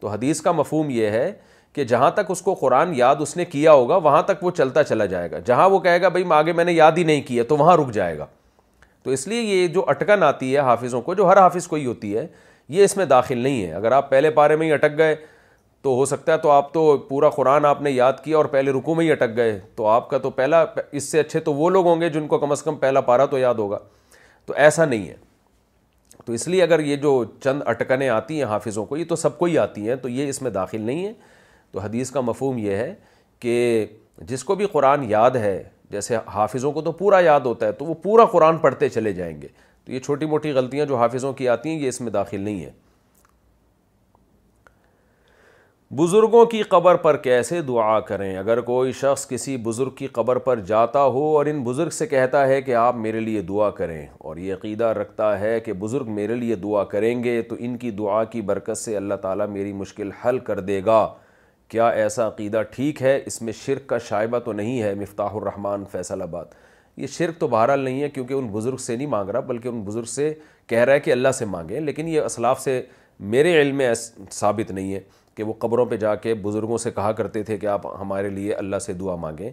تو 0.00 0.08
حدیث 0.08 0.40
کا 0.42 0.52
مفہوم 0.52 0.90
یہ 0.90 1.10
ہے 1.10 1.30
کہ 1.72 1.84
جہاں 1.84 2.10
تک 2.14 2.30
اس 2.30 2.42
کو 2.42 2.54
قرآن 2.60 2.92
یاد 2.96 3.16
اس 3.20 3.36
نے 3.36 3.44
کیا 3.44 3.72
ہوگا 3.72 3.96
وہاں 4.06 4.22
تک 4.26 4.42
وہ 4.44 4.50
چلتا 4.56 4.84
چلا 4.84 5.06
جائے 5.06 5.30
گا 5.30 5.38
جہاں 5.46 5.68
وہ 5.70 5.78
کہے 5.86 6.00
گا 6.02 6.08
بھائی 6.08 6.24
آگے 6.34 6.52
میں 6.60 6.64
نے 6.64 6.72
یاد 6.72 6.98
ہی 6.98 7.04
نہیں 7.04 7.22
کیا 7.26 7.44
تو 7.48 7.56
وہاں 7.56 7.76
رک 7.76 7.90
جائے 7.94 8.18
گا 8.18 8.26
تو 9.06 9.12
اس 9.12 9.26
لیے 9.28 9.40
یہ 9.40 9.66
جو 9.74 9.82
اٹکن 9.88 10.22
آتی 10.22 10.52
ہے 10.52 10.60
حافظوں 10.68 11.00
کو 11.02 11.14
جو 11.14 11.26
ہر 11.28 11.36
حافظ 11.40 11.66
کو 11.68 11.76
ہی 11.76 11.84
ہوتی 11.86 12.16
ہے 12.16 12.26
یہ 12.76 12.84
اس 12.84 12.96
میں 12.96 13.04
داخل 13.12 13.38
نہیں 13.38 13.64
ہے 13.66 13.72
اگر 13.72 13.92
آپ 13.92 14.08
پہلے 14.10 14.30
پارے 14.38 14.56
میں 14.62 14.66
ہی 14.66 14.72
اٹک 14.72 14.96
گئے 14.98 15.14
تو 15.82 15.90
ہو 15.96 16.04
سکتا 16.12 16.32
ہے 16.32 16.38
تو 16.46 16.50
آپ 16.50 16.72
تو 16.74 16.96
پورا 17.08 17.28
قرآن 17.30 17.64
آپ 17.66 17.82
نے 17.82 17.90
یاد 17.90 18.12
کیا 18.24 18.36
اور 18.36 18.44
پہلے 18.54 18.72
رکو 18.72 18.94
میں 18.94 19.04
ہی 19.04 19.10
اٹک 19.12 19.36
گئے 19.36 19.58
تو 19.76 19.86
آپ 19.86 20.08
کا 20.10 20.18
تو 20.24 20.30
پہلا 20.40 20.64
اس 20.90 21.10
سے 21.10 21.20
اچھے 21.20 21.40
تو 21.48 21.54
وہ 21.54 21.68
لوگ 21.70 21.86
ہوں 21.86 22.00
گے 22.00 22.08
جن 22.16 22.26
کو 22.28 22.38
کم 22.38 22.52
از 22.52 22.62
کم 22.62 22.76
پہلا 22.76 23.00
پارا 23.10 23.26
تو 23.34 23.38
یاد 23.38 23.54
ہوگا 23.64 23.78
تو 24.46 24.54
ایسا 24.66 24.84
نہیں 24.84 25.06
ہے 25.08 25.14
تو 26.24 26.32
اس 26.32 26.48
لیے 26.48 26.62
اگر 26.62 26.80
یہ 26.88 26.96
جو 27.04 27.22
چند 27.44 27.62
اٹکنیں 27.66 28.08
آتی 28.08 28.38
ہیں 28.42 28.48
حافظوں 28.54 28.84
کو 28.86 28.96
یہ 28.96 29.04
تو 29.08 29.16
سب 29.16 29.38
کو 29.38 29.44
ہی 29.44 29.58
آتی 29.58 29.88
ہیں 29.88 29.96
تو 30.02 30.08
یہ 30.08 30.28
اس 30.28 30.42
میں 30.42 30.50
داخل 30.50 30.80
نہیں 30.80 31.06
ہے 31.06 31.12
تو 31.72 31.80
حدیث 31.80 32.10
کا 32.10 32.20
مفہوم 32.32 32.58
یہ 32.58 32.76
ہے 32.76 32.92
کہ 33.40 33.84
جس 34.28 34.44
کو 34.44 34.54
بھی 34.54 34.66
قرآن 34.72 35.08
یاد 35.10 35.34
ہے 35.36 35.62
جیسے 35.90 36.16
حافظوں 36.34 36.72
کو 36.72 36.80
تو 36.82 36.92
پورا 36.92 37.18
یاد 37.24 37.40
ہوتا 37.46 37.66
ہے 37.66 37.72
تو 37.72 37.84
وہ 37.84 37.94
پورا 38.02 38.24
قرآن 38.32 38.56
پڑھتے 38.58 38.88
چلے 38.88 39.12
جائیں 39.12 39.40
گے 39.42 39.48
تو 39.84 39.92
یہ 39.92 40.00
چھوٹی 40.00 40.26
موٹی 40.26 40.50
غلطیاں 40.52 40.86
جو 40.86 40.96
حافظوں 40.96 41.32
کی 41.32 41.48
آتی 41.48 41.68
ہیں 41.68 41.78
یہ 41.80 41.88
اس 41.88 42.00
میں 42.00 42.10
داخل 42.12 42.40
نہیں 42.40 42.64
ہے 42.64 42.70
بزرگوں 45.96 46.44
کی 46.52 46.62
قبر 46.70 46.94
پر 47.02 47.16
کیسے 47.24 47.60
دعا 47.62 47.98
کریں 48.06 48.36
اگر 48.36 48.60
کوئی 48.60 48.92
شخص 49.00 49.26
کسی 49.28 49.56
بزرگ 49.64 49.90
کی 49.98 50.06
قبر 50.12 50.38
پر 50.46 50.60
جاتا 50.70 51.02
ہو 51.16 51.22
اور 51.36 51.46
ان 51.46 51.62
بزرگ 51.64 51.90
سے 51.98 52.06
کہتا 52.06 52.46
ہے 52.48 52.60
کہ 52.62 52.74
آپ 52.74 52.96
میرے 52.96 53.20
لیے 53.20 53.42
دعا 53.48 53.68
کریں 53.78 54.06
اور 54.28 54.36
یہ 54.36 54.54
عقیدہ 54.54 54.84
رکھتا 55.00 55.38
ہے 55.40 55.58
کہ 55.64 55.72
بزرگ 55.84 56.10
میرے 56.14 56.34
لیے 56.36 56.54
دعا 56.64 56.82
کریں 56.94 57.22
گے 57.24 57.40
تو 57.50 57.56
ان 57.58 57.76
کی 57.84 57.90
دعا 58.00 58.22
کی 58.32 58.42
برکت 58.50 58.78
سے 58.78 58.96
اللہ 58.96 59.14
تعالیٰ 59.22 59.46
میری 59.48 59.72
مشکل 59.72 60.10
حل 60.24 60.38
کر 60.48 60.60
دے 60.70 60.80
گا 60.86 61.06
کیا 61.68 61.88
ایسا 62.00 62.26
عقیدہ 62.26 62.60
ٹھیک 62.74 63.00
ہے 63.02 63.18
اس 63.26 63.40
میں 63.42 63.52
شرک 63.66 63.86
کا 63.88 63.98
شائبہ 64.08 64.38
تو 64.44 64.52
نہیں 64.52 64.82
ہے 64.82 64.94
مفتاح 64.94 65.34
الرحمن 65.36 65.84
فیصل 65.92 66.22
آباد 66.22 66.44
یہ 66.96 67.06
شرک 67.12 67.38
تو 67.38 67.46
بہرحال 67.54 67.80
نہیں 67.80 68.02
ہے 68.02 68.08
کیونکہ 68.10 68.34
ان 68.34 68.48
بزرگ 68.52 68.76
سے 68.80 68.96
نہیں 68.96 69.06
مانگ 69.06 69.30
رہا 69.30 69.40
بلکہ 69.48 69.68
ان 69.68 69.80
بزرگ 69.84 70.04
سے 70.14 70.32
کہہ 70.66 70.78
رہا 70.84 70.92
ہے 70.94 71.00
کہ 71.00 71.12
اللہ 71.12 71.32
سے 71.38 71.44
مانگیں 71.54 71.80
لیکن 71.80 72.08
یہ 72.08 72.20
اسلاف 72.20 72.60
سے 72.60 72.80
میرے 73.34 73.60
علم 73.60 73.76
میں 73.76 73.92
ثابت 74.32 74.70
نہیں 74.70 74.92
ہے 74.94 75.00
کہ 75.36 75.42
وہ 75.42 75.52
قبروں 75.58 75.84
پہ 75.86 75.96
جا 75.96 76.14
کے 76.26 76.34
بزرگوں 76.44 76.78
سے 76.78 76.90
کہا 76.90 77.10
کرتے 77.12 77.42
تھے 77.44 77.56
کہ 77.58 77.66
آپ 77.72 77.86
ہمارے 78.00 78.28
لیے 78.30 78.54
اللہ 78.54 78.78
سے 78.86 78.92
دعا 79.00 79.16
مانگیں 79.24 79.50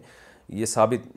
یہ 0.59 0.65
ثابت 0.65 1.07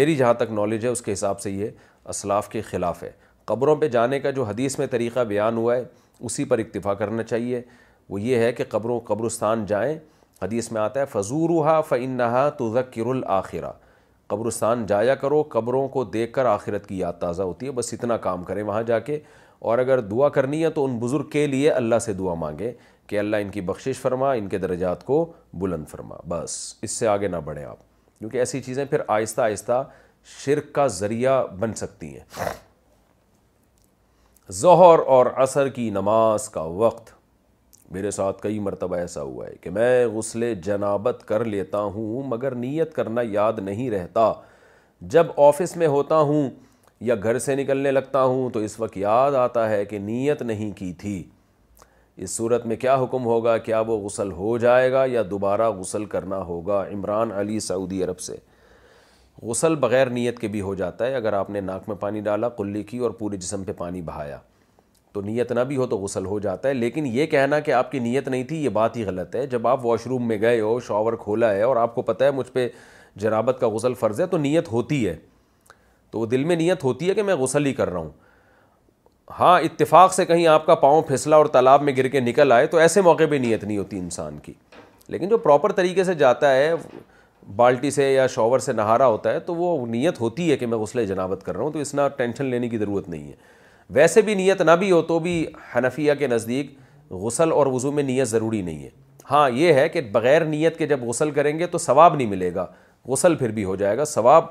میری 0.00 0.14
جہاں 0.16 0.34
تک 0.34 0.50
نالج 0.52 0.84
ہے 0.84 0.90
اس 0.90 1.02
کے 1.02 1.12
حساب 1.12 1.40
سے 1.40 1.50
یہ 1.50 1.70
اسلاف 2.14 2.48
کے 2.50 2.60
خلاف 2.70 3.02
ہے 3.02 3.10
قبروں 3.50 3.76
پہ 3.76 3.88
جانے 3.96 4.20
کا 4.20 4.30
جو 4.40 4.44
حدیث 4.44 4.78
میں 4.78 4.86
طریقہ 4.90 5.24
بیان 5.28 5.56
ہوا 5.56 5.76
ہے 5.76 5.84
اسی 6.20 6.44
پر 6.50 6.58
اکتفا 6.58 6.94
کرنا 6.94 7.22
چاہیے 7.22 7.60
وہ 8.08 8.20
یہ 8.20 8.38
ہے 8.42 8.52
کہ 8.52 8.64
قبروں 8.70 8.98
قبرستان 9.06 9.64
جائیں 9.66 9.98
حدیث 10.42 10.70
میں 10.72 10.80
آتا 10.82 11.00
ہے 11.00 11.04
فضورہا 11.12 11.80
فن 11.88 12.20
تو 12.58 12.72
ذکر 12.74 13.06
الآخرہ 13.06 13.70
قبرستان 14.28 14.84
جایا 14.86 15.14
کرو 15.14 15.42
قبروں 15.48 15.86
کو 15.88 16.04
دیکھ 16.12 16.32
کر 16.32 16.44
آخرت 16.52 16.86
کی 16.86 16.98
یاد 16.98 17.12
تازہ 17.20 17.42
ہوتی 17.42 17.66
ہے 17.66 17.70
بس 17.72 17.92
اتنا 17.94 18.16
کام 18.26 18.44
کریں 18.44 18.62
وہاں 18.62 18.82
جا 18.92 18.98
کے 19.08 19.18
اور 19.70 19.78
اگر 19.78 20.00
دعا 20.08 20.28
کرنی 20.28 20.62
ہے 20.62 20.70
تو 20.78 20.84
ان 20.84 20.98
بزرگ 20.98 21.28
کے 21.32 21.46
لیے 21.46 21.70
اللہ 21.70 21.98
سے 22.04 22.12
دعا 22.12 22.34
مانگیں 22.40 22.70
کہ 23.06 23.18
اللہ 23.18 23.36
ان 23.44 23.48
کی 23.50 23.60
بخشش 23.70 23.98
فرما 24.00 24.32
ان 24.32 24.48
کے 24.48 24.58
درجات 24.58 25.04
کو 25.06 25.24
بلند 25.62 25.86
فرما 25.88 26.16
بس 26.28 26.56
اس 26.82 26.90
سے 26.90 27.08
آگے 27.08 27.28
نہ 27.28 27.36
بڑھیں 27.44 27.64
آپ 27.64 27.78
کیونکہ 28.18 28.38
ایسی 28.38 28.60
چیزیں 28.62 28.84
پھر 28.90 29.02
آہستہ 29.16 29.40
آہستہ 29.42 29.82
شرک 30.44 30.72
کا 30.74 30.86
ذریعہ 31.00 31.42
بن 31.60 31.74
سکتی 31.84 32.12
ہیں 32.16 32.48
ظہر 34.62 34.98
اور 35.16 35.26
عصر 35.42 35.68
کی 35.78 35.88
نماز 35.90 36.48
کا 36.56 36.62
وقت 36.84 37.13
میرے 37.94 38.10
ساتھ 38.10 38.40
کئی 38.42 38.58
مرتبہ 38.68 38.96
ایسا 38.96 39.22
ہوا 39.22 39.46
ہے 39.46 39.54
کہ 39.62 39.70
میں 39.76 40.06
غسل 40.14 40.44
جنابت 40.68 41.22
کر 41.26 41.44
لیتا 41.54 41.80
ہوں 41.96 42.22
مگر 42.32 42.54
نیت 42.64 42.94
کرنا 42.94 43.20
یاد 43.30 43.58
نہیں 43.68 43.90
رہتا 43.90 44.32
جب 45.14 45.26
آفس 45.48 45.76
میں 45.82 45.86
ہوتا 45.94 46.18
ہوں 46.30 46.48
یا 47.10 47.14
گھر 47.28 47.38
سے 47.46 47.54
نکلنے 47.56 47.90
لگتا 47.90 48.22
ہوں 48.32 48.50
تو 48.54 48.60
اس 48.66 48.78
وقت 48.80 48.96
یاد 48.96 49.34
آتا 49.46 49.68
ہے 49.70 49.84
کہ 49.92 49.98
نیت 50.08 50.42
نہیں 50.50 50.70
کی 50.78 50.92
تھی 51.02 51.22
اس 52.24 52.30
صورت 52.30 52.66
میں 52.70 52.76
کیا 52.84 52.94
حکم 53.02 53.24
ہوگا 53.26 53.56
کیا 53.68 53.80
وہ 53.86 53.98
غسل 54.04 54.30
ہو 54.32 54.56
جائے 54.64 54.90
گا 54.92 55.04
یا 55.12 55.22
دوبارہ 55.30 55.70
غسل 55.78 56.04
کرنا 56.16 56.40
ہوگا 56.50 56.82
عمران 56.92 57.32
علی 57.40 57.58
سعودی 57.68 58.02
عرب 58.04 58.20
سے 58.26 58.36
غسل 59.42 59.74
بغیر 59.84 60.10
نیت 60.18 60.38
کے 60.40 60.48
بھی 60.56 60.60
ہو 60.68 60.74
جاتا 60.82 61.06
ہے 61.06 61.14
اگر 61.22 61.32
آپ 61.42 61.50
نے 61.56 61.60
ناک 61.70 61.88
میں 61.88 61.96
پانی 62.04 62.20
ڈالا 62.28 62.48
کلی 62.60 62.82
کی 62.90 62.98
اور 63.06 63.10
پورے 63.22 63.36
جسم 63.46 63.64
پہ 63.64 63.72
پانی 63.82 64.02
بہایا 64.10 64.38
تو 65.14 65.20
نیت 65.22 65.50
نہ 65.52 65.60
بھی 65.66 65.76
ہو 65.76 65.86
تو 65.86 65.96
غسل 65.98 66.24
ہو 66.26 66.38
جاتا 66.44 66.68
ہے 66.68 66.74
لیکن 66.74 67.06
یہ 67.16 67.26
کہنا 67.32 67.58
کہ 67.66 67.72
آپ 67.72 67.90
کی 67.90 67.98
نیت 68.06 68.28
نہیں 68.28 68.42
تھی 68.44 68.56
یہ 68.62 68.68
بات 68.78 68.96
ہی 68.96 69.04
غلط 69.06 69.36
ہے 69.36 69.46
جب 69.46 69.66
آپ 69.68 69.84
واش 69.86 70.06
روم 70.10 70.26
میں 70.28 70.40
گئے 70.40 70.60
ہو 70.60 70.78
شاور 70.86 71.12
کھولا 71.20 71.52
ہے 71.54 71.60
اور 71.62 71.76
آپ 71.82 71.94
کو 71.94 72.02
پتہ 72.08 72.24
ہے 72.24 72.30
مجھ 72.38 72.46
پہ 72.52 72.68
جنابت 73.24 73.60
کا 73.60 73.68
غسل 73.74 73.94
فرض 74.00 74.20
ہے 74.20 74.26
تو 74.26 74.36
نیت 74.38 74.68
ہوتی 74.72 75.06
ہے 75.06 75.14
تو 76.10 76.24
دل 76.34 76.44
میں 76.44 76.56
نیت 76.56 76.84
ہوتی 76.84 77.08
ہے 77.10 77.14
کہ 77.14 77.22
میں 77.28 77.34
غسل 77.44 77.66
ہی 77.66 77.72
کر 77.74 77.90
رہا 77.92 77.98
ہوں 78.00 78.10
ہاں 79.38 79.60
اتفاق 79.60 80.14
سے 80.14 80.24
کہیں 80.26 80.46
آپ 80.46 80.66
کا 80.66 80.74
پاؤں 80.84 81.02
پھسلا 81.08 81.36
اور 81.36 81.46
تالاب 81.52 81.82
میں 81.82 81.92
گر 81.96 82.08
کے 82.08 82.20
نکل 82.20 82.52
آئے 82.52 82.66
تو 82.74 82.78
ایسے 82.78 83.00
موقع 83.02 83.24
پہ 83.30 83.34
نیت 83.46 83.64
نہیں 83.64 83.78
ہوتی 83.78 83.98
انسان 83.98 84.38
کی 84.42 84.52
لیکن 85.14 85.28
جو 85.28 85.38
پراپر 85.38 85.72
طریقے 85.78 86.04
سے 86.04 86.14
جاتا 86.24 86.54
ہے 86.56 86.72
بالٹی 87.56 87.90
سے 87.90 88.12
یا 88.12 88.26
شاور 88.34 88.58
سے 88.66 88.72
نہارا 88.72 89.06
ہوتا 89.06 89.32
ہے 89.32 89.40
تو 89.46 89.54
وہ 89.54 89.74
نیت 89.86 90.20
ہوتی 90.20 90.50
ہے 90.50 90.56
کہ 90.56 90.66
میں 90.66 90.78
غسل 90.78 91.06
جنابت 91.06 91.44
کر 91.46 91.56
رہا 91.56 91.64
ہوں 91.64 91.72
تو 91.72 91.78
اس 91.78 91.94
نہ 91.94 92.00
ٹینشن 92.16 92.44
لینے 92.44 92.68
کی 92.68 92.78
ضرورت 92.78 93.08
نہیں 93.08 93.26
ہے 93.28 93.52
ویسے 93.96 94.22
بھی 94.22 94.34
نیت 94.34 94.60
نہ 94.62 94.70
بھی 94.78 94.90
ہو 94.90 95.00
تو 95.06 95.18
بھی 95.20 95.44
حنفیہ 95.74 96.12
کے 96.18 96.26
نزدیک 96.26 96.76
غسل 97.22 97.50
اور 97.52 97.66
وضو 97.72 97.90
میں 97.92 98.02
نیت 98.02 98.28
ضروری 98.28 98.60
نہیں 98.62 98.82
ہے 98.84 98.90
ہاں 99.30 99.48
یہ 99.50 99.72
ہے 99.74 99.88
کہ 99.88 100.00
بغیر 100.12 100.44
نیت 100.44 100.78
کے 100.78 100.86
جب 100.86 101.02
غسل 101.08 101.30
کریں 101.30 101.58
گے 101.58 101.66
تو 101.66 101.78
ثواب 101.78 102.14
نہیں 102.14 102.26
ملے 102.26 102.54
گا 102.54 102.66
غسل 103.08 103.34
پھر 103.36 103.50
بھی 103.52 103.64
ہو 103.64 103.76
جائے 103.76 103.96
گا 103.98 104.04
ثواب 104.04 104.44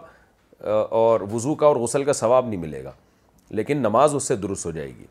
اور 0.96 1.22
وضو 1.32 1.56
کا 1.56 1.66
اور 1.68 1.76
غسل 1.76 2.04
کا 2.04 2.14
ثواب 2.14 2.48
نہیں 2.48 2.60
ملے 2.60 2.84
گا 2.84 2.92
لیکن 3.60 3.78
نماز 3.78 4.16
اس 4.16 4.28
سے 4.28 4.36
درست 4.36 4.66
ہو 4.66 4.72
جائے 4.72 4.88
گی 4.98 5.06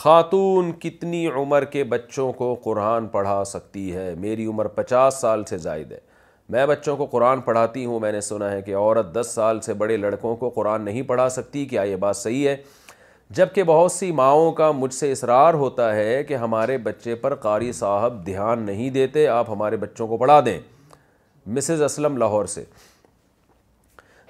خاتون 0.00 0.70
کتنی 0.80 1.26
عمر 1.36 1.64
کے 1.70 1.84
بچوں 1.92 2.32
کو 2.32 2.54
قرآن 2.64 3.06
پڑھا 3.12 3.42
سکتی 3.52 3.92
ہے 3.94 4.14
میری 4.20 4.44
عمر 4.46 4.66
پچاس 4.76 5.20
سال 5.20 5.44
سے 5.44 5.58
زائد 5.58 5.92
ہے 5.92 5.98
میں 6.52 6.64
بچوں 6.66 6.96
کو 6.96 7.06
قرآن 7.06 7.40
پڑھاتی 7.46 7.84
ہوں 7.84 8.00
میں 8.00 8.10
نے 8.12 8.20
سنا 8.20 8.50
ہے 8.50 8.60
کہ 8.66 8.76
عورت 8.76 9.12
دس 9.14 9.30
سال 9.34 9.60
سے 9.60 9.74
بڑے 9.80 9.96
لڑکوں 9.96 10.34
کو 10.36 10.48
قرآن 10.50 10.82
نہیں 10.84 11.02
پڑھا 11.10 11.28
سکتی 11.30 11.64
کیا 11.72 11.82
یہ 11.82 11.96
بات 12.04 12.16
صحیح 12.16 12.48
ہے 12.48 12.54
جب 13.36 13.48
کہ 13.54 13.62
بہت 13.70 13.92
سی 13.92 14.10
ماؤں 14.20 14.52
کا 14.60 14.70
مجھ 14.72 14.92
سے 14.94 15.10
اصرار 15.12 15.54
ہوتا 15.62 15.94
ہے 15.94 16.22
کہ 16.28 16.36
ہمارے 16.44 16.78
بچے 16.86 17.14
پر 17.24 17.34
قاری 17.44 17.70
صاحب 17.80 18.24
دھیان 18.26 18.62
نہیں 18.66 18.90
دیتے 18.90 19.26
آپ 19.28 19.50
ہمارے 19.50 19.76
بچوں 19.82 20.06
کو 20.08 20.16
پڑھا 20.16 20.40
دیں 20.46 20.58
مسز 21.56 21.82
اسلم 21.82 22.16
لاہور 22.16 22.44
سے 22.54 22.64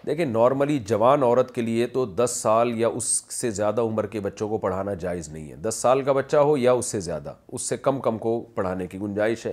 دیکھیں 0.07 0.25
نارملی 0.25 0.79
جوان 0.89 1.23
عورت 1.23 1.55
کے 1.55 1.61
لیے 1.63 1.87
تو 1.95 2.05
دس 2.25 2.39
سال 2.43 2.73
یا 2.81 2.89
اس 2.97 3.05
سے 3.31 3.51
زیادہ 3.51 3.81
عمر 3.81 4.07
کے 4.17 4.21
بچوں 4.21 4.49
کو 4.49 4.59
پڑھانا 4.59 4.95
جائز 5.07 5.29
نہیں 5.29 5.51
ہے 5.51 5.57
دس 5.69 5.75
سال 5.83 6.03
کا 6.03 6.13
بچہ 6.13 6.37
ہو 6.51 6.57
یا 6.59 6.73
اس 6.73 6.87
سے 6.91 7.01
زیادہ 7.01 7.33
اس 7.53 7.69
سے 7.69 7.77
کم 7.77 8.01
کم 8.01 8.19
کو 8.19 8.39
پڑھانے 8.55 8.87
کی 8.87 8.99
گنجائش 9.01 9.47
ہے 9.47 9.53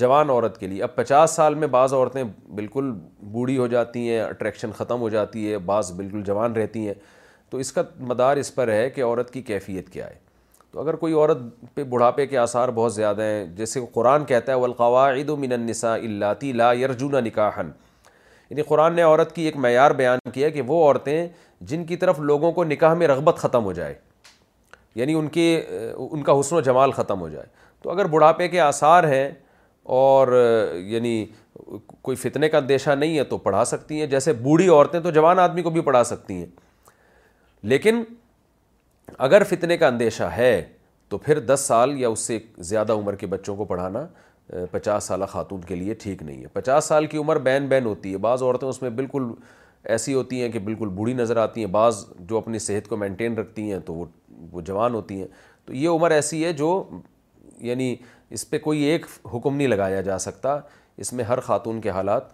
جوان 0.00 0.30
عورت 0.30 0.58
کے 0.60 0.66
لیے 0.66 0.82
اب 0.82 0.94
پچاس 0.94 1.30
سال 1.36 1.54
میں 1.54 1.68
بعض 1.68 1.92
عورتیں 1.94 2.22
بالکل 2.54 2.90
بوڑھی 3.32 3.56
ہو 3.58 3.66
جاتی 3.66 4.08
ہیں 4.10 4.20
اٹریکشن 4.22 4.72
ختم 4.76 5.00
ہو 5.00 5.08
جاتی 5.08 5.50
ہے 5.52 5.58
بعض 5.66 5.92
بالکل 5.96 6.22
جوان 6.26 6.52
رہتی 6.56 6.86
ہیں 6.86 6.94
تو 7.50 7.58
اس 7.58 7.72
کا 7.72 7.82
مدار 8.08 8.36
اس 8.36 8.54
پر 8.54 8.68
ہے 8.72 8.88
کہ 8.90 9.04
عورت 9.04 9.32
کی 9.32 9.42
کیفیت 9.42 9.88
کیا 9.92 10.06
ہے 10.08 10.26
تو 10.72 10.80
اگر 10.80 10.94
کوئی 10.96 11.12
عورت 11.12 11.38
پہ 11.74 11.82
بڑھاپے 11.90 12.26
کے 12.26 12.38
آثار 12.38 12.68
بہت 12.74 12.94
زیادہ 12.94 13.22
ہیں 13.22 13.44
جیسے 13.56 13.80
قرآن 13.92 14.24
کہتا 14.24 14.52
ہے 14.52 14.56
وہ 14.64 15.36
من 15.38 15.52
النساء 15.52 15.94
اللاتی 15.96 16.50
اللہ 16.50 16.74
یرجون 16.80 17.14
نکاحن 17.24 17.70
یعنی 18.50 18.62
قرآن 18.68 18.94
نے 18.96 19.02
عورت 19.02 19.34
کی 19.36 19.42
ایک 19.44 19.56
معیار 19.56 19.90
بیان 19.96 20.18
کیا 20.34 20.48
کہ 20.50 20.62
وہ 20.66 20.84
عورتیں 20.86 21.26
جن 21.70 21.84
کی 21.84 21.96
طرف 21.96 22.20
لوگوں 22.20 22.52
کو 22.52 22.64
نکاح 22.64 22.94
میں 22.94 23.06
رغبت 23.08 23.36
ختم 23.38 23.64
ہو 23.64 23.72
جائے 23.72 23.94
یعنی 24.94 25.14
ان 25.14 25.28
کے 25.28 25.48
ان 25.96 26.22
کا 26.22 26.38
حسن 26.38 26.56
و 26.56 26.60
جمال 26.68 26.90
ختم 26.92 27.20
ہو 27.20 27.28
جائے 27.28 27.46
تو 27.82 27.90
اگر 27.90 28.04
بڑھاپے 28.10 28.48
کے 28.48 28.60
آثار 28.60 29.04
ہیں 29.10 29.30
اور 29.96 30.28
یعنی 30.86 31.10
کوئی 32.02 32.16
فتنے 32.16 32.48
کا 32.48 32.58
اندیشہ 32.58 32.90
نہیں 32.98 33.16
ہے 33.18 33.22
تو 33.24 33.36
پڑھا 33.38 33.64
سکتی 33.64 33.98
ہیں 34.00 34.06
جیسے 34.06 34.32
بوڑھی 34.32 34.66
عورتیں 34.68 34.98
تو 35.02 35.10
جوان 35.10 35.38
آدمی 35.38 35.62
کو 35.62 35.70
بھی 35.70 35.80
پڑھا 35.82 36.02
سکتی 36.04 36.34
ہیں 36.34 36.46
لیکن 37.72 38.02
اگر 39.28 39.42
فتنے 39.50 39.76
کا 39.78 39.86
اندیشہ 39.86 40.22
ہے 40.36 40.50
تو 41.08 41.18
پھر 41.18 41.38
دس 41.54 41.64
سال 41.68 41.94
یا 42.00 42.08
اس 42.08 42.26
سے 42.26 42.38
زیادہ 42.70 42.92
عمر 42.92 43.14
کے 43.16 43.26
بچوں 43.26 43.54
کو 43.56 43.64
پڑھانا 43.70 44.06
پچاس 44.70 45.04
سالہ 45.04 45.24
خاتون 45.28 45.60
کے 45.68 45.74
لیے 45.74 45.94
ٹھیک 46.02 46.22
نہیں 46.22 46.42
ہے 46.42 46.48
پچاس 46.52 46.84
سال 46.88 47.06
کی 47.06 47.18
عمر 47.18 47.38
بین 47.48 47.66
بین 47.68 47.86
ہوتی 47.86 48.12
ہے 48.12 48.18
بعض 48.28 48.42
عورتیں 48.42 48.68
اس 48.68 48.82
میں 48.82 48.90
بالکل 49.00 49.22
ایسی 49.94 50.14
ہوتی 50.14 50.42
ہیں 50.42 50.48
کہ 50.52 50.58
بالکل 50.64 50.88
بوڑھی 50.96 51.14
نظر 51.14 51.36
آتی 51.36 51.64
ہیں 51.64 51.70
بعض 51.72 52.04
جو 52.28 52.38
اپنی 52.38 52.58
صحت 52.68 52.88
کو 52.88 52.96
مینٹین 52.96 53.38
رکھتی 53.38 53.70
ہیں 53.72 53.78
تو 53.86 54.04
وہ 54.52 54.60
جوان 54.60 54.94
ہوتی 54.94 55.18
ہیں 55.20 55.26
تو 55.66 55.74
یہ 55.74 55.88
عمر 55.88 56.10
ایسی 56.10 56.44
ہے 56.44 56.52
جو 56.52 56.82
یعنی 57.68 57.94
اس 58.34 58.48
پہ 58.50 58.58
کوئی 58.58 58.82
ایک 58.84 59.06
حکم 59.34 59.56
نہیں 59.56 59.68
لگایا 59.68 60.00
جا 60.08 60.18
سکتا 60.18 60.58
اس 61.04 61.12
میں 61.12 61.24
ہر 61.24 61.40
خاتون 61.40 61.80
کے 61.80 61.90
حالات 61.90 62.32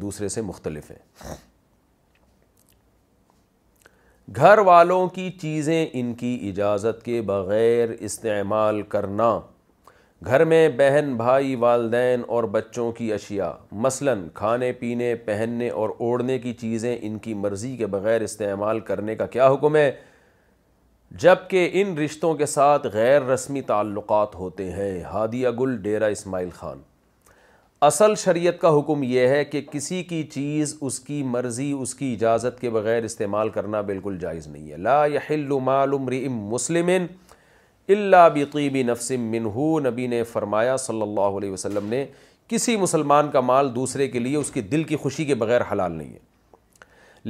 دوسرے 0.00 0.28
سے 0.28 0.40
مختلف 0.42 0.90
ہیں 0.90 1.34
گھر 4.36 4.58
والوں 4.66 5.08
کی 5.14 5.30
چیزیں 5.40 5.86
ان 5.92 6.12
کی 6.20 6.34
اجازت 6.48 7.04
کے 7.04 7.20
بغیر 7.26 7.90
استعمال 7.98 8.80
کرنا 8.94 9.38
گھر 10.24 10.44
میں 10.52 10.68
بہن 10.76 11.14
بھائی 11.16 11.54
والدین 11.64 12.22
اور 12.36 12.44
بچوں 12.54 12.90
کی 12.92 13.12
اشیاء 13.12 13.50
مثلا 13.86 14.14
کھانے 14.34 14.72
پینے 14.80 15.14
پہننے 15.24 15.68
اور 15.80 15.90
اوڑھنے 15.98 16.38
کی 16.38 16.52
چیزیں 16.60 16.96
ان 17.00 17.18
کی 17.26 17.34
مرضی 17.34 17.76
کے 17.76 17.86
بغیر 17.94 18.20
استعمال 18.20 18.80
کرنے 18.90 19.16
کا 19.16 19.26
کیا 19.36 19.48
حکم 19.52 19.76
ہے 19.76 19.90
جب 21.22 21.48
کہ 21.50 21.68
ان 21.82 21.96
رشتوں 21.98 22.32
کے 22.36 22.46
ساتھ 22.46 22.86
غیر 22.92 23.22
رسمی 23.26 23.60
تعلقات 23.66 24.34
ہوتے 24.34 24.70
ہیں 24.72 25.02
ہادی 25.12 25.42
گل 25.60 25.76
ڈیرہ 25.82 26.08
اسماعیل 26.10 26.48
خان 26.54 26.78
اصل 27.88 28.14
شریعت 28.18 28.60
کا 28.60 28.68
حکم 28.78 29.02
یہ 29.02 29.26
ہے 29.28 29.44
کہ 29.44 29.60
کسی 29.72 30.02
کی 30.04 30.22
چیز 30.32 30.76
اس 30.80 30.98
کی 31.00 31.22
مرضی 31.32 31.70
اس 31.80 31.94
کی 31.94 32.12
اجازت 32.14 32.60
کے 32.60 32.70
بغیر 32.76 33.04
استعمال 33.04 33.48
کرنا 33.58 33.80
بالکل 33.90 34.16
جائز 34.20 34.46
نہیں 34.46 34.70
ہے 34.70 34.76
لا 34.76 35.58
مال 35.64 35.90
مسلم 36.54 36.90
اللہ 37.88 38.28
بقیب 38.34 38.76
نفسم 38.90 39.30
منہ 39.30 39.58
نبی 39.88 40.06
نے 40.06 40.22
فرمایا 40.32 40.76
صلی 40.86 41.02
اللہ 41.02 41.36
علیہ 41.40 41.50
وسلم 41.50 41.86
نے 41.88 42.04
کسی 42.48 42.76
مسلمان 42.76 43.30
کا 43.32 43.40
مال 43.40 43.74
دوسرے 43.74 44.08
کے 44.08 44.18
لیے 44.18 44.36
اس 44.36 44.50
کی 44.52 44.60
دل 44.72 44.84
کی 44.84 44.96
خوشی 45.02 45.24
کے 45.24 45.34
بغیر 45.34 45.60
حلال 45.72 45.92
نہیں 45.92 46.12
ہے 46.12 46.25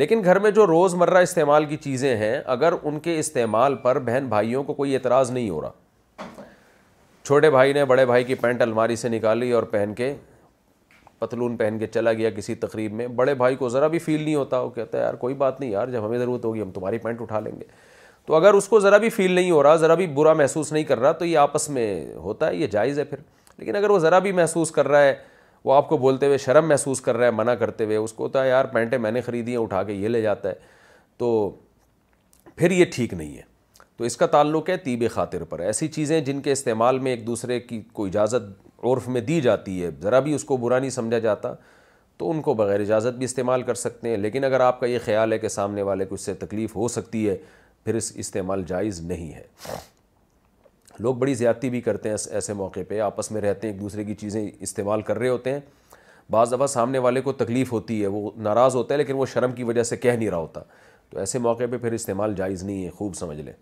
لیکن 0.01 0.23
گھر 0.25 0.39
میں 0.45 0.51
جو 0.57 0.67
روز 0.67 0.95
مرہ 1.01 1.19
استعمال 1.23 1.65
کی 1.67 1.77
چیزیں 1.83 2.17
ہیں 2.17 2.41
اگر 2.55 2.73
ان 2.83 2.99
کے 3.01 3.19
استعمال 3.19 3.75
پر 3.83 3.99
بہن 4.09 4.27
بھائیوں 4.29 4.63
کو 4.65 4.73
کوئی 4.75 4.95
اعتراض 4.95 5.31
نہیں 5.31 5.49
ہو 5.51 5.61
رہا 5.61 6.27
چھوٹے 7.27 7.51
بھائی 7.51 7.73
نے 7.73 7.85
بڑے 7.93 8.05
بھائی 8.07 8.25
کی 8.25 8.35
پینٹ 8.43 8.63
الماری 8.63 8.97
سے 8.97 9.09
نکالی 9.09 9.51
اور 9.53 9.63
پہن 9.71 9.95
کے 9.97 10.13
پتلون 11.19 11.57
پہن 11.57 11.79
کے 11.79 11.87
چلا 11.87 12.13
گیا 12.13 12.31
کسی 12.37 12.55
تقریب 12.67 12.93
میں 12.95 13.07
بڑے 13.21 13.35
بھائی 13.43 13.57
کو 13.63 13.69
ذرا 13.69 13.87
بھی 13.95 13.99
فیل 13.99 14.23
نہیں 14.23 14.35
ہوتا 14.35 14.61
وہ 14.63 14.71
کہتا 14.71 14.99
ہے 14.99 15.03
یار 15.03 15.15
کوئی 15.25 15.35
بات 15.45 15.61
نہیں 15.61 15.71
یار 15.71 15.89
جب 15.93 16.07
ہمیں 16.07 16.19
ضرورت 16.19 16.45
ہوگی 16.45 16.63
ہم 16.63 16.71
تمہاری 16.75 16.99
پینٹ 17.07 17.21
اٹھا 17.23 17.41
لیں 17.41 17.53
گے 17.61 17.65
تو 18.27 18.35
اگر 18.37 18.55
اس 18.55 18.69
کو 18.69 18.81
ذرا 18.81 18.97
بھی 18.99 19.09
فیل 19.17 19.33
نہیں 19.33 19.51
ہو 19.51 19.63
رہا 19.63 19.77
ذرا 19.87 19.95
بھی 20.03 20.07
برا 20.21 20.33
محسوس 20.43 20.73
نہیں 20.73 20.85
کر 20.85 21.01
رہا 21.01 21.13
تو 21.13 21.25
یہ 21.25 21.39
آپس 21.39 21.69
میں 21.79 21.89
ہوتا 22.25 22.49
ہے 22.49 22.57
یہ 22.57 22.67
جائز 22.77 22.99
ہے 22.99 23.05
پھر 23.15 23.21
لیکن 23.57 23.77
اگر 23.77 23.91
وہ 23.91 23.99
ذرا 23.99 24.19
بھی 24.29 24.33
محسوس 24.43 24.71
کر 24.73 24.89
رہا 24.89 25.03
ہے 25.03 25.15
وہ 25.67 25.73
آپ 25.75 25.89
کو 25.89 25.97
بولتے 25.99 26.27
ہوئے 26.27 26.37
شرم 26.39 26.69
محسوس 26.69 27.01
کر 27.03 27.17
رہا 27.17 27.27
ہے 27.27 27.31
منع 27.37 27.55
کرتے 27.61 27.85
ہوئے 27.85 27.97
اس 27.97 28.13
کو 28.13 28.25
ہوتا 28.25 28.43
ہے 28.43 28.49
یار 28.49 28.65
پینٹیں 28.73 28.99
میں 29.07 29.11
نے 29.13 29.21
خریدی 29.29 29.51
ہیں 29.51 29.59
اٹھا 29.59 29.83
کے 29.85 29.93
یہ 29.93 30.09
لے 30.09 30.21
جاتا 30.23 30.49
ہے 30.49 30.55
تو 31.19 31.31
پھر 32.57 32.71
یہ 32.71 32.85
ٹھیک 32.95 33.15
نہیں 33.15 33.37
ہے 33.37 33.43
تو 33.97 34.05
اس 34.05 34.17
کا 34.17 34.27
تعلق 34.35 34.69
ہے 34.71 34.77
طیب 34.85 35.03
خاطر 35.13 35.45
پر 35.53 35.61
ایسی 35.71 35.89
چیزیں 35.97 36.21
جن 36.29 36.41
کے 36.43 36.53
استعمال 36.53 36.99
میں 37.07 37.11
ایک 37.13 37.27
دوسرے 37.27 37.59
کی 37.61 37.81
کوئی 37.93 38.11
اجازت 38.11 38.49
عرف 38.85 39.09
میں 39.15 39.21
دی 39.31 39.41
جاتی 39.49 39.83
ہے 39.83 39.91
ذرا 40.03 40.21
بھی 40.27 40.35
اس 40.35 40.45
کو 40.53 40.57
برا 40.67 40.79
نہیں 40.79 40.91
سمجھا 41.01 41.19
جاتا 41.29 41.53
تو 42.19 42.31
ان 42.31 42.41
کو 42.43 42.55
بغیر 42.63 42.81
اجازت 42.81 43.19
بھی 43.19 43.25
استعمال 43.25 43.63
کر 43.71 43.75
سکتے 43.85 44.09
ہیں 44.11 44.17
لیکن 44.17 44.45
اگر 44.45 44.61
آپ 44.69 44.81
کا 44.81 44.87
یہ 44.87 44.99
خیال 45.05 45.33
ہے 45.33 45.39
کہ 45.39 45.49
سامنے 45.59 45.83
والے 45.91 46.05
کو 46.05 46.15
اس 46.15 46.25
سے 46.27 46.35
تکلیف 46.47 46.77
ہو 46.77 46.89
سکتی 46.99 47.29
ہے 47.29 47.37
پھر 47.85 47.95
اس 47.95 48.13
استعمال 48.25 48.63
جائز 48.69 49.01
نہیں 49.13 49.33
ہے 49.35 49.43
لوگ 51.03 51.15
بڑی 51.17 51.35
زیادتی 51.35 51.71
بھی 51.71 51.81
کرتے 51.81 52.09
ہیں 52.09 52.17
ایسے 52.35 52.53
موقع 52.55 52.81
پہ 52.89 53.01
آپس 53.01 53.31
میں 53.33 53.41
رہتے 53.43 53.67
ہیں 53.67 53.75
ایک 53.75 53.81
دوسرے 53.81 54.05
کی 54.05 54.15
چیزیں 54.21 54.45
استعمال 54.61 55.03
کر 55.09 55.19
رہے 55.19 55.29
ہوتے 55.29 55.53
ہیں 55.53 55.61
بعض 56.31 56.53
دفعہ 56.53 56.67
سامنے 56.67 56.99
والے 56.99 57.21
کو 57.23 57.33
تکلیف 57.33 57.73
ہوتی 57.73 58.01
ہے 58.03 58.07
وہ 58.13 58.31
ناراض 58.47 58.75
ہوتا 58.77 58.95
ہے 58.95 58.99
لیکن 58.99 59.15
وہ 59.17 59.27
شرم 59.33 59.53
کی 59.55 59.63
وجہ 59.65 59.83
سے 59.91 59.97
کہہ 59.97 60.13
نہیں 60.19 60.31
رہا 60.31 60.37
ہوتا 60.39 60.61
تو 61.11 61.19
ایسے 61.19 61.39
موقع 61.39 61.65
پہ 61.71 61.77
پھر 61.77 61.93
استعمال 61.93 62.35
جائز 62.37 62.63
نہیں 62.63 62.85
ہے 62.85 62.91
خوب 62.99 63.15
سمجھ 63.17 63.41
لیں 63.41 63.53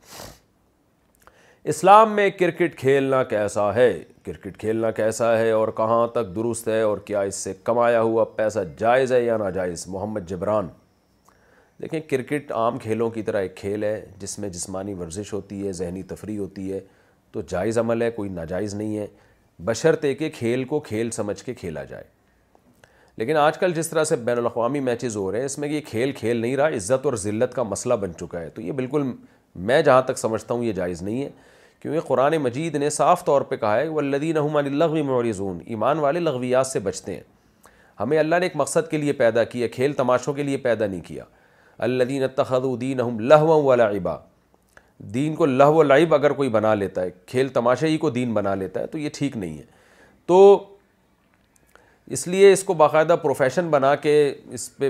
اسلام 1.73 2.15
میں 2.16 2.28
کرکٹ 2.39 2.78
کھیلنا 2.78 3.23
کیسا 3.24 3.74
ہے 3.74 3.93
کرکٹ 4.24 4.59
کھیلنا 4.61 4.90
کیسا 4.90 5.36
ہے 5.39 5.51
اور 5.51 5.69
کہاں 5.77 6.06
تک 6.15 6.35
درست 6.36 6.69
ہے 6.69 6.81
اور 6.82 6.98
کیا 7.05 7.20
اس 7.20 7.35
سے 7.35 7.52
کمایا 7.65 8.01
ہوا 8.02 8.24
پیسہ 8.36 8.59
جائز 8.78 9.12
ہے 9.12 9.23
یا 9.24 9.36
ناجائز 9.36 9.86
محمد 9.89 10.28
جبران 10.28 10.69
دیکھیں 11.82 12.01
کرکٹ 12.11 12.52
عام 12.52 12.78
کھیلوں 12.78 13.11
کی 13.11 13.23
طرح 13.23 13.40
ایک 13.43 13.56
کھیل 13.56 13.85
ہے 13.85 14.05
جس 14.19 14.39
میں 14.39 14.48
جسمانی 14.48 14.94
ورزش 14.98 15.32
ہوتی 15.32 15.66
ہے 15.66 15.73
ذہنی 15.78 16.02
تفریح 16.12 16.39
ہوتی 16.39 16.73
ہے 16.73 16.81
تو 17.35 17.40
جائز 17.48 17.78
عمل 17.78 18.02
ہے 18.02 18.11
کوئی 18.16 18.28
ناجائز 18.31 18.74
نہیں 18.74 18.97
ہے 18.97 19.06
بشرطے 19.65 20.12
کہ 20.15 20.28
کھیل 20.35 20.62
کو 20.73 20.78
کھیل 20.89 21.11
سمجھ 21.16 21.43
کے 21.44 21.52
کھیلا 21.55 21.82
جائے 21.85 22.05
لیکن 23.23 23.36
آج 23.36 23.56
کل 23.59 23.73
جس 23.74 23.89
طرح 23.90 24.05
سے 24.05 24.16
بین 24.28 24.39
الاقوامی 24.39 24.81
میچز 24.89 25.16
ہو 25.16 25.31
رہے 25.32 25.39
ہیں 25.39 25.44
اس 25.47 25.59
میں 25.59 25.69
یہ 25.69 25.81
کھیل 25.86 26.12
کھیل 26.20 26.36
نہیں 26.40 26.55
رہا 26.56 26.69
عزت 26.77 27.06
اور 27.06 27.15
ذلت 27.24 27.55
کا 27.55 27.62
مسئلہ 27.73 27.94
بن 28.05 28.15
چکا 28.20 28.40
ہے 28.40 28.48
تو 28.55 28.62
یہ 28.62 28.73
بالکل 28.81 29.02
میں 29.70 29.81
جہاں 29.82 30.02
تک 30.09 30.19
سمجھتا 30.19 30.55
ہوں 30.55 30.65
یہ 30.65 30.73
جائز 30.78 31.02
نہیں 31.02 31.23
ہے 31.23 31.28
کیونکہ 31.82 32.01
قرآن 32.09 32.36
مجید 32.43 32.74
نے 32.82 32.90
صاف 32.97 33.24
طور 33.24 33.43
پہ 33.48 33.56
کہا 33.65 33.77
ہے 33.81 33.89
وہ 33.89 34.01
عمان 34.40 34.66
الغوی 34.66 35.02
مورزون 35.11 35.59
ایمان 35.66 35.98
والے 36.05 36.20
لغویات 36.20 36.66
سے 36.66 36.78
بچتے 36.89 37.15
ہیں 37.15 37.23
ہمیں 38.01 38.19
اللہ 38.19 38.39
نے 38.40 38.47
ایک 38.47 38.56
مقصد 38.61 38.90
کے 38.90 38.97
لیے 38.98 39.12
پیدا 39.23 39.44
کیا 39.55 39.66
کھیل 39.74 39.93
تماشوں 40.02 40.35
کے 40.35 40.43
لیے 40.43 40.56
پیدا 40.69 40.86
نہیں 40.86 41.01
کیا 41.06 41.24
اللہ 41.89 42.05
دین 42.11 42.23
الدین 42.51 42.98
لہو 43.28 43.62
ولا 43.62 43.86
ابا 43.86 44.16
دین 45.14 45.34
کو 45.34 45.46
لہو 45.46 45.74
و 45.78 45.82
لائب 45.82 46.14
اگر 46.14 46.30
کوئی 46.32 46.48
بنا 46.48 46.74
لیتا 46.74 47.02
ہے 47.02 47.10
کھیل 47.26 47.48
تماشے 47.52 47.86
ہی 47.88 47.96
کو 47.98 48.10
دین 48.10 48.32
بنا 48.34 48.54
لیتا 48.54 48.80
ہے 48.80 48.86
تو 48.86 48.98
یہ 48.98 49.08
ٹھیک 49.14 49.36
نہیں 49.36 49.56
ہے 49.58 49.64
تو 50.26 50.66
اس 52.12 52.26
لیے 52.28 52.52
اس 52.52 52.62
کو 52.64 52.74
باقاعدہ 52.74 53.16
پروفیشن 53.22 53.68
بنا 53.70 53.94
کے 54.02 54.12
اس 54.52 54.68
پہ 54.76 54.88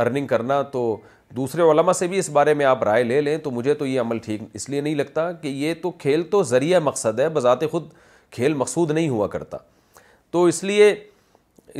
ارننگ 0.00 0.26
کرنا 0.26 0.60
تو 0.72 0.96
دوسرے 1.36 1.62
علماء 1.70 1.92
سے 1.92 2.06
بھی 2.06 2.18
اس 2.18 2.28
بارے 2.30 2.54
میں 2.54 2.66
آپ 2.66 2.82
رائے 2.84 3.04
لے 3.04 3.20
لیں 3.20 3.36
تو 3.44 3.50
مجھے 3.50 3.74
تو 3.74 3.86
یہ 3.86 4.00
عمل 4.00 4.18
ٹھیک 4.24 4.40
اس 4.54 4.68
لیے 4.70 4.80
نہیں 4.80 4.94
لگتا 4.94 5.30
کہ 5.40 5.48
یہ 5.48 5.74
تو 5.82 5.90
کھیل 5.98 6.22
تو 6.30 6.42
ذریعہ 6.50 6.80
مقصد 6.84 7.20
ہے 7.20 7.28
بذات 7.38 7.70
خود 7.70 7.88
کھیل 8.30 8.54
مقصود 8.54 8.90
نہیں 8.90 9.08
ہوا 9.08 9.26
کرتا 9.36 9.58
تو 10.30 10.44
اس 10.46 10.62
لیے 10.64 10.94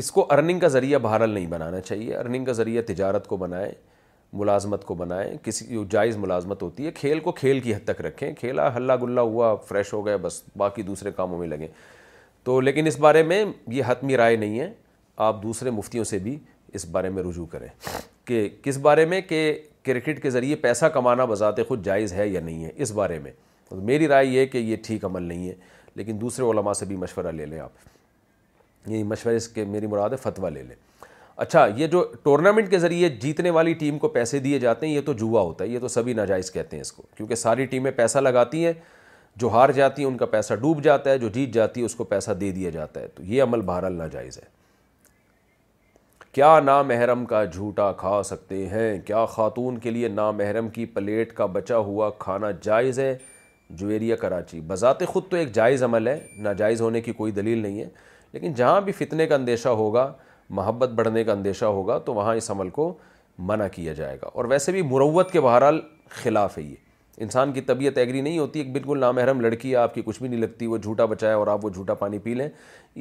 اس 0.02 0.10
کو 0.10 0.26
ارننگ 0.32 0.58
کا 0.60 0.68
ذریعہ 0.68 0.98
بہرحال 1.02 1.30
نہیں 1.30 1.46
بنانا 1.46 1.80
چاہیے 1.80 2.16
ارننگ 2.16 2.44
کا 2.44 2.52
ذریعہ 2.52 2.82
تجارت 2.86 3.26
کو 3.28 3.36
بنائیں 3.36 3.70
ملازمت 4.38 4.84
کو 4.84 4.94
بنائیں 4.94 5.32
کسی 5.44 5.66
جو 5.66 5.84
جائز 5.90 6.16
ملازمت 6.16 6.62
ہوتی 6.62 6.86
ہے 6.86 6.90
کھیل 6.94 7.20
کو 7.26 7.32
کھیل 7.32 7.60
کی 7.60 7.74
حد 7.74 7.84
تک 7.86 8.00
رکھیں 8.04 8.32
کھیلا 8.38 8.74
ہلا 8.76 8.96
گلا 9.02 9.20
ہوا 9.22 9.54
فریش 9.68 9.92
ہو 9.92 10.04
گئے 10.06 10.16
بس 10.22 10.40
باقی 10.58 10.82
دوسرے 10.82 11.10
کاموں 11.16 11.38
میں 11.38 11.46
لگیں 11.48 11.66
تو 12.44 12.58
لیکن 12.60 12.86
اس 12.86 12.98
بارے 13.00 13.22
میں 13.22 13.44
یہ 13.72 13.82
حتمی 13.86 14.16
رائے 14.16 14.36
نہیں 14.36 14.58
ہے 14.60 14.70
آپ 15.26 15.42
دوسرے 15.42 15.70
مفتیوں 15.70 16.04
سے 16.04 16.18
بھی 16.22 16.36
اس 16.78 16.86
بارے 16.92 17.08
میں 17.08 17.22
رجوع 17.22 17.46
کریں 17.50 17.68
کہ 18.28 18.48
کس 18.62 18.78
بارے 18.88 19.04
میں 19.06 19.20
کہ 19.28 19.40
کرکٹ 19.86 20.22
کے 20.22 20.30
ذریعے 20.30 20.56
پیسہ 20.66 20.86
کمانا 20.94 21.24
بذات 21.30 21.58
خود 21.68 21.84
جائز 21.84 22.12
ہے 22.12 22.26
یا 22.28 22.40
نہیں 22.44 22.64
ہے 22.64 22.70
اس 22.82 22.92
بارے 23.00 23.18
میں 23.22 23.30
میری 23.90 24.08
رائے 24.08 24.26
یہ 24.26 24.46
کہ 24.46 24.58
یہ 24.58 24.76
ٹھیک 24.86 25.04
عمل 25.04 25.22
نہیں 25.22 25.48
ہے 25.48 25.54
لیکن 25.96 26.20
دوسرے 26.20 26.50
علماء 26.50 26.72
سے 26.72 26.86
بھی 26.86 26.96
مشورہ 26.96 27.30
لے 27.32 27.46
لیں 27.46 27.58
آپ 27.60 27.86
یہ 28.90 29.04
مشورہ 29.12 29.34
اس 29.36 29.48
کے 29.48 29.64
میری 29.74 29.86
مراد 29.86 30.10
ہے 30.10 30.16
فتویٰ 30.22 30.50
لے 30.52 30.62
لیں 30.62 30.76
اچھا 31.42 31.66
یہ 31.76 31.86
جو 31.92 32.02
ٹورنامنٹ 32.22 32.70
کے 32.70 32.78
ذریعے 32.78 33.08
جیتنے 33.20 33.50
والی 33.50 33.72
ٹیم 33.74 33.96
کو 33.98 34.08
پیسے 34.08 34.38
دیے 34.40 34.58
جاتے 34.58 34.86
ہیں 34.86 34.94
یہ 34.94 35.00
تو 35.06 35.12
جوا 35.22 35.40
ہوتا 35.42 35.64
ہے 35.64 35.68
یہ 35.68 35.78
تو 35.80 35.88
سبھی 35.88 36.12
ناجائز 36.14 36.50
کہتے 36.52 36.76
ہیں 36.76 36.80
اس 36.80 36.92
کو 36.92 37.02
کیونکہ 37.16 37.34
ساری 37.34 37.64
ٹیمیں 37.72 37.90
پیسہ 37.96 38.18
لگاتی 38.18 38.64
ہیں 38.64 38.72
جو 39.42 39.48
ہار 39.52 39.68
جاتی 39.76 40.02
ہیں 40.02 40.08
ان 40.10 40.16
کا 40.16 40.26
پیسہ 40.34 40.54
ڈوب 40.60 40.82
جاتا 40.82 41.10
ہے 41.10 41.18
جو 41.18 41.28
جیت 41.34 41.54
جاتی 41.54 41.80
ہے 41.80 41.86
اس 41.86 41.94
کو 41.94 42.04
پیسہ 42.12 42.30
دے 42.40 42.50
دیا 42.58 42.70
جاتا 42.70 43.00
ہے 43.00 43.06
تو 43.14 43.22
یہ 43.32 43.42
عمل 43.42 43.60
بہرحال 43.70 43.92
ناجائز 43.98 44.38
ہے 44.38 44.52
کیا 46.32 46.58
نامحرم 46.64 47.24
کا 47.26 47.44
جھوٹا 47.44 47.90
کھا 47.98 48.22
سکتے 48.24 48.66
ہیں 48.68 48.98
کیا 49.06 49.24
خاتون 49.34 49.78
کے 49.78 49.90
لیے 49.90 50.08
نامحرم 50.08 50.68
کی 50.68 50.86
پلیٹ 50.94 51.32
کا 51.36 51.46
بچا 51.56 51.76
ہوا 51.88 52.10
کھانا 52.18 52.50
جائز 52.62 52.98
ہے 52.98 53.16
جویریہ 53.78 54.14
کراچی 54.20 54.60
بذات 54.66 55.06
خود 55.08 55.28
تو 55.30 55.36
ایک 55.36 55.52
جائز 55.54 55.82
عمل 55.84 56.08
ہے 56.08 56.18
ناجائز 56.42 56.80
ہونے 56.80 57.00
کی 57.00 57.12
کوئی 57.20 57.32
دلیل 57.32 57.58
نہیں 57.62 57.80
ہے 57.80 57.88
لیکن 58.32 58.52
جہاں 58.54 58.80
بھی 58.80 58.92
فتنے 58.92 59.26
کا 59.26 59.34
اندیشہ 59.34 59.68
ہوگا 59.82 60.12
محبت 60.56 60.90
بڑھنے 60.96 61.24
کا 61.24 61.32
اندیشہ 61.32 61.64
ہوگا 61.64 61.98
تو 62.04 62.14
وہاں 62.14 62.34
اس 62.36 62.50
عمل 62.50 62.68
کو 62.70 62.92
منع 63.48 63.66
کیا 63.72 63.92
جائے 63.92 64.16
گا 64.22 64.30
اور 64.32 64.44
ویسے 64.50 64.72
بھی 64.72 64.82
مروت 64.90 65.30
کے 65.30 65.40
بہرحال 65.40 65.80
خلاف 66.22 66.56
ہے 66.58 66.62
یہ 66.62 66.74
انسان 67.22 67.52
کی 67.52 67.60
طبیعت 67.60 67.98
ایگری 67.98 68.20
نہیں 68.20 68.38
ہوتی 68.38 68.58
ایک 68.60 68.72
بالکل 68.72 68.98
نامحرم 69.00 69.40
لڑکی 69.40 69.74
آپ 69.76 69.94
کی 69.94 70.02
کچھ 70.04 70.20
بھی 70.20 70.28
نہیں 70.28 70.40
لگتی 70.40 70.66
وہ 70.66 70.76
جھوٹا 70.78 71.04
بچائے 71.06 71.34
اور 71.34 71.46
آپ 71.46 71.64
وہ 71.64 71.70
جھوٹا 71.70 71.94
پانی 71.94 72.18
پی 72.18 72.34
لیں 72.34 72.48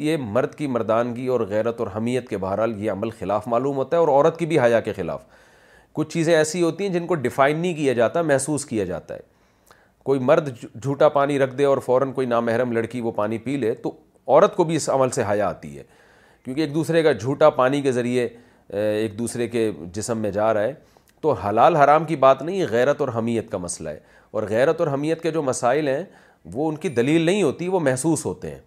یہ 0.03 0.18
مرد 0.22 0.53
کی 0.56 0.68
مردانگی 0.68 1.26
اور 1.36 1.41
غیرت 1.49 1.80
اور 1.80 1.88
حمیت 1.95 2.28
کے 2.30 2.38
بہرحال 2.38 2.80
یہ 2.82 2.91
عمل 2.91 3.10
خلاف 3.20 3.48
معلوم 3.48 3.78
ہوتا 3.78 3.98
ہے 3.98 3.99
اور 4.02 4.07
عورت 4.07 4.38
کی 4.40 4.45
بھی 4.45 4.60
حیا 4.60 4.80
کے 4.90 4.94
خلاف 4.94 5.24
کچھ 5.94 6.10
چیزیں 6.14 6.34
ایسی 6.36 6.61
ہوتی 6.61 6.84
ہیں 6.86 6.91
جن 6.94 7.07
کو 7.07 7.15
ڈیفائن 7.15 7.57
نہیں 7.57 7.74
کیا 7.76 7.94
جاتا 7.94 8.22
محسوس 8.22 8.65
کیا 8.65 8.86
جاتا 8.86 9.15
ہے 9.15 9.32
کوئی 10.03 10.20
مرد 10.20 10.49
جھوٹا 10.82 11.10
پانی 11.10 11.40
رکھ 11.40 11.56
دے 11.56 11.65
اور 11.65 11.78
فوراً 11.86 12.11
کوئی 12.14 12.28
نامحرم 12.28 12.72
لڑکی 12.72 13.02
وہ 13.02 13.11
پانی 13.15 13.38
پی 13.44 13.57
لے 13.57 13.74
تو 13.84 13.91
عورت 14.28 14.56
کو 14.56 14.64
بھی 14.64 14.76
اس 14.76 14.90
عمل 14.90 15.10
سے 15.10 15.24
حیا 15.30 15.49
آتی 15.49 15.78
ہے 15.78 15.84
کیونکہ 16.44 16.61
ایک 16.61 16.74
دوسرے 16.76 17.02
کا 17.03 17.11
جھوٹا 17.11 17.49
پانی 17.60 17.82
کے 17.82 17.91
ذریعے 17.91 18.28
ایک 18.70 19.18
دوسرے 19.20 19.48
کے 19.48 19.70
جسم 19.94 20.18
میں 20.22 20.32
جا 20.32 20.53
رہا 20.53 20.61
ہے 20.61 20.74
تو 21.22 21.32
حلال 21.44 21.76
حرام 21.76 22.06
کی 22.06 22.15
بات 22.26 22.41
نہیں 22.41 22.65
غیرت 22.72 23.02
اور 23.02 23.10
حمیت 23.15 23.49
کا 23.52 23.57
مسئلہ 23.57 23.90
ہے 23.90 23.99
اور 24.32 24.44
غیرت 24.49 24.80
اور 24.82 24.88
حمیت 24.94 25.22
کے 25.24 25.32
جو 25.32 25.41
مسائل 25.44 25.88
ہیں 25.88 26.03
وہ 26.53 26.70
ان 26.70 26.76
کی 26.76 26.90
دلیل 26.90 27.22
نہیں 27.26 27.44
ہوتی 27.44 27.68
وہ 27.76 27.80
محسوس 27.80 28.26
ہوتے 28.26 28.49
ہیں 28.52 28.60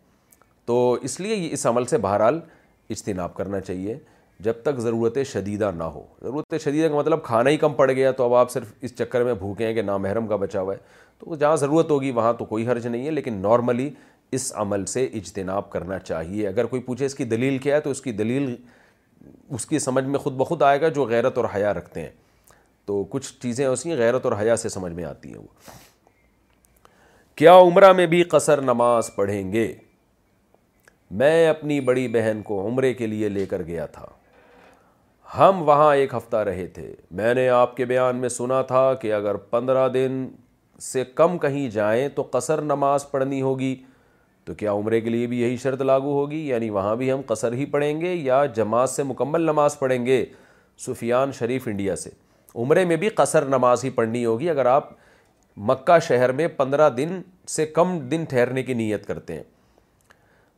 تو 0.66 0.92
اس 1.02 1.18
لیے 1.20 1.48
اس 1.52 1.66
عمل 1.66 1.84
سے 1.86 1.98
بہرحال 2.08 2.40
اجتناب 2.90 3.34
کرنا 3.34 3.60
چاہیے 3.60 3.98
جب 4.44 4.52
تک 4.62 4.78
ضرورت 4.80 5.16
شدیدہ 5.32 5.70
نہ 5.76 5.82
ہو 5.94 6.02
ضرورت 6.22 6.54
شدیدہ 6.64 6.88
کا 6.88 6.96
مطلب 6.96 7.22
کھانا 7.24 7.50
ہی 7.50 7.56
کم 7.56 7.72
پڑ 7.74 7.90
گیا 7.90 8.10
تو 8.16 8.24
اب 8.24 8.34
آپ 8.34 8.50
صرف 8.52 8.72
اس 8.82 8.94
چکر 8.98 9.22
میں 9.24 9.34
بھوکے 9.34 9.66
ہیں 9.66 9.74
کہ 9.74 9.82
نامحرم 9.82 10.26
کا 10.26 10.36
بچا 10.36 10.60
ہوا 10.60 10.74
ہے 10.74 10.78
تو 11.18 11.34
جہاں 11.36 11.56
ضرورت 11.56 11.90
ہوگی 11.90 12.10
وہاں 12.12 12.32
تو 12.38 12.44
کوئی 12.44 12.66
حرج 12.68 12.86
نہیں 12.86 13.06
ہے 13.06 13.10
لیکن 13.10 13.34
نارملی 13.42 13.88
اس 14.34 14.52
عمل 14.56 14.84
سے 14.86 15.04
اجتناب 15.14 15.68
کرنا 15.70 15.98
چاہیے 15.98 16.46
اگر 16.48 16.66
کوئی 16.66 16.82
پوچھے 16.82 17.06
اس 17.06 17.14
کی 17.14 17.24
دلیل 17.24 17.58
کیا 17.58 17.74
ہے 17.76 17.80
تو 17.80 17.90
اس 17.90 18.00
کی 18.02 18.12
دلیل 18.12 18.54
اس 19.54 19.66
کی 19.66 19.78
سمجھ 19.78 20.04
میں 20.04 20.18
خود 20.18 20.32
بخود 20.36 20.62
آئے 20.62 20.80
گا 20.80 20.88
جو 20.98 21.04
غیرت 21.06 21.38
اور 21.38 21.46
حیا 21.54 21.72
رکھتے 21.74 22.00
ہیں 22.02 22.08
تو 22.86 23.02
کچھ 23.10 23.32
چیزیں 23.42 23.66
ایسی 23.68 23.92
غیرت 23.98 24.24
اور 24.26 24.32
حیا 24.40 24.56
سے 24.56 24.68
سمجھ 24.68 24.92
میں 24.92 25.04
آتی 25.04 25.28
ہیں 25.28 25.38
وہ 25.38 25.72
کیا 27.36 27.54
عمرہ 27.58 27.92
میں 27.92 28.06
بھی 28.06 28.22
قصر 28.34 28.60
نماز 28.62 29.10
پڑھیں 29.14 29.52
گے 29.52 29.72
میں 31.22 31.46
اپنی 31.48 31.78
بڑی 31.88 32.06
بہن 32.12 32.40
کو 32.44 32.66
عمرے 32.68 32.92
کے 32.94 33.06
لیے 33.06 33.28
لے 33.28 33.44
کر 33.46 33.62
گیا 33.66 33.84
تھا 33.96 34.06
ہم 35.38 35.62
وہاں 35.68 35.94
ایک 35.96 36.14
ہفتہ 36.14 36.36
رہے 36.46 36.66
تھے 36.74 36.94
میں 37.20 37.32
نے 37.34 37.48
آپ 37.50 37.76
کے 37.76 37.84
بیان 37.84 38.16
میں 38.20 38.28
سنا 38.28 38.60
تھا 38.66 38.92
کہ 39.00 39.12
اگر 39.14 39.34
پندرہ 39.54 39.88
دن 39.94 40.26
سے 40.80 41.04
کم 41.20 41.36
کہیں 41.38 41.68
جائیں 41.70 42.08
تو 42.14 42.22
قصر 42.32 42.60
نماز 42.62 43.10
پڑھنی 43.10 43.40
ہوگی 43.42 43.74
تو 44.46 44.54
کیا 44.54 44.72
عمرے 44.72 45.00
کے 45.00 45.10
لیے 45.10 45.26
بھی 45.26 45.40
یہی 45.40 45.56
شرط 45.62 45.80
لاگو 45.82 46.10
ہوگی 46.18 46.40
یعنی 46.48 46.68
وہاں 46.70 46.94
بھی 46.96 47.10
ہم 47.12 47.20
قصر 47.26 47.52
ہی 47.52 47.64
پڑھیں 47.70 48.00
گے 48.00 48.12
یا 48.14 48.44
جماعت 48.54 48.90
سے 48.90 49.02
مکمل 49.02 49.40
نماز 49.46 49.78
پڑھیں 49.78 50.04
گے 50.06 50.24
سفیان 50.86 51.32
شریف 51.38 51.66
انڈیا 51.68 51.96
سے 51.96 52.10
عمرے 52.62 52.84
میں 52.90 52.96
بھی 52.96 53.08
قصر 53.14 53.44
نماز 53.56 53.84
ہی 53.84 53.90
پڑھنی 53.94 54.24
ہوگی 54.24 54.50
اگر 54.50 54.66
آپ 54.66 54.90
مکہ 55.70 55.98
شہر 56.08 56.32
میں 56.40 56.46
پندرہ 56.56 56.88
دن 56.96 57.20
سے 57.48 57.66
کم 57.66 57.98
دن 58.10 58.24
ٹھہرنے 58.30 58.62
کی 58.62 58.74
نیت 58.74 59.06
کرتے 59.06 59.34
ہیں 59.36 59.42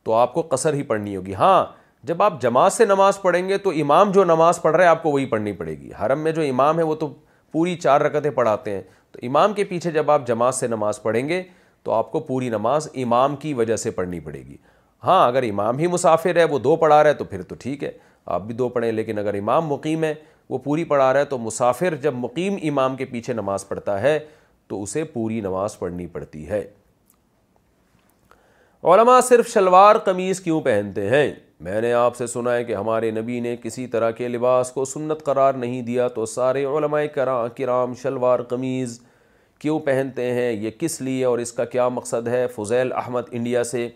تو 0.03 0.13
آپ 0.15 0.33
کو 0.33 0.41
قصر 0.51 0.73
ہی 0.73 0.83
پڑھنی 0.91 1.15
ہوگی 1.15 1.33
ہاں 1.35 1.63
جب 2.07 2.21
آپ 2.23 2.41
جماعت 2.41 2.73
سے 2.73 2.85
نماز 2.85 3.21
پڑھیں 3.21 3.47
گے 3.49 3.57
تو 3.63 3.69
امام 3.81 4.11
جو 4.11 4.23
نماز 4.23 4.61
پڑھ 4.61 4.75
رہے 4.75 4.83
ہیں 4.83 4.89
آپ 4.89 5.03
کو 5.03 5.11
وہی 5.11 5.25
پڑھنی 5.35 5.51
پڑے 5.53 5.77
گی 5.79 5.89
حرم 6.05 6.19
میں 6.23 6.31
جو 6.31 6.41
امام 6.49 6.77
ہے 6.79 6.83
وہ 6.83 6.95
تو 6.99 7.13
پوری 7.51 7.75
چار 7.75 8.01
رکتیں 8.01 8.31
پڑھاتے 8.35 8.73
ہیں 8.75 8.81
تو 9.11 9.19
امام 9.25 9.53
کے 9.53 9.63
پیچھے 9.69 9.91
جب 9.91 10.11
آپ 10.11 10.27
جماعت 10.27 10.55
سے 10.55 10.67
نماز 10.67 11.01
پڑھیں 11.01 11.27
گے 11.29 11.41
تو 11.83 11.91
آپ 11.91 12.11
کو 12.11 12.19
پوری 12.19 12.49
نماز 12.49 12.87
امام 13.03 13.35
کی 13.35 13.53
وجہ 13.53 13.75
سے 13.75 13.91
پڑھنی 13.91 14.19
پڑے 14.19 14.39
گی 14.47 14.57
ہاں 15.03 15.25
اگر 15.27 15.43
امام 15.49 15.77
ہی 15.79 15.87
مسافر 15.87 16.37
ہے 16.37 16.43
وہ 16.53 16.59
دو 16.59 16.75
پڑھا 16.75 17.01
رہا 17.03 17.09
ہے 17.09 17.13
تو 17.15 17.23
پھر 17.25 17.41
تو 17.51 17.55
ٹھیک 17.59 17.83
ہے 17.83 17.91
آپ 18.37 18.41
بھی 18.45 18.53
دو 18.55 18.67
پڑھیں 18.69 18.91
لیکن 18.91 19.17
اگر 19.17 19.33
امام 19.39 19.65
مقیم 19.67 20.03
ہے 20.03 20.13
وہ 20.49 20.57
پوری 20.63 20.83
پڑھا 20.83 21.11
رہا 21.13 21.19
ہے 21.19 21.25
تو 21.25 21.37
مسافر 21.37 21.95
جب 22.01 22.13
مقیم 22.17 22.57
امام 22.69 22.95
کے 22.95 23.05
پیچھے 23.05 23.33
نماز 23.33 23.67
پڑھتا 23.67 24.01
ہے 24.01 24.17
تو 24.69 24.81
اسے 24.83 25.03
پوری 25.13 25.39
نماز 25.41 25.77
پڑھنی 25.79 26.07
پڑتی 26.17 26.47
ہے 26.49 26.63
علماء 28.91 29.19
صرف 29.27 29.47
شلوار 29.53 29.95
قمیض 30.05 30.39
کیوں 30.41 30.59
پہنتے 30.65 31.07
ہیں 31.09 31.31
میں 31.67 31.79
نے 31.81 31.91
آپ 31.93 32.15
سے 32.15 32.27
سنا 32.27 32.53
ہے 32.55 32.63
کہ 32.63 32.75
ہمارے 32.75 33.09
نبی 33.11 33.39
نے 33.45 33.55
کسی 33.63 33.85
طرح 33.95 34.11
کے 34.19 34.27
لباس 34.27 34.71
کو 34.71 34.85
سنت 34.85 35.23
قرار 35.25 35.53
نہیں 35.63 35.81
دیا 35.87 36.07
تو 36.19 36.25
سارے 36.33 36.63
علماء 36.65 37.01
کرام 37.55 37.93
شلوار 38.01 38.39
قمیض 38.49 38.97
کیوں 39.59 39.79
پہنتے 39.85 40.29
ہیں 40.33 40.51
یہ 40.51 40.69
کس 40.79 40.99
لیے 41.01 41.23
اور 41.25 41.39
اس 41.39 41.51
کا 41.53 41.63
کیا 41.73 41.87
مقصد 41.89 42.27
ہے 42.27 42.45
فضیل 42.55 42.91
احمد 42.97 43.23
انڈیا 43.31 43.63
سے 43.71 43.87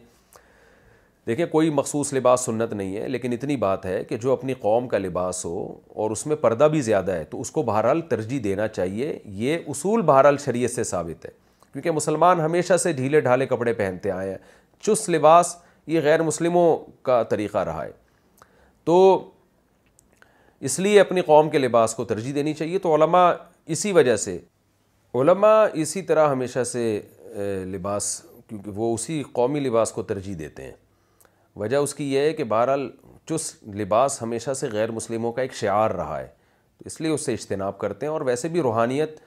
دیکھیں 1.28 1.46
کوئی 1.52 1.70
مخصوص 1.70 2.12
لباس 2.14 2.42
سنت 2.46 2.74
نہیں 2.74 2.96
ہے 2.98 3.08
لیکن 3.10 3.34
اتنی 3.34 3.56
بات 3.58 3.86
ہے 3.86 4.04
کہ 4.06 4.18
جو 4.24 4.32
اپنی 4.34 4.54
قوم 4.62 4.88
کا 4.88 4.98
لباس 4.98 5.44
ہو 5.46 5.60
اور 6.04 6.12
اس 6.12 6.26
میں 6.28 6.36
پردہ 6.42 6.68
بھی 6.72 6.82
زیادہ 6.90 7.12
ہے 7.16 7.24
تو 7.30 7.40
اس 7.42 7.52
کو 7.52 7.64
بہرحال 7.70 8.02
ترجیح 8.10 8.40
دینا 8.44 8.68
چاہیے 8.68 9.18
یہ 9.44 9.58
اصول 9.76 10.02
بہرحال 10.12 10.38
شریعت 10.46 10.72
سے 10.72 10.84
ثابت 10.94 11.26
ہے 11.26 11.30
کیونکہ 11.72 11.92
مسلمان 11.92 12.40
ہمیشہ 12.40 12.78
سے 12.84 12.92
ڈھیلے 12.94 13.20
ڈھالے 13.30 13.46
کپڑے 13.54 13.74
پہنتے 13.74 14.12
آئے 14.12 14.30
ہیں 14.30 14.38
چست 14.88 15.10
لباس 15.10 15.56
یہ 15.88 16.02
غیر 16.04 16.22
مسلموں 16.24 16.78
کا 17.06 17.22
طریقہ 17.30 17.58
رہا 17.70 17.86
ہے 17.86 17.92
تو 18.86 19.00
اس 20.70 20.80
لیے 20.80 21.00
اپنی 21.00 21.22
قوم 21.32 21.50
کے 21.50 21.58
لباس 21.58 21.94
کو 21.96 22.06
ترجیح 22.12 22.32
دینی 22.36 22.54
چاہیے 22.54 22.80
تو 22.80 22.94
علماء 22.96 23.32
اسی 23.76 23.92
وجہ 23.92 24.16
سے 24.28 24.38
علماء 25.20 25.66
اسی 25.82 26.02
طرح 26.02 26.28
ہمیشہ 26.30 26.64
سے 26.66 26.82
لباس 27.72 28.06
کیونکہ 28.48 28.72
وہ 28.76 28.94
اسی 28.94 29.22
قومی 29.34 29.60
لباس 29.60 29.92
کو 29.94 30.02
ترجیح 30.12 30.36
دیتے 30.40 30.64
ہیں 30.64 30.72
وجہ 31.60 31.78
اس 31.78 31.94
کی 31.96 32.10
یہ 32.14 32.20
ہے 32.20 32.32
کہ 32.34 32.44
بہرحال 32.54 32.90
چس 33.30 33.50
لباس 33.80 34.22
ہمیشہ 34.22 34.54
سے 34.62 34.68
غیر 34.72 34.92
مسلموں 34.92 35.32
کا 35.34 35.42
ایک 35.42 35.54
شعار 35.56 35.92
رہا 36.00 36.20
ہے 36.20 36.26
تو 36.78 36.84
اس 36.88 37.00
لیے 37.02 37.12
اس 37.12 37.26
سے 37.26 37.34
اجتناب 37.34 37.78
کرتے 37.80 38.06
ہیں 38.06 38.14
اور 38.14 38.22
ویسے 38.32 38.48
بھی 38.56 38.62
روحانیت 38.62 39.20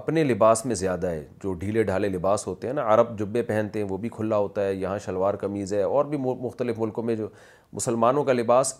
اپنے 0.00 0.24
لباس 0.24 0.64
میں 0.66 0.74
زیادہ 0.84 1.06
ہے 1.10 1.22
جو 1.42 1.52
ڈھیلے 1.64 1.82
ڈھالے 1.90 2.08
لباس 2.08 2.46
ہوتے 2.46 2.66
ہیں 2.66 2.74
نا 2.74 2.82
عرب 2.94 3.18
جبے 3.18 3.42
پہنتے 3.52 3.82
ہیں 3.82 3.86
وہ 3.90 3.96
بھی 3.98 4.08
کھلا 4.16 4.36
ہوتا 4.36 4.64
ہے 4.66 4.74
یہاں 4.74 4.98
شلوار 5.04 5.34
قمیض 5.40 5.72
ہے 5.74 5.82
اور 5.82 6.04
بھی 6.14 6.18
مختلف 6.20 6.78
ملکوں 6.78 7.04
میں 7.10 7.16
جو 7.16 7.28
مسلمانوں 7.72 8.24
کا 8.24 8.32
لباس 8.32 8.74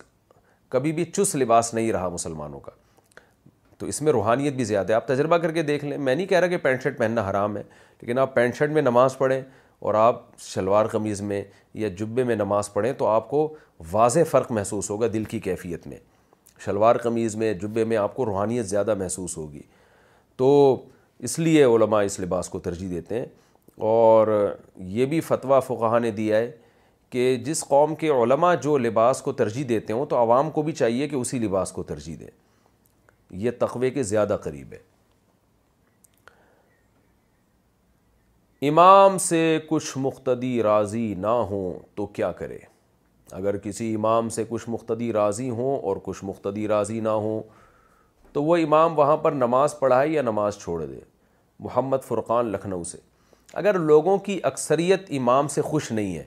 کبھی 0.71 0.93
بھی 0.93 1.05
چس 1.17 1.35
لباس 1.37 1.75
نہیں 1.75 1.93
رہا 1.93 2.09
مسلمانوں 2.21 2.61
کا 2.61 2.71
تو 3.79 3.87
اس 3.87 4.01
میں 4.03 4.13
روحانیت 4.13 4.53
بھی 4.55 4.65
زیادہ 4.65 4.93
ہے 4.93 4.95
آپ 4.95 5.07
تجربہ 5.09 5.37
کر 5.39 5.53
کے 5.53 5.63
دیکھ 5.63 5.85
لیں 5.85 5.99
میں 5.99 6.15
نہیں 6.15 6.27
کہہ 6.27 6.39
رہا 6.39 6.47
کہ 6.49 6.57
پینٹ 6.63 6.83
شرٹ 6.83 6.97
پہننا 6.99 7.29
حرام 7.31 7.57
ہے 7.57 7.63
لیکن 8.01 8.19
آپ 8.19 8.35
پینٹ 8.35 8.57
شرٹ 8.57 8.71
میں 8.73 8.83
نماز 8.83 9.17
پڑھیں 9.19 9.41
اور 9.81 9.95
آپ 9.95 10.23
شلوار 10.45 10.87
قمیض 10.93 11.21
میں 11.23 11.43
یا 11.75 11.89
جبے 11.99 12.23
میں 12.25 12.37
نماز 12.37 12.73
پڑھیں 12.73 12.93
تو 12.99 13.07
آپ 13.07 13.29
کو 13.31 13.49
واضح 13.93 14.25
فرق 14.31 14.51
محسوس 14.53 14.89
ہوگا 14.91 15.07
دل 15.13 15.25
کی 15.35 15.39
کیفیت 15.41 15.87
میں 15.87 15.97
شلوار 16.65 16.97
قمیض 17.03 17.37
میں 17.37 17.53
جبے 17.61 17.85
میں 17.91 17.97
آپ 17.97 18.15
کو 18.17 18.27
روحانیت 18.27 18.67
زیادہ 18.67 18.95
محسوس 18.99 19.37
ہوگی 19.37 19.61
تو 20.37 20.51
اس 21.29 21.39
لیے 21.39 21.65
علماء 21.65 22.03
اس 22.05 22.19
لباس 22.21 22.49
کو 22.49 22.59
ترجیح 22.61 22.89
دیتے 22.91 23.19
ہیں 23.19 23.27
اور 23.93 24.27
یہ 24.99 25.07
بھی 25.07 25.21
فتویٰ 25.21 25.61
فقہ 25.67 25.99
نے 26.03 26.11
دیا 26.11 26.37
ہے 26.37 26.51
کہ 27.11 27.35
جس 27.45 27.65
قوم 27.69 27.95
کے 27.95 28.09
علماء 28.23 28.55
جو 28.63 28.77
لباس 28.79 29.21
کو 29.23 29.33
ترجیح 29.33 29.65
دیتے 29.69 29.93
ہوں 29.93 30.07
تو 30.07 30.17
عوام 30.21 30.51
کو 30.51 30.63
بھی 30.63 30.73
چاہیے 30.73 31.09
کہ 31.09 31.17
اسی 31.17 31.39
لباس 31.39 31.73
کو 31.73 31.83
ترجیح 31.93 32.17
دیں 32.21 32.31
یہ 33.37 33.51
تقوی 33.61 33.91
کے 33.91 34.03
زیادہ 34.03 34.37
قریب 34.43 34.73
ہے 34.73 34.87
امام 38.69 39.19
سے 39.19 39.59
کچھ 39.69 39.93
مختدی 39.99 40.63
راضی 40.63 41.13
نہ 41.19 41.27
ہوں 41.51 41.79
تو 41.97 42.07
کیا 42.15 42.31
کرے 42.39 42.59
اگر 43.33 43.57
کسی 43.63 43.95
امام 43.95 44.29
سے 44.37 44.45
کچھ 44.49 44.69
مختدی 44.71 45.13
راضی 45.13 45.49
ہوں 45.51 45.79
اور 45.83 45.97
کچھ 46.05 46.25
مختدی 46.25 46.67
راضی 46.69 46.99
نہ 47.01 47.09
ہوں 47.09 47.41
تو 48.33 48.43
وہ 48.45 48.57
امام 48.57 48.99
وہاں 48.99 49.17
پر 49.17 49.33
نماز 49.33 49.79
پڑھائے 49.79 50.09
یا 50.09 50.23
نماز 50.23 50.59
چھوڑ 50.63 50.85
دے 50.85 50.99
محمد 51.65 52.05
فرقان 52.07 52.47
لکھنؤ 52.53 52.83
سے 52.85 52.99
اگر 53.63 53.79
لوگوں 53.79 54.17
کی 54.27 54.39
اکثریت 54.45 55.05
امام 55.19 55.49
سے 55.49 55.63
خوش 55.63 55.91
نہیں 55.93 56.17
ہے 56.17 56.25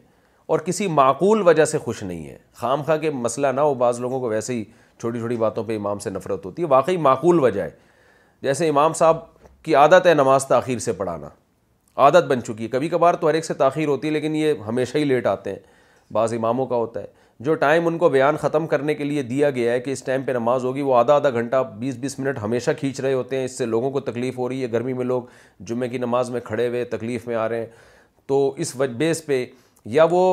اور 0.51 0.59
کسی 0.65 0.87
معقول 0.91 1.41
وجہ 1.47 1.65
سے 1.65 1.77
خوش 1.83 2.01
نہیں 2.03 2.27
ہے 2.29 2.37
خام 2.59 2.81
خواہ 2.83 2.97
کے 2.97 3.09
مسئلہ 3.25 3.47
نہ 3.55 3.61
ہو 3.61 3.73
بعض 3.83 3.99
لوگوں 3.99 4.19
کو 4.19 4.29
ویسے 4.29 4.53
ہی 4.53 4.63
چھوٹی 5.01 5.19
چھوٹی 5.19 5.35
باتوں 5.37 5.63
پہ 5.63 5.75
امام 5.75 5.99
سے 5.99 6.09
نفرت 6.09 6.45
ہوتی 6.45 6.61
ہے 6.61 6.67
واقعی 6.67 6.97
معقول 7.07 7.39
وجہ 7.43 7.61
ہے 7.61 7.69
جیسے 8.47 8.67
امام 8.69 8.93
صاحب 8.99 9.17
کی 9.65 9.75
عادت 9.75 10.05
ہے 10.07 10.13
نماز 10.13 10.45
تاخیر 10.47 10.79
سے 10.87 10.91
پڑھانا 11.01 11.27
عادت 12.05 12.27
بن 12.27 12.43
چکی 12.43 12.63
ہے 12.63 12.67
کبھی 12.75 12.89
کبھار 12.89 13.13
تو 13.23 13.29
ہر 13.29 13.33
ایک 13.39 13.45
سے 13.45 13.53
تاخیر 13.63 13.87
ہوتی 13.87 14.07
ہے 14.07 14.13
لیکن 14.13 14.35
یہ 14.35 14.61
ہمیشہ 14.67 14.97
ہی 14.97 15.03
لیٹ 15.05 15.25
آتے 15.33 15.49
ہیں 15.53 15.59
بعض 16.17 16.33
اماموں 16.33 16.65
کا 16.67 16.75
ہوتا 16.83 17.01
ہے 17.01 17.19
جو 17.45 17.53
ٹائم 17.63 17.87
ان 17.87 17.97
کو 17.97 18.09
بیان 18.13 18.37
ختم 18.41 18.65
کرنے 18.73 18.93
کے 18.95 19.03
لیے 19.03 19.21
دیا 19.29 19.49
گیا 19.51 19.71
ہے 19.73 19.79
کہ 19.85 19.91
اس 19.91 20.03
ٹائم 20.09 20.23
پہ 20.23 20.31
نماز 20.31 20.65
ہوگی 20.65 20.81
وہ 20.87 20.95
آدھا 20.95 21.15
آدھا 21.15 21.29
گھنٹہ 21.39 21.63
بیس 21.79 21.95
بیس 22.03 22.17
منٹ 22.19 22.37
ہمیشہ 22.43 22.71
کھینچ 22.79 22.99
رہے 23.01 23.13
ہوتے 23.13 23.37
ہیں 23.37 23.45
اس 23.45 23.57
سے 23.57 23.65
لوگوں 23.65 23.91
کو 23.91 23.99
تکلیف 24.09 24.37
ہو 24.37 24.49
رہی 24.49 24.61
ہے 24.63 24.71
گرمی 24.71 24.93
میں 24.99 25.05
لوگ 25.05 25.23
جمعے 25.71 25.87
کی 25.89 25.97
نماز 26.05 26.29
میں 26.29 26.39
کھڑے 26.49 26.67
ہوئے 26.67 26.83
تکلیف 26.95 27.27
میں 27.27 27.35
آ 27.35 27.47
رہے 27.49 27.59
ہیں 27.59 27.65
تو 28.27 28.41
اس 28.65 28.75
بیس 28.97 29.25
پہ 29.25 29.45
یا 29.97 30.03
وہ 30.11 30.23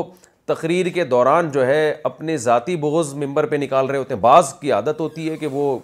تقریر 0.48 0.86
کے 0.94 1.04
دوران 1.12 1.50
جو 1.52 1.66
ہے 1.66 1.80
اپنے 2.10 2.36
ذاتی 2.44 2.74
بغض 2.84 3.14
ممبر 3.22 3.46
پہ 3.46 3.56
نکال 3.56 3.86
رہے 3.86 3.98
ہوتے 3.98 4.14
ہیں 4.14 4.20
بعض 4.20 4.52
کی 4.60 4.70
عادت 4.72 5.00
ہوتی 5.00 5.28
ہے 5.30 5.36
کہ 5.36 5.46
وہ 5.52 5.78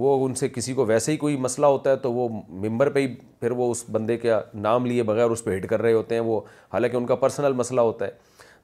وہ 0.00 0.24
ان 0.24 0.34
سے 0.40 0.48
کسی 0.48 0.72
کو 0.74 0.84
ویسے 0.86 1.12
ہی 1.12 1.16
کوئی 1.16 1.36
مسئلہ 1.46 1.66
ہوتا 1.74 1.90
ہے 1.90 1.96
تو 2.02 2.12
وہ 2.12 2.28
ممبر 2.68 2.88
پہ 2.96 3.00
ہی 3.00 3.06
پھر 3.40 3.50
وہ 3.60 3.70
اس 3.70 3.84
بندے 3.92 4.16
کا 4.24 4.40
نام 4.66 4.84
لیے 4.86 5.02
بغیر 5.10 5.30
اس 5.34 5.42
پہ 5.44 5.56
ہٹ 5.56 5.66
کر 5.68 5.82
رہے 5.82 5.92
ہوتے 5.92 6.14
ہیں 6.14 6.22
وہ 6.22 6.40
حالانکہ 6.72 6.96
ان 6.96 7.06
کا 7.06 7.14
پرسنل 7.22 7.52
مسئلہ 7.62 7.80
ہوتا 7.88 8.06
ہے 8.06 8.10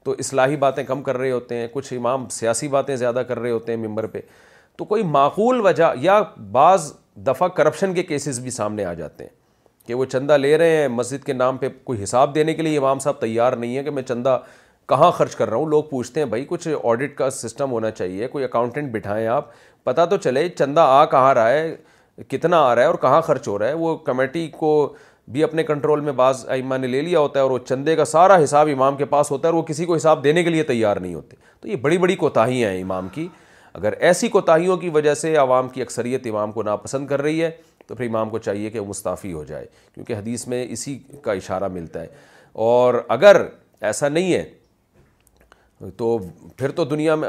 تو 0.04 0.14
اصلاحی 0.24 0.56
باتیں 0.66 0.82
کم 0.90 1.02
کر 1.08 1.16
رہے 1.18 1.30
ہوتے 1.30 1.54
ہیں 1.60 1.66
کچھ 1.72 1.92
امام 1.94 2.28
سیاسی 2.32 2.68
باتیں 2.74 2.94
زیادہ 2.96 3.22
کر 3.28 3.38
رہے 3.38 3.50
ہوتے 3.50 3.74
ہیں 3.74 3.82
ممبر 3.86 4.06
پہ 4.12 4.20
تو 4.78 4.84
کوئی 4.92 5.02
معقول 5.16 5.60
وجہ 5.66 5.90
یا 6.00 6.20
بعض 6.58 6.92
دفعہ 7.26 7.48
کرپشن 7.58 7.94
کے 7.94 8.02
کیسز 8.12 8.38
بھی 8.44 8.50
سامنے 8.60 8.84
آ 8.84 8.94
جاتے 9.02 9.24
ہیں 9.24 9.34
کہ 9.88 9.94
وہ 9.94 10.04
چندہ 10.12 10.36
لے 10.36 10.56
رہے 10.58 10.76
ہیں 10.76 10.86
مسجد 10.98 11.24
کے 11.24 11.32
نام 11.32 11.56
پہ 11.56 11.68
کوئی 11.84 12.02
حساب 12.02 12.34
دینے 12.34 12.54
کے 12.54 12.62
لیے 12.62 12.78
امام 12.78 12.98
صاحب 13.06 13.20
تیار 13.20 13.52
نہیں 13.64 13.76
ہے 13.76 13.82
کہ 13.84 13.90
میں 13.98 14.02
چندہ 14.02 14.38
کہاں 14.88 15.10
خرچ 15.12 15.34
کر 15.36 15.48
رہا 15.50 15.56
ہوں 15.56 15.66
لوگ 15.66 15.82
پوچھتے 15.90 16.20
ہیں 16.20 16.26
بھائی 16.28 16.44
کچھ 16.48 16.66
آڈٹ 16.88 17.16
کا 17.16 17.28
سسٹم 17.30 17.70
ہونا 17.72 17.90
چاہیے 17.90 18.26
کوئی 18.28 18.44
اکاؤنٹنٹ 18.44 18.92
بٹھائیں 18.94 19.26
آپ 19.28 19.48
پتہ 19.84 20.04
تو 20.10 20.16
چلے 20.16 20.48
چندہ 20.48 20.80
آ 20.88 21.04
کہاں 21.10 21.34
رہا 21.34 21.50
ہے 21.50 22.22
کتنا 22.28 22.58
آ 22.66 22.74
رہا 22.74 22.82
ہے 22.82 22.86
اور 22.86 22.94
کہاں 23.00 23.20
خرچ 23.26 23.48
ہو 23.48 23.58
رہا 23.58 23.68
ہے 23.68 23.72
وہ 23.80 23.96
کمیٹی 24.06 24.46
کو 24.58 24.70
بھی 25.34 25.42
اپنے 25.44 25.62
کنٹرول 25.64 26.00
میں 26.00 26.12
بعض 26.20 26.44
امہ 26.50 26.74
نے 26.80 26.86
لے 26.86 27.00
لیا 27.02 27.18
ہوتا 27.20 27.38
ہے 27.38 27.42
اور 27.42 27.50
وہ 27.50 27.58
چندے 27.68 27.96
کا 27.96 28.04
سارا 28.04 28.36
حساب 28.42 28.68
امام 28.72 28.96
کے 28.96 29.04
پاس 29.14 29.30
ہوتا 29.30 29.48
ہے 29.48 29.52
اور 29.52 29.58
وہ 29.60 29.64
کسی 29.68 29.84
کو 29.86 29.94
حساب 29.96 30.22
دینے 30.24 30.42
کے 30.44 30.50
لیے 30.50 30.62
تیار 30.64 30.96
نہیں 30.96 31.14
ہوتے 31.14 31.36
تو 31.60 31.68
یہ 31.68 31.76
بڑی 31.86 31.98
بڑی 32.04 32.16
کوتاہی 32.16 32.64
ہیں 32.64 32.80
امام 32.82 33.08
کی 33.12 33.26
اگر 33.72 33.92
ایسی 34.08 34.28
کوتاہیوں 34.34 34.76
کی 34.84 34.88
وجہ 34.90 35.14
سے 35.22 35.34
عوام 35.36 35.68
کی 35.68 35.82
اکثریت 35.82 36.26
امام 36.26 36.52
کو 36.52 36.62
ناپسند 36.62 37.06
کر 37.06 37.22
رہی 37.22 37.42
ہے 37.42 37.50
تو 37.86 37.94
پھر 37.94 38.06
امام 38.08 38.30
کو 38.30 38.38
چاہیے 38.46 38.70
کہ 38.70 38.80
وہ 38.80 38.86
مستعفی 38.86 39.32
ہو 39.32 39.42
جائے 39.48 39.66
کیونکہ 39.94 40.14
حدیث 40.16 40.46
میں 40.48 40.64
اسی 40.68 40.98
کا 41.22 41.32
اشارہ 41.32 41.68
ملتا 41.72 42.02
ہے 42.02 42.06
اور 42.70 42.94
اگر 43.18 43.42
ایسا 43.90 44.08
نہیں 44.08 44.32
ہے 44.32 44.44
تو 45.96 46.16
پھر 46.58 46.70
تو 46.76 46.84
دنیا 46.84 47.14
میں 47.14 47.28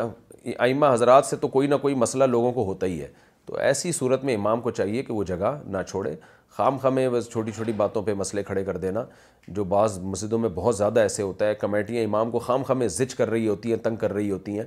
آئمہ 0.57 0.86
حضرات 0.94 1.26
سے 1.26 1.36
تو 1.38 1.48
کوئی 1.48 1.68
نہ 1.68 1.76
کوئی 1.82 1.95
مسئلہ 1.95 2.24
لوگوں 2.24 2.52
کو 2.53 2.64
ہوتا 2.65 2.86
ہی 2.88 3.02
ہے 3.02 3.07
تو 3.45 3.56
ایسی 3.60 3.91
صورت 3.91 4.24
میں 4.26 4.36
امام 4.36 4.61
کو 4.61 4.72
چاہیے 4.72 5.02
کہ 5.03 5.14
وہ 5.14 5.24
جگہ 5.24 5.57
نہ 5.69 5.78
چھوڑے 5.88 6.15
خام 6.56 6.78
خامیں 6.82 7.07
بس 7.10 7.30
چھوٹی 7.32 7.52
چھوٹی 7.56 7.72
باتوں 7.78 8.02
پہ 8.03 8.14
مسئلے 8.18 8.44
کھڑے 8.44 8.64
کر 8.65 8.78
دینا 8.78 9.03
جو 9.48 9.64
بعض 9.74 9.98
مسجدوں 10.02 10.40
میں 10.40 10.49
بہت 10.56 10.78
زیادہ 10.78 10.99
ایسے 10.99 11.24
ہوتا 11.24 11.48
ہے 11.48 11.56
کمیٹیاں 11.56 12.03
امام 12.06 12.32
کو 12.32 12.40
خام 12.48 12.64
خامیں 12.68 12.88
زج 12.88 13.15
کر 13.15 13.30
رہی 13.30 13.48
ہوتی 13.48 13.69
ہیں 13.72 13.78
تنگ 13.84 13.95
کر 14.06 14.14
رہی 14.14 14.32
ہوتی 14.32 14.57
ہیں 14.60 14.65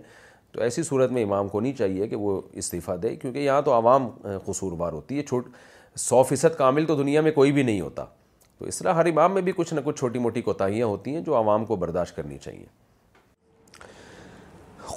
تو 0.53 0.61
ایسی 0.63 0.83
صورت 0.83 1.13
میں 1.13 1.23
امام 1.25 1.49
کو 1.49 1.61
نہیں 1.61 1.73
چاہیے 1.79 2.09
کہ 2.09 2.17
وہ 2.17 2.41
استعفیٰ 2.63 2.97
دے 3.03 3.15
کیونکہ 3.17 3.39
یہاں 3.39 3.63
تو 3.63 3.73
عوام 3.75 4.09
قصوروار 4.47 4.93
ہوتی 4.93 5.19
ہے 5.19 5.23
چھوٹ 5.23 5.49
سو 5.99 6.23
فیصد 6.29 6.57
کامل 6.59 6.85
تو 6.87 6.97
دنیا 7.03 7.21
میں 7.21 7.33
کوئی 7.33 7.53
بھی 7.53 7.63
نہیں 7.63 7.81
ہوتا 7.81 8.05
تو 8.59 8.65
اس 8.67 8.79
طرح 8.79 8.95
ہر 8.95 9.07
امام 9.11 9.35
میں 9.35 9.43
بھی 9.43 9.53
کچھ 9.57 9.75
نہ 9.75 9.81
کچھ 9.85 9.99
چھوٹی 9.99 10.19
موٹی 10.19 10.43
کوتاہیاں 10.43 10.87
ہوتی 10.87 11.15
ہیں 11.15 11.21
جو 11.27 11.37
عوام 11.37 11.65
کو 11.67 11.77
برداشت 11.77 12.17
کرنی 12.17 12.39
چاہیے 12.39 12.65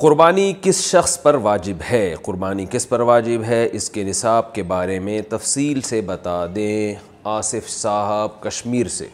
قربانی 0.04 0.52
کس 0.62 0.80
شخص 0.84 1.18
پر 1.24 1.36
واجب 1.44 1.82
ہے 1.90 2.00
قربانی 2.24 2.66
کس 2.70 2.88
پر 2.90 3.00
واجب 3.10 3.44
ہے 3.48 3.60
اس 3.78 3.90
کے 3.90 4.04
نصاب 4.04 4.52
کے 4.56 4.64
بارے 4.72 4.98
میں 5.00 5.20
تفصیل 5.30 5.80
سے 5.90 6.00
بتا 6.06 6.36
دیں 6.56 6.96
آصف 7.34 7.70
صاحب 7.74 8.30
کشمیر 8.44 8.88
سے 8.96 9.08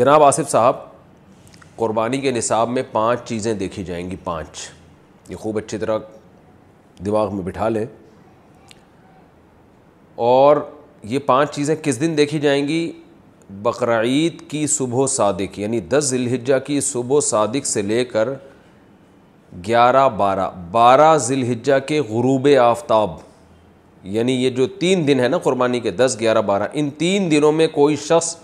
جناب 0.00 0.22
آصف 0.24 0.50
صاحب 0.50 0.76
قربانی 1.82 2.20
کے 2.20 2.30
نصاب 2.38 2.70
میں 2.76 2.82
پانچ 2.92 3.28
چیزیں 3.28 3.52
دیکھی 3.64 3.84
جائیں 3.90 4.10
گی 4.10 4.16
پانچ 4.30 4.66
یہ 5.30 5.36
خوب 5.42 5.58
اچھی 5.64 5.78
طرح 5.84 5.98
دماغ 7.06 7.34
میں 7.36 7.44
بٹھا 7.52 7.68
لیں 7.68 7.84
اور 10.30 10.56
یہ 11.14 11.18
پانچ 11.26 11.54
چیزیں 11.56 11.74
کس 11.82 12.00
دن 12.00 12.16
دیکھی 12.16 12.38
جائیں 12.48 12.66
گی 12.68 12.80
بقرعید 13.62 14.42
کی 14.50 14.66
صبح 14.80 15.02
و 15.02 15.06
صادق 15.20 15.58
یعنی 15.58 15.80
دس 15.94 16.08
ذی 16.10 16.22
الحجہ 16.24 16.58
کی 16.66 16.80
صبح 16.92 17.16
و 17.16 17.20
صادق 17.32 17.66
سے 17.66 17.82
لے 17.92 18.04
کر 18.16 18.34
گیارہ 19.66 20.08
بارہ 20.16 20.48
بارہ 20.70 21.16
ذی 21.26 21.34
الحجہ 21.34 21.78
کے 21.86 22.00
غروب 22.08 22.48
آفتاب 22.62 23.10
یعنی 24.14 24.32
یہ 24.44 24.50
جو 24.56 24.66
تین 24.80 25.06
دن 25.06 25.20
ہے 25.20 25.28
نا 25.28 25.38
قربانی 25.42 25.80
کے 25.80 25.90
دس 25.90 26.16
گیارہ 26.20 26.40
بارہ 26.46 26.66
ان 26.72 26.90
تین 26.98 27.30
دنوں 27.30 27.52
میں 27.52 27.66
کوئی 27.72 27.96
شخص 28.06 28.34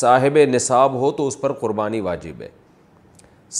صاحب 0.00 0.38
نصاب 0.52 0.92
ہو 1.00 1.10
تو 1.12 1.26
اس 1.26 1.40
پر 1.40 1.52
قربانی 1.60 2.00
واجب 2.00 2.40
ہے 2.42 2.48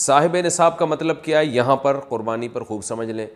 صاحب 0.05 0.35
نصاب 0.45 0.77
کا 0.77 0.85
مطلب 0.85 1.23
کیا 1.23 1.39
ہے 1.39 1.45
یہاں 1.45 1.75
پر 1.85 1.99
قربانی 2.09 2.47
پر 2.53 2.63
خوب 2.67 2.83
سمجھ 2.83 3.09
لیں 3.09 3.27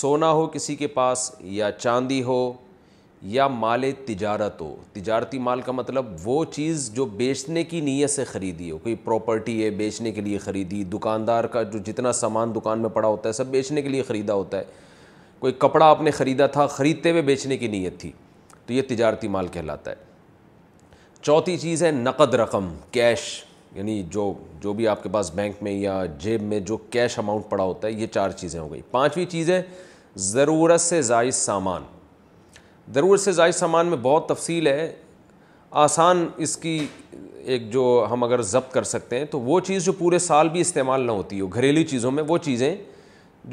سونا 0.00 0.30
ہو 0.32 0.46
کسی 0.52 0.76
کے 0.76 0.86
پاس 0.94 1.30
یا 1.58 1.70
چاندی 1.78 2.22
ہو 2.22 2.40
یا 3.22 3.46
مال 3.48 3.84
تجارت 4.06 4.60
ہو 4.60 4.74
تجارتی 4.92 5.38
مال 5.38 5.60
کا 5.60 5.72
مطلب 5.72 6.06
وہ 6.24 6.44
چیز 6.52 6.90
جو 6.94 7.04
بیچنے 7.04 7.62
کی 7.64 7.80
نیت 7.80 8.10
سے 8.10 8.24
خریدی 8.24 8.70
ہو 8.70 8.76
کوئی 8.82 8.94
پراپرٹی 9.04 9.62
ہے 9.62 9.70
بیچنے 9.76 10.12
کے 10.12 10.20
لیے 10.20 10.38
خریدی 10.38 10.82
دکاندار 10.92 11.44
کا 11.52 11.62
جو 11.62 11.78
جتنا 11.86 12.12
سامان 12.12 12.54
دکان 12.54 12.80
میں 12.82 12.88
پڑا 12.94 13.08
ہوتا 13.08 13.28
ہے 13.28 13.32
سب 13.34 13.46
بیچنے 13.50 13.82
کے 13.82 13.88
لیے 13.88 14.02
خریدا 14.08 14.34
ہوتا 14.34 14.58
ہے 14.58 14.64
کوئی 15.38 15.52
کپڑا 15.58 15.86
آپ 15.86 16.02
نے 16.02 16.10
خریدا 16.10 16.46
تھا 16.54 16.66
خریدتے 16.66 17.10
ہوئے 17.10 17.22
بیچنے 17.22 17.56
کی 17.56 17.66
نیت 17.68 17.98
تھی 18.00 18.12
تو 18.66 18.72
یہ 18.72 18.82
تجارتی 18.88 19.28
مال 19.28 19.46
کہلاتا 19.52 19.90
ہے 19.90 20.06
چوتھی 21.20 21.56
چیز 21.58 21.82
ہے 21.84 21.90
نقد 21.92 22.34
رقم 22.34 22.68
کیش 22.92 23.30
یعنی 23.74 24.02
جو 24.12 24.32
جو 24.62 24.72
بھی 24.72 24.88
آپ 24.88 25.02
کے 25.02 25.08
پاس 25.12 25.30
بینک 25.34 25.62
میں 25.62 25.72
یا 25.72 26.02
جیب 26.20 26.42
میں 26.42 26.60
جو 26.70 26.76
کیش 26.90 27.18
اماؤنٹ 27.18 27.48
پڑا 27.50 27.64
ہوتا 27.64 27.88
ہے 27.88 27.92
یہ 27.92 28.06
چار 28.14 28.30
چیزیں 28.36 28.58
ہو 28.60 28.70
گئی 28.72 28.80
پانچویں 28.90 29.24
چیز 29.30 29.50
ہے 29.50 29.62
ضرورت 30.18 30.80
سے 30.80 31.00
زائد 31.02 31.32
سامان 31.34 31.82
ضرور 32.94 33.16
سے 33.18 33.32
زائد 33.32 33.54
سامان 33.54 33.86
میں 33.86 33.96
بہت 34.02 34.26
تفصیل 34.28 34.66
ہے 34.66 34.90
آسان 35.80 36.26
اس 36.44 36.56
کی 36.56 36.78
ایک 37.46 37.70
جو 37.72 38.06
ہم 38.10 38.22
اگر 38.24 38.42
ضبط 38.52 38.72
کر 38.72 38.82
سکتے 38.84 39.18
ہیں 39.18 39.24
تو 39.30 39.40
وہ 39.40 39.58
چیز 39.66 39.84
جو 39.84 39.92
پورے 39.98 40.18
سال 40.18 40.48
بھی 40.48 40.60
استعمال 40.60 41.00
نہ 41.06 41.12
ہوتی 41.12 41.40
ہو 41.40 41.46
گھریلی 41.54 41.84
چیزوں 41.84 42.10
میں 42.10 42.22
وہ 42.28 42.38
چیزیں 42.44 42.74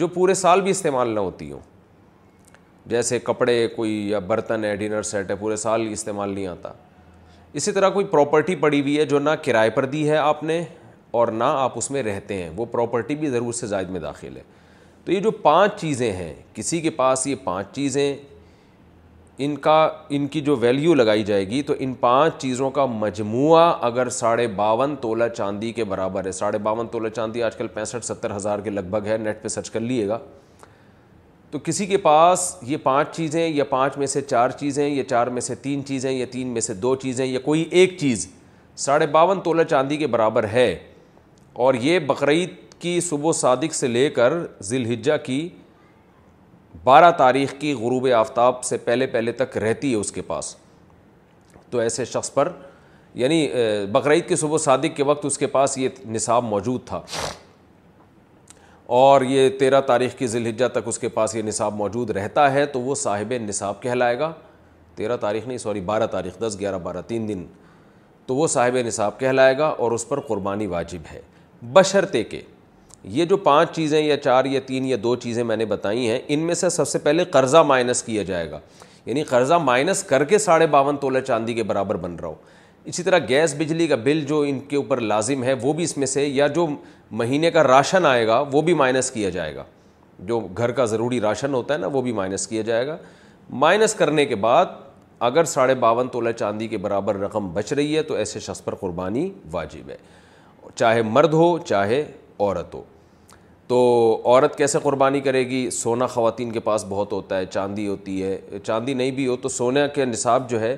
جو 0.02 0.07
پورے 0.14 0.34
سال 0.34 0.62
بھی 0.62 0.72
استعمال 0.72 1.10
نہ 1.16 1.20
ہوتی 1.20 1.52
ہوں 1.52 1.60
جیسے 2.90 3.20
کپڑے 3.24 3.57
کوئی 3.76 3.91
یا 4.10 4.20
برتن 4.28 4.64
ہے 4.64 4.76
ڈنر 4.76 5.02
سیٹ 5.12 5.30
ہے 5.32 5.36
پورے 5.36 5.56
سال 5.56 5.88
استعمال 5.91 6.34
نہیں 6.34 6.48
آتا 6.48 6.72
اسی 7.60 7.72
طرح 7.72 7.90
کوئی 7.90 8.06
پراپرٹی 8.12 8.56
پڑی 8.66 8.82
ہوئی 8.82 8.98
ہے 8.99 9.06
جو 9.06 9.20
نہ 9.20 9.30
کرائے 9.45 9.70
پر 9.76 9.86
دی 9.95 10.10
ہے 10.10 10.18
آپ 10.18 10.44
نے 10.44 10.64
اور 11.20 11.28
نہ 11.32 11.44
آپ 11.57 11.78
اس 11.78 11.91
میں 11.91 12.03
رہتے 12.03 12.41
ہیں 12.41 12.49
وہ 12.56 12.66
پراپرٹی 12.72 13.16
بھی 13.16 13.30
ضرور 13.30 13.53
سے 13.53 13.68
زائد 13.68 13.90
میں 13.90 13.99
داخل 13.99 14.38
ہے 14.38 14.41
تو 15.06 15.12
یہ 15.12 15.20
جو 15.20 15.32
پانچ 15.41 15.80
چیزیں 15.82 16.12
ہیں 16.14 16.34
کسی 16.53 16.82
کے 16.82 16.90
پاس 17.02 17.28
یہ 17.28 17.36
پانچ 17.44 17.68
چیزیں 17.76 18.16
ان 19.44 19.56
کا 19.60 19.80
ان 20.16 20.28
کی 20.34 20.41
جو 20.41 20.56
ویلیو 20.57 20.94
لگائی 20.94 21.24
جائے 21.24 21.48
گی 21.49 21.62
تو 21.70 21.74
ان 21.80 21.94
پانچ 21.99 22.34
چیزوں 22.41 22.70
کا 22.72 22.86
مجموعہ 22.86 23.64
اگر 23.86 24.10
ساڑھے 24.18 24.45
باون 24.56 24.95
تولہ 25.02 25.24
چاندی 25.38 25.72
کے 25.74 25.84
برابر 25.84 26.26
ہے 26.26 26.32
ساڑھے 26.32 26.57
باون 26.64 26.88
تولہ 26.91 27.10
چاندی 27.16 27.44
آج 27.44 27.56
کل 27.56 27.68
پینسٹھ 27.74 28.06
ستر 28.06 28.36
ہزار 28.36 28.60
کے 28.64 28.70
لگ 28.70 28.90
بھگ 28.90 29.07
ہے 29.07 29.18
نیٹ 29.18 29.41
پہ 29.44 29.48
سرچ 29.48 29.70
کر 29.72 29.80
لیے 29.80 30.07
گا 30.07 30.20
تو 31.52 31.60
کسی 31.64 31.86
کے 31.86 31.98
پاس 31.98 32.56
یہ 32.68 32.78
پانچ 32.84 33.16
چیزیں 33.16 33.48
یا 33.48 33.64
پانچ 33.70 33.98
میں 33.98 34.07
سے 34.07 34.22
چار 34.22 34.49
چیزیں 34.60 34.88
یا 34.90 35.03
چار 35.10 35.28
میں 35.36 35.41
سے 35.41 35.56
تین 35.62 35.84
چیزیں 35.86 36.12
یا 36.12 36.26
تین 36.32 36.48
میں 36.53 36.62
سے 36.62 36.74
دو 36.74 36.95
چیزیں 37.03 37.26
یا 37.26 37.40
کوئی 37.44 37.66
ایک 37.72 37.98
چیز 37.99 38.28
ساڑھے 38.86 39.06
باون 39.07 39.41
تولہ 39.41 39.64
چاندی 39.70 39.98
کے 39.98 40.07
برابر 40.16 40.48
ہے 40.53 40.74
اور 41.66 41.74
یہ 41.82 41.99
بقرعید 42.07 42.49
کی 42.80 42.99
صبح 43.02 43.30
و 43.30 43.32
صادق 43.34 43.74
سے 43.76 43.88
لے 43.88 44.10
کر 44.16 44.34
ذی 44.70 44.78
الحجہ 44.78 45.18
کی 45.26 45.48
بارہ 46.84 47.12
تاریخ 47.18 47.54
کی 47.60 47.74
غروب 47.80 48.08
آفتاب 48.18 48.64
سے 48.64 48.78
پہلے 48.84 49.06
پہلے 49.08 49.32
تک 49.32 49.58
رہتی 49.58 49.92
ہے 49.92 49.96
اس 49.96 50.12
کے 50.12 50.22
پاس 50.28 50.56
تو 51.70 51.78
ایسے 51.80 52.06
شخص 52.06 52.34
پر 52.34 52.52
یعنی 53.22 53.48
بقرعید 53.92 54.28
کے 54.30 54.36
صبح 54.36 54.58
صادق 54.58 54.96
کے 54.98 55.04
وقت 55.04 55.26
اس 55.26 55.38
کے 55.38 55.48
پاس 55.48 55.78
یہ 55.78 55.90
نصاب 56.06 56.44
موجود 56.44 56.86
تھا 56.86 57.02
اور 58.96 59.22
یہ 59.28 59.50
تیرہ 59.60 59.80
تاریخ 59.82 60.16
کی 60.18 60.28
ذلحجہ 60.28 60.66
تک 60.74 60.88
اس 60.88 61.00
کے 61.00 61.10
پاس 61.10 61.36
یہ 61.36 61.42
نصاب 61.44 61.76
موجود 61.76 62.10
رہتا 62.18 62.52
ہے 62.54 62.66
تو 62.74 62.82
وہ 62.82 62.96
صاحب 62.96 63.34
نصاب 63.42 63.82
کہلائے 63.82 64.18
گا 64.20 64.32
تیرہ 64.96 65.18
تاریخ 65.22 65.48
نہیں 65.48 65.58
سوری 65.58 65.82
بارہ 65.88 66.08
تاریخ 66.12 66.40
دس 66.42 66.56
گیارہ 66.60 66.78
بارہ 66.84 67.02
تین 67.08 67.28
دن 67.28 67.46
تو 68.26 68.36
وہ 68.36 68.48
صاحب 68.48 68.78
نصاب 68.86 69.20
کہلائے 69.20 69.58
گا 69.58 69.66
اور 69.68 69.92
اس 69.92 70.08
پر 70.10 70.20
قربانی 70.28 70.68
واجب 70.68 71.12
ہے 71.14 72.14
کے 72.32 72.42
یہ 73.14 73.26
جو 73.30 73.38
پانچ 73.38 73.72
چیزیں 73.76 73.99
یا 74.02 74.15
چار 74.18 74.45
یا 74.45 74.60
تین 74.65 74.86
یا 74.86 74.98
دو 75.03 75.15
چیزیں 75.23 75.44
میں 75.44 75.56
نے 75.57 75.65
بتائی 75.65 76.10
ہیں 76.10 76.19
ان 76.34 76.40
میں 76.45 76.53
سے 76.56 76.69
سب 76.69 76.88
سے 76.88 76.99
پہلے 76.99 77.23
قرضہ 77.32 77.57
مائنس 77.68 78.02
کیا 78.03 78.22
جائے 78.23 78.49
گا 78.52 78.60
یعنی 79.06 79.23
قرضہ 79.23 79.53
مائنس 79.64 80.02
کر 80.03 80.23
کے 80.30 80.38
ساڑھے 80.45 80.68
باون 80.76 80.98
تولہ 81.02 81.19
چاندی 81.27 81.53
کے 81.53 81.64
برابر 81.64 81.98
بن 82.06 82.15
رہا 82.22 82.27
ہو 82.27 82.36
اسی 82.91 83.03
طرح 83.03 83.19
گیس 83.30 83.53
بجلی 83.57 83.88
کا 83.88 83.95
بل 84.03 84.23
جو 84.27 84.40
ان 84.48 84.60
کے 84.69 84.76
اوپر 84.77 84.99
لازم 85.02 85.44
ہے 85.44 85.53
وہ 85.61 85.73
بھی 85.73 85.84
اس 85.84 85.98
میں 85.98 86.07
سے 86.07 86.26
یا 86.26 86.48
جو 86.56 86.65
مہینے 87.22 87.52
کا 87.52 87.64
راشن 87.64 88.06
آئے 88.06 88.26
گا 88.27 88.44
وہ 88.52 88.61
بھی 88.61 88.73
مائنس 88.82 89.11
کیا 89.11 89.30
جائے 89.38 89.56
گا 89.56 89.64
جو 90.27 90.40
گھر 90.57 90.72
کا 90.72 90.86
ضروری 90.86 91.19
راشن 91.22 91.53
ہوتا 91.53 91.73
ہے 91.73 91.80
نا 91.80 91.88
وہ 91.94 92.02
بھی 92.02 92.11
مائنس 92.22 92.48
کیا 92.48 92.61
جائے 92.72 92.88
گا 92.88 92.98
مائنس 93.65 93.95
کرنے 93.95 94.26
کے 94.26 94.36
بعد 94.48 94.65
اگر 95.30 95.44
ساڑھے 95.53 95.76
باون 95.86 96.07
تولہ 96.11 96.32
چاندی 96.40 96.68
کے 96.68 96.77
برابر 96.86 97.15
رقم 97.19 97.52
بچ 97.53 97.73
رہی 97.73 97.95
ہے 97.95 98.02
تو 98.03 98.14
ایسے 98.15 98.40
شخص 98.48 98.64
پر 98.64 98.76
قربانی 98.76 99.30
واجب 99.52 99.90
ہے 99.90 99.98
چاہے 100.76 101.02
مرد 101.18 101.34
ہو 101.34 101.57
چاہے 101.65 102.03
عورت 102.40 102.73
ہو 102.76 102.84
تو 103.68 103.78
عورت 104.26 104.56
کیسے 104.58 104.80
قربانی 104.84 105.20
کرے 105.22 105.44
گی 105.50 105.70
سونا 105.72 106.08
خواتین 106.08 106.52
کے 106.52 106.60
پاس 106.64 106.86
بہت 106.90 107.12
ہوتا 107.12 107.38
ہے 107.38 107.46
چاندی 107.46 107.88
ہوتی 107.88 108.22
ہے 108.24 108.38
چاندی 108.64 108.94
نہیں 108.94 109.12
بھی 109.12 109.28
ہو 109.28 109.36
تو 109.42 109.50
سونا 109.50 109.86
کے 109.96 110.06
نصاب 110.06 110.50
جو 110.50 110.60
ہے 110.62 110.76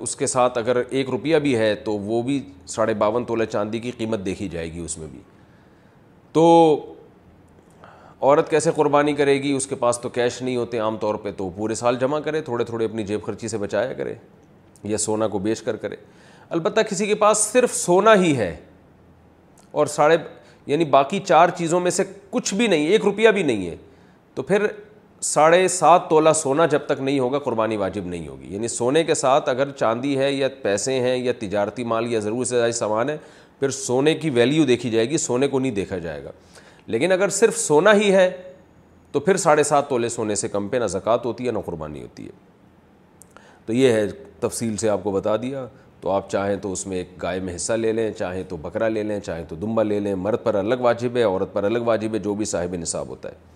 اس 0.00 0.14
کے 0.16 0.26
ساتھ 0.26 0.56
اگر 0.58 0.76
ایک 0.90 1.08
روپیہ 1.10 1.36
بھی 1.46 1.56
ہے 1.58 1.74
تو 1.84 1.96
وہ 1.98 2.20
بھی 2.22 2.40
ساڑھے 2.74 2.94
باون 3.02 3.24
تولہ 3.24 3.44
چاندی 3.52 3.78
کی 3.78 3.90
قیمت 3.98 4.24
دیکھی 4.26 4.48
جائے 4.48 4.72
گی 4.72 4.78
اس 4.84 4.96
میں 4.98 5.06
بھی 5.10 5.18
تو 6.32 6.44
عورت 8.20 8.48
کیسے 8.50 8.70
قربانی 8.76 9.12
کرے 9.14 9.34
گی 9.42 9.52
اس 9.56 9.66
کے 9.66 9.74
پاس 9.80 9.98
تو 10.02 10.08
کیش 10.08 10.40
نہیں 10.42 10.56
ہوتے 10.56 10.78
عام 10.78 10.96
طور 11.00 11.14
پہ 11.22 11.32
تو 11.36 11.50
پورے 11.56 11.74
سال 11.84 11.96
جمع 12.00 12.18
کرے 12.20 12.40
تھوڑے 12.46 12.64
تھوڑے 12.64 12.84
اپنی 12.84 13.02
جیب 13.06 13.22
خرچی 13.26 13.48
سے 13.48 13.58
بچایا 13.58 13.92
کرے 13.92 14.14
یا 14.82 14.98
سونا 14.98 15.28
کو 15.28 15.38
بیچ 15.38 15.60
کر 15.62 15.76
کرے 15.76 15.96
البتہ 16.50 16.80
کسی 16.90 17.06
کے 17.06 17.14
پاس 17.20 17.44
صرف 17.52 17.74
سونا 17.74 18.14
ہی 18.22 18.36
ہے 18.36 18.54
اور 19.72 19.86
ساڑھے 19.86 20.16
یعنی 20.68 20.84
باقی 20.94 21.18
چار 21.24 21.48
چیزوں 21.58 21.78
میں 21.80 21.90
سے 21.90 22.04
کچھ 22.30 22.52
بھی 22.54 22.66
نہیں 22.68 22.86
ایک 22.86 23.02
روپیہ 23.04 23.28
بھی 23.34 23.42
نہیں 23.42 23.66
ہے 23.66 23.76
تو 24.34 24.42
پھر 24.50 24.66
ساڑھے 25.28 25.66
سات 25.76 26.08
تولہ 26.08 26.32
سونا 26.42 26.66
جب 26.72 26.80
تک 26.86 27.00
نہیں 27.00 27.18
ہوگا 27.18 27.38
قربانی 27.44 27.76
واجب 27.76 28.06
نہیں 28.06 28.26
ہوگی 28.28 28.52
یعنی 28.54 28.68
سونے 28.68 29.02
کے 29.04 29.14
ساتھ 29.14 29.48
اگر 29.48 29.70
چاندی 29.78 30.16
ہے 30.18 30.30
یا 30.32 30.48
پیسے 30.62 30.98
ہیں 31.00 31.16
یا 31.16 31.32
تجارتی 31.38 31.84
مال 31.92 32.12
یا 32.12 32.20
ضرور 32.26 32.44
سے 32.44 32.56
زیادہ 32.58 32.70
سامان 32.80 33.08
ہے 33.10 33.16
پھر 33.60 33.70
سونے 33.78 34.14
کی 34.14 34.30
ویلیو 34.30 34.64
دیکھی 34.66 34.90
جائے 34.90 35.08
گی 35.10 35.18
سونے 35.18 35.48
کو 35.48 35.58
نہیں 35.58 35.72
دیکھا 35.80 35.98
جائے 35.98 36.22
گا 36.24 36.30
لیکن 36.94 37.12
اگر 37.12 37.28
صرف 37.38 37.56
سونا 37.58 37.94
ہی 38.00 38.12
ہے 38.14 38.30
تو 39.12 39.20
پھر 39.20 39.36
ساڑھے 39.46 39.62
سات 39.72 39.88
تولے 39.88 40.08
سونے 40.08 40.34
سے 40.44 40.48
کم 40.48 40.68
پہ 40.68 40.76
نہ 40.76 40.86
زکوٰۃ 40.96 41.24
ہوتی 41.24 41.46
ہے 41.46 41.52
نہ 41.52 41.58
قربانی 41.66 42.02
ہوتی 42.02 42.26
ہے 42.26 43.42
تو 43.66 43.72
یہ 43.72 43.92
ہے 43.92 44.06
تفصیل 44.40 44.76
سے 44.76 44.88
آپ 44.88 45.02
کو 45.04 45.10
بتا 45.12 45.36
دیا 45.42 45.66
تو 46.02 46.10
آپ 46.10 46.28
چاہیں 46.30 46.56
تو 46.62 46.72
اس 46.72 46.86
میں 46.86 46.96
ایک 46.96 47.08
گائے 47.22 47.38
میں 47.40 47.54
حصہ 47.54 47.72
لے 47.72 47.92
لیں 47.92 48.10
چاہیں 48.18 48.42
تو 48.48 48.56
بکرا 48.62 48.88
لے 48.88 49.02
لیں 49.02 49.18
چاہیں 49.20 49.44
تو 49.48 49.56
دمبا 49.62 49.82
لے 49.82 49.98
لیں 50.00 50.14
مرد 50.14 50.42
پر 50.42 50.54
الگ 50.54 50.74
واجب 50.80 51.16
ہے 51.16 51.22
عورت 51.22 51.52
پر 51.52 51.64
الگ 51.64 51.78
واجب 51.86 52.14
ہے 52.14 52.18
جو 52.26 52.34
بھی 52.34 52.44
صاحب 52.44 52.74
نصاب 52.80 53.08
ہوتا 53.08 53.28
ہے 53.28 53.46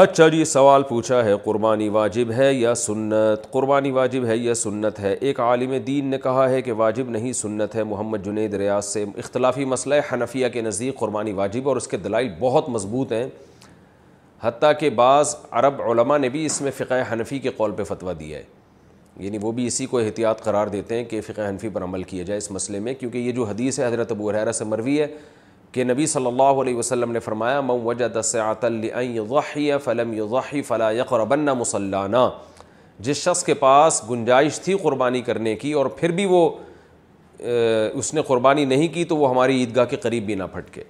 اچھا 0.00 0.26
جی 0.28 0.44
سوال 0.44 0.82
پوچھا 0.88 1.24
ہے 1.24 1.32
قربانی 1.44 1.88
واجب 1.96 2.30
ہے 2.36 2.52
یا 2.52 2.74
سنت 2.74 3.50
قربانی 3.52 3.90
واجب 3.90 4.24
ہے 4.26 4.36
یا 4.36 4.54
سنت 4.54 5.00
ہے 5.00 5.12
ایک 5.20 5.40
عالم 5.40 5.74
دین 5.86 6.06
نے 6.10 6.18
کہا 6.22 6.48
ہے 6.50 6.60
کہ 6.62 6.72
واجب 6.82 7.10
نہیں 7.10 7.32
سنت 7.40 7.74
ہے 7.74 7.84
محمد 7.84 8.24
جنید 8.24 8.54
ریاض 8.62 8.84
سے 8.86 9.04
اختلافی 9.24 9.64
مسئلہ 9.74 9.94
ہے 9.94 10.00
حنفیہ 10.12 10.48
کے 10.52 10.62
نزدیک 10.62 10.96
قربانی 10.98 11.32
واجب 11.42 11.68
اور 11.68 11.76
اس 11.76 11.88
کے 11.88 11.96
دلائل 12.06 12.28
بہت 12.38 12.68
مضبوط 12.68 13.12
ہیں 13.12 13.26
حتیٰ 14.42 14.72
کہ 14.78 14.90
بعض 14.90 15.34
عرب 15.50 15.82
علماء 15.90 16.16
نے 16.18 16.28
بھی 16.28 16.44
اس 16.46 16.60
میں 16.62 16.70
فقہ 16.76 17.02
حنفی 17.12 17.38
کے 17.38 17.50
قول 17.56 17.72
پہ 17.76 17.84
فتویٰ 17.88 18.12
دیا 18.20 18.38
ہے 18.38 18.42
یعنی 19.20 19.38
وہ 19.42 19.50
بھی 19.52 19.66
اسی 19.66 19.86
کو 19.86 19.98
احتیاط 19.98 20.40
قرار 20.42 20.66
دیتے 20.66 20.96
ہیں 20.98 21.04
کہ 21.04 21.20
فقہ 21.26 21.48
حنفی 21.48 21.68
پر 21.72 21.82
عمل 21.84 22.02
کیا 22.02 22.22
جائے 22.24 22.38
اس 22.38 22.50
مسئلے 22.50 22.78
میں 22.80 22.94
کیونکہ 23.00 23.18
یہ 23.18 23.32
جو 23.32 23.44
حدیث 23.44 23.78
ہے 23.80 23.86
حضرت 23.86 24.12
ابو 24.12 24.30
حیرا 24.30 24.52
سے 24.52 24.64
مروی 24.64 25.00
ہے 25.00 25.06
کہ 25.72 25.84
نبی 25.84 26.06
صلی 26.06 26.26
اللہ 26.26 26.60
علیہ 26.62 26.76
وسلم 26.76 27.12
نے 27.12 27.20
فرمایا 27.20 27.60
معم 27.60 27.86
وجدی 27.86 29.70
فلم 29.84 30.12
یضحی 30.12 30.62
فلا 30.66 30.90
یقربن 30.96 31.44
مسلانہ 31.58 32.28
جس 33.04 33.16
شخص 33.22 33.42
کے 33.44 33.54
پاس 33.54 34.02
گنجائش 34.10 34.58
تھی 34.60 34.76
قربانی 34.82 35.20
کرنے 35.22 35.54
کی 35.56 35.72
اور 35.72 35.86
پھر 36.00 36.10
بھی 36.18 36.24
وہ 36.30 36.48
اس 37.92 38.12
نے 38.14 38.22
قربانی 38.26 38.64
نہیں 38.64 38.88
کی 38.94 39.04
تو 39.04 39.16
وہ 39.16 39.30
ہماری 39.30 39.56
عیدگاہ 39.58 39.84
کے 39.90 39.96
قریب 40.02 40.26
بھی 40.26 40.34
نہ 40.34 40.42
پھٹکے 40.52 40.82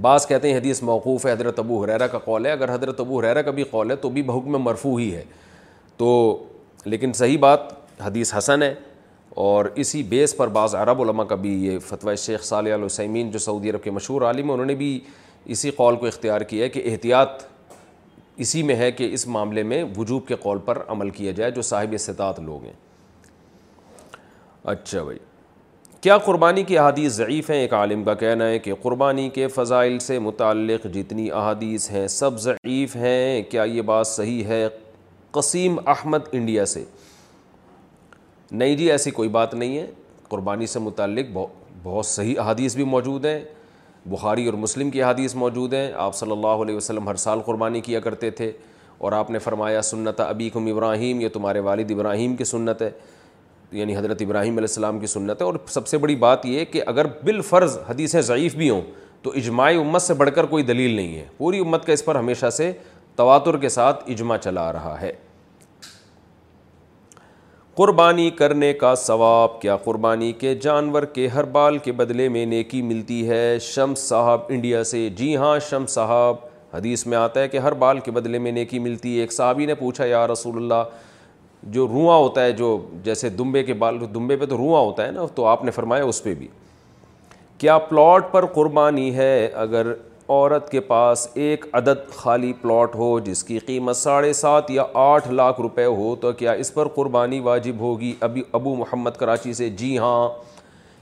بعض 0.00 0.26
کہتے 0.26 0.48
ہیں 0.50 0.56
حدیث 0.56 0.82
موقوف 0.82 1.26
ہے 1.26 1.32
حضرت 1.32 1.58
ابو 1.58 1.82
حریرہ 1.84 2.06
کا 2.12 2.18
قول 2.18 2.46
ہے 2.46 2.50
اگر 2.52 2.74
حضرت 2.74 3.00
ابو 3.00 3.18
حریرہ 3.18 3.42
کا 3.42 3.50
بھی 3.50 3.62
قول 3.70 3.90
ہے 3.90 3.96
تو 4.04 4.08
بھی 4.10 4.22
بحکم 4.22 4.60
مرفوع 4.64 4.98
ہی 5.00 5.12
ہے 5.14 5.22
تو 5.96 6.08
لیکن 6.86 7.12
صحیح 7.14 7.38
بات 7.38 7.68
حدیث 8.02 8.32
حسن 8.34 8.62
ہے 8.62 8.72
اور 9.44 9.64
اسی 9.82 10.02
بیس 10.08 10.36
پر 10.36 10.48
بعض 10.54 10.74
عرب 10.74 11.00
علماء 11.02 11.24
کا 11.24 11.34
بھی 11.42 11.50
یہ 11.66 11.78
فتویٰ 11.88 12.14
شیخ 12.18 12.42
صالح 12.44 12.74
علیہ 12.74 12.84
وسئمین 12.84 13.30
جو 13.30 13.38
سعودی 13.38 13.70
عرب 13.70 13.82
کے 13.82 13.90
مشہور 13.90 14.22
عالم 14.26 14.44
ہیں 14.44 14.52
انہوں 14.52 14.66
نے 14.66 14.74
بھی 14.74 14.98
اسی 15.54 15.70
قول 15.76 15.96
کو 15.96 16.06
اختیار 16.06 16.40
کیا 16.50 16.64
ہے 16.64 16.68
کہ 16.70 16.82
احتیاط 16.90 17.42
اسی 18.44 18.62
میں 18.62 18.74
ہے 18.76 18.90
کہ 18.92 19.08
اس 19.14 19.26
معاملے 19.26 19.62
میں 19.62 19.82
وجوب 19.96 20.26
کے 20.28 20.36
قول 20.42 20.58
پر 20.64 20.78
عمل 20.88 21.10
کیا 21.16 21.32
جائے 21.36 21.50
جو 21.50 21.62
صاحب 21.62 21.92
استطاعت 21.94 22.40
لوگ 22.40 22.64
ہیں 22.64 22.72
اچھا 24.74 25.02
بھائی 25.02 25.18
کیا 26.00 26.16
قربانی 26.18 26.62
کی 26.64 26.78
احادیث 26.78 27.12
ضعیف 27.12 27.50
ہیں 27.50 27.56
ایک 27.60 27.74
عالم 27.74 28.04
کا 28.04 28.14
کہنا 28.22 28.46
ہے 28.48 28.58
کہ 28.58 28.74
قربانی 28.82 29.28
کے 29.34 29.46
فضائل 29.54 29.98
سے 30.06 30.18
متعلق 30.18 30.86
جتنی 30.94 31.30
احادیث 31.30 31.90
ہیں 31.90 32.06
سب 32.18 32.38
ضعیف 32.40 32.96
ہیں 32.96 33.42
کیا 33.50 33.62
یہ 33.62 33.82
بات 33.92 34.06
صحیح 34.06 34.44
ہے 34.48 34.66
قسیم 35.32 35.76
احمد 35.88 36.20
انڈیا 36.32 36.64
سے 36.66 36.84
نہیں 38.50 38.74
جی 38.76 38.90
ایسی 38.92 39.10
کوئی 39.10 39.28
بات 39.36 39.54
نہیں 39.54 39.76
ہے 39.78 39.86
قربانی 40.28 40.66
سے 40.66 40.78
متعلق 40.78 41.26
بہت 41.32 41.60
بہت 41.82 42.06
صحیح 42.06 42.40
احادیث 42.40 42.74
بھی 42.76 42.84
موجود 42.84 43.24
ہیں 43.26 43.40
بخاری 44.10 44.44
اور 44.46 44.54
مسلم 44.64 44.90
کی 44.90 45.02
احادیث 45.02 45.34
موجود 45.42 45.72
ہیں 45.74 45.90
آپ 46.04 46.14
صلی 46.16 46.30
اللہ 46.32 46.62
علیہ 46.64 46.76
وسلم 46.76 47.08
ہر 47.08 47.14
سال 47.24 47.40
قربانی 47.46 47.80
کیا 47.80 48.00
کرتے 48.00 48.30
تھے 48.40 48.50
اور 49.06 49.12
آپ 49.12 49.30
نے 49.30 49.38
فرمایا 49.44 49.82
سنت 49.82 50.20
ابیکم 50.20 50.66
ابراہیم 50.72 51.20
یہ 51.20 51.28
تمہارے 51.34 51.58
والد 51.68 51.90
ابراہیم 51.90 52.36
کی 52.36 52.44
سنت 52.44 52.82
ہے 52.82 52.90
یعنی 53.80 53.96
حضرت 53.96 54.22
ابراہیم 54.22 54.56
علیہ 54.58 54.68
السلام 54.68 54.98
کی 55.00 55.06
سنت 55.06 55.40
ہے 55.40 55.46
اور 55.46 55.54
سب 55.74 55.86
سے 55.88 55.98
بڑی 55.98 56.16
بات 56.26 56.46
یہ 56.46 56.64
کہ 56.72 56.82
اگر 56.86 57.06
بالفرض 57.24 57.78
حدیثیں 57.88 58.20
ضعیف 58.30 58.54
بھی 58.56 58.70
ہوں 58.70 58.80
تو 59.22 59.30
اجماعی 59.36 59.76
امت 59.78 60.02
سے 60.02 60.14
بڑھ 60.20 60.30
کر 60.34 60.46
کوئی 60.52 60.62
دلیل 60.68 60.94
نہیں 60.96 61.14
ہے 61.16 61.24
پوری 61.36 61.58
امت 61.60 61.84
کا 61.86 61.92
اس 61.92 62.04
پر 62.04 62.16
ہمیشہ 62.16 62.50
سے 62.56 62.70
تواتر 63.16 63.56
کے 63.60 63.68
ساتھ 63.68 64.04
اجما 64.10 64.36
چلا 64.38 64.72
رہا 64.72 65.00
ہے 65.00 65.12
قربانی 67.76 68.28
کرنے 68.38 68.72
کا 68.80 68.94
ثواب 68.98 69.60
کیا 69.60 69.76
قربانی 69.84 70.32
کے 70.38 70.54
جانور 70.62 71.02
کے 71.12 71.26
ہر 71.34 71.44
بال 71.52 71.78
کے 71.84 71.92
بدلے 72.00 72.28
میں 72.28 72.44
نیکی 72.46 72.80
ملتی 72.82 73.28
ہے 73.28 73.58
شمس 73.72 73.98
صاحب 74.08 74.40
انڈیا 74.48 74.82
سے 74.84 75.08
جی 75.16 75.34
ہاں 75.36 75.58
شمس 75.68 75.90
صاحب 75.94 76.36
حدیث 76.74 77.06
میں 77.06 77.16
آتا 77.18 77.40
ہے 77.40 77.48
کہ 77.48 77.58
ہر 77.58 77.72
بال 77.84 77.98
کے 78.04 78.10
بدلے 78.10 78.38
میں 78.38 78.52
نیکی 78.52 78.78
ملتی 78.78 79.14
ہے 79.14 79.20
ایک 79.20 79.32
صاحبی 79.32 79.66
نے 79.66 79.74
پوچھا 79.74 80.04
یا 80.06 80.26
رسول 80.32 80.56
اللہ 80.56 80.82
جو 81.74 81.86
رواں 81.88 82.16
ہوتا 82.18 82.44
ہے 82.44 82.52
جو 82.52 82.76
جیسے 83.04 83.28
دمبے 83.38 83.62
کے 83.64 83.74
بال 83.82 83.98
دمبے 84.14 84.36
پہ 84.36 84.46
تو 84.46 84.56
رواں 84.56 84.80
ہوتا 84.84 85.06
ہے 85.06 85.10
نا 85.12 85.26
تو 85.34 85.44
آپ 85.46 85.64
نے 85.64 85.70
فرمایا 85.70 86.04
اس 86.04 86.22
پہ 86.22 86.34
بھی 86.34 86.48
کیا 87.58 87.76
پلاٹ 87.78 88.32
پر 88.32 88.46
قربانی 88.54 89.14
ہے 89.16 89.46
اگر 89.64 89.92
عورت 90.28 90.70
کے 90.70 90.80
پاس 90.80 91.26
ایک 91.34 91.64
عدد 91.74 92.10
خالی 92.16 92.52
پلاٹ 92.62 92.94
ہو 92.96 93.18
جس 93.24 93.42
کی 93.44 93.58
قیمت 93.66 93.96
ساڑھے 93.96 94.32
سات 94.32 94.70
یا 94.70 94.82
آٹھ 95.02 95.28
لاکھ 95.32 95.60
روپے 95.60 95.84
ہو 95.84 96.14
تو 96.20 96.32
کیا 96.32 96.52
اس 96.62 96.72
پر 96.74 96.88
قربانی 96.94 97.40
واجب 97.40 97.80
ہوگی 97.80 98.12
ابھی 98.20 98.42
ابو 98.52 98.74
محمد 98.76 99.16
کراچی 99.18 99.52
سے 99.54 99.68
جی 99.78 99.96
ہاں 99.98 100.28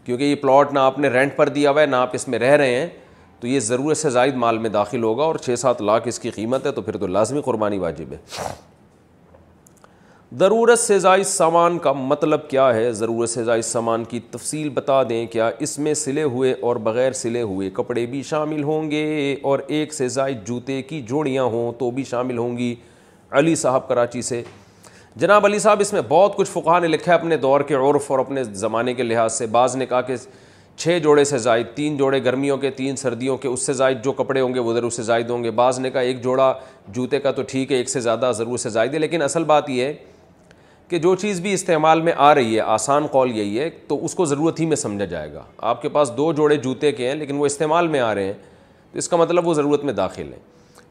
کیونکہ 0.06 0.24
یہ 0.24 0.34
پلاٹ 0.42 0.72
نہ 0.72 0.78
آپ 0.78 0.98
نے 0.98 1.08
رینٹ 1.08 1.36
پر 1.36 1.48
دیا 1.48 1.70
ہوا 1.70 1.80
ہے 1.80 1.86
نہ 1.86 1.96
آپ 1.96 2.10
اس 2.14 2.26
میں 2.28 2.38
رہ 2.38 2.54
رہے 2.56 2.74
ہیں 2.80 2.86
تو 3.40 3.46
یہ 3.46 3.60
ضرورت 3.66 3.96
سے 3.96 4.10
زائد 4.10 4.34
مال 4.36 4.58
میں 4.58 4.70
داخل 4.70 5.02
ہوگا 5.02 5.24
اور 5.24 5.34
چھ 5.44 5.58
سات 5.58 5.82
لاکھ 5.82 6.08
اس 6.08 6.18
کی 6.20 6.30
قیمت 6.30 6.66
ہے 6.66 6.72
تو 6.72 6.82
پھر 6.82 6.96
تو 6.98 7.06
لازمی 7.06 7.40
قربانی 7.44 7.78
واجب 7.78 8.12
ہے 8.12 8.18
ضرورت 10.38 10.78
سے 10.78 10.98
زائد 10.98 11.24
سامان 11.26 11.78
کا 11.82 11.92
مطلب 11.92 12.40
کیا 12.50 12.66
ہے 12.74 12.90
ضرورت 12.94 13.30
سے 13.30 13.42
زائد 13.44 13.62
سامان 13.64 14.02
کی 14.08 14.18
تفصیل 14.30 14.68
بتا 14.74 15.02
دیں 15.08 15.24
کیا 15.30 15.48
اس 15.66 15.78
میں 15.78 15.94
سلے 15.94 16.22
ہوئے 16.22 16.52
اور 16.62 16.76
بغیر 16.88 17.12
سلے 17.20 17.40
ہوئے 17.42 17.70
کپڑے 17.74 18.04
بھی 18.10 18.22
شامل 18.28 18.62
ہوں 18.64 18.90
گے 18.90 19.34
اور 19.42 19.58
ایک 19.66 19.92
سے 19.92 20.08
زائد 20.08 20.44
جوتے 20.46 20.80
کی 20.82 21.00
جوڑیاں 21.08 21.44
ہوں 21.54 21.72
تو 21.78 21.90
بھی 21.90 22.04
شامل 22.10 22.38
ہوں 22.38 22.56
گی 22.58 22.74
علی 23.38 23.54
صاحب 23.62 23.88
کراچی 23.88 24.22
سے 24.22 24.42
جناب 25.20 25.46
علی 25.46 25.58
صاحب 25.58 25.80
اس 25.80 25.92
میں 25.92 26.00
بہت 26.08 26.36
کچھ 26.36 26.50
فقہ 26.50 26.78
نے 26.82 26.88
لکھا 26.88 27.12
ہے 27.12 27.18
اپنے 27.18 27.36
دور 27.36 27.60
کے 27.68 27.74
عرف 27.74 28.10
اور 28.10 28.18
اپنے 28.18 28.44
زمانے 28.44 28.94
کے 28.94 29.02
لحاظ 29.02 29.32
سے 29.38 29.46
بعض 29.58 29.74
نے 29.76 29.86
کہا 29.86 30.00
کہ 30.10 30.16
چھ 30.76 30.98
جوڑے 31.04 31.24
سے 31.24 31.38
زائد 31.38 31.66
تین 31.74 31.96
جوڑے 31.96 32.22
گرمیوں 32.24 32.56
کے 32.58 32.70
تین 32.76 32.96
سردیوں 32.96 33.36
کے 33.36 33.48
اس 33.48 33.66
سے 33.66 33.72
زائد 33.72 34.04
جو 34.04 34.12
کپڑے 34.22 34.40
ہوں 34.40 34.54
گے 34.54 34.60
وہ 34.60 34.74
ضرور 34.74 34.90
سے 34.90 35.02
زائد 35.02 35.30
ہوں 35.30 35.42
گے 35.44 35.50
بعض 35.62 35.78
نے 35.80 35.90
کہا 35.90 36.00
ایک 36.00 36.22
جوڑا 36.24 36.52
جوتے 36.92 37.20
کا 37.20 37.30
تو 37.36 37.42
ٹھیک 37.48 37.72
ہے 37.72 37.76
ایک 37.76 37.88
سے 37.90 38.00
زیادہ 38.00 38.30
ضرور 38.36 38.58
سے 38.58 38.70
زائد 38.70 38.94
ہے 38.94 38.98
لیکن 38.98 39.22
اصل 39.22 39.44
بات 39.44 39.70
یہ 39.70 39.84
ہے 39.84 39.92
کہ 40.90 40.98
جو 40.98 41.14
چیز 41.14 41.40
بھی 41.40 41.52
استعمال 41.54 42.00
میں 42.02 42.12
آ 42.16 42.34
رہی 42.34 42.54
ہے 42.54 42.60
آسان 42.60 43.06
قول 43.10 43.30
یہی 43.38 43.58
ہے 43.58 43.68
تو 43.88 43.98
اس 44.04 44.14
کو 44.14 44.24
ضرورت 44.24 44.60
ہی 44.60 44.64
میں 44.66 44.76
سمجھا 44.76 45.04
جائے 45.12 45.32
گا 45.32 45.42
آپ 45.72 45.82
کے 45.82 45.88
پاس 45.96 46.10
دو 46.16 46.32
جوڑے 46.36 46.56
جوتے 46.64 46.90
کے 46.92 47.08
ہیں 47.08 47.14
لیکن 47.14 47.36
وہ 47.38 47.46
استعمال 47.46 47.88
میں 47.88 48.00
آ 48.00 48.14
رہے 48.14 48.24
ہیں 48.24 48.32
تو 48.92 48.98
اس 48.98 49.08
کا 49.08 49.16
مطلب 49.16 49.46
وہ 49.48 49.54
ضرورت 49.54 49.84
میں 49.84 49.92
داخل 49.92 50.32
ہیں 50.32 50.38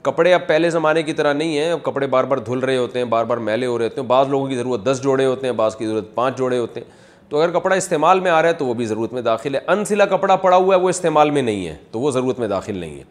کپڑے 0.06 0.34
اب 0.34 0.48
پہلے 0.48 0.70
زمانے 0.70 1.04
کی 1.04 1.14
طرح 1.14 1.34
نہیں 1.34 1.58
ہیں 1.58 1.72
اب 1.72 1.84
کپڑے 1.84 2.08
بار 2.16 2.24
بار 2.32 2.38
دھل 2.46 2.60
رہے 2.60 2.78
ہوتے 2.78 3.00
ہیں 3.00 3.06
بار 3.06 3.26
بار 3.32 3.38
میلے 3.50 3.66
ہو 3.68 3.78
رہے 3.78 3.86
ہوتے 3.86 4.02
ہیں 4.02 4.08
بعض 4.08 4.28
لوگوں 4.30 4.48
کی 4.48 4.56
ضرورت 4.58 4.86
دس 4.86 5.00
جوڑے 5.04 5.26
ہوتے 5.26 5.48
ہیں 5.48 5.54
بعض 5.54 5.76
کی 5.76 5.86
ضرورت 5.88 6.14
پانچ 6.16 6.38
جوڑے 6.38 6.58
ہوتے 6.58 6.80
ہیں 6.80 6.92
تو 7.32 7.42
اگر 7.42 7.60
کپڑا 7.60 7.76
استعمال 7.76 8.20
میں 8.20 8.32
آ 8.32 8.42
رہا 8.42 8.50
ہے 8.50 8.54
تو 8.58 8.66
وہ 8.66 8.74
بھی 8.74 8.86
ضرورت 8.86 9.14
میں 9.14 9.22
داخل 9.22 9.56
ہے 9.56 9.60
انسلا 9.72 10.06
کپڑا 10.16 10.36
پڑا 10.46 10.56
ہوا 10.56 10.76
ہے 10.76 10.80
وہ 10.82 10.90
استعمال 10.90 11.32
میں 11.32 11.42
نہیں 11.42 11.66
ہے 11.68 11.76
تو 11.92 12.00
وہ 12.00 12.12
ضرورت 12.12 12.40
میں 12.40 12.48
داخل 12.48 12.78
نہیں 12.78 12.98
ہے 13.00 13.04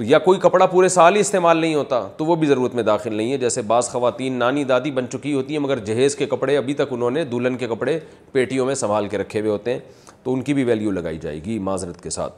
تو 0.00 0.04
یا 0.06 0.18
کوئی 0.24 0.38
کپڑا 0.40 0.66
پورے 0.66 0.88
سال 0.88 1.14
ہی 1.14 1.20
استعمال 1.20 1.56
نہیں 1.56 1.74
ہوتا 1.74 2.00
تو 2.16 2.24
وہ 2.24 2.34
بھی 2.42 2.46
ضرورت 2.48 2.74
میں 2.74 2.82
داخل 2.82 3.14
نہیں 3.14 3.30
ہے 3.32 3.36
جیسے 3.38 3.62
بعض 3.72 3.88
خواتین 3.90 4.38
نانی 4.38 4.62
دادی 4.64 4.90
بن 4.90 5.08
چکی 5.12 5.32
ہوتی 5.32 5.54
ہیں 5.54 5.60
مگر 5.62 5.78
جہیز 5.84 6.14
کے 6.16 6.26
کپڑے 6.26 6.56
ابھی 6.56 6.74
تک 6.74 6.92
انہوں 6.92 7.10
نے 7.10 7.24
دلہن 7.32 7.56
کے 7.58 7.66
کپڑے 7.68 7.98
پیٹیوں 8.32 8.66
میں 8.66 8.74
سنبھال 8.80 9.08
کے 9.08 9.18
رکھے 9.18 9.40
ہوئے 9.40 9.50
ہوتے 9.50 9.72
ہیں 9.72 9.78
تو 10.24 10.34
ان 10.34 10.42
کی 10.42 10.54
بھی 10.54 10.64
ویلیو 10.64 10.90
لگائی 10.90 11.18
جائے 11.22 11.40
گی 11.46 11.58
معذرت 11.68 12.00
کے 12.02 12.10
ساتھ 12.10 12.34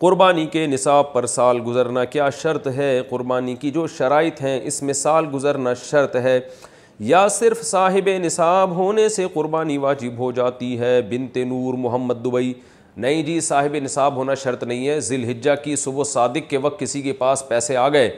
قربانی 0.00 0.46
کے 0.52 0.66
نصاب 0.66 1.12
پر 1.12 1.26
سال 1.36 1.60
گزرنا 1.66 2.04
کیا 2.16 2.28
شرط 2.42 2.66
ہے 2.78 2.90
قربانی 3.10 3.54
کی 3.60 3.70
جو 3.70 3.86
شرائط 3.98 4.42
ہیں 4.42 4.58
اس 4.66 4.82
میں 4.82 4.94
سال 5.06 5.26
گزرنا 5.34 5.74
شرط 5.84 6.16
ہے 6.24 6.38
یا 7.12 7.26
صرف 7.38 7.62
صاحب 7.66 8.08
نصاب 8.24 8.74
ہونے 8.76 9.08
سے 9.18 9.26
قربانی 9.34 9.78
واجب 9.86 10.18
ہو 10.18 10.32
جاتی 10.42 10.78
ہے 10.78 11.00
بنت 11.10 11.36
نور 11.48 11.74
محمد 11.86 12.24
دبئی 12.24 12.52
نہیں 12.96 13.22
جی 13.22 13.38
صاحب 13.40 13.76
نصاب 13.82 14.16
ہونا 14.16 14.34
شرط 14.42 14.62
نہیں 14.64 14.86
ہے 14.88 14.98
ذی 15.00 15.14
الحجہ 15.22 15.52
کی 15.64 15.74
صبح 15.76 16.04
صادق 16.12 16.48
کے 16.50 16.58
وقت 16.62 16.80
کسی 16.80 17.02
کے 17.02 17.12
پاس 17.18 17.44
پیسے 17.48 17.76
آ 17.76 17.88
گئے 17.92 18.10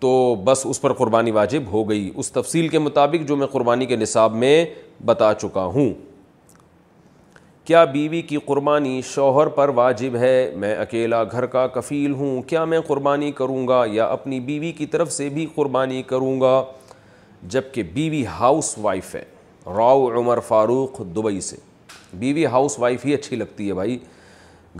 تو 0.00 0.34
بس 0.44 0.66
اس 0.68 0.80
پر 0.80 0.92
قربانی 0.92 1.30
واجب 1.30 1.70
ہو 1.72 1.88
گئی 1.88 2.10
اس 2.16 2.30
تفصیل 2.32 2.68
کے 2.68 2.78
مطابق 2.78 3.28
جو 3.28 3.36
میں 3.36 3.46
قربانی 3.52 3.86
کے 3.86 3.96
نصاب 3.96 4.34
میں 4.36 4.64
بتا 5.06 5.32
چکا 5.40 5.64
ہوں 5.74 5.92
کیا 7.64 7.84
بیوی 7.84 8.20
کی 8.28 8.36
قربانی 8.46 9.00
شوہر 9.14 9.46
پر 9.56 9.68
واجب 9.74 10.16
ہے 10.20 10.50
میں 10.60 10.74
اکیلا 10.76 11.22
گھر 11.30 11.46
کا 11.54 11.66
کفیل 11.74 12.12
ہوں 12.14 12.40
کیا 12.50 12.64
میں 12.64 12.80
قربانی 12.86 13.30
کروں 13.32 13.66
گا 13.68 13.82
یا 13.90 14.06
اپنی 14.12 14.40
بیوی 14.50 14.72
کی 14.78 14.86
طرف 14.94 15.12
سے 15.12 15.28
بھی 15.34 15.46
قربانی 15.54 16.02
کروں 16.06 16.40
گا 16.40 16.62
جب 17.52 17.72
کہ 17.72 17.82
بیوی 17.94 18.24
ہاؤس 18.40 18.74
وائف 18.82 19.14
ہے 19.14 19.22
راؤ 19.76 20.06
عمر 20.18 20.40
فاروق 20.48 21.00
دبئی 21.16 21.40
سے 21.40 21.56
بیوی 22.20 22.44
ہاؤس 22.52 22.78
وائف 22.78 23.04
ہی 23.06 23.14
اچھی 23.14 23.36
لگتی 23.36 23.68
ہے 23.68 23.74
بھائی 23.74 23.98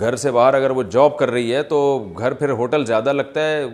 گھر 0.00 0.16
سے 0.16 0.30
باہر 0.32 0.54
اگر 0.54 0.70
وہ 0.70 0.82
جاب 0.90 1.16
کر 1.18 1.30
رہی 1.30 1.54
ہے 1.54 1.62
تو 1.62 1.78
گھر 2.18 2.32
پھر 2.34 2.50
ہوٹل 2.59 2.84
زیادہ 2.86 3.12
لگتا 3.12 3.46
ہے 3.50 3.64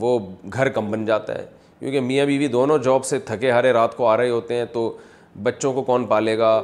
وہ 0.00 0.18
گھر 0.52 0.68
کم 0.68 0.90
بن 0.90 1.04
جاتا 1.04 1.34
ہے 1.38 1.44
کیونکہ 1.78 2.00
میاں 2.00 2.26
بیوی 2.26 2.48
دونوں 2.48 2.78
جاب 2.84 3.04
سے 3.06 3.18
تھکے 3.26 3.50
ہارے 3.50 3.72
رات 3.72 3.96
کو 3.96 4.06
آ 4.06 4.16
رہے 4.16 4.30
ہوتے 4.30 4.54
ہیں 4.54 4.64
تو 4.72 4.90
بچوں 5.42 5.72
کو 5.72 5.82
کون 5.82 6.04
پالے 6.06 6.36
گا 6.38 6.60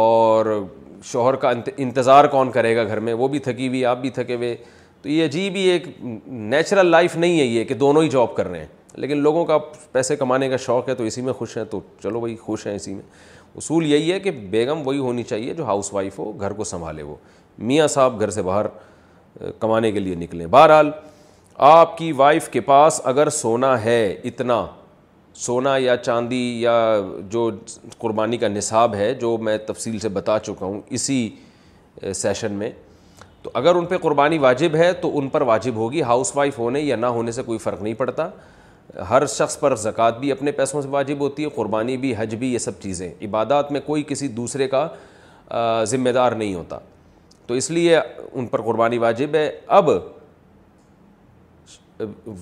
اور 0.00 0.58
شوہر 1.10 1.34
کا 1.44 1.52
انتظار 1.76 2.24
کون 2.30 2.50
کرے 2.52 2.74
گا 2.76 2.84
گھر 2.84 3.00
میں 3.00 3.14
وہ 3.14 3.28
بھی 3.28 3.38
تھکی 3.38 3.68
ہوئی 3.68 3.84
آپ 3.86 3.98
بھی 4.00 4.10
تھکے 4.10 4.34
ہوئے 4.34 4.56
تو 5.02 5.08
یہ 5.08 5.24
عجیب 5.24 5.54
ہی 5.56 5.60
ایک 5.70 5.86
نیچرل 6.26 6.86
لائف 6.90 7.16
نہیں 7.16 7.38
ہے 7.38 7.44
یہ 7.44 7.64
کہ 7.64 7.74
دونوں 7.82 8.02
ہی 8.02 8.08
جاب 8.10 8.34
کر 8.36 8.48
رہے 8.50 8.58
ہیں 8.60 8.66
لیکن 9.00 9.18
لوگوں 9.22 9.44
کا 9.46 9.58
پیسے 9.92 10.16
کمانے 10.16 10.48
کا 10.48 10.56
شوق 10.56 10.88
ہے 10.88 10.94
تو 10.94 11.04
اسی 11.04 11.20
میں 11.22 11.32
خوش 11.32 11.56
ہیں 11.56 11.64
تو 11.70 11.80
چلو 12.02 12.20
بھائی 12.20 12.36
خوش 12.46 12.66
ہیں 12.66 12.74
اسی 12.76 12.94
میں 12.94 13.02
اصول 13.58 13.86
یہی 13.92 14.12
ہے 14.12 14.18
کہ 14.20 14.30
بیگم 14.50 14.86
وہی 14.86 14.98
ہونی 15.04 15.22
چاہیے 15.28 15.54
جو 15.60 15.64
ہاؤس 15.66 15.92
وائف 15.92 16.18
ہو 16.18 16.30
گھر 16.40 16.52
کو 16.60 16.64
سنبھالے 16.64 17.02
وہ 17.02 17.14
میاں 17.70 17.86
صاحب 17.94 18.20
گھر 18.20 18.30
سے 18.34 18.42
باہر 18.48 18.66
کمانے 19.60 19.90
کے 19.92 20.00
لیے 20.00 20.14
نکلیں 20.14 20.44
بہرحال 20.54 20.90
آپ 21.70 21.96
کی 21.98 22.10
وائف 22.22 22.48
کے 22.48 22.60
پاس 22.70 23.00
اگر 23.12 23.28
سونا 23.40 23.72
ہے 23.84 24.00
اتنا 24.30 24.64
سونا 25.46 25.76
یا 25.76 25.96
چاندی 26.02 26.42
یا 26.60 26.74
جو 27.30 27.50
قربانی 28.04 28.36
کا 28.44 28.48
نصاب 28.48 28.94
ہے 29.00 29.12
جو 29.22 29.36
میں 29.48 29.56
تفصیل 29.66 29.98
سے 30.04 30.08
بتا 30.20 30.38
چکا 30.46 30.66
ہوں 30.66 30.80
اسی 30.98 31.18
سیشن 32.20 32.52
میں 32.62 32.70
تو 33.42 33.50
اگر 33.60 33.74
ان 33.76 33.84
پہ 33.90 33.98
قربانی 34.02 34.38
واجب 34.46 34.74
ہے 34.76 34.92
تو 35.02 35.16
ان 35.18 35.28
پر 35.34 35.40
واجب 35.50 35.74
ہوگی 35.82 36.02
ہاؤس 36.12 36.32
وائف 36.36 36.58
ہونے 36.58 36.80
یا 36.90 36.96
نہ 36.96 37.06
ہونے 37.18 37.32
سے 37.32 37.42
کوئی 37.50 37.58
فرق 37.66 37.82
نہیں 37.82 37.94
پڑتا 38.04 38.28
ہر 39.10 39.26
شخص 39.28 39.58
پر 39.60 39.74
زکوٰۃ 39.76 40.18
بھی 40.18 40.30
اپنے 40.32 40.52
پیسوں 40.52 40.80
سے 40.82 40.88
واجب 40.90 41.18
ہوتی 41.20 41.44
ہے 41.44 41.48
قربانی 41.54 41.96
بھی 42.04 42.12
حج 42.18 42.34
بھی 42.34 42.52
یہ 42.52 42.58
سب 42.58 42.78
چیزیں 42.82 43.08
عبادات 43.24 43.72
میں 43.72 43.80
کوئی 43.86 44.02
کسی 44.08 44.28
دوسرے 44.38 44.68
کا 44.68 44.86
ذمہ 45.88 46.10
دار 46.14 46.32
نہیں 46.32 46.54
ہوتا 46.54 46.78
تو 47.46 47.54
اس 47.54 47.70
لیے 47.70 47.96
ان 48.32 48.46
پر 48.46 48.62
قربانی 48.62 48.98
واجب 48.98 49.34
ہے 49.34 49.50
اب 49.80 49.90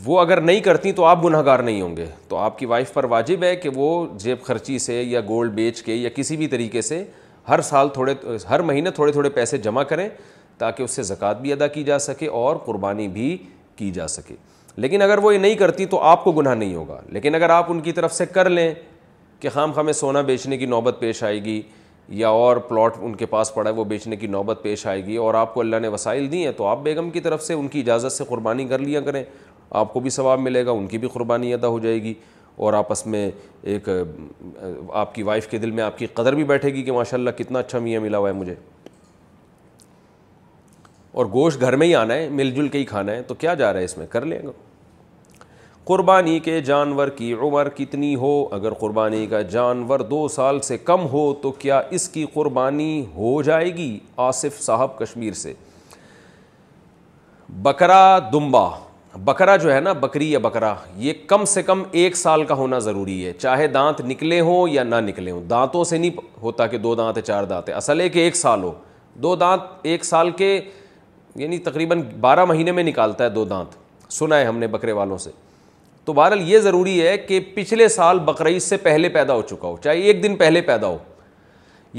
وہ 0.05 0.21
اگر 0.21 0.41
نہیں 0.41 0.61
کرتی 0.61 0.93
تو 0.93 1.05
آپ 1.05 1.25
گناہ 1.25 1.43
گار 1.45 1.59
نہیں 1.63 1.81
ہوں 1.81 1.97
گے 1.97 2.07
تو 2.29 2.37
آپ 2.37 2.59
کی 2.59 2.67
وائف 2.67 2.93
پر 2.95 3.05
واجب 3.11 3.43
ہے 3.45 3.55
کہ 3.57 3.71
وہ 3.75 4.05
جیب 4.21 4.43
خرچی 4.45 4.79
سے 4.79 5.03
یا 5.03 5.21
گولڈ 5.29 5.53
بیچ 5.55 5.83
کے 5.83 5.95
یا 5.95 6.09
کسی 6.15 6.37
بھی 6.37 6.49
طریقے 6.55 6.81
سے 6.83 7.05
ہر 7.49 7.61
سال 7.63 7.89
تھوڑے 7.95 8.15
ہر 8.51 8.61
مہینے 8.71 8.91
تھوڑے 8.91 9.13
تھوڑے 9.13 9.31
پیسے 9.31 9.59
جمع 9.67 9.83
کریں 9.93 10.09
تاکہ 10.59 10.83
اس 10.83 10.91
سے 10.97 11.03
زکوٰۃ 11.03 11.41
بھی 11.41 11.53
ادا 11.53 11.67
کی 11.67 11.83
جا 11.85 11.99
سکے 11.99 12.27
اور 12.43 12.57
قربانی 12.65 13.09
بھی 13.19 13.37
کی 13.77 13.91
جا 13.93 14.07
سکے 14.09 14.35
لیکن 14.81 15.03
اگر 15.03 15.19
وہ 15.23 15.33
یہ 15.35 15.39
نہیں 15.41 15.55
کرتی 15.57 15.85
تو 15.91 16.01
آپ 16.05 16.25
کو 16.25 16.33
گناہ 16.33 16.55
نہیں 16.55 16.75
ہوگا 16.75 17.01
لیکن 17.13 17.35
اگر 17.35 17.51
آپ 17.51 17.67
ان 17.73 17.81
کی 17.81 17.93
طرف 17.93 18.13
سے 18.13 18.27
کر 18.33 18.49
لیں 18.51 18.73
کہ 19.41 19.49
خام 19.53 19.73
ہمیں 19.77 19.93
سونا 19.93 20.21
بیچنے 20.31 20.59
کی 20.59 20.67
نوبت 20.67 20.97
پیش 21.01 21.23
آئے 21.23 21.43
گی 21.45 21.61
یا 22.19 22.29
اور 22.29 22.57
پلاٹ 22.69 22.95
ان 23.03 23.15
کے 23.17 23.27
پاس 23.27 23.55
پڑا 23.55 23.69
ہے 23.71 23.75
وہ 23.75 23.85
بیچنے 23.85 24.17
کی 24.17 24.27
نوبت 24.27 24.59
پیش 24.63 24.87
آئے 24.87 25.05
گی 25.07 25.17
اور 25.17 25.35
آپ 25.35 25.55
کو 25.55 25.61
اللہ 25.61 25.77
نے 25.83 25.89
وسائل 25.89 26.31
دی 26.33 26.45
ہیں 26.45 26.53
تو 26.57 26.67
آپ 26.67 26.83
بیگم 26.83 27.11
کی 27.11 27.21
طرف 27.21 27.43
سے 27.43 27.55
ان 27.55 27.69
کی 27.69 27.81
اجازت 27.81 28.13
سے 28.13 28.25
قربانی 28.29 28.65
کر 28.69 28.79
لیا 28.79 29.01
کریں 29.09 29.23
آپ 29.81 29.93
کو 29.93 30.01
بھی 30.01 30.11
ثواب 30.11 30.41
ملے 30.41 30.65
گا 30.67 30.71
ان 30.71 30.87
کی 30.87 30.99
بھی 30.99 31.09
قربانی 31.13 31.53
ادا 31.55 31.67
ہو 31.69 31.79
جائے 31.79 32.03
گی 32.03 32.15
اور 32.57 32.73
آپس 32.73 33.07
میں 33.07 33.31
ایک 33.63 33.89
آپ 34.93 35.15
کی 35.15 35.23
وائف 35.23 35.47
کے 35.51 35.59
دل 35.65 35.71
میں 35.71 35.83
آپ 35.85 35.99
کی 35.99 36.07
قدر 36.15 36.35
بھی 36.35 36.45
بیٹھے 36.53 36.73
گی 36.75 36.83
کہ 36.83 36.93
ماشاء 36.93 37.17
اللہ 37.17 37.31
کتنا 37.39 37.59
اچھا 37.59 37.79
میاں 37.79 38.01
ملا 38.01 38.19
ہوا 38.19 38.29
ہے 38.29 38.35
مجھے 38.35 38.55
اور 41.17 41.27
گوشت 41.33 41.61
گھر 41.61 41.77
میں 41.81 41.87
ہی 41.87 41.95
آنا 41.95 42.15
ہے 42.15 42.29
مل 42.31 42.51
جل 42.55 42.69
کے 42.69 42.79
ہی 42.79 42.85
کھانا 42.85 43.13
ہے 43.13 43.23
تو 43.27 43.35
کیا 43.35 43.55
جا 43.55 43.73
رہا 43.73 43.81
ہے 43.81 43.85
اس 43.85 43.99
میں 43.99 44.07
کر 44.11 44.25
لیں 44.27 44.39
گا 44.47 44.51
قربانی 45.87 46.39
کے 46.45 46.61
جانور 46.67 47.09
کی 47.17 47.33
عمر 47.33 47.69
کتنی 47.77 48.15
ہو 48.21 48.31
اگر 48.53 48.75
قربانی 48.79 49.27
کا 49.31 49.41
جانور 49.51 50.01
دو 50.13 50.27
سال 50.37 50.59
سے 50.69 50.79
کم 50.79 51.05
ہو 51.13 51.23
تو 51.43 51.51
کیا 51.65 51.81
اس 51.99 52.09
کی 52.15 52.25
قربانی 52.33 52.89
ہو 53.17 53.41
جائے 53.49 53.67
گی 53.77 53.99
آصف 54.25 54.61
صاحب 54.63 54.99
کشمیر 54.99 55.33
سے 55.43 55.53
بکرا 57.63 58.01
دمبا 58.33 58.69
بکرا 59.25 59.57
جو 59.57 59.73
ہے 59.75 59.79
نا 59.81 59.93
بکری 60.07 60.31
یا 60.33 60.39
بکرا 60.49 60.75
یہ 61.05 61.13
کم 61.27 61.45
سے 61.55 61.63
کم 61.71 61.83
ایک 62.01 62.17
سال 62.17 62.45
کا 62.45 62.55
ہونا 62.63 62.79
ضروری 62.89 63.25
ہے 63.27 63.33
چاہے 63.39 63.67
دانت 63.79 64.01
نکلے 64.11 64.41
ہوں 64.41 64.69
یا 64.73 64.83
نہ 64.85 65.01
نکلے 65.07 65.31
ہوں 65.31 65.45
دانتوں 65.51 65.85
سے 65.93 65.99
نہیں 65.99 66.37
ہوتا 66.43 66.67
کہ 66.75 66.79
دو 66.79 66.95
دانت 66.95 67.19
چار 67.27 67.45
دانت 67.53 67.71
اصل 67.77 68.01
ہے 68.01 68.09
کہ 68.09 68.25
ایک 68.25 68.37
سال 68.37 68.63
ہو 68.65 68.73
دو 69.23 69.35
دانت 69.47 69.87
ایک 69.93 70.05
سال 70.05 70.31
کے 70.43 70.59
یعنی 71.37 71.59
تقریباً 71.71 72.03
بارہ 72.21 72.45
مہینے 72.55 72.73
میں 72.73 72.83
نکالتا 72.83 73.25
ہے 73.25 73.29
دو 73.41 73.45
دانت 73.55 74.13
سنا 74.13 74.39
ہے 74.39 74.45
ہم 74.45 74.59
نے 74.59 74.67
بکرے 74.79 74.93
والوں 75.01 75.19
سے 75.19 75.31
تو 76.07 76.13
بہرحال 76.13 76.41
یہ 76.51 76.59
ضروری 76.61 77.01
ہے 77.07 77.17
کہ 77.19 77.39
پچھلے 77.55 77.87
سال 77.89 78.19
بقرعید 78.25 78.63
سے 78.63 78.77
پہلے 78.83 79.09
پیدا 79.17 79.35
ہو 79.35 79.41
چکا 79.51 79.69
ہو 79.69 79.77
چاہے 79.85 80.01
ایک 80.11 80.23
دن 80.23 80.37
پہلے 80.37 80.61
پیدا 80.69 80.87
ہو 80.89 80.97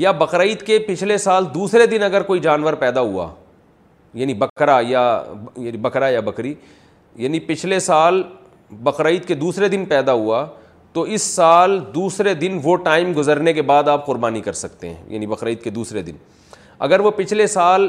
یا 0.03 0.11
بقرعید 0.21 0.61
کے 0.67 0.77
پچھلے 0.87 1.17
سال 1.17 1.45
دوسرے 1.53 1.85
دن 1.95 2.03
اگر 2.03 2.23
کوئی 2.23 2.39
جانور 2.43 2.73
پیدا 2.83 3.01
ہوا 3.01 3.27
یعنی 4.19 4.33
بکرا 4.43 4.79
یا 4.87 5.01
یعنی 5.55 5.77
بکرا 5.87 6.09
یا 6.09 6.19
بکری 6.29 6.53
یعنی 7.23 7.39
پچھلے 7.49 7.79
سال 7.89 8.21
بقرعید 8.83 9.25
کے 9.27 9.35
دوسرے 9.43 9.67
دن 9.69 9.85
پیدا 9.89 10.13
ہوا 10.13 10.45
تو 10.93 11.01
اس 11.17 11.21
سال 11.21 11.79
دوسرے 11.95 12.33
دن 12.33 12.59
وہ 12.63 12.75
ٹائم 12.85 13.11
گزرنے 13.17 13.53
کے 13.53 13.61
بعد 13.73 13.87
آپ 13.93 14.05
قربانی 14.05 14.41
کر 14.41 14.53
سکتے 14.63 14.89
ہیں 14.93 15.03
یعنی 15.13 15.27
بقرعید 15.27 15.61
کے 15.63 15.69
دوسرے 15.79 16.01
دن 16.03 16.15
اگر 16.87 16.99
وہ 16.99 17.11
پچھلے 17.17 17.47
سال 17.47 17.87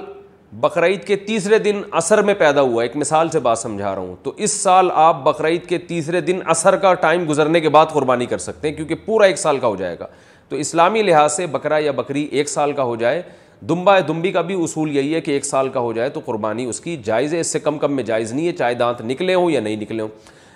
بقرعید 0.60 1.02
کے 1.06 1.16
تیسرے 1.26 1.58
دن 1.58 1.80
اثر 2.00 2.22
میں 2.24 2.34
پیدا 2.38 2.60
ہوا 2.60 2.82
ایک 2.82 2.96
مثال 2.96 3.28
سے 3.30 3.40
بات 3.40 3.58
سمجھا 3.58 3.94
رہا 3.94 4.00
ہوں 4.00 4.14
تو 4.22 4.32
اس 4.36 4.50
سال 4.60 4.88
آپ 4.94 5.22
بقرعید 5.24 5.66
کے 5.68 5.78
تیسرے 5.88 6.20
دن 6.20 6.38
اثر 6.50 6.76
کا 6.82 6.92
ٹائم 7.00 7.28
گزرنے 7.30 7.60
کے 7.60 7.68
بعد 7.70 7.86
قربانی 7.92 8.26
کر 8.26 8.38
سکتے 8.38 8.68
ہیں 8.68 8.74
کیونکہ 8.76 8.94
پورا 9.04 9.24
ایک 9.26 9.38
سال 9.38 9.58
کا 9.58 9.66
ہو 9.66 9.76
جائے 9.76 9.98
گا 9.98 10.06
تو 10.48 10.56
اسلامی 10.56 11.02
لحاظ 11.02 11.32
سے 11.36 11.46
بکرا 11.52 11.78
یا 11.84 11.92
بکری 11.96 12.22
ایک 12.30 12.48
سال 12.48 12.72
کا 12.72 12.82
ہو 12.82 12.94
جائے 12.96 13.20
دمبا 13.68 13.96
یا 13.96 14.02
دمبی 14.08 14.32
کا 14.32 14.40
بھی 14.48 14.54
اصول 14.64 14.96
یہی 14.96 15.14
ہے 15.14 15.20
کہ 15.20 15.30
ایک 15.30 15.44
سال 15.44 15.68
کا 15.72 15.80
ہو 15.80 15.92
جائے 15.92 16.08
تو 16.10 16.20
قربانی 16.24 16.64
اس 16.68 16.80
کی 16.80 16.96
جائز 17.04 17.34
ہے 17.34 17.40
اس 17.40 17.46
سے 17.52 17.58
کم 17.60 17.78
کم 17.78 17.96
میں 17.96 18.02
جائز 18.10 18.32
نہیں 18.32 18.46
ہے 18.46 18.52
چاہے 18.56 18.74
دانت 18.74 19.00
نکلے 19.06 19.34
ہوں 19.34 19.50
یا 19.50 19.60
نہیں 19.60 19.76
نکلے 19.76 20.02
ہوں 20.02 20.08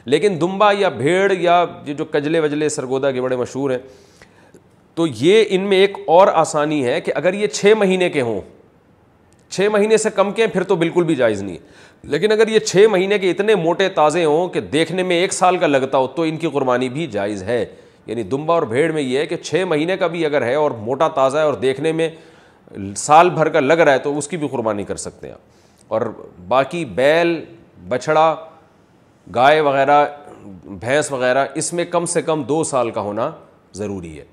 لیکن 0.04 0.40
دمبا 0.40 0.70
یا 0.78 0.88
بھیڑ 0.88 1.32
یا 1.38 1.64
یہ 1.86 1.94
جو 1.94 2.04
کجلے 2.10 2.40
وجلے 2.40 2.68
سرگودا 2.68 3.10
کے 3.12 3.20
بڑے 3.22 3.36
مشہور 3.36 3.70
ہیں 3.70 3.78
تو 4.94 5.06
یہ 5.20 5.44
ان 5.50 5.60
میں 5.68 5.76
ایک 5.80 5.96
اور 6.16 6.28
آسانی 6.34 6.84
ہے 6.84 7.00
کہ 7.00 7.12
اگر 7.16 7.34
یہ 7.34 7.46
چھ 7.46 7.72
مہینے 7.78 8.10
کے 8.10 8.20
ہوں 8.20 8.40
چھ 9.52 9.68
مہینے 9.72 9.96
سے 9.98 10.10
کم 10.16 10.30
کے 10.32 10.44
ہیں 10.44 10.50
پھر 10.52 10.62
تو 10.68 10.76
بالکل 10.76 11.04
بھی 11.04 11.14
جائز 11.14 11.42
نہیں 11.42 11.56
لیکن 12.12 12.32
اگر 12.32 12.48
یہ 12.48 12.58
چھ 12.58 12.86
مہینے 12.90 13.18
کے 13.18 13.30
اتنے 13.30 13.54
موٹے 13.54 13.88
تازے 13.94 14.24
ہوں 14.24 14.48
کہ 14.52 14.60
دیکھنے 14.74 15.02
میں 15.10 15.16
ایک 15.20 15.32
سال 15.32 15.56
کا 15.58 15.66
لگتا 15.66 15.98
ہو 15.98 16.06
تو 16.16 16.22
ان 16.28 16.36
کی 16.44 16.48
قربانی 16.52 16.88
بھی 16.88 17.06
جائز 17.16 17.42
ہے 17.42 17.64
یعنی 18.06 18.22
دمبا 18.34 18.54
اور 18.54 18.62
بھیڑ 18.72 18.90
میں 18.92 19.02
یہ 19.02 19.18
ہے 19.18 19.26
کہ 19.26 19.36
چھ 19.36 19.64
مہینے 19.68 19.96
کا 19.96 20.06
بھی 20.14 20.24
اگر 20.26 20.42
ہے 20.46 20.54
اور 20.54 20.70
موٹا 20.86 21.08
تازہ 21.18 21.38
ہے 21.38 21.42
اور 21.50 21.54
دیکھنے 21.66 21.92
میں 21.98 22.08
سال 22.96 23.30
بھر 23.30 23.48
کا 23.56 23.60
لگ 23.60 23.80
رہا 23.84 23.92
ہے 23.92 23.98
تو 24.06 24.16
اس 24.18 24.28
کی 24.28 24.36
بھی 24.44 24.48
قربانی 24.52 24.84
کر 24.84 24.96
سکتے 25.06 25.26
ہیں 25.26 25.34
آپ 25.34 25.90
اور 25.94 26.02
باقی 26.48 26.84
بیل 26.94 27.38
بچھڑا 27.88 28.34
گائے 29.34 29.60
وغیرہ 29.60 30.04
بھینس 30.80 31.10
وغیرہ 31.12 31.44
اس 31.56 31.72
میں 31.72 31.84
کم 31.90 32.06
سے 32.12 32.22
کم 32.22 32.42
دو 32.48 32.62
سال 32.70 32.90
کا 32.90 33.00
ہونا 33.00 33.30
ضروری 33.80 34.18
ہے 34.18 34.24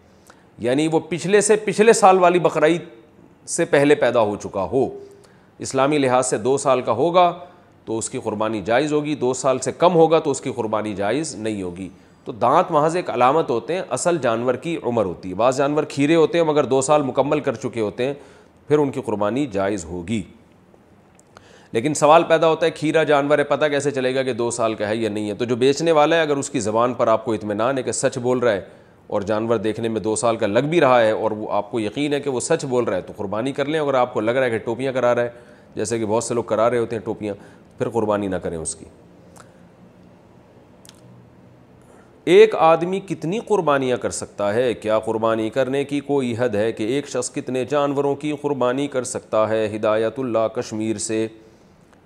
یعنی 0.68 0.88
وہ 0.92 1.00
پچھلے 1.10 1.42
سے 1.42 1.56
پچھلے 1.66 1.94
سال 1.94 2.18
والی 2.20 2.40
بقرعید 2.48 2.82
سے 3.50 3.66
پہلے 3.66 3.96
پیدا 3.96 4.22
ہو 4.30 4.36
چکا 4.44 4.64
ہو 4.72 4.88
اسلامی 5.64 5.98
لحاظ 5.98 6.26
سے 6.28 6.38
دو 6.38 6.58
سال 6.58 6.82
کا 6.82 6.92
ہوگا 6.96 7.32
تو 7.86 7.98
اس 7.98 8.10
کی 8.10 8.20
قربانی 8.24 8.62
جائز 8.66 8.94
ہوگی 8.94 9.16
دو 9.22 9.34
سال 9.34 9.60
سے 9.60 9.72
کم 9.78 9.96
ہوگا 9.96 10.20
تو 10.24 10.32
اس 10.32 10.42
کی 10.42 10.52
قربانی 10.56 10.94
جائز 10.96 11.34
نہیں 11.36 11.62
ہوگی 11.64 11.88
تو 12.26 12.32
دانت 12.42 12.72
محض 12.72 12.96
ایک 12.96 13.10
علامت 13.10 13.50
ہوتے 13.50 13.76
ہیں 13.76 13.82
اصل 13.94 14.18
جانور 14.22 14.54
کی 14.64 14.78
عمر 14.84 15.06
ہوتی 15.06 15.30
ہے 15.30 15.36
بعض 15.36 15.58
جانور 15.58 15.84
کھیرے 15.90 16.16
ہوتے 16.16 16.38
ہیں 16.38 16.46
مگر 16.46 16.64
دو 16.74 16.82
سال 16.82 17.02
مکمل 17.04 17.40
کر 17.48 17.56
چکے 17.64 17.82
ہوتے 17.82 18.06
ہیں 18.08 18.14
پھر 18.68 18.78
ان 18.78 18.92
کی 18.92 19.02
قربانی 19.06 19.46
جائز 19.52 19.86
ہوگی 19.86 20.22
لیکن 21.72 21.94
سوال 21.94 22.24
پیدا 22.28 22.48
ہوتا 22.50 22.66
ہے 22.66 22.72
کھیرا 22.76 23.04
جانور 23.04 23.40
ہے 23.40 23.44
پتہ 23.44 23.66
کیسے 23.72 23.92
چلے 23.92 24.14
گا 24.16 24.24
کہ 24.24 24.34
دو 24.34 24.50
سال 24.52 24.76
کا 24.76 24.88
ہے 24.90 24.96
یا 24.96 25.10
نہیں 25.10 25.30
ہے 25.30 25.34
تو 25.36 25.46
جو 25.46 25.56
بیچنے 25.56 25.92
والا 25.92 26.16
ہے 26.16 26.22
اگر 26.22 26.38
اس 26.38 26.50
کی 26.50 26.60
زبان 26.60 26.94
پر 26.94 27.08
آپ 27.08 27.26
کو 27.26 27.34
اطمینان 27.34 27.78
ہے 27.78 27.84
کہ 27.84 27.92
سچ 27.92 28.18
بول 28.18 28.40
رہا 28.40 28.52
ہے 28.52 28.62
اور 29.18 29.22
جانور 29.30 29.58
دیکھنے 29.58 29.88
میں 29.90 30.02
دو 30.02 30.16
سال 30.16 30.36
کا 30.38 30.48
لگ 30.48 30.62
بھی 30.70 30.80
رہا 30.82 31.00
ہے 31.02 31.12
اور 31.12 31.32
وہ 31.38 31.52
آپ 31.54 31.70
کو 31.72 31.80
یقین 31.80 32.14
ہے 32.14 32.20
کہ 32.22 32.30
وہ 32.30 32.40
سچ 32.40 32.66
بول 32.70 32.84
رہا 32.84 32.96
ہے 32.98 33.02
تو 33.02 33.14
قربانی 33.18 33.52
کر 33.52 33.66
لیں 33.66 33.80
اگر 33.80 33.94
آپ 34.00 34.14
کو 34.14 34.20
لگ 34.22 34.32
رہا 34.32 34.46
ہے 34.46 34.50
کہ 34.50 34.58
ٹوپیاں 34.66 34.94
کرا 34.94 35.14
رہا 35.16 35.22
ہے 35.24 35.48
جیسے 35.76 36.00
کہ 36.00 36.06
بہت 36.06 36.24
سے 36.24 36.34
لوگ 36.34 36.44
کرا 36.44 36.70
رہے 36.70 36.78
ہوتے 36.78 36.96
ہیں 36.96 37.04
ٹوپیاں 37.06 37.34
پھر 37.78 37.90
قربانی 37.90 38.28
نہ 38.28 38.36
کریں 38.44 38.58
اس 38.58 38.76
کی 38.76 38.86
ایک 42.36 42.56
آدمی 42.60 43.00
کتنی 43.10 43.40
قربانیاں 43.48 43.98
کر 43.98 44.10
سکتا 44.16 44.54
ہے 44.54 44.74
کیا 44.74 44.98
قربانی 45.06 45.50
کرنے 45.50 45.84
کی 45.86 46.00
کوئی 46.08 46.34
حد 46.38 46.56
ہے 46.56 46.72
کہ 46.72 46.84
ایک 46.96 47.08
شخص 47.10 47.32
کتنے 47.34 47.64
جانوروں 47.70 48.16
کی 48.16 48.34
قربانی 48.42 48.88
کر 48.96 49.04
سکتا 49.14 49.48
ہے 49.50 49.68
ہدایت 49.76 50.20
اللہ 50.20 50.48
کشمیر 50.56 50.98
سے 51.06 51.26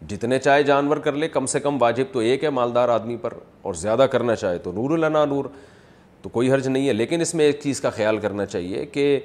جتنے 0.08 0.38
چاہے 0.40 0.64
جانور 0.64 0.98
کر 1.04 1.14
لے 1.16 1.28
کم 1.30 1.46
سے 1.46 1.60
کم 1.60 1.82
واجب 1.82 2.06
تو 2.14 2.20
ایک 2.20 2.44
ہے 2.44 2.50
مالدار 2.50 2.90
آدمی 2.90 3.16
پر 3.22 3.34
اور 3.62 3.74
زیادہ 3.82 4.06
کرنا 4.12 4.36
چاہے 4.36 4.58
تو 4.64 4.72
نور 4.72 4.98
لنا 4.98 5.24
نور 5.26 5.46
تو 6.22 6.30
کوئی 6.30 6.52
حرج 6.52 6.68
نہیں 6.68 6.88
ہے 6.88 6.94
لیکن 6.94 7.22
اس 7.22 7.34
میں 7.36 7.46
ایک 7.46 7.60
چیز 7.64 7.82
کا 7.82 7.90
خیال 7.90 8.18
کرنا 8.18 8.46
چاہیے 8.46 8.86
کہ 8.92 9.20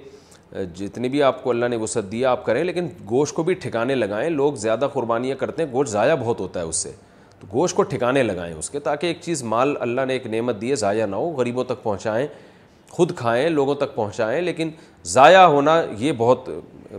جتنی 0.77 1.09
بھی 1.09 1.23
آپ 1.23 1.43
کو 1.45 1.51
اللہ 1.51 1.67
نے 1.69 1.77
وسعت 1.77 2.11
دیا 2.13 2.31
آپ 2.31 2.45
کریں 2.45 2.63
لیکن 2.65 2.87
گوشت 3.11 3.35
کو 3.35 3.43
بھی 3.45 3.55
ٹھکانے 3.61 3.95
لگائیں 3.95 4.29
لوگ 4.31 4.53
زیادہ 4.63 4.89
قربانیاں 4.93 5.37
کرتے 5.41 5.63
ہیں 5.63 5.73
گوشت 5.73 5.91
ضائع 5.91 6.15
بہت 6.21 6.41
ہوتا 6.41 6.61
ہے 6.61 6.65
اس 6.65 6.77
سے 6.83 6.93
تو 7.41 7.47
گوشت 7.53 7.77
کو 7.77 7.83
ٹھکانے 7.91 8.23
لگائیں 8.23 8.53
اس 8.55 8.71
کے 8.71 8.79
تاکہ 8.81 9.07
ایک 9.07 9.19
چیز 9.23 9.43
مال 9.53 9.75
اللہ 9.81 10.05
نے 10.09 10.13
ایک 10.13 10.27
نعمت 10.27 10.61
دیے 10.61 10.75
ضائع 10.85 11.07
نہ 11.07 11.17
ہو 11.17 11.31
غریبوں 11.37 11.65
تک 11.65 11.83
پہنچائیں 11.83 12.27
خود 12.91 13.15
کھائیں 13.17 13.49
لوگوں 13.49 13.75
تک 13.75 13.95
پہنچائیں 13.95 14.41
لیکن 14.43 14.71
ضائع 15.07 15.45
ہونا 15.45 15.81
یہ 15.99 16.13
بہت 16.19 16.49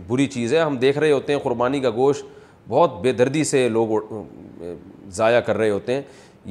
بری 0.08 0.26
چیز 0.34 0.54
ہے 0.54 0.60
ہم 0.60 0.76
دیکھ 0.78 0.98
رہے 0.98 1.12
ہوتے 1.12 1.32
ہیں 1.32 1.40
قربانی 1.42 1.80
کا 1.80 1.90
گوشت 1.96 2.24
بہت 2.68 3.00
بے 3.02 3.12
دردی 3.12 3.42
سے 3.44 3.68
لوگ 3.68 3.98
ضائع 5.14 5.40
کر 5.46 5.56
رہے 5.56 5.70
ہوتے 5.70 5.94
ہیں 5.94 6.02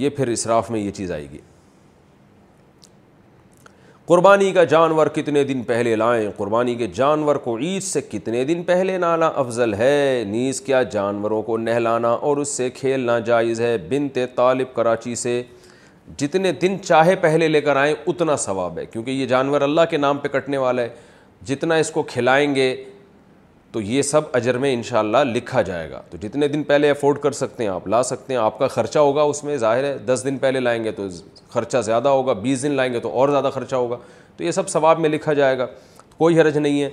یہ 0.03 0.09
پھر 0.15 0.27
اسراف 0.27 0.71
میں 0.71 0.79
یہ 0.79 0.91
چیز 0.91 1.11
آئے 1.11 1.27
گی 1.31 1.37
قربانی 4.09 4.51
کا 4.51 4.63
جانور 4.69 5.07
کتنے 5.15 5.43
دن 5.45 5.61
پہلے 5.63 5.95
لائیں 5.95 6.29
قربانی 6.37 6.73
کے 6.75 6.85
جانور 6.95 7.35
کو 7.43 7.55
عید 7.57 7.83
سے 7.83 8.01
کتنے 8.09 8.43
دن 8.45 8.63
پہلے 8.67 8.97
نالا 8.97 9.27
افضل 9.41 9.73
ہے 9.79 10.23
نیز 10.27 10.61
کیا 10.65 10.81
جانوروں 10.93 11.41
کو 11.49 11.57
نہلانا 11.57 12.09
اور 12.29 12.37
اس 12.43 12.55
سے 12.57 12.69
کھیلنا 12.79 13.17
جائز 13.27 13.61
ہے 13.61 13.75
بنت 13.89 14.17
طالب 14.35 14.73
کراچی 14.75 15.13
سے 15.23 15.41
جتنے 16.19 16.51
دن 16.61 16.77
چاہے 16.85 17.15
پہلے 17.27 17.47
لے 17.47 17.61
کر 17.67 17.75
آئیں 17.83 17.93
اتنا 18.07 18.35
ثواب 18.45 18.77
ہے 18.79 18.85
کیونکہ 18.85 19.11
یہ 19.11 19.25
جانور 19.33 19.61
اللہ 19.69 19.81
کے 19.89 19.97
نام 19.97 20.17
پہ 20.23 20.27
کٹنے 20.37 20.57
والا 20.65 20.81
ہے 20.81 20.89
جتنا 21.47 21.75
اس 21.83 21.91
کو 21.99 22.03
کھلائیں 22.13 22.53
گے 22.55 22.73
تو 23.71 23.81
یہ 23.81 24.01
سب 24.01 24.21
اجر 24.33 24.57
میں 24.57 24.73
انشاءاللہ 24.73 25.17
لکھا 25.25 25.61
جائے 25.61 25.89
گا 25.89 26.01
تو 26.09 26.17
جتنے 26.21 26.47
دن 26.47 26.63
پہلے 26.67 26.89
افورڈ 26.89 27.17
کر 27.21 27.31
سکتے 27.31 27.63
ہیں 27.63 27.69
آپ 27.71 27.87
لا 27.87 28.01
سکتے 28.03 28.33
ہیں 28.33 28.39
آپ 28.41 28.57
کا 28.59 28.67
خرچہ 28.67 28.99
ہوگا 28.99 29.21
اس 29.21 29.43
میں 29.43 29.57
ظاہر 29.57 29.83
ہے 29.83 29.97
دس 30.05 30.21
دن 30.25 30.37
پہلے 30.37 30.59
لائیں 30.59 30.83
گے 30.83 30.91
تو 30.91 31.07
خرچہ 31.49 31.77
زیادہ 31.85 32.07
ہوگا 32.09 32.33
بیس 32.45 32.63
دن 32.63 32.71
لائیں 32.75 32.91
گے 32.93 32.99
تو 32.99 33.09
اور 33.19 33.29
زیادہ 33.29 33.49
خرچہ 33.53 33.75
ہوگا 33.75 33.97
تو 34.37 34.43
یہ 34.43 34.51
سب 34.51 34.69
ثواب 34.69 34.99
میں 34.99 35.09
لکھا 35.09 35.33
جائے 35.33 35.57
گا 35.57 35.65
کوئی 36.17 36.39
حرج 36.39 36.57
نہیں 36.57 36.81
ہے 36.81 36.89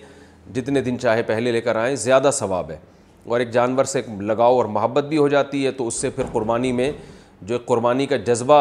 جتنے 0.55 0.81
دن 0.81 0.99
چاہے 1.03 1.23
پہلے 1.27 1.53
لے 1.53 1.61
کر 1.61 1.77
آئیں 1.77 1.95
زیادہ 2.07 2.31
ثواب 2.33 2.71
ہے 2.71 2.77
اور 3.27 3.41
ایک 3.41 3.51
جانور 3.53 3.85
سے 3.85 3.99
ایک 3.99 4.21
لگاؤ 4.23 4.57
اور 4.57 4.65
محبت 4.75 5.05
بھی 5.05 5.17
ہو 5.19 5.27
جاتی 5.29 5.65
ہے 5.65 5.71
تو 5.79 5.87
اس 5.87 5.95
سے 6.01 6.11
پھر 6.17 6.25
قربانی 6.33 6.73
میں 6.73 6.91
جو 7.53 7.59
قربانی 7.67 8.07
کا 8.07 8.17
جذبہ 8.27 8.61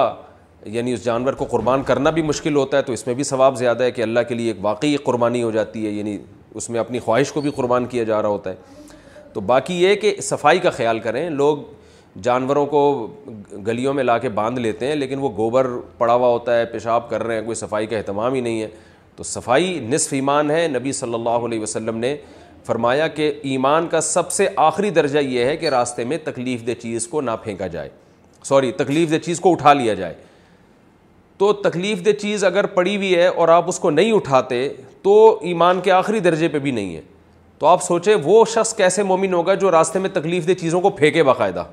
یعنی 0.66 0.94
اس 0.94 1.04
جانور 1.04 1.34
کو 1.34 1.46
قربان 1.50 1.84
کرنا 1.88 2.10
بھی 2.10 2.22
مشکل 2.22 2.56
ہوتا 2.56 2.78
ہے 2.78 2.82
تو 2.84 2.94
اس 2.94 3.06
میں 3.08 3.16
بھی 3.16 3.24
ثواب 3.24 3.58
زیادہ 3.58 3.84
ہے 3.84 3.92
کہ 3.92 4.02
اللہ 4.02 4.20
کے 4.28 4.36
لیے 4.36 4.48
ایک 4.52 4.64
واقعی 4.66 4.96
قربانی 5.04 5.44
ہو 5.44 5.52
جاتی 5.52 5.86
ہے 5.86 5.92
یعنی 5.92 6.18
اس 6.58 6.70
میں 6.70 6.80
اپنی 6.80 7.00
خواہش 7.06 7.32
کو 7.32 7.42
بھی 7.42 7.52
قربان 7.56 7.86
کیا 7.86 8.04
جا 8.04 8.22
رہا 8.22 8.30
ہوتا 8.30 8.50
ہے 8.50 8.56
تو 9.34 9.42
باقی 9.52 9.74
یہ 9.84 9.96
کہ 10.02 10.14
صفائی 10.24 10.60
کا 10.60 10.70
خیال 10.72 11.00
کریں 11.00 11.30
لوگ 11.30 11.58
جانوروں 12.24 12.66
کو 12.66 12.82
گلیوں 13.68 13.94
میں 13.94 14.04
لا 14.04 14.18
کے 14.18 14.30
باندھ 14.38 14.60
لیتے 14.60 14.88
ہیں 14.88 14.96
لیکن 14.96 15.20
وہ 15.20 15.30
گوبر 15.38 15.68
پڑا 15.98 16.14
ہوا 16.14 16.28
ہوتا 16.28 16.58
ہے 16.60 16.66
پیشاب 16.72 17.10
کر 17.10 17.24
رہے 17.24 17.36
ہیں 17.36 17.44
کوئی 17.46 17.56
صفائی 17.56 17.86
کا 17.88 17.98
اہتمام 17.98 18.34
ہی 18.34 18.42
نہیں 18.42 18.62
ہے 18.62 18.68
تو 19.16 19.24
صفائی 19.24 19.80
نصف 19.90 20.14
ایمان 20.14 20.52
ہے 20.52 20.68
نبی 20.72 20.92
صلی 20.92 21.14
اللہ 21.14 21.46
علیہ 21.50 21.60
وسلم 21.60 21.98
نے 21.98 22.16
فرمایا 22.66 23.08
کہ 23.18 23.32
ایمان 23.50 23.88
کا 23.88 24.02
سب 24.02 24.32
سے 24.32 24.48
آخری 24.68 24.90
درجہ 24.90 25.20
یہ 25.20 25.46
ہے 25.46 25.58
کہ 25.58 25.70
راستے 25.70 26.04
میں 26.12 26.18
تکلیف 26.24 26.66
دہ 26.68 26.82
چیز 26.82 27.08
کو 27.08 27.22
نہ 27.22 27.32
پھینکا 27.44 27.68
جائے 27.76 27.90
سوری 28.46 28.72
تکلیف 28.78 29.12
دہ 29.12 29.18
چیز 29.26 29.40
کو 29.40 29.52
اٹھا 29.52 29.74
لیا 29.74 29.94
جائے 29.94 30.14
تو 31.38 31.52
تکلیف 31.54 32.04
دہ 32.06 32.12
چیز 32.22 32.44
اگر 32.44 32.66
پڑی 32.80 32.96
ہوئی 32.96 33.16
ہے 33.16 33.28
اور 33.28 33.48
آپ 33.58 33.68
اس 33.70 33.80
کو 33.80 33.90
نہیں 33.90 34.12
اٹھاتے 34.14 34.68
تو 35.06 35.12
ایمان 35.48 35.80
کے 35.84 35.92
آخری 35.92 36.20
درجے 36.20 36.48
پہ 36.50 36.60
بھی 36.60 36.72
نہیں 36.72 36.96
ہے 36.96 37.02
تو 37.60 37.66
آپ 37.68 37.84
سوچیں 37.84 38.16
وہ 38.24 38.44
شخص 38.54 38.74
کیسے 38.76 39.04
مومن 39.04 39.34
ہوگا 39.34 39.54
جو 39.64 39.72
راستے 39.72 40.00
میں 40.00 40.10
تکلیف 40.14 40.48
دہ 40.48 40.54
چیزوں 40.62 40.80
کو 40.82 40.90
پھینکے 41.02 41.24
باقاعدہ 41.24 41.64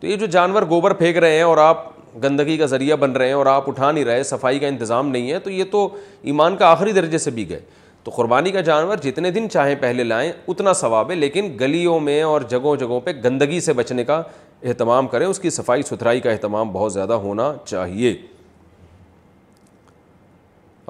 تو 0.00 0.06
یہ 0.06 0.16
جو 0.16 0.26
جانور 0.36 0.62
گوبر 0.70 0.92
پھینک 1.02 1.16
رہے 1.16 1.34
ہیں 1.34 1.42
اور 1.42 1.56
آپ 1.66 1.84
گندگی 2.22 2.56
کا 2.58 2.66
ذریعہ 2.72 2.96
بن 3.00 3.12
رہے 3.16 3.26
ہیں 3.26 3.34
اور 3.34 3.46
آپ 3.56 3.68
اٹھا 3.70 3.90
نہیں 3.90 4.04
رہے 4.04 4.22
صفائی 4.30 4.58
کا 4.58 4.66
انتظام 4.66 5.10
نہیں 5.10 5.30
ہے 5.32 5.38
تو 5.44 5.50
یہ 5.50 5.64
تو 5.72 5.86
ایمان 6.32 6.56
کا 6.56 6.70
آخری 6.70 6.92
درجے 7.00 7.18
سے 7.18 7.30
بھی 7.38 7.48
گئے 7.50 7.60
تو 8.04 8.10
قربانی 8.14 8.50
کا 8.50 8.60
جانور 8.70 8.96
جتنے 9.04 9.30
دن 9.30 9.48
چاہیں 9.50 9.74
پہلے 9.80 10.04
لائیں 10.04 10.32
اتنا 10.48 10.72
ثواب 10.82 11.10
ہے 11.10 11.16
لیکن 11.16 11.56
گلیوں 11.60 11.98
میں 12.08 12.20
اور 12.32 12.40
جگہوں 12.50 12.74
جگہوں 12.76 13.00
پہ 13.04 13.12
گندگی 13.24 13.60
سے 13.68 13.72
بچنے 13.80 14.04
کا 14.04 14.22
اہتمام 14.62 15.06
کریں 15.08 15.26
اس 15.26 15.38
کی 15.40 15.50
صفائی 15.50 15.82
ستھرائی 15.90 16.20
کا 16.20 16.30
اہتمام 16.30 16.72
بہت 16.72 16.92
زیادہ 16.92 17.12
ہونا 17.26 17.52
چاہیے 17.64 18.16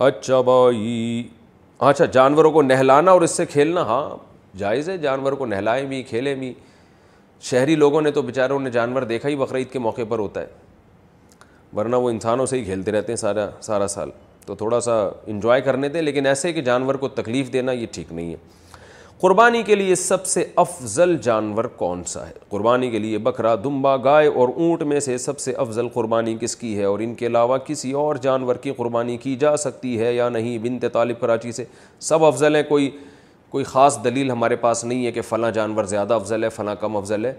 اچھا 0.07 0.41
بھائی 0.43 1.23
اچھا 1.79 2.05
جانوروں 2.13 2.51
کو 2.53 2.63
نہلانا 2.63 3.11
اور 3.13 3.21
اس 3.23 3.31
سے 3.37 3.47
کھیلنا 3.47 3.81
ہاں 3.87 4.11
جائز 4.59 4.89
ہے 4.89 4.97
جانور 4.99 5.33
کو 5.33 5.47
نہلائیں 5.47 5.85
بھی 5.87 6.03
کھیلیں 6.09 6.35
بھی 6.35 6.53
شہری 7.51 7.75
لوگوں 7.77 8.01
نے 8.03 8.11
تو 8.11 8.23
بیچاروں 8.23 8.59
نے 8.61 8.71
جانور 8.71 9.03
دیکھا 9.03 9.29
ہی 9.29 9.37
بقرعید 9.37 9.71
کے 9.71 9.79
موقع 9.79 10.03
پر 10.09 10.19
ہوتا 10.19 10.41
ہے 10.41 10.47
ورنہ 11.77 11.97
وہ 11.97 12.11
انسانوں 12.11 12.47
سے 12.47 12.59
ہی 12.59 12.65
کھیلتے 12.65 12.93
رہتے 12.93 13.13
ہیں 13.13 13.17
سارا 13.17 13.49
سارا 13.61 13.89
سال 13.89 14.11
تو 14.47 14.55
تھوڑا 14.55 14.81
سا 14.81 14.97
انجوائے 15.33 15.61
کرنے 15.63 15.89
دیں 15.89 16.03
لیکن 16.03 16.27
ایسے 16.27 16.53
کہ 16.53 16.63
جانور 16.63 16.95
کو 17.05 17.09
تکلیف 17.09 17.53
دینا 17.53 17.73
یہ 17.73 17.87
ٹھیک 17.93 18.13
نہیں 18.13 18.31
ہے 18.33 18.37
قربانی 19.23 19.63
کے 19.63 19.75
لیے 19.75 19.95
سب 19.95 20.25
سے 20.27 20.45
افضل 20.63 21.17
جانور 21.23 21.65
کون 21.83 22.03
سا 22.13 22.27
ہے 22.29 22.33
قربانی 22.51 22.89
کے 22.91 22.99
لیے 22.99 23.19
بکرا 23.27 23.55
دمبا 23.65 23.95
گائے 24.05 24.27
اور 24.29 24.49
اونٹ 24.49 24.83
میں 24.93 24.99
سے 25.01 25.17
سب 25.25 25.39
سے 25.41 25.53
افضل 25.65 25.89
قربانی 25.95 26.35
کس 26.41 26.57
کی 26.63 26.77
ہے 26.79 26.85
اور 26.85 27.01
ان 27.01 27.13
کے 27.21 27.27
علاوہ 27.27 27.59
کسی 27.67 27.93
اور 28.01 28.17
جانور 28.23 28.57
کی 28.63 28.71
قربانی 28.77 29.17
کی 29.27 29.35
جا 29.41 29.57
سکتی 29.67 29.99
ہے 30.01 30.13
یا 30.15 30.29
نہیں 30.29 30.59
بنت 30.67 30.85
طالب 30.93 31.21
کراچی 31.21 31.53
سے 31.61 31.65
سب 32.09 32.25
افضل 32.25 32.57
ہیں 32.57 32.63
کوئی 32.69 32.91
کوئی 33.51 33.65
خاص 33.65 33.99
دلیل 34.05 34.31
ہمارے 34.31 34.57
پاس 34.67 34.85
نہیں 34.85 35.07
ہے 35.07 35.13
کہ 35.13 35.23
فلاں 35.29 35.51
جانور 35.61 35.85
زیادہ 35.95 36.15
افضل 36.15 36.45
ہے 36.45 36.49
فلاں 36.59 36.75
کم 36.81 36.97
افضل 36.97 37.25
ہے 37.25 37.33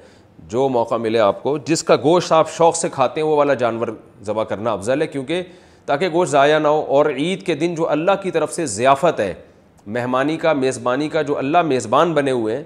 جو 0.49 0.67
موقع 0.77 0.95
ملے 1.07 1.19
آپ 1.19 1.43
کو 1.43 1.57
جس 1.65 1.83
کا 1.83 1.95
گوشت 2.03 2.31
آپ 2.39 2.51
شوق 2.57 2.75
سے 2.77 2.89
کھاتے 2.93 3.21
ہیں 3.21 3.27
وہ 3.27 3.35
والا 3.37 3.53
جانور 3.65 3.87
ذبح 4.25 4.43
کرنا 4.55 4.71
افضل 4.73 5.01
ہے 5.01 5.07
کیونکہ 5.07 5.43
تاکہ 5.85 6.09
گوشت 6.13 6.31
ضائع 6.31 6.59
نہ 6.59 6.67
ہو 6.67 6.85
اور 6.97 7.05
عید 7.17 7.45
کے 7.45 7.55
دن 7.65 7.75
جو 7.75 7.89
اللہ 7.91 8.21
کی 8.23 8.31
طرف 8.31 8.53
سے 8.53 8.65
ضیافت 8.79 9.19
ہے 9.19 9.33
مہمانی 9.87 10.37
کا 10.37 10.53
میزبانی 10.53 11.07
کا 11.09 11.21
جو 11.21 11.37
اللہ 11.37 11.61
میزبان 11.65 12.13
بنے 12.13 12.31
ہوئے 12.31 12.55
ہیں 12.55 12.63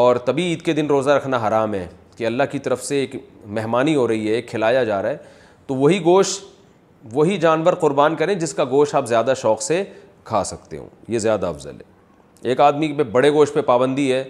اور 0.00 0.16
تبھی 0.24 0.42
عید 0.50 0.62
کے 0.62 0.72
دن 0.72 0.86
روزہ 0.86 1.10
رکھنا 1.10 1.38
حرام 1.46 1.74
ہے 1.74 1.86
کہ 2.16 2.26
اللہ 2.26 2.42
کی 2.50 2.58
طرف 2.58 2.84
سے 2.84 2.98
ایک 3.00 3.14
مہمانی 3.46 3.94
ہو 3.96 4.06
رہی 4.08 4.28
ہے 4.28 4.34
ایک 4.34 4.48
کھلایا 4.48 4.84
جا 4.84 5.00
رہا 5.02 5.10
ہے 5.10 5.16
تو 5.66 5.74
وہی 5.76 6.02
گوشت 6.04 6.44
وہی 7.12 7.36
جانور 7.40 7.72
قربان 7.80 8.16
کریں 8.16 8.34
جس 8.34 8.54
کا 8.54 8.64
گوشت 8.70 8.94
آپ 8.94 9.06
زیادہ 9.08 9.32
شوق 9.42 9.62
سے 9.62 9.82
کھا 10.24 10.42
سکتے 10.44 10.78
ہوں 10.78 10.88
یہ 11.08 11.18
زیادہ 11.18 11.46
افضل 11.46 11.76
ہے 11.78 12.48
ایک 12.48 12.60
آدمی 12.60 12.92
پہ 12.96 13.02
بڑے 13.12 13.30
گوشت 13.32 13.54
پہ 13.54 13.60
پابندی 13.66 14.12
ہے 14.12 14.22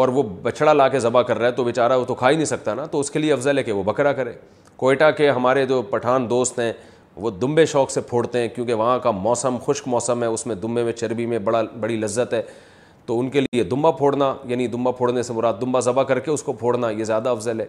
اور 0.00 0.08
وہ 0.08 0.22
بچھڑا 0.42 0.72
لا 0.72 0.88
کے 0.88 0.98
ذبح 1.00 1.22
کر 1.22 1.38
رہا 1.38 1.46
ہے 1.46 1.52
تو 1.52 1.64
بیچارہ 1.64 1.98
وہ 1.98 2.04
تو 2.04 2.14
کھا 2.14 2.30
ہی 2.30 2.34
نہیں 2.34 2.44
سکتا 2.44 2.74
نا 2.74 2.84
تو 2.90 3.00
اس 3.00 3.10
کے 3.10 3.18
لیے 3.18 3.32
افضل 3.32 3.58
ہے 3.58 3.62
کہ 3.64 3.72
وہ 3.72 3.82
بکرا 3.84 4.12
کرے 4.12 4.32
کوئٹہ 4.76 5.10
کے 5.16 5.30
ہمارے 5.30 5.64
جو 5.66 5.80
پٹھان 5.90 6.28
دوست 6.30 6.58
ہیں 6.60 6.72
وہ 7.16 7.30
دمبے 7.40 7.64
شوق 7.66 7.90
سے 7.90 8.00
پھوڑتے 8.08 8.40
ہیں 8.40 8.48
کیونکہ 8.54 8.74
وہاں 8.74 8.98
کا 9.02 9.10
موسم 9.10 9.56
خشک 9.66 9.86
موسم 9.88 10.22
ہے 10.22 10.26
اس 10.28 10.46
میں 10.46 10.54
دمبے 10.62 10.82
میں 10.84 10.92
چربی 10.92 11.26
میں 11.26 11.38
بڑا 11.44 11.62
بڑی 11.80 11.96
لذت 11.96 12.34
ہے 12.34 12.42
تو 13.06 13.18
ان 13.20 13.28
کے 13.30 13.40
لیے 13.40 13.62
دمبا 13.64 13.90
پھوڑنا 13.90 14.32
یعنی 14.48 14.66
دمبا 14.68 14.90
پھوڑنے 14.92 15.22
سے 15.22 15.32
مراد 15.32 15.54
دمبا 15.60 15.80
ذبح 15.80 16.02
کر 16.08 16.18
کے 16.20 16.30
اس 16.30 16.42
کو 16.42 16.52
پھوڑنا 16.62 16.90
یہ 16.90 17.04
زیادہ 17.04 17.28
افضل 17.28 17.60
ہے 17.60 17.66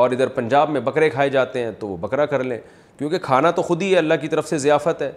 اور 0.00 0.10
ادھر 0.10 0.28
پنجاب 0.36 0.70
میں 0.70 0.80
بکرے 0.84 1.08
کھائے 1.10 1.28
جاتے 1.30 1.62
ہیں 1.64 1.70
تو 1.78 1.88
وہ 1.88 1.96
بکرا 2.00 2.26
کر 2.26 2.44
لیں 2.44 2.58
کیونکہ 2.98 3.18
کھانا 3.22 3.50
تو 3.58 3.62
خود 3.62 3.82
ہی 3.82 3.92
ہے 3.92 3.98
اللہ 3.98 4.14
کی 4.20 4.28
طرف 4.28 4.48
سے 4.48 4.58
ضیافت 4.58 5.02
ہے 5.02 5.10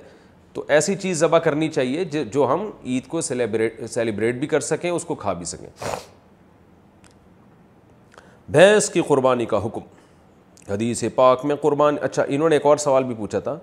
تو 0.54 0.64
ایسی 0.76 0.96
چیز 0.96 1.20
ذبح 1.20 1.40
کرنی 1.40 1.68
چاہیے 1.70 2.04
جو 2.34 2.48
ہم 2.54 2.70
عید 2.86 3.08
کو 3.08 3.22
سیلیبریٹ 3.22 3.84
سیلیبریٹ 3.90 4.36
بھی 4.40 4.48
کر 4.48 4.60
سکیں 4.68 4.90
اس 4.90 5.06
کو 5.06 5.16
کھا 5.16 5.34
بھی 5.42 5.46
سکیں 5.46 5.68
بھینس 8.52 8.90
کی 8.90 9.02
قربانی 9.08 9.46
کا 9.46 9.58
حکم 9.66 9.80
حدیث 10.70 11.04
پاک 11.16 11.46
میں 11.46 11.56
قربان 11.62 11.96
اچھا 12.02 12.24
انہوں 12.28 12.50
نے 12.50 12.56
ایک 12.56 12.66
اور 12.66 12.78
سوال 12.78 13.04
بھی 13.04 13.16
پوچھا 13.18 13.40
تھا 13.40 13.58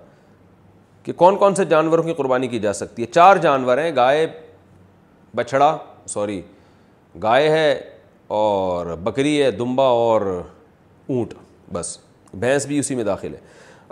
کہ 1.03 1.13
کون 1.15 1.35
کون 1.39 1.55
سے 1.55 1.65
جانوروں 1.65 2.03
کی 2.03 2.13
قربانی 2.13 2.47
کی 2.47 2.59
جا 2.59 2.73
سکتی 2.73 3.01
ہے 3.01 3.07
چار 3.13 3.35
جانور 3.45 3.77
ہیں 3.77 3.95
گائے 3.95 4.25
بچھڑا 5.35 5.77
سوری 6.13 6.41
گائے 7.23 7.49
ہے 7.49 7.79
اور 8.39 8.95
بکری 9.03 9.41
ہے 9.43 9.51
دمبا 9.51 9.83
اور 9.89 10.21
اونٹ 10.35 11.33
بس 11.73 11.97
بھینس 12.39 12.65
بھی 12.65 12.79
اسی 12.79 12.95
میں 12.95 13.03
داخل 13.03 13.33
ہے 13.33 13.39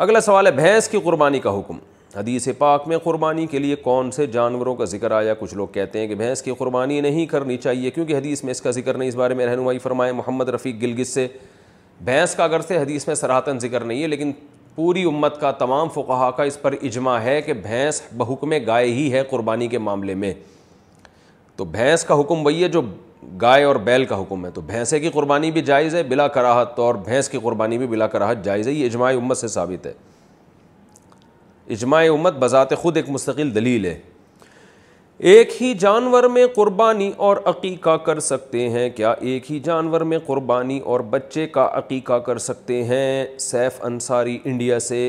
اگلا 0.05 0.19
سوال 0.21 0.45
ہے 0.47 0.51
بھینس 0.51 0.87
کی 0.89 0.99
قربانی 1.03 1.39
کا 1.39 1.57
حکم 1.59 1.77
حدیث 2.15 2.47
پاک 2.57 2.87
میں 2.87 2.97
قربانی 3.03 3.45
کے 3.51 3.59
لیے 3.59 3.75
کون 3.83 4.11
سے 4.11 4.25
جانوروں 4.35 4.75
کا 4.75 4.85
ذکر 4.95 5.11
آیا 5.11 5.33
کچھ 5.39 5.53
لوگ 5.55 5.67
کہتے 5.73 5.99
ہیں 5.99 6.07
کہ 6.07 6.15
بھینس 6.15 6.41
کی 6.41 6.51
قربانی 6.57 6.99
نہیں 7.01 7.25
کرنی 7.31 7.57
چاہیے 7.63 7.91
کیونکہ 7.91 8.15
حدیث 8.17 8.43
میں 8.43 8.51
اس 8.51 8.61
کا 8.61 8.71
ذکر 8.71 8.97
نہیں 8.97 9.09
اس 9.09 9.15
بارے 9.15 9.33
میں 9.33 9.45
رہنمائی 9.45 9.79
فرمائے 9.79 10.11
محمد 10.21 10.49
رفیق 10.55 10.81
گلگس 10.81 11.09
سے 11.13 11.27
بھینس 12.03 12.35
کا 12.35 12.43
اگر 12.43 12.61
سے 12.67 12.77
حدیث 12.77 13.07
میں 13.07 13.15
سراہتاً 13.15 13.57
ذکر 13.61 13.83
نہیں 13.83 14.01
ہے 14.01 14.07
لیکن 14.07 14.31
پوری 14.75 15.03
امت 15.07 15.39
کا 15.39 15.51
تمام 15.59 15.89
فقہا 15.93 16.29
کا 16.37 16.43
اس 16.43 16.61
پر 16.61 16.73
اجماع 16.81 17.19
ہے 17.21 17.41
کہ 17.41 17.53
بھینس 17.53 18.01
بحکم 18.17 18.53
گائے 18.67 18.87
ہی 18.93 19.11
ہے 19.13 19.23
قربانی 19.29 19.67
کے 19.67 19.77
معاملے 19.79 20.15
میں 20.23 20.33
تو 21.55 21.65
بھینس 21.65 22.03
کا 22.03 22.19
حکم 22.19 22.45
وہی 22.45 22.63
ہے 22.63 22.67
جو 22.69 22.81
گائے 23.41 23.63
اور 23.63 23.75
بیل 23.83 24.03
کا 24.05 24.19
حکم 24.21 24.45
ہے 24.45 24.49
تو 24.53 24.61
بھینسے 24.61 24.99
کی 24.99 25.09
قربانی 25.13 25.49
بھی 25.51 25.61
جائز 25.65 25.95
ہے 25.95 26.01
بلا 26.09 26.27
کراہت 26.33 26.79
اور 26.79 26.95
بھینس 27.05 27.29
کی 27.29 27.37
قربانی 27.43 27.77
بھی 27.77 27.87
بلا 27.87 28.07
کراہت 28.07 28.43
جائز 28.45 28.67
ہے 28.67 28.73
یہ 28.73 28.85
اجماع 28.85 29.11
امت 29.13 29.37
سے 29.37 29.47
ثابت 29.47 29.85
ہے 29.87 29.93
اجماع 31.73 32.03
امت 32.13 32.33
بذات 32.39 32.75
خود 32.81 32.97
ایک 32.97 33.09
مستقل 33.09 33.53
دلیل 33.55 33.85
ہے 33.85 33.97
ایک 35.23 35.49
ہی 35.61 35.73
جانور 35.79 36.23
میں 36.29 36.45
قربانی 36.55 37.09
اور 37.25 37.37
عقیقہ 37.49 37.95
کر 38.05 38.19
سکتے 38.19 38.67
ہیں 38.69 38.89
کیا 38.95 39.11
ایک 39.19 39.51
ہی 39.51 39.59
جانور 39.63 40.01
میں 40.05 40.17
قربانی 40.25 40.79
اور 40.85 40.99
بچے 41.09 41.45
کا 41.51 41.67
عقیقہ 41.77 42.13
کر 42.25 42.37
سکتے 42.37 42.83
ہیں 42.83 43.25
سیف 43.39 43.73
انصاری 43.85 44.37
انڈیا 44.45 44.79
سے 44.79 44.99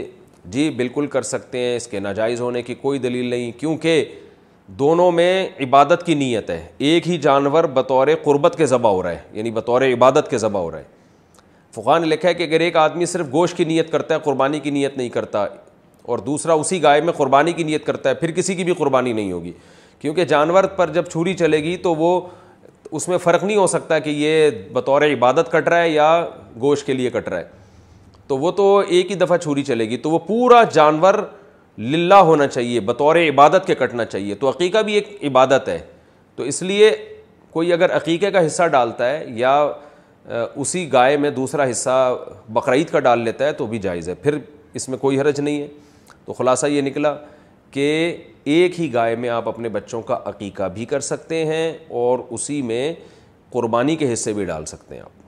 جی 0.55 0.69
بالکل 0.77 1.07
کر 1.15 1.23
سکتے 1.23 1.59
ہیں 1.59 1.75
اس 1.77 1.87
کے 1.89 2.01
ناجائز 2.01 2.41
ہونے 2.41 2.63
کی 2.63 2.75
کوئی 2.83 2.99
دلیل 2.99 3.27
نہیں 3.31 3.51
کیونکہ 3.61 4.05
دونوں 4.79 5.11
میں 5.13 5.47
عبادت 5.67 6.05
کی 6.07 6.15
نیت 6.15 6.51
ہے 6.51 6.63
ایک 6.79 7.09
ہی 7.09 7.17
جانور 7.23 7.65
بطور 7.75 8.09
قربت 8.25 8.57
کے 8.59 8.67
ذبح 8.67 8.91
ہو 8.91 9.03
رہا 9.03 9.11
ہے 9.13 9.19
یعنی 9.33 9.51
بطور 9.57 9.83
عبادت 9.93 10.31
کے 10.31 10.39
ذبح 10.39 10.59
ہو 10.61 10.71
رہا 10.71 10.79
ہے 10.79 10.85
فقان 11.77 12.03
نے 12.03 12.09
لکھا 12.09 12.29
ہے 12.29 12.35
کہ 12.35 12.43
اگر 12.43 12.61
ایک 12.61 12.77
آدمی 12.77 13.07
صرف 13.07 13.27
گوشت 13.33 13.57
کی 13.57 13.65
نیت 13.65 13.91
کرتا 13.93 14.15
ہے 14.15 14.21
قربانی 14.25 14.61
کی 14.61 14.71
نیت 14.71 14.97
نہیں 14.97 15.09
کرتا 15.19 15.47
اور 16.07 16.19
دوسرا 16.27 16.53
اسی 16.55 16.83
گائے 16.83 17.01
میں 17.03 17.13
قربانی 17.17 17.53
کی 17.53 17.63
نیت 17.65 17.85
کرتا 17.87 18.09
ہے 18.09 18.15
پھر 18.15 18.31
کسی 18.31 18.55
کی 18.55 18.65
بھی 18.65 18.75
قربانی 18.79 19.13
نہیں 19.13 19.33
ہوگی 19.33 19.53
کیونکہ 19.99 20.25
جانور 20.29 20.65
پر 20.77 20.91
جب 20.93 21.05
چھری 21.13 21.35
چلے 21.35 21.63
گی 21.63 21.77
تو 21.83 21.95
وہ 21.95 22.21
اس 22.91 23.09
میں 23.09 23.19
فرق 23.19 23.45
نہیں 23.45 23.57
ہو 23.57 23.67
سکتا 23.67 23.99
کہ 23.99 24.11
یہ 24.11 24.51
بطور 24.73 25.03
عبادت 25.03 25.51
کٹ 25.53 25.69
رہا 25.69 25.83
ہے 25.83 25.89
یا 25.91 26.25
گوشت 26.61 26.87
کے 26.87 26.93
لیے 26.93 27.11
کٹ 27.11 27.29
رہا 27.29 27.39
ہے 27.39 27.45
تو 28.27 28.39
وہ 28.39 28.51
تو 28.51 28.77
ایک 28.79 29.11
ہی 29.11 29.17
دفعہ 29.17 29.37
چھری 29.37 29.63
چلے 29.65 29.89
گی 29.89 29.97
تو 29.97 30.11
وہ 30.11 30.19
پورا 30.27 30.63
جانور 30.73 31.15
للہ 31.91 32.15
ہونا 32.29 32.47
چاہیے 32.47 32.81
بطور 32.81 33.17
عبادت 33.17 33.67
کے 33.67 33.75
کٹنا 33.75 34.05
چاہیے 34.05 34.35
تو 34.41 34.49
عقیقہ 34.49 34.79
بھی 34.83 34.93
ایک 34.95 35.13
عبادت 35.31 35.69
ہے 35.69 35.79
تو 36.37 36.43
اس 36.51 36.63
لیے 36.71 36.91
کوئی 37.51 37.73
اگر 37.73 37.97
عقیقے 37.97 38.31
کا 38.31 38.45
حصہ 38.47 38.67
ڈالتا 38.73 39.09
ہے 39.11 39.25
یا 39.37 39.55
اسی 40.55 40.93
گائے 40.93 41.17
میں 41.17 41.31
دوسرا 41.31 41.71
حصہ 41.71 42.17
بقرعید 42.53 42.91
کا 42.91 43.01
ڈال 43.01 43.21
لیتا 43.25 43.47
ہے 43.47 43.53
تو 43.59 43.67
بھی 43.67 43.79
جائز 43.79 44.09
ہے 44.09 44.15
پھر 44.23 44.39
اس 44.79 44.89
میں 44.89 44.99
کوئی 44.99 45.21
حرج 45.21 45.41
نہیں 45.41 45.61
ہے 45.61 45.69
تو 46.25 46.33
خلاصہ 46.33 46.67
یہ 46.67 46.83
نکلا 46.83 47.15
کہ 47.71 47.87
ایک 48.55 48.79
ہی 48.81 48.93
گائے 48.95 49.15
میں 49.17 49.29
آپ 49.29 49.49
اپنے 49.49 49.69
بچوں 49.75 50.01
کا 50.09 50.19
عقیقہ 50.29 50.63
بھی 50.75 50.85
کر 50.91 51.01
سکتے 51.01 51.45
ہیں 51.47 51.73
اور 52.01 52.19
اسی 52.37 52.61
میں 52.63 52.93
قربانی 53.53 53.95
کے 54.03 54.13
حصے 54.13 54.33
بھی 54.33 54.45
ڈال 54.45 54.65
سکتے 54.73 54.95
ہیں 54.95 55.03
آپ 55.03 55.25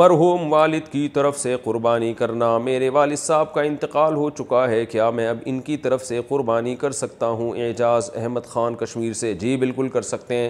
مرحوم 0.00 0.52
والد 0.52 0.88
کی 0.92 1.06
طرف 1.14 1.38
سے 1.38 1.54
قربانی 1.64 2.12
کرنا 2.18 2.56
میرے 2.66 2.88
والد 2.98 3.18
صاحب 3.18 3.52
کا 3.54 3.62
انتقال 3.70 4.14
ہو 4.16 4.28
چکا 4.40 4.68
ہے 4.70 4.84
کیا 4.92 5.08
میں 5.20 5.28
اب 5.28 5.38
ان 5.46 5.60
کی 5.70 5.76
طرف 5.86 6.04
سے 6.06 6.20
قربانی 6.28 6.74
کر 6.84 6.92
سکتا 7.00 7.26
ہوں 7.40 7.58
اعجاز 7.66 8.10
احمد 8.22 8.46
خان 8.52 8.74
کشمیر 8.84 9.12
سے 9.24 9.32
جی 9.44 9.56
بالکل 9.64 9.88
کر 9.96 10.02
سکتے 10.12 10.34
ہیں 10.36 10.48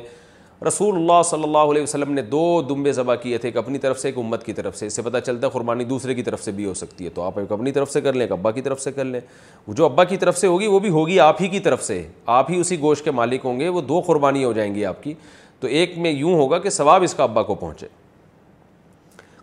رسول 0.66 0.97
اللہ 0.97 1.23
صلی 1.31 1.42
اللہ 1.44 1.70
علیہ 1.70 1.82
وسلم 1.82 2.12
نے 2.15 2.23
دو 2.23 2.41
دمبے 2.68 2.92
ذبح 2.92 3.15
کیے 3.23 3.39
تھے 3.39 3.49
ایک 3.49 3.57
اپنی 3.57 3.78
طرف 3.84 3.99
سے 3.99 4.08
ایک 4.08 4.18
امت 4.18 4.44
کی 4.47 4.52
طرف 4.52 4.76
سے 4.78 4.86
اس 4.86 4.97
سے 4.97 5.02
پتہ 5.02 5.18
چلتا 5.26 5.47
ہے 5.47 5.52
قربانی 5.52 5.84
دوسرے 5.84 6.15
کی 6.15 6.23
طرف 6.23 6.42
سے 6.44 6.50
بھی 6.58 6.65
ہو 6.65 6.74
سکتی 6.81 7.05
ہے 7.05 7.10
تو 7.15 7.23
آپ 7.23 7.39
ایک 7.39 7.52
اپنی 7.52 7.73
طرف 7.73 7.91
سے 7.92 8.00
کر 8.00 8.12
لیں 8.12 8.23
ایک 8.26 8.32
ابا 8.32 8.50
کی 8.50 8.60
طرف 8.62 8.81
سے 8.81 8.92
کر 8.92 9.05
لیں 9.05 9.20
وہ 9.66 9.74
جو 9.76 9.84
ابا 9.84 10.05
کی 10.12 10.16
طرف 10.16 10.39
سے 10.39 10.47
ہوگی 10.47 10.66
وہ 10.66 10.78
بھی 10.81 10.91
ہوگی 10.99 11.18
آپ 11.20 11.42
ہی 11.42 11.49
کی 11.57 11.60
طرف 11.60 11.82
سے 11.84 12.02
آپ 12.36 12.50
ہی 12.50 12.60
اسی 12.60 12.81
گوشت 12.81 13.05
کے 13.05 13.10
مالک 13.20 13.44
ہوں 13.44 13.60
گے 13.60 13.68
وہ 13.68 13.81
دو 13.89 14.00
قربانی 14.07 14.44
ہو 14.44 14.52
جائیں 14.52 14.74
گی 14.74 14.84
آپ 14.86 15.02
کی 15.02 15.15
تو 15.60 15.66
ایک 15.81 15.99
میں 16.05 16.10
یوں 16.10 16.34
ہوگا 16.34 16.58
کہ 16.58 16.70
ثواب 16.76 17.02
اس 17.02 17.15
کا 17.15 17.23
ابا 17.24 17.42
کو 17.50 17.55
پہنچے 17.55 17.86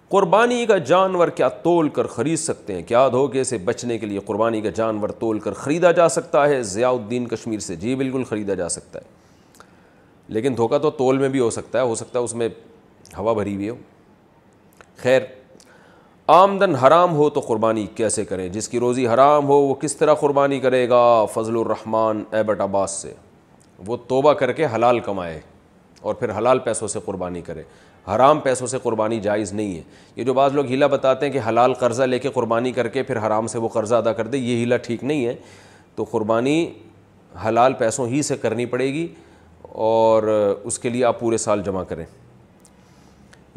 قربانی 0.10 0.66
کا 0.66 0.78
جانور 0.94 1.28
کیا 1.38 1.48
تول 1.64 1.90
کر 2.00 2.08
خرید 2.16 2.40
سکتے 2.40 2.74
ہیں 2.76 2.82
کیا 2.88 3.08
دھوکے 3.12 3.44
سے 3.54 3.58
بچنے 3.66 3.98
کے 3.98 4.06
لیے 4.06 4.20
قربانی 4.26 4.62
کا 4.62 4.70
جانور 4.76 5.10
تول 5.20 5.40
کر 5.40 5.54
خریدا 5.64 5.92
جا 6.02 6.08
سکتا 6.20 6.48
ہے 6.50 6.62
ضیاء 6.74 6.90
الدین 6.92 7.28
کشمیر 7.28 7.60
سے 7.70 7.76
جی 7.86 7.96
بالکل 7.96 8.24
خریدا 8.30 8.54
جا 8.64 8.70
سکتا 8.80 9.00
ہے 9.00 9.18
لیکن 10.34 10.56
دھوکہ 10.58 10.78
تو 10.80 10.90
تول 10.98 11.18
میں 11.18 11.30
بھی 11.30 11.40
ہو 11.40 11.50
سکتا 11.52 11.80
ہے 11.80 11.84
ہو 11.88 11.96
سکتا 11.96 12.20
ہے 12.20 12.24
اس 12.24 12.34
میں 12.40 12.48
ہوا 13.18 13.34
بھری 13.34 13.56
ہوئی 13.56 13.70
ہو 13.70 13.76
خیر 15.02 15.22
آمدن 16.32 16.76
حرام 16.76 17.14
ہو 17.16 17.30
تو 17.30 17.40
قربانی 17.48 17.86
کیسے 17.96 18.26
کرے 18.26 18.48
جس 18.50 18.68
کی 18.70 18.80
روزی 18.80 19.08
حرام 19.08 19.48
ہو 19.48 19.56
وہ 19.62 19.74
کس 19.82 19.96
طرح 19.98 20.14
قربانی 20.20 20.60
کرے 20.66 20.88
گا 20.90 21.02
فضل 21.34 21.56
الرحمان 21.60 22.24
ایبٹ 22.38 22.62
عباس 22.62 22.92
سے 23.02 23.14
وہ 23.88 23.98
توبہ 24.08 24.34
کر 24.42 24.52
کے 24.52 24.66
حلال 24.76 25.00
کمائے 25.00 25.40
اور 26.02 26.14
پھر 26.16 26.38
حلال 26.38 26.60
پیسوں 26.66 26.88
سے 26.88 27.00
قربانی 27.06 27.42
کرے 27.42 27.64
حرام 28.16 28.40
پیسوں 28.40 28.68
سے 28.68 28.78
قربانی 28.84 29.20
جائز 29.22 29.52
نہیں 29.54 29.76
ہے 29.76 29.82
یہ 30.16 30.24
جو 30.24 30.34
بعض 30.34 30.54
لوگ 30.56 30.66
ہیلا 30.68 30.88
بتاتے 30.88 31.26
ہیں 31.26 31.34
کہ 31.34 31.40
حلال 31.48 31.74
قرضہ 31.80 32.04
لے 32.04 32.20
کے 32.20 32.30
قربانی 32.34 32.72
کر 32.72 32.88
کے 32.90 33.04
پھر 33.04 33.18
حرام 33.26 33.48
سے 33.48 33.60
وہ 33.60 33.68
قرضہ 33.74 33.96
ادا 33.96 34.14
کر 34.20 34.28
دے 34.28 34.38
یہ 34.38 34.56
ہیلا 34.58 34.78
ٹھیک 34.90 35.04
نہیں 35.04 35.26
ہے 35.26 35.36
تو 35.96 36.04
قربانی 36.12 36.60
حلال 37.48 37.74
پیسوں 37.80 38.08
ہی 38.08 38.22
سے 38.24 38.38
کرنی 38.42 38.66
پڑے 38.66 38.92
گی 38.94 39.08
اور 39.88 40.24
اس 40.64 40.78
کے 40.80 40.90
لیے 40.90 41.04
آپ 41.06 41.20
پورے 41.20 41.38
سال 41.38 41.62
جمع 41.66 41.84
کریں 41.88 42.04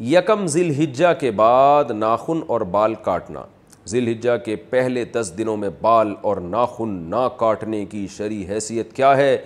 یکم 0.09 0.47
ذی 0.49 0.60
الحجہ 0.65 1.07
کے 1.20 1.31
بعد 1.39 1.84
ناخن 1.94 2.41
اور 2.55 2.60
بال 2.75 2.94
کاٹنا 3.05 3.42
ذی 3.89 3.99
الحجہ 3.99 4.36
کے 4.44 4.55
پہلے 4.70 5.05
دس 5.15 5.33
دنوں 5.39 5.57
میں 5.62 5.70
بال 5.81 6.15
اور 6.31 6.36
ناخن 6.51 6.89
نہ 7.10 7.26
کاٹنے 7.36 7.84
کی 7.91 8.07
شرعی 8.17 8.44
حیثیت 8.49 8.92
کیا 8.97 9.17
ہے 9.17 9.36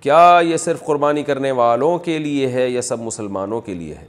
کیا 0.00 0.20
یہ 0.48 0.56
صرف 0.56 0.84
قربانی 0.86 1.22
کرنے 1.30 1.50
والوں 1.62 1.98
کے 2.04 2.18
لیے 2.18 2.48
ہے 2.52 2.68
یا 2.68 2.82
سب 2.90 3.00
مسلمانوں 3.02 3.60
کے 3.70 3.74
لیے 3.74 3.94
ہے 3.94 4.06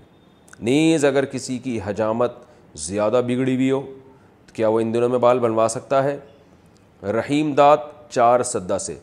نیز 0.69 1.06
اگر 1.06 1.25
کسی 1.33 1.58
کی 1.64 1.80
حجامت 1.85 2.35
زیادہ 2.90 3.22
بگڑی 3.27 3.56
ہوئی 3.56 3.72
ہو 3.72 3.82
تو 4.45 4.53
کیا 4.56 4.67
وہ 4.69 4.80
ان 4.80 4.93
دنوں 4.93 5.09
میں 5.09 5.19
بال 5.27 5.40
بنوا 5.48 5.66
سکتا 5.77 6.03
ہے 6.03 6.17
رحیم 7.17 7.53
دات 7.58 7.92
چار 8.11 8.43
سدہ 8.53 8.77
سے 8.82 8.98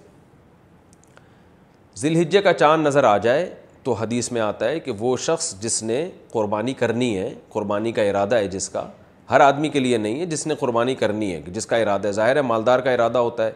ذلحجے 2.01 2.41
کا 2.43 2.53
چاند 2.53 2.87
نظر 2.87 3.05
آ 3.05 3.17
جائے 3.25 3.49
تو 3.85 3.93
حدیث 4.01 4.31
میں 4.33 4.41
آتا 4.41 4.69
ہے 4.69 4.79
کہ 4.81 4.93
وہ 4.99 5.17
شخص 5.25 5.53
جس 5.61 5.83
نے 5.83 5.97
قربانی 6.33 6.73
کرنی 6.75 7.17
ہے 7.19 7.33
قربانی 7.53 7.93
کا 7.93 8.03
ارادہ 8.03 8.35
ہے 8.37 8.47
جس 8.49 8.69
کا 8.69 8.85
ہر 9.31 9.41
آدمی 9.41 9.69
کے 9.69 9.81
لیے 9.81 9.97
نہیں 9.99 10.21
ہے 10.21 10.27
جس 10.27 10.47
نے 10.47 10.55
قربانی 10.61 10.95
کرنی 11.03 11.33
ہے 11.33 11.41
جس 11.55 11.67
کا 11.67 11.77
ارادہ 11.85 12.07
ہے 12.09 12.13
ظاہر 12.13 12.37
ہے 12.37 12.43
مالدار 12.53 12.79
کا 12.87 12.93
ارادہ 12.93 13.19
ہوتا 13.27 13.47
ہے 13.47 13.51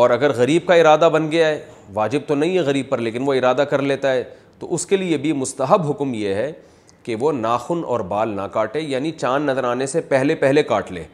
اور 0.00 0.10
اگر 0.10 0.32
غریب 0.36 0.66
کا 0.66 0.74
ارادہ 0.74 1.08
بن 1.12 1.30
گیا 1.32 1.48
ہے 1.48 1.60
واجب 1.94 2.20
تو 2.26 2.34
نہیں 2.34 2.54
ہے 2.56 2.60
غریب 2.70 2.88
پر 2.90 2.98
لیکن 3.08 3.22
وہ 3.28 3.34
ارادہ 3.34 3.64
کر 3.70 3.82
لیتا 3.92 4.12
ہے 4.12 4.22
تو 4.58 4.72
اس 4.74 4.86
کے 4.86 4.96
لیے 4.96 5.16
بھی 5.26 5.32
مستحب 5.42 5.90
حکم 5.90 6.14
یہ 6.14 6.34
ہے 6.34 6.50
کہ 7.02 7.16
وہ 7.20 7.32
ناخن 7.32 7.82
اور 7.92 8.00
بال 8.14 8.28
نہ 8.36 8.42
کاٹے 8.52 8.80
یعنی 8.80 9.10
چاند 9.20 9.48
نظر 9.48 9.64
آنے 9.64 9.86
سے 9.94 10.00
پہلے 10.14 10.34
پہلے 10.44 10.62
کاٹ 10.72 10.92
لے 10.92 11.04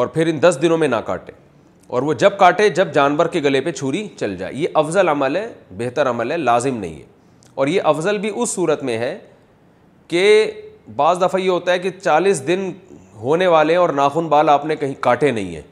اور 0.00 0.06
پھر 0.16 0.26
ان 0.32 0.42
دس 0.42 0.58
دنوں 0.62 0.78
میں 0.78 0.88
نہ 0.88 0.96
کاٹے 1.06 1.32
اور 1.88 2.02
وہ 2.02 2.12
جب 2.18 2.38
کاٹے 2.38 2.68
جب 2.74 2.92
جانور 2.94 3.26
کے 3.32 3.42
گلے 3.42 3.60
پہ 3.60 3.72
چھری 3.72 4.06
چل 4.18 4.36
جائے 4.36 4.54
یہ 4.54 4.68
افضل 4.82 5.08
عمل 5.08 5.36
ہے 5.36 5.46
بہتر 5.76 6.10
عمل 6.10 6.30
ہے 6.32 6.36
لازم 6.36 6.76
نہیں 6.78 6.94
ہے 6.98 7.04
اور 7.54 7.66
یہ 7.68 7.80
افضل 7.92 8.18
بھی 8.18 8.30
اس 8.34 8.50
صورت 8.50 8.82
میں 8.84 8.96
ہے 8.98 9.16
کہ 10.08 10.22
بعض 10.96 11.20
دفعہ 11.22 11.40
یہ 11.40 11.50
ہوتا 11.50 11.72
ہے 11.72 11.78
کہ 11.78 11.90
چالیس 12.02 12.46
دن 12.46 12.70
ہونے 13.20 13.46
والے 13.46 13.72
ہیں 13.72 13.80
اور 13.80 13.88
ناخن 13.98 14.26
بال 14.28 14.48
آپ 14.48 14.64
نے 14.66 14.76
کہیں 14.76 14.94
کاٹے 15.00 15.30
نہیں 15.30 15.54
ہیں 15.54 15.62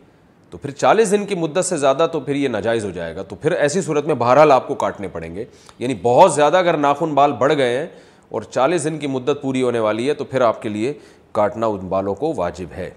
تو 0.51 0.59
پھر 0.59 0.71
چالیس 0.71 1.11
دن 1.11 1.25
کی 1.27 1.35
مدت 1.35 1.65
سے 1.65 1.77
زیادہ 1.77 2.07
تو 2.13 2.21
پھر 2.21 2.35
یہ 2.35 2.49
ناجائز 2.49 2.85
ہو 2.85 2.91
جائے 2.95 3.15
گا 3.17 3.23
تو 3.29 3.37
پھر 3.43 3.53
ایسی 3.53 3.81
صورت 3.83 4.07
میں 4.07 4.15
بہرحال 4.19 4.53
آپ 4.53 4.67
کو 4.69 4.75
کاٹنے 4.85 5.09
پڑیں 5.13 5.35
گے 5.35 5.45
یعنی 5.79 5.95
بہت 6.03 6.35
زیادہ 6.35 6.57
اگر 6.57 6.77
ناخن 6.77 7.15
بال 7.15 7.33
بڑھ 7.39 7.57
گئے 7.57 7.77
ہیں 7.79 7.87
اور 8.33 8.43
چالیس 8.51 8.85
دن 8.85 8.99
کی 8.99 9.07
مدت 9.07 9.43
پوری 9.43 9.63
ہونے 9.63 9.79
والی 9.79 10.09
ہے 10.09 10.15
تو 10.15 10.25
پھر 10.25 10.41
آپ 10.41 10.61
کے 10.63 10.69
لیے 10.69 10.93
کاٹنا 11.39 11.67
ان 11.67 11.89
بالوں 11.89 12.15
کو 12.15 12.33
واجب 12.37 12.73
ہے 12.77 12.91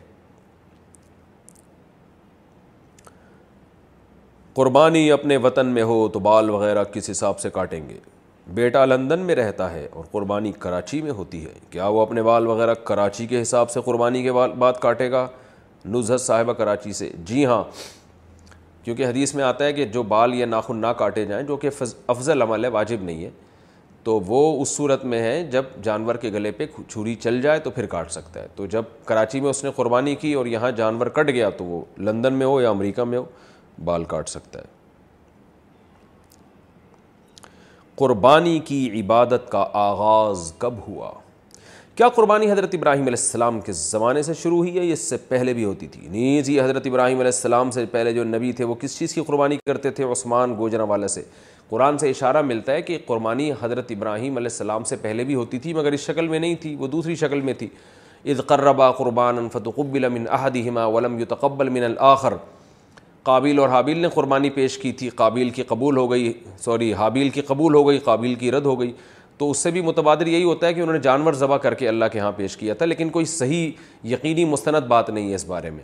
قربانی 4.56 5.10
اپنے 5.12 5.36
وطن 5.44 5.68
میں 5.74 5.82
ہو 5.84 5.96
تو 6.10 6.20
بال 6.26 6.50
وغیرہ 6.50 6.84
کس 6.92 7.10
حساب 7.10 7.40
سے 7.40 7.50
کاٹیں 7.54 7.80
گے 7.88 7.96
بیٹا 8.58 8.84
لندن 8.86 9.20
میں 9.30 9.36
رہتا 9.36 9.70
ہے 9.72 9.88
اور 9.94 10.04
قربانی 10.12 10.52
کراچی 10.60 11.02
میں 11.02 11.12
ہوتی 11.18 11.44
ہے 11.46 11.54
کیا 11.70 11.88
وہ 11.96 12.02
اپنے 12.02 12.22
بال 12.24 12.48
وغیرہ 12.48 12.74
کراچی 12.92 13.26
کے 13.28 13.42
حساب 13.42 13.72
سے 13.72 13.82
قربانی 13.86 14.22
کے 14.24 14.32
بعد 14.60 14.80
کاٹے 14.82 15.10
گا 15.12 15.26
نزہت 15.96 16.22
صاحبہ 16.22 16.54
کراچی 16.62 16.94
سے 17.00 17.10
جی 17.32 17.46
ہاں 17.46 17.64
کیونکہ 18.84 19.06
حدیث 19.08 19.34
میں 19.36 19.44
آتا 19.44 19.66
ہے 19.66 19.74
کہ 19.74 19.86
جو 19.98 20.04
بال 20.14 20.34
یا 20.36 20.46
ناخن 20.46 20.78
نہ 20.82 20.88
کاٹے 20.98 21.26
جائیں 21.26 21.44
جو 21.48 21.58
کہ 21.66 21.70
افضل 22.08 22.42
عمل 22.42 22.66
ہے 22.66 22.70
واجب 22.80 23.04
نہیں 23.04 23.24
ہے 23.26 23.30
تو 24.04 24.20
وہ 24.28 24.62
اس 24.62 24.76
صورت 24.76 25.06
میں 25.12 25.22
ہے 25.24 25.42
جب 25.52 25.64
جانور 25.84 26.16
کے 26.22 26.32
گلے 26.34 26.52
پہ 26.58 26.66
چھری 26.88 27.16
چل 27.22 27.42
جائے 27.42 27.60
تو 27.68 27.72
پھر 27.80 27.86
کاٹ 27.94 28.12
سکتا 28.12 28.42
ہے 28.42 28.48
تو 28.56 28.66
جب 28.76 28.84
کراچی 29.06 29.40
میں 29.42 29.50
اس 29.50 29.64
نے 29.64 29.70
قربانی 29.76 30.16
کی 30.26 30.34
اور 30.42 30.46
یہاں 30.46 30.72
جانور 30.82 31.08
کٹ 31.18 31.30
گیا 31.30 31.50
تو 31.58 31.64
وہ 31.66 31.84
لندن 32.10 32.34
میں 32.34 32.46
ہو 32.46 32.60
یا 32.62 32.70
امریکہ 32.70 33.04
میں 33.14 33.18
ہو 33.18 33.24
بال 33.84 34.04
کاٹ 34.14 34.30
سکتا 34.30 34.60
ہے 34.60 34.74
قربانی 37.98 38.58
کی 38.66 38.88
عبادت 39.00 39.50
کا 39.52 39.66
آغاز 39.82 40.52
کب 40.58 40.74
ہوا 40.88 41.12
کیا 41.96 42.08
قربانی 42.16 42.52
حضرت 42.52 42.74
ابراہیم 42.76 43.02
علیہ 43.02 43.20
السلام 43.20 43.60
کے 43.66 43.72
زمانے 43.74 44.22
سے 44.24 44.34
شروع 44.42 44.58
ہوئی 44.58 44.78
ہے 44.78 44.92
اس 44.94 45.00
سے 45.10 45.18
پہلے 45.28 45.54
بھی 45.54 45.64
ہوتی 45.66 45.88
تھی 45.92 46.08
نیز 46.12 46.50
یہ 46.50 46.62
حضرت 46.62 46.88
ابراہیم 46.88 47.18
علیہ 47.20 47.32
السلام 47.34 47.72
سے 47.72 47.86
پہلے 47.92 48.14
جو 48.14 48.24
نبی 48.24 48.52
تھے 48.54 48.64
وہ 48.66 48.76
کس 48.80 48.98
چیز 49.00 49.14
کی 49.14 49.22
قربانی 49.28 49.58
کرتے 49.66 49.92
تھے 50.00 50.04
عثمان 50.12 50.56
گوجرا 50.58 50.84
والے 50.92 51.08
سے 51.14 51.22
قرآن 51.70 51.98
سے 51.98 52.10
اشارہ 52.10 52.42
ملتا 52.46 52.72
ہے 52.72 52.82
کہ 52.82 52.98
قربانی 53.06 53.52
حضرت 53.62 53.92
ابراہیم 53.92 54.38
علیہ 54.38 54.50
السلام 54.52 54.84
سے 54.90 54.96
پہلے 55.02 55.24
بھی 55.30 55.36
ہوتی 55.36 55.60
تھی 55.60 55.74
مگر 55.74 55.92
اس 55.92 56.00
شکل 56.06 56.28
میں 56.30 56.40
نہیں 56.40 56.56
تھی 56.62 56.76
وہ 56.80 56.88
دوسری 56.88 57.16
شکل 57.24 57.42
میں 57.42 57.54
تھی 57.60 57.68
اذ 58.32 58.42
قربا 58.48 58.92
قربان 58.98 59.48
فتقبل 59.54 60.10
من 60.10 60.26
من 60.66 60.78
ولم 60.78 61.18
الاخر 61.86 62.34
قابل 63.26 63.60
اور 63.60 63.70
حابیل 63.70 64.00
نے 64.00 64.08
قربانی 64.14 64.50
پیش 64.56 64.78
کی 64.78 64.92
تھی 64.98 65.08
قابل 65.20 65.50
کی 65.50 65.64
قبول 65.68 65.98
ہو 65.98 66.10
گئی 66.12 66.32
سوری 66.64 66.94
حابیل 66.94 67.30
کی 67.38 67.42
قبول 67.48 67.76
ہو 67.76 67.88
گئی 67.88 67.98
قابل 68.08 68.34
کی 68.40 68.52
رد 68.52 68.66
ہو 68.66 68.80
گئی 68.80 68.92
تو 69.38 69.50
اس 69.52 69.58
سے 69.64 69.72
بھی 69.72 69.82
متبادر 69.82 70.28
یہی 70.28 70.44
ہوتا 70.44 70.68
ہے 70.68 70.74
کہ 70.74 70.80
انہوں 70.82 70.94
نے 70.94 71.00
جانور 71.04 71.34
ذبح 71.44 71.58
کر 71.64 71.74
کے 71.80 71.88
اللہ 71.90 72.06
کے 72.12 72.20
ہاں 72.20 72.32
پیش 72.36 72.58
کیا 72.58 72.74
تھا 72.82 72.86
لیکن 72.86 73.10
کوئی 73.16 73.26
صحیح 73.32 73.72
یقینی 74.12 74.46
مستند 74.52 74.88
بات 74.88 75.10
نہیں 75.10 75.30
ہے 75.30 75.36
اس 75.36 75.46
بارے 75.46 75.70
میں 75.78 75.84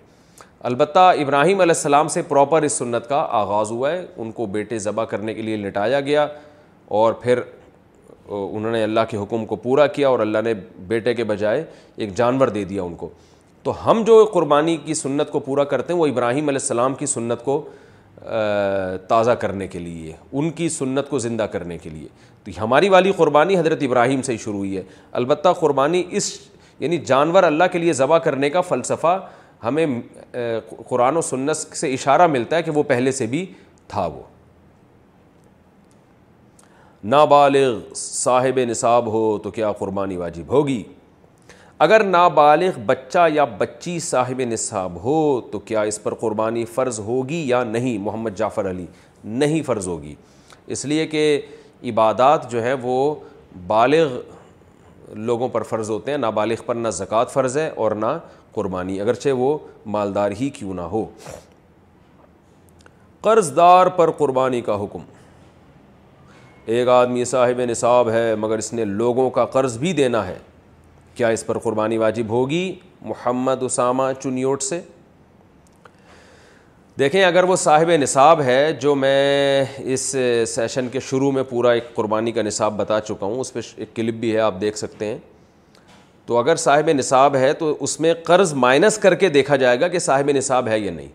البتہ 0.70 1.00
ابراہیم 1.24 1.62
علیہ 1.62 1.76
السلام 1.76 2.08
سے 2.16 2.22
پراپر 2.28 2.62
اس 2.64 2.74
سنت 2.84 3.08
کا 3.10 3.26
آغاز 3.42 3.72
ہوا 3.72 3.92
ہے 3.92 4.06
ان 4.18 4.32
کو 4.40 4.46
بیٹے 4.58 4.80
ذبح 4.80 5.06
کرنے 5.14 5.34
کے 5.34 5.42
لیے 5.42 5.56
لٹایا 5.58 6.00
گیا 6.10 6.28
اور 7.00 7.14
پھر 7.24 7.40
انہوں 8.34 8.72
نے 8.72 8.84
اللہ 8.84 9.10
کے 9.10 9.18
حکم 9.18 9.46
کو 9.46 9.56
پورا 9.66 9.88
کیا 9.96 10.10
اور 10.10 10.20
اللہ 10.28 10.42
نے 10.46 10.54
بیٹے 10.88 11.14
کے 11.14 11.24
بجائے 11.34 11.64
ایک 12.04 12.14
جانور 12.16 12.48
دے 12.58 12.64
دیا 12.74 12.84
ان 12.84 12.96
کو 12.96 13.10
تو 13.64 13.72
ہم 13.86 14.02
جو 14.06 14.24
قربانی 14.34 14.76
کی 14.86 14.94
سنت 14.94 15.30
کو 15.32 15.40
پورا 15.40 15.64
کرتے 15.74 15.94
ہیں 15.94 16.00
وہ 16.00 16.06
ابراہیم 16.08 16.48
علیہ 16.50 16.60
السلام 16.62 16.94
کی 16.96 17.06
سنت 17.06 17.44
کو 17.44 17.64
تازہ 19.08 19.32
کرنے 19.42 19.68
کے 19.68 19.80
لیے 19.80 20.14
ان 20.32 20.50
کی 20.60 20.70
سنت 20.70 21.10
کو 21.10 21.20
زندہ 21.20 21.44
کرنے 21.52 21.78
کے 21.78 21.90
لیے 21.90 22.08
تو 22.44 22.52
ہماری 22.64 22.90
والی 22.90 23.12
قربانی 23.18 23.58
حضرت 23.58 23.84
ابراہیم 23.84 24.22
سے 24.22 24.32
ہی 24.34 24.38
شروع 24.44 24.58
ہوئی 24.58 24.78
ہے 24.78 24.84
البتہ 25.22 25.50
قربانی 25.60 26.04
اس 26.18 26.32
یعنی 26.80 26.98
جانور 27.06 27.44
اللہ 27.44 27.64
کے 27.72 27.80
لیے 27.80 27.94
ذبح 27.94 28.18
کرنے 28.28 28.50
کا 28.50 28.62
فلسفہ 28.72 29.20
ہمیں 29.64 29.86
قرآن 30.88 31.18
و 31.18 31.22
سنت 31.22 31.58
سے 31.78 31.92
اشارہ 31.94 32.28
ملتا 32.28 32.56
ہے 32.56 32.64
کہ 32.64 32.72
وہ 32.76 32.84
پہلے 32.88 33.12
سے 33.22 33.26
بھی 33.34 33.46
تھا 33.88 34.06
وہ 34.14 34.22
نابالغ 37.14 37.78
صاحب 37.96 38.60
نصاب 38.70 39.08
ہو 39.12 39.38
تو 39.44 39.52
کیا 39.52 39.72
قربانی 39.78 40.18
واجب 40.18 40.52
ہوگی 40.54 40.82
اگر 41.84 42.04
نابالغ 42.04 42.76
بچہ 42.86 43.20
یا 43.34 43.44
بچی 43.58 43.98
صاحب 44.08 44.42
نصاب 44.48 44.96
ہو 45.04 45.16
تو 45.52 45.60
کیا 45.66 45.82
اس 45.92 46.02
پر 46.02 46.14
قربانی 46.24 46.66
فرض 46.74 47.00
ہوگی 47.06 47.42
یا 47.50 47.64
نہیں 47.64 47.98
محمد 48.08 48.36
جعفر 48.38 48.70
علی 48.70 48.86
نہیں 49.24 49.62
فرض 49.66 49.88
ہوگی 49.88 50.14
اس 50.76 50.86
لیے 50.92 51.06
کہ 51.14 51.24
عبادات 51.90 52.50
جو 52.52 52.62
ہے 52.64 52.74
وہ 52.82 52.98
بالغ 53.68 54.12
لوگوں 55.32 55.48
پر 55.56 55.64
فرض 55.70 55.90
ہوتے 55.92 56.12
ہیں 56.12 56.18
نابالغ 56.18 56.62
پر 56.66 56.76
نہ 56.76 56.88
زکاة 56.88 57.34
فرض 57.34 57.58
ہے 57.58 57.68
اور 57.84 57.92
نہ 58.04 58.12
قربانی 58.56 59.00
اگرچہ 59.02 59.30
وہ 59.38 59.58
مالدار 59.96 60.32
ہی 60.42 60.50
کیوں 60.60 60.74
نہ 60.74 60.88
ہو 60.94 61.06
قرض 63.28 63.56
دار 63.58 63.88
پر 63.98 64.12
قربانی 64.20 64.62
کا 64.70 64.76
حکم 64.84 65.04
ایک 66.76 66.88
آدمی 67.02 67.26
صاحب 67.36 67.62
نصاب 67.72 68.10
ہے 68.10 68.24
مگر 68.40 68.58
اس 68.58 68.74
نے 68.74 68.86
لوگوں 68.86 69.30
کا 69.40 69.46
قرض 69.58 69.78
بھی 69.78 69.94
دینا 70.04 70.26
ہے 70.28 70.38
کیا 71.16 71.28
اس 71.28 71.46
پر 71.46 71.58
قربانی 71.64 71.98
واجب 71.98 72.30
ہوگی 72.30 72.74
محمد 73.02 73.64
اسامہ 73.64 74.04
چنیوٹ 74.24 74.62
سے 74.64 74.80
دیکھیں 77.00 77.24
اگر 77.24 77.44
وہ 77.48 77.56
صاحب 77.56 77.92
نصاب 78.02 78.42
ہے 78.42 78.72
جو 78.82 78.94
میں 78.96 79.64
اس 79.94 80.16
سیشن 80.48 80.88
کے 80.92 81.00
شروع 81.10 81.32
میں 81.32 81.44
پورا 81.50 81.72
ایک 81.72 81.94
قربانی 81.96 82.32
کا 82.32 82.42
نصاب 82.42 82.78
بتا 82.78 83.00
چکا 83.08 83.26
ہوں 83.26 83.40
اس 83.42 83.54
پہ 83.54 83.60
ایک 83.76 83.96
کلپ 83.96 84.14
بھی 84.20 84.34
ہے 84.36 84.40
آپ 84.40 84.60
دیکھ 84.62 84.78
سکتے 84.78 85.06
ہیں 85.06 85.18
تو 86.26 86.38
اگر 86.38 86.56
صاحب 86.64 86.90
نصاب 86.98 87.36
ہے 87.36 87.52
تو 87.60 87.76
اس 87.84 88.00
میں 88.00 88.14
قرض 88.24 88.54
مائنس 88.54 88.98
کر 89.04 89.16
کے 89.24 89.30
دیکھا 89.30 89.56
جائے 89.64 89.80
گا 89.82 89.88
کہ 89.88 90.00
صاحب 90.00 90.30
نصاب 90.36 90.68
ہے 90.68 90.80
یا 90.80 90.92
نہیں 90.92 91.08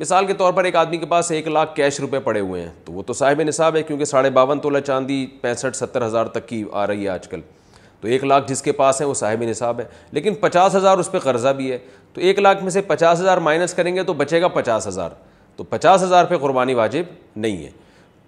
مثال 0.00 0.26
کے 0.26 0.34
طور 0.38 0.52
پر 0.52 0.64
ایک 0.64 0.76
آدمی 0.76 0.96
کے 0.98 1.06
پاس 1.06 1.30
ایک 1.32 1.46
لاکھ 1.48 1.74
کیش 1.76 2.00
روپے 2.00 2.18
پڑے 2.24 2.40
ہوئے 2.40 2.62
ہیں 2.62 2.70
تو 2.84 2.92
وہ 2.92 3.02
تو 3.06 3.12
صاحب 3.12 3.42
نصاب 3.42 3.76
ہے 3.76 3.82
کیونکہ 3.82 4.04
ساڑھے 4.04 4.30
باون 4.30 4.60
تولہ 4.60 4.78
چاندی 4.86 5.24
پینسٹھ 5.40 5.76
ستر 5.76 6.06
ہزار 6.06 6.26
تک 6.38 6.48
کی 6.48 6.64
آ 6.72 6.86
رہی 6.86 7.04
ہے 7.04 7.08
آج 7.08 7.28
کل 7.28 7.40
تو 8.00 8.08
ایک 8.08 8.24
لاکھ 8.24 8.48
جس 8.50 8.62
کے 8.62 8.72
پاس 8.72 9.00
ہے 9.00 9.06
وہ 9.06 9.14
صاحب 9.14 9.42
نصاب 9.48 9.80
ہے 9.80 9.84
لیکن 10.12 10.34
پچاس 10.40 10.74
ہزار 10.76 10.98
اس 10.98 11.10
پہ 11.12 11.18
قرضہ 11.18 11.48
بھی 11.56 11.70
ہے 11.72 11.78
تو 12.14 12.20
ایک 12.20 12.38
لاکھ 12.38 12.62
میں 12.62 12.70
سے 12.70 12.80
پچاس 12.86 13.20
ہزار 13.20 13.38
مائنس 13.48 13.74
کریں 13.74 13.94
گے 13.96 14.02
تو 14.02 14.12
بچے 14.20 14.40
گا 14.40 14.48
پچاس 14.58 14.86
ہزار 14.86 15.10
تو 15.56 15.64
پچاس 15.68 16.02
ہزار 16.02 16.24
پہ 16.24 16.36
قربانی 16.40 16.74
واجب 16.74 17.04
نہیں 17.36 17.64
ہے 17.64 17.70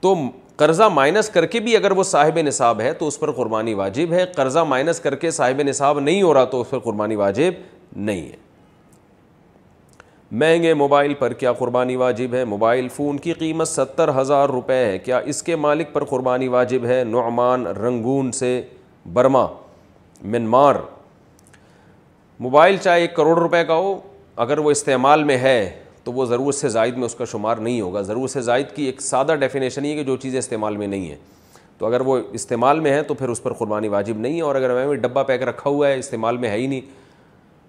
تو 0.00 0.14
قرضہ 0.56 0.88
مائنس 0.92 1.28
کر 1.30 1.46
کے 1.52 1.60
بھی 1.60 1.76
اگر 1.76 1.90
وہ 1.96 2.02
صاحب 2.04 2.38
نصاب 2.44 2.80
ہے 2.80 2.92
تو 2.98 3.06
اس 3.08 3.18
پر 3.20 3.30
قربانی 3.32 3.74
واجب 3.74 4.12
ہے 4.12 4.24
قرضہ 4.36 4.64
مائنس 4.68 5.00
کر 5.00 5.14
کے 5.24 5.30
صاحب 5.30 5.62
نصاب 5.68 6.00
نہیں 6.00 6.22
ہو 6.22 6.32
رہا 6.34 6.44
تو 6.54 6.60
اس 6.60 6.70
پر 6.70 6.78
قربانی 6.78 7.16
واجب 7.16 7.62
نہیں 7.98 8.22
ہے 8.26 8.36
مہنگے 10.40 10.72
موبائل 10.74 11.14
پر 11.18 11.32
کیا 11.34 11.52
قربانی 11.58 11.94
واجب 11.96 12.34
ہے 12.34 12.44
موبائل 12.44 12.88
فون 12.96 13.16
کی 13.18 13.32
قیمت 13.38 13.68
ستر 13.68 14.08
ہزار 14.20 14.48
روپے 14.48 14.74
ہے 14.84 14.98
کیا 15.04 15.18
اس 15.32 15.42
کے 15.42 15.56
مالک 15.56 15.92
پر 15.92 16.04
قربانی 16.10 16.48
واجب 16.48 16.84
ہے 16.86 17.02
نعمان 17.06 17.66
رنگون 17.76 18.30
سے 18.32 18.60
برما 19.12 19.42
منمار 20.22 20.74
موبائل 22.40 22.76
چاہے 22.82 23.00
ایک 23.00 23.14
کروڑ 23.16 23.38
روپے 23.38 23.62
کا 23.68 23.74
ہو 23.74 23.98
اگر 24.44 24.58
وہ 24.66 24.70
استعمال 24.70 25.24
میں 25.30 25.36
ہے 25.38 25.54
تو 26.04 26.12
وہ 26.12 26.24
ضرور 26.26 26.52
سے 26.52 26.68
زائد 26.68 26.96
میں 26.96 27.04
اس 27.06 27.14
کا 27.14 27.24
شمار 27.32 27.56
نہیں 27.56 27.80
ہوگا 27.80 28.00
ضرورت 28.02 28.30
سے 28.30 28.40
زائد 28.42 28.66
کی 28.74 28.84
ایک 28.84 29.00
سادہ 29.02 29.34
ڈیفینیشن 29.40 29.84
یہ 29.84 29.94
کہ 29.96 30.04
جو 30.04 30.16
چیزیں 30.22 30.38
استعمال 30.38 30.76
میں 30.76 30.86
نہیں 30.86 31.08
ہیں 31.10 31.16
تو 31.78 31.86
اگر 31.86 32.00
وہ 32.06 32.18
استعمال 32.38 32.80
میں 32.80 32.92
ہیں 32.92 33.02
تو 33.08 33.14
پھر 33.14 33.28
اس 33.28 33.42
پر 33.42 33.52
قربانی 33.58 33.88
واجب 33.88 34.18
نہیں 34.18 34.36
ہے 34.36 34.42
اور 34.42 34.54
اگر 34.54 34.74
میں 34.86 34.96
ڈبہ 35.02 35.22
پیک 35.26 35.42
رکھا 35.48 35.70
ہوا 35.70 35.88
ہے 35.88 35.98
استعمال 35.98 36.36
میں 36.36 36.48
ہے 36.48 36.56
ہی 36.58 36.66
نہیں 36.66 36.80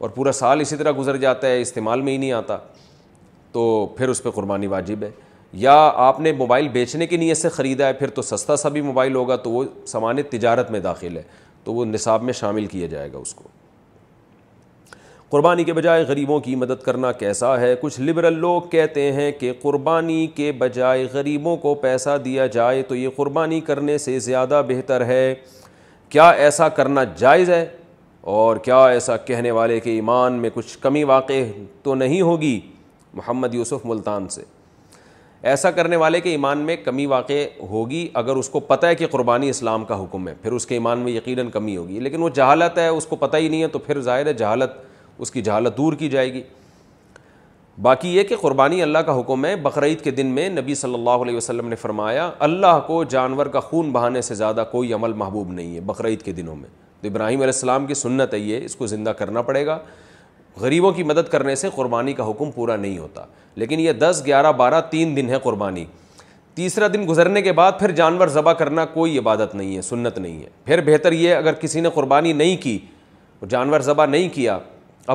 اور 0.02 0.10
پورا 0.10 0.32
سال 0.32 0.62
اسی 0.62 0.76
طرح 0.76 0.92
گزر 0.98 1.18
جاتا 1.18 1.48
ہے 1.48 1.62
استعمال 1.62 2.02
میں 2.02 2.12
ہی 2.14 2.18
نہیں 2.18 2.32
آتا 2.32 2.58
تو 3.52 3.66
پھر 3.98 4.10
اس 4.10 4.24
پہ 4.24 4.30
قربانی 4.36 4.68
واجب 4.68 5.04
ہے 5.04 5.12
یا 5.54 5.74
آپ 5.96 6.20
نے 6.22 6.32
موبائل 6.32 6.68
بیچنے 6.74 7.08
کی 7.08 7.18
نیت 7.18 7.38
سے 7.38 7.50
خریدا 7.50 7.88
ہے 7.88 7.94
پھر 7.94 8.10
تو 8.16 8.22
سستا 8.22 8.56
سا 8.58 8.70
بھی 8.70 8.82
موبائل 8.82 9.16
ہوگا 9.16 9.36
تو 9.44 9.52
وہ 9.52 9.64
سامان 9.88 10.22
تجارت 10.30 10.70
میں 10.72 10.80
داخل 10.80 11.18
ہے 11.18 11.24
تو 11.64 11.74
وہ 11.74 11.86
نصاب 11.86 12.24
میں 12.24 12.34
شامل 12.34 12.66
کیا 12.66 12.88
جائے 12.88 13.12
گا 13.14 13.18
اس 13.18 13.34
کو 13.36 13.44
قربانی 15.30 15.64
کے 15.64 15.74
بجائے 15.74 16.04
غریبوں 16.08 16.40
کی 16.42 16.56
مدد 16.56 16.82
کرنا 16.84 17.12
کیسا 17.20 17.60
ہے 17.60 17.74
کچھ 17.82 18.00
لبرل 18.02 18.38
لوگ 18.40 18.62
کہتے 18.72 19.12
ہیں 19.14 19.32
کہ 19.40 19.52
قربانی 19.62 20.26
کے 20.36 20.52
بجائے 20.60 21.06
غریبوں 21.14 21.56
کو 21.58 21.74
پیسہ 21.86 22.18
دیا 22.26 22.48
جائے 22.56 22.82
تو 22.88 22.96
یہ 22.96 23.10
قربانی 23.16 23.60
کرنے 23.70 23.98
سے 24.06 24.18
زیادہ 24.20 24.62
بہتر 24.68 25.06
ہے 25.06 25.34
کیا 26.10 26.30
ایسا 26.46 26.70
کرنا 26.80 27.04
جائز 27.18 27.50
ہے 27.50 27.66
اور 28.32 28.58
کیا 28.64 28.84
ایسا 28.86 29.18
کہنے 29.28 29.52
والے 29.52 29.80
کے 29.80 29.92
ایمان 29.92 30.34
میں 30.42 30.50
کچھ 30.54 30.78
کمی 30.82 31.04
واقع 31.14 31.44
تو 31.84 31.96
نہیں 31.96 32.22
ہوگی 32.22 32.60
محمد 33.14 33.54
یوسف 33.56 33.86
ملتان 33.86 34.28
سے 34.30 34.44
ایسا 35.50 35.70
کرنے 35.76 35.96
والے 35.96 36.20
کے 36.22 36.30
ایمان 36.30 36.58
میں 36.66 36.76
کمی 36.86 37.06
واقع 37.12 37.34
ہوگی 37.70 38.08
اگر 38.22 38.36
اس 38.38 38.50
کو 38.50 38.60
پتہ 38.60 38.86
ہے 38.86 38.96
کہ 38.96 39.08
قربانی 39.12 39.50
اسلام 39.50 39.86
کا 39.86 40.00
حکم 40.04 40.28
ہے 40.28 40.34
پھر 40.42 40.52
اس 40.54 40.66
کے 40.68 40.76
ایمان 40.76 41.00
میں 41.00 41.12
یقیناً 41.12 41.50
کمی 41.52 41.76
ہوگی 41.78 42.00
لیکن 42.00 42.22
وہ 42.22 42.30
جہالت 42.40 42.78
ہے 42.78 42.88
اس 42.88 43.06
کو 43.10 43.16
پتہ 43.24 43.38
ہی 43.38 43.48
نہیں 43.48 43.62
ہے 43.62 43.68
تو 43.68 43.80
پھر 43.86 44.00
ظاہر 44.02 44.26
ہے 44.28 44.34
جہالت 44.34 44.72
اس 45.22 45.32
کی 45.32 45.42
جہالت 45.42 45.78
دور 45.78 45.94
کی 46.00 46.10
جائے 46.10 46.32
گی 46.34 46.42
باقی 47.82 48.10
یہ 48.16 48.24
کہ 48.30 48.36
قربانی 48.42 48.82
اللہ 48.84 48.98
کا 49.06 49.20
حکم 49.20 49.46
ہے 49.46 49.56
بقرعید 49.64 50.02
کے 50.02 50.12
دن 50.12 50.28
میں 50.36 50.48
نبی 50.60 50.76
صلی 50.76 50.94
اللہ 50.94 51.24
علیہ 51.26 51.38
وسلم 51.38 51.68
نے 51.70 51.76
فرمایا 51.76 52.30
اللہ 52.50 52.80
کو 52.88 53.04
جانور 53.14 53.46
کا 53.54 53.60
خون 53.60 53.92
بہانے 53.92 54.22
سے 54.30 54.36
زیادہ 54.36 54.64
کوئی 54.72 54.94
عمل 54.94 55.14
محبوب 55.24 55.52
نہیں 55.54 55.74
ہے 55.76 55.80
بقرعید 55.92 56.22
کے 56.22 56.32
دنوں 56.42 56.56
میں 56.56 56.70
تو 57.02 57.08
ابراہیم 57.08 57.40
علیہ 57.42 57.54
السلام 57.54 57.86
کی 57.88 57.94
سنت 57.94 58.34
ہے 58.34 58.40
یہ 58.40 58.66
اس 58.66 58.76
کو 58.76 58.88
زندہ 58.88 59.10
کرنا 59.20 59.42
پڑے 59.50 59.66
گا 59.66 59.80
غریبوں 60.60 60.92
کی 60.92 61.04
مدد 61.04 61.30
کرنے 61.32 61.56
سے 61.56 61.68
قربانی 61.76 62.14
کا 62.14 62.30
حکم 62.30 62.52
پورا 62.52 62.76
نہیں 62.76 62.98
ہوتا 62.98 63.26
لیکن 63.56 63.80
یہ 63.80 63.92
دس 64.00 64.22
گیارہ 64.26 64.52
بارہ 64.58 64.82
تین 64.92 65.16
دن 65.18 65.30
ہے 65.30 65.40
قربانی 65.44 65.86
تیسرا 66.56 66.88
دن 66.94 67.08
گزرنے 67.10 67.42
کے 67.42 67.52
بعد 67.54 67.72
پھر 67.80 67.92
جانور 67.96 68.28
ذبح 68.28 68.54
کرنا 68.54 68.86
کوئی 68.94 69.18
عبادت 69.20 69.54
نہیں 69.56 69.76
ہے 69.76 69.82
سنت 69.82 70.18
نہیں 70.20 70.42
ہے 70.42 70.48
پھر 70.66 70.82
بہتر 70.86 71.12
یہ 71.12 71.36
اگر 71.36 71.54
کسی 71.62 71.82
نے 71.82 71.90
قربانی 71.94 72.34
نہیں 72.34 72.58
کی 72.64 72.78
جانور 73.50 73.80
ذبح 73.82 74.06
نہیں 74.06 74.30
کیا 74.34 74.58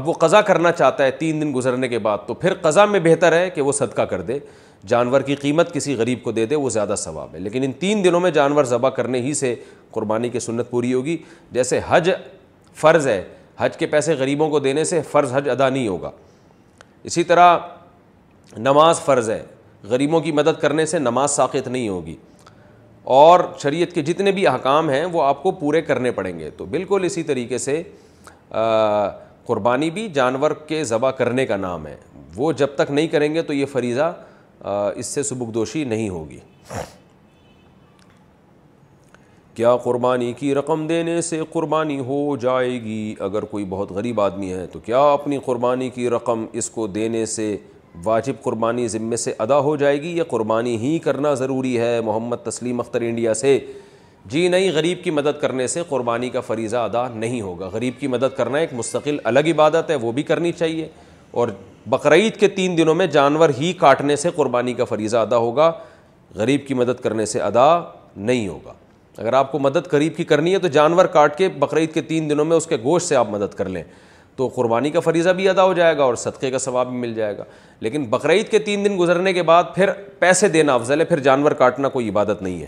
اب 0.00 0.08
وہ 0.08 0.12
قضا 0.20 0.40
کرنا 0.42 0.72
چاہتا 0.72 1.04
ہے 1.04 1.10
تین 1.18 1.40
دن 1.40 1.52
گزرنے 1.54 1.88
کے 1.88 1.98
بعد 2.06 2.18
تو 2.26 2.34
پھر 2.34 2.54
قضا 2.62 2.84
میں 2.84 3.00
بہتر 3.00 3.32
ہے 3.32 3.48
کہ 3.54 3.62
وہ 3.62 3.72
صدقہ 3.72 4.02
کر 4.10 4.20
دے 4.30 4.38
جانور 4.88 5.20
کی 5.26 5.34
قیمت 5.34 5.72
کسی 5.74 5.94
غریب 5.96 6.22
کو 6.22 6.32
دے 6.32 6.46
دے 6.46 6.54
وہ 6.56 6.70
زیادہ 6.70 6.94
ثواب 6.98 7.34
ہے 7.34 7.38
لیکن 7.40 7.62
ان 7.64 7.72
تین 7.78 8.02
دنوں 8.04 8.20
میں 8.20 8.30
جانور 8.30 8.64
ذبح 8.72 8.88
کرنے 8.98 9.20
ہی 9.22 9.34
سے 9.34 9.54
قربانی 9.92 10.28
کی 10.28 10.40
سنت 10.40 10.70
پوری 10.70 10.92
ہوگی 10.94 11.16
جیسے 11.52 11.80
حج 11.88 12.10
فرض 12.80 13.06
ہے 13.06 13.22
حج 13.60 13.76
کے 13.78 13.86
پیسے 13.86 14.14
غریبوں 14.14 14.48
کو 14.50 14.58
دینے 14.60 14.84
سے 14.84 15.00
فرض 15.10 15.32
حج 15.34 15.48
ادا 15.50 15.68
نہیں 15.68 15.86
ہوگا 15.88 16.10
اسی 17.10 17.24
طرح 17.24 17.56
نماز 18.56 19.00
فرض 19.04 19.30
ہے 19.30 19.42
غریبوں 19.90 20.20
کی 20.20 20.32
مدد 20.32 20.60
کرنے 20.60 20.86
سے 20.86 20.98
نماز 20.98 21.30
ساخت 21.30 21.68
نہیں 21.68 21.88
ہوگی 21.88 22.16
اور 23.18 23.40
شریعت 23.62 23.92
کے 23.94 24.02
جتنے 24.02 24.32
بھی 24.32 24.46
احکام 24.46 24.90
ہیں 24.90 25.04
وہ 25.12 25.22
آپ 25.22 25.42
کو 25.42 25.50
پورے 25.60 25.82
کرنے 25.82 26.10
پڑیں 26.12 26.38
گے 26.38 26.50
تو 26.56 26.64
بالکل 26.70 27.02
اسی 27.04 27.22
طریقے 27.22 27.58
سے 27.58 27.82
قربانی 29.46 29.90
بھی 29.98 30.08
جانور 30.14 30.50
کے 30.68 30.82
ذبح 30.84 31.10
کرنے 31.20 31.46
کا 31.46 31.56
نام 31.56 31.86
ہے 31.86 31.96
وہ 32.36 32.52
جب 32.62 32.74
تک 32.76 32.90
نہیں 32.90 33.08
کریں 33.08 33.32
گے 33.34 33.42
تو 33.42 33.52
یہ 33.52 33.66
فریضہ 33.72 34.12
اس 34.96 35.06
سے 35.14 35.22
سبکدوشی 35.22 35.84
نہیں 35.94 36.08
ہوگی 36.08 36.38
کیا 39.56 39.76
قربانی 39.82 40.32
کی 40.38 40.54
رقم 40.54 40.86
دینے 40.86 41.20
سے 41.22 41.40
قربانی 41.52 41.98
ہو 42.06 42.36
جائے 42.40 42.72
گی 42.84 43.14
اگر 43.26 43.42
کوئی 43.52 43.64
بہت 43.68 43.90
غریب 43.98 44.20
آدمی 44.20 44.52
ہے 44.52 44.66
تو 44.72 44.78
کیا 44.84 44.98
اپنی 45.12 45.38
قربانی 45.44 45.88
کی 45.90 46.08
رقم 46.10 46.44
اس 46.60 46.68
کو 46.70 46.86
دینے 46.86 47.24
سے 47.36 47.56
واجب 48.04 48.42
قربانی 48.42 48.86
ذمے 48.96 49.16
سے 49.16 49.32
ادا 49.46 49.58
ہو 49.68 49.74
جائے 49.82 50.00
گی 50.02 50.16
یا 50.16 50.24
قربانی 50.30 50.76
ہی 50.84 50.98
کرنا 51.04 51.32
ضروری 51.42 51.78
ہے 51.80 52.00
محمد 52.06 52.44
تسلیم 52.48 52.80
اختر 52.80 53.00
انڈیا 53.08 53.34
سے 53.42 53.58
جی 54.34 54.46
نہیں 54.48 54.70
غریب 54.74 55.02
کی 55.04 55.10
مدد 55.10 55.40
کرنے 55.40 55.66
سے 55.76 55.82
قربانی 55.88 56.28
کا 56.30 56.40
فریضہ 56.50 56.76
ادا 56.76 57.08
نہیں 57.14 57.40
ہوگا 57.40 57.68
غریب 57.72 57.94
کی 58.00 58.06
مدد 58.16 58.36
کرنا 58.36 58.58
ایک 58.58 58.74
مستقل 58.82 59.16
الگ 59.32 59.48
عبادت 59.52 59.90
ہے 59.90 59.94
وہ 60.04 60.12
بھی 60.12 60.22
کرنی 60.32 60.52
چاہیے 60.58 60.88
اور 61.40 61.48
بقرعید 61.90 62.36
کے 62.40 62.48
تین 62.60 62.76
دنوں 62.78 62.94
میں 63.02 63.06
جانور 63.20 63.50
ہی 63.58 63.72
کاٹنے 63.80 64.16
سے 64.26 64.30
قربانی 64.36 64.72
کا 64.74 64.84
فریضہ 64.94 65.16
ادا 65.16 65.36
ہوگا 65.46 65.72
غریب 66.36 66.66
کی 66.66 66.74
مدد 66.82 67.02
کرنے 67.02 67.26
سے 67.34 67.40
ادا 67.50 67.68
نہیں 68.16 68.48
ہوگا 68.48 68.72
اگر 69.20 69.32
آپ 69.32 69.50
کو 69.52 69.58
مدد 69.58 69.86
قریب 69.90 70.16
کی 70.16 70.24
کرنی 70.24 70.52
ہے 70.52 70.58
تو 70.58 70.68
جانور 70.68 71.04
کاٹ 71.12 71.36
کے 71.38 71.48
بقرعید 71.58 71.92
کے 71.92 72.00
تین 72.10 72.28
دنوں 72.30 72.44
میں 72.44 72.56
اس 72.56 72.66
کے 72.66 72.76
گوشت 72.84 73.08
سے 73.08 73.16
آپ 73.16 73.30
مدد 73.30 73.54
کر 73.54 73.68
لیں 73.68 73.82
تو 74.36 74.48
قربانی 74.54 74.90
کا 74.90 75.00
فریضہ 75.00 75.30
بھی 75.36 75.48
ادا 75.48 75.64
ہو 75.64 75.72
جائے 75.74 75.96
گا 75.98 76.04
اور 76.04 76.14
صدقے 76.22 76.50
کا 76.50 76.58
ثواب 76.58 76.88
بھی 76.90 76.98
مل 76.98 77.14
جائے 77.14 77.36
گا 77.38 77.44
لیکن 77.80 78.04
بقرعید 78.10 78.48
کے 78.50 78.58
تین 78.66 78.84
دن 78.84 78.98
گزرنے 78.98 79.32
کے 79.32 79.42
بعد 79.50 79.64
پھر 79.74 79.90
پیسے 80.18 80.48
دینا 80.56 80.74
افضل 80.74 81.00
ہے 81.00 81.04
پھر 81.04 81.20
جانور 81.28 81.52
کاٹنا 81.62 81.88
کوئی 81.88 82.08
عبادت 82.08 82.42
نہیں 82.42 82.60
ہے 82.62 82.66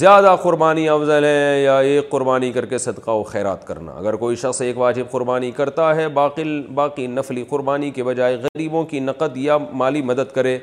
زیادہ 0.00 0.34
قربانی 0.42 0.88
افضل 0.88 1.24
ہے 1.24 1.60
یا 1.62 1.78
ایک 1.78 2.10
قربانی 2.10 2.50
کر 2.52 2.66
کے 2.66 2.78
صدقہ 2.78 3.10
و 3.10 3.22
خیرات 3.24 3.66
کرنا 3.66 3.92
اگر 3.98 4.16
کوئی 4.22 4.36
شخص 4.36 4.60
ایک 4.62 4.78
واجب 4.78 5.10
قربانی 5.10 5.50
کرتا 5.56 5.94
ہے 5.96 6.08
باقی 6.14 6.44
باقی 6.74 7.06
نفلی 7.06 7.44
قربانی 7.48 7.90
کے 7.98 8.04
بجائے 8.04 8.36
غریبوں 8.42 8.84
کی 8.86 9.00
نقد 9.00 9.36
یا 9.36 9.58
مالی 9.82 10.02
مدد 10.02 10.32
کرے 10.34 10.58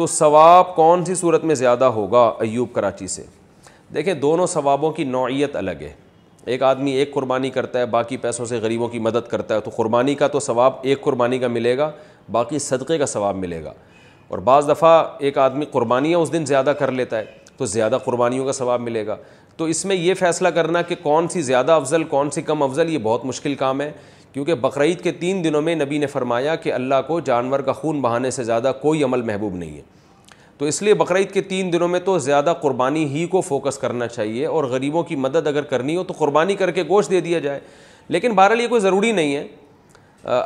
تو 0.00 0.06
ثواب 0.06 0.74
کون 0.74 1.04
سی 1.04 1.14
صورت 1.14 1.42
میں 1.44 1.54
زیادہ 1.54 1.84
ہوگا 1.94 2.20
ایوب 2.40 2.68
کراچی 2.74 3.06
سے 3.14 3.22
دیکھیں 3.94 4.12
دونوں 4.20 4.46
ثوابوں 4.46 4.90
کی 4.92 5.04
نوعیت 5.04 5.56
الگ 5.56 5.80
ہے 5.80 5.90
ایک 6.52 6.62
آدمی 6.68 6.90
ایک 6.98 7.12
قربانی 7.14 7.50
کرتا 7.50 7.78
ہے 7.78 7.86
باقی 7.96 8.16
پیسوں 8.16 8.46
سے 8.46 8.58
غریبوں 8.58 8.88
کی 8.88 8.98
مدد 8.98 9.28
کرتا 9.30 9.54
ہے 9.54 9.60
تو 9.64 9.70
قربانی 9.76 10.14
کا 10.20 10.28
تو 10.36 10.40
ثواب 10.40 10.74
ایک 10.82 11.00
قربانی 11.04 11.38
کا 11.38 11.48
ملے 11.48 11.76
گا 11.78 11.90
باقی 12.32 12.58
صدقے 12.66 12.98
کا 12.98 13.06
ثواب 13.06 13.36
ملے 13.38 13.62
گا 13.64 13.72
اور 14.28 14.38
بعض 14.46 14.68
دفعہ 14.68 15.02
ایک 15.18 15.38
آدمی 15.38 15.64
قربانیاں 15.72 16.18
اس 16.18 16.32
دن 16.32 16.44
زیادہ 16.46 16.72
کر 16.78 16.92
لیتا 17.00 17.18
ہے 17.18 17.24
تو 17.56 17.64
زیادہ 17.74 17.98
قربانیوں 18.04 18.46
کا 18.46 18.52
ثواب 18.62 18.80
ملے 18.80 19.06
گا 19.06 19.16
تو 19.56 19.64
اس 19.74 19.84
میں 19.86 19.96
یہ 19.96 20.14
فیصلہ 20.18 20.48
کرنا 20.58 20.82
کہ 20.82 20.94
کون 21.02 21.28
سی 21.32 21.42
زیادہ 21.52 21.72
افضل 21.72 22.04
کون 22.16 22.30
سی 22.34 22.42
کم 22.42 22.62
افضل 22.62 22.90
یہ 22.90 22.98
بہت 23.02 23.24
مشکل 23.24 23.54
کام 23.54 23.80
ہے 23.80 23.90
کیونکہ 24.32 24.54
بقرعید 24.60 25.00
کے 25.02 25.12
تین 25.20 25.42
دنوں 25.44 25.62
میں 25.62 25.74
نبی 25.74 25.98
نے 25.98 26.06
فرمایا 26.06 26.54
کہ 26.62 26.72
اللہ 26.72 27.00
کو 27.06 27.18
جانور 27.28 27.60
کا 27.60 27.72
خون 27.72 28.00
بہانے 28.00 28.30
سے 28.30 28.44
زیادہ 28.44 28.72
کوئی 28.82 29.02
عمل 29.04 29.22
محبوب 29.30 29.54
نہیں 29.56 29.76
ہے 29.76 29.82
تو 30.58 30.66
اس 30.66 30.80
لیے 30.82 30.94
بقرعید 30.94 31.30
کے 31.32 31.40
تین 31.42 31.72
دنوں 31.72 31.88
میں 31.88 32.00
تو 32.04 32.18
زیادہ 32.18 32.52
قربانی 32.62 33.04
ہی 33.12 33.26
کو 33.30 33.40
فوکس 33.40 33.78
کرنا 33.78 34.06
چاہیے 34.08 34.46
اور 34.46 34.64
غریبوں 34.70 35.02
کی 35.02 35.16
مدد 35.16 35.46
اگر 35.46 35.62
کرنی 35.70 35.96
ہو 35.96 36.04
تو 36.04 36.14
قربانی 36.18 36.54
کر 36.56 36.70
کے 36.70 36.82
گوشت 36.88 37.10
دے 37.10 37.20
دیا 37.20 37.38
جائے 37.48 37.60
لیکن 38.08 38.32
بہرحال 38.34 38.60
یہ 38.60 38.68
کوئی 38.68 38.80
ضروری 38.80 39.12
نہیں 39.12 39.34
ہے 39.36 39.46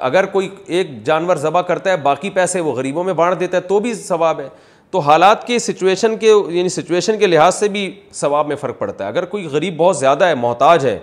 اگر 0.01 0.27
کوئی 0.33 0.49
ایک 0.79 1.03
جانور 1.05 1.37
ذبح 1.37 1.63
کرتا 1.69 1.91
ہے 1.91 1.97
باقی 2.03 2.31
پیسے 2.31 2.61
وہ 2.61 2.73
غریبوں 2.73 3.05
میں 3.05 3.13
بانٹ 3.21 3.41
دیتا 3.41 3.57
ہے 3.57 3.63
تو 3.69 3.79
بھی 3.87 3.95
ثواب 3.95 4.41
ہے 4.41 4.49
تو 4.91 4.99
حالات 5.09 5.47
کے 5.47 5.59
سچویشن 5.59 6.17
کے 6.19 6.33
یعنی 6.51 6.69
سچویشن 6.69 7.19
کے 7.19 7.27
لحاظ 7.27 7.55
سے 7.55 7.69
بھی 7.69 7.91
ثواب 8.15 8.47
میں 8.49 8.57
فرق 8.57 8.79
پڑتا 8.79 9.05
ہے 9.05 9.09
اگر 9.09 9.25
کوئی 9.35 9.47
غریب 9.53 9.77
بہت 9.77 9.97
زیادہ 9.99 10.25
ہے 10.27 10.35
محتاج 10.41 10.87
ہے 10.87 10.99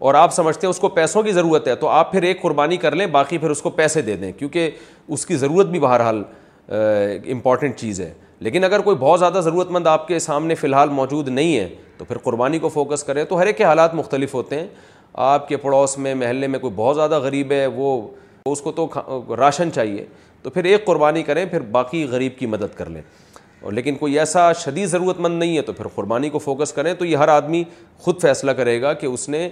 اور 0.00 0.14
آپ 0.14 0.32
سمجھتے 0.34 0.66
ہیں 0.66 0.68
اس 0.70 0.78
کو 0.80 0.88
پیسوں 0.88 1.22
کی 1.22 1.32
ضرورت 1.32 1.66
ہے 1.68 1.74
تو 1.76 1.88
آپ 1.88 2.12
پھر 2.12 2.22
ایک 2.22 2.40
قربانی 2.42 2.76
کر 2.84 2.94
لیں 2.96 3.06
باقی 3.16 3.38
پھر 3.38 3.50
اس 3.50 3.60
کو 3.62 3.70
پیسے 3.80 4.02
دے 4.02 4.14
دیں 4.16 4.30
کیونکہ 4.38 4.70
اس 5.14 5.24
کی 5.26 5.36
ضرورت 5.36 5.66
بھی 5.70 5.80
بہرحال 5.80 6.22
امپورٹنٹ 7.32 7.76
چیز 7.78 8.00
ہے 8.00 8.12
لیکن 8.46 8.64
اگر 8.64 8.80
کوئی 8.82 8.96
بہت 9.00 9.18
زیادہ 9.18 9.40
ضرورت 9.44 9.70
مند 9.70 9.86
آپ 9.86 10.06
کے 10.08 10.18
سامنے 10.18 10.54
فی 10.54 10.66
الحال 10.66 10.88
موجود 11.00 11.28
نہیں 11.28 11.56
ہے 11.56 11.68
تو 11.98 12.04
پھر 12.04 12.18
قربانی 12.24 12.58
کو 12.58 12.68
فوکس 12.68 13.04
کریں 13.04 13.22
تو 13.24 13.38
ہر 13.40 13.46
ایک 13.46 13.56
کے 13.58 13.64
حالات 13.64 13.94
مختلف 13.94 14.34
ہوتے 14.34 14.60
ہیں 14.60 14.66
آپ 15.24 15.46
کے 15.48 15.56
پڑوس 15.64 15.96
میں 15.98 16.14
محلے 16.14 16.46
میں 16.48 16.58
کوئی 16.58 16.72
بہت 16.76 16.96
زیادہ 16.96 17.18
غریب 17.22 17.52
ہے 17.52 17.66
وہ 17.74 17.90
اس 18.52 18.60
کو 18.60 18.72
تو 18.72 18.88
راشن 19.36 19.72
چاہیے 19.74 20.06
تو 20.42 20.50
پھر 20.50 20.64
ایک 20.64 20.84
قربانی 20.86 21.22
کریں 21.22 21.44
پھر 21.50 21.60
باقی 21.72 22.04
غریب 22.10 22.38
کی 22.38 22.46
مدد 22.54 22.76
کر 22.76 22.88
لیں 22.90 23.02
اور 23.60 23.72
لیکن 23.72 23.96
کوئی 23.96 24.18
ایسا 24.18 24.50
شدید 24.64 24.88
ضرورت 24.88 25.18
مند 25.20 25.38
نہیں 25.38 25.56
ہے 25.56 25.62
تو 25.62 25.72
پھر 25.72 25.88
قربانی 25.94 26.28
کو 26.30 26.38
فوکس 26.38 26.72
کریں 26.72 26.92
تو 26.98 27.04
یہ 27.04 27.16
ہر 27.16 27.28
آدمی 27.28 27.62
خود 28.02 28.20
فیصلہ 28.22 28.50
کرے 28.60 28.80
گا 28.82 28.92
کہ 29.00 29.06
اس 29.06 29.28
نے 29.28 29.48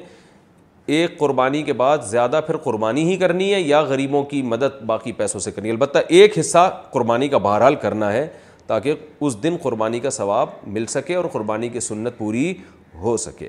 ایک 0.96 1.16
قربانی 1.18 1.62
کے 1.62 1.72
بعد 1.80 1.98
زیادہ 2.08 2.40
پھر 2.46 2.56
قربانی 2.64 3.02
ہی 3.08 3.16
کرنی 3.16 3.52
ہے 3.54 3.60
یا 3.60 3.80
غریبوں 3.88 4.22
کی 4.28 4.40
مدد 4.42 4.82
باقی 4.86 5.12
پیسوں 5.16 5.40
سے 5.40 5.50
کرنی 5.52 5.68
ہے 5.68 5.72
البتہ 5.72 5.98
ایک 6.08 6.38
حصہ 6.38 6.58
قربانی 6.92 7.28
کا 7.28 7.38
بہرحال 7.46 7.74
کرنا 7.82 8.12
ہے 8.12 8.26
تاکہ 8.66 8.94
اس 9.26 9.42
دن 9.42 9.56
قربانی 9.62 10.00
کا 10.00 10.10
ثواب 10.10 10.48
مل 10.72 10.86
سکے 10.94 11.14
اور 11.14 11.24
قربانی 11.32 11.68
کی 11.76 11.80
سنت 11.88 12.16
پوری 12.18 12.52
ہو 13.00 13.16
سکے 13.24 13.48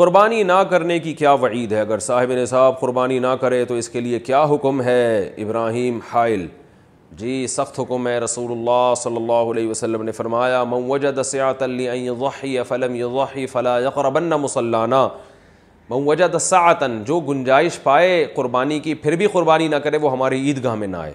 قربانی 0.00 0.42
نہ 0.42 0.62
کرنے 0.70 0.98
کی 1.04 1.12
کیا 1.20 1.32
وعید 1.44 1.72
ہے 1.72 1.80
اگر 1.80 1.98
صاحب 2.08 2.32
نصاب 2.42 2.78
قربانی 2.80 3.18
نہ 3.18 3.34
کرے 3.40 3.64
تو 3.68 3.74
اس 3.74 3.88
کے 3.88 4.00
لیے 4.00 4.18
کیا 4.30 4.44
حکم 4.50 4.82
ہے 4.82 5.00
ابراہیم 5.44 5.98
حائل 6.12 6.46
جی 7.16 7.46
سخت 7.48 7.78
حکم 7.80 8.06
ہے 8.08 8.18
رسول 8.20 8.50
اللہ 8.52 8.92
صلی 9.02 9.16
اللہ 9.16 9.50
علیہ 9.52 9.68
وسلم 9.68 10.02
نے 10.04 10.12
فرمایا 10.12 10.62
من 10.70 10.88
وجد 10.90 11.18
یضحی 11.82 12.56
فلم 12.68 12.96
فلا 13.52 13.78
یقربن 13.84 14.28
مسلانہ 14.40 15.06
من 15.90 16.06
وجد 16.06 16.36
سعتن 16.40 17.02
جو 17.06 17.20
گنجائش 17.28 17.82
پائے 17.82 18.24
قربانی 18.34 18.78
کی 18.80 18.94
پھر 18.94 19.16
بھی 19.16 19.26
قربانی 19.32 19.68
نہ 19.68 19.76
کرے 19.84 19.96
وہ 20.02 20.10
ہماری 20.12 20.40
عیدگاہ 20.48 20.74
میں 20.74 20.86
نہ 20.88 20.96
آئے 20.96 21.12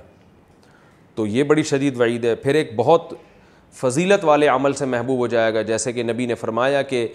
تو 1.16 1.26
یہ 1.28 1.44
بڑی 1.44 1.64
شدید 1.64 2.00
وعید 2.00 2.26
ہے 2.26 2.34
پھر 2.36 2.56
ایک 2.56 2.76
بہت 2.76 3.14
فضیلت 3.82 4.24
والے 4.26 4.48
عمل 4.48 4.74
سے 4.74 4.86
محبوب 4.86 5.20
ہو 5.20 5.28
جائے 5.28 5.54
گا 5.54 5.62
جیسے 5.62 5.92
کہ 5.94 6.04
نبی 6.04 6.26
نے 6.26 6.36
فرمایا 6.36 6.82
کہ 6.82 7.08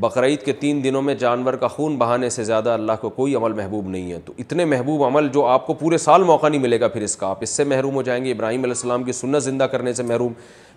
بقرعید 0.00 0.42
کے 0.42 0.52
تین 0.60 0.82
دنوں 0.84 1.02
میں 1.02 1.14
جانور 1.14 1.54
کا 1.60 1.68
خون 1.68 1.96
بہانے 1.98 2.28
سے 2.30 2.44
زیادہ 2.44 2.70
اللہ 2.70 2.92
کو 3.00 3.08
کوئی 3.16 3.34
عمل 3.34 3.52
محبوب 3.52 3.88
نہیں 3.88 4.12
ہے 4.12 4.18
تو 4.24 4.32
اتنے 4.38 4.64
محبوب 4.64 5.04
عمل 5.04 5.28
جو 5.32 5.44
آپ 5.46 5.66
کو 5.66 5.74
پورے 5.74 5.98
سال 5.98 6.22
موقع 6.22 6.48
نہیں 6.48 6.60
ملے 6.60 6.80
گا 6.80 6.88
پھر 6.88 7.02
اس 7.02 7.16
کا 7.16 7.26
آپ 7.28 7.38
اس 7.42 7.50
سے 7.56 7.64
محروم 7.64 7.94
ہو 7.94 8.02
جائیں 8.02 8.24
گے 8.24 8.32
ابراہیم 8.32 8.60
علیہ 8.62 8.74
السلام 8.76 9.02
کی 9.04 9.12
سنت 9.12 9.42
زندہ 9.42 9.64
کرنے 9.72 9.92
سے 9.94 10.02
محروم 10.02 10.32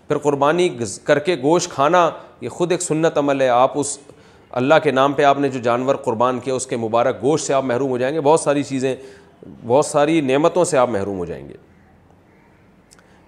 پھر 0.08 0.18
قربانی 0.18 0.68
کر 1.04 1.18
کے 1.18 1.36
گوشت 1.42 1.70
کھانا 1.70 2.08
یہ 2.40 2.48
خود 2.48 2.72
ایک 2.72 2.82
سنت 2.82 3.18
عمل 3.18 3.40
ہے 3.40 3.48
آپ 3.48 3.78
اس 3.78 3.96
اللہ 4.58 4.74
کے 4.82 4.90
نام 4.90 5.12
پہ 5.12 5.24
آپ 5.24 5.38
نے 5.38 5.48
جو 5.48 5.60
جانور 5.62 5.94
قربان 6.04 6.38
کیا 6.40 6.54
اس 6.54 6.66
کے 6.66 6.76
مبارک 6.76 7.22
گوشت 7.22 7.46
سے 7.46 7.54
آپ 7.54 7.64
محروم 7.64 7.90
ہو 7.90 7.98
جائیں 7.98 8.14
گے 8.14 8.20
بہت 8.20 8.40
ساری 8.40 8.62
چیزیں 8.62 8.94
بہت 9.66 9.86
ساری 9.86 10.20
نعمتوں 10.20 10.64
سے 10.64 10.78
آپ 10.78 10.90
محروم 10.90 11.18
ہو 11.18 11.24
جائیں 11.24 11.46
گے 11.48 11.54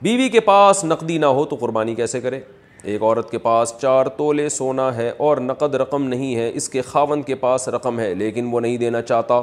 بیوی 0.03 0.29
کے 0.29 0.41
پاس 0.41 0.85
نقدی 0.85 1.19
نہ 1.19 1.27
ہو 1.39 1.45
تو 1.47 1.57
قربانی 1.61 1.95
کیسے 1.95 2.21
کرے 2.21 2.41
ایک 2.83 3.03
عورت 3.03 3.31
کے 3.31 3.39
پاس 3.39 3.73
چار 3.81 4.07
تولے 4.17 4.49
سونا 4.49 4.95
ہے 4.97 5.09
اور 5.17 5.37
نقد 5.41 5.75
رقم 5.81 6.05
نہیں 6.09 6.35
ہے 6.37 6.51
اس 6.57 6.69
کے 6.69 6.83
خاون 6.83 7.23
کے 7.23 7.35
پاس 7.41 7.69
رقم 7.69 7.99
ہے 8.01 8.13
لیکن 8.15 8.49
وہ 8.53 8.61
نہیں 8.61 8.77
دینا 8.79 9.03
چاہتا 9.03 9.41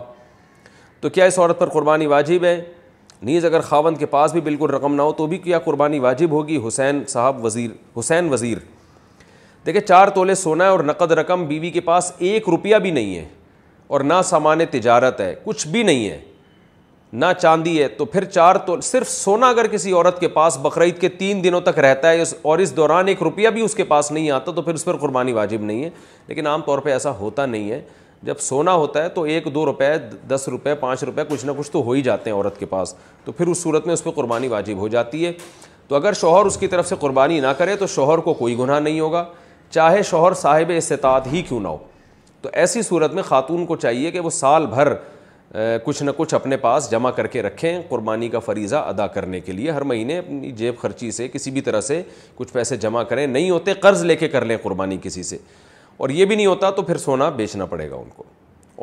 تو 1.02 1.10
کیا 1.10 1.26
اس 1.26 1.38
عورت 1.40 1.60
پر 1.60 1.70
قربانی 1.70 2.06
واجب 2.08 2.44
ہے 2.46 2.60
نیز 3.24 3.46
اگر 3.46 3.62
خاون 3.68 3.96
کے 3.96 4.06
پاس 4.06 4.32
بھی 4.32 4.42
بالکل 4.42 4.70
رقم 4.74 4.96
نہ 4.96 5.02
ہو 5.02 5.12
تو 5.18 5.28
بھی 5.28 5.38
کیا 5.38 5.60
قربانی 5.60 6.00
واجب 6.00 6.32
ہوگی 6.32 6.58
حسین 6.68 7.04
صاحب 7.08 7.44
وزیر 7.46 7.70
حسین 8.00 8.32
وزیر 8.34 8.58
دیکھیں 9.66 9.82
چار 9.82 10.08
تولے 10.16 10.36
سونا 10.36 10.64
ہے 10.64 10.70
اور 10.70 10.80
نقد 10.84 11.12
رقم 11.20 11.46
بیوی 11.46 11.60
بی 11.60 11.70
کے 11.72 11.82
پاس 11.92 12.12
ایک 12.18 12.50
روپیہ 12.50 12.76
بھی 12.82 12.92
نہیں 12.92 13.16
ہے 13.16 13.26
اور 13.88 14.02
نہ 14.02 14.22
سامان 14.26 14.60
تجارت 14.72 15.22
ہے 15.22 15.34
کچھ 15.44 15.68
بھی 15.68 15.84
نہیں 15.84 16.08
ہے 16.10 16.20
نہ 17.14 17.26
چاندی 17.42 17.82
ہے 17.82 17.88
تو 17.98 18.06
پھر 18.06 18.24
چار 18.26 18.56
تو 18.66 18.76
صرف 18.84 19.10
سونا 19.10 19.50
اگر 19.50 19.68
کسی 19.72 19.92
عورت 19.92 20.20
کے 20.20 20.28
پاس 20.30 20.58
بقرعید 20.62 21.00
کے 21.02 21.10
تین 21.20 21.44
دنوں 21.44 21.62
تک 21.62 21.80
رہتا 21.80 22.12
ہے 22.12 22.24
اور 22.42 22.60
اس 22.60 22.76
دوران 22.76 23.08
ایک 23.08 23.22
روپیہ 23.24 23.50
بھی 23.50 23.62
اس 23.66 23.76
کے 23.76 23.84
پاس 23.92 24.12
نہیں 24.12 24.30
آتا 24.32 24.52
تو 24.56 24.62
پھر 24.62 24.74
اس 24.74 24.86
پر 24.86 24.98
قربانی 24.98 25.34
واجب 25.34 25.62
نہیں 25.64 25.84
ہے 25.84 25.90
لیکن 26.28 26.48
عام 26.48 26.62
طور 26.66 26.80
پہ 26.84 26.92
ایسا 26.92 27.12
ہوتا 27.20 27.46
نہیں 27.46 27.70
ہے 27.72 27.82
جب 28.24 28.40
سونا 28.40 28.74
ہوتا 28.74 29.04
ہے 29.04 29.10
تو 29.10 29.22
ایک 29.24 29.46
دو 29.54 29.66
روپے 29.66 29.94
دس 30.28 30.48
روپے 30.52 30.76
پانچ 30.80 31.04
روپے 31.04 31.24
کچھ 31.30 31.46
نہ 31.46 31.52
کچھ 31.58 31.72
تو 31.72 31.84
ہو 31.86 31.92
ہی 31.92 32.02
جاتے 32.02 32.30
ہیں 32.30 32.38
عورت 32.38 32.58
کے 32.60 32.66
پاس 32.66 32.94
تو 33.26 33.32
پھر 33.32 33.48
اس 33.48 33.62
صورت 33.64 33.86
میں 33.86 33.94
اس 33.94 34.04
پہ 34.04 34.10
قربانی 34.16 34.48
واجب 34.48 34.78
ہو 34.78 34.88
جاتی 34.88 35.26
ہے 35.26 35.32
تو 35.88 35.96
اگر 35.96 36.14
شوہر 36.22 36.46
اس 36.46 36.58
کی 36.58 36.68
طرف 36.68 36.88
سے 36.88 36.96
قربانی 37.00 37.40
نہ 37.40 37.48
کرے 37.58 37.76
تو 37.78 37.88
شوہر 37.88 38.18
کو 38.20 38.34
کوئی 38.34 38.58
گناہ 38.60 38.80
نہیں 38.80 39.00
ہوگا 39.00 39.24
چاہے 39.70 40.02
شوہر 40.10 40.34
صاحب 40.42 40.72
استطاعت 40.78 41.28
ہی 41.34 41.42
کیوں 41.48 41.60
نہ 41.60 41.68
ہو 41.68 41.78
تو 42.42 42.50
ایسی 42.54 42.82
صورت 42.82 43.14
میں 43.14 43.24
خاتون 43.24 43.66
کو 43.66 43.76
چاہیے 43.76 44.12
کہ 44.12 44.20
وہ 44.20 44.30
سال 44.30 44.66
بھر 44.74 44.92
کچھ 45.84 46.02
نہ 46.04 46.12
کچھ 46.18 46.34
اپنے 46.36 46.58
پاس 46.62 46.90
جمع 46.92 47.10
کر 47.16 47.28
کے 47.28 47.42
رکھیں 47.44 47.82
قربانی 47.90 48.28
کا 48.30 48.40
فریضہ 48.46 48.76
ادا 48.88 49.06
کرنے 49.08 49.40
کے 49.40 49.52
لیے 49.52 49.72
ہر 49.72 49.82
مہینے 49.82 50.18
اپنی 50.18 50.52
جیب 50.58 50.78
خرچی 50.82 51.12
سے 51.12 51.28
کسی 51.34 51.52
بھی 51.52 51.62
طرح 51.62 51.82
سے 51.82 52.02
کچھ 52.36 52.52
پیسے 52.54 52.78
جمع 52.78 53.04
کریں 53.10 53.26
نہیں 53.28 53.50
ہوتے 53.50 53.74
قرض 53.82 54.04
لے 54.06 54.16
کے 54.16 54.28
کر 54.30 54.46
لیں 54.46 54.58
قربانی 54.64 54.98
کسی 55.04 55.24
سے 55.24 55.38
اور 55.98 56.10
یہ 56.10 56.26
بھی 56.26 56.36
نہیں 56.36 56.46
ہوتا 56.46 56.70
تو 56.70 56.82
پھر 56.82 56.98
سونا 56.98 57.30
بیچنا 57.36 57.66
پڑے 57.66 57.90
گا 57.90 57.96
ان 57.96 58.10
کو 58.16 58.24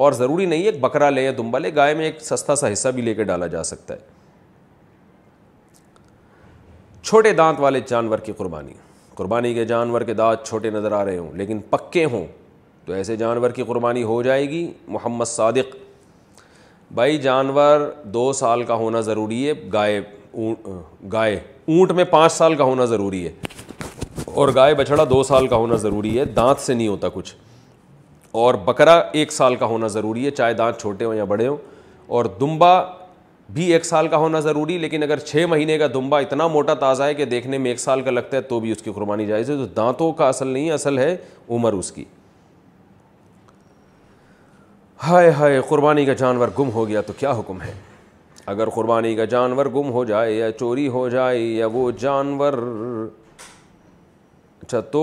اور 0.02 0.12
ضروری 0.12 0.46
نہیں 0.46 0.62
ایک 0.66 0.80
بکرا 0.80 1.10
لیں 1.10 1.30
دمبا 1.32 1.58
لے 1.58 1.74
گائے 1.74 1.94
میں 1.94 2.04
ایک 2.04 2.20
سستا 2.20 2.56
سا 2.56 2.72
حصہ 2.72 2.88
بھی 2.94 3.02
لے 3.02 3.14
کے 3.14 3.24
ڈالا 3.24 3.46
جا 3.46 3.62
سکتا 3.64 3.94
ہے 3.94 4.12
چھوٹے 7.02 7.32
دانت 7.32 7.60
والے 7.60 7.80
جانور 7.88 8.18
کی 8.24 8.32
قربانی 8.36 8.72
قربانی 9.14 9.52
کے 9.54 9.64
جانور 9.64 10.00
کے 10.02 10.14
دانت 10.14 10.46
چھوٹے 10.46 10.70
نظر 10.70 10.92
آ 10.92 11.04
رہے 11.04 11.18
ہوں 11.18 11.32
لیکن 11.36 11.60
پکے 11.70 12.04
ہوں 12.12 12.26
تو 12.86 12.92
ایسے 12.92 13.16
جانور 13.16 13.50
کی 13.50 13.62
قربانی 13.66 14.02
ہو 14.02 14.22
جائے 14.22 14.48
گی 14.50 14.70
محمد 14.88 15.24
صادق 15.28 15.74
بھائی 16.94 17.16
جانور 17.18 17.80
دو 18.14 18.32
سال 18.32 18.62
کا 18.64 18.74
ہونا 18.78 19.00
ضروری 19.00 19.46
ہے 19.48 19.52
گائے 19.72 20.00
گائے 21.12 21.34
اونٹ 21.36 21.92
میں 21.92 22.04
پانچ 22.10 22.32
سال 22.32 22.54
کا 22.56 22.64
ہونا 22.64 22.84
ضروری 22.84 23.24
ہے 23.26 23.32
اور 24.34 24.48
گائے 24.54 24.74
بچھڑا 24.74 25.04
دو 25.10 25.22
سال 25.22 25.46
کا 25.48 25.56
ہونا 25.56 25.76
ضروری 25.82 26.18
ہے 26.18 26.24
دانت 26.24 26.60
سے 26.60 26.74
نہیں 26.74 26.88
ہوتا 26.88 27.08
کچھ 27.14 27.34
اور 28.42 28.54
بکرا 28.64 28.94
ایک 29.12 29.32
سال 29.32 29.56
کا 29.56 29.66
ہونا 29.66 29.86
ضروری 29.96 30.24
ہے 30.26 30.30
چاہے 30.30 30.54
دانت 30.54 30.80
چھوٹے 30.80 31.04
ہوں 31.04 31.14
یا 31.14 31.24
بڑے 31.24 31.46
ہوں 31.46 31.56
اور 32.16 32.24
دمبا 32.40 32.80
بھی 33.54 33.72
ایک 33.72 33.84
سال 33.84 34.08
کا 34.08 34.16
ہونا 34.16 34.40
ضروری 34.40 34.76
لیکن 34.78 35.02
اگر 35.02 35.18
چھ 35.18 35.44
مہینے 35.50 35.76
کا 35.78 35.86
دمبا 35.94 36.18
اتنا 36.20 36.46
موٹا 36.48 36.74
تازہ 36.74 37.02
ہے 37.02 37.14
کہ 37.14 37.24
دیکھنے 37.24 37.58
میں 37.58 37.70
ایک 37.70 37.80
سال 37.80 38.02
کا 38.02 38.10
لگتا 38.10 38.36
ہے 38.36 38.42
تو 38.42 38.60
بھی 38.60 38.70
اس 38.72 38.82
کی 38.82 38.92
قربانی 38.94 39.26
جائز 39.26 39.50
ہے 39.50 39.56
تو 39.56 39.66
دانتوں 39.76 40.12
کا 40.20 40.28
اصل 40.28 40.46
نہیں 40.46 40.70
اصل 40.72 40.98
ہے 40.98 41.16
عمر 41.50 41.72
اس 41.72 41.90
کی 41.92 42.04
ہائے 45.06 45.30
ہائے 45.38 45.60
قربانی 45.68 46.04
کا 46.06 46.12
جانور 46.18 46.48
گم 46.58 46.70
ہو 46.72 46.86
گیا 46.88 47.00
تو 47.06 47.12
کیا 47.18 47.30
حکم 47.38 47.60
ہے 47.62 47.72
اگر 48.52 48.68
قربانی 48.74 49.14
کا 49.16 49.24
جانور 49.32 49.66
گم 49.74 49.90
ہو 49.92 50.04
جائے 50.04 50.32
یا 50.34 50.50
چوری 50.58 50.86
ہو 50.94 51.08
جائے 51.08 51.38
یا 51.40 51.66
وہ 51.72 51.90
جانور 52.00 52.52
اچھا 54.62 54.80
تو 54.92 55.02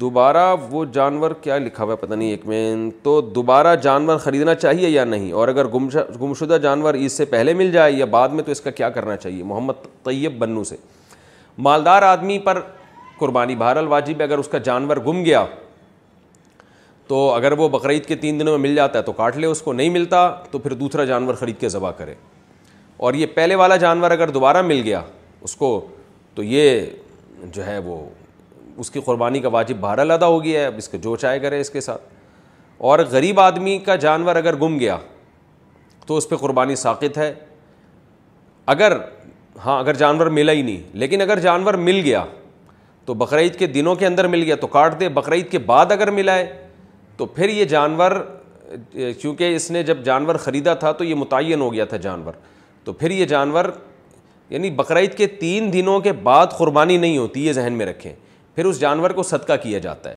دوبارہ 0.00 0.44
وہ 0.70 0.84
جانور 0.92 1.30
کیا 1.40 1.58
لکھا 1.58 1.84
ہوا 1.84 1.92
ہے 1.92 2.06
پتہ 2.06 2.14
نہیں 2.14 2.30
ایک 2.30 2.46
میں 2.46 2.90
تو 3.02 3.20
دوبارہ 3.34 3.74
جانور 3.82 4.16
خریدنا 4.18 4.54
چاہیے 4.54 4.88
یا 4.88 5.04
نہیں 5.04 5.30
اور 5.40 5.48
اگر 5.48 5.66
گمشدہ 5.74 6.58
جانور 6.62 6.94
اس 7.04 7.12
سے 7.16 7.24
پہلے 7.34 7.54
مل 7.62 7.72
جائے 7.72 7.92
یا 7.92 8.04
بعد 8.16 8.28
میں 8.38 8.44
تو 8.44 8.52
اس 8.52 8.60
کا 8.60 8.70
کیا 8.80 8.90
کرنا 8.96 9.16
چاہیے 9.16 9.42
محمد 9.52 9.84
طیب 10.04 10.38
بنو 10.38 10.64
سے 10.72 10.76
مالدار 11.68 12.02
آدمی 12.12 12.38
پر 12.48 12.60
قربانی 13.18 13.54
بہرحال 13.64 13.86
واجب 13.88 14.18
ہے 14.18 14.24
اگر 14.24 14.38
اس 14.38 14.48
کا 14.52 14.58
جانور 14.70 14.96
گم 15.06 15.24
گیا 15.24 15.44
تو 17.08 17.18
اگر 17.34 17.52
وہ 17.58 17.68
بقرعید 17.68 18.04
کے 18.06 18.16
تین 18.16 18.40
دنوں 18.40 18.52
میں 18.58 18.68
مل 18.68 18.74
جاتا 18.76 18.98
ہے 18.98 19.04
تو 19.04 19.12
کاٹ 19.12 19.36
لے 19.36 19.46
اس 19.46 19.60
کو 19.62 19.72
نہیں 19.72 19.88
ملتا 19.90 20.28
تو 20.50 20.58
پھر 20.58 20.72
دوسرا 20.78 21.04
جانور 21.04 21.34
خرید 21.38 21.58
کے 21.60 21.68
ذبح 21.68 21.90
کرے 21.96 22.14
اور 23.06 23.14
یہ 23.14 23.26
پہلے 23.34 23.54
والا 23.54 23.76
جانور 23.76 24.10
اگر 24.10 24.30
دوبارہ 24.30 24.62
مل 24.62 24.80
گیا 24.84 25.02
اس 25.42 25.54
کو 25.56 25.68
تو 26.34 26.42
یہ 26.42 26.80
جو 27.52 27.66
ہے 27.66 27.78
وہ 27.84 27.98
اس 28.80 28.90
کی 28.90 29.00
قربانی 29.04 29.38
کا 29.40 29.48
واجب 29.48 29.76
بہار 29.80 30.04
لدا 30.04 30.26
ہو 30.26 30.42
گیا 30.44 30.60
ہے 30.60 30.66
اب 30.66 30.74
اس 30.78 30.88
کے 30.88 30.98
جو 31.02 31.14
چائے 31.16 31.38
کرے 31.40 31.60
اس 31.60 31.70
کے 31.70 31.80
ساتھ 31.80 32.02
اور 32.88 32.98
غریب 33.10 33.40
آدمی 33.40 33.78
کا 33.84 33.96
جانور 33.96 34.36
اگر 34.36 34.56
گم 34.62 34.78
گیا 34.80 34.96
تو 36.06 36.16
اس 36.16 36.28
پہ 36.28 36.36
قربانی 36.36 36.74
ساقط 36.76 37.16
ہے 37.18 37.32
اگر 38.74 38.96
ہاں 39.64 39.78
اگر 39.80 39.94
جانور 39.96 40.26
ملا 40.36 40.52
ہی 40.52 40.62
نہیں 40.62 40.80
لیکن 41.02 41.20
اگر 41.20 41.38
جانور 41.40 41.74
مل 41.88 42.00
گیا 42.04 42.24
تو 43.04 43.14
بقرعید 43.14 43.56
کے 43.58 43.66
دنوں 43.76 43.94
کے 43.94 44.06
اندر 44.06 44.26
مل 44.28 44.42
گیا 44.42 44.54
تو 44.60 44.66
کاٹ 44.66 44.98
دے 45.00 45.08
بقرعید 45.18 45.50
کے 45.50 45.58
بعد 45.66 45.92
اگر 45.92 46.10
ملا 46.10 46.34
ہے 46.36 46.44
تو 47.16 47.26
پھر 47.26 47.48
یہ 47.48 47.64
جانور 47.64 48.10
چونکہ 49.22 49.54
اس 49.56 49.70
نے 49.70 49.82
جب 49.82 50.02
جانور 50.04 50.34
خریدا 50.44 50.74
تھا 50.74 50.92
تو 51.00 51.04
یہ 51.04 51.14
متعین 51.14 51.60
ہو 51.60 51.72
گیا 51.72 51.84
تھا 51.92 51.96
جانور 52.06 52.32
تو 52.84 52.92
پھر 52.92 53.10
یہ 53.10 53.24
جانور 53.32 53.64
یعنی 54.50 54.70
بقرعید 54.70 55.16
کے 55.16 55.26
تین 55.40 55.72
دنوں 55.72 56.00
کے 56.00 56.12
بعد 56.22 56.46
قربانی 56.58 56.96
نہیں 56.96 57.16
ہوتی 57.18 57.46
یہ 57.46 57.52
ذہن 57.52 57.72
میں 57.78 57.86
رکھیں 57.86 58.12
پھر 58.54 58.64
اس 58.64 58.80
جانور 58.80 59.10
کو 59.10 59.22
صدقہ 59.30 59.52
کیا 59.62 59.78
جاتا 59.86 60.10
ہے 60.10 60.14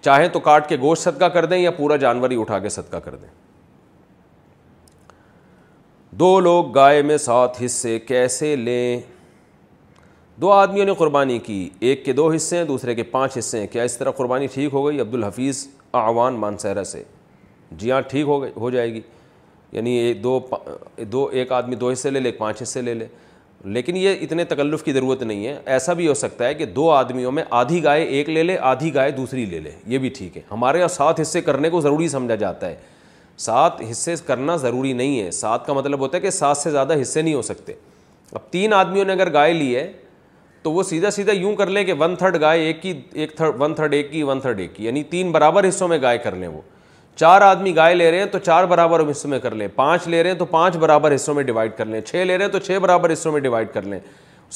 چاہے 0.00 0.28
تو 0.28 0.40
کاٹ 0.50 0.68
کے 0.68 0.76
گوشت 0.80 1.02
صدقہ 1.02 1.24
کر 1.34 1.44
دیں 1.46 1.58
یا 1.58 1.70
پورا 1.70 1.96
جانور 2.04 2.30
ہی 2.30 2.40
اٹھا 2.40 2.58
کے 2.58 2.68
صدقہ 2.76 2.96
کر 3.04 3.14
دیں 3.14 3.28
دو 6.18 6.38
لوگ 6.40 6.74
گائے 6.74 7.02
میں 7.10 7.16
ساتھ 7.18 7.62
حصے 7.64 7.98
کیسے 7.98 8.54
لیں 8.56 9.00
دو 10.40 10.50
آدمیوں 10.52 10.86
نے 10.86 10.94
قربانی 10.98 11.38
کی 11.38 11.68
ایک 11.88 12.04
کے 12.04 12.12
دو 12.12 12.30
حصے 12.32 12.56
ہیں 12.56 12.64
دوسرے 12.64 12.94
کے 12.94 13.02
پانچ 13.14 13.36
حصے 13.38 13.60
ہیں 13.60 13.66
کیا 13.72 13.82
اس 13.82 13.96
طرح 13.98 14.10
قربانی 14.16 14.46
ٹھیک 14.54 14.72
ہو 14.74 14.86
گئی 14.86 15.00
عبد 15.00 15.14
الحفیظ 15.14 15.66
اعوان 15.94 16.34
مانسہرا 16.40 16.84
سے 16.84 17.02
جی 17.78 17.90
ہاں 17.90 18.00
ٹھیک 18.08 18.26
ہو 18.26 18.44
ہو 18.56 18.70
جائے 18.70 18.92
گی 18.94 19.00
یعنی 19.72 20.12
دو 20.22 20.38
دو 21.12 21.24
ایک 21.32 21.52
آدمی 21.52 21.74
دو 21.76 21.90
حصے 21.90 22.10
لے 22.10 22.20
لے 22.20 22.28
ایک 22.28 22.38
پانچ 22.38 22.62
حصے 22.62 22.80
لے 22.82 22.94
لے 22.94 23.06
لیکن 23.74 23.96
یہ 23.96 24.16
اتنے 24.22 24.44
تکلف 24.44 24.82
کی 24.84 24.92
ضرورت 24.92 25.22
نہیں 25.22 25.46
ہے 25.46 25.58
ایسا 25.74 25.92
بھی 25.98 26.06
ہو 26.08 26.14
سکتا 26.14 26.46
ہے 26.46 26.54
کہ 26.54 26.64
دو 26.66 26.88
آدمیوں 26.90 27.32
میں 27.32 27.42
آدھی 27.58 27.82
گائے 27.84 28.04
ایک 28.04 28.28
لے 28.28 28.42
لے 28.42 28.56
آدھی 28.70 28.94
گائے 28.94 29.10
دوسری 29.10 29.44
لے 29.46 29.60
لے 29.60 29.70
یہ 29.86 29.98
بھی 29.98 30.08
ٹھیک 30.16 30.36
ہے 30.36 30.42
ہمارے 30.50 30.78
یہاں 30.78 30.88
سات 30.88 31.20
حصے 31.20 31.40
کرنے 31.40 31.70
کو 31.70 31.80
ضروری 31.80 32.08
سمجھا 32.08 32.34
جاتا 32.34 32.68
ہے 32.68 32.76
سات 33.46 33.80
حصے 33.90 34.14
کرنا 34.26 34.56
ضروری 34.64 34.92
نہیں 34.92 35.20
ہے 35.20 35.30
سات 35.30 35.66
کا 35.66 35.72
مطلب 35.72 36.00
ہوتا 36.00 36.16
ہے 36.16 36.22
کہ 36.22 36.30
سات 36.30 36.56
سے 36.56 36.70
زیادہ 36.70 37.00
حصے 37.02 37.22
نہیں 37.22 37.34
ہو 37.34 37.42
سکتے 37.42 37.72
اب 38.32 38.50
تین 38.50 38.72
آدمیوں 38.72 39.04
نے 39.04 39.12
اگر 39.12 39.32
گائے 39.32 39.52
لی 39.52 39.74
ہے 39.76 39.90
تو 40.62 40.72
وہ 40.72 40.82
سیدھا 40.82 41.10
سیدھا 41.10 41.32
یوں 41.32 41.54
کر 41.56 41.70
لیں 41.70 41.84
کہ 41.84 41.92
ون 41.98 42.14
تھرڈ 42.16 42.40
گائے 42.40 42.60
ایک 42.64 42.82
کی 42.82 42.92
ایک 43.20 43.34
تھرڈ 43.36 43.60
ون 43.62 43.74
تھرڈ 43.74 43.94
ایک 43.94 44.10
کی 44.10 44.22
ون 44.22 44.40
تھرڈ 44.40 44.60
ایک 44.60 44.74
کی 44.74 44.84
یعنی 44.84 45.02
تین 45.10 45.30
برابر 45.32 45.68
حصوں 45.68 45.88
میں 45.88 46.00
گائے 46.02 46.18
کر 46.18 46.34
لیں 46.34 46.48
وہ 46.48 46.60
چار 47.20 47.40
آدمی 47.42 47.74
گائے 47.76 47.94
لے 47.94 48.10
رہے 48.10 48.18
ہیں 48.18 48.26
تو 48.32 48.38
چار 48.38 48.64
برابر 48.66 49.10
حصوں 49.10 49.30
میں 49.30 49.38
کر 49.38 49.54
لیں 49.54 49.68
پانچ 49.76 50.06
لے 50.08 50.22
رہے 50.22 50.30
ہیں 50.30 50.38
تو 50.38 50.44
پانچ 50.50 50.76
برابر 50.80 51.14
حصوں 51.14 51.34
میں 51.34 51.42
ڈیوائڈ 51.44 51.72
کر 51.78 51.86
لیں 51.86 52.00
چھ 52.00 52.24
لے 52.26 52.36
رہے 52.36 52.44
ہیں 52.44 52.52
تو 52.52 52.58
چھ 52.58 52.78
برابر 52.82 53.12
حصوں 53.12 53.32
میں 53.32 53.40
ڈیوائڈ 53.40 53.72
کر 53.74 53.82
لیں 53.82 54.00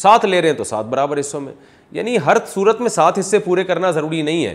سات 0.04 0.24
لے 0.24 0.40
رہے 0.40 0.48
ہیں 0.48 0.56
تو 0.56 0.64
سات 0.64 0.84
برابر 0.86 1.20
حصوں 1.20 1.40
میں 1.40 1.52
یعنی 1.92 2.16
ہر 2.26 2.36
صورت 2.54 2.80
میں 2.80 2.88
سات 2.90 3.18
حصے 3.18 3.38
پورے 3.44 3.64
کرنا 3.64 3.90
ضروری 3.90 4.22
نہیں 4.22 4.44
ہے 4.46 4.54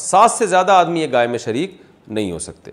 سات 0.00 0.30
سے 0.30 0.46
زیادہ 0.46 0.72
آدمی 0.72 1.00
یہ 1.02 1.06
گائے 1.12 1.26
میں 1.34 1.38
شریک 1.38 1.80
نہیں 2.08 2.32
ہو 2.32 2.38
سکتے 2.38 2.70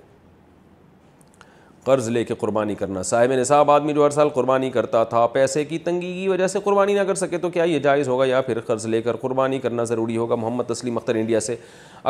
قرض 1.86 2.08
لے 2.10 2.24
کے 2.24 2.34
قربانی 2.40 2.76
کرنا 2.76 3.02
صاحب 3.04 3.32
نصاب 3.38 3.72
آدمی 3.72 3.94
جو 3.94 4.06
ہر 4.06 4.10
سال 4.12 4.30
قربانی 4.34 4.70
کرتا 4.72 5.04
تھا 5.04 5.26
پیسے 5.34 5.64
کی 5.66 5.78
تنگی 5.88 6.12
کی 6.14 6.28
وجہ 6.28 6.48
سے 6.48 6.60
قربانی 6.64 6.94
نہ 6.94 7.02
کر 7.08 7.16
سکے 7.16 7.38
تو 7.38 7.50
کیا 7.50 7.64
یہ 7.64 7.80
جائز 7.80 8.08
ہوگا 8.08 8.26
یا 8.26 8.42
پھر 8.42 8.60
قرض 8.68 8.86
لے 8.88 9.02
کر 9.02 9.16
قربانی 9.22 9.60
کرنا 9.60 9.84
ضروری 9.92 10.18
ہوگا 10.18 10.36
محمد 10.36 10.70
تسلیم 10.74 10.98
اختر 10.98 11.16
انڈیا 11.16 11.40
سے 11.48 11.56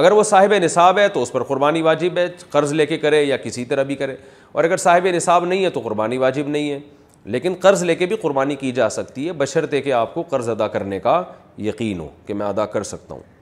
اگر 0.03 0.11
وہ 0.11 0.23
صاحب 0.33 0.53
نصاب 0.63 0.99
ہے 0.99 1.07
تو 1.13 1.21
اس 1.23 1.31
پر 1.31 1.43
قربانی 1.43 1.81
واجب 1.81 2.17
ہے 2.17 2.27
قرض 2.51 2.73
لے 2.73 2.85
کے 2.85 2.97
کرے 2.97 3.23
یا 3.23 3.37
کسی 3.43 3.65
طرح 3.73 3.83
بھی 3.91 3.95
کرے 3.95 4.15
اور 4.53 4.63
اگر 4.63 4.77
صاحب 4.85 5.07
نصاب 5.15 5.45
نہیں 5.45 5.63
ہے 5.63 5.69
تو 5.69 5.79
قربانی 5.83 6.17
واجب 6.17 6.47
نہیں 6.47 6.71
ہے 6.71 6.79
لیکن 7.33 7.53
قرض 7.61 7.83
لے 7.83 7.95
کے 7.95 8.05
بھی 8.05 8.15
قربانی 8.21 8.55
کی 8.55 8.71
جا 8.79 8.89
سکتی 8.89 9.27
ہے 9.27 9.33
بشرطے 9.43 9.81
کہ 9.81 9.93
آپ 9.93 10.13
کو 10.13 10.21
قرض 10.29 10.49
ادا 10.49 10.67
کرنے 10.77 10.99
کا 10.99 11.21
یقین 11.67 11.99
ہو 11.99 12.07
کہ 12.25 12.33
میں 12.33 12.45
ادا 12.47 12.65
کر 12.75 12.83
سکتا 12.83 13.13
ہوں 13.13 13.32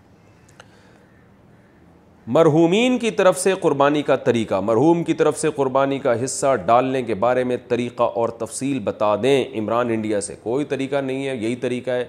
مرحومین 2.34 2.98
کی 3.00 3.10
طرف 3.12 3.38
سے 3.40 3.54
قربانی 3.62 4.02
کا 4.08 4.16
طریقہ 4.26 4.60
مرحوم 4.64 5.02
کی 5.04 5.14
طرف 5.22 5.40
سے 5.40 5.48
قربانی 5.56 5.98
کا 6.00 6.14
حصہ 6.24 6.54
ڈالنے 6.66 7.02
کے 7.04 7.16
بارے 7.24 7.44
میں 7.44 7.56
طریقہ 7.68 8.04
اور 8.22 8.30
تفصیل 8.40 8.80
بتا 8.84 9.14
دیں 9.24 9.44
عمران 9.60 9.90
انڈیا 9.94 10.22
سے 10.28 10.36
کوئی 10.44 10.66
طریقہ 10.66 11.02
نہیں 11.08 11.26
ہے 11.28 11.36
یہی 11.36 11.56
طریقہ 11.64 11.90
ہے 11.92 12.06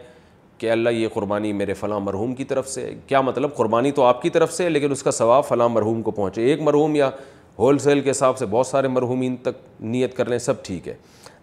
کہ 0.58 0.70
اللہ 0.70 0.90
یہ 0.98 1.08
قربانی 1.14 1.52
میرے 1.62 1.74
فلاں 1.80 1.98
مرحوم 2.00 2.34
کی 2.34 2.44
طرف 2.52 2.68
سے 2.68 2.88
کیا 3.06 3.20
مطلب 3.28 3.54
قربانی 3.56 3.90
تو 3.96 4.02
آپ 4.04 4.20
کی 4.22 4.30
طرف 4.36 4.52
سے 4.52 4.68
لیکن 4.70 4.92
اس 4.92 5.02
کا 5.02 5.10
ثواب 5.16 5.46
فلاں 5.48 5.68
مرحوم 5.68 6.02
کو 6.02 6.10
پہنچے 6.20 6.42
ایک 6.50 6.60
مرحوم 6.70 6.94
یا 6.96 7.10
ہول 7.58 7.78
سیل 7.88 8.00
کے 8.00 8.10
حساب 8.10 8.38
سے 8.38 8.46
بہت 8.50 8.66
سارے 8.66 8.88
مرحومین 8.98 9.36
تک 9.46 9.64
نیت 9.80 10.16
کر 10.16 10.28
لیں 10.28 10.38
سب 10.50 10.64
ٹھیک 10.64 10.88
ہے 10.88 10.94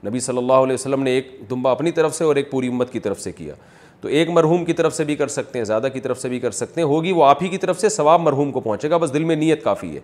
نبی 0.07 0.19
صلی 0.29 0.37
اللہ 0.37 0.63
علیہ 0.67 0.73
وسلم 0.73 1.03
نے 1.03 1.11
ایک 1.19 1.37
دمبا 1.49 1.71
اپنی 1.71 1.91
طرف 1.99 2.15
سے 2.15 2.23
اور 2.23 2.35
ایک 2.43 2.51
پوری 2.51 2.67
امت 2.67 2.91
کی 2.91 2.99
طرف 3.09 3.19
سے 3.21 3.31
کیا 3.41 3.53
تو 4.01 4.07
ایک 4.07 4.29
مرحوم 4.29 4.63
کی 4.65 4.73
طرف 4.73 4.93
سے 4.95 5.03
بھی 5.03 5.15
کر 5.15 5.27
سکتے 5.27 5.59
ہیں 5.59 5.65
زیادہ 5.65 5.87
کی 5.93 5.99
طرف 5.99 6.19
سے 6.19 6.29
بھی 6.29 6.39
کر 6.39 6.51
سکتے 6.51 6.81
ہیں 6.81 6.87
ہوگی 6.87 7.11
وہ 7.11 7.25
آپ 7.25 7.43
ہی 7.43 7.47
کی 7.49 7.57
طرف 7.57 7.79
سے 7.79 7.89
ثواب 7.89 8.21
مرحوم 8.21 8.51
کو 8.51 8.59
پہنچے 8.59 8.89
گا 8.89 8.97
بس 8.97 9.13
دل 9.13 9.23
میں 9.23 9.35
نیت 9.35 9.63
کافی 9.63 9.93
ہے 9.95 9.99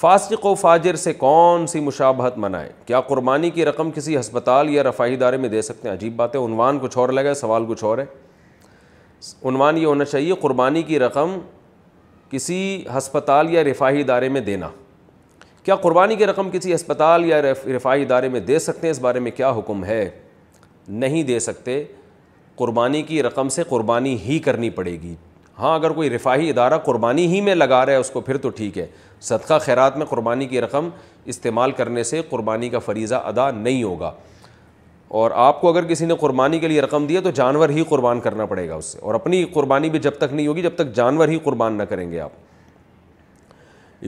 فاسق 0.00 0.44
و 0.46 0.54
فاجر 0.54 0.94
سے 0.96 1.12
کون 1.12 1.66
سی 1.66 1.80
مشابہت 1.80 2.36
منائے 2.38 2.68
کیا 2.86 3.00
قربانی 3.08 3.50
کی 3.50 3.64
رقم 3.64 3.90
کسی 3.94 4.16
ہسپتال 4.18 4.70
یا 4.74 4.82
رفاہی 4.82 5.14
ادارے 5.14 5.36
میں 5.36 5.48
دے 5.48 5.62
سکتے 5.62 5.88
ہیں 5.88 5.94
عجیب 5.94 6.14
بات 6.16 6.36
ہے 6.36 6.40
عنوان 6.44 6.78
کچھ 6.82 6.96
اور 6.98 7.08
لگا 7.18 7.28
ہے 7.28 7.34
سوال 7.34 7.64
کچھ 7.68 7.84
اور 7.84 7.98
ہے 7.98 8.04
عنوان 9.48 9.78
یہ 9.78 9.86
ہونا 9.86 10.04
چاہیے 10.04 10.34
قربانی 10.40 10.82
کی 10.82 10.98
رقم 10.98 11.38
کسی 12.30 12.84
ہسپتال 12.96 13.52
یا 13.54 13.62
رفاہی 13.64 14.00
ادارے 14.00 14.28
میں 14.28 14.40
دینا 14.40 14.68
کیا 15.64 15.76
قربانی 15.76 16.16
کی 16.16 16.26
رقم 16.26 16.50
کسی 16.50 16.74
ہسپتال 16.74 17.24
یا 17.30 17.40
رفاہی 17.42 18.02
ادارے 18.02 18.28
میں 18.28 18.40
دے 18.40 18.58
سکتے 18.58 18.86
ہیں 18.86 18.90
اس 18.90 18.98
بارے 19.00 19.20
میں 19.20 19.30
کیا 19.36 19.50
حکم 19.58 19.84
ہے 19.84 20.08
نہیں 20.88 21.22
دے 21.22 21.38
سکتے 21.40 21.82
قربانی 22.60 23.00
کی 23.02 23.22
رقم 23.22 23.48
سے 23.48 23.62
قربانی 23.68 24.12
ہی 24.24 24.38
کرنی 24.44 24.68
پڑے 24.78 24.90
گی 25.02 25.14
ہاں 25.58 25.74
اگر 25.74 25.90
کوئی 25.98 26.08
رفاہی 26.10 26.48
ادارہ 26.50 26.78
قربانی 26.84 27.26
ہی 27.34 27.40
میں 27.42 27.54
لگا 27.54 27.84
رہا 27.86 27.92
ہے 27.92 27.98
اس 27.98 28.10
کو 28.10 28.20
پھر 28.26 28.36
تو 28.38 28.48
ٹھیک 28.58 28.76
ہے 28.78 28.86
صدقہ 29.28 29.58
خیرات 29.64 29.96
میں 29.98 30.06
قربانی 30.06 30.46
کی 30.48 30.60
رقم 30.60 30.88
استعمال 31.34 31.72
کرنے 31.78 32.02
سے 32.10 32.20
قربانی 32.30 32.68
کا 32.68 32.78
فریضہ 32.86 33.14
ادا 33.32 33.50
نہیں 33.50 33.82
ہوگا 33.82 34.12
اور 35.20 35.30
آپ 35.46 35.60
کو 35.60 35.68
اگر 35.68 35.84
کسی 35.92 36.06
نے 36.06 36.14
قربانی 36.20 36.58
کے 36.58 36.68
لیے 36.68 36.80
رقم 36.80 37.06
دیا 37.06 37.20
تو 37.24 37.30
جانور 37.40 37.68
ہی 37.78 37.84
قربان 37.88 38.20
کرنا 38.26 38.46
پڑے 38.52 38.68
گا 38.68 38.74
اس 38.74 38.84
سے 38.92 38.98
اور 39.02 39.14
اپنی 39.14 39.42
قربانی 39.54 39.90
بھی 39.90 39.98
جب 40.08 40.18
تک 40.18 40.32
نہیں 40.34 40.46
ہوگی 40.46 40.62
جب 40.62 40.74
تک 40.78 40.92
جانور 40.96 41.28
ہی 41.28 41.38
قربان 41.44 41.78
نہ 41.78 41.82
کریں 41.94 42.10
گے 42.10 42.20
آپ 42.20 42.32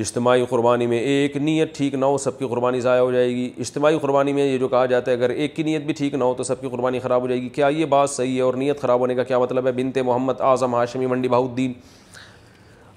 اجتماعی 0.00 0.44
قربانی 0.50 0.86
میں 0.86 0.98
ایک 0.98 1.36
نیت 1.36 1.76
ٹھیک 1.76 1.94
نہ 1.94 2.04
ہو 2.04 2.18
سب 2.18 2.38
کی 2.38 2.46
قربانی 2.50 2.80
ضائع 2.80 3.00
ہو 3.00 3.10
جائے 3.12 3.28
گی 3.34 3.48
اجتماعی 3.60 3.98
قربانی 4.02 4.32
میں 4.32 4.46
یہ 4.46 4.56
جو 4.58 4.68
کہا 4.68 4.84
جاتا 4.86 5.10
ہے 5.10 5.16
اگر 5.16 5.30
ایک 5.30 5.54
کی 5.56 5.62
نیت 5.62 5.82
بھی 5.86 5.94
ٹھیک 5.94 6.14
نہ 6.14 6.24
ہو 6.24 6.34
تو 6.36 6.42
سب 6.44 6.60
کی 6.60 6.68
قربانی 6.68 6.98
خراب 7.00 7.22
ہو 7.22 7.26
جائے 7.28 7.40
گی 7.40 7.48
کیا 7.54 7.68
یہ 7.78 7.84
بات 7.94 8.10
صحیح 8.10 8.36
ہے 8.36 8.40
اور 8.42 8.54
نیت 8.62 8.80
خراب 8.80 9.00
ہونے 9.00 9.14
کا 9.14 9.22
کیا 9.22 9.38
مطلب 9.38 9.66
ہے 9.66 9.72
بنت 9.82 9.98
محمد 10.04 10.40
اعظم 10.50 10.74
ہاشمی 10.74 11.06
منڈی 11.06 11.28
بہ 11.28 11.36
الدین 11.42 11.72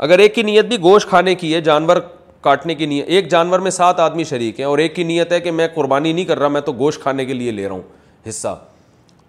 اگر 0.08 0.20
ایک 0.20 0.36
کی 0.36 0.44
نیت 0.44 0.66
بھی 0.66 0.78
گوشت 0.84 1.10
کھانے 1.10 1.36
کی 1.36 1.54
ہے 1.54 1.62
جانور 1.62 1.98
کاٹنے 2.42 2.76
کی 2.76 2.86
نیت 2.86 3.06
ایک 3.10 3.30
جانور 3.32 3.60
میں 3.60 3.72
سات 3.72 4.00
آدمی 4.00 4.24
شریک 4.30 4.60
ہیں 4.60 4.68
اور 4.68 4.78
ایک 4.80 4.96
کی 4.96 5.04
نیت 5.04 5.32
ہے 5.32 5.40
کہ 5.42 5.52
میں 5.52 5.68
قربانی 5.76 6.14
نہیں 6.14 6.26
کر 6.26 6.40
رہا 6.40 6.48
میں 6.48 6.62
تو 6.62 6.72
گوشت 6.80 7.02
کھانے 7.02 7.26
کے 7.26 7.34
لیے 7.34 7.52
لے 7.52 7.68
رہا 7.68 7.74
ہوں 7.76 8.28
حصہ 8.30 8.56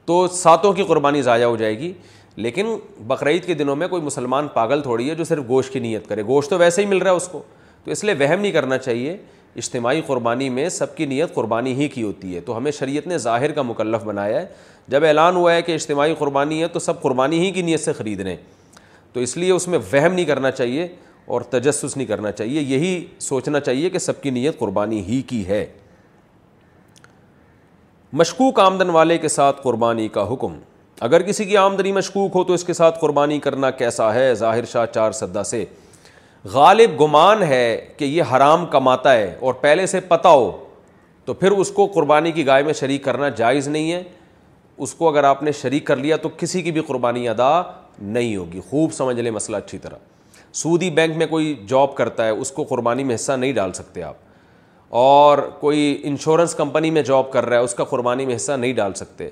تو 0.06 0.26
ساتوں 0.32 0.72
کی 0.72 0.82
قربانی 0.88 1.22
ضائع 1.22 1.44
ہو 1.44 1.56
جائے 1.56 1.78
گی 1.78 1.92
لیکن 2.36 2.66
بقرعید 3.08 3.44
کے 3.44 3.54
دنوں 3.54 3.76
میں 3.76 3.86
کوئی 3.88 4.02
مسلمان 4.02 4.48
پاگل 4.54 4.80
تھوڑی 4.82 5.08
ہے 5.10 5.14
جو 5.14 5.24
صرف 5.24 5.44
گوشت 5.48 5.72
کی 5.72 5.78
نیت 5.80 6.08
کرے 6.08 6.22
گوشت 6.26 6.50
تو 6.50 6.58
ویسے 6.58 6.82
ہی 6.82 6.86
مل 6.86 6.98
رہا 7.02 7.10
ہے 7.10 7.16
اس 7.16 7.28
کو 7.32 7.42
تو 7.84 7.90
اس 7.90 8.02
لیے 8.04 8.14
وہم 8.18 8.40
نہیں 8.40 8.52
کرنا 8.52 8.78
چاہیے 8.78 9.16
اجتماعی 9.62 10.00
قربانی 10.06 10.48
میں 10.50 10.68
سب 10.68 10.94
کی 10.96 11.06
نیت 11.06 11.34
قربانی 11.34 11.72
ہی 11.74 11.88
کی 11.88 12.02
ہوتی 12.02 12.34
ہے 12.34 12.40
تو 12.46 12.56
ہمیں 12.56 12.70
شریعت 12.78 13.06
نے 13.06 13.18
ظاہر 13.18 13.52
کا 13.52 13.62
مکلف 13.62 14.04
بنایا 14.04 14.40
ہے 14.40 14.46
جب 14.88 15.04
اعلان 15.04 15.36
ہوا 15.36 15.52
ہے 15.54 15.62
کہ 15.62 15.74
اجتماعی 15.74 16.14
قربانی 16.18 16.60
ہے 16.62 16.68
تو 16.72 16.78
سب 16.78 17.00
قربانی 17.02 17.38
ہی 17.44 17.50
کی 17.52 17.62
نیت 17.62 17.80
سے 17.84 17.92
خرید 17.98 18.20
رہے 18.20 18.30
ہیں 18.30 19.12
تو 19.12 19.20
اس 19.20 19.36
لیے 19.36 19.50
اس 19.52 19.68
میں 19.68 19.78
وہم 19.92 20.12
نہیں 20.14 20.24
کرنا 20.26 20.50
چاہیے 20.50 20.86
اور 21.34 21.40
تجسس 21.50 21.96
نہیں 21.96 22.06
کرنا 22.06 22.32
چاہیے 22.32 22.60
یہی 22.60 23.04
سوچنا 23.20 23.60
چاہیے 23.60 23.90
کہ 23.90 23.98
سب 23.98 24.22
کی 24.22 24.30
نیت 24.30 24.58
قربانی 24.58 25.00
ہی 25.06 25.20
کی 25.26 25.46
ہے 25.46 25.64
مشکوک 28.18 28.60
آمدن 28.60 28.90
والے 28.90 29.18
کے 29.18 29.28
ساتھ 29.28 29.62
قربانی 29.62 30.08
کا 30.08 30.32
حکم 30.32 30.54
اگر 31.04 31.22
کسی 31.22 31.44
کی 31.44 31.56
آمدنی 31.56 31.90
مشکوک 31.92 32.32
ہو 32.34 32.42
تو 32.44 32.52
اس 32.52 32.62
کے 32.64 32.72
ساتھ 32.74 32.98
قربانی 33.00 33.38
کرنا 33.40 33.70
کیسا 33.80 34.12
ہے 34.14 34.34
ظاہر 34.34 34.64
شاہ 34.72 34.86
چار 34.94 35.12
سدا 35.12 35.42
سے 35.44 35.64
غالب 36.52 37.00
گمان 37.00 37.42
ہے 37.42 37.66
کہ 37.96 38.04
یہ 38.04 38.22
حرام 38.32 38.64
کماتا 38.70 39.12
ہے 39.12 39.34
اور 39.40 39.54
پہلے 39.60 39.86
سے 39.86 40.00
پتہ 40.08 40.28
ہو 40.28 40.50
تو 41.24 41.34
پھر 41.34 41.50
اس 41.50 41.70
کو 41.74 41.86
قربانی 41.94 42.32
کی 42.32 42.46
گائے 42.46 42.62
میں 42.64 42.72
شریک 42.80 43.04
کرنا 43.04 43.28
جائز 43.36 43.68
نہیں 43.68 43.92
ہے 43.92 44.02
اس 44.84 44.94
کو 44.94 45.08
اگر 45.08 45.24
آپ 45.24 45.42
نے 45.42 45.52
شریک 45.60 45.86
کر 45.86 45.96
لیا 45.96 46.16
تو 46.22 46.28
کسی 46.38 46.62
کی 46.62 46.72
بھی 46.72 46.80
قربانی 46.86 47.28
ادا 47.28 47.52
نہیں 47.98 48.36
ہوگی 48.36 48.60
خوب 48.70 48.92
سمجھ 48.92 49.18
لیں 49.20 49.30
مسئلہ 49.30 49.56
اچھی 49.56 49.78
طرح 49.78 49.96
سودی 50.62 50.90
بینک 50.90 51.16
میں 51.16 51.26
کوئی 51.26 51.54
جاب 51.68 51.94
کرتا 51.96 52.24
ہے 52.26 52.30
اس 52.30 52.50
کو 52.52 52.62
قربانی 52.68 53.04
میں 53.04 53.14
حصہ 53.14 53.32
نہیں 53.32 53.52
ڈال 53.52 53.72
سکتے 53.72 54.02
آپ 54.02 54.94
اور 54.98 55.38
کوئی 55.60 55.98
انشورنس 56.08 56.54
کمپنی 56.54 56.90
میں 56.90 57.02
جاب 57.02 57.30
کر 57.32 57.46
رہا 57.46 57.58
ہے 57.58 57.64
اس 57.64 57.74
کا 57.74 57.84
قربانی 57.84 58.26
میں 58.26 58.36
حصہ 58.36 58.52
نہیں 58.52 58.72
ڈال 58.72 58.94
سکتے 58.94 59.28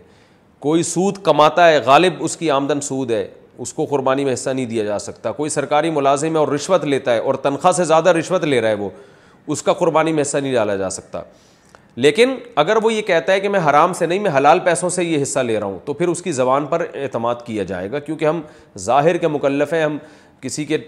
کوئی 0.65 0.83
سود 0.89 1.17
کماتا 1.23 1.67
ہے 1.71 1.79
غالب 1.85 2.23
اس 2.25 2.37
کی 2.37 2.51
آمدن 2.51 2.81
سود 2.81 3.11
ہے 3.11 3.27
اس 3.65 3.73
کو 3.73 3.85
قربانی 3.87 4.25
میں 4.25 4.33
حصہ 4.33 4.51
نہیں 4.51 4.67
دیا 4.67 4.85
جا 4.85 4.99
سکتا 4.99 5.31
کوئی 5.33 5.51
سرکاری 5.51 5.91
ملازم 5.97 6.33
ہے 6.35 6.39
اور 6.39 6.49
رشوت 6.49 6.85
لیتا 6.85 7.15
ہے 7.15 7.19
اور 7.31 7.35
تنخواہ 7.47 7.73
سے 7.77 7.85
زیادہ 7.85 8.11
رشوت 8.19 8.45
لے 8.45 8.61
رہا 8.61 8.69
ہے 8.69 8.75
وہ 8.75 8.89
اس 9.55 9.63
کا 9.63 9.73
قربانی 9.81 10.13
میں 10.13 10.23
حصہ 10.23 10.37
نہیں 10.39 10.55
ڈالا 10.55 10.77
جا 10.77 10.89
سکتا 10.91 11.21
لیکن 12.07 12.35
اگر 12.63 12.77
وہ 12.83 12.93
یہ 12.93 13.03
کہتا 13.11 13.33
ہے 13.33 13.41
کہ 13.41 13.49
میں 13.49 13.61
حرام 13.69 13.93
سے 13.99 14.07
نہیں 14.07 14.19
میں 14.19 14.31
حلال 14.37 14.61
پیسوں 14.71 14.89
سے 14.97 15.05
یہ 15.05 15.23
حصہ 15.23 15.39
لے 15.51 15.59
رہا 15.59 15.67
ہوں 15.67 15.79
تو 15.85 15.93
پھر 16.01 16.09
اس 16.09 16.23
کی 16.23 16.33
زبان 16.39 16.67
پر 16.71 16.87
اعتماد 17.03 17.45
کیا 17.47 17.63
جائے 17.73 17.91
گا 17.93 17.99
کیونکہ 18.07 18.25
ہم 18.25 18.41
ظاہر 18.87 19.17
کے 19.17 19.29
مکلف 19.37 19.73
ہیں 19.75 19.83
ہم 19.83 19.99
کسی 20.43 20.65
کے 20.73 20.79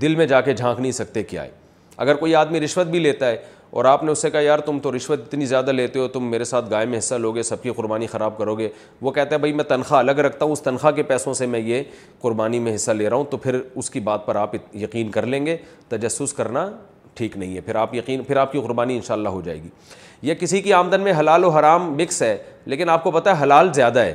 دل 0.00 0.14
میں 0.14 0.26
جا 0.32 0.40
کے 0.48 0.52
جھانک 0.54 0.80
نہیں 0.80 0.92
سکتے 1.00 1.22
کیا 1.34 1.42
ہے 1.42 1.50
اگر 2.04 2.14
کوئی 2.24 2.34
آدمی 2.34 2.60
رشوت 2.60 2.86
بھی 2.86 2.98
لیتا 3.00 3.26
ہے 3.28 3.36
اور 3.74 3.84
آپ 3.84 4.02
نے 4.04 4.12
اس 4.12 4.18
سے 4.22 4.28
کہا 4.30 4.40
یار 4.40 4.58
تم 4.66 4.78
تو 4.82 4.90
رشوت 4.96 5.20
اتنی 5.26 5.46
زیادہ 5.46 5.70
لیتے 5.72 5.98
ہو 5.98 6.06
تم 6.08 6.26
میرے 6.30 6.44
ساتھ 6.44 6.64
گائے 6.70 6.86
میں 6.86 6.98
حصہ 6.98 7.14
لوگے 7.14 7.42
سب 7.42 7.62
کی 7.62 7.70
قربانی 7.76 8.06
خراب 8.06 8.36
کرو 8.38 8.54
گے 8.58 8.68
وہ 9.02 9.10
کہتا 9.12 9.34
ہے 9.34 9.38
بھائی 9.40 9.52
میں 9.52 9.64
تنخواہ 9.68 10.00
الگ 10.00 10.18
رکھتا 10.26 10.44
ہوں 10.44 10.52
اس 10.52 10.60
تنخواہ 10.62 10.92
کے 10.96 11.02
پیسوں 11.02 11.34
سے 11.34 11.46
میں 11.54 11.60
یہ 11.60 11.82
قربانی 12.20 12.58
میں 12.66 12.74
حصہ 12.74 12.90
لے 12.90 13.08
رہا 13.08 13.16
ہوں 13.16 13.24
تو 13.30 13.36
پھر 13.36 13.58
اس 13.74 13.90
کی 13.90 14.00
بات 14.10 14.24
پر 14.26 14.36
آپ 14.42 14.50
یقین 14.82 15.10
کر 15.16 15.26
لیں 15.26 15.44
گے 15.46 15.56
تجسس 15.88 16.32
کرنا 16.36 16.68
ٹھیک 17.14 17.36
نہیں 17.36 17.54
ہے 17.56 17.60
پھر 17.60 17.76
آپ 17.76 17.94
یقین 17.94 18.22
پھر 18.24 18.36
آپ 18.36 18.52
کی 18.52 18.60
قربانی 18.66 18.96
انشاءاللہ 18.96 19.28
ہو 19.28 19.40
جائے 19.44 19.62
گی 19.62 19.68
یا 20.22 20.34
کسی 20.40 20.60
کی 20.62 20.72
آمدن 20.72 21.00
میں 21.00 21.12
حلال 21.18 21.44
و 21.44 21.48
حرام 21.58 21.92
مکس 22.02 22.22
ہے 22.22 22.36
لیکن 22.72 22.88
آپ 22.90 23.02
کو 23.04 23.10
پتہ 23.10 23.30
ہے 23.30 23.42
حلال 23.42 23.72
زیادہ 23.74 23.98
ہے 24.04 24.14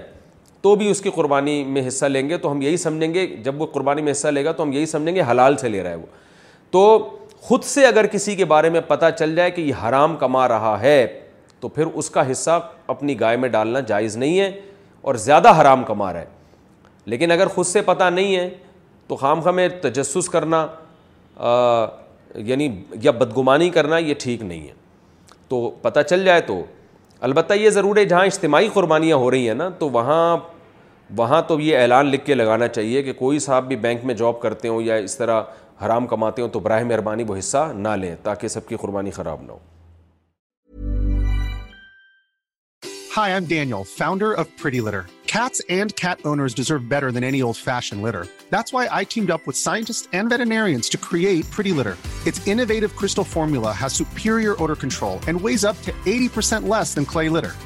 تو 0.62 0.76
بھی 0.76 0.90
اس 0.92 1.02
کی 1.02 1.10
قربانی 1.16 1.64
میں 1.68 1.88
حصہ 1.88 2.06
لیں 2.06 2.28
گے 2.30 2.38
تو 2.38 2.52
ہم 2.52 2.62
یہی 2.62 2.78
سمجھیں 2.78 3.14
گے 3.14 3.28
جب 3.44 3.62
وہ 3.62 3.66
قربانی 3.74 4.02
میں 4.02 4.12
حصہ 4.12 4.28
لے 4.28 4.46
گا 4.46 4.52
تو 4.52 4.64
ہم 4.64 4.72
یہی 4.74 4.86
سمجھیں 4.96 5.16
گے 5.16 5.22
حلال 5.32 5.58
سے 5.58 5.70
لے 5.70 5.84
رہا 5.84 5.90
ہے 5.92 5.96
وہ 5.96 6.06
تو 6.72 6.86
خود 7.42 7.64
سے 7.64 7.86
اگر 7.88 8.06
کسی 8.12 8.36
کے 8.36 8.46
بارے 8.46 8.70
میں 8.70 8.82
پتہ 8.88 9.06
چل 9.20 9.36
جائے 9.36 9.52
کہ 9.52 9.62
یہ 9.62 9.88
حرام 9.88 10.16
کما 10.18 10.48
رہا 10.48 10.80
ہے 10.82 11.06
تو 11.60 11.68
پھر 11.70 11.86
اس 11.94 12.10
کا 12.10 12.30
حصہ 12.32 12.60
اپنی 12.88 13.20
گائے 13.20 13.38
میں 13.38 13.50
ڈالنا 13.50 13.80
جائز 13.88 14.18
نہیں 14.18 14.40
ہے 14.40 14.52
اور 15.02 15.16
زیادہ 15.26 15.50
حرام 15.62 15.84
کما 15.84 16.12
رہا 16.14 16.20
ہے 16.22 16.38
لیکن 17.12 17.32
اگر 17.32 17.48
خود 17.54 17.66
سے 17.66 17.82
پتہ 17.86 18.10
نہیں 18.14 18.36
ہے 18.36 18.50
تو 19.08 19.16
خام 19.16 19.42
خاں 19.42 19.52
تجسس 19.82 20.30
کرنا 20.30 20.66
آ, 21.38 21.86
یعنی 22.36 22.68
یا 23.04 23.12
بدگمانی 23.12 23.70
کرنا 23.78 23.98
یہ 23.98 24.14
ٹھیک 24.22 24.42
نہیں 24.42 24.68
ہے 24.68 24.74
تو 25.50 25.70
پتہ 25.82 26.00
چل 26.10 26.26
جائے 26.26 26.42
تو 26.48 26.62
البتہ 27.28 27.54
یہ 27.54 27.70
ضرور 27.70 27.98
ہے 27.98 28.04
جہاں 28.06 28.26
اجتماعی 28.26 28.68
قربانیاں 28.74 29.18
ہو 29.18 29.32
رہی 29.32 29.48
ہیں 29.48 29.56
نا 29.56 29.70
تو 29.80 29.90
وہاں 29.90 30.38
وہاں 31.18 31.42
تو 31.48 31.60
یہ 31.60 31.78
اعلان 31.78 32.06
لکھ 32.12 32.26
کے 32.26 32.34
لگانا 32.34 32.68
چاہیے 32.68 33.02
کہ 33.04 33.14
کوئی 33.14 33.40
صاحب 33.46 33.68
بھی 33.68 33.76
بینک 33.86 34.04
میں 34.06 34.16
جاب 34.16 34.40
کرتے 34.42 34.68
ہوں 34.68 34.82
یا 34.82 34.96
اس 34.96 35.18
طرح 35.18 35.42
حرام 35.86 36.08
کماتے 36.08 36.42
ہوں 36.42 36.50
تو 36.56 36.60
براہ 36.60 36.84
مہربانی 36.84 37.24
وہ 37.28 37.38
حصہ 37.38 37.72
نہ 37.76 37.96
لیں 38.02 38.16
تاکہ 38.24 38.48
سب 38.56 38.68
کی 38.68 38.76
قربانی 38.82 39.12
خراب 39.20 39.42
نہ 39.44 39.52
ہو 39.52 39.58
hi 43.16 43.34
I'm 43.34 43.46
Daniel 43.46 43.84
founder 43.98 44.34
of 44.40 44.48
Pretty 44.62 44.80
Litter 44.88 45.02
cats 45.32 45.62
and 45.76 45.92
cat 46.02 46.26
owners 46.26 46.56
deserve 46.56 46.78
better 46.90 47.10
than 47.16 47.24
any 47.24 47.40
old 47.42 47.58
fashion 47.66 47.98
litter 48.06 48.22
that's 48.52 48.74
why 48.74 48.88
I 48.98 49.06
teamed 49.14 49.32
up 49.32 49.48
with 49.48 49.58
scientists 49.58 50.08
and 50.16 50.32
veterinarians 50.32 50.90
to 50.92 50.98
create 51.10 51.56
Pretty 51.56 51.72
Litter 51.80 51.92
it's 52.28 52.42
innovative 52.54 52.88
crystal 53.02 53.24
formula 53.34 53.72
has 53.82 53.98
superior 53.98 54.54
odour 54.60 54.74
control 54.82 55.18
and 55.28 55.42
weighs 55.46 55.66
up 55.74 55.86
to 55.86 55.92
80% 56.16 56.70
less 56.76 56.96
than 56.96 57.04
clay 57.14 57.28
litter 57.38 57.66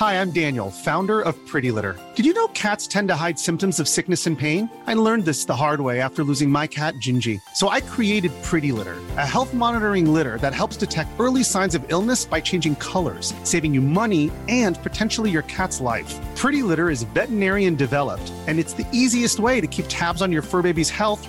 Hi 0.00 0.16
I'm 0.18 0.30
Daniel 0.30 0.68
founder 0.84 1.20
of 1.26 1.34
Pretty 1.50 1.68
Litter 1.74 1.92
did 2.16 2.26
you 2.26 2.32
know 2.36 2.44
cats 2.60 2.88
tend 2.92 3.08
to 3.08 3.14
hide 3.20 3.38
symptoms 3.38 3.80
of 3.80 3.88
sickness 3.88 4.26
and 4.26 4.38
pain 4.40 4.64
I 4.86 4.96
learn 4.96 5.20
this 5.26 5.46
the 5.48 5.54
hard 5.58 5.80
way 5.84 6.00
after 6.02 6.24
losing 6.24 6.50
my 6.52 6.68
cat 6.74 6.98
جن 7.04 7.18
جی 7.26 7.36
so 7.60 7.68
I 7.68 7.82
got 8.20 8.26
Pretty 8.50 8.70
Litter 8.78 8.98
I 9.18 9.28
help 9.34 9.54
monitoring 9.62 10.08
litter 10.16 10.36
that 10.42 10.58
helps 10.58 10.78
to 10.78 10.86
take 10.94 11.20
early 11.20 11.42
signs 11.52 11.76
of 11.76 11.94
illness 11.94 12.26
by 12.30 12.42
changing 12.50 12.74
colours 12.92 13.32
saving 13.50 13.74
you 13.74 13.82
money 14.00 14.26
and 14.46 14.82
potentially 14.84 15.30
your 15.30 15.48
cat's 15.56 15.80
life 15.82 16.18
Pretty 16.40 16.60
Litter 16.72 16.90
is 16.90 17.04
veterinary 17.16 17.68
developed 17.84 18.30
and 18.48 18.58
it's 18.64 18.78
the 18.78 18.82
easiest 18.98 19.40
way 19.44 19.60
keep 19.70 19.92
tabs 20.02 20.22
on 20.22 20.32
your 20.32 20.42
fur 20.50 20.62
babies 20.70 20.92
health 21.00 21.28